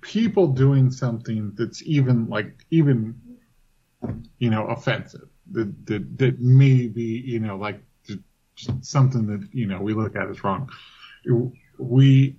people 0.01 0.47
doing 0.47 0.89
something 0.91 1.51
that's 1.55 1.83
even 1.83 2.27
like 2.27 2.65
even 2.71 3.15
you 4.39 4.49
know 4.49 4.67
offensive 4.67 5.29
that 5.51 5.85
that, 5.85 6.17
that 6.17 6.39
may 6.39 6.87
be 6.87 7.21
you 7.25 7.39
know 7.39 7.57
like 7.57 7.79
something 8.81 9.27
that 9.27 9.47
you 9.51 9.67
know 9.67 9.79
we 9.79 9.93
look 9.93 10.15
at 10.15 10.29
as 10.29 10.43
wrong. 10.43 10.69
We 11.77 12.37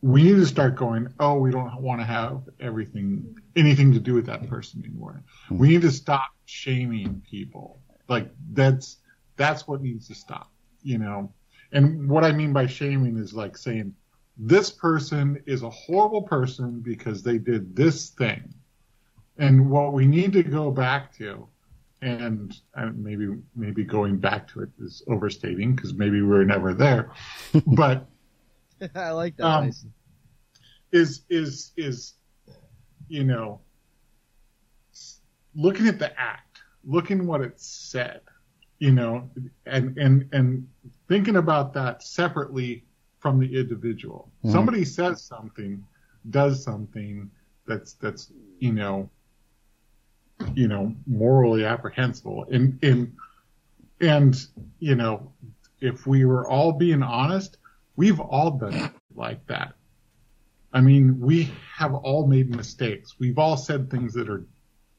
we 0.00 0.22
need 0.22 0.36
to 0.36 0.46
start 0.46 0.76
going 0.76 1.08
oh 1.18 1.38
we 1.38 1.50
don't 1.50 1.80
want 1.80 2.00
to 2.00 2.04
have 2.04 2.42
everything 2.60 3.36
anything 3.56 3.92
to 3.92 3.98
do 3.98 4.14
with 4.14 4.26
that 4.26 4.48
person 4.48 4.82
anymore. 4.84 5.22
We 5.50 5.68
need 5.68 5.82
to 5.82 5.90
stop 5.90 6.30
shaming 6.46 7.22
people. 7.28 7.80
Like 8.08 8.30
that's 8.52 8.98
that's 9.36 9.66
what 9.66 9.82
needs 9.82 10.08
to 10.08 10.14
stop 10.14 10.50
you 10.82 10.98
know 10.98 11.32
and 11.72 12.08
what 12.08 12.24
i 12.24 12.32
mean 12.32 12.52
by 12.52 12.66
shaming 12.66 13.16
is 13.18 13.34
like 13.34 13.56
saying 13.56 13.94
this 14.36 14.70
person 14.70 15.42
is 15.46 15.62
a 15.62 15.70
horrible 15.70 16.22
person 16.22 16.80
because 16.80 17.22
they 17.22 17.38
did 17.38 17.74
this 17.74 18.10
thing 18.10 18.54
and 19.38 19.70
what 19.70 19.92
we 19.92 20.06
need 20.06 20.32
to 20.32 20.42
go 20.42 20.70
back 20.70 21.14
to 21.16 21.46
and 22.00 22.60
maybe 22.94 23.28
maybe 23.56 23.82
going 23.82 24.16
back 24.16 24.46
to 24.46 24.60
it 24.60 24.68
is 24.80 25.02
overstating 25.08 25.74
because 25.74 25.94
maybe 25.94 26.20
we 26.22 26.28
were 26.28 26.44
never 26.44 26.72
there 26.72 27.10
but 27.66 28.06
I 28.94 29.10
like 29.10 29.36
that. 29.38 29.44
Um, 29.44 29.72
is 30.92 31.22
is 31.28 31.72
is 31.76 32.14
you 33.08 33.24
know 33.24 33.60
looking 35.54 35.88
at 35.88 35.98
the 35.98 36.18
act 36.18 36.60
looking 36.84 37.26
what 37.26 37.40
it 37.40 37.60
said 37.60 38.20
you 38.78 38.92
know 38.92 39.28
and 39.66 39.98
and 39.98 40.28
and 40.32 40.68
thinking 41.08 41.36
about 41.36 41.72
that 41.72 42.02
separately 42.02 42.84
from 43.18 43.38
the 43.40 43.58
individual 43.58 44.30
Mhm. 44.44 44.52
somebody 44.52 44.84
says 44.84 45.22
something 45.22 45.84
does 46.30 46.62
something 46.62 47.30
that's 47.66 47.94
that's 47.94 48.32
you 48.60 48.72
know 48.72 49.08
you 50.54 50.68
know 50.68 50.94
morally 51.06 51.64
apprehensible 51.64 52.46
and 52.52 52.78
and 52.82 53.12
and 54.00 54.46
you 54.78 54.94
know 54.94 55.32
if 55.80 56.06
we 56.06 56.24
were 56.24 56.46
all 56.48 56.72
being 56.72 57.02
honest 57.02 57.58
we've 57.96 58.20
all 58.20 58.50
been 58.50 58.90
like 59.14 59.44
that 59.46 59.74
I 60.70 60.82
mean, 60.82 61.18
we 61.18 61.50
have 61.76 61.94
all 61.94 62.26
made 62.26 62.54
mistakes. 62.54 63.18
We've 63.18 63.38
all 63.38 63.56
said 63.56 63.90
things 63.90 64.12
that 64.12 64.28
are 64.28 64.44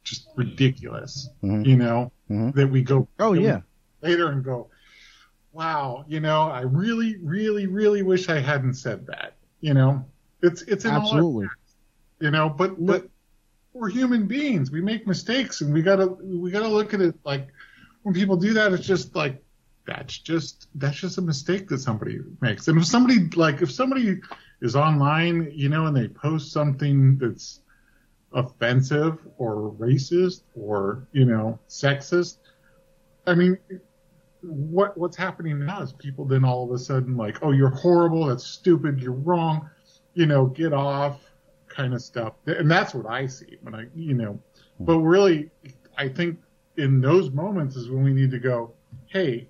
just 0.03 0.27
ridiculous, 0.36 1.30
Mhm. 1.44 1.64
you 1.64 1.77
know, 1.77 2.11
Mhm. 2.27 2.56
that 2.56 2.68
we 2.72 2.81
go 2.81 3.07
Oh 3.19 3.34
yeah, 3.34 3.61
later 4.02 4.31
and 4.31 4.44
go, 4.44 4.72
wow, 5.52 6.06
you 6.08 6.20
know, 6.20 6.44
I 6.44 6.62
really, 6.62 7.18
really, 7.18 7.68
really 7.68 8.04
wish 8.04 8.30
I 8.30 8.40
hadn't 8.40 8.76
said 8.76 9.08
that. 9.08 9.36
You 9.62 9.74
know, 9.74 10.06
it's 10.42 10.62
it's 10.64 10.86
in 10.86 10.92
all 10.92 10.98
our 10.98 11.04
absolutely. 11.04 11.48
you 12.20 12.32
know 12.32 12.50
but 12.50 12.84
but 12.86 13.08
we're 13.74 13.90
human 13.90 14.26
beings 14.26 14.72
we 14.72 14.82
make 14.82 15.08
mistakes 15.08 15.62
and 15.62 15.74
we 15.74 15.82
gotta 15.82 16.08
we 16.08 16.52
gotta 16.52 16.68
look 16.68 16.94
at 16.94 17.02
it 17.02 17.16
like 17.24 17.48
when 18.04 18.14
people 18.14 18.36
do 18.36 18.54
that 18.54 18.74
it's 18.74 18.86
just 18.86 19.16
like 19.16 19.42
that's 19.86 20.18
just 20.18 20.68
that's 20.76 20.98
just 20.98 21.18
a 21.18 21.22
mistake 21.22 21.68
that 21.68 21.80
somebody 21.80 22.20
makes 22.42 22.68
and 22.68 22.78
if 22.78 22.86
somebody 22.86 23.28
like 23.36 23.62
if 23.62 23.72
somebody 23.72 24.20
is 24.62 24.76
online 24.76 25.52
you 25.54 25.70
know 25.70 25.88
and 25.88 25.96
they 25.96 26.08
post 26.08 26.52
something 26.52 27.18
that's 27.18 27.62
offensive 28.34 29.18
or 29.38 29.74
racist 29.80 30.44
or 30.56 31.08
you 31.12 31.26
know 31.26 31.58
sexist 31.68 32.38
i 33.26 33.34
mean 33.34 33.58
what 34.41 34.98
what's 34.98 35.18
happening 35.18 35.66
now 35.66 35.82
is 35.82 35.91
people 35.94 36.26
then 36.26 36.45
all 36.45 36.64
of 36.64 36.72
a 36.72 36.78
sudden 36.78 37.18
like 37.18 37.38
oh 37.41 37.52
you're 37.52 37.70
horrible 37.70 38.26
that's 38.26 38.45
stupid 38.45 38.99
you're 39.02 39.11
wrong 39.11 39.70
you 40.14 40.26
know 40.26 40.45
get 40.45 40.74
off 40.74 41.20
kind 41.68 41.94
of 41.94 42.02
stuff. 42.02 42.34
And 42.48 42.70
that's 42.70 42.94
what 42.94 43.06
i 43.06 43.28
see 43.28 43.57
when 43.61 43.76
i 43.76 43.86
you 43.95 44.14
know 44.14 44.40
but 44.80 44.99
really 44.99 45.49
i 45.98 46.07
think 46.07 46.40
in 46.78 47.02
those 47.02 47.32
moments 47.32 47.76
is 47.76 47.90
when 47.90 48.03
we 48.03 48.14
need 48.14 48.32
to 48.32 48.40
go 48.40 48.72
hey 49.07 49.48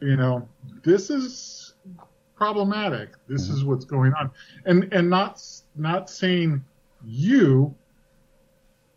you 0.00 0.16
know 0.16 0.48
this 0.82 1.10
is 1.10 1.74
problematic. 2.42 3.10
This 3.28 3.48
is 3.48 3.64
what's 3.64 3.84
going 3.84 4.12
on. 4.14 4.28
And 4.64 4.92
and 4.92 5.08
not 5.08 5.40
not 5.76 6.10
saying 6.10 6.64
you 7.04 7.72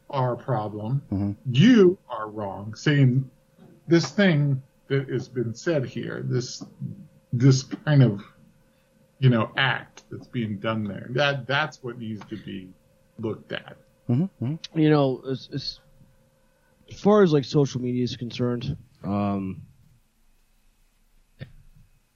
are 0.09 0.33
a 0.33 0.37
problem. 0.37 1.03
Mhm. 1.11 1.35
you 1.51 1.97
are 2.09 2.27
wrong. 2.29 2.73
Saying 2.73 3.29
this 3.87 4.09
thing 4.09 4.63
that 4.87 5.09
has 5.09 5.27
been 5.27 5.53
said 5.53 5.85
here 5.85 6.21
this 6.25 6.63
this 7.33 7.63
kind 7.63 8.03
of 8.03 8.21
you 9.19 9.29
know 9.29 9.51
act 9.57 10.03
that's 10.11 10.27
being 10.27 10.57
done 10.57 10.83
there 10.83 11.07
that 11.11 11.47
that's 11.47 11.81
what 11.83 11.97
needs 11.97 12.23
to 12.25 12.37
be 12.37 12.69
looked 13.19 13.51
at 13.51 13.77
Mhm. 14.09 14.29
Mhm. 14.41 14.59
You 14.75 14.89
know, 14.91 15.21
it's, 15.25 15.49
it's, 15.51 15.79
as 16.91 16.99
far 16.99 17.23
as 17.23 17.33
like 17.33 17.43
social 17.43 17.81
media 17.81 18.03
is 18.03 18.15
concerned, 18.15 18.77
um, 19.03 19.63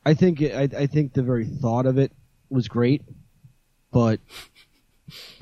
I 0.05 0.13
think 0.13 0.39
it, 0.41 0.53
I, 0.55 0.81
I 0.81 0.85
think 0.85 1.13
the 1.13 1.23
very 1.23 1.45
thought 1.45 1.87
of 1.87 1.97
it 1.97 2.11
was 2.51 2.67
great, 2.67 3.01
but 3.91 4.19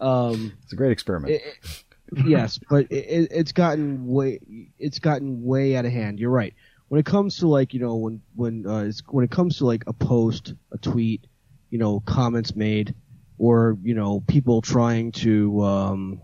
um, 0.00 0.52
It's 0.62 0.72
a 0.72 0.76
great 0.76 0.92
experiment. 0.92 1.32
it- 1.32 1.42
it- 1.42 1.84
yes, 2.26 2.58
but 2.68 2.86
it, 2.90 2.94
it, 2.94 3.28
it's 3.30 3.52
gotten 3.52 4.06
way 4.06 4.40
it's 4.78 4.98
gotten 4.98 5.44
way 5.44 5.76
out 5.76 5.84
of 5.84 5.92
hand. 5.92 6.18
You're 6.18 6.30
right. 6.30 6.54
When 6.88 6.98
it 6.98 7.06
comes 7.06 7.38
to 7.38 7.48
like 7.48 7.72
you 7.74 7.80
know 7.80 7.96
when 7.96 8.20
when 8.34 8.66
uh, 8.66 8.84
it's, 8.84 9.02
when 9.08 9.24
it 9.24 9.30
comes 9.30 9.58
to 9.58 9.66
like 9.66 9.84
a 9.86 9.92
post, 9.92 10.54
a 10.72 10.78
tweet, 10.78 11.26
you 11.70 11.78
know, 11.78 12.00
comments 12.00 12.54
made, 12.54 12.94
or 13.38 13.78
you 13.82 13.94
know 13.94 14.20
people 14.26 14.60
trying 14.60 15.12
to 15.12 15.62
um, 15.62 16.20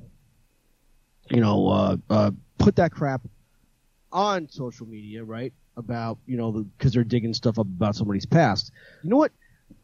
you 1.31 1.41
know 1.41 1.69
uh, 1.69 1.97
uh, 2.11 2.31
put 2.59 2.77
that 2.77 2.93
crap 2.93 3.23
on 4.13 4.49
social 4.49 4.87
media, 4.87 5.25
right? 5.25 5.53
About 5.77 6.19
you 6.27 6.37
know 6.37 6.53
because 6.53 6.93
they're 6.93 7.05
digging 7.05 7.35
stuff 7.35 7.59
up 7.59 7.67
about 7.67 7.97
somebody's 7.97 8.27
past. 8.27 8.73
You 9.03 9.11
know 9.11 9.17
what? 9.17 9.33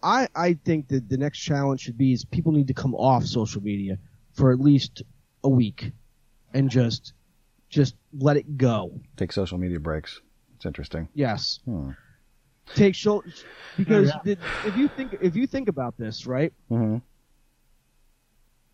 I 0.02 0.28
I 0.34 0.54
think 0.64 0.88
that 0.88 1.08
the 1.08 1.16
next 1.16 1.38
challenge 1.38 1.80
should 1.80 1.96
be 1.96 2.12
is 2.12 2.24
people 2.24 2.52
need 2.52 2.68
to 2.68 2.74
come 2.74 2.94
off 2.94 3.24
social 3.24 3.62
media 3.62 3.98
for 4.34 4.52
at 4.52 4.60
least 4.60 5.02
a 5.44 5.48
week 5.48 5.92
and 6.52 6.68
just 6.70 7.12
just 7.68 7.94
let 8.18 8.36
it 8.36 8.56
go. 8.56 9.00
Take 9.16 9.32
social 9.32 9.58
media 9.58 9.78
breaks. 9.78 10.20
It's 10.56 10.66
interesting. 10.66 11.08
Yes. 11.14 11.60
Hmm. 11.64 11.90
Take 12.74 12.94
show 12.94 13.22
because 13.76 14.10
Oh, 14.10 14.20
the- 14.24 14.38
if 14.66 14.76
you 14.76 14.88
think 14.88 15.16
if 15.20 15.36
you 15.36 15.46
think 15.46 15.68
about 15.68 15.96
this, 15.98 16.26
right? 16.26 16.52
hmm 16.68 16.98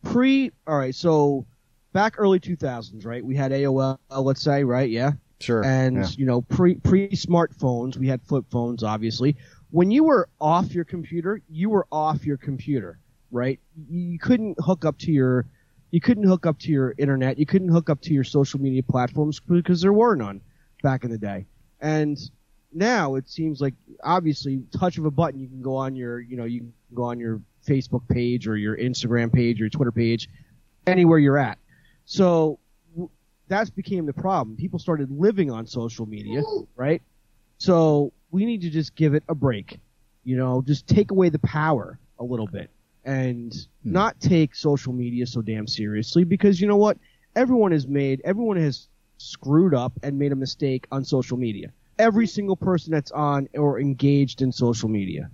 Pre 0.04 0.50
all 0.66 0.78
right, 0.78 0.94
so 0.94 1.44
back 1.92 2.14
early 2.18 2.40
2000s, 2.40 3.04
right? 3.04 3.24
We 3.24 3.36
had 3.36 3.52
AOL, 3.52 3.98
let's 4.10 4.40
say, 4.40 4.64
right? 4.64 4.88
Yeah. 4.88 5.12
Sure. 5.40 5.64
and 5.64 5.96
yeah. 5.96 6.06
you 6.18 6.26
know 6.26 6.42
pre 6.42 6.74
pre 6.74 7.08
smartphones 7.12 7.96
we 7.96 8.06
had 8.08 8.20
flip 8.20 8.44
phones 8.50 8.82
obviously 8.82 9.36
when 9.70 9.90
you 9.90 10.04
were 10.04 10.28
off 10.38 10.74
your 10.74 10.84
computer 10.84 11.40
you 11.48 11.70
were 11.70 11.86
off 11.90 12.26
your 12.26 12.36
computer 12.36 12.98
right 13.30 13.58
you, 13.88 14.10
you 14.10 14.18
couldn't 14.18 14.58
hook 14.60 14.84
up 14.84 14.98
to 14.98 15.10
your 15.10 15.46
you 15.90 16.00
couldn't 16.00 16.24
hook 16.24 16.46
up 16.46 16.58
to 16.58 16.70
your 16.70 16.94
internet 16.98 17.38
you 17.38 17.46
couldn't 17.46 17.68
hook 17.68 17.90
up 17.90 18.00
to 18.00 18.12
your 18.12 18.24
social 18.24 18.60
media 18.60 18.82
platforms 18.82 19.40
because 19.40 19.80
there 19.80 19.92
were 19.92 20.14
none 20.14 20.40
back 20.82 21.04
in 21.04 21.10
the 21.10 21.18
day 21.18 21.44
and 21.80 22.30
now 22.72 23.16
it 23.16 23.28
seems 23.28 23.60
like 23.60 23.74
obviously 24.04 24.62
touch 24.78 24.98
of 24.98 25.04
a 25.04 25.10
button 25.10 25.40
you 25.40 25.48
can 25.48 25.62
go 25.62 25.74
on 25.76 25.96
your 25.96 26.20
you 26.20 26.36
know 26.36 26.44
you 26.44 26.60
can 26.60 26.72
go 26.94 27.02
on 27.02 27.18
your 27.18 27.40
facebook 27.66 28.06
page 28.08 28.46
or 28.46 28.56
your 28.56 28.76
instagram 28.76 29.32
page 29.32 29.60
or 29.60 29.64
your 29.64 29.70
twitter 29.70 29.92
page 29.92 30.28
anywhere 30.86 31.18
you're 31.18 31.38
at 31.38 31.58
so 32.04 32.58
that's 33.50 33.68
became 33.68 34.06
the 34.06 34.12
problem. 34.12 34.56
People 34.56 34.78
started 34.78 35.10
living 35.10 35.50
on 35.50 35.66
social 35.66 36.06
media, 36.06 36.42
right? 36.76 37.02
So 37.58 38.12
we 38.30 38.46
need 38.46 38.62
to 38.62 38.70
just 38.70 38.94
give 38.94 39.12
it 39.12 39.24
a 39.28 39.34
break. 39.34 39.80
You 40.24 40.36
know, 40.36 40.62
just 40.64 40.86
take 40.86 41.10
away 41.10 41.28
the 41.30 41.40
power 41.40 41.98
a 42.18 42.24
little 42.24 42.46
bit 42.46 42.70
and 43.04 43.54
not 43.84 44.20
take 44.20 44.54
social 44.54 44.92
media 44.92 45.26
so 45.26 45.40
damn 45.42 45.66
seriously 45.66 46.24
because 46.24 46.60
you 46.60 46.66
know 46.68 46.76
what? 46.76 46.98
Everyone 47.36 47.72
has 47.72 47.86
made, 47.86 48.20
everyone 48.24 48.56
has 48.56 48.88
screwed 49.18 49.74
up 49.74 49.92
and 50.02 50.18
made 50.18 50.32
a 50.32 50.36
mistake 50.36 50.86
on 50.90 51.04
social 51.04 51.36
media. 51.36 51.72
Every 51.98 52.26
single 52.26 52.56
person 52.56 52.92
that's 52.92 53.10
on 53.12 53.48
or 53.54 53.78
engaged 53.80 54.42
in 54.42 54.50
social 54.52 54.88
media. 54.88 55.30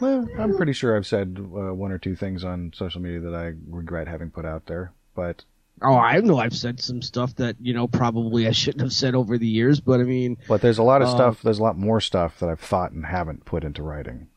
Well, 0.00 0.26
I'm 0.38 0.56
pretty 0.56 0.72
sure 0.72 0.96
I've 0.96 1.06
said 1.06 1.36
uh, 1.38 1.74
one 1.74 1.92
or 1.92 1.98
two 1.98 2.16
things 2.16 2.44
on 2.44 2.72
social 2.74 3.00
media 3.00 3.20
that 3.20 3.34
I 3.34 3.52
regret 3.68 4.08
having 4.08 4.30
put 4.30 4.44
out 4.44 4.66
there, 4.66 4.92
but 5.14 5.44
Oh, 5.82 5.94
I 5.94 6.18
know 6.20 6.38
I've 6.38 6.56
said 6.56 6.80
some 6.80 7.02
stuff 7.02 7.34
that, 7.36 7.56
you 7.60 7.74
know, 7.74 7.86
probably 7.86 8.48
I 8.48 8.52
shouldn't 8.52 8.80
have 8.80 8.94
said 8.94 9.14
over 9.14 9.36
the 9.36 9.46
years, 9.46 9.78
but 9.78 10.00
I 10.00 10.04
mean, 10.04 10.38
but 10.48 10.62
there's 10.62 10.78
a 10.78 10.82
lot 10.82 11.02
of 11.02 11.08
Um, 11.08 11.14
stuff. 11.16 11.42
There's 11.42 11.58
a 11.58 11.62
lot 11.62 11.76
more 11.76 12.00
stuff 12.00 12.38
that 12.40 12.48
I've 12.48 12.60
thought 12.60 12.92
and 12.92 13.04
haven't 13.04 13.44
put 13.44 13.62
into 13.62 13.82
writing. 13.82 14.28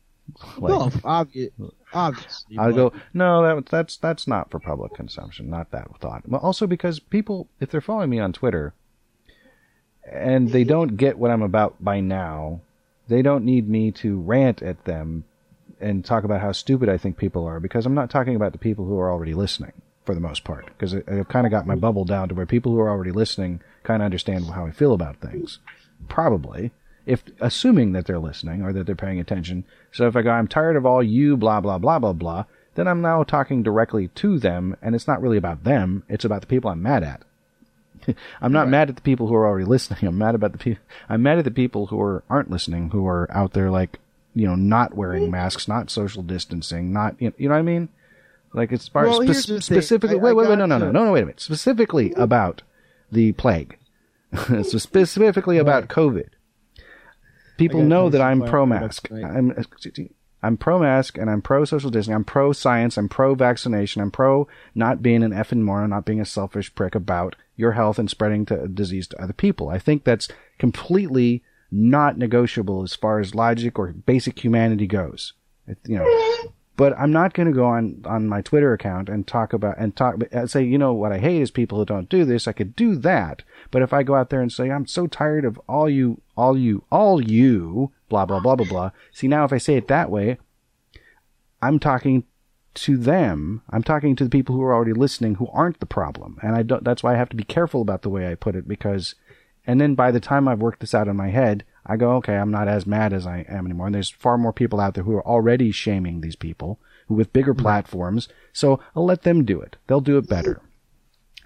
Like, 0.58 0.70
well, 0.70 0.90
obvi- 0.90 1.50
obviously. 1.92 2.58
I 2.58 2.70
but- 2.70 2.76
go, 2.76 2.92
no, 3.14 3.42
that, 3.42 3.66
that's 3.66 3.96
that's 3.96 4.26
not 4.26 4.50
for 4.50 4.58
public 4.58 4.94
consumption, 4.94 5.50
not 5.50 5.70
that 5.70 5.88
thought. 6.00 6.28
Well, 6.28 6.40
also 6.40 6.66
because 6.66 7.00
people, 7.00 7.48
if 7.60 7.70
they're 7.70 7.80
following 7.80 8.10
me 8.10 8.18
on 8.18 8.32
Twitter, 8.32 8.74
and 10.10 10.50
they 10.50 10.64
don't 10.64 10.96
get 10.96 11.18
what 11.18 11.30
I'm 11.30 11.42
about 11.42 11.82
by 11.82 12.00
now, 12.00 12.60
they 13.08 13.22
don't 13.22 13.44
need 13.44 13.68
me 13.68 13.90
to 13.92 14.18
rant 14.20 14.62
at 14.62 14.84
them 14.84 15.24
and 15.80 16.04
talk 16.04 16.24
about 16.24 16.40
how 16.40 16.52
stupid 16.52 16.88
I 16.88 16.98
think 16.98 17.16
people 17.16 17.46
are 17.46 17.60
because 17.60 17.86
I'm 17.86 17.94
not 17.94 18.10
talking 18.10 18.36
about 18.36 18.52
the 18.52 18.58
people 18.58 18.84
who 18.84 18.98
are 18.98 19.10
already 19.10 19.34
listening 19.34 19.72
for 20.04 20.14
the 20.14 20.20
most 20.20 20.44
part 20.44 20.66
because 20.66 20.94
I've 20.94 21.28
kind 21.28 21.46
of 21.46 21.50
got 21.50 21.66
my 21.66 21.74
bubble 21.74 22.04
down 22.04 22.28
to 22.28 22.34
where 22.34 22.46
people 22.46 22.72
who 22.72 22.80
are 22.80 22.90
already 22.90 23.12
listening 23.12 23.60
kind 23.82 24.02
of 24.02 24.06
understand 24.06 24.46
how 24.46 24.66
I 24.66 24.70
feel 24.70 24.92
about 24.92 25.16
things. 25.16 25.58
Probably. 26.08 26.72
If 27.10 27.24
assuming 27.40 27.92
that 27.92 28.06
they're 28.06 28.18
listening 28.18 28.62
or 28.62 28.72
that 28.72 28.86
they're 28.86 28.94
paying 28.94 29.18
attention. 29.18 29.64
So 29.92 30.06
if 30.06 30.14
I 30.14 30.22
go, 30.22 30.30
I'm 30.30 30.46
tired 30.46 30.76
of 30.76 30.86
all 30.86 31.02
you 31.02 31.36
blah 31.36 31.60
blah 31.60 31.78
blah 31.78 31.98
blah 31.98 32.12
blah, 32.12 32.44
then 32.74 32.86
I'm 32.86 33.00
now 33.00 33.22
talking 33.24 33.62
directly 33.62 34.08
to 34.08 34.38
them 34.38 34.76
and 34.80 34.94
it's 34.94 35.08
not 35.08 35.20
really 35.20 35.36
about 35.36 35.64
them, 35.64 36.04
it's 36.08 36.24
about 36.24 36.40
the 36.40 36.46
people 36.46 36.70
I'm 36.70 36.82
mad 36.82 37.02
at. 37.02 37.22
I'm 38.40 38.52
not 38.52 38.68
mad 38.68 38.88
at 38.88 38.96
the 38.96 39.02
people 39.02 39.26
who 39.26 39.34
are 39.34 39.46
already 39.46 39.66
listening. 39.66 40.04
I'm 40.04 40.18
mad 40.18 40.34
about 40.34 40.52
the 40.52 40.58
people. 40.58 40.82
I'm 41.08 41.22
mad 41.22 41.38
at 41.38 41.44
the 41.44 41.50
people 41.50 41.86
who 41.86 42.00
are 42.00 42.22
aren't 42.30 42.50
listening, 42.50 42.90
who 42.90 43.06
are 43.06 43.28
out 43.30 43.52
there 43.52 43.70
like, 43.70 43.98
you 44.34 44.46
know, 44.46 44.54
not 44.54 44.94
wearing 44.94 45.24
mm-hmm. 45.24 45.32
masks, 45.32 45.68
not 45.68 45.90
social 45.90 46.22
distancing, 46.22 46.92
not 46.92 47.16
you 47.18 47.28
know, 47.28 47.34
you 47.38 47.48
know 47.48 47.54
what 47.54 47.60
I 47.60 47.62
mean? 47.62 47.88
Like 48.52 48.72
it's 48.72 48.88
part 48.88 49.08
Well, 49.08 49.22
spe- 49.22 49.24
here's 49.24 49.46
the 49.46 49.54
thing. 49.54 49.60
specifically. 49.60 50.16
I- 50.16 50.22
wait, 50.22 50.30
I 50.30 50.34
wait, 50.34 50.48
wait, 50.48 50.58
no, 50.58 50.66
no, 50.66 50.78
no, 50.78 50.90
no, 50.90 51.04
no, 51.04 51.12
wait 51.12 51.22
a 51.22 51.26
minute. 51.26 51.40
Specifically 51.40 52.12
about 52.14 52.62
the 53.10 53.32
plague. 53.32 53.76
so 54.48 54.62
specifically 54.78 55.58
about 55.58 55.88
COVID. 55.88 56.28
People 57.60 57.82
know 57.82 58.08
that 58.08 58.20
I'm 58.20 58.42
pro 58.42 58.66
mask. 58.66 59.10
I'm 59.10 59.54
uh, 59.56 59.62
I'm 60.42 60.56
pro 60.56 60.78
mask 60.78 61.18
and 61.18 61.28
I'm 61.28 61.42
pro 61.42 61.64
social 61.64 61.90
distancing. 61.90 62.14
I'm 62.14 62.24
pro 62.24 62.52
science. 62.52 62.96
I'm 62.96 63.08
pro 63.08 63.34
vaccination. 63.34 64.00
I'm 64.00 64.10
pro 64.10 64.48
not 64.74 65.02
being 65.02 65.22
an 65.22 65.32
effing 65.32 65.60
moron, 65.60 65.90
not 65.90 66.06
being 66.06 66.20
a 66.20 66.24
selfish 66.24 66.74
prick 66.74 66.94
about 66.94 67.36
your 67.56 67.72
health 67.72 67.98
and 67.98 68.08
spreading 68.08 68.46
to 68.46 68.66
disease 68.66 69.06
to 69.08 69.22
other 69.22 69.34
people. 69.34 69.68
I 69.68 69.78
think 69.78 70.04
that's 70.04 70.28
completely 70.58 71.42
not 71.70 72.16
negotiable 72.18 72.82
as 72.82 72.94
far 72.94 73.20
as 73.20 73.34
logic 73.34 73.78
or 73.78 73.92
basic 73.92 74.42
humanity 74.42 74.86
goes. 74.86 75.34
It, 75.66 75.78
you 75.86 75.98
know, 75.98 76.52
but 76.80 76.98
I'm 76.98 77.12
not 77.12 77.34
going 77.34 77.46
to 77.46 77.52
go 77.52 77.66
on 77.66 78.00
on 78.06 78.26
my 78.26 78.40
Twitter 78.40 78.72
account 78.72 79.10
and 79.10 79.26
talk 79.26 79.52
about 79.52 79.76
and 79.76 79.94
talk 79.94 80.14
and 80.32 80.50
say, 80.50 80.64
you 80.64 80.78
know, 80.78 80.94
what 80.94 81.12
I 81.12 81.18
hate 81.18 81.42
is 81.42 81.50
people 81.50 81.76
who 81.76 81.84
don't 81.84 82.08
do 82.08 82.24
this. 82.24 82.48
I 82.48 82.52
could 82.52 82.74
do 82.74 82.96
that, 82.96 83.42
but 83.70 83.82
if 83.82 83.92
I 83.92 84.02
go 84.02 84.14
out 84.14 84.30
there 84.30 84.40
and 84.40 84.50
say, 84.50 84.70
I'm 84.70 84.86
so 84.86 85.06
tired 85.06 85.44
of 85.44 85.60
all 85.68 85.90
you, 85.90 86.22
all 86.38 86.56
you, 86.56 86.84
all 86.90 87.22
you, 87.22 87.92
blah 88.08 88.24
blah 88.24 88.40
blah 88.40 88.56
blah 88.56 88.66
blah. 88.66 88.90
See 89.12 89.28
now, 89.28 89.44
if 89.44 89.52
I 89.52 89.58
say 89.58 89.76
it 89.76 89.88
that 89.88 90.10
way, 90.10 90.38
I'm 91.60 91.78
talking 91.78 92.24
to 92.76 92.96
them. 92.96 93.60
I'm 93.68 93.82
talking 93.82 94.16
to 94.16 94.24
the 94.24 94.30
people 94.30 94.54
who 94.54 94.62
are 94.62 94.72
already 94.72 94.94
listening 94.94 95.34
who 95.34 95.48
aren't 95.48 95.80
the 95.80 95.86
problem, 95.86 96.38
and 96.42 96.56
I 96.56 96.62
don't. 96.62 96.82
That's 96.82 97.02
why 97.02 97.12
I 97.12 97.18
have 97.18 97.28
to 97.28 97.36
be 97.36 97.44
careful 97.44 97.82
about 97.82 98.00
the 98.00 98.08
way 98.08 98.32
I 98.32 98.36
put 98.36 98.56
it 98.56 98.66
because, 98.66 99.16
and 99.66 99.82
then 99.82 99.94
by 99.94 100.10
the 100.10 100.18
time 100.18 100.48
I've 100.48 100.62
worked 100.62 100.80
this 100.80 100.94
out 100.94 101.08
in 101.08 101.16
my 101.16 101.28
head, 101.28 101.62
I 101.86 101.96
go, 101.96 102.12
okay, 102.16 102.36
I'm 102.36 102.50
not 102.50 102.68
as 102.68 102.86
mad 102.86 103.12
as 103.12 103.26
I 103.26 103.44
am 103.48 103.66
anymore. 103.66 103.86
And 103.86 103.94
there's 103.94 104.10
far 104.10 104.38
more 104.38 104.52
people 104.52 104.80
out 104.80 104.94
there 104.94 105.04
who 105.04 105.14
are 105.16 105.26
already 105.26 105.72
shaming 105.72 106.20
these 106.20 106.36
people 106.36 106.78
who 107.08 107.14
with 107.14 107.32
bigger 107.32 107.54
mm-hmm. 107.54 107.62
platforms. 107.62 108.28
So 108.52 108.80
I'll 108.94 109.04
let 109.04 109.22
them 109.22 109.44
do 109.44 109.60
it. 109.60 109.76
They'll 109.86 110.00
do 110.00 110.18
it 110.18 110.28
better. 110.28 110.60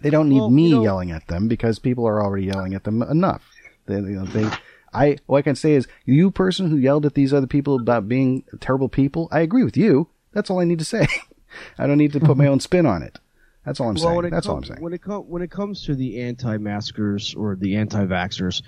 They 0.03 0.11
don't 0.11 0.29
need 0.29 0.41
Well, 0.41 0.51
me 0.51 0.69
you 0.69 0.77
know- 0.77 0.83
yelling 0.83 1.11
at 1.11 1.27
them 1.29 1.49
because 1.49 1.79
people 1.79 2.07
are 2.07 2.23
already 2.23 2.47
yelling 2.47 2.75
at 2.75 2.85
them 2.85 3.03
enough. 3.03 3.51
They, 3.87 3.97
you 3.97 4.03
know, 4.03 4.25
they, 4.25 4.51
I, 4.93 5.19
what 5.27 5.39
I 5.39 5.43
can 5.43 5.57
say 5.57 5.73
is, 5.73 5.87
you 6.05 6.31
person 6.31 6.71
who 6.71 6.77
yelled 6.77 7.07
at 7.07 7.15
these 7.15 7.35
other 7.35 7.47
people 7.47 7.77
about 7.77 8.09
being 8.09 8.45
terrible 8.61 8.89
people, 8.89 9.29
I 9.31 9.41
agree 9.41 9.65
with 9.65 9.77
you. 9.77 10.09
That's 10.33 10.51
all 10.51 10.61
I 10.61 10.65
need 10.65 10.79
to 10.79 10.85
say. 10.85 11.07
I 11.79 11.87
don't 11.87 11.99
need 11.99 12.13
to 12.15 12.21
put 12.21 12.37
my 12.37 12.47
own 12.49 12.61
spin 12.61 12.87
on 12.87 13.03
it. 13.03 13.19
That's 13.65 13.81
all 13.81 13.89
I'm 13.89 13.97
saying. 13.97 14.15
when 14.15 14.25
it 14.27 14.31
That's 14.31 14.47
all 14.47 14.59
I'm 14.59 14.65
saying. 14.65 14.83
When 14.83 14.93
it 14.93 15.03
com- 15.03 15.29
when 15.29 15.43
it 15.43 15.51
comes 15.51 15.85
to 15.87 15.95
the 15.95 16.21
anti-maskers 16.21 17.35
or 17.35 17.57
the 17.57 17.77
anti-vaxxers, 17.77 18.63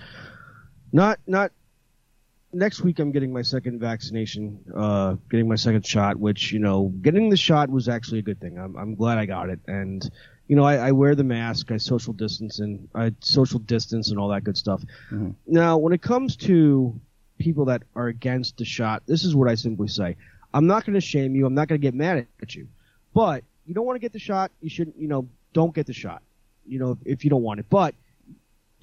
not 0.97 1.21
not 1.27 1.53
next 2.53 2.81
week 2.81 2.99
I'm 2.99 3.13
getting 3.13 3.33
my 3.33 3.43
second 3.43 3.79
vaccination, 3.79 4.59
uh, 4.75 5.17
getting 5.31 5.47
my 5.47 5.55
second 5.55 5.87
shot, 5.87 6.17
which 6.17 6.53
you 6.53 6.59
know, 6.59 6.93
getting 7.03 7.29
the 7.29 7.37
shot 7.37 7.69
was 7.69 7.89
actually 7.89 8.21
a 8.21 8.23
good 8.23 8.41
thing. 8.41 8.59
I'm 8.59 8.75
I'm 8.77 8.95
glad 8.95 9.19
I 9.19 9.27
got 9.27 9.51
it, 9.51 9.61
and 9.69 10.09
you 10.49 10.57
know, 10.57 10.65
I, 10.65 10.89
I 10.89 10.93
wear 10.93 11.15
the 11.15 11.25
mask, 11.25 11.71
I 11.71 11.77
social 11.77 12.13
distance 12.13 12.61
and 12.61 12.89
I 12.95 13.13
social 13.21 13.59
distance 13.59 14.11
and 14.11 14.19
all 14.19 14.29
that 14.29 14.45
good 14.45 14.57
stuff. 14.57 14.83
Mm-hmm. 15.11 15.31
Now, 15.47 15.77
when 15.77 15.93
it 15.93 16.01
comes 16.01 16.37
to 16.49 16.99
people 17.39 17.67
that 17.67 17.83
are 17.95 18.07
against 18.07 18.57
the 18.57 18.65
shot, 18.65 19.03
this 19.07 19.25
is 19.25 19.35
what 19.35 19.51
I 19.51 19.55
simply 19.57 19.89
say. 19.89 20.17
I'm 20.55 20.67
not 20.67 20.87
going 20.87 20.95
to 20.95 21.01
shame 21.01 21.35
you. 21.35 21.45
I'm 21.47 21.55
not 21.55 21.69
going 21.69 21.81
to 21.81 21.85
get 21.87 21.95
mad 21.95 22.27
at 22.41 22.55
you. 22.55 22.69
But 23.13 23.43
you 23.67 23.75
don't 23.75 23.85
want 23.85 23.97
to 23.97 24.01
get 24.01 24.13
the 24.13 24.21
shot. 24.21 24.53
You 24.61 24.71
shouldn't, 24.71 24.97
you 24.97 25.09
know, 25.09 25.29
don't 25.53 25.75
get 25.75 25.87
the 25.87 25.93
shot. 25.93 26.23
You 26.65 26.79
know, 26.79 26.93
if, 26.93 26.99
if 27.05 27.25
you 27.25 27.31
don't 27.31 27.43
want 27.43 27.61
it. 27.61 27.67
But 27.69 27.95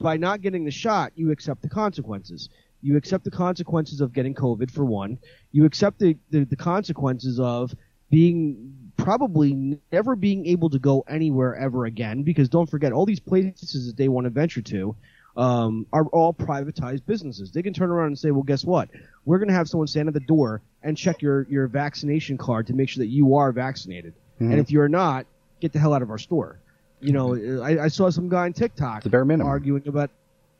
by 0.03 0.17
not 0.17 0.41
getting 0.41 0.65
the 0.65 0.71
shot, 0.71 1.13
you 1.15 1.31
accept 1.31 1.61
the 1.63 1.69
consequences. 1.69 2.49
You 2.81 2.97
accept 2.97 3.23
the 3.23 3.31
consequences 3.31 4.01
of 4.01 4.11
getting 4.13 4.35
COVID 4.35 4.69
for 4.69 4.83
one. 4.83 5.17
You 5.53 5.63
accept 5.65 5.97
the, 5.99 6.17
the, 6.29 6.43
the 6.43 6.57
consequences 6.57 7.39
of 7.39 7.73
being 8.11 8.91
probably 8.97 9.79
never 9.91 10.15
being 10.15 10.45
able 10.45 10.69
to 10.69 10.77
go 10.77 11.03
anywhere 11.07 11.55
ever 11.55 11.85
again 11.85 12.23
because 12.23 12.49
don't 12.49 12.69
forget 12.69 12.91
all 12.91 13.05
these 13.05 13.21
places 13.21 13.87
that 13.87 13.97
they 13.97 14.07
want 14.07 14.25
to 14.25 14.29
venture 14.29 14.61
to 14.61 14.95
um, 15.35 15.87
are 15.91 16.05
all 16.07 16.33
privatized 16.33 17.05
businesses. 17.05 17.51
They 17.51 17.63
can 17.63 17.73
turn 17.73 17.89
around 17.89 18.07
and 18.07 18.19
say, 18.19 18.29
well, 18.31 18.43
guess 18.43 18.63
what? 18.63 18.89
We're 19.25 19.39
going 19.39 19.47
to 19.47 19.55
have 19.55 19.67
someone 19.67 19.87
stand 19.87 20.09
at 20.09 20.13
the 20.13 20.19
door 20.19 20.61
and 20.83 20.95
check 20.97 21.21
your, 21.21 21.47
your 21.49 21.67
vaccination 21.67 22.37
card 22.37 22.67
to 22.67 22.73
make 22.73 22.89
sure 22.89 23.01
that 23.03 23.09
you 23.09 23.37
are 23.37 23.51
vaccinated. 23.51 24.13
Mhm. 24.39 24.51
And 24.51 24.59
if 24.59 24.69
you're 24.69 24.89
not, 24.89 25.25
get 25.61 25.71
the 25.71 25.79
hell 25.79 25.93
out 25.93 26.01
of 26.01 26.11
our 26.11 26.17
store. 26.17 26.59
You 27.03 27.13
know, 27.13 27.61
I, 27.61 27.83
I 27.83 27.87
saw 27.89 28.09
some 28.09 28.29
guy 28.29 28.45
on 28.45 28.53
TikTok 28.53 29.03
The 29.03 29.09
bare 29.09 29.25
minimum. 29.25 29.47
arguing 29.47 29.87
about, 29.87 30.09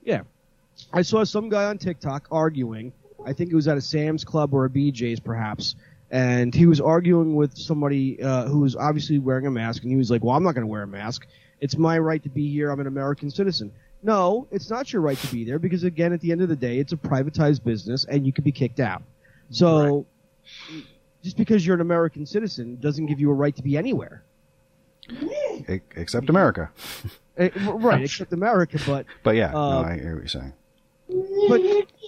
yeah, 0.03 0.21
I 0.91 1.01
saw 1.01 1.23
some 1.23 1.49
guy 1.49 1.65
on 1.65 1.77
TikTok 1.77 2.27
arguing. 2.31 2.91
I 3.25 3.31
think 3.33 3.51
it 3.51 3.55
was 3.55 3.67
at 3.67 3.77
a 3.77 3.81
Sam's 3.81 4.23
Club 4.23 4.53
or 4.53 4.65
a 4.65 4.69
BJ's 4.69 5.19
perhaps, 5.19 5.75
and 6.11 6.53
he 6.53 6.65
was 6.65 6.81
arguing 6.81 7.35
with 7.35 7.57
somebody 7.57 8.21
uh, 8.21 8.47
who 8.47 8.59
was 8.59 8.75
obviously 8.75 9.19
wearing 9.19 9.47
a 9.47 9.51
mask, 9.51 9.83
and 9.83 9.91
he 9.91 9.97
was 9.97 10.11
like, 10.11 10.23
"Well, 10.23 10.35
I'm 10.35 10.43
not 10.43 10.53
going 10.53 10.67
to 10.67 10.71
wear 10.71 10.83
a 10.83 10.87
mask. 10.87 11.25
It's 11.61 11.77
my 11.77 11.97
right 11.97 12.21
to 12.23 12.29
be 12.29 12.51
here. 12.51 12.69
I'm 12.69 12.79
an 12.81 12.87
American 12.87 13.31
citizen." 13.31 13.71
No, 14.05 14.47
it's 14.51 14.69
not 14.69 14.91
your 14.91 15.01
right 15.01 15.17
to 15.17 15.27
be 15.27 15.45
there 15.45 15.59
because 15.59 15.85
again, 15.85 16.11
at 16.11 16.19
the 16.19 16.33
end 16.33 16.41
of 16.41 16.49
the 16.49 16.57
day, 16.57 16.77
it's 16.77 16.91
a 16.91 16.97
privatized 16.97 17.63
business, 17.63 18.03
and 18.03 18.25
you 18.25 18.33
could 18.33 18.43
be 18.43 18.51
kicked 18.51 18.81
out. 18.81 19.01
So, 19.49 20.05
just 21.23 21.37
because 21.37 21.65
you're 21.65 21.75
an 21.75 21.81
American 21.81 22.25
citizen 22.25 22.77
doesn't 22.81 23.05
give 23.05 23.21
you 23.21 23.31
a 23.31 23.33
right 23.33 23.55
to 23.55 23.63
be 23.63 23.77
anywhere. 23.77 24.23
E- 25.09 25.79
Except 25.95 26.29
America. 26.29 26.69
Eh, 27.35 27.49
right, 27.55 28.03
except 28.03 28.31
America, 28.31 28.77
but 28.85 29.07
But 29.23 29.35
yeah, 29.35 29.49
no, 29.53 29.57
Uh, 29.57 29.81
I 29.89 29.93
hear 29.95 30.13
what 30.13 30.19
you're 30.19 30.27
saying. 30.27 30.53
But 31.49 31.61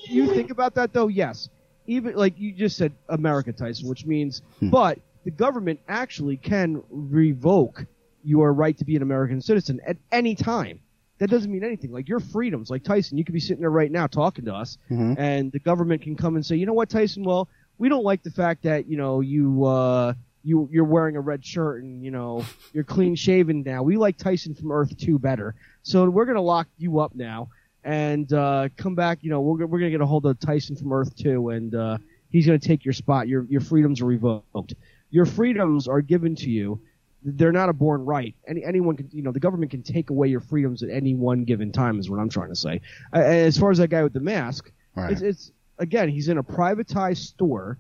you 0.08 0.28
think 0.36 0.52
about 0.52 0.76
that 0.76 0.94
though, 0.94 1.08
yes. 1.08 1.50
Even 1.88 2.16
like 2.16 2.40
you 2.40 2.52
just 2.52 2.78
said 2.78 2.92
America 3.10 3.52
Tyson, 3.52 3.90
which 3.90 4.06
means 4.06 4.44
Hmm. 4.60 4.70
but 4.70 5.00
the 5.24 5.32
government 5.32 5.80
actually 5.88 6.38
can 6.38 6.84
revoke 6.92 7.86
your 8.24 8.54
right 8.54 8.78
to 8.78 8.86
be 8.86 8.96
an 8.96 9.02
American 9.02 9.42
citizen 9.42 9.80
at 9.88 9.98
any 10.12 10.36
time. 10.36 10.80
That 11.18 11.32
doesn't 11.32 11.52
mean 11.52 11.64
anything. 11.64 11.92
Like 11.92 12.08
your 12.08 12.20
freedoms, 12.20 12.70
like 12.70 12.84
Tyson, 12.84 13.18
you 13.18 13.24
could 13.26 13.34
be 13.34 13.40
sitting 13.40 13.62
there 13.62 13.72
right 13.72 13.92
now 13.92 14.06
talking 14.06 14.46
to 14.46 14.54
us 14.54 14.78
Mhm. 14.92 15.16
and 15.18 15.52
the 15.52 15.60
government 15.60 16.04
can 16.04 16.16
come 16.16 16.36
and 16.36 16.46
say, 16.46 16.56
"You 16.56 16.68
know 16.68 16.74
what, 16.74 16.90
Tyson? 16.90 17.24
Well, 17.24 17.48
we 17.80 17.90
don't 17.90 18.04
like 18.04 18.22
the 18.22 18.30
fact 18.32 18.62
that, 18.62 18.88
you 18.88 18.98
know, 18.98 19.22
you 19.22 19.66
uh 19.66 20.14
you 20.46 20.70
you're 20.72 20.86
wearing 20.86 21.16
a 21.18 21.22
red 21.22 21.44
shirt 21.44 21.84
and, 21.84 22.02
you 22.04 22.12
know, 22.12 22.46
you're 22.72 22.84
clean 22.86 23.16
shaven 23.16 23.64
now. 23.64 23.84
We 23.84 23.98
like 23.98 24.18
Tyson 24.18 24.56
from 24.56 24.72
Earth 24.72 24.96
2 24.98 25.20
better. 25.20 25.56
So 25.84 26.10
we're 26.10 26.26
going 26.26 26.36
to 26.38 26.42
lock 26.42 26.68
you 26.78 27.00
up 27.00 27.14
now." 27.16 27.50
and 27.88 28.34
uh, 28.34 28.68
come 28.78 28.96
back. 28.96 29.20
You 29.22 29.30
know, 29.30 29.42
we're, 29.42 29.64
we're 29.68 29.78
gonna 29.78 29.92
get 29.92 30.02
a 30.02 30.08
hold 30.08 30.26
of 30.26 30.40
Tyson 30.40 30.76
from 30.76 30.92
Earth 30.92 31.16
Two, 31.16 31.50
and 31.50 31.76
uh, 31.76 32.00
he's 32.32 32.48
gonna 32.48 32.58
take 32.58 32.84
your 32.84 32.96
spot. 32.96 33.28
Your 33.28 33.44
your 33.46 33.62
freedoms 33.62 34.02
are 34.02 34.06
revoked. 34.06 34.74
Your 35.12 35.28
freedoms 35.28 35.88
are 35.88 36.02
given 36.02 36.36
to 36.38 36.50
you. 36.50 36.82
They're 37.24 37.52
not 37.52 37.70
a 37.70 37.74
born 37.74 38.04
right. 38.04 38.34
Any 38.48 38.64
anyone 38.66 38.98
can, 38.98 39.08
you 39.12 39.22
know, 39.22 39.32
the 39.32 39.40
government 39.40 39.70
can 39.70 39.84
take 39.84 40.10
away 40.10 40.30
your 40.30 40.40
freedoms 40.40 40.82
at 40.82 40.90
any 40.90 41.14
one 41.14 41.44
given 41.44 41.72
time. 41.72 42.00
Is 42.00 42.10
what 42.10 42.20
I'm 42.20 42.28
trying 42.28 42.50
to 42.50 42.56
say. 42.56 42.82
Uh, 43.14 43.20
as 43.20 43.56
far 43.56 43.70
as 43.70 43.78
that 43.78 43.90
guy 43.90 44.02
with 44.02 44.14
the 44.14 44.20
mask, 44.20 44.72
Right. 44.96 45.12
it's, 45.12 45.22
it's 45.22 45.52
again, 45.78 46.10
he's 46.10 46.28
in 46.28 46.40
a 46.40 46.44
privatized 46.44 47.18
store, 47.18 47.78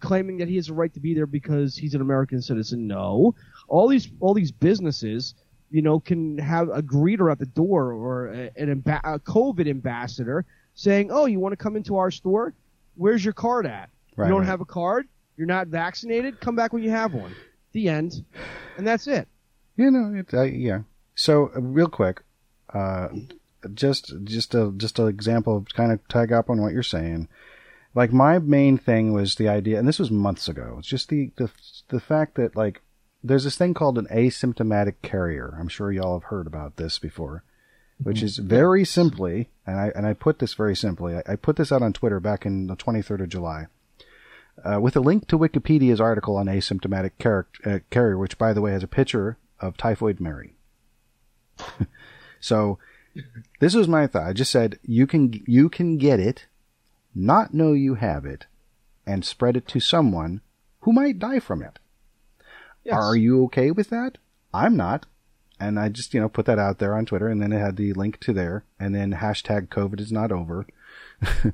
claiming 0.00 0.38
that 0.38 0.48
he 0.48 0.56
has 0.56 0.68
a 0.68 0.74
right 0.74 0.92
to 0.94 1.00
be 1.00 1.14
there 1.14 1.26
because 1.26 1.76
he's 1.76 1.94
an 1.94 2.00
American 2.00 2.42
citizen. 2.42 2.86
No, 2.86 3.34
all 3.68 3.88
these 3.88 4.08
all 4.20 4.34
these 4.34 4.52
businesses 4.52 5.34
you 5.70 5.82
know, 5.82 6.00
can 6.00 6.38
have 6.38 6.68
a 6.68 6.82
greeter 6.82 7.30
at 7.30 7.38
the 7.38 7.46
door 7.46 7.92
or 7.92 8.28
a, 8.28 8.50
an 8.56 8.70
amba- 8.70 9.00
a 9.04 9.18
COVID 9.18 9.68
ambassador 9.68 10.44
saying, 10.74 11.10
"Oh, 11.10 11.26
you 11.26 11.40
want 11.40 11.52
to 11.52 11.56
come 11.56 11.76
into 11.76 11.96
our 11.96 12.10
store? 12.10 12.54
Where's 12.94 13.24
your 13.24 13.34
card 13.34 13.66
at? 13.66 13.90
Right, 14.16 14.26
you 14.26 14.32
don't 14.32 14.40
right. 14.40 14.48
have 14.48 14.60
a 14.60 14.66
card? 14.66 15.08
You're 15.36 15.46
not 15.46 15.68
vaccinated? 15.68 16.40
Come 16.40 16.56
back 16.56 16.72
when 16.72 16.82
you 16.82 16.90
have 16.90 17.14
one." 17.14 17.34
The 17.72 17.88
end, 17.88 18.24
and 18.78 18.86
that's 18.86 19.06
it. 19.06 19.28
You 19.76 19.90
know, 19.90 20.18
it, 20.18 20.32
uh, 20.32 20.42
yeah. 20.42 20.80
So 21.14 21.50
uh, 21.54 21.60
real 21.60 21.88
quick, 21.88 22.22
uh, 22.72 23.08
just 23.74 24.14
just 24.24 24.54
a 24.54 24.72
just 24.76 24.98
an 24.98 25.08
example 25.08 25.56
of 25.56 25.68
kind 25.74 25.92
of 25.92 26.06
tag 26.08 26.32
up 26.32 26.48
on 26.48 26.60
what 26.62 26.72
you're 26.72 26.82
saying. 26.82 27.28
Like 27.96 28.12
my 28.12 28.38
main 28.38 28.76
thing 28.76 29.14
was 29.14 29.36
the 29.36 29.48
idea, 29.48 29.78
and 29.78 29.88
this 29.88 29.98
was 29.98 30.10
months 30.10 30.48
ago. 30.48 30.76
It's 30.78 30.86
just 30.86 31.08
the 31.08 31.30
the 31.36 31.50
the 31.88 31.98
fact 31.98 32.34
that 32.34 32.54
like 32.54 32.82
there's 33.24 33.44
this 33.44 33.56
thing 33.56 33.72
called 33.72 33.96
an 33.96 34.06
asymptomatic 34.12 34.96
carrier. 35.00 35.56
I'm 35.58 35.68
sure 35.68 35.90
y'all 35.90 36.20
have 36.20 36.28
heard 36.28 36.46
about 36.46 36.76
this 36.76 36.98
before, 36.98 37.42
which 38.02 38.22
is 38.22 38.36
very 38.36 38.84
simply, 38.84 39.48
and 39.66 39.80
I 39.80 39.92
and 39.96 40.06
I 40.06 40.12
put 40.12 40.40
this 40.40 40.52
very 40.52 40.76
simply. 40.76 41.16
I, 41.16 41.22
I 41.26 41.36
put 41.36 41.56
this 41.56 41.72
out 41.72 41.80
on 41.80 41.94
Twitter 41.94 42.20
back 42.20 42.44
in 42.44 42.66
the 42.66 42.76
23rd 42.76 43.22
of 43.22 43.28
July. 43.30 43.66
Uh, 44.62 44.78
with 44.78 44.94
a 44.96 45.00
link 45.00 45.26
to 45.28 45.38
Wikipedia's 45.38 46.00
article 46.00 46.36
on 46.36 46.46
asymptomatic 46.46 47.12
car- 47.18 47.46
uh, 47.64 47.78
carrier, 47.90 48.16
which, 48.16 48.38
by 48.38 48.52
the 48.54 48.62
way, 48.62 48.72
has 48.72 48.82
a 48.82 48.88
picture 48.88 49.36
of 49.60 49.76
Typhoid 49.76 50.18
Mary. 50.18 50.54
so, 52.40 52.78
this 53.60 53.74
was 53.74 53.88
my 53.88 54.06
thought. 54.06 54.26
I 54.26 54.32
just 54.34 54.50
said 54.50 54.78
you 54.82 55.06
can 55.06 55.42
you 55.46 55.70
can 55.70 55.96
get 55.96 56.20
it, 56.20 56.46
not 57.16 57.54
know 57.54 57.72
you 57.72 57.94
have 57.94 58.24
it, 58.24 58.46
and 59.06 59.24
spread 59.24 59.56
it 59.56 59.66
to 59.68 59.80
someone 59.80 60.40
who 60.80 60.92
might 60.92 61.18
die 61.18 61.40
from 61.40 61.62
it. 61.62 61.78
Yes. 62.84 62.96
Are 62.96 63.16
you 63.16 63.44
okay 63.44 63.72
with 63.72 63.90
that? 63.90 64.18
I'm 64.54 64.76
not. 64.76 65.06
And 65.58 65.78
I 65.78 65.88
just, 65.88 66.14
you 66.14 66.20
know, 66.20 66.28
put 66.28 66.46
that 66.46 66.58
out 66.58 66.78
there 66.78 66.94
on 66.94 67.06
Twitter 67.06 67.28
and 67.28 67.42
then 67.42 67.52
it 67.52 67.58
had 67.58 67.76
the 67.76 67.92
link 67.94 68.20
to 68.20 68.32
there 68.32 68.64
and 68.78 68.94
then 68.94 69.14
hashtag 69.14 69.68
COVID 69.68 70.00
is 70.00 70.12
not 70.12 70.30
over 70.30 70.66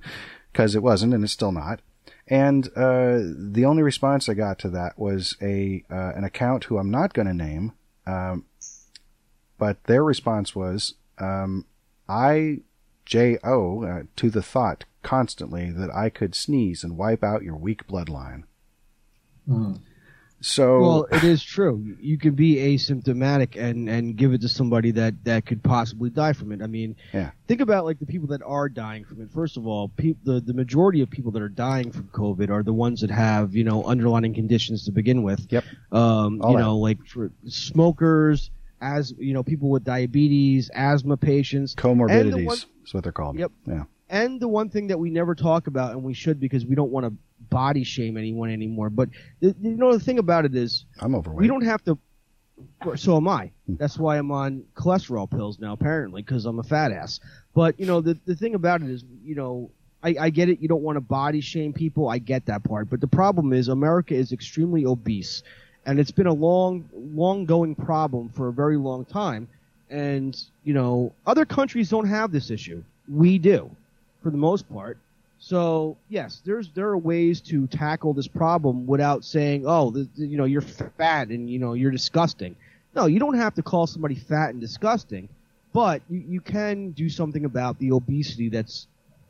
because 0.53 0.75
it 0.75 0.83
wasn't 0.83 1.15
and 1.15 1.23
it's 1.25 1.33
still 1.33 1.53
not. 1.53 1.81
And, 2.27 2.69
uh, 2.77 3.21
the 3.35 3.65
only 3.65 3.83
response 3.83 4.29
I 4.29 4.35
got 4.35 4.59
to 4.61 4.69
that 4.71 4.99
was 4.99 5.37
a, 5.41 5.85
uh, 5.91 6.13
an 6.15 6.25
account 6.25 6.65
who 6.65 6.79
I'm 6.79 6.91
not 6.91 7.15
going 7.15 7.29
to 7.29 7.35
name. 7.35 7.73
Um, 8.07 8.45
but 9.59 9.83
their 9.85 10.03
response 10.03 10.55
was, 10.55 10.95
um, 11.19 11.65
I, 12.09 12.59
J-O, 13.05 13.83
uh, 13.85 14.03
to 14.17 14.31
the 14.31 14.43
thought 14.43 14.85
constantly 15.03 15.71
that 15.71 15.91
I 15.95 16.09
could 16.11 16.35
sneeze 16.35 16.85
and 16.85 16.97
wipe 16.97 17.25
out 17.25 17.43
your 17.43 17.57
weak 17.57 17.87
bloodline. 17.87 18.45
So, 20.45 20.81
Well, 20.81 21.07
it 21.13 21.23
is 21.23 21.41
true. 21.43 21.95
You 22.01 22.19
could 22.19 22.35
be 22.35 22.57
asymptomatic 22.57 23.57
and 23.57 23.89
and 23.89 24.17
give 24.17 24.33
it 24.33 24.41
to 24.41 24.49
somebody 24.49 24.91
that 24.93 25.23
that 25.25 25.47
could 25.47 25.63
possibly 25.63 26.11
die 26.11 26.33
from 26.33 26.51
it. 26.51 26.61
I 26.63 26.67
mean, 26.67 26.97
Yeah. 27.15 27.31
think 27.47 27.61
about 27.61 27.85
like 27.85 28.01
the 28.01 28.07
people 28.07 28.27
that 28.29 28.43
are 28.45 28.69
dying 28.69 29.05
from 29.05 29.21
it. 29.21 29.31
First 29.31 29.57
of 29.57 29.69
all, 29.69 29.89
pe- 29.97 30.17
the 30.25 30.41
the 30.41 30.53
majority 30.53 31.01
of 31.01 31.11
people 31.11 31.31
that 31.33 31.43
are 31.43 31.49
dying 31.49 31.93
from 31.93 32.09
COVID 32.09 32.51
are 32.51 32.65
the 32.65 32.73
ones 32.73 33.03
that 33.03 33.11
have 33.11 33.55
you 33.55 33.63
know 33.63 33.85
underlying 33.85 34.35
conditions 34.35 34.85
to 34.87 34.91
begin 34.93 35.23
with. 35.23 35.47
Yep. 35.49 35.65
Um, 35.93 36.41
All 36.43 36.53
you 36.53 36.59
know, 36.59 36.77
like 36.77 36.99
for 37.07 37.31
smokers, 37.47 38.51
as 38.81 39.15
you 39.19 39.35
know, 39.35 39.45
people 39.45 39.69
with 39.71 39.85
diabetes, 39.85 40.71
asthma 40.75 41.17
patients, 41.17 41.77
comorbidities 41.77 42.67
is 42.85 42.95
what 42.95 43.03
they're 43.03 43.13
called. 43.13 43.39
Yep. 43.39 43.53
Yeah. 43.67 43.85
and 44.09 44.41
the 44.41 44.49
one 44.49 44.69
thing 44.69 44.89
that 44.89 44.99
we 44.99 45.11
never 45.11 45.35
talk 45.35 45.67
about, 45.67 45.93
and 45.93 46.03
we 46.03 46.15
should 46.15 46.41
because 46.41 46.67
we 46.67 46.75
don't 46.75 46.91
want 46.91 47.07
to 47.07 47.13
body 47.51 47.85
shame 47.85 48.17
anyone 48.17 48.51
anymore. 48.51 48.91
But 48.91 49.11
the, 49.41 49.55
you 49.61 49.77
know, 49.77 49.93
the 49.93 50.01
thing 50.01 50.19
about 50.19 50.45
it 50.45 50.55
is, 50.55 50.85
I'm 51.01 51.15
overweight. 51.15 51.41
we 51.41 51.49
don't 51.49 51.65
have 51.65 51.83
to. 51.85 51.99
So 52.97 53.17
am 53.17 53.29
I. 53.29 53.51
Hmm. 53.67 53.75
That's 53.77 53.99
why 53.99 54.19
I'm 54.19 54.31
on 54.31 54.65
cholesterol 54.75 55.29
pills 55.29 55.59
now, 55.59 55.73
apparently, 55.73 56.23
because 56.23 56.47
I'm 56.47 56.59
a 56.59 56.63
fat 56.63 56.93
ass. 56.93 57.19
But 57.55 57.79
you 57.81 57.87
know, 57.87 58.01
the 58.01 58.19
the 58.25 58.37
thing 58.37 58.55
about 58.55 58.83
it 58.83 58.91
is, 58.91 59.05
you 59.25 59.35
know, 59.35 59.71
I, 60.03 60.15
I 60.21 60.31
get 60.31 60.49
it. 60.49 60.61
You 60.61 60.69
don't 60.69 60.83
want 60.83 60.97
to 60.97 61.01
body 61.01 61.41
shame 61.41 61.73
people. 61.73 62.09
I 62.09 62.19
get 62.19 62.47
that 62.47 62.65
part. 62.65 62.91
But 62.91 63.01
the 63.01 63.09
problem 63.09 63.53
is, 63.53 63.69
America 63.69 64.15
is 64.15 64.33
extremely 64.33 64.85
obese, 64.85 65.43
and 65.87 65.99
it's 65.99 66.11
been 66.11 66.27
a 66.27 66.33
long, 66.33 66.89
long 66.93 67.47
going 67.47 67.75
problem 67.75 68.29
for 68.29 68.49
a 68.49 68.53
very 68.53 68.77
long 68.77 69.05
time. 69.05 69.49
And 69.93 70.43
you 70.65 70.73
know, 70.75 71.13
other 71.27 71.45
countries 71.45 71.91
don't 71.91 72.07
have 72.09 72.33
this 72.33 72.51
issue. 72.51 72.83
We 73.09 73.39
do, 73.39 73.71
for 74.23 74.31
the 74.31 74.39
most 74.39 74.73
part. 74.73 74.97
So 75.39 75.97
yes, 76.09 76.41
there's 76.45 76.71
there 76.71 76.87
are 76.89 76.97
ways 76.99 77.41
to 77.43 77.67
tackle 77.67 78.15
this 78.15 78.29
problem 78.29 78.87
without 78.87 79.25
saying, 79.25 79.65
oh, 79.67 79.91
the, 79.91 80.09
the- 80.17 80.27
you 80.27 80.37
know, 80.39 80.45
you're 80.45 80.63
fat 80.63 81.29
and 81.29 81.51
you 81.51 81.59
know 81.59 81.75
you're 81.75 81.91
disgusting. 81.91 82.57
No, 82.95 83.07
you 83.07 83.19
don't 83.19 83.37
have 83.37 83.55
to 83.57 83.63
call 83.63 83.87
somebody 83.87 84.15
fat 84.15 84.51
and 84.51 84.61
disgusting, 84.61 85.29
but 85.73 86.03
you, 86.09 86.23
you 86.29 86.41
can 86.41 86.91
do 86.93 87.09
something 87.09 87.45
about 87.45 87.79
the 87.79 87.93
obesity 87.93 88.49
that's 88.49 88.87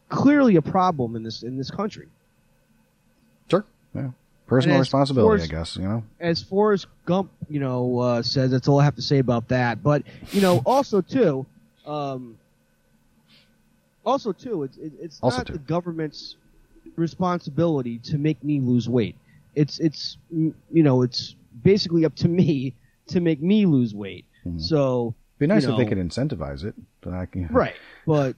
clearly 0.08 0.57
a 0.57 0.62
problem 0.62 1.16
in 1.16 1.23
this 1.23 1.42
in 1.42 1.57
this 1.57 1.70
country. 1.70 2.07
Sure. 3.50 3.65
Yeah. 3.94 4.10
Personal 4.46 4.76
And 4.76 4.80
as 4.80 4.86
responsibility, 4.86 5.44
I 5.44 5.46
guess. 5.46 5.76
You 5.76 5.82
know. 5.82 6.04
As 6.20 6.42
Forrest 6.42 6.86
Gump, 7.06 7.30
you 7.48 7.60
know, 7.60 7.98
uh, 7.98 8.22
says 8.22 8.50
that's 8.50 8.68
all 8.68 8.80
I 8.80 8.84
have 8.84 8.96
to 8.96 9.02
say 9.02 9.18
about 9.18 9.48
that. 9.48 9.82
But 9.82 10.02
you 10.30 10.40
know, 10.40 10.62
also 10.66 11.00
too, 11.00 11.46
um, 11.86 12.38
also 14.04 14.32
too, 14.32 14.64
it's 14.64 14.76
it, 14.76 14.92
it's 15.00 15.20
Also 15.22 15.38
not 15.38 15.46
too. 15.46 15.52
the 15.54 15.58
government's 15.60 16.36
responsibility 16.96 17.98
to 17.98 18.18
make 18.18 18.42
me 18.44 18.60
lose 18.60 18.88
weight. 18.88 19.16
It's 19.54 19.78
it's 19.78 20.16
you 20.30 20.54
know, 20.70 21.02
it's 21.02 21.34
basically 21.62 22.04
up 22.04 22.14
to 22.16 22.28
me 22.28 22.74
to 23.08 23.20
make 23.20 23.42
me 23.42 23.66
lose 23.66 23.94
weight. 23.94 24.24
So 24.58 25.14
Be 25.38 25.46
nice 25.46 25.64
you 25.64 25.70
if 25.70 25.78
they 25.78 25.84
could 25.84 25.98
incentivize 25.98 26.64
it. 26.64 26.74
Can. 27.02 27.48
right, 27.50 27.74
but 28.06 28.34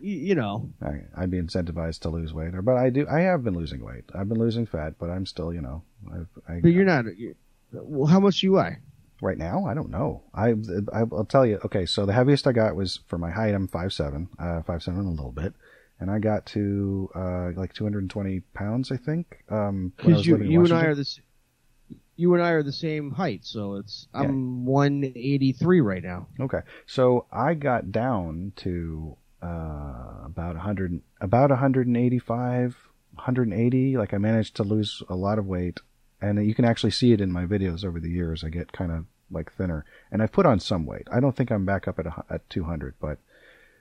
you 0.00 0.34
know, 0.34 0.70
I, 0.82 1.02
I'd 1.16 1.30
be 1.30 1.40
incentivized 1.40 2.00
to 2.00 2.08
lose 2.10 2.32
weight, 2.32 2.54
or 2.54 2.62
but 2.62 2.76
I 2.76 2.90
do. 2.90 3.06
I 3.10 3.20
have 3.20 3.44
been 3.44 3.54
losing 3.54 3.84
weight. 3.84 4.04
I've 4.14 4.28
been 4.28 4.38
losing 4.38 4.66
fat, 4.66 4.94
but 4.98 5.10
I'm 5.10 5.26
still, 5.26 5.52
you 5.52 5.60
know, 5.60 5.82
I've, 6.12 6.28
I, 6.48 6.60
but 6.60 6.72
you're 6.72 6.84
not. 6.84 7.04
You're, 7.16 7.34
Well, 7.72 8.06
how 8.06 8.20
much 8.20 8.40
do 8.40 8.46
you 8.46 8.52
weigh? 8.52 8.78
Right 9.20 9.38
now, 9.38 9.66
I 9.66 9.74
don't 9.74 9.90
know. 9.90 10.24
I, 10.34 10.54
I 10.92 11.04
will 11.04 11.24
tell 11.24 11.46
you. 11.46 11.60
Okay, 11.64 11.86
so 11.86 12.04
the 12.04 12.12
heaviest 12.12 12.46
I 12.48 12.52
got 12.52 12.74
was 12.74 13.00
for 13.06 13.18
my 13.18 13.30
height. 13.30 13.54
I'm 13.54 13.68
five 13.68 13.92
seven, 13.92 14.28
uh, 14.38 14.62
five 14.62 14.82
seven 14.82 15.06
a 15.06 15.10
little 15.10 15.30
bit, 15.30 15.54
and 16.00 16.10
I 16.10 16.18
got 16.18 16.44
to 16.46 17.08
uh, 17.14 17.50
like 17.54 17.72
220 17.72 18.40
pounds, 18.52 18.90
I 18.90 18.96
think. 18.96 19.44
Um, 19.48 19.92
Because 19.96 20.26
you, 20.26 20.38
you 20.38 20.64
and 20.64 20.72
I 20.72 20.86
are 20.86 20.94
the 20.96 21.06
you 22.16 22.34
and 22.34 22.42
I 22.42 22.50
are 22.50 22.62
the 22.62 22.72
same 22.72 23.12
height, 23.12 23.40
so 23.44 23.76
it's 23.76 24.06
I'm 24.12 24.66
183 24.66 25.80
right 25.80 26.02
now. 26.02 26.26
Okay, 26.40 26.60
so 26.86 27.26
I 27.32 27.54
got 27.54 27.90
down 27.92 28.52
to 28.56 29.16
uh, 29.42 30.24
about 30.24 30.54
100, 30.54 31.00
about 31.20 31.50
185, 31.50 32.76
180. 33.14 33.96
Like 33.96 34.14
I 34.14 34.18
managed 34.18 34.56
to 34.56 34.62
lose 34.62 35.02
a 35.08 35.16
lot 35.16 35.38
of 35.38 35.46
weight, 35.46 35.80
and 36.20 36.44
you 36.46 36.54
can 36.54 36.64
actually 36.64 36.92
see 36.92 37.12
it 37.12 37.20
in 37.20 37.32
my 37.32 37.44
videos 37.44 37.84
over 37.84 38.00
the 38.00 38.10
years. 38.10 38.44
I 38.44 38.48
get 38.48 38.72
kind 38.72 38.92
of 38.92 39.04
like 39.30 39.52
thinner, 39.52 39.84
and 40.10 40.22
I've 40.22 40.32
put 40.32 40.46
on 40.46 40.60
some 40.60 40.86
weight. 40.86 41.08
I 41.10 41.20
don't 41.20 41.36
think 41.36 41.50
I'm 41.50 41.64
back 41.64 41.88
up 41.88 41.98
at 41.98 42.06
a, 42.06 42.24
at 42.30 42.48
200, 42.50 42.94
but 43.00 43.18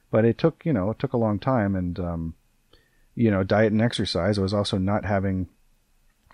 but 0.09 0.25
it 0.25 0.37
took 0.37 0.65
you 0.65 0.73
know 0.73 0.89
it 0.89 0.99
took 0.99 1.13
a 1.13 1.17
long 1.17 1.39
time, 1.39 1.75
and 1.75 1.99
um, 1.99 2.33
you 3.15 3.31
know 3.31 3.43
diet 3.43 3.71
and 3.71 3.81
exercise. 3.81 4.37
I 4.37 4.41
was 4.41 4.53
also 4.53 4.77
not 4.77 5.05
having 5.05 5.47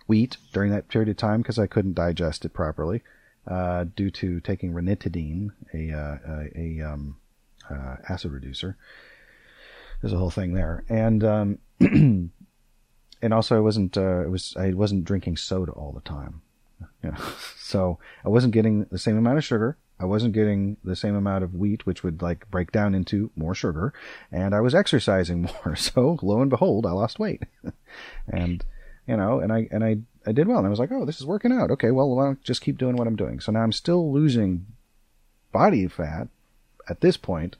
wheat 0.07 0.37
during 0.53 0.71
that 0.71 0.87
period 0.87 1.09
of 1.09 1.17
time 1.17 1.41
because 1.41 1.59
I 1.59 1.67
couldn't 1.67 1.95
digest 1.95 2.45
it 2.45 2.53
properly 2.53 3.03
uh, 3.45 3.85
due 3.95 4.11
to 4.11 4.39
taking 4.39 4.73
ranitidine, 4.73 5.51
a 5.73 5.91
uh, 5.91 6.17
a, 6.25 6.59
a 6.59 6.81
um, 6.93 7.17
uh, 7.69 7.95
acid 8.07 8.31
reducer. 8.31 8.77
There's 10.01 10.13
a 10.13 10.17
whole 10.17 10.29
thing 10.29 10.53
there, 10.53 10.83
and 10.89 11.23
um, 11.23 11.57
and 11.79 13.33
also 13.33 13.57
I 13.57 13.59
wasn't 13.59 13.97
uh, 13.97 14.21
it 14.21 14.29
was 14.29 14.55
I 14.57 14.73
wasn't 14.73 15.05
drinking 15.05 15.37
soda 15.37 15.71
all 15.71 15.91
the 15.91 16.01
time, 16.01 16.41
you 17.03 17.11
know? 17.11 17.17
so 17.57 17.99
I 18.23 18.29
wasn't 18.29 18.53
getting 18.53 18.85
the 18.85 18.99
same 18.99 19.17
amount 19.17 19.37
of 19.37 19.43
sugar. 19.43 19.77
I 19.99 20.05
wasn't 20.05 20.33
getting 20.33 20.77
the 20.83 20.95
same 20.95 21.15
amount 21.15 21.43
of 21.43 21.55
wheat, 21.55 21.87
which 21.87 22.03
would 22.03 22.21
like 22.21 22.49
break 22.51 22.71
down 22.71 22.93
into 22.93 23.31
more 23.35 23.55
sugar, 23.55 23.93
and 24.31 24.53
I 24.53 24.61
was 24.61 24.75
exercising 24.75 25.41
more. 25.65 25.75
So 25.75 26.19
lo 26.21 26.41
and 26.41 26.49
behold, 26.49 26.85
I 26.85 26.91
lost 26.91 27.19
weight, 27.19 27.43
and 28.27 28.63
you 29.07 29.17
know, 29.17 29.39
and 29.39 29.51
I 29.51 29.67
and 29.71 29.83
I 29.83 29.97
I 30.25 30.31
did 30.33 30.47
well, 30.47 30.57
and 30.57 30.67
I 30.67 30.69
was 30.69 30.79
like, 30.79 30.91
oh, 30.91 31.05
this 31.05 31.19
is 31.19 31.25
working 31.25 31.51
out. 31.51 31.71
Okay, 31.71 31.91
well, 31.91 32.09
why 32.15 32.25
don't 32.25 32.43
just 32.43 32.61
keep 32.61 32.77
doing 32.77 32.95
what 32.95 33.07
I'm 33.07 33.15
doing? 33.15 33.39
So 33.39 33.51
now 33.51 33.61
I'm 33.61 33.71
still 33.71 34.11
losing 34.11 34.67
body 35.51 35.87
fat 35.87 36.27
at 36.89 37.01
this 37.01 37.17
point, 37.17 37.55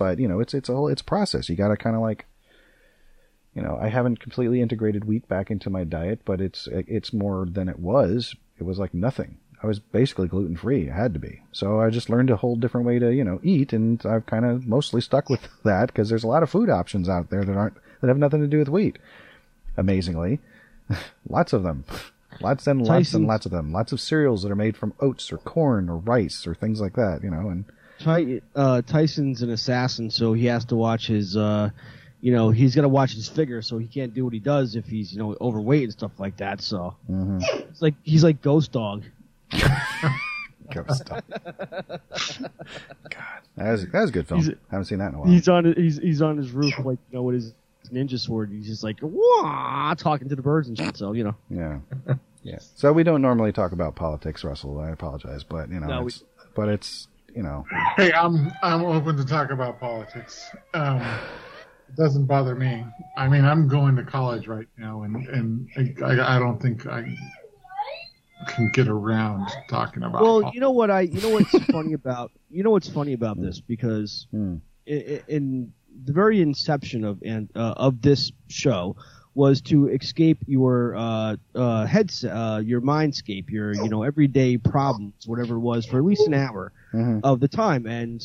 but 0.00 0.18
you 0.18 0.26
know, 0.26 0.40
it's 0.40 0.54
it's 0.54 0.70
a 0.70 0.74
whole 0.74 0.88
it's 0.88 1.02
a 1.02 1.04
process. 1.04 1.50
You 1.50 1.56
got 1.56 1.68
to 1.68 1.76
kind 1.76 1.94
of 1.94 2.00
like, 2.00 2.24
you 3.54 3.60
know, 3.60 3.78
I 3.78 3.88
haven't 3.88 4.18
completely 4.18 4.62
integrated 4.62 5.04
wheat 5.04 5.28
back 5.28 5.50
into 5.50 5.68
my 5.68 5.84
diet, 5.84 6.20
but 6.24 6.40
it's 6.40 6.66
it's 6.72 7.12
more 7.12 7.46
than 7.46 7.68
it 7.68 7.78
was. 7.78 8.34
It 8.58 8.62
was 8.62 8.78
like 8.78 8.94
nothing. 8.94 9.36
I 9.62 9.66
was 9.66 9.78
basically 9.78 10.26
gluten 10.26 10.56
free. 10.56 10.90
I 10.90 10.96
had 10.96 11.12
to 11.12 11.20
be. 11.20 11.42
So 11.52 11.80
I 11.82 11.90
just 11.90 12.08
learned 12.08 12.30
a 12.30 12.36
whole 12.36 12.56
different 12.56 12.86
way 12.86 12.98
to, 12.98 13.12
you 13.14 13.24
know, 13.24 13.40
eat, 13.42 13.74
and 13.74 14.00
I've 14.06 14.24
kind 14.24 14.46
of 14.46 14.66
mostly 14.66 15.02
stuck 15.02 15.28
with 15.28 15.46
that 15.64 15.88
because 15.88 16.08
there's 16.08 16.24
a 16.24 16.28
lot 16.28 16.42
of 16.42 16.48
food 16.48 16.70
options 16.70 17.06
out 17.06 17.28
there 17.28 17.44
that 17.44 17.56
aren't 17.56 17.76
that 18.00 18.08
have 18.08 18.16
nothing 18.16 18.40
to 18.40 18.46
do 18.48 18.58
with 18.58 18.70
wheat. 18.70 18.98
Amazingly, 19.76 20.38
lots 21.28 21.52
of 21.52 21.62
them, 21.62 21.84
lots 22.40 22.66
and 22.66 22.80
lots 22.80 22.88
Tyson's- 22.88 23.14
and 23.16 23.26
lots 23.26 23.44
of 23.44 23.52
them. 23.52 23.70
Lots 23.70 23.92
of 23.92 24.00
cereals 24.00 24.42
that 24.44 24.50
are 24.50 24.56
made 24.56 24.78
from 24.78 24.94
oats 24.98 25.30
or 25.30 25.36
corn 25.36 25.90
or 25.90 25.98
rice 25.98 26.46
or 26.46 26.54
things 26.54 26.80
like 26.80 26.94
that. 26.94 27.22
You 27.22 27.30
know, 27.30 27.50
and 27.50 27.66
Ty, 28.00 28.40
uh, 28.56 28.82
Tyson's 28.82 29.42
an 29.42 29.50
assassin, 29.50 30.10
so 30.10 30.32
he 30.32 30.46
has 30.46 30.64
to 30.66 30.76
watch 30.76 31.06
his, 31.06 31.36
uh, 31.36 31.70
you 32.20 32.32
know, 32.32 32.50
he's 32.50 32.74
got 32.74 32.82
to 32.82 32.88
watch 32.88 33.12
his 33.14 33.28
figure, 33.28 33.62
so 33.62 33.78
he 33.78 33.86
can't 33.86 34.12
do 34.14 34.24
what 34.24 34.32
he 34.32 34.40
does 34.40 34.74
if 34.76 34.86
he's, 34.86 35.12
you 35.12 35.18
know, 35.18 35.36
overweight 35.40 35.84
and 35.84 35.92
stuff 35.92 36.12
like 36.18 36.36
that. 36.38 36.60
So 36.62 36.96
Mm-hmm. 37.10 37.40
it's 37.70 37.82
like 37.82 37.94
he's 38.02 38.24
like 38.24 38.42
Ghost 38.42 38.72
Dog. 38.72 39.04
Ghost 40.72 41.04
Dog. 41.06 41.22
God, 41.28 42.50
that 43.56 43.70
was 43.72 43.86
that 43.86 44.00
was 44.00 44.10
a 44.10 44.12
good 44.12 44.28
film. 44.28 44.42
He's- 44.42 44.56
Haven't 44.70 44.84
seen 44.86 44.98
that 44.98 45.08
in 45.08 45.14
a 45.14 45.18
while. 45.20 45.28
He's 45.28 45.48
on 45.48 45.72
he's 45.76 45.98
he's 45.98 46.22
on 46.22 46.36
his 46.36 46.52
roof, 46.52 46.72
like 46.78 46.98
you 47.10 47.16
know, 47.18 47.22
with 47.22 47.34
his 47.36 47.54
ninja 47.92 48.18
sword. 48.18 48.50
He's 48.52 48.66
just 48.66 48.84
like 48.84 48.98
wah, 49.02 49.94
talking 49.94 50.28
to 50.28 50.36
the 50.36 50.42
birds 50.42 50.68
and 50.68 50.76
shit. 50.78 50.96
So 50.96 51.12
you 51.12 51.24
know, 51.24 51.34
Yeah. 51.50 51.78
Yeah. 52.42 52.56
So 52.76 52.90
we 52.94 53.02
don't 53.02 53.20
normally 53.20 53.52
talk 53.52 53.72
about 53.72 53.96
politics, 53.96 54.44
Russell. 54.44 54.78
I 54.80 54.88
apologize, 54.90 55.44
but 55.44 55.68
you 55.70 55.78
know, 55.78 55.86
No, 55.86 56.02
we- 56.04 56.12
but 56.54 56.70
it's 56.70 57.06
you 57.34 57.42
know, 57.42 57.64
Hey, 57.96 58.12
I'm 58.12 58.52
I'm 58.62 58.82
open 58.84 59.16
to 59.16 59.24
talk 59.24 59.50
about 59.50 59.78
politics. 59.80 60.50
Um, 60.74 61.00
it 61.88 61.96
doesn't 61.96 62.26
bother 62.26 62.54
me. 62.54 62.84
I 63.16 63.28
mean, 63.28 63.44
I'm 63.44 63.68
going 63.68 63.96
to 63.96 64.04
college 64.04 64.46
right 64.46 64.66
now, 64.78 65.02
and 65.02 65.26
and 65.28 65.68
I, 66.04 66.36
I 66.36 66.38
don't 66.38 66.60
think 66.60 66.86
I 66.86 67.04
can 68.48 68.70
get 68.72 68.88
around 68.88 69.48
talking 69.68 70.02
about. 70.02 70.22
well, 70.22 70.32
politics. 70.40 70.54
you 70.54 70.60
know 70.60 70.70
what 70.70 70.90
I, 70.90 71.00
you 71.02 71.20
know 71.20 71.30
what's 71.30 71.58
funny 71.70 71.92
about, 72.00 72.32
you 72.48 72.62
know 72.62 72.70
what's 72.70 72.88
funny 72.88 73.12
about 73.12 73.40
this 73.40 73.60
because 73.60 74.26
Hmm. 74.30 74.56
i- 74.88 74.92
i- 74.92 75.22
in 75.28 75.72
the 76.04 76.12
very 76.12 76.40
inception 76.40 77.04
of 77.04 77.20
and 77.24 77.50
uh, 77.54 77.74
of 77.76 78.00
this 78.00 78.32
show 78.48 78.96
was 79.34 79.60
to 79.62 79.88
escape 79.88 80.38
your 80.46 80.94
uh, 80.96 81.36
uh, 81.54 81.86
headset, 81.86 82.32
uh, 82.36 82.58
your 82.64 82.80
mindscape, 82.80 83.50
your 83.50 83.74
you 83.74 83.88
know 83.88 84.02
everyday 84.02 84.56
problems, 84.56 85.14
whatever 85.26 85.56
it 85.56 85.60
was, 85.60 85.86
for 85.86 85.98
at 85.98 86.04
least 86.04 86.26
an 86.26 86.34
hour 86.34 86.72
Mhm. 86.92 87.20
of 87.22 87.40
the 87.40 87.48
time, 87.48 87.86
and 87.86 88.20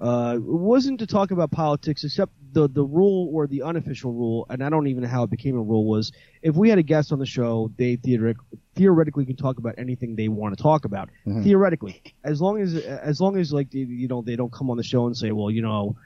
uh, 0.00 0.34
it 0.36 0.42
wasn't 0.42 0.98
to 1.00 1.06
talk 1.06 1.30
about 1.30 1.50
politics, 1.50 2.04
except 2.04 2.32
the 2.52 2.68
the 2.68 2.84
rule 2.84 3.30
or 3.32 3.46
the 3.46 3.62
unofficial 3.62 4.12
rule, 4.12 4.46
and 4.50 4.62
I 4.62 4.68
don't 4.68 4.86
even 4.88 5.02
know 5.02 5.08
how 5.08 5.22
it 5.24 5.30
became 5.30 5.56
a 5.56 5.62
rule 5.62 5.86
was 5.86 6.10
if 6.42 6.54
we 6.56 6.68
had 6.68 6.78
a 6.78 6.82
guest 6.82 7.12
on 7.12 7.18
the 7.18 7.26
show, 7.26 7.70
they 7.76 7.96
theoretic, 7.96 8.38
theoretically 8.74 9.26
can 9.26 9.36
talk 9.36 9.58
about 9.58 9.74
anything 9.78 10.16
they 10.16 10.28
want 10.28 10.56
to 10.56 10.62
talk 10.62 10.84
about. 10.84 11.10
Mhm. 11.26 11.42
Theoretically, 11.44 12.02
as 12.24 12.40
long 12.40 12.60
as 12.60 12.74
as 12.74 13.20
long 13.20 13.36
as 13.36 13.52
like 13.52 13.72
you 13.72 14.08
know 14.08 14.22
they 14.22 14.36
don't 14.36 14.52
come 14.52 14.70
on 14.70 14.76
the 14.76 14.82
show 14.82 15.06
and 15.06 15.16
say, 15.16 15.30
well, 15.32 15.50
you 15.50 15.62
know, 15.62 15.96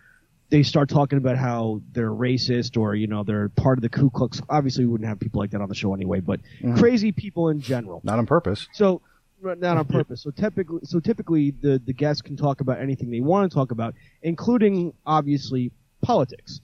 they 0.52 0.62
start 0.62 0.90
talking 0.90 1.16
about 1.16 1.38
how 1.38 1.80
they're 1.92 2.10
racist 2.10 2.76
or 2.78 2.94
you 2.94 3.06
know 3.06 3.24
they're 3.24 3.48
part 3.48 3.78
of 3.78 3.82
the 3.82 3.88
Ku 3.88 4.10
Klux. 4.10 4.40
Obviously, 4.50 4.84
we 4.84 4.92
wouldn't 4.92 5.08
have 5.08 5.18
people 5.18 5.40
like 5.40 5.50
that 5.52 5.62
on 5.62 5.68
the 5.70 5.74
show 5.74 5.94
anyway, 5.94 6.20
but 6.20 6.40
Mhm. 6.60 6.76
crazy 6.78 7.10
people 7.10 7.48
in 7.48 7.62
general. 7.62 8.02
not 8.04 8.18
on 8.18 8.26
purpose. 8.26 8.68
So 8.74 9.00
not 9.42 9.78
on 9.78 9.86
purpose. 9.86 10.20
So 10.22 10.30
typically, 10.30 10.80
so 10.84 11.00
typically 11.00 11.52
the 11.52 11.80
the 11.84 11.94
guests 11.94 12.20
can 12.20 12.36
talk 12.36 12.60
about 12.60 12.78
anything 12.80 13.10
they 13.10 13.22
want 13.22 13.50
to 13.50 13.54
talk 13.54 13.70
about, 13.72 13.94
including 14.22 14.92
obviously 15.06 15.72
politics. 16.02 16.60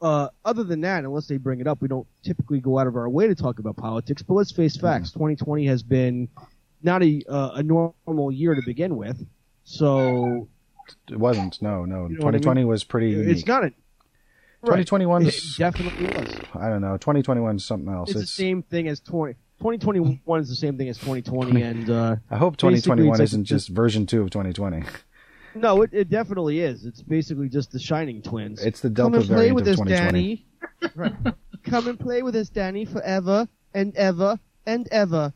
Uh, 0.00 0.28
other 0.44 0.64
than 0.64 0.80
that, 0.80 1.04
unless 1.04 1.26
they 1.26 1.36
bring 1.36 1.60
it 1.60 1.66
up, 1.66 1.82
we 1.82 1.88
don't 1.88 2.06
typically 2.22 2.60
go 2.60 2.78
out 2.78 2.86
of 2.86 2.96
our 2.96 3.08
way 3.08 3.26
to 3.26 3.34
talk 3.34 3.58
about 3.58 3.76
politics. 3.76 4.22
But 4.22 4.32
let's 4.34 4.50
face 4.50 4.76
facts: 4.78 5.10
2020 5.12 5.66
has 5.66 5.82
been 5.82 6.28
not 6.82 7.02
a 7.02 7.22
uh, 7.28 7.50
a 7.56 7.62
normal 7.62 8.32
year 8.32 8.54
to 8.54 8.62
begin 8.62 8.96
with. 8.96 9.22
So 9.64 10.48
It 11.10 11.18
wasn't. 11.18 11.60
No, 11.62 11.84
no. 11.84 12.06
You 12.08 12.18
know 12.18 12.24
what 12.26 12.34
I 12.34 12.38
2020 12.38 12.64
was 12.64 12.84
pretty 12.84 13.10
unique. 13.10 13.36
it's 13.36 13.46
not 13.46 13.64
a 13.64 13.70
2021 14.64 15.22
It 15.22 15.28
is- 15.28 15.56
definitely 15.56 16.06
was. 16.06 16.36
I 16.54 16.68
don't 16.68 16.80
know. 16.80 16.96
2021 16.96 17.56
is 17.56 17.64
something 17.64 17.92
else. 17.92 18.10
It's, 18.10 18.20
It's, 18.20 18.36
the 18.36 18.42
same 18.42 18.62
thing 18.62 18.88
as 18.88 19.00
20. 19.00 19.34
2021 19.58 20.40
is 20.40 20.48
the 20.48 20.54
same 20.54 20.76
thing 20.76 20.88
as 20.88 20.98
2020, 20.98 21.62
and 21.62 21.88
uh, 21.88 22.16
I 22.30 22.36
hope 22.36 22.56
2021 22.56 23.20
isn't 23.20 23.44
just 23.44 23.68
version 23.70 24.06
two 24.06 24.20
of 24.22 24.30
2020. 24.30 24.82
No, 25.54 25.80
it, 25.82 25.90
it 25.94 26.10
definitely 26.10 26.60
is. 26.60 26.84
It's 26.84 27.00
basically 27.00 27.48
just 27.48 27.72
the 27.72 27.78
Shining 27.78 28.20
Twins. 28.20 28.62
It's 28.62 28.80
the 28.80 28.90
Come 28.90 29.14
and 29.14 29.24
play 29.24 29.52
with 29.52 29.66
us, 29.66 29.80
Danny. 29.80 30.46
right. 30.94 31.14
Come 31.64 31.88
and 31.88 31.98
play 31.98 32.22
with 32.22 32.36
us, 32.36 32.50
Danny, 32.50 32.84
forever 32.84 33.48
and 33.72 33.96
ever 33.96 34.38
and 34.66 34.86
ever. 34.90 35.32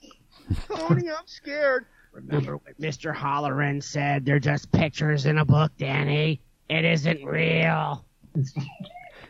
Tony, 0.68 1.10
I'm 1.10 1.26
scared. 1.26 1.86
Remember 2.12 2.56
what 2.58 2.80
Mr. 2.80 3.14
Hallorann 3.14 3.82
said? 3.82 4.24
They're 4.24 4.38
just 4.38 4.70
pictures 4.72 5.26
in 5.26 5.38
a 5.38 5.44
book, 5.44 5.72
Danny. 5.78 6.40
It 6.68 6.84
isn't 6.84 7.24
real. 7.24 8.04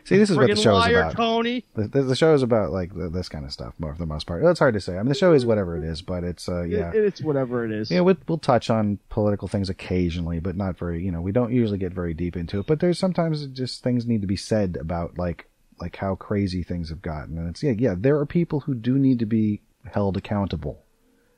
See, 0.05 0.17
this 0.17 0.29
is 0.29 0.35
what 0.35 0.49
the 0.49 0.55
show 0.57 0.77
is 0.81 0.87
about. 0.87 1.15
Tony. 1.15 1.65
The, 1.75 1.87
the, 1.87 2.01
the 2.03 2.15
show 2.15 2.33
is 2.33 2.43
about 2.43 2.71
like 2.71 2.93
th 2.93 3.11
this 3.13 3.29
kind 3.29 3.45
of 3.45 3.53
stuff, 3.53 3.73
more 3.79 3.93
for 3.93 3.99
the 3.99 4.05
most 4.05 4.27
part. 4.27 4.43
It's 4.43 4.59
hard 4.59 4.73
to 4.73 4.81
say. 4.81 4.95
I 4.95 4.97
mean, 4.97 5.07
the 5.07 5.15
show 5.15 5.31
is 5.31 5.45
whatever 5.45 5.77
it 5.77 5.83
is, 5.85 6.01
but 6.01 6.25
it's 6.25 6.49
uh, 6.49 6.63
yeah. 6.63 6.89
It- 6.93 7.05
it's 7.05 7.21
whatever 7.21 7.63
it 7.63 7.71
is. 7.71 7.89
Yeah, 7.89 8.01
we'll, 8.01 8.17
we'll 8.27 8.37
touch 8.37 8.69
on 8.69 8.99
political 9.09 9.47
things 9.47 9.69
occasionally, 9.69 10.39
but 10.41 10.57
not 10.57 10.77
very. 10.77 11.01
You 11.03 11.11
know, 11.11 11.21
we 11.21 11.31
don't 11.31 11.53
usually 11.53 11.77
get 11.77 11.93
very 11.93 12.13
deep 12.13 12.35
into 12.35 12.59
it. 12.59 12.67
But 12.67 12.81
there's 12.81 12.99
sometimes 12.99 13.45
just 13.47 13.81
things 13.81 14.05
need 14.05 14.19
to 14.21 14.27
be 14.27 14.35
said 14.35 14.77
about 14.79 15.17
like 15.17 15.47
like 15.79 15.95
how 15.95 16.15
crazy 16.15 16.63
things 16.63 16.89
have 16.89 17.01
gotten, 17.01 17.37
and 17.37 17.47
it's 17.49 17.63
yeah, 17.63 17.71
yeah. 17.77 17.95
There 17.97 18.19
are 18.19 18.25
people 18.25 18.61
who 18.61 18.75
do 18.75 18.99
need 18.99 19.19
to 19.19 19.25
be 19.25 19.61
held 19.93 20.17
accountable, 20.17 20.83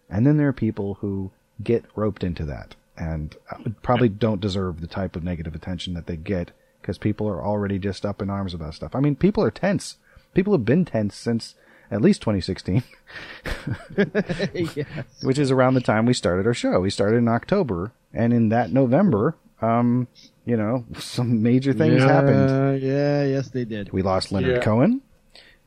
and 0.09 0.25
then 0.25 0.38
there 0.38 0.48
are 0.48 0.53
people 0.53 0.95
who 0.95 1.32
get 1.64 1.85
roped 1.95 2.24
into 2.24 2.45
that 2.45 2.75
and 2.98 3.35
uh, 3.51 3.58
probably 3.82 4.09
don't 4.09 4.42
deserve 4.42 4.82
the 4.82 4.88
type 4.88 5.16
of 5.16 5.24
negative 5.24 5.56
attention 5.56 5.93
that 5.93 6.08
they 6.08 6.16
get 6.16 6.51
because 6.82 6.98
people 6.98 7.27
are 7.27 7.43
already 7.43 7.80
just 7.80 8.06
up 8.06 8.22
in 8.22 8.30
arms 8.30 8.53
about 8.53 8.75
stuff. 8.75 8.95
I 8.95 9.00
mean, 9.00 9.16
people 9.16 9.43
are 9.43 9.51
tense. 9.51 9.98
People 10.34 10.53
have 10.53 10.66
been 10.66 10.85
tense 10.85 11.16
since 11.16 11.56
at 11.90 12.01
least 12.01 12.22
2016. 12.22 12.84
yes. 14.53 14.85
which 15.24 15.40
is 15.40 15.51
around 15.51 15.74
the 15.74 15.82
time 15.82 16.06
we 16.06 16.14
started 16.14 16.45
our 16.45 16.53
show. 16.53 16.80
We 16.80 16.90
started 16.90 17.17
in 17.17 17.27
October, 17.27 17.92
and 18.14 18.34
in 18.34 18.50
that 18.50 18.72
November, 18.72 19.35
um, 19.61 20.08
you 20.45 20.58
know, 20.58 20.85
some 20.98 21.42
major 21.42 21.74
things 21.74 22.01
yeah, 22.01 22.08
happened. 22.08 22.82
Yeah, 22.82 23.24
yes, 23.24 23.50
they 23.50 23.66
did. 23.66 23.92
We 23.92 24.01
lost 24.01 24.32
Leonard 24.32 24.58
Yeah. 24.58 24.61
Cohen. 24.61 25.01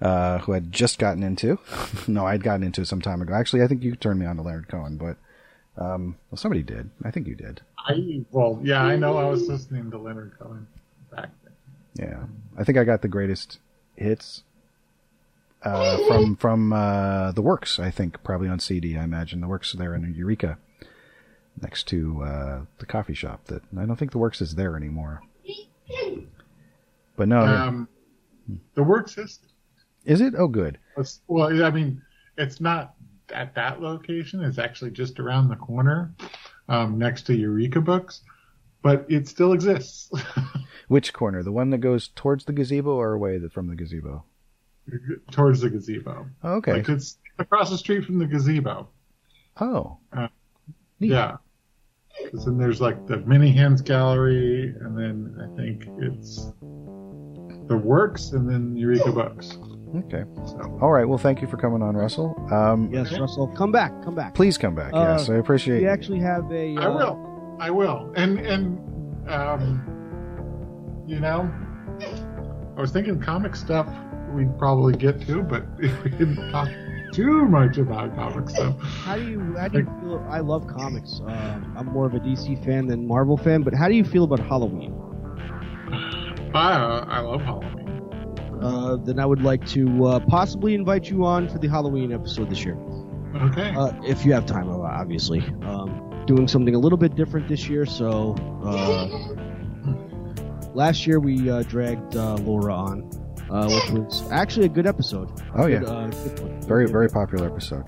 Uh, 0.00 0.38
who 0.38 0.54
I'd 0.54 0.72
just 0.72 0.98
gotten 0.98 1.22
into. 1.22 1.58
no, 2.08 2.26
I'd 2.26 2.42
gotten 2.42 2.62
into 2.62 2.82
it 2.82 2.86
some 2.86 3.00
time 3.00 3.20
ago. 3.22 3.34
Actually, 3.34 3.62
I 3.62 3.66
think 3.68 3.82
you 3.82 3.96
turned 3.96 4.20
me 4.20 4.26
on 4.26 4.36
to 4.36 4.42
Leonard 4.42 4.68
Cohen, 4.68 4.96
but 4.96 5.16
um, 5.82 6.16
well, 6.30 6.36
somebody 6.38 6.62
did. 6.62 6.90
I 7.04 7.10
think 7.10 7.26
you 7.26 7.34
did. 7.34 7.60
I 7.78 8.24
well, 8.30 8.60
yeah, 8.62 8.82
I 8.82 8.96
know. 8.96 9.16
I 9.16 9.24
was 9.24 9.48
listening 9.48 9.90
to 9.90 9.98
Leonard 9.98 10.32
Cohen 10.38 10.66
back 11.10 11.30
then. 11.44 12.08
Yeah, 12.08 12.24
I 12.56 12.64
think 12.64 12.78
I 12.78 12.84
got 12.84 13.02
the 13.02 13.08
greatest 13.08 13.58
hits 13.96 14.42
uh, 15.62 15.98
from 16.06 16.36
from 16.40 16.72
uh, 16.72 17.32
the 17.32 17.42
Works. 17.42 17.78
I 17.78 17.90
think 17.90 18.22
probably 18.22 18.48
on 18.48 18.60
CD. 18.60 18.96
I 18.96 19.04
imagine 19.04 19.40
the 19.40 19.48
Works 19.48 19.72
there 19.72 19.94
in 19.94 20.14
Eureka, 20.14 20.58
next 21.60 21.88
to 21.88 22.22
uh, 22.22 22.60
the 22.78 22.86
coffee 22.86 23.14
shop. 23.14 23.44
That 23.46 23.62
I 23.76 23.84
don't 23.86 23.96
think 23.96 24.12
the 24.12 24.18
Works 24.18 24.40
is 24.40 24.54
there 24.56 24.76
anymore. 24.76 25.22
But 27.16 27.26
no, 27.26 27.40
Um, 27.40 27.88
the 28.74 28.82
works 28.84 29.18
is 29.18 29.40
is 30.04 30.20
it? 30.20 30.34
Oh, 30.36 30.48
good. 30.48 30.78
Well, 31.26 31.64
I 31.64 31.70
mean, 31.70 32.02
it's 32.36 32.60
not 32.60 32.94
at 33.32 33.54
that 33.54 33.80
location. 33.80 34.42
It's 34.42 34.58
actually 34.58 34.90
just 34.90 35.20
around 35.20 35.48
the 35.48 35.56
corner, 35.56 36.12
um, 36.68 36.98
next 36.98 37.22
to 37.26 37.34
Eureka 37.36 37.80
Books, 37.80 38.22
but 38.82 39.04
it 39.08 39.28
still 39.28 39.52
exists. 39.52 40.10
Which 40.88 41.12
corner? 41.12 41.42
The 41.42 41.52
one 41.52 41.70
that 41.70 41.78
goes 41.78 42.08
towards 42.08 42.44
the 42.46 42.52
gazebo 42.52 42.92
or 42.92 43.12
away 43.12 43.38
from 43.48 43.66
the 43.68 43.74
gazebo? 43.76 44.24
towards 45.30 45.60
the 45.60 45.68
gazebo. 45.68 46.26
Oh, 46.42 46.54
okay. 46.54 46.72
Like 46.72 46.88
it's 46.88 47.18
across 47.38 47.68
the 47.68 47.76
street 47.76 48.06
from 48.06 48.18
the 48.18 48.24
gazebo. 48.26 48.88
Oh, 49.60 49.98
Uh, 50.14 50.28
Neat. 51.00 51.10
yeah. 51.10 51.36
'Cause 52.30 52.46
then 52.46 52.56
there's 52.56 52.80
like 52.80 53.06
the 53.06 53.18
Many 53.18 53.52
Hands 53.52 53.80
Gallery, 53.82 54.74
and 54.80 54.96
then 54.98 55.36
I 55.40 55.56
think 55.56 55.86
it's 55.98 56.50
the 57.68 57.76
works, 57.76 58.30
and 58.32 58.48
then 58.48 58.74
Eureka 58.76 59.12
Books. 59.12 59.58
Okay. 59.96 60.24
So 60.46 60.78
All 60.80 60.90
right. 60.90 61.08
Well, 61.08 61.18
thank 61.18 61.40
you 61.40 61.48
for 61.48 61.56
coming 61.56 61.82
on, 61.82 61.96
Russell. 61.96 62.34
Um, 62.52 62.90
Yes, 62.92 63.18
Russell, 63.18 63.48
come 63.48 63.72
back, 63.72 63.92
come 64.02 64.14
back. 64.14 64.34
Please 64.34 64.58
come 64.58 64.74
back. 64.74 64.92
Uh, 64.92 65.16
yes, 65.18 65.28
I 65.28 65.36
appreciate. 65.36 65.80
We 65.80 65.88
actually 65.88 66.20
have 66.20 66.50
a. 66.52 66.76
I 66.76 66.86
uh, 66.86 66.94
will. 66.94 67.56
I 67.60 67.70
will. 67.70 68.12
And 68.16 68.38
and 68.40 69.28
um, 69.28 71.04
you 71.06 71.20
know, 71.20 71.50
I 72.76 72.80
was 72.80 72.90
thinking 72.92 73.20
comic 73.20 73.56
stuff 73.56 73.88
we'd 74.32 74.56
probably 74.58 74.94
get 74.94 75.20
to, 75.26 75.42
but 75.42 75.64
if 75.78 76.04
we 76.04 76.10
didn't 76.10 76.50
talk 76.50 76.68
too 77.12 77.46
much 77.46 77.78
about 77.78 78.14
comic 78.14 78.50
stuff. 78.50 78.78
How 78.80 79.16
do 79.16 79.28
you 79.28 79.56
how 79.56 79.68
do 79.68 79.78
you 79.78 79.84
feel? 79.84 80.26
I 80.28 80.40
love 80.40 80.66
comics. 80.66 81.20
Um, 81.26 81.74
I'm 81.76 81.86
more 81.86 82.06
of 82.06 82.14
a 82.14 82.20
DC 82.20 82.64
fan 82.64 82.86
than 82.86 83.06
Marvel 83.06 83.36
fan, 83.36 83.62
but 83.62 83.74
how 83.74 83.88
do 83.88 83.94
you 83.94 84.04
feel 84.04 84.24
about 84.24 84.40
Halloween? 84.40 84.94
I 86.54 86.72
uh, 86.72 87.04
I 87.08 87.20
love 87.20 87.40
Halloween. 87.42 87.77
Uh, 88.60 88.96
then 88.96 89.18
I 89.20 89.26
would 89.26 89.42
like 89.42 89.66
to 89.68 90.04
uh, 90.06 90.20
possibly 90.20 90.74
invite 90.74 91.08
you 91.10 91.24
on 91.24 91.48
for 91.48 91.58
the 91.58 91.68
Halloween 91.68 92.12
episode 92.12 92.50
this 92.50 92.64
year, 92.64 92.76
Okay. 93.36 93.72
uh, 93.76 93.92
if 94.04 94.24
you 94.24 94.32
have 94.32 94.46
time, 94.46 94.68
uh, 94.68 94.78
obviously. 94.78 95.40
Um, 95.62 96.04
doing 96.26 96.46
something 96.46 96.74
a 96.74 96.78
little 96.78 96.98
bit 96.98 97.14
different 97.14 97.48
this 97.48 97.68
year. 97.68 97.86
So 97.86 98.34
uh, 98.62 99.06
last 100.74 101.06
year 101.06 101.20
we 101.20 101.48
uh, 101.50 101.62
dragged 101.62 102.16
uh, 102.16 102.34
Laura 102.36 102.74
on, 102.74 103.10
uh, 103.50 103.68
which 103.68 103.90
was 103.90 104.22
actually 104.30 104.66
a 104.66 104.70
good 104.70 104.86
episode. 104.86 105.30
Oh 105.54 105.66
yeah. 105.66 105.78
Good, 105.80 105.88
uh, 105.88 106.06
good 106.08 106.40
one. 106.40 106.62
Very, 106.62 106.86
very 106.86 107.08
popular 107.08 107.46
episode. 107.46 107.84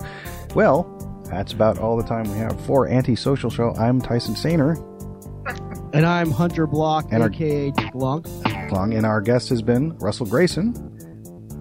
Well, 0.55 0.97
that's 1.25 1.53
about 1.53 1.77
all 1.77 1.97
the 1.97 2.03
time 2.03 2.23
we 2.31 2.37
have 2.39 2.59
for 2.65 2.87
Antisocial 2.87 3.49
Show. 3.49 3.73
I'm 3.75 4.01
Tyson 4.01 4.33
Sainer, 4.33 4.75
And 5.93 6.05
I'm 6.05 6.31
Hunter 6.31 6.65
Block, 6.67 7.07
And 7.11 7.21
our- 7.23 7.29
aka 7.29 7.71
Blanc. 7.93 8.25
Long, 8.71 8.93
and 8.93 9.05
our 9.05 9.19
guest 9.21 9.49
has 9.49 9.61
been 9.61 9.97
Russell 9.97 10.25
Grayson. 10.25 10.73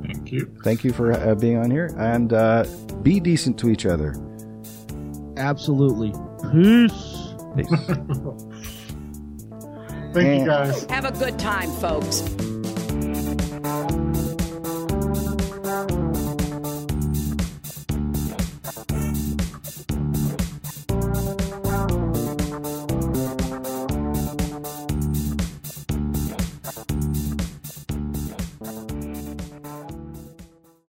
Thank 0.07 0.31
you. 0.33 0.55
Thank 0.62 0.84
you 0.84 0.92
for 0.92 1.12
uh, 1.12 1.34
being 1.34 1.57
on 1.57 1.70
here, 1.70 1.91
and 1.99 2.33
uh, 2.33 2.65
be 3.02 3.18
decent 3.20 3.59
to 3.59 3.68
each 3.68 3.84
other. 3.86 4.15
Absolutely. 5.36 6.12
Peace. 6.52 7.34
Peace. 7.57 7.68
Thank 10.12 10.26
And- 10.26 10.41
you 10.41 10.47
guys. 10.47 10.84
Have 10.84 11.05
a 11.05 11.12
good 11.12 11.39
time, 11.39 11.70
folks. 11.73 12.20